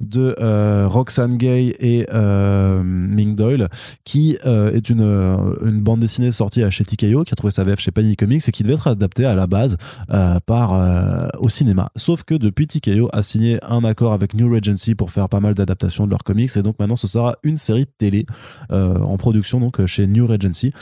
de 0.00 0.34
euh, 0.40 0.86
Roxane 0.88 1.36
Gay 1.36 1.74
et 1.80 2.06
euh, 2.12 2.82
Ming 2.84 3.34
Doyle, 3.34 3.68
qui 4.04 4.36
euh, 4.46 4.70
est 4.72 4.90
une, 4.90 5.00
euh, 5.00 5.54
une 5.64 5.80
bande 5.80 6.00
dessinée 6.00 6.30
sortie 6.30 6.62
chez 6.70 6.84
TKO, 6.84 7.24
qui 7.24 7.32
a 7.32 7.36
trouvé 7.36 7.50
sa 7.50 7.64
VF 7.64 7.80
chez 7.80 7.90
Panini 7.90 8.16
Comics 8.16 8.46
et 8.46 8.52
qui 8.52 8.62
devait 8.62 8.74
être 8.74 8.86
adaptée 8.88 9.24
à 9.24 9.34
la 9.34 9.46
base 9.46 9.76
par 10.46 11.30
au 11.40 11.48
cinéma. 11.48 11.90
Sauf 11.96 12.22
que 12.22 12.34
depuis 12.34 12.66
TKO 12.66 13.08
a 13.12 13.22
signé 13.22 13.58
un 13.64 13.82
accord 13.84 14.12
avec 14.12 14.34
New 14.34 14.52
Regency 14.52 14.94
pour 14.94 15.10
faire 15.10 15.28
pas 15.28 15.40
mal 15.40 15.54
d'adaptations 15.54 16.04
de 16.06 16.10
leurs 16.10 16.22
comics 16.24 16.54
et 16.56 16.62
donc 16.62 16.78
maintenant 16.78 16.96
ce 16.96 17.06
sera 17.06 17.36
une 17.42 17.56
série 17.56 17.84
de 17.84 17.90
télé 17.98 18.26
en 18.70 19.16
production 19.16 19.60
donc 19.60 19.84
chez 19.86 20.06
New 20.06 20.26
Regency. 20.26 20.72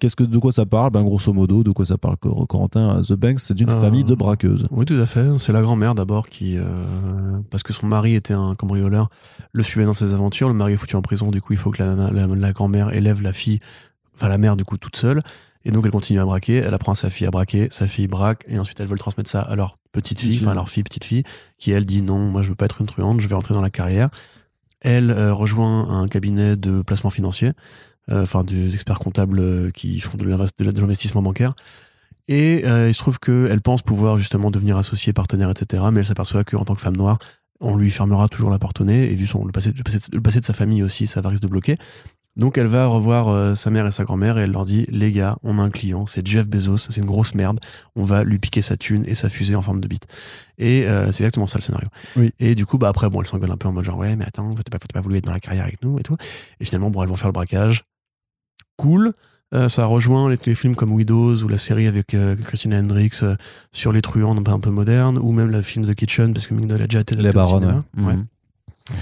Qu'est-ce 0.00 0.16
que 0.16 0.24
de 0.24 0.38
quoi 0.38 0.52
ça 0.52 0.64
parle? 0.66 0.90
Ben 0.90 1.02
grosso 1.04 1.32
modo, 1.32 1.62
de 1.62 1.70
quoi 1.70 1.84
ça 1.86 1.98
parle 1.98 2.16
Cor- 2.16 2.46
Corentin? 2.48 3.02
The 3.02 3.14
Banks, 3.14 3.40
c'est 3.40 3.54
d'une 3.54 3.68
famille 3.86 4.04
de 4.04 4.14
braqueuses. 4.14 4.66
Oui, 4.70 4.84
tout 4.84 4.94
à 5.00 5.06
fait. 5.06 5.26
C'est 5.38 5.52
la 5.52 5.62
grand-mère 5.62 5.94
d'abord 5.94 6.28
qui, 6.28 6.56
euh, 6.58 6.62
parce 7.50 7.62
que 7.62 7.72
son 7.72 7.86
mari 7.86 8.14
était 8.14 8.34
un 8.34 8.54
cambrioleur, 8.54 9.08
le 9.52 9.62
suivait 9.62 9.86
dans 9.86 9.92
ses 9.92 10.14
aventures. 10.14 10.48
Le 10.48 10.54
mari 10.54 10.72
est 10.72 10.76
foutu 10.76 10.96
en 10.96 11.02
prison, 11.02 11.30
du 11.30 11.40
coup, 11.40 11.52
il 11.52 11.58
faut 11.58 11.70
que 11.70 11.82
la, 11.82 11.94
la- 12.10 12.26
la 12.26 12.52
grand-mère 12.52 12.92
élève 12.92 13.22
la 13.22 13.32
fille, 13.32 13.60
enfin 14.14 14.28
la 14.28 14.38
mère 14.38 14.56
du 14.56 14.64
coup 14.64 14.76
toute 14.78 14.96
seule. 14.96 15.22
Et 15.64 15.70
donc 15.70 15.84
elle 15.84 15.92
continue 15.92 16.18
à 16.18 16.24
braquer. 16.24 16.56
Elle 16.56 16.74
apprend 16.74 16.92
à 16.92 16.94
sa 16.96 17.08
fille 17.08 17.26
à 17.26 17.30
braquer, 17.30 17.68
sa 17.70 17.86
fille 17.86 18.08
braque, 18.08 18.44
et 18.48 18.58
ensuite 18.58 18.80
elle 18.80 18.86
veut 18.88 18.94
le 18.94 18.98
transmettre 18.98 19.30
ça 19.30 19.40
à 19.42 19.54
leur 19.54 19.76
petite 19.92 20.20
fille, 20.20 20.38
enfin 20.40 20.50
à 20.50 20.54
leur 20.54 20.68
fille 20.68 20.82
petite 20.82 21.04
fille, 21.04 21.22
qui 21.58 21.70
elle 21.70 21.86
dit 21.86 22.02
non, 22.02 22.18
moi 22.18 22.42
je 22.42 22.48
veux 22.48 22.54
pas 22.56 22.64
être 22.64 22.80
une 22.80 22.88
truande, 22.88 23.20
je 23.20 23.28
vais 23.28 23.34
rentrer 23.36 23.54
dans 23.54 23.60
la 23.62 23.70
carrière. 23.70 24.08
Elle 24.80 25.12
euh, 25.12 25.32
rejoint 25.32 25.88
un 25.88 26.08
cabinet 26.08 26.56
de 26.56 26.82
placement 26.82 27.10
financier, 27.10 27.52
euh, 28.10 28.24
enfin 28.24 28.42
des 28.42 28.74
experts 28.74 28.98
comptables 28.98 29.70
qui 29.70 30.00
font 30.00 30.18
de 30.18 30.24
l'investissement 30.24 31.22
bancaire. 31.22 31.54
Et 32.28 32.62
euh, 32.64 32.88
il 32.88 32.94
se 32.94 32.98
trouve 32.98 33.18
qu'elle 33.18 33.60
pense 33.60 33.82
pouvoir 33.82 34.18
justement 34.18 34.50
devenir 34.50 34.76
associée, 34.76 35.12
partenaire, 35.12 35.50
etc. 35.50 35.84
Mais 35.92 36.00
elle 36.00 36.06
s'aperçoit 36.06 36.44
qu'en 36.44 36.64
tant 36.64 36.74
que 36.74 36.80
femme 36.80 36.96
noire, 36.96 37.18
on 37.60 37.76
lui 37.76 37.90
fermera 37.90 38.28
toujours 38.28 38.50
la 38.50 38.58
porte 38.58 38.80
au 38.80 38.84
nez. 38.84 39.10
Et 39.10 39.14
vu 39.14 39.26
son, 39.26 39.44
le, 39.44 39.52
passé, 39.52 39.72
le, 39.76 39.82
passé, 39.82 39.98
le 40.12 40.20
passé 40.20 40.40
de 40.40 40.44
sa 40.44 40.52
famille 40.52 40.82
aussi, 40.82 41.06
ça 41.06 41.20
va 41.20 41.30
risque 41.30 41.42
de 41.42 41.48
bloquer. 41.48 41.74
Donc 42.34 42.56
elle 42.56 42.66
va 42.66 42.86
revoir 42.86 43.28
euh, 43.28 43.54
sa 43.54 43.70
mère 43.70 43.86
et 43.86 43.90
sa 43.90 44.04
grand-mère 44.04 44.38
et 44.38 44.42
elle 44.42 44.52
leur 44.52 44.64
dit 44.64 44.86
Les 44.88 45.12
gars, 45.12 45.36
on 45.42 45.58
a 45.58 45.62
un 45.62 45.70
client, 45.70 46.06
c'est 46.06 46.26
Jeff 46.26 46.48
Bezos, 46.48 46.78
c'est 46.78 46.96
une 46.96 47.04
grosse 47.04 47.34
merde. 47.34 47.60
On 47.94 48.02
va 48.02 48.24
lui 48.24 48.38
piquer 48.38 48.62
sa 48.62 48.76
thune 48.76 49.04
et 49.06 49.14
sa 49.14 49.28
fusée 49.28 49.54
en 49.54 49.62
forme 49.62 49.80
de 49.80 49.88
bite. 49.88 50.06
Et 50.56 50.86
euh, 50.86 51.12
c'est 51.12 51.24
exactement 51.24 51.46
ça 51.46 51.58
le 51.58 51.62
scénario. 51.62 51.88
Oui. 52.16 52.32
Et 52.38 52.54
du 52.54 52.64
coup, 52.64 52.78
bah 52.78 52.88
après, 52.88 53.10
bon, 53.10 53.20
elle 53.20 53.26
s'engueule 53.26 53.50
un 53.50 53.56
peu 53.56 53.68
en 53.68 53.72
mode 53.72 53.84
genre 53.84 53.98
Ouais, 53.98 54.16
mais 54.16 54.24
attends, 54.24 54.54
t'as 54.54 54.78
pas, 54.78 54.86
pas 54.92 55.00
voulu 55.00 55.18
être 55.18 55.24
dans 55.24 55.32
la 55.32 55.40
carrière 55.40 55.64
avec 55.64 55.82
nous 55.82 55.98
et 55.98 56.02
tout. 56.02 56.16
Et 56.60 56.64
finalement, 56.64 56.90
bon, 56.90 57.02
elles 57.02 57.08
vont 57.08 57.16
faire 57.16 57.28
le 57.28 57.32
braquage. 57.32 57.84
Cool. 58.78 59.12
Euh, 59.54 59.68
ça 59.68 59.84
rejoint 59.84 60.30
les, 60.30 60.38
les 60.46 60.54
films 60.54 60.74
comme 60.74 60.92
Widows 60.92 61.42
ou 61.42 61.48
la 61.48 61.58
série 61.58 61.86
avec 61.86 62.14
euh, 62.14 62.36
Christina 62.36 62.78
Hendricks 62.78 63.22
euh, 63.22 63.36
sur 63.70 63.92
les 63.92 64.00
truands 64.00 64.36
un 64.36 64.42
peu, 64.42 64.50
un 64.50 64.60
peu 64.60 64.70
modernes 64.70 65.18
ou 65.18 65.32
même 65.32 65.50
le 65.50 65.60
film 65.60 65.84
The 65.84 65.94
Kitchen 65.94 66.32
parce 66.32 66.46
que 66.46 66.54
Ming 66.54 66.66
Doyle 66.66 66.82
a 66.82 66.86
déjà 66.86 67.00
été 67.00 67.14
Les 67.16 67.32
baronnes. 67.32 67.62
cinéma. 67.62 67.84
ouais. 67.98 68.04
Ouais. 68.04 68.14
Mhm. 68.14 68.96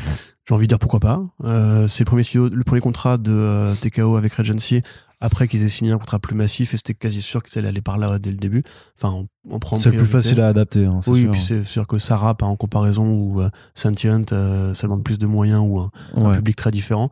J'ai 0.48 0.55
envie 0.55 0.66
de 0.66 0.70
dire 0.70 0.81
pourquoi 0.81 0.98
pas. 0.98 1.22
Euh, 1.44 1.86
c'est 1.86 2.02
le 2.02 2.06
premier, 2.06 2.24
studio, 2.24 2.48
le 2.48 2.64
premier 2.64 2.81
contrat 2.81 3.18
de 3.18 3.72
TKO 3.81 4.16
avec 4.16 4.35
Regency 4.35 4.82
après 5.20 5.47
qu'ils 5.47 5.62
aient 5.62 5.68
signé 5.68 5.93
un 5.93 5.98
contrat 5.98 6.18
plus 6.18 6.35
massif 6.35 6.74
et 6.74 6.77
c'était 6.77 6.94
quasi 6.94 7.22
sûr 7.22 7.43
qu'ils 7.43 7.56
allaient 7.59 7.68
aller 7.68 7.82
par 7.82 7.98
là 7.98 8.18
dès 8.18 8.31
le 8.31 8.36
début. 8.36 8.64
Enfin, 8.97 9.27
on, 9.48 9.59
prend 9.60 9.77
C'est 9.77 9.93
plus 9.93 10.06
facile 10.06 10.40
à 10.40 10.48
adapter. 10.48 10.86
Hein, 10.86 11.01
oui, 11.06 11.22
sûr. 11.22 11.31
puis 11.31 11.40
c'est 11.40 11.64
sûr 11.64 11.86
que 11.86 11.98
Sarah, 11.98 12.35
pas 12.35 12.47
en 12.47 12.56
comparaison, 12.56 13.06
ou 13.06 13.43
Sentient, 13.74 14.24
ça 14.28 14.82
demande 14.82 15.05
plus 15.05 15.18
de 15.18 15.27
moyens 15.27 15.62
ou 15.64 15.78
un, 16.16 16.32
public 16.32 16.56
très 16.56 16.72
différent. 16.72 17.10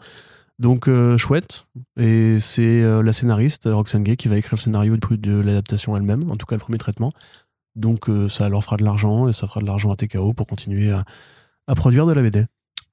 Donc, 0.58 0.88
euh, 0.88 1.16
chouette. 1.16 1.66
Et 1.98 2.38
c'est 2.40 2.82
euh, 2.82 3.02
la 3.02 3.12
scénariste, 3.12 3.68
Roxane 3.70 4.02
Gay, 4.02 4.16
qui 4.16 4.28
va 4.28 4.36
écrire 4.36 4.54
le 4.54 4.60
scénario 4.60 4.96
de, 4.96 5.40
l'adaptation 5.40 5.96
elle-même, 5.96 6.30
en 6.30 6.36
tout 6.36 6.46
cas 6.46 6.56
le 6.56 6.60
premier 6.60 6.78
traitement. 6.78 7.12
Donc, 7.76 8.08
euh, 8.08 8.28
ça 8.28 8.48
leur 8.48 8.64
fera 8.64 8.76
de 8.76 8.84
l'argent 8.84 9.28
et 9.28 9.32
ça 9.32 9.46
fera 9.46 9.60
de 9.60 9.66
l'argent 9.66 9.92
à 9.92 9.96
TKO 9.96 10.32
pour 10.32 10.46
continuer 10.46 10.90
à, 10.90 11.04
à 11.68 11.74
produire 11.74 12.06
de 12.06 12.12
la 12.12 12.22
BD. 12.22 12.46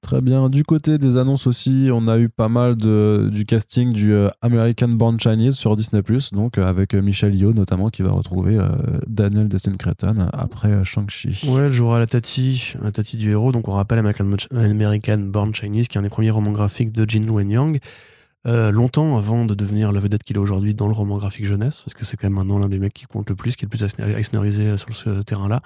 Très 0.06 0.20
bien. 0.20 0.48
Du 0.48 0.62
côté 0.62 0.98
des 0.98 1.16
annonces 1.16 1.48
aussi, 1.48 1.90
on 1.92 2.06
a 2.06 2.16
eu 2.16 2.28
pas 2.28 2.48
mal 2.48 2.76
de, 2.76 3.28
du 3.32 3.44
casting 3.44 3.92
du 3.92 4.12
euh, 4.12 4.28
American 4.40 4.90
Born 4.90 5.18
Chinese 5.18 5.56
sur 5.56 5.74
Disney+, 5.74 6.00
donc 6.30 6.58
euh, 6.58 6.64
avec 6.64 6.94
euh, 6.94 7.00
Michelle 7.00 7.34
Yeoh 7.34 7.52
notamment 7.52 7.90
qui 7.90 8.02
va 8.02 8.12
retrouver 8.12 8.56
Daniel 9.08 9.48
Destin 9.48 9.72
Cretton 9.72 10.28
après 10.32 10.84
Shang-Chi. 10.84 11.48
Ouais, 11.48 11.62
elle 11.62 11.72
jouera 11.72 11.98
la 11.98 12.06
Tati, 12.06 12.74
la 12.80 12.92
Tati 12.92 13.16
du 13.16 13.32
héros. 13.32 13.50
Donc, 13.50 13.66
on 13.66 13.72
rappelle 13.72 13.98
American, 13.98 15.18
Born 15.18 15.52
Chinese, 15.52 15.88
qui 15.88 15.98
est 15.98 16.00
un 16.00 16.02
des 16.02 16.08
premiers 16.08 16.30
romans 16.30 16.52
graphiques 16.52 16.92
de 16.92 17.04
Jin 17.08 17.28
Wen 17.28 17.50
Yang. 17.50 17.80
Longtemps 18.44 19.18
avant 19.18 19.44
de 19.44 19.54
devenir 19.54 19.90
la 19.90 19.98
vedette 19.98 20.22
qu'il 20.22 20.36
est 20.36 20.38
aujourd'hui 20.38 20.72
dans 20.72 20.86
le 20.86 20.94
roman 20.94 21.18
graphique 21.18 21.46
jeunesse, 21.46 21.82
parce 21.82 21.94
que 21.94 22.04
c'est 22.04 22.16
quand 22.16 22.28
même 22.28 22.34
maintenant 22.34 22.58
l'un 22.58 22.68
des 22.68 22.78
mecs 22.78 22.94
qui 22.94 23.06
compte 23.06 23.28
le 23.28 23.34
plus, 23.34 23.56
qui 23.56 23.64
est 23.64 23.68
le 23.72 23.76
plus 23.76 23.84
exnérisé 24.16 24.76
sur 24.76 24.94
ce 24.94 25.22
terrain-là. 25.22 25.62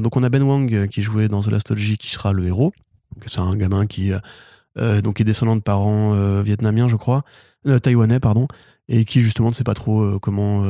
Donc 0.00 0.14
on 0.18 0.22
a 0.22 0.28
Ben 0.28 0.42
Wang 0.42 0.88
qui 0.88 1.02
jouait 1.02 1.28
dans 1.28 1.40
The 1.40 1.46
Last 1.46 1.70
OG, 1.70 1.96
qui 1.98 2.10
sera 2.10 2.34
le 2.34 2.44
héros. 2.44 2.74
C'est 3.26 3.40
un 3.40 3.56
gamin 3.56 3.86
qui 3.86 4.12
euh, 4.12 4.18
euh, 4.78 5.00
donc 5.00 5.20
est 5.20 5.24
descendant 5.24 5.56
de 5.56 5.60
parents 5.62 6.14
euh, 6.14 6.42
vietnamiens, 6.42 6.88
je 6.88 6.96
crois, 6.96 7.24
euh, 7.66 7.78
taïwanais, 7.78 8.20
pardon, 8.20 8.46
et 8.88 9.04
qui 9.04 9.20
justement 9.20 9.48
ne 9.48 9.54
sait 9.54 9.64
pas 9.64 9.74
trop 9.74 10.18
comment 10.20 10.62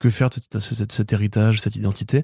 que 0.00 0.10
faire 0.10 0.30
de 0.30 0.60
cet, 0.60 1.12
héritage, 1.12 1.60
cette 1.60 1.76
identité. 1.76 2.18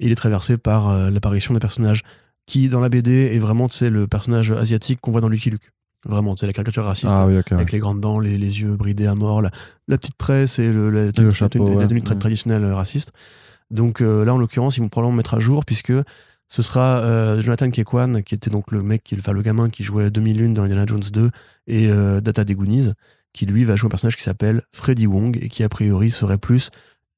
Et 0.00 0.06
il 0.06 0.12
est 0.12 0.16
traversé 0.16 0.56
par 0.58 1.10
l'apparition 1.10 1.52
d'un 1.54 1.60
personnage 1.60 2.02
qui, 2.46 2.68
dans 2.70 2.80
la 2.80 2.88
BD, 2.88 3.30
est 3.34 3.38
vraiment 3.38 3.68
sais, 3.68 3.90
le 3.90 4.06
personnage 4.06 4.50
asiatique 4.52 5.00
qu'on 5.02 5.10
voit 5.10 5.20
dans 5.20 5.28
Lucky 5.28 5.50
Luke. 5.50 5.70
Vraiment, 6.06 6.34
c'est 6.36 6.46
la 6.46 6.52
caricature 6.54 6.84
raciste 6.84 7.12
Ah 7.14 7.26
oui, 7.26 7.36
ok. 7.36 7.46
ouais. 7.50 7.56
avec 7.56 7.72
les 7.72 7.78
grandes 7.78 8.00
dents, 8.00 8.20
les, 8.20 8.38
les 8.38 8.60
yeux 8.62 8.74
bridés 8.76 9.06
à 9.06 9.14
mort, 9.14 9.42
la, 9.42 9.50
la 9.88 9.98
petite 9.98 10.16
tresse 10.16 10.58
et 10.58 10.72
le, 10.72 10.90
la, 10.90 11.10
le 11.14 11.30
chapeau, 11.32 11.68
la 11.68 11.76
ouais. 11.76 11.86
tenue 11.88 12.02
très 12.02 12.14
Mm. 12.14 12.18
traditionnelle 12.20 12.64
raciste. 12.72 13.12
Donc 13.70 14.00
là, 14.00 14.32
en 14.32 14.38
l'occurrence, 14.38 14.76
ils 14.78 14.80
vont 14.80 14.88
probablement 14.88 15.16
mettre 15.16 15.34
à 15.34 15.40
jour 15.40 15.64
puisque 15.66 15.92
ce 16.48 16.62
sera 16.62 17.00
euh, 17.00 17.42
Jonathan 17.42 17.70
Kekwan, 17.70 18.22
qui 18.22 18.34
était 18.34 18.50
donc 18.50 18.72
le 18.72 18.82
mec, 18.82 19.04
qui, 19.04 19.16
enfin 19.16 19.32
le 19.32 19.42
gamin 19.42 19.68
qui 19.68 19.84
jouait 19.84 20.10
2001 20.10 20.50
dans 20.50 20.62
Indiana 20.62 20.84
Jones 20.86 21.02
2 21.12 21.30
et 21.66 21.88
euh, 21.88 22.20
Data 22.20 22.44
des 22.44 22.54
Goonies, 22.54 22.92
qui 23.32 23.46
lui 23.46 23.64
va 23.64 23.76
jouer 23.76 23.86
un 23.86 23.90
personnage 23.90 24.16
qui 24.16 24.22
s'appelle 24.22 24.62
Freddy 24.72 25.06
Wong 25.06 25.38
et 25.40 25.48
qui 25.48 25.62
a 25.62 25.68
priori 25.68 26.10
serait 26.10 26.38
plus 26.38 26.70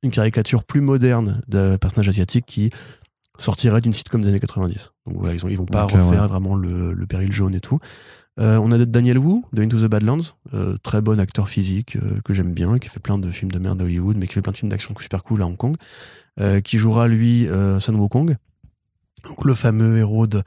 une 0.03 0.11
caricature 0.11 0.65
plus 0.65 0.81
moderne 0.81 1.43
d'un 1.47 1.79
personnage 1.79 2.09
asiatique 2.09 2.47
qui 2.47 2.71
sortirait 3.39 3.81
d'une 3.81 3.93
sitcom 3.93 4.21
des 4.21 4.29
années 4.29 4.41
90. 4.41 4.93
Donc 5.07 5.17
voilà, 5.19 5.35
ils, 5.35 5.45
ont, 5.45 5.49
ils 5.49 5.57
vont 5.57 5.67
pas 5.67 5.85
refaire 5.85 6.23
ouais. 6.23 6.29
vraiment 6.29 6.55
le, 6.55 6.93
le 6.93 7.07
péril 7.07 7.33
jaune 7.33 7.55
et 7.55 7.61
tout. 7.61 7.79
Euh, 8.39 8.59
on 8.59 8.71
a 8.73 8.79
Daniel 8.79 9.19
Wu 9.19 9.43
de 9.53 9.63
Into 9.63 9.79
the 9.79 9.91
Badlands, 9.91 10.35
euh, 10.55 10.77
très 10.83 11.03
bon 11.03 11.21
acteur 11.21 11.49
physique 11.49 11.97
euh, 11.97 12.21
que 12.25 12.33
j'aime 12.33 12.53
bien, 12.53 12.79
qui 12.79 12.89
fait 12.89 13.01
plein 13.01 13.19
de 13.19 13.31
films 13.31 13.51
de 13.51 13.59
merde 13.59 13.83
à 13.83 13.85
Hollywood, 13.85 14.17
mais 14.17 14.27
qui 14.27 14.35
fait 14.35 14.43
plein 14.43 14.53
de 14.53 14.57
films 14.57 14.71
d'action 14.71 14.95
super 14.99 15.23
cool 15.23 15.43
à 15.43 15.47
Hong 15.47 15.57
Kong, 15.57 15.77
qui 16.65 16.79
jouera 16.79 17.07
lui 17.07 17.47
Sun 17.81 17.97
Wukong, 17.97 18.37
donc 19.27 19.45
le 19.45 19.55
fameux 19.55 19.99
héros 19.99 20.27
de 20.27 20.43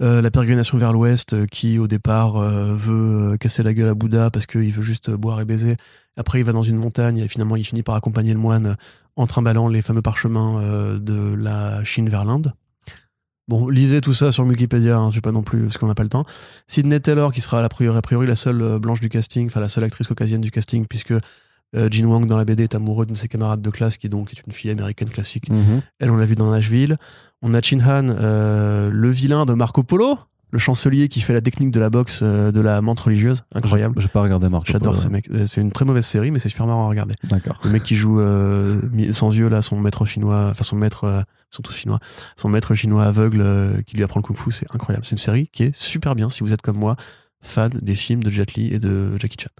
euh, 0.00 0.22
la 0.22 0.30
pérégrination 0.30 0.78
vers 0.78 0.92
l'ouest, 0.92 1.32
euh, 1.32 1.46
qui 1.46 1.78
au 1.78 1.88
départ 1.88 2.36
euh, 2.36 2.72
veut 2.72 3.36
casser 3.36 3.64
la 3.64 3.74
gueule 3.74 3.88
à 3.88 3.94
Bouddha 3.94 4.30
parce 4.30 4.46
qu'il 4.46 4.70
veut 4.70 4.82
juste 4.82 5.10
boire 5.10 5.40
et 5.40 5.44
baiser. 5.44 5.76
Après, 6.16 6.38
il 6.38 6.44
va 6.44 6.52
dans 6.52 6.62
une 6.62 6.76
montagne 6.76 7.18
et 7.18 7.26
finalement, 7.26 7.56
il 7.56 7.64
finit 7.64 7.82
par 7.82 7.96
accompagner 7.96 8.32
le 8.32 8.38
moine 8.38 8.76
en 9.16 9.26
trimballant 9.26 9.66
les 9.66 9.82
fameux 9.82 10.02
parchemins 10.02 10.98
de 11.00 11.34
la 11.34 11.82
Chine 11.82 12.08
vers 12.08 12.24
l'Inde. 12.24 12.54
Bon, 13.48 13.68
lisez 13.68 14.00
tout 14.00 14.14
ça 14.14 14.30
sur 14.30 14.44
Wikipédia, 14.44 14.96
hein, 14.96 15.10
je 15.10 15.16
sais 15.16 15.20
pas 15.20 15.32
non 15.32 15.42
plus, 15.42 15.62
parce 15.62 15.78
qu'on 15.78 15.88
n'a 15.88 15.94
pas 15.94 16.02
le 16.04 16.08
temps. 16.08 16.24
Sydney 16.68 17.00
Taylor, 17.00 17.32
qui 17.32 17.40
sera 17.40 17.64
a 17.64 17.68
priori, 17.68 18.26
la 18.26 18.36
seule 18.36 18.78
blanche 18.78 19.00
du 19.00 19.08
casting, 19.08 19.46
enfin 19.46 19.58
la 19.58 19.68
seule 19.68 19.84
actrice 19.84 20.06
caucasienne 20.06 20.40
du 20.40 20.50
casting, 20.52 20.86
puisque 20.86 21.14
euh, 21.76 21.88
Jin 21.90 22.06
Wang 22.06 22.26
dans 22.26 22.36
la 22.36 22.44
BD 22.44 22.64
est 22.64 22.74
amoureux 22.74 23.06
de 23.06 23.14
ses 23.14 23.28
camarades 23.28 23.60
de 23.60 23.70
classe, 23.70 23.96
qui 23.96 24.08
donc 24.08 24.32
est 24.32 24.42
une 24.46 24.52
fille 24.52 24.70
américaine 24.70 25.10
classique. 25.10 25.50
Mhm. 25.50 25.82
Elle, 25.98 26.10
on 26.10 26.16
l'a 26.16 26.24
vu 26.24 26.36
dans 26.36 26.50
Nashville. 26.50 26.96
On 27.42 27.54
a 27.54 27.60
Chin 27.60 27.78
Han, 27.80 28.08
euh, 28.08 28.90
le 28.92 29.10
vilain 29.10 29.46
de 29.46 29.52
Marco 29.52 29.82
Polo, 29.82 30.18
le 30.50 30.58
chancelier 30.58 31.08
qui 31.08 31.20
fait 31.20 31.34
la 31.34 31.42
technique 31.42 31.70
de 31.70 31.78
la 31.78 31.90
boxe 31.90 32.20
euh, 32.22 32.50
de 32.50 32.60
la 32.60 32.80
menthe 32.80 33.00
religieuse. 33.00 33.44
Incroyable. 33.54 33.94
J'ai 33.98 34.02
j'ai 34.02 34.08
pas 34.08 34.22
regardé 34.22 34.48
Marco 34.48 34.64
J'adore 34.66 34.94
Polo, 34.94 35.04
ce 35.04 35.08
mec. 35.08 35.28
C'est 35.46 35.60
une 35.60 35.70
très 35.70 35.84
mauvaise 35.84 36.06
série, 36.06 36.30
mais 36.30 36.38
c'est 36.38 36.48
super 36.48 36.66
marrant 36.66 36.86
à 36.86 36.88
regarder. 36.88 37.14
D'accord. 37.24 37.60
Le 37.62 37.70
mec 37.70 37.82
qui 37.82 37.96
joue 37.96 38.20
sans 39.12 39.36
yeux, 39.36 39.48
là, 39.48 39.60
son 39.60 39.78
maître 39.78 40.06
chinois, 40.06 40.48
enfin 40.50 40.64
son 40.64 40.76
maître, 40.76 41.24
ils 41.52 41.56
sont 41.56 41.62
tous 41.62 41.74
chinois, 41.74 41.98
son 42.34 42.48
maître 42.48 42.74
chinois 42.74 43.04
aveugle 43.04 43.82
qui 43.86 43.96
lui 43.96 44.04
apprend 44.04 44.20
le 44.20 44.24
kung 44.24 44.36
fu, 44.36 44.50
c'est 44.50 44.66
incroyable. 44.74 45.04
C'est 45.04 45.12
une 45.12 45.18
série 45.18 45.48
qui 45.52 45.64
est 45.64 45.76
super 45.76 46.14
bien 46.14 46.30
si 46.30 46.42
vous 46.42 46.52
êtes 46.54 46.62
comme 46.62 46.78
moi, 46.78 46.96
fan 47.40 47.70
des 47.80 47.94
films 47.94 48.22
de 48.22 48.30
Jet 48.30 48.54
Li 48.54 48.72
et 48.72 48.78
de 48.78 49.18
Jackie 49.18 49.36
Chan. 49.40 49.50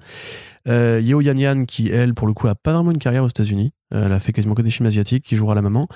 Euh, 0.68 1.00
Yeo 1.02 1.20
Yan 1.20 1.36
Yan, 1.36 1.64
qui 1.64 1.88
elle, 1.88 2.14
pour 2.14 2.26
le 2.26 2.34
coup, 2.34 2.48
a 2.48 2.54
pas 2.54 2.72
vraiment 2.72 2.90
une 2.90 2.98
carrière 2.98 3.24
aux 3.24 3.28
États-Unis. 3.28 3.72
Elle 3.90 4.12
a 4.12 4.20
fait 4.20 4.32
quasiment 4.32 4.54
que 4.54 4.62
des 4.62 4.70
films 4.70 4.86
asiatiques, 4.86 5.24
qui 5.24 5.36
jouera 5.36 5.54
la 5.54 5.62
maman. 5.62 5.88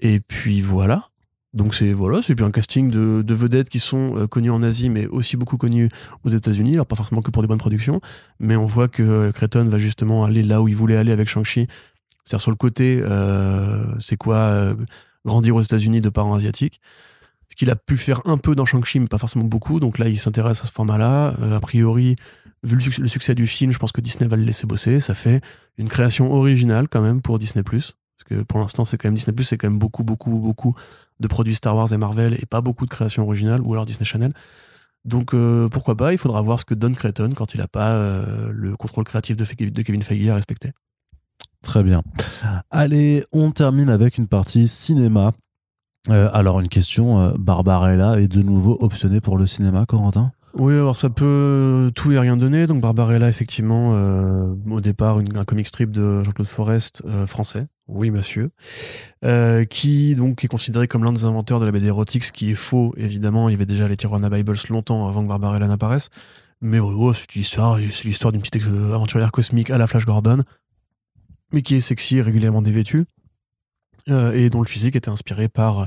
Et 0.00 0.20
puis 0.20 0.60
voilà. 0.60 1.08
Donc 1.52 1.74
c'est 1.74 1.92
voilà, 1.92 2.22
c'est 2.22 2.40
un 2.42 2.52
casting 2.52 2.90
de, 2.90 3.22
de 3.22 3.34
vedettes 3.34 3.68
qui 3.68 3.80
sont 3.80 4.16
euh, 4.16 4.26
connues 4.28 4.52
en 4.52 4.62
Asie, 4.62 4.88
mais 4.88 5.08
aussi 5.08 5.36
beaucoup 5.36 5.56
connues 5.56 5.88
aux 6.22 6.28
États-Unis. 6.28 6.74
Alors 6.74 6.86
pas 6.86 6.94
forcément 6.94 7.22
que 7.22 7.32
pour 7.32 7.42
des 7.42 7.48
bonnes 7.48 7.58
productions, 7.58 8.00
mais 8.38 8.54
on 8.54 8.66
voit 8.66 8.86
que 8.86 9.02
euh, 9.02 9.32
Creighton 9.32 9.64
va 9.64 9.80
justement 9.80 10.24
aller 10.24 10.44
là 10.44 10.62
où 10.62 10.68
il 10.68 10.76
voulait 10.76 10.96
aller 10.96 11.10
avec 11.10 11.28
Shang-Chi, 11.28 11.66
c'est-à-dire 12.24 12.40
sur 12.40 12.52
le 12.52 12.56
côté, 12.56 13.02
c'est 13.98 14.16
quoi 14.16 14.76
grandir 15.24 15.56
aux 15.56 15.62
États-Unis 15.62 16.00
de 16.00 16.08
parents 16.08 16.34
asiatiques. 16.34 16.80
Ce 17.50 17.56
qu'il 17.56 17.68
a 17.68 17.76
pu 17.76 17.96
faire 17.96 18.20
un 18.26 18.38
peu 18.38 18.54
dans 18.54 18.64
Shang-Chi, 18.64 19.00
mais 19.00 19.08
pas 19.08 19.18
forcément 19.18 19.44
beaucoup. 19.44 19.80
Donc 19.80 19.98
là, 19.98 20.08
il 20.08 20.18
s'intéresse 20.18 20.62
à 20.62 20.66
ce 20.66 20.72
format-là. 20.72 21.34
Euh, 21.42 21.56
a 21.56 21.60
priori, 21.60 22.16
vu 22.62 22.76
le, 22.76 22.80
suc- 22.80 22.98
le 22.98 23.08
succès 23.08 23.34
du 23.34 23.46
film, 23.46 23.72
je 23.72 23.78
pense 23.78 23.92
que 23.92 24.00
Disney 24.00 24.28
va 24.28 24.36
le 24.36 24.44
laisser 24.44 24.66
bosser. 24.66 25.00
Ça 25.00 25.14
fait 25.14 25.40
une 25.76 25.88
création 25.88 26.32
originale 26.32 26.88
quand 26.88 27.02
même 27.02 27.20
pour 27.20 27.38
Disney+. 27.38 27.62
Parce 27.64 27.94
que 28.24 28.42
pour 28.42 28.60
l'instant, 28.60 28.84
c'est 28.84 28.96
quand 28.98 29.08
même 29.08 29.16
Disney+, 29.16 29.34
c'est 29.42 29.58
quand 29.58 29.68
même 29.68 29.78
beaucoup, 29.80 30.04
beaucoup, 30.04 30.38
beaucoup 30.38 30.74
de 31.18 31.26
produits 31.26 31.54
Star 31.54 31.74
Wars 31.76 31.92
et 31.92 31.96
Marvel 31.98 32.34
et 32.34 32.46
pas 32.46 32.60
beaucoup 32.60 32.84
de 32.84 32.90
créations 32.90 33.24
originales, 33.24 33.60
ou 33.62 33.72
alors 33.72 33.84
Disney 33.84 34.04
Channel. 34.04 34.32
Donc 35.04 35.34
euh, 35.34 35.68
pourquoi 35.70 35.96
pas, 35.96 36.12
il 36.12 36.18
faudra 36.18 36.42
voir 36.42 36.60
ce 36.60 36.64
que 36.64 36.74
donne 36.74 36.94
Creighton 36.94 37.30
quand 37.34 37.54
il 37.54 37.58
n'a 37.60 37.68
pas 37.68 37.92
euh, 37.92 38.50
le 38.52 38.76
contrôle 38.76 39.04
créatif 39.04 39.34
de, 39.36 39.44
de 39.70 39.82
Kevin 39.82 40.02
Feige 40.02 40.28
à 40.28 40.34
respecter. 40.34 40.72
Très 41.62 41.82
bien. 41.82 42.02
Allez, 42.70 43.24
on 43.32 43.50
termine 43.50 43.88
avec 43.88 44.18
une 44.18 44.28
partie 44.28 44.68
cinéma. 44.68 45.32
Euh, 46.08 46.30
alors, 46.32 46.60
une 46.60 46.68
question, 46.68 47.20
euh, 47.20 47.32
Barbarella 47.38 48.18
est 48.20 48.28
de 48.28 48.42
nouveau 48.42 48.78
optionnée 48.80 49.20
pour 49.20 49.36
le 49.36 49.46
cinéma, 49.46 49.84
Corentin? 49.86 50.32
Oui, 50.54 50.72
alors 50.74 50.96
ça 50.96 51.10
peut 51.10 51.92
tout 51.94 52.10
et 52.10 52.18
rien 52.18 52.36
donner. 52.36 52.66
Donc 52.66 52.80
Barbarella, 52.80 53.28
effectivement, 53.28 53.92
euh, 53.94 54.52
au 54.68 54.80
départ, 54.80 55.20
une- 55.20 55.36
un 55.36 55.44
comic 55.44 55.66
strip 55.68 55.92
de 55.92 56.22
Jean-Claude 56.24 56.48
Forest 56.48 57.02
français. 57.26 57.68
Oui, 57.86 58.10
monsieur. 58.10 58.50
Qui 59.70 60.14
donc 60.16 60.42
est 60.44 60.48
considéré 60.48 60.88
comme 60.88 61.04
l'un 61.04 61.12
des 61.12 61.24
inventeurs 61.24 61.60
de 61.60 61.66
la 61.66 61.70
BD 61.72 61.86
érotique, 61.86 62.24
ce 62.24 62.32
qui 62.32 62.50
est 62.50 62.56
faux, 62.56 62.92
évidemment. 62.96 63.48
Il 63.48 63.52
y 63.52 63.54
avait 63.54 63.66
déjà 63.66 63.86
les 63.86 63.96
Tijuana 63.96 64.28
Bibles 64.28 64.56
longtemps 64.70 65.06
avant 65.08 65.22
que 65.22 65.28
Barbarella 65.28 65.68
n'apparaisse. 65.68 66.08
Mais 66.60 66.80
oh, 66.80 66.92
oh, 66.98 67.12
c'est 67.14 67.32
l'histoire, 67.36 67.76
d'une 67.76 68.40
petite 68.42 68.56
aventurière 68.92 69.30
cosmique 69.30 69.70
à 69.70 69.78
la 69.78 69.86
Flash 69.86 70.04
Gordon, 70.04 70.42
mais 71.52 71.62
qui 71.62 71.76
est 71.76 71.80
sexy 71.80 72.20
régulièrement 72.20 72.60
dévêtue, 72.62 73.06
et 74.08 74.50
dont 74.50 74.60
le 74.62 74.66
physique 74.68 74.96
était 74.96 75.10
inspiré 75.10 75.48
par 75.48 75.86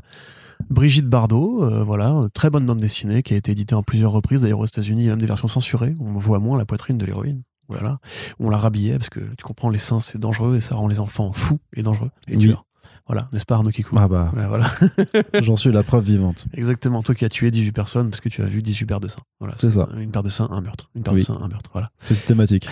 Brigitte 0.69 1.07
Bardot, 1.07 1.63
euh, 1.63 1.83
voilà, 1.83 2.11
euh, 2.13 2.29
très 2.33 2.49
bonne 2.49 2.65
bande 2.65 2.79
dessinée 2.79 3.21
qui 3.23 3.33
a 3.33 3.37
été 3.37 3.51
éditée 3.51 3.75
en 3.75 3.83
plusieurs 3.83 4.11
reprises, 4.11 4.43
d'ailleurs 4.43 4.59
aux 4.59 4.65
États-Unis, 4.65 5.01
il 5.01 5.05
y 5.05 5.09
a 5.09 5.11
même 5.11 5.19
des 5.19 5.25
versions 5.25 5.47
censurées, 5.49 5.93
on 5.99 6.13
voit 6.13 6.39
moins 6.39 6.57
la 6.57 6.65
poitrine 6.65 6.97
de 6.97 7.05
l'héroïne. 7.05 7.41
Voilà. 7.69 7.99
On 8.39 8.49
la 8.49 8.57
rhabillait 8.57 8.97
parce 8.97 9.09
que 9.09 9.19
tu 9.19 9.43
comprends, 9.43 9.69
les 9.69 9.79
seins 9.79 9.99
c'est 9.99 10.17
dangereux 10.19 10.57
et 10.57 10.59
ça 10.61 10.75
rend 10.75 10.87
les 10.87 10.99
enfants 10.99 11.31
fous 11.33 11.59
et 11.75 11.81
dangereux 11.83 12.11
et 12.27 12.35
Oui. 12.35 12.43
tueurs. 12.43 12.65
Voilà, 13.07 13.27
n'est-ce 13.33 13.45
pas 13.45 13.55
Arnaud 13.55 13.71
Kikou? 13.71 13.97
Ah 13.99 14.07
bah, 14.07 14.31
Ouais, 14.33 14.47
voilà. 14.47 14.67
j'en 15.41 15.57
suis 15.57 15.71
la 15.73 15.83
preuve 15.83 16.05
vivante. 16.05 16.45
Exactement, 16.53 17.03
toi 17.03 17.13
qui 17.15 17.25
as 17.25 17.29
tué 17.29 17.51
18 17.51 17.73
personnes 17.73 18.09
parce 18.09 18.21
que 18.21 18.29
tu 18.29 18.41
as 18.41 18.45
vu 18.45 18.61
18 18.61 18.85
paires 18.85 18.99
de 19.01 19.09
seins. 19.09 19.23
Voilà, 19.39 19.55
C'est 19.57 19.71
ça. 19.71 19.89
Une 19.97 20.11
paire 20.11 20.23
de 20.23 20.29
seins, 20.29 20.47
un 20.51 20.61
meurtre. 20.61 20.89
Une 20.95 21.03
paire 21.03 21.13
Oui. 21.13 21.19
de 21.19 21.25
seins, 21.25 21.37
un 21.41 21.49
meurtre. 21.49 21.69
Voilà. 21.73 21.89
C'est 22.01 22.15
systématique. 22.15 22.69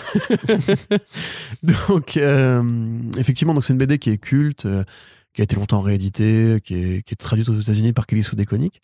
donc, 1.62 2.16
euh, 2.16 2.62
effectivement, 3.18 3.54
donc 3.54 3.64
c'est 3.64 3.72
une 3.72 3.78
BD 3.78 3.98
qui 3.98 4.10
est 4.10 4.18
culte, 4.18 4.66
euh, 4.66 4.84
qui 5.32 5.40
a 5.42 5.44
été 5.44 5.56
longtemps 5.56 5.80
rééditée, 5.80 6.60
qui 6.62 6.74
est, 6.74 7.02
qui 7.02 7.16
traduite 7.16 7.48
aux 7.48 7.60
États-Unis 7.60 7.92
par 7.92 8.06
Kelly 8.06 8.22
Sue 8.22 8.36
DeConnick, 8.36 8.82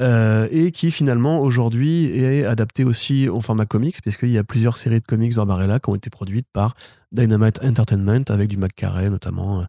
euh, 0.00 0.46
et 0.50 0.70
qui 0.70 0.90
finalement 0.90 1.40
aujourd'hui 1.40 2.04
est 2.06 2.44
adaptée 2.44 2.84
aussi 2.84 3.28
au 3.28 3.40
format 3.40 3.66
comics, 3.66 4.00
puisqu'il 4.02 4.30
y 4.30 4.38
a 4.38 4.44
plusieurs 4.44 4.76
séries 4.76 5.00
de 5.00 5.06
comics 5.06 5.34
Barbarella 5.34 5.80
qui 5.80 5.90
ont 5.90 5.94
été 5.94 6.10
produites 6.10 6.46
par 6.52 6.76
Dynamite 7.12 7.60
Entertainment 7.64 8.24
avec 8.28 8.48
du 8.48 8.56
McCarrey 8.56 9.10
notamment. 9.10 9.60
euh, 9.60 9.64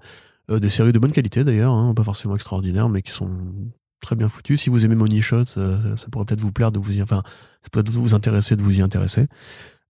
euh, 0.52 0.60
des 0.60 0.69
séries 0.69 0.91
de 0.91 0.99
bonne 0.99 1.11
qualité 1.11 1.44
d'ailleurs, 1.44 1.73
hein, 1.73 1.94
pas 1.94 2.03
forcément 2.03 2.36
extraordinaires, 2.36 2.90
mais 2.90 3.02
qui 3.02 3.11
sont 3.11 3.30
très 4.02 4.15
bien 4.15 4.30
foutu. 4.30 4.57
Si 4.57 4.69
vous 4.69 4.86
aimez 4.86 4.95
Money 4.95 5.22
Shot, 5.22 5.45
ça, 5.45 5.98
ça 5.98 6.07
pourrait 6.11 6.26
peut-être 6.26 6.41
vous 6.41 6.52
plaire 6.52 6.72
de 6.72 6.80
vous 6.80 6.98
y, 6.98 7.02
enfin, 7.02 7.22
ça 7.61 7.69
pourrait 7.72 7.84
vous 7.88 8.15
intéresser 8.15 8.56
de 8.56 8.64
vous 8.64 8.80
y 8.80 8.81
intéresser. 8.81 9.27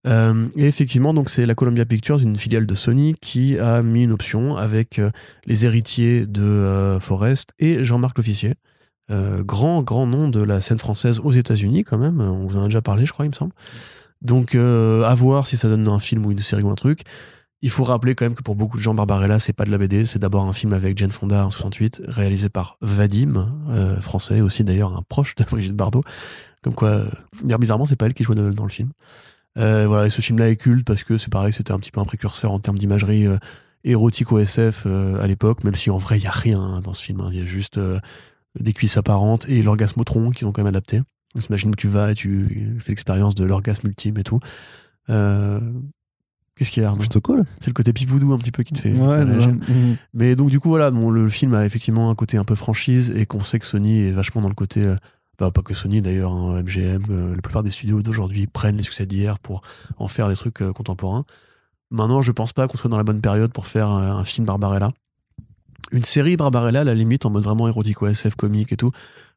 Euh, 0.06 0.48
et 0.56 0.66
effectivement, 0.66 1.12
donc 1.12 1.28
c'est 1.28 1.44
la 1.46 1.54
Columbia 1.54 1.84
Pictures, 1.84 2.20
une 2.20 2.36
filiale 2.36 2.66
de 2.66 2.74
Sony, 2.74 3.14
qui 3.20 3.58
a 3.58 3.82
mis 3.82 4.04
une 4.04 4.12
option 4.12 4.56
avec 4.56 4.98
euh, 4.98 5.10
les 5.46 5.66
héritiers 5.66 6.26
de 6.26 6.42
euh, 6.42 7.00
Forrest 7.00 7.50
et 7.58 7.84
Jean-Marc 7.84 8.16
L'Officier. 8.16 8.54
Euh, 9.10 9.42
grand, 9.42 9.82
grand 9.82 10.06
nom 10.06 10.28
de 10.28 10.40
la 10.40 10.60
scène 10.60 10.78
française 10.78 11.20
aux 11.22 11.32
États-Unis, 11.32 11.84
quand 11.84 11.98
même. 11.98 12.20
On 12.20 12.46
vous 12.46 12.56
en 12.56 12.62
a 12.62 12.64
déjà 12.66 12.80
parlé, 12.80 13.04
je 13.04 13.12
crois, 13.12 13.26
il 13.26 13.30
me 13.30 13.34
semble. 13.34 13.52
Donc, 14.22 14.54
à 14.54 15.14
voir 15.14 15.46
si 15.46 15.56
ça 15.56 15.68
donne 15.68 15.88
un 15.88 15.98
film 15.98 16.26
ou 16.26 16.30
une 16.32 16.38
série 16.40 16.62
ou 16.62 16.70
un 16.70 16.74
truc. 16.74 17.02
Il 17.62 17.70
faut 17.70 17.84
rappeler 17.84 18.14
quand 18.14 18.24
même 18.24 18.34
que 18.34 18.42
pour 18.42 18.54
beaucoup 18.54 18.76
de 18.76 18.82
gens, 18.82 18.94
Barbarella, 18.94 19.38
c'est 19.38 19.52
pas 19.52 19.64
de 19.64 19.70
la 19.70 19.78
BD, 19.78 20.04
c'est 20.04 20.18
d'abord 20.18 20.44
un 20.44 20.52
film 20.52 20.72
avec 20.74 20.96
Jane 20.96 21.10
Fonda 21.10 21.44
en 21.44 21.50
68, 21.50 22.02
réalisé 22.06 22.48
par 22.48 22.76
Vadim, 22.82 23.48
français 24.00 24.40
aussi 24.42 24.62
d'ailleurs, 24.62 24.96
un 24.96 25.02
proche 25.08 25.34
de 25.36 25.44
Brigitte 25.44 25.74
Bardot. 25.74 26.02
Comme 26.62 26.74
quoi, 26.74 27.04
bizarrement, 27.42 27.86
c'est 27.86 27.96
pas 27.96 28.06
elle 28.06 28.14
qui 28.14 28.24
dans 28.24 28.50
dans 28.50 28.64
le 28.64 28.70
film. 28.70 28.90
Euh, 29.58 29.86
voilà, 29.86 30.06
et 30.06 30.10
ce 30.10 30.20
film-là 30.20 30.48
est 30.48 30.56
culte 30.56 30.86
parce 30.86 31.02
que 31.04 31.18
c'est 31.18 31.30
pareil, 31.30 31.52
c'était 31.52 31.72
un 31.72 31.78
petit 31.78 31.90
peu 31.90 32.00
un 32.00 32.04
précurseur 32.04 32.52
en 32.52 32.60
termes 32.60 32.78
d'imagerie 32.78 33.26
euh, 33.26 33.38
érotique 33.84 34.30
au 34.32 34.38
SF 34.38 34.84
euh, 34.86 35.20
à 35.20 35.26
l'époque, 35.26 35.64
même 35.64 35.74
si 35.74 35.90
en 35.90 35.98
vrai, 35.98 36.18
il 36.18 36.24
y 36.24 36.26
a 36.28 36.30
rien 36.30 36.60
hein, 36.60 36.80
dans 36.80 36.92
ce 36.92 37.02
film. 37.02 37.20
hein. 37.20 37.30
Il 37.32 37.38
y 37.38 37.42
a 37.42 37.46
juste 37.46 37.78
euh, 37.78 37.98
des 38.58 38.72
cuisses 38.72 38.96
apparentes 38.96 39.48
et 39.48 39.62
l'orgasme 39.62 40.00
au 40.00 40.04
tronc 40.04 40.30
qu'ils 40.30 40.46
ont 40.46 40.52
quand 40.52 40.62
même 40.62 40.68
adapté. 40.68 41.02
Donc, 41.34 41.48
Imagine 41.48 41.70
où 41.70 41.74
tu 41.76 41.88
vas 41.88 42.10
et 42.12 42.14
tu 42.14 42.76
fais 42.80 42.92
l'expérience 42.92 43.34
de 43.34 43.44
l'orgasme 43.44 43.86
ultime 43.88 44.18
et 44.18 44.24
tout. 44.24 44.40
Qu'est-ce 46.56 46.70
qu'il 46.70 46.82
y 46.82 46.86
a 46.86 46.92
Plutôt 46.94 47.20
cool. 47.20 47.44
C'est 47.60 47.68
le 47.68 47.72
côté 47.72 47.92
pipoudou 47.92 48.32
un 48.32 48.38
petit 48.38 48.50
peu 48.50 48.62
qui 48.64 48.74
te 48.74 48.80
fait, 48.80 48.90
te. 48.90 48.98
Mhm. 49.72 49.96
Mais 50.12 50.36
donc 50.36 50.50
du 50.50 50.60
coup 50.60 50.68
voilà, 50.68 50.90
bon, 50.90 51.10
le 51.10 51.28
film 51.28 51.54
a 51.54 51.64
effectivement 51.64 52.10
un 52.10 52.14
côté 52.14 52.36
un 52.36 52.44
peu 52.44 52.54
franchise 52.54 53.12
et 53.16 53.24
qu'on 53.24 53.42
sait 53.42 53.58
que 53.58 53.66
Sony 53.66 54.00
est 54.00 54.10
vachement 54.10 54.42
dans 54.42 54.48
le 54.48 54.54
côté, 54.54 54.94
bah, 55.40 55.50
pas 55.50 55.62
que 55.62 55.72
Sony 55.72 56.02
d'ailleurs, 56.02 56.32
hein, 56.32 56.62
MGM, 56.62 57.02
euh, 57.08 57.34
la 57.34 57.40
plupart 57.40 57.62
des 57.62 57.70
studios 57.70 58.02
d'aujourd'hui 58.02 58.46
prennent 58.46 58.76
les 58.76 58.82
succès 58.82 59.06
d'hier 59.06 59.38
pour 59.38 59.62
en 59.96 60.06
faire 60.06 60.28
des 60.28 60.36
trucs 60.36 60.60
euh, 60.60 60.74
contemporains. 60.74 61.24
Maintenant, 61.90 62.20
je 62.20 62.30
pense 62.30 62.52
pas 62.52 62.68
qu'on 62.68 62.76
soit 62.76 62.90
dans 62.90 62.98
la 62.98 63.04
bonne 63.04 63.22
période 63.22 63.50
pour 63.50 63.66
faire 63.66 63.90
euh, 63.90 64.12
un 64.12 64.24
film 64.24 64.46
Barbarella. 64.46 64.90
Une 65.92 66.04
série 66.04 66.36
Barbarella, 66.36 66.80
à 66.80 66.84
la 66.84 66.94
limite, 66.94 67.24
en 67.24 67.30
mode 67.30 67.42
vraiment 67.42 67.66
érotico 67.66 68.06
SF, 68.06 68.34
comique 68.34 68.70
et 68.72 68.76
tout, 68.76 68.90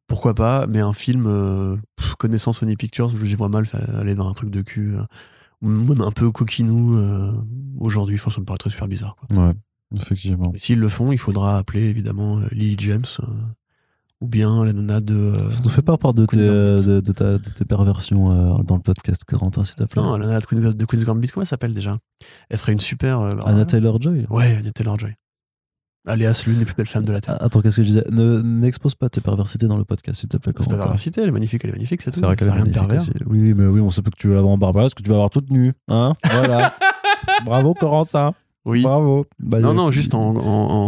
pourquoi 0.06 0.36
pas, 0.36 0.68
mais 0.68 0.82
un 0.82 0.92
film, 0.92 1.80
pff, 1.96 2.16
connaissant 2.16 2.52
Sony 2.52 2.76
Pictures, 2.76 3.10
j'y 3.24 3.36
vois 3.36 3.48
mal 3.48 3.66
aller 3.98 4.14
dans 4.14 4.28
un 4.28 4.34
truc 4.34 4.50
de 4.52 4.62
cul, 4.62 4.94
ou 5.62 5.68
même 5.68 6.02
un 6.02 6.12
peu 6.12 6.30
coquinou 6.30 7.02
aujourd'hui, 7.80 8.18
enfin, 8.18 8.30
ça 8.30 8.42
me 8.42 8.46
paraîtrait 8.46 8.70
super 8.70 8.88
bizarre. 8.88 9.16
Quoi. 9.16 9.48
Ouais, 9.48 9.54
effectivement. 9.96 10.52
S'ils 10.58 10.78
le 10.78 10.90
font, 10.90 11.12
il 11.12 11.18
faudra 11.18 11.58
appeler 11.58 11.86
évidemment 11.86 12.42
Lily 12.52 12.76
James 12.78 13.06
ou 14.24 14.28
bien 14.28 14.64
la 14.64 14.72
nana 14.74 15.02
de. 15.02 15.14
euh, 15.16 15.50
Ne 15.64 15.70
fais 15.70 15.82
pas 15.82 15.98
part 15.98 16.14
de 16.14 16.26
tes, 16.26 16.38
euh, 16.40 16.78
Gambit. 16.78 16.88
de, 16.88 17.00
de 17.02 17.12
ta- 17.12 17.38
de 17.38 17.50
tes 17.50 17.66
perversions 17.66 18.32
euh, 18.60 18.64
dans 18.64 18.76
le 18.76 18.82
podcast, 18.82 19.24
Corentin, 19.26 19.64
s'il 19.66 19.76
te 19.76 19.84
plaît. 19.84 20.02
non, 20.02 20.16
la 20.18 20.26
nana 20.28 20.40
de 20.40 20.46
Queen's, 20.46 20.76
de 20.76 20.86
Queen's 20.86 21.04
Gambit, 21.06 21.28
comment 21.28 21.42
elle 21.44 21.48
s'appelle 21.48 21.74
déjà? 21.74 21.98
Elle 22.50 22.58
ferait 22.58 22.72
une 22.72 22.80
super. 22.80 23.20
euh. 23.20 23.36
Anna 23.46 23.66
Taylor-Joy 23.66 24.28
Ouais, 24.30 24.56
Anna 24.60 24.72
Taylor-Joy. 24.72 25.14
Alias 26.06 26.44
l'une 26.48 26.58
des 26.58 26.66
plus 26.66 26.76
belles 26.76 26.86
femmes 26.88 27.06
de 27.06 27.14
la 27.14 27.22
Terre. 27.22 27.38
Ah, 27.40 27.46
Attends, 27.46 27.62
qu'est-ce 27.62 27.78
que 27.78 27.82
je 27.84 27.88
disais? 27.88 28.06
Ne- 28.12 28.42
N'expose 28.42 28.94
pas 28.96 29.08
tes 29.10 29.22
perversités 29.22 29.68
dans 29.68 29.78
le 29.78 29.86
podcast, 29.86 30.20
s'il 30.20 30.28
te 30.30 30.36
plaît, 30.38 30.52
c'est 30.60 30.70
pas 30.70 30.76
perversité, 30.78 31.22
elle 31.22 31.30
est 31.30 31.32
magnifique, 31.32 31.62
elle 31.64 31.70
est 31.70 31.74
magnifique, 31.74 32.02
c'est 32.02 32.12
tout. 32.12 32.20
C'est 32.20 32.26
vrai 32.26 32.36
qu'elle 32.36 32.48
est 32.50 32.52
Ça 32.52 32.56
rien 32.58 32.66
de 32.66 32.70
magnifique 32.72 32.90
pervers. 32.90 33.02
aussi. 33.02 33.26
Oui, 33.44 33.54
mais 33.54 33.66
oui, 33.68 33.80
on 33.82 33.90
sait 33.90 34.02
pas 34.02 34.12
que 34.12 34.18
tu 34.18 34.28
veux 34.28 34.34
l'avoir 34.36 34.54
en 34.54 34.58
Barbara, 34.58 34.84
parce 34.86 34.94
que 34.94 35.02
tu 35.04 35.10
vas 35.10 35.16
avoir 35.16 35.30
toute 35.30 35.50
nue. 35.50 35.74
Hein? 35.88 36.14
Voilà. 36.32 36.74
Bravo, 37.46 37.74
Corentin. 37.74 38.34
Oui. 38.66 38.82
Bravo. 38.82 39.26
Bah, 39.40 39.60
Non, 39.60 39.74
non, 39.74 39.92
juste 39.92 40.14
en. 40.14 40.36
en, 40.38 40.40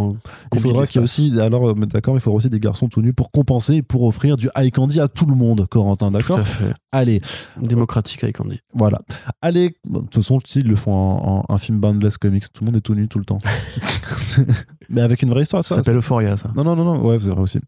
en 0.10 0.16
Il 0.54 0.62
faudra 0.62 0.86
qu'il 0.86 1.00
y 1.00 1.02
ait 1.02 1.04
aussi, 1.04 1.38
alors, 1.42 1.70
euh, 1.70 1.74
mais 1.76 1.86
d'accord, 1.88 2.16
il 2.16 2.22
faudra 2.22 2.38
aussi 2.38 2.50
des 2.50 2.60
garçons 2.62 2.88
tout 2.88 3.02
nus 3.02 3.14
pour 3.14 3.32
compenser 3.32 3.76
et 3.76 3.82
pour 3.82 4.04
offrir 4.04 4.38
du 4.38 4.50
high 4.58 4.72
candy 4.72 5.00
à 5.02 5.08
tout 5.10 5.26
le 5.26 5.36
monde, 5.36 5.68
Corentin, 5.70 6.08
Tout 6.08 6.14
d'accord 6.14 6.40
à 6.40 6.46
fait. 6.46 6.74
Allez, 6.94 7.20
Démocratique 7.62 8.24
avec 8.24 8.40
Andy. 8.40 8.60
voilà. 8.74 9.02
Allez, 9.42 9.76
de 9.90 10.00
toute 10.00 10.16
façon, 10.16 10.40
si, 10.46 10.60
ils 10.60 10.68
le 10.70 10.78
font 10.78 10.94
en, 10.94 11.44
un 11.50 11.58
film 11.58 11.80
Boundless 11.80 12.18
Comics, 12.18 12.46
tout 12.54 12.64
le 12.64 12.68
monde 12.68 12.78
est 12.78 12.82
tout 12.82 12.96
nu 12.96 13.10
tout 13.10 13.20
le 13.20 13.26
temps. 13.26 13.40
mais 14.90 15.02
avec 15.02 15.22
une 15.22 15.30
vraie 15.30 15.42
histoire, 15.44 15.64
Ça 15.66 15.70
ça. 15.70 15.76
s'appelle 15.84 15.98
Euphoria, 15.98 16.38
ça. 16.38 16.52
Non, 16.56 16.64
non, 16.64 16.76
non, 16.76 16.86
non, 16.86 17.06
ouais, 17.06 17.18
c'est 17.20 17.30
vrai 17.30 17.42
aussi. 17.42 17.60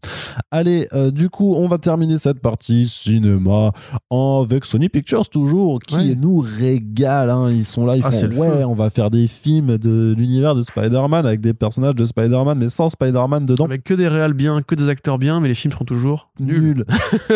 Allez, 0.50 0.88
euh, 0.94 1.10
du 1.10 1.28
coup, 1.30 1.54
on 1.56 1.68
va 1.68 1.78
terminer 1.78 2.16
cette 2.16 2.40
partie 2.40 2.88
cinéma 2.88 3.72
avec 4.10 4.64
Sony 4.64 4.88
Pictures, 4.88 5.28
toujours, 5.28 5.78
qui 5.80 5.96
Ouais. 5.96 6.14
nous 6.14 6.38
régale. 6.38 7.30
hein. 7.30 7.50
Ils 7.50 7.64
sont 7.64 7.84
là, 7.84 7.96
ils 7.96 8.02
Ah, 8.04 8.10
font, 8.12 8.26
ouais, 8.28 8.64
on 8.64 8.74
va 8.74 8.88
faire 8.90 9.10
des 9.10 9.26
films 9.26 9.76
de 9.78 9.97
l'univers 9.98 10.54
de 10.54 10.62
Spider-Man 10.62 11.26
avec 11.26 11.40
des 11.40 11.54
personnages 11.54 11.94
de 11.94 12.04
Spider-Man, 12.04 12.58
mais 12.58 12.68
sans 12.68 12.88
Spider-Man 12.88 13.46
dedans. 13.46 13.64
Avec 13.64 13.84
que 13.84 13.94
des 13.94 14.08
réals 14.08 14.34
bien, 14.34 14.62
que 14.62 14.74
des 14.74 14.88
acteurs 14.88 15.18
bien, 15.18 15.40
mais 15.40 15.48
les 15.48 15.54
films 15.54 15.72
seront 15.72 15.84
toujours 15.84 16.30
nuls. 16.40 16.60
Nul. 16.60 16.84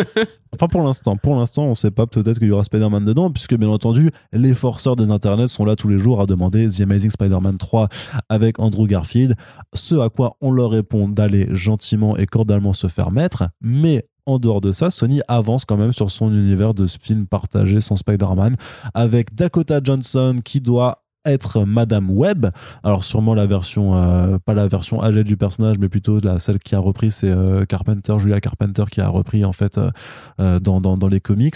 enfin, 0.53 0.67
pour 0.67 0.81
l'instant, 0.83 1.17
pour 1.17 1.35
l'instant, 1.35 1.65
on 1.65 1.75
sait 1.75 1.91
pas 1.91 2.07
peut-être 2.07 2.39
qu'il 2.39 2.47
y 2.47 2.51
aura 2.51 2.63
Spider-Man 2.63 3.05
dedans, 3.05 3.31
puisque 3.31 3.55
bien 3.55 3.69
entendu, 3.69 4.11
les 4.31 4.53
forceurs 4.53 4.95
des 4.95 5.11
internets 5.11 5.47
sont 5.47 5.65
là 5.65 5.75
tous 5.75 5.87
les 5.87 5.97
jours 5.97 6.21
à 6.21 6.25
demander 6.25 6.67
The 6.67 6.81
Amazing 6.81 7.11
Spider-Man 7.11 7.57
3 7.57 7.89
avec 8.29 8.59
Andrew 8.59 8.87
Garfield. 8.87 9.35
Ce 9.73 9.95
à 9.95 10.09
quoi 10.09 10.37
on 10.41 10.51
leur 10.51 10.71
répond 10.71 11.07
d'aller 11.07 11.47
gentiment 11.51 12.17
et 12.17 12.25
cordialement 12.25 12.73
se 12.73 12.87
faire 12.87 13.11
mettre, 13.11 13.47
mais 13.61 14.05
en 14.25 14.39
dehors 14.39 14.61
de 14.61 14.71
ça, 14.71 14.89
Sony 14.89 15.21
avance 15.27 15.65
quand 15.65 15.77
même 15.77 15.91
sur 15.91 16.09
son 16.09 16.31
univers 16.31 16.73
de 16.73 16.87
film 16.87 17.27
partagé 17.27 17.81
sans 17.81 17.97
Spider-Man, 17.97 18.55
avec 18.93 19.35
Dakota 19.35 19.81
Johnson 19.83 20.37
qui 20.43 20.61
doit 20.61 21.02
être 21.25 21.65
Madame 21.65 22.09
Webb. 22.09 22.47
Alors 22.83 23.03
sûrement 23.03 23.33
la 23.33 23.45
version, 23.45 23.95
euh, 23.95 24.37
pas 24.43 24.53
la 24.53 24.67
version 24.67 25.03
âgée 25.03 25.23
du 25.23 25.37
personnage, 25.37 25.77
mais 25.79 25.89
plutôt 25.89 26.19
la, 26.19 26.39
celle 26.39 26.59
qui 26.59 26.75
a 26.75 26.79
repris, 26.79 27.11
c'est 27.11 27.29
euh, 27.29 27.65
Carpenter, 27.65 28.17
Julia 28.19 28.39
Carpenter 28.41 28.83
qui 28.89 29.01
a 29.01 29.07
repris 29.07 29.45
en 29.45 29.53
fait 29.53 29.77
euh, 29.77 30.59
dans, 30.59 30.81
dans, 30.81 30.97
dans 30.97 31.07
les 31.07 31.19
comics, 31.19 31.55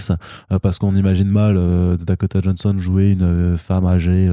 parce 0.62 0.80
qu'on 0.80 0.96
imagine 0.96 1.30
mal 1.30 1.60
Dakota 1.98 2.40
Johnson 2.42 2.76
jouer 2.78 3.12
une 3.12 3.58
femme 3.58 3.86
âgée 3.86 4.28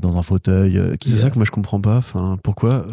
dans 0.00 0.16
un 0.16 0.22
fauteuil. 0.22 0.80
C'est 1.02 1.10
ça 1.10 1.30
que 1.30 1.36
moi 1.36 1.44
je 1.44 1.50
comprends 1.50 1.80
pas. 1.80 2.00
Pourquoi 2.42 2.86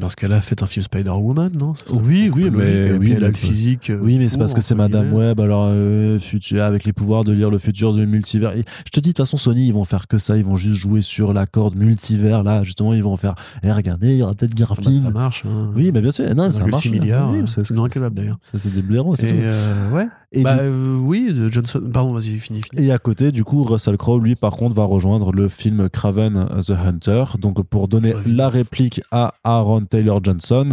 Parce 0.00 0.14
qu'elle 0.14 0.32
a 0.32 0.40
fait 0.40 0.62
un 0.62 0.66
film 0.66 0.84
Spider-Woman, 0.84 1.52
non 1.58 1.74
Ça 1.74 1.94
Oui, 1.94 2.30
oui, 2.34 2.48
mais-. 2.50 2.64
Et 2.88 2.92
oui, 2.92 2.98
puis 3.00 3.12
elle 3.12 3.24
a 3.24 3.28
le 3.28 3.34
physique. 3.34 3.90
euh, 3.90 3.98
Oui, 4.00 4.18
mais 4.18 4.28
c'est 4.28 4.38
parce 4.38 4.54
que 4.54 4.60
c'est 4.60 4.74
Madame. 4.76 5.12
Webb, 5.12 5.40
alors 5.40 5.66
euh, 5.68 6.18
futur, 6.20 6.62
avec 6.62 6.84
les 6.84 6.92
pouvoirs 6.92 7.24
de 7.24 7.32
lire 7.32 7.50
le 7.50 7.58
futur 7.58 7.92
du 7.92 8.06
multivers. 8.06 8.52
Et 8.56 8.64
je 8.86 8.90
te 8.90 9.00
dis, 9.00 9.08
de 9.08 9.12
toute 9.14 9.18
façon, 9.18 9.36
Sony, 9.36 9.66
ils 9.66 9.72
vont 9.72 9.84
faire 9.84 10.06
que 10.06 10.18
ça, 10.18 10.36
ils 10.36 10.44
vont 10.44 10.56
juste 10.56 10.76
jouer 10.76 11.02
sur 11.02 11.32
la 11.32 11.46
corde 11.46 11.74
multivers, 11.76 12.42
là, 12.44 12.62
justement, 12.62 12.94
ils 12.94 13.02
vont 13.02 13.16
faire, 13.16 13.34
eh, 13.64 13.72
regardez, 13.72 14.10
il 14.12 14.16
y 14.18 14.22
aura 14.22 14.34
peut-être 14.34 14.52
Ah 14.54 14.64
bah, 14.68 14.74
Garfield. 14.76 15.02
ça 15.04 15.10
marche. 15.10 15.44
hein. 15.46 15.70
oui, 15.74 15.90
mais 15.92 16.00
bien 16.00 16.12
sûr, 16.12 16.24
non, 16.34 16.50
ça 16.52 16.60
1,6 16.62 16.70
marche. 16.70 16.90
milliards. 16.90 17.30
Oui, 17.32 17.42
c'est- 17.48 17.70
non 17.72 17.84
incapable 17.84 18.14
d'ailleurs. 18.14 18.38
ça, 18.42 18.58
c'est 18.58 18.72
des 18.72 18.82
blaireaux, 18.82 19.16
c'est 19.16 19.26
tout. 19.26 19.34
euh, 19.38 19.90
ouais. 19.92 20.06
Et, 20.32 20.42
bah 20.44 20.54
du- 20.54 20.60
euh, 20.62 20.96
oui, 20.96 21.32
Johnson. 21.48 21.80
Pardon, 21.92 22.12
vas-y, 22.12 22.38
fini, 22.38 22.60
fini. 22.62 22.86
et 22.86 22.92
à 22.92 22.98
côté, 22.98 23.32
du 23.32 23.42
coup, 23.42 23.64
Russell 23.64 23.96
Crowe, 23.96 24.20
lui, 24.22 24.36
par 24.36 24.52
contre, 24.52 24.76
va 24.76 24.84
rejoindre 24.84 25.32
le 25.32 25.48
film 25.48 25.88
Craven 25.88 26.46
the 26.64 26.70
Hunter, 26.70 27.24
donc 27.38 27.62
pour 27.64 27.88
donner 27.88 28.14
la 28.26 28.48
réplique 28.48 29.00
à 29.10 29.34
Aaron 29.42 29.84
Taylor 29.86 30.22
Johnson. 30.22 30.68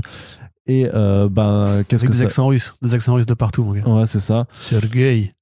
Et 0.68 0.84
ben, 0.94 1.28
ben, 1.30 1.84
qu'est-ce 1.88 2.04
que 2.06 2.12
des 2.12 2.18
ça 2.18 2.24
accents 2.26 2.48
russes, 2.48 2.76
des 2.82 2.94
accents 2.94 3.14
russes 3.16 3.26
de 3.26 3.34
partout, 3.34 3.64
mon 3.64 3.74
gars. 3.74 3.88
Ouais, 3.88 4.06
c'est 4.06 4.20
ça. 4.20 4.46
Sergei. 4.60 5.34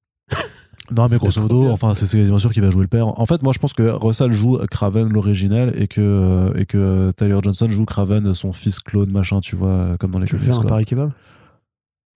Non, 0.96 1.08
mais 1.10 1.18
grosso 1.18 1.40
modo, 1.40 1.68
enfin, 1.70 1.94
c'est 1.94 2.16
bien 2.24 2.38
sûr 2.38 2.52
qu'il 2.52 2.62
va 2.62 2.70
jouer 2.70 2.82
le 2.82 2.88
père. 2.88 3.08
En 3.20 3.26
fait, 3.26 3.42
moi, 3.42 3.52
je 3.52 3.58
pense 3.58 3.72
que 3.72 3.82
Russell 3.82 4.30
joue 4.32 4.58
Craven 4.70 5.08
l'original 5.12 5.72
et 5.76 5.88
que, 5.88 6.00
euh, 6.00 6.52
et 6.56 6.64
que 6.64 7.10
Tyler 7.16 7.38
Johnson 7.42 7.68
joue 7.68 7.84
Craven 7.84 8.32
son 8.34 8.52
fils 8.52 8.78
Claude, 8.78 9.10
machin, 9.10 9.40
tu 9.40 9.56
vois, 9.56 9.68
euh, 9.68 9.96
comme 9.96 10.12
dans 10.12 10.20
les 10.20 10.26
Tu 10.26 10.36
veux 10.36 10.40
faire 10.42 10.54
un 10.58 10.60
quoi. 10.60 10.68
pari 10.70 10.84
kebab? 10.84 11.10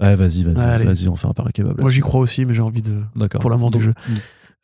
Ouais, 0.01 0.17
vas-y, 0.17 0.43
vas-y, 0.45 0.59
Allez. 0.65 0.85
vas-y, 0.87 1.09
on 1.09 1.17
fait 1.17 1.29
un 1.29 1.33
pari 1.35 1.53
kebab. 1.53 1.81
Moi, 1.81 1.91
j'y 1.91 2.01
crois 2.01 2.21
aussi, 2.21 2.45
mais 2.47 2.55
j'ai 2.55 2.63
envie 2.63 2.83
de. 2.83 3.03
D'accord. 3.17 3.41
pour 3.41 3.51
l'amour 3.51 3.71
du 3.71 3.81
jeu. 3.81 3.93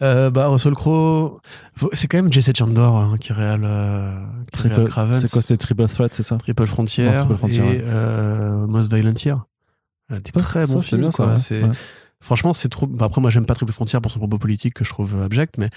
Euh, 0.03 0.29
bah, 0.31 0.49
Russell 0.49 0.75
Crowe, 0.75 1.41
faut- 1.75 1.89
c'est 1.95 2.07
quand 2.07 2.19
même 2.19 2.31
Jesse 2.31 2.51
Chandor 2.55 2.97
hein, 2.99 3.17
qui 3.19 3.33
réal, 3.33 3.63
euh, 3.65 4.15
qui 4.53 4.63
réal 4.63 4.75
Triple- 4.77 4.89
Craven. 4.91 5.15
C'est 5.15 5.31
quoi, 5.31 5.41
c'est 5.41 5.57
Triple 5.57 5.89
Threat, 5.89 6.13
c'est 6.13 6.23
ça? 6.23 6.37
Triple 6.37 6.67
Frontier 6.67 7.07
Non, 7.07 7.13
Triple 7.25 7.37
Frontier, 7.37 7.59
et 7.65 7.67
ouais. 7.79 7.83
euh, 7.87 8.67
Most 8.67 8.93
Violent 8.93 9.15
Year. 9.25 9.47
Euh, 10.13 10.21
Des 10.21 10.33
très 10.33 10.67
bons 10.67 10.83
films. 10.83 11.01
bien, 11.01 11.11
ça, 11.11 11.25
quoi. 11.25 11.39
C'est- 11.39 11.63
Ouais. 11.63 11.71
Franchement, 12.21 12.53
c'est 12.53 12.69
trop. 12.69 12.87
bah, 12.87 13.07
après, 13.07 13.21
moi, 13.23 13.31
j'aime 13.31 13.47
pas 13.47 13.55
Triple 13.55 13.73
Frontier 13.73 13.99
pour 14.01 14.11
son 14.11 14.19
propos 14.19 14.37
politique 14.39 14.75
que 14.75 14.85
je 14.85 14.91
trouve 14.91 15.21
abject, 15.23 15.57
mais 15.59 15.71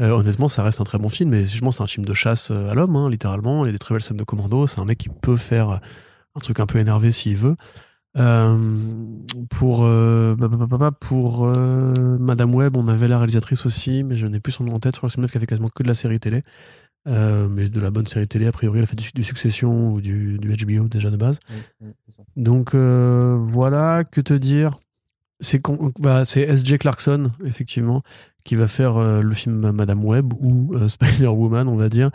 euh, 0.00 0.10
honnêtement, 0.10 0.48
ça 0.48 0.62
reste 0.64 0.80
un 0.80 0.84
très 0.84 0.98
bon 0.98 1.08
film. 1.08 1.32
Et 1.34 1.40
justement, 1.46 1.70
c'est 1.72 1.82
un 1.82 1.86
film 1.86 2.04
de 2.06 2.14
chasse 2.14 2.50
euh, 2.50 2.70
à 2.70 2.74
l'homme, 2.74 2.96
hein, 2.96 3.08
littéralement. 3.08 3.64
Il 3.64 3.68
y 3.68 3.70
a 3.70 3.72
des 3.72 3.78
très 3.78 3.94
belles 3.94 4.02
scènes 4.02 4.16
de 4.16 4.24
commando. 4.24 4.66
C'est 4.66 4.80
un 4.80 4.84
mec 4.84 4.98
qui 4.98 5.08
peut 5.08 5.36
faire 5.36 5.80
un 6.34 6.40
truc 6.40 6.58
un 6.60 6.66
peu 6.66 6.78
énervé 6.78 7.10
s'il 7.12 7.36
veut. 7.36 7.56
Euh, 8.16 8.56
pour 9.50 9.84
euh, 9.84 10.34
bah, 10.36 10.48
bah, 10.48 10.66
bah, 10.66 10.90
pour 10.90 11.44
euh, 11.44 12.18
Madame 12.18 12.54
Webb, 12.54 12.76
on 12.76 12.88
avait 12.88 13.06
la 13.06 13.18
réalisatrice 13.18 13.66
aussi, 13.66 14.02
mais 14.02 14.16
je 14.16 14.26
n'ai 14.26 14.40
plus 14.40 14.52
son 14.52 14.64
nom 14.64 14.74
en 14.74 14.80
tête. 14.80 14.94
Je 14.94 14.98
crois 14.98 15.08
que 15.08 15.12
c'est 15.12 15.18
une 15.18 15.22
meuf 15.22 15.30
qui 15.30 15.36
a 15.36 15.40
fait 15.40 15.46
quasiment 15.46 15.68
que 15.68 15.82
de 15.82 15.88
la 15.88 15.94
série 15.94 16.18
télé. 16.18 16.42
Euh, 17.08 17.48
mais 17.48 17.68
de 17.68 17.80
la 17.80 17.90
bonne 17.90 18.06
série 18.06 18.28
télé, 18.28 18.46
a 18.46 18.52
priori, 18.52 18.78
elle 18.78 18.84
a 18.84 18.86
fait 18.86 18.96
du, 18.96 19.10
du 19.14 19.24
Succession 19.24 19.92
ou 19.92 20.00
du, 20.00 20.38
du 20.38 20.54
HBO 20.54 20.88
déjà 20.88 21.10
de 21.10 21.16
base. 21.16 21.40
Donc 22.36 22.74
euh, 22.74 23.38
voilà, 23.40 24.04
que 24.04 24.20
te 24.20 24.34
dire? 24.34 24.78
C'est 25.42 25.62
bah, 25.98 26.22
S.J. 26.22 26.78
Clarkson, 26.78 27.32
effectivement, 27.46 28.02
qui 28.44 28.56
va 28.56 28.66
faire 28.66 28.98
euh, 28.98 29.22
le 29.22 29.32
film 29.32 29.70
Madame 29.70 30.04
Webb 30.04 30.34
ou 30.34 30.76
Spider-Woman, 30.88 31.68
on 31.68 31.76
va 31.76 31.88
dire, 31.88 32.10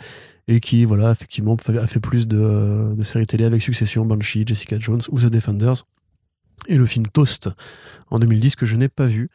et 0.48 0.60
qui, 0.60 0.84
voilà, 0.84 1.10
effectivement, 1.10 1.56
a 1.68 1.86
fait 1.86 2.00
plus 2.00 2.28
de, 2.28 2.94
séries 3.02 3.26
télé 3.26 3.44
avec 3.44 3.62
Succession, 3.62 4.04
Banshee, 4.04 4.44
Jessica 4.46 4.78
Jones 4.78 5.02
ou 5.10 5.18
The 5.18 5.26
Defenders. 5.26 5.84
et 6.68 6.76
le 6.76 6.86
film 6.86 7.06
Toast 7.08 7.50
en 8.10 8.18
2010 8.18 8.56
que 8.56 8.66
je 8.66 8.76
n'ai 8.76 8.88
pas 8.88 9.06
vu. 9.06 9.28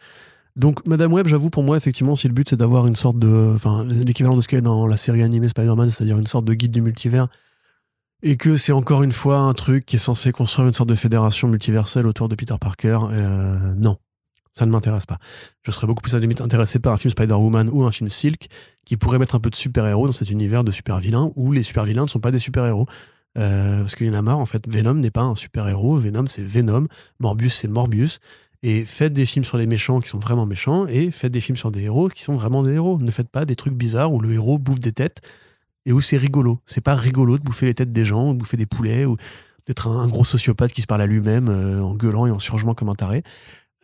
Donc, 0.55 0.85
Madame 0.85 1.13
Web, 1.13 1.27
j'avoue, 1.27 1.49
pour 1.49 1.63
moi, 1.63 1.77
effectivement, 1.77 2.15
si 2.15 2.27
le 2.27 2.33
but 2.33 2.49
c'est 2.49 2.57
d'avoir 2.57 2.87
une 2.87 2.95
sorte 2.95 3.17
de. 3.17 3.51
Enfin, 3.55 3.85
l'équivalent 3.85 4.35
de 4.35 4.41
ce 4.41 4.47
qu'elle 4.47 4.59
est 4.59 4.63
dans 4.63 4.87
la 4.87 4.97
série 4.97 5.23
animée 5.23 5.47
Spider-Man, 5.47 5.89
c'est-à-dire 5.89 6.17
une 6.17 6.27
sorte 6.27 6.45
de 6.45 6.53
guide 6.53 6.71
du 6.71 6.81
multivers, 6.81 7.27
et 8.21 8.35
que 8.37 8.57
c'est 8.57 8.73
encore 8.73 9.03
une 9.03 9.13
fois 9.13 9.39
un 9.39 9.53
truc 9.53 9.85
qui 9.85 9.95
est 9.95 9.99
censé 9.99 10.31
construire 10.31 10.67
une 10.67 10.73
sorte 10.73 10.89
de 10.89 10.95
fédération 10.95 11.47
multiverselle 11.47 12.05
autour 12.05 12.27
de 12.27 12.35
Peter 12.35 12.55
Parker, 12.59 12.99
euh, 13.11 13.73
non, 13.75 13.97
ça 14.53 14.65
ne 14.65 14.71
m'intéresse 14.71 15.05
pas. 15.05 15.17
Je 15.63 15.71
serais 15.71 15.87
beaucoup 15.87 16.01
plus 16.01 16.15
intéressé 16.15 16.79
par 16.79 16.93
un 16.93 16.97
film 16.97 17.11
Spider-Woman 17.11 17.69
ou 17.71 17.83
un 17.83 17.91
film 17.91 18.09
Silk 18.09 18.47
qui 18.85 18.97
pourrait 18.97 19.19
mettre 19.19 19.35
un 19.35 19.39
peu 19.39 19.49
de 19.49 19.55
super-héros 19.55 20.07
dans 20.07 20.13
cet 20.13 20.29
univers 20.29 20.63
de 20.63 20.71
super-vilains 20.71 21.31
où 21.35 21.51
les 21.51 21.63
super-vilains 21.63 22.03
ne 22.03 22.09
sont 22.09 22.19
pas 22.19 22.31
des 22.31 22.37
super-héros. 22.37 22.87
Euh, 23.37 23.79
parce 23.79 23.95
qu'il 23.95 24.07
y 24.07 24.09
en 24.09 24.13
a 24.13 24.21
marre, 24.21 24.39
en 24.39 24.45
fait. 24.45 24.67
Venom 24.67 24.95
n'est 24.95 25.11
pas 25.11 25.21
un 25.21 25.35
super-héros. 25.35 25.95
Venom, 25.95 26.27
c'est 26.27 26.43
Venom. 26.43 26.87
Morbius, 27.19 27.55
c'est 27.55 27.69
Morbius. 27.69 28.19
Et 28.63 28.85
faites 28.85 29.13
des 29.13 29.25
films 29.25 29.45
sur 29.45 29.57
les 29.57 29.67
méchants 29.67 30.01
qui 30.01 30.09
sont 30.09 30.19
vraiment 30.19 30.45
méchants 30.45 30.85
et 30.85 31.09
faites 31.09 31.31
des 31.31 31.41
films 31.41 31.57
sur 31.57 31.71
des 31.71 31.83
héros 31.83 32.09
qui 32.09 32.21
sont 32.21 32.35
vraiment 32.35 32.61
des 32.61 32.73
héros. 32.73 32.99
Ne 32.99 33.09
faites 33.09 33.29
pas 33.29 33.45
des 33.45 33.55
trucs 33.55 33.73
bizarres 33.73 34.13
où 34.13 34.19
le 34.19 34.33
héros 34.33 34.59
bouffe 34.59 34.79
des 34.79 34.91
têtes 34.91 35.21
et 35.85 35.93
où 35.93 36.01
c'est 36.01 36.17
rigolo. 36.17 36.59
C'est 36.65 36.81
pas 36.81 36.95
rigolo 36.95 37.37
de 37.37 37.43
bouffer 37.43 37.65
les 37.65 37.73
têtes 37.73 37.91
des 37.91 38.05
gens, 38.05 38.29
ou 38.29 38.33
de 38.33 38.37
bouffer 38.37 38.57
des 38.57 38.67
poulets, 38.67 39.05
ou 39.05 39.17
d'être 39.65 39.87
un, 39.87 40.07
gros 40.07 40.25
sociopathe 40.25 40.73
qui 40.73 40.81
se 40.81 40.87
parle 40.87 41.01
à 41.01 41.07
lui-même 41.07 41.47
euh, 41.49 41.81
en 41.81 41.95
gueulant 41.95 42.27
et 42.27 42.31
en 42.31 42.39
surgement 42.39 42.73
comme 42.73 42.89
un 42.89 42.95
taré. 42.95 43.23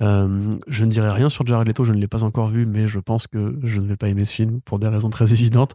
Euh, 0.02 0.56
je 0.68 0.86
ne 0.86 0.90
dirai 0.90 1.10
rien 1.12 1.30
sur 1.30 1.46
Jared 1.46 1.68
Leto, 1.68 1.84
je 1.84 1.94
ne 1.94 1.98
l'ai 1.98 2.08
pas 2.08 2.24
encore 2.24 2.50
vu, 2.50 2.66
mais 2.66 2.88
je 2.88 3.00
pense 3.00 3.28
que 3.28 3.58
je 3.64 3.80
ne 3.80 3.88
vais 3.88 3.98
pas 3.98 4.08
aimer 4.08 4.26
ce 4.26 4.34
film 4.34 4.62
pour 4.62 4.80
des 4.80 4.88
raisons 4.88 5.10
très 5.10 5.34
évidentes. 5.34 5.74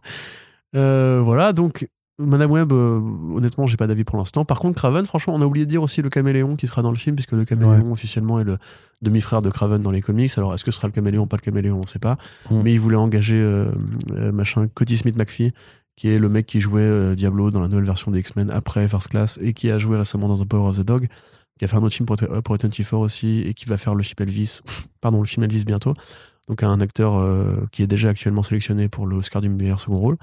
Euh, 0.75 1.21
voilà, 1.23 1.53
donc 1.53 1.87
Madame 2.19 2.51
Web, 2.51 2.71
euh, 2.71 3.01
honnêtement, 3.35 3.65
j'ai 3.65 3.77
pas 3.77 3.87
d'avis 3.87 4.03
pour 4.03 4.17
l'instant. 4.17 4.45
Par 4.45 4.59
contre, 4.59 4.77
Craven, 4.77 5.05
franchement, 5.05 5.33
on 5.35 5.41
a 5.41 5.45
oublié 5.45 5.65
de 5.65 5.69
dire 5.69 5.83
aussi 5.83 6.01
le 6.01 6.09
caméléon 6.09 6.55
qui 6.55 6.67
sera 6.67 6.81
dans 6.81 6.91
le 6.91 6.97
film, 6.97 7.15
puisque 7.15 7.33
le 7.33 7.43
caméléon 7.43 7.91
officiellement 7.91 8.39
est 8.39 8.43
le 8.43 8.57
demi-frère 9.01 9.41
de 9.41 9.49
Craven 9.49 9.81
dans 9.81 9.91
les 9.91 10.01
comics. 10.01 10.31
Alors, 10.37 10.53
est-ce 10.53 10.63
que 10.63 10.71
ce 10.71 10.77
sera 10.77 10.87
le 10.87 10.93
caméléon 10.93 11.23
ou 11.23 11.27
pas 11.27 11.37
le 11.37 11.41
caméléon, 11.41 11.81
on 11.81 11.85
sait 11.85 11.99
pas. 11.99 12.17
Hmm. 12.49 12.61
Mais 12.63 12.71
il 12.73 12.79
voulait 12.79 12.97
engager 12.97 13.67
machin 14.31 14.67
Cody 14.73 14.95
Smith 14.95 15.17
McPhee, 15.17 15.51
qui 15.95 16.07
est 16.07 16.17
le 16.17 16.29
mec 16.29 16.45
qui 16.45 16.61
jouait 16.61 17.15
Diablo 17.15 17.51
dans 17.51 17.59
la 17.59 17.67
nouvelle 17.67 17.85
version 17.85 18.11
des 18.11 18.19
X-Men 18.19 18.49
après 18.51 18.87
First 18.87 19.09
Class 19.09 19.37
et 19.41 19.53
qui 19.53 19.69
a 19.69 19.77
joué 19.77 19.97
récemment 19.97 20.27
dans 20.27 20.37
The 20.37 20.47
Power 20.47 20.69
of 20.69 20.77
the 20.77 20.85
Dog 20.85 21.09
qui 21.57 21.65
a 21.65 21.67
fait 21.67 21.75
un 21.75 21.83
autre 21.83 21.95
film 21.95 22.05
pour, 22.05 22.17
pour 22.17 22.55
24 22.55 22.93
aussi 22.93 23.41
et 23.41 23.53
qui 23.53 23.65
va 23.65 23.77
faire 23.77 23.95
le 23.95 24.03
film 24.03 24.15
Elvis, 24.19 24.61
pardon, 25.01 25.19
le 25.19 25.27
film 25.27 25.43
Elvis 25.43 25.65
bientôt. 25.65 25.93
Donc 26.47 26.63
un 26.63 26.81
acteur 26.81 27.15
euh, 27.15 27.65
qui 27.71 27.83
est 27.83 27.87
déjà 27.87 28.09
actuellement 28.09 28.43
sélectionné 28.43 28.89
pour 28.89 29.07
l'Oscar 29.07 29.41
du 29.41 29.49
meilleur 29.49 29.79
second 29.79 29.97
rôle. 29.97 30.17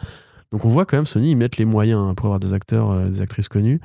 Donc 0.53 0.65
on 0.65 0.69
voit 0.69 0.85
quand 0.85 0.97
même 0.97 1.07
Sony, 1.07 1.31
ils 1.31 1.37
mettent 1.37 1.57
les 1.57 1.65
moyens 1.65 2.01
hein, 2.01 2.15
pour 2.15 2.27
avoir 2.27 2.41
des 2.41 2.53
acteurs, 2.53 2.91
euh, 2.91 3.09
des 3.09 3.21
actrices 3.21 3.49
connues, 3.49 3.81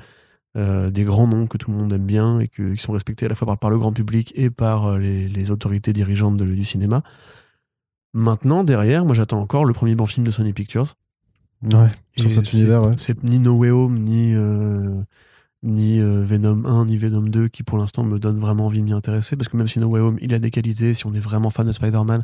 euh, 0.56 0.90
des 0.90 1.04
grands 1.04 1.28
noms 1.28 1.46
que 1.46 1.56
tout 1.56 1.70
le 1.70 1.78
monde 1.78 1.92
aime 1.92 2.04
bien 2.04 2.40
et 2.40 2.48
qui 2.48 2.76
sont 2.78 2.92
respectés 2.92 3.26
à 3.26 3.28
la 3.28 3.34
fois 3.34 3.46
par, 3.46 3.58
par 3.58 3.70
le 3.70 3.78
grand 3.78 3.92
public 3.92 4.32
et 4.36 4.50
par 4.50 4.98
les, 4.98 5.28
les, 5.28 5.50
autorités 5.50 5.92
dirigeantes 5.92 6.36
de, 6.36 6.44
du 6.44 6.64
cinéma. 6.64 7.02
Maintenant, 8.12 8.64
derrière, 8.64 9.04
moi 9.04 9.14
j'attends 9.14 9.40
encore 9.40 9.64
le 9.64 9.72
premier 9.72 9.94
bon 9.94 10.06
film 10.06 10.26
de 10.26 10.30
Sony 10.30 10.52
Pictures. 10.52 10.94
Ouais, 11.62 11.88
sur 12.16 12.30
cet 12.30 12.52
univers, 12.52 12.86
ouais. 12.86 12.94
C'est 12.98 13.22
ni 13.24 13.38
No 13.38 13.56
Way 13.56 13.70
Home, 13.70 13.98
ni 13.98 14.34
ni 15.66 16.00
euh, 16.00 16.24
Venom 16.24 16.64
1 16.64 16.86
ni 16.86 16.96
Venom 16.96 17.22
2 17.22 17.48
qui 17.48 17.62
pour 17.62 17.76
l'instant 17.76 18.04
me 18.04 18.18
donnent 18.18 18.38
vraiment 18.38 18.66
envie 18.66 18.78
de 18.78 18.84
m'y 18.84 18.92
intéresser 18.92 19.36
parce 19.36 19.48
que 19.48 19.56
même 19.56 19.66
si 19.66 19.78
No 19.78 19.88
Way 19.88 20.00
Home 20.00 20.18
il 20.20 20.32
a 20.32 20.38
des 20.38 20.50
qualités 20.50 20.94
si 20.94 21.06
on 21.06 21.12
est 21.12 21.20
vraiment 21.20 21.50
fan 21.50 21.66
de 21.66 21.72
Spider-Man 21.72 22.22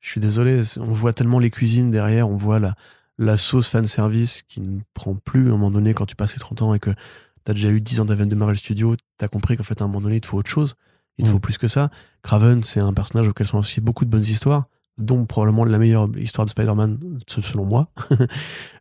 je 0.00 0.10
suis 0.10 0.20
désolé 0.20 0.60
on 0.78 0.84
voit 0.84 1.12
tellement 1.12 1.38
les 1.38 1.50
cuisines 1.50 1.90
derrière 1.90 2.28
on 2.28 2.36
voit 2.36 2.58
la, 2.58 2.74
la 3.18 3.36
sauce 3.36 3.68
fan 3.68 3.84
service 3.84 4.42
qui 4.42 4.60
ne 4.60 4.80
prend 4.94 5.14
plus 5.14 5.46
à 5.46 5.48
un 5.48 5.52
moment 5.52 5.70
donné 5.70 5.94
quand 5.94 6.06
tu 6.06 6.16
passes 6.16 6.34
les 6.34 6.40
30 6.40 6.62
ans 6.62 6.74
et 6.74 6.78
que 6.78 6.90
tu 6.90 7.50
as 7.50 7.54
déjà 7.54 7.70
eu 7.70 7.80
10 7.80 8.00
ans 8.00 8.04
d'Aven 8.04 8.28
de 8.28 8.34
Marvel 8.34 8.56
Studios 8.56 8.96
as 9.20 9.28
compris 9.28 9.56
qu'en 9.56 9.64
fait 9.64 9.80
à 9.80 9.84
un 9.84 9.86
moment 9.88 10.02
donné 10.02 10.16
il 10.16 10.20
te 10.20 10.26
faut 10.26 10.36
autre 10.36 10.50
chose. 10.50 10.74
Il 11.18 11.24
te 11.24 11.30
faut 11.30 11.38
plus 11.38 11.56
que 11.56 11.66
ça. 11.66 11.90
Craven 12.22 12.62
c'est 12.62 12.80
un 12.80 12.92
personnage 12.92 13.28
auquel 13.28 13.46
sont 13.46 13.58
associées 13.58 13.82
beaucoup 13.82 14.04
de 14.04 14.10
bonnes 14.10 14.22
histoires 14.22 14.66
dont 14.98 15.24
probablement 15.26 15.64
la 15.64 15.78
meilleure 15.78 16.08
histoire 16.16 16.44
de 16.44 16.50
Spider-Man 16.50 16.98
selon 17.26 17.64
moi. 17.64 17.88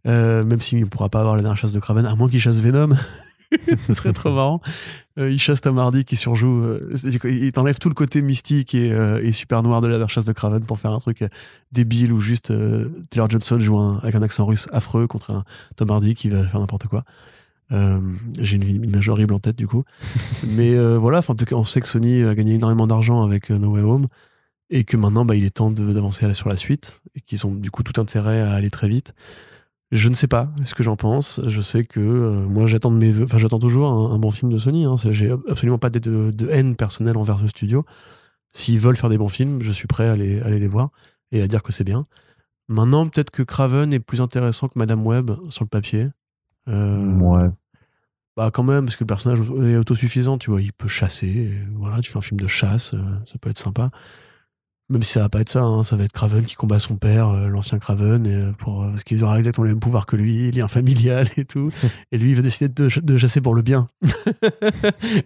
Euh, 0.08 0.44
même 0.44 0.62
s'il 0.62 0.78
ne 0.78 0.86
pourra 0.86 1.10
pas 1.10 1.22
avoir 1.22 1.36
la 1.36 1.42
dernière 1.42 1.58
chasse 1.58 1.72
de 1.72 1.80
Craven 1.80 2.06
à 2.06 2.14
moins 2.14 2.30
qu'il 2.30 2.40
chasse 2.40 2.60
Venom 2.60 2.90
ce 3.80 3.94
serait 3.94 4.14
trop 4.14 4.32
marrant. 4.32 4.62
Euh, 5.18 5.32
il 5.32 5.40
chasse 5.40 5.62
Tom 5.62 5.78
Hardy 5.78 6.06
qui 6.06 6.16
surjoue. 6.16 6.64
Euh, 6.64 6.96
il 7.26 7.52
t'enlève 7.52 7.80
tout 7.80 7.90
le 7.90 7.96
côté 7.96 8.22
mystique 8.22 8.76
euh, 8.76 9.22
et, 9.22 9.32
super 9.32 9.64
noir 9.64 9.82
de 9.82 9.88
la 9.88 10.08
chasse 10.08 10.26
de 10.26 10.34
Craven 10.34 10.66
pour 10.66 10.80
faire 10.80 10.92
un 10.92 11.00
truc 11.00 11.24
débile 11.72 12.12
ou 12.12 12.22
juste 12.22 12.54
Taylor 13.10 13.30
Johnson 13.30 13.60
joue 13.60 13.80
avec 13.80 14.16
un 14.16 14.22
accent 14.22 14.46
russe 14.46 14.68
affreux 14.72 15.08
contre 15.08 15.32
un 15.32 15.44
Tom 15.76 15.90
Hardy 15.92 16.16
qui 16.16 16.30
va 16.30 16.44
faire 16.44 16.60
n'importe 16.60 16.88
quoi. 16.88 17.04
J'ai 17.70 18.56
une, 18.56 18.64
image 18.64 19.10
horrible 19.10 19.34
en 19.34 19.40
tête 19.40 19.56
du 19.56 19.68
coup. 19.68 19.84
Mais 20.48 20.76
voilà, 20.98 21.20
en 21.28 21.36
tout 21.36 21.46
cas, 21.46 21.56
on 21.56 21.66
sait 21.66 21.82
que 21.82 21.88
Sony 21.88 22.24
a 22.24 22.36
gagné 22.36 22.56
énormément 22.56 22.88
d'argent 22.88 23.24
avec 23.24 23.50
No 23.50 23.72
Way 23.72 23.82
Home 23.82 24.08
et 24.70 24.84
que 24.84 24.98
maintenant 24.98 25.26
bah, 25.26 25.36
il 25.36 25.46
est 25.46 25.52
temps 25.52 25.72
d'avancer 25.72 26.32
sur 26.34 26.50
la 26.50 26.56
suite 26.56 27.02
et 27.16 27.22
qu'ils 27.22 27.46
ont 27.46 27.54
du 27.54 27.72
coup 27.72 27.84
tout 27.84 28.00
intérêt 28.02 28.42
à 28.42 28.54
aller 28.54 28.70
très 28.70 28.88
vite. 28.88 29.14
Je 29.92 30.10
ne 30.10 30.16
sais 30.16 30.28
pas 30.28 30.50
ce 30.66 30.74
que 30.74 30.84
j'en 30.84 30.96
pense. 30.96 31.40
Je 31.46 31.62
sais 31.62 31.86
que 31.86 32.00
euh, 32.00 32.48
moi 32.48 32.66
j'attends 32.66 32.92
de 32.92 32.98
mes 32.98 33.24
enfin 33.24 33.38
j'attends 33.38 33.60
toujours 33.60 33.92
un, 33.92 34.18
bon 34.18 34.32
film 34.32 34.52
de 34.52 34.58
Sony. 34.58 34.86
Hein. 34.86 34.96
J'ai 35.12 35.32
absolument 35.48 35.78
pas 35.78 35.90
de, 35.90 36.50
haine 36.50 36.76
personnelle 36.76 37.18
envers 37.18 37.40
ce 37.40 37.48
studio. 37.48 37.86
S'ils 38.52 38.80
veulent 38.80 38.98
faire 38.98 39.10
des 39.10 39.18
bons 39.18 39.30
films, 39.30 39.62
je 39.62 39.72
suis 39.72 39.88
prêt 39.88 40.08
à 40.08 40.14
aller, 40.14 40.42
aller 40.42 40.60
les 40.60 40.68
voir 40.68 40.90
et 41.32 41.42
à 41.42 41.48
dire 41.48 41.62
que 41.62 41.72
c'est 41.72 41.84
bien. 41.84 42.06
Maintenant, 42.68 43.08
peut-être 43.08 43.30
que 43.30 43.44
Craven 43.44 43.94
est 43.94 44.00
plus 44.00 44.22
intéressant 44.22 44.68
que 44.68 44.80
Madame 44.80 45.06
Web 45.06 45.32
sur 45.50 45.64
le 45.66 45.70
papier. 45.70 46.10
Euh, 46.68 47.18
ouais. 47.20 47.50
Bah 48.36 48.50
quand 48.52 48.64
même, 48.64 48.86
parce 48.86 48.98
que 48.98 49.04
le 49.04 49.08
personnage 49.08 49.40
est 49.64 49.78
autosuffisant, 49.78 50.38
tu 50.38 50.50
vois, 50.50 50.62
il 50.62 50.74
peut 50.74 50.88
chasser. 50.88 51.52
voilà, 51.76 52.02
tu 52.02 52.12
fais 52.12 52.18
un 52.18 52.22
film 52.22 52.40
de 52.40 52.48
chasse, 52.48 52.94
euh, 52.94 53.00
ça 53.26 53.38
peut 53.40 53.50
être 53.50 53.60
sympa. 53.60 53.92
Même 54.88 55.02
si 55.02 55.14
ça 55.14 55.22
va 55.22 55.30
pas 55.30 55.42
être 55.42 55.50
ça, 55.50 55.64
hein, 55.64 55.84
ça 55.84 55.96
va 55.96 56.04
être 56.04 56.12
Craven 56.12 56.46
qui 56.46 56.54
combat 56.54 56.78
son 56.78 56.96
père, 56.96 57.30
euh, 57.30 57.48
l'ancien 57.48 57.80
Craven, 57.80 58.28
et 58.28 58.36
euh, 58.36 58.52
pour, 58.52 58.84
euh, 58.84 58.90
parce 58.90 59.04
qu'il 59.04 59.24
aura 59.24 59.40
exactement 59.40 59.64
le 59.64 59.72
même 59.72 59.80
pouvoir 59.80 60.06
que 60.06 60.16
lui, 60.16 60.52
lien 60.52 60.68
familial 60.68 61.28
et 61.38 61.46
tout. 61.46 61.72
et 62.12 62.20
lui, 62.20 62.32
il 62.32 62.36
va 62.36 62.44
décider 62.44 62.70
de, 62.70 62.88
de 63.02 63.18
chasser 63.18 63.42
pour 63.42 63.56
le 63.56 63.64
bien. 63.64 63.88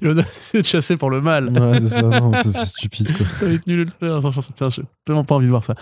il 0.02 0.07
va 0.07 0.14
décider 0.14 0.61
de 0.61 0.65
chasser 0.65 0.95
pour 0.95 1.10
le 1.10 1.19
mal. 1.19 1.49
Ouais, 1.49 1.81
c'est 1.81 1.90
ça, 1.90 2.34
c'est 2.41 2.65
stupide 2.65 3.11
quoi. 3.18 3.26
ça 3.27 3.48
va 3.48 3.52
être 3.52 3.68
nul 3.68 3.80
le 3.80 4.31
faire, 4.31 4.69
j'ai 4.69 4.84
tellement 5.03 5.26
pas 5.26 5.36
envie 5.36 5.48
de 5.48 5.52
voir 5.52 5.65
ça. 5.65 5.76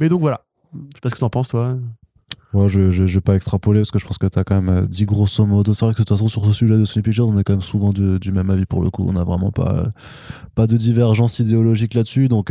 Mais 0.00 0.08
donc 0.08 0.20
voilà. 0.20 0.44
Je 0.74 0.78
sais 0.78 1.00
pas 1.00 1.08
ce 1.08 1.14
que 1.14 1.20
t'en 1.20 1.30
penses, 1.30 1.48
toi. 1.48 1.76
Moi, 2.52 2.66
je, 2.66 2.90
je, 2.90 3.06
je, 3.06 3.14
vais 3.14 3.20
pas 3.20 3.36
extrapoler 3.36 3.80
parce 3.80 3.92
que 3.92 4.00
je 4.00 4.06
pense 4.06 4.18
que 4.18 4.26
tu 4.26 4.38
as 4.40 4.42
quand 4.42 4.60
même 4.60 4.86
dit 4.86 5.04
grosso 5.04 5.46
modo. 5.46 5.72
C'est 5.72 5.84
vrai 5.84 5.94
que 5.94 5.98
de 5.98 6.04
toute 6.04 6.16
façon, 6.16 6.26
sur 6.26 6.44
ce 6.44 6.52
sujet 6.52 6.76
de 6.76 6.84
Sony 6.84 7.02
Pictures, 7.04 7.28
on 7.28 7.38
est 7.38 7.44
quand 7.44 7.52
même 7.52 7.62
souvent 7.62 7.92
du, 7.92 8.18
du 8.18 8.32
même 8.32 8.50
avis 8.50 8.66
pour 8.66 8.82
le 8.82 8.90
coup. 8.90 9.04
On 9.08 9.12
n'a 9.12 9.22
vraiment 9.22 9.52
pas, 9.52 9.84
pas 10.56 10.66
de 10.66 10.76
divergence 10.76 11.38
idéologique 11.38 11.94
là-dessus. 11.94 12.28
Donc, 12.28 12.50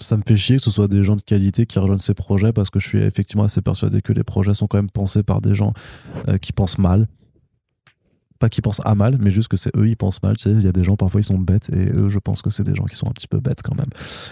ça 0.00 0.16
me 0.16 0.22
fait 0.26 0.36
chier 0.36 0.56
que 0.56 0.62
ce 0.62 0.70
soit 0.70 0.88
des 0.88 1.02
gens 1.02 1.16
de 1.16 1.22
qualité 1.22 1.66
qui 1.66 1.78
rejoignent 1.78 1.98
ces 1.98 2.14
projets 2.14 2.52
parce 2.52 2.70
que 2.70 2.78
je 2.78 2.86
suis 2.86 2.98
effectivement 2.98 3.44
assez 3.44 3.60
persuadé 3.60 4.02
que 4.02 4.12
les 4.12 4.24
projets 4.24 4.54
sont 4.54 4.66
quand 4.66 4.78
même 4.78 4.90
pensés 4.90 5.22
par 5.22 5.40
des 5.40 5.54
gens 5.54 5.72
euh, 6.28 6.38
qui 6.38 6.52
pensent 6.52 6.78
mal. 6.78 7.06
Pas 8.38 8.48
qui 8.48 8.60
pensent 8.60 8.80
à 8.84 8.94
mal, 8.94 9.18
mais 9.18 9.30
juste 9.30 9.48
que 9.48 9.56
c'est 9.56 9.74
eux, 9.76 9.88
ils 9.88 9.96
pensent 9.96 10.22
mal. 10.22 10.36
Il 10.46 10.60
y 10.60 10.68
a 10.68 10.72
des 10.72 10.84
gens, 10.84 10.94
parfois, 10.94 11.20
ils 11.20 11.24
sont 11.24 11.38
bêtes 11.38 11.70
et 11.72 11.90
eux, 11.90 12.08
je 12.08 12.20
pense 12.20 12.40
que 12.40 12.50
c'est 12.50 12.62
des 12.62 12.76
gens 12.76 12.84
qui 12.84 12.94
sont 12.94 13.08
un 13.08 13.12
petit 13.12 13.26
peu 13.26 13.40
bêtes 13.40 13.62
quand 13.62 13.74
même. 13.74 13.90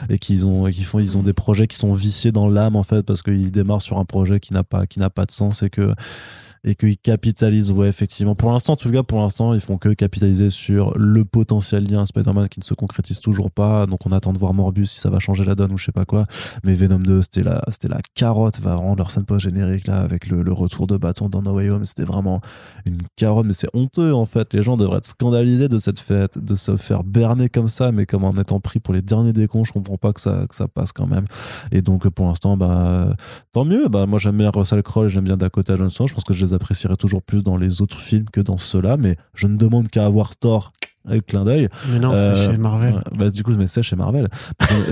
Et 0.08 0.20
qui 0.20 0.44
ont, 0.44 0.70
qui 0.70 0.84
font, 0.84 1.00
ils 1.00 1.16
ont 1.16 1.24
des 1.24 1.32
projets 1.32 1.66
qui 1.66 1.76
sont 1.76 1.92
viciés 1.92 2.30
dans 2.30 2.48
l'âme 2.48 2.76
en 2.76 2.84
fait 2.84 3.02
parce 3.02 3.22
qu'ils 3.22 3.50
démarrent 3.50 3.82
sur 3.82 3.98
un 3.98 4.04
projet 4.04 4.38
qui 4.38 4.52
n'a 4.52 4.62
pas, 4.62 4.86
qui 4.86 5.00
n'a 5.00 5.10
pas 5.10 5.26
de 5.26 5.32
sens 5.32 5.64
et 5.64 5.70
que 5.70 5.92
et 6.66 6.74
qu'ils 6.74 6.98
capitalisent, 6.98 7.70
ouais, 7.70 7.88
effectivement. 7.88 8.34
Pour 8.34 8.50
l'instant, 8.50 8.72
en 8.72 8.76
tout 8.76 8.90
cas, 8.90 9.04
pour 9.04 9.20
l'instant, 9.20 9.54
ils 9.54 9.60
font 9.60 9.78
que 9.78 9.90
capitaliser 9.90 10.50
sur 10.50 10.98
le 10.98 11.24
potentiel 11.24 11.88
lien 11.88 12.04
Spider-Man 12.04 12.48
qui 12.48 12.58
ne 12.58 12.64
se 12.64 12.74
concrétise 12.74 13.20
toujours 13.20 13.52
pas. 13.52 13.86
Donc, 13.86 14.04
on 14.04 14.10
attend 14.10 14.32
de 14.32 14.38
voir 14.38 14.52
Morbius 14.52 14.90
si 14.90 14.98
ça 14.98 15.08
va 15.08 15.20
changer 15.20 15.44
la 15.44 15.54
donne 15.54 15.72
ou 15.72 15.78
je 15.78 15.84
sais 15.84 15.92
pas 15.92 16.04
quoi. 16.04 16.26
Mais 16.64 16.74
Venom 16.74 16.98
2, 16.98 17.22
c'était 17.22 17.44
la, 17.44 17.62
c'était 17.70 17.86
la 17.86 18.00
carotte, 18.14 18.58
va 18.58 18.74
rendre 18.74 18.98
leur 18.98 19.12
scène 19.12 19.24
post-générique 19.24 19.86
là, 19.86 20.00
avec 20.00 20.26
le, 20.26 20.42
retour 20.52 20.88
de 20.88 20.96
bâton 20.96 21.28
dans 21.28 21.40
No 21.40 21.54
Way 21.54 21.70
Home. 21.70 21.84
C'était 21.84 22.04
vraiment 22.04 22.40
une 22.84 22.98
carotte, 23.14 23.46
mais 23.46 23.52
c'est 23.52 23.68
honteux 23.72 24.12
en 24.12 24.24
fait. 24.24 24.52
Les 24.52 24.62
gens 24.62 24.76
devraient 24.76 24.98
être 24.98 25.06
scandalisés 25.06 25.68
de 25.68 25.78
cette 25.78 26.00
fête, 26.00 26.36
de 26.36 26.56
se 26.56 26.76
faire 26.76 27.04
berner 27.04 27.48
comme 27.48 27.68
ça, 27.68 27.92
mais 27.92 28.06
comme 28.06 28.24
en 28.24 28.34
étant 28.34 28.58
pris 28.58 28.80
pour 28.80 28.92
les 28.92 29.02
derniers 29.02 29.32
décons. 29.32 29.62
Je 29.62 29.72
comprends 29.72 29.98
pas 29.98 30.12
que 30.12 30.20
ça, 30.20 30.46
que 30.48 30.54
ça 30.56 30.66
passe 30.66 30.90
quand 30.90 31.06
même. 31.06 31.26
Et 31.70 31.80
donc, 31.80 32.08
pour 32.08 32.26
l'instant, 32.26 32.56
bah, 32.56 33.14
tant 33.52 33.64
mieux. 33.64 33.86
Bah, 33.86 34.06
moi, 34.06 34.18
j'aime 34.18 34.38
bien 34.38 34.50
Russell 34.50 34.82
Crowe, 34.82 35.06
j'aime 35.06 35.24
bien 35.24 35.36
Dakota 35.36 35.76
Johnson. 35.76 36.08
Je 36.08 36.14
pense 36.14 36.24
que 36.24 36.34
je 36.34 36.44
les 36.44 36.55
apprécierais 36.56 36.96
toujours 36.96 37.22
plus 37.22 37.42
dans 37.42 37.56
les 37.56 37.80
autres 37.82 38.00
films 38.00 38.28
que 38.30 38.40
dans 38.40 38.58
ceux-là, 38.58 38.96
mais 38.96 39.16
je 39.34 39.46
ne 39.46 39.56
demande 39.56 39.88
qu'à 39.88 40.04
avoir 40.04 40.36
tort 40.36 40.72
avec 41.06 41.26
clin 41.26 41.44
d'œil. 41.44 41.68
Mais 41.90 41.98
non, 41.98 42.16
c'est 42.16 42.22
euh, 42.22 42.50
chez 42.50 42.58
Marvel. 42.58 43.02
Bah, 43.18 43.30
du 43.30 43.42
coup, 43.42 43.52
mais 43.56 43.66
c'est 43.66 43.82
chez 43.82 43.96
Marvel. 43.96 44.28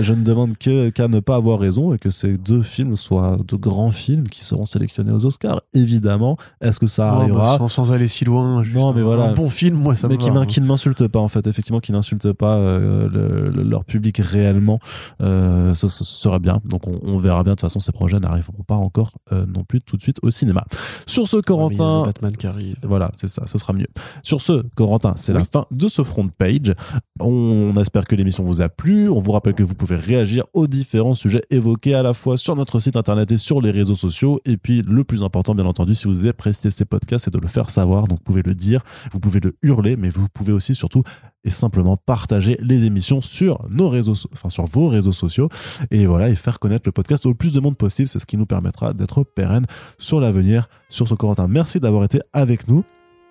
je 0.01 0.13
ne 0.13 0.23
demande 0.23 0.57
qu'à 0.57 1.07
ne 1.07 1.19
pas 1.19 1.35
avoir 1.35 1.59
raison 1.59 1.93
et 1.93 1.97
que 1.97 2.09
ces 2.09 2.37
deux 2.37 2.61
films 2.61 2.95
soient 2.95 3.37
de 3.45 3.55
grands 3.55 3.89
films 3.89 4.27
qui 4.27 4.43
seront 4.43 4.65
sélectionnés 4.65 5.11
aux 5.11 5.25
Oscars. 5.25 5.61
Évidemment, 5.73 6.37
est-ce 6.61 6.79
que 6.79 6.87
ça 6.87 7.09
arrivera 7.11 7.57
bah, 7.57 7.67
sans, 7.67 7.91
aller 7.91 8.07
si 8.07 8.25
loin, 8.25 8.63
juste 8.63 8.75
non, 8.75 8.93
mais 8.93 9.01
un, 9.01 9.03
voilà. 9.03 9.23
un 9.25 9.33
bon 9.33 9.49
film, 9.49 9.77
moi 9.77 9.95
ça 9.95 10.07
mais 10.07 10.15
me 10.15 10.19
qui, 10.19 10.29
va, 10.29 10.39
hein. 10.39 10.45
qui 10.45 10.61
ne 10.61 10.65
m'insulte 10.65 11.07
pas 11.07 11.19
en 11.19 11.27
fait, 11.27 11.47
effectivement, 11.47 11.79
qui 11.79 11.91
n'insulte 11.91 12.31
pas 12.33 12.57
euh, 12.57 13.51
leur 13.53 13.85
public 13.85 14.17
réellement, 14.17 14.79
euh, 15.21 15.73
ce, 15.73 15.87
sera 15.89 16.39
bien. 16.39 16.61
Donc 16.65 16.87
on, 16.87 16.99
on, 17.03 17.17
verra 17.17 17.43
bien. 17.43 17.53
De 17.53 17.55
toute 17.55 17.61
façon, 17.61 17.79
ces 17.79 17.91
projets 17.91 18.19
n'arriveront 18.19 18.63
pas 18.63 18.75
encore 18.75 19.13
euh, 19.31 19.45
non 19.45 19.63
plus 19.63 19.81
tout 19.81 19.97
de 19.97 20.01
suite 20.01 20.17
au 20.21 20.31
cinéma. 20.31 20.65
Sur 21.05 21.27
ce, 21.27 21.37
Corentin, 21.37 22.03
Batman 22.03 22.35
qui 22.35 22.47
arrive. 22.47 22.75
Voilà, 22.83 23.11
c'est 23.13 23.27
ça, 23.27 23.43
ce 23.45 23.57
sera 23.57 23.73
mieux. 23.73 23.87
Sur 24.23 24.41
ce, 24.41 24.63
Corentin, 24.75 25.13
c'est 25.17 25.33
la 25.33 25.43
fin 25.43 25.65
de 25.71 25.87
ce 25.87 26.03
front 26.05 26.27
page. 26.29 26.73
On 27.19 27.75
espère 27.77 28.05
que 28.05 28.15
l'émission 28.15 28.43
vous 28.43 28.61
a 28.61 28.69
plu. 28.69 29.09
On 29.09 29.19
vous 29.19 29.31
rappelle 29.31 29.53
que 29.53 29.63
vous 29.63 29.75
pouvez 29.75 29.95
réagir 29.95 30.45
aux 30.53 30.67
différents 30.67 31.13
sujets 31.13 31.43
évoqués 31.49 31.95
à 31.95 32.03
la 32.03 32.13
fois 32.13 32.37
sur 32.37 32.55
notre 32.55 32.79
site 32.79 32.95
internet 32.95 33.31
et 33.31 33.37
sur 33.37 33.61
les 33.61 33.71
réseaux 33.71 33.95
sociaux. 33.95 34.39
Et 34.45 34.57
puis, 34.57 34.81
le 34.81 35.03
plus 35.03 35.23
important, 35.23 35.55
bien 35.55 35.65
entendu, 35.65 35.95
si 35.95 36.07
vous 36.07 36.25
appréciez 36.27 36.71
ces 36.71 36.85
podcasts, 36.85 37.25
c'est 37.25 37.33
de 37.33 37.39
le 37.39 37.47
faire 37.47 37.69
savoir. 37.69 38.07
Donc, 38.07 38.19
vous 38.19 38.23
pouvez 38.23 38.43
le 38.43 38.55
dire, 38.55 38.81
vous 39.11 39.19
pouvez 39.19 39.39
le 39.39 39.55
hurler, 39.61 39.95
mais 39.97 40.09
vous 40.09 40.27
pouvez 40.33 40.53
aussi 40.53 40.75
surtout 40.75 41.03
et 41.45 41.51
simplement 41.51 41.95
partager 41.95 42.57
les 42.59 42.85
émissions 42.85 43.21
sur 43.21 43.63
nos 43.69 43.87
réseaux, 43.87 44.15
enfin 44.33 44.49
sur 44.49 44.65
vos 44.65 44.89
réseaux 44.89 45.11
sociaux 45.11 45.47
et 45.91 46.07
voilà 46.07 46.29
et 46.29 46.35
faire 46.35 46.59
connaître 46.59 46.87
le 46.87 46.91
podcast 46.91 47.25
au 47.25 47.35
plus 47.35 47.53
de 47.53 47.59
monde 47.59 47.77
possible. 47.77 48.09
C'est 48.09 48.19
ce 48.19 48.25
qui 48.25 48.35
nous 48.35 48.47
permettra 48.47 48.93
d'être 48.93 49.23
pérenne 49.23 49.65
sur 49.99 50.19
l'avenir. 50.19 50.67
Sur 50.89 51.07
ce 51.07 51.13
Corentin, 51.13 51.47
merci 51.47 51.79
d'avoir 51.79 52.03
été 52.03 52.19
avec 52.33 52.67
nous. 52.67 52.83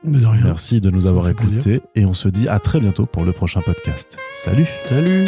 Merci 0.05 0.81
de 0.81 0.91
nous 0.91 1.07
avoir 1.07 1.29
écoutés 1.29 1.81
et 1.95 2.05
on 2.05 2.15
se 2.15 2.29
dit 2.29 2.49
à 2.49 2.59
très 2.59 2.81
bientôt 2.81 3.07
pour 3.07 3.25
le 3.25 3.33
prochain 3.33 3.61
podcast. 3.61 4.19
Salut. 4.35 4.67
Salut 4.85 5.25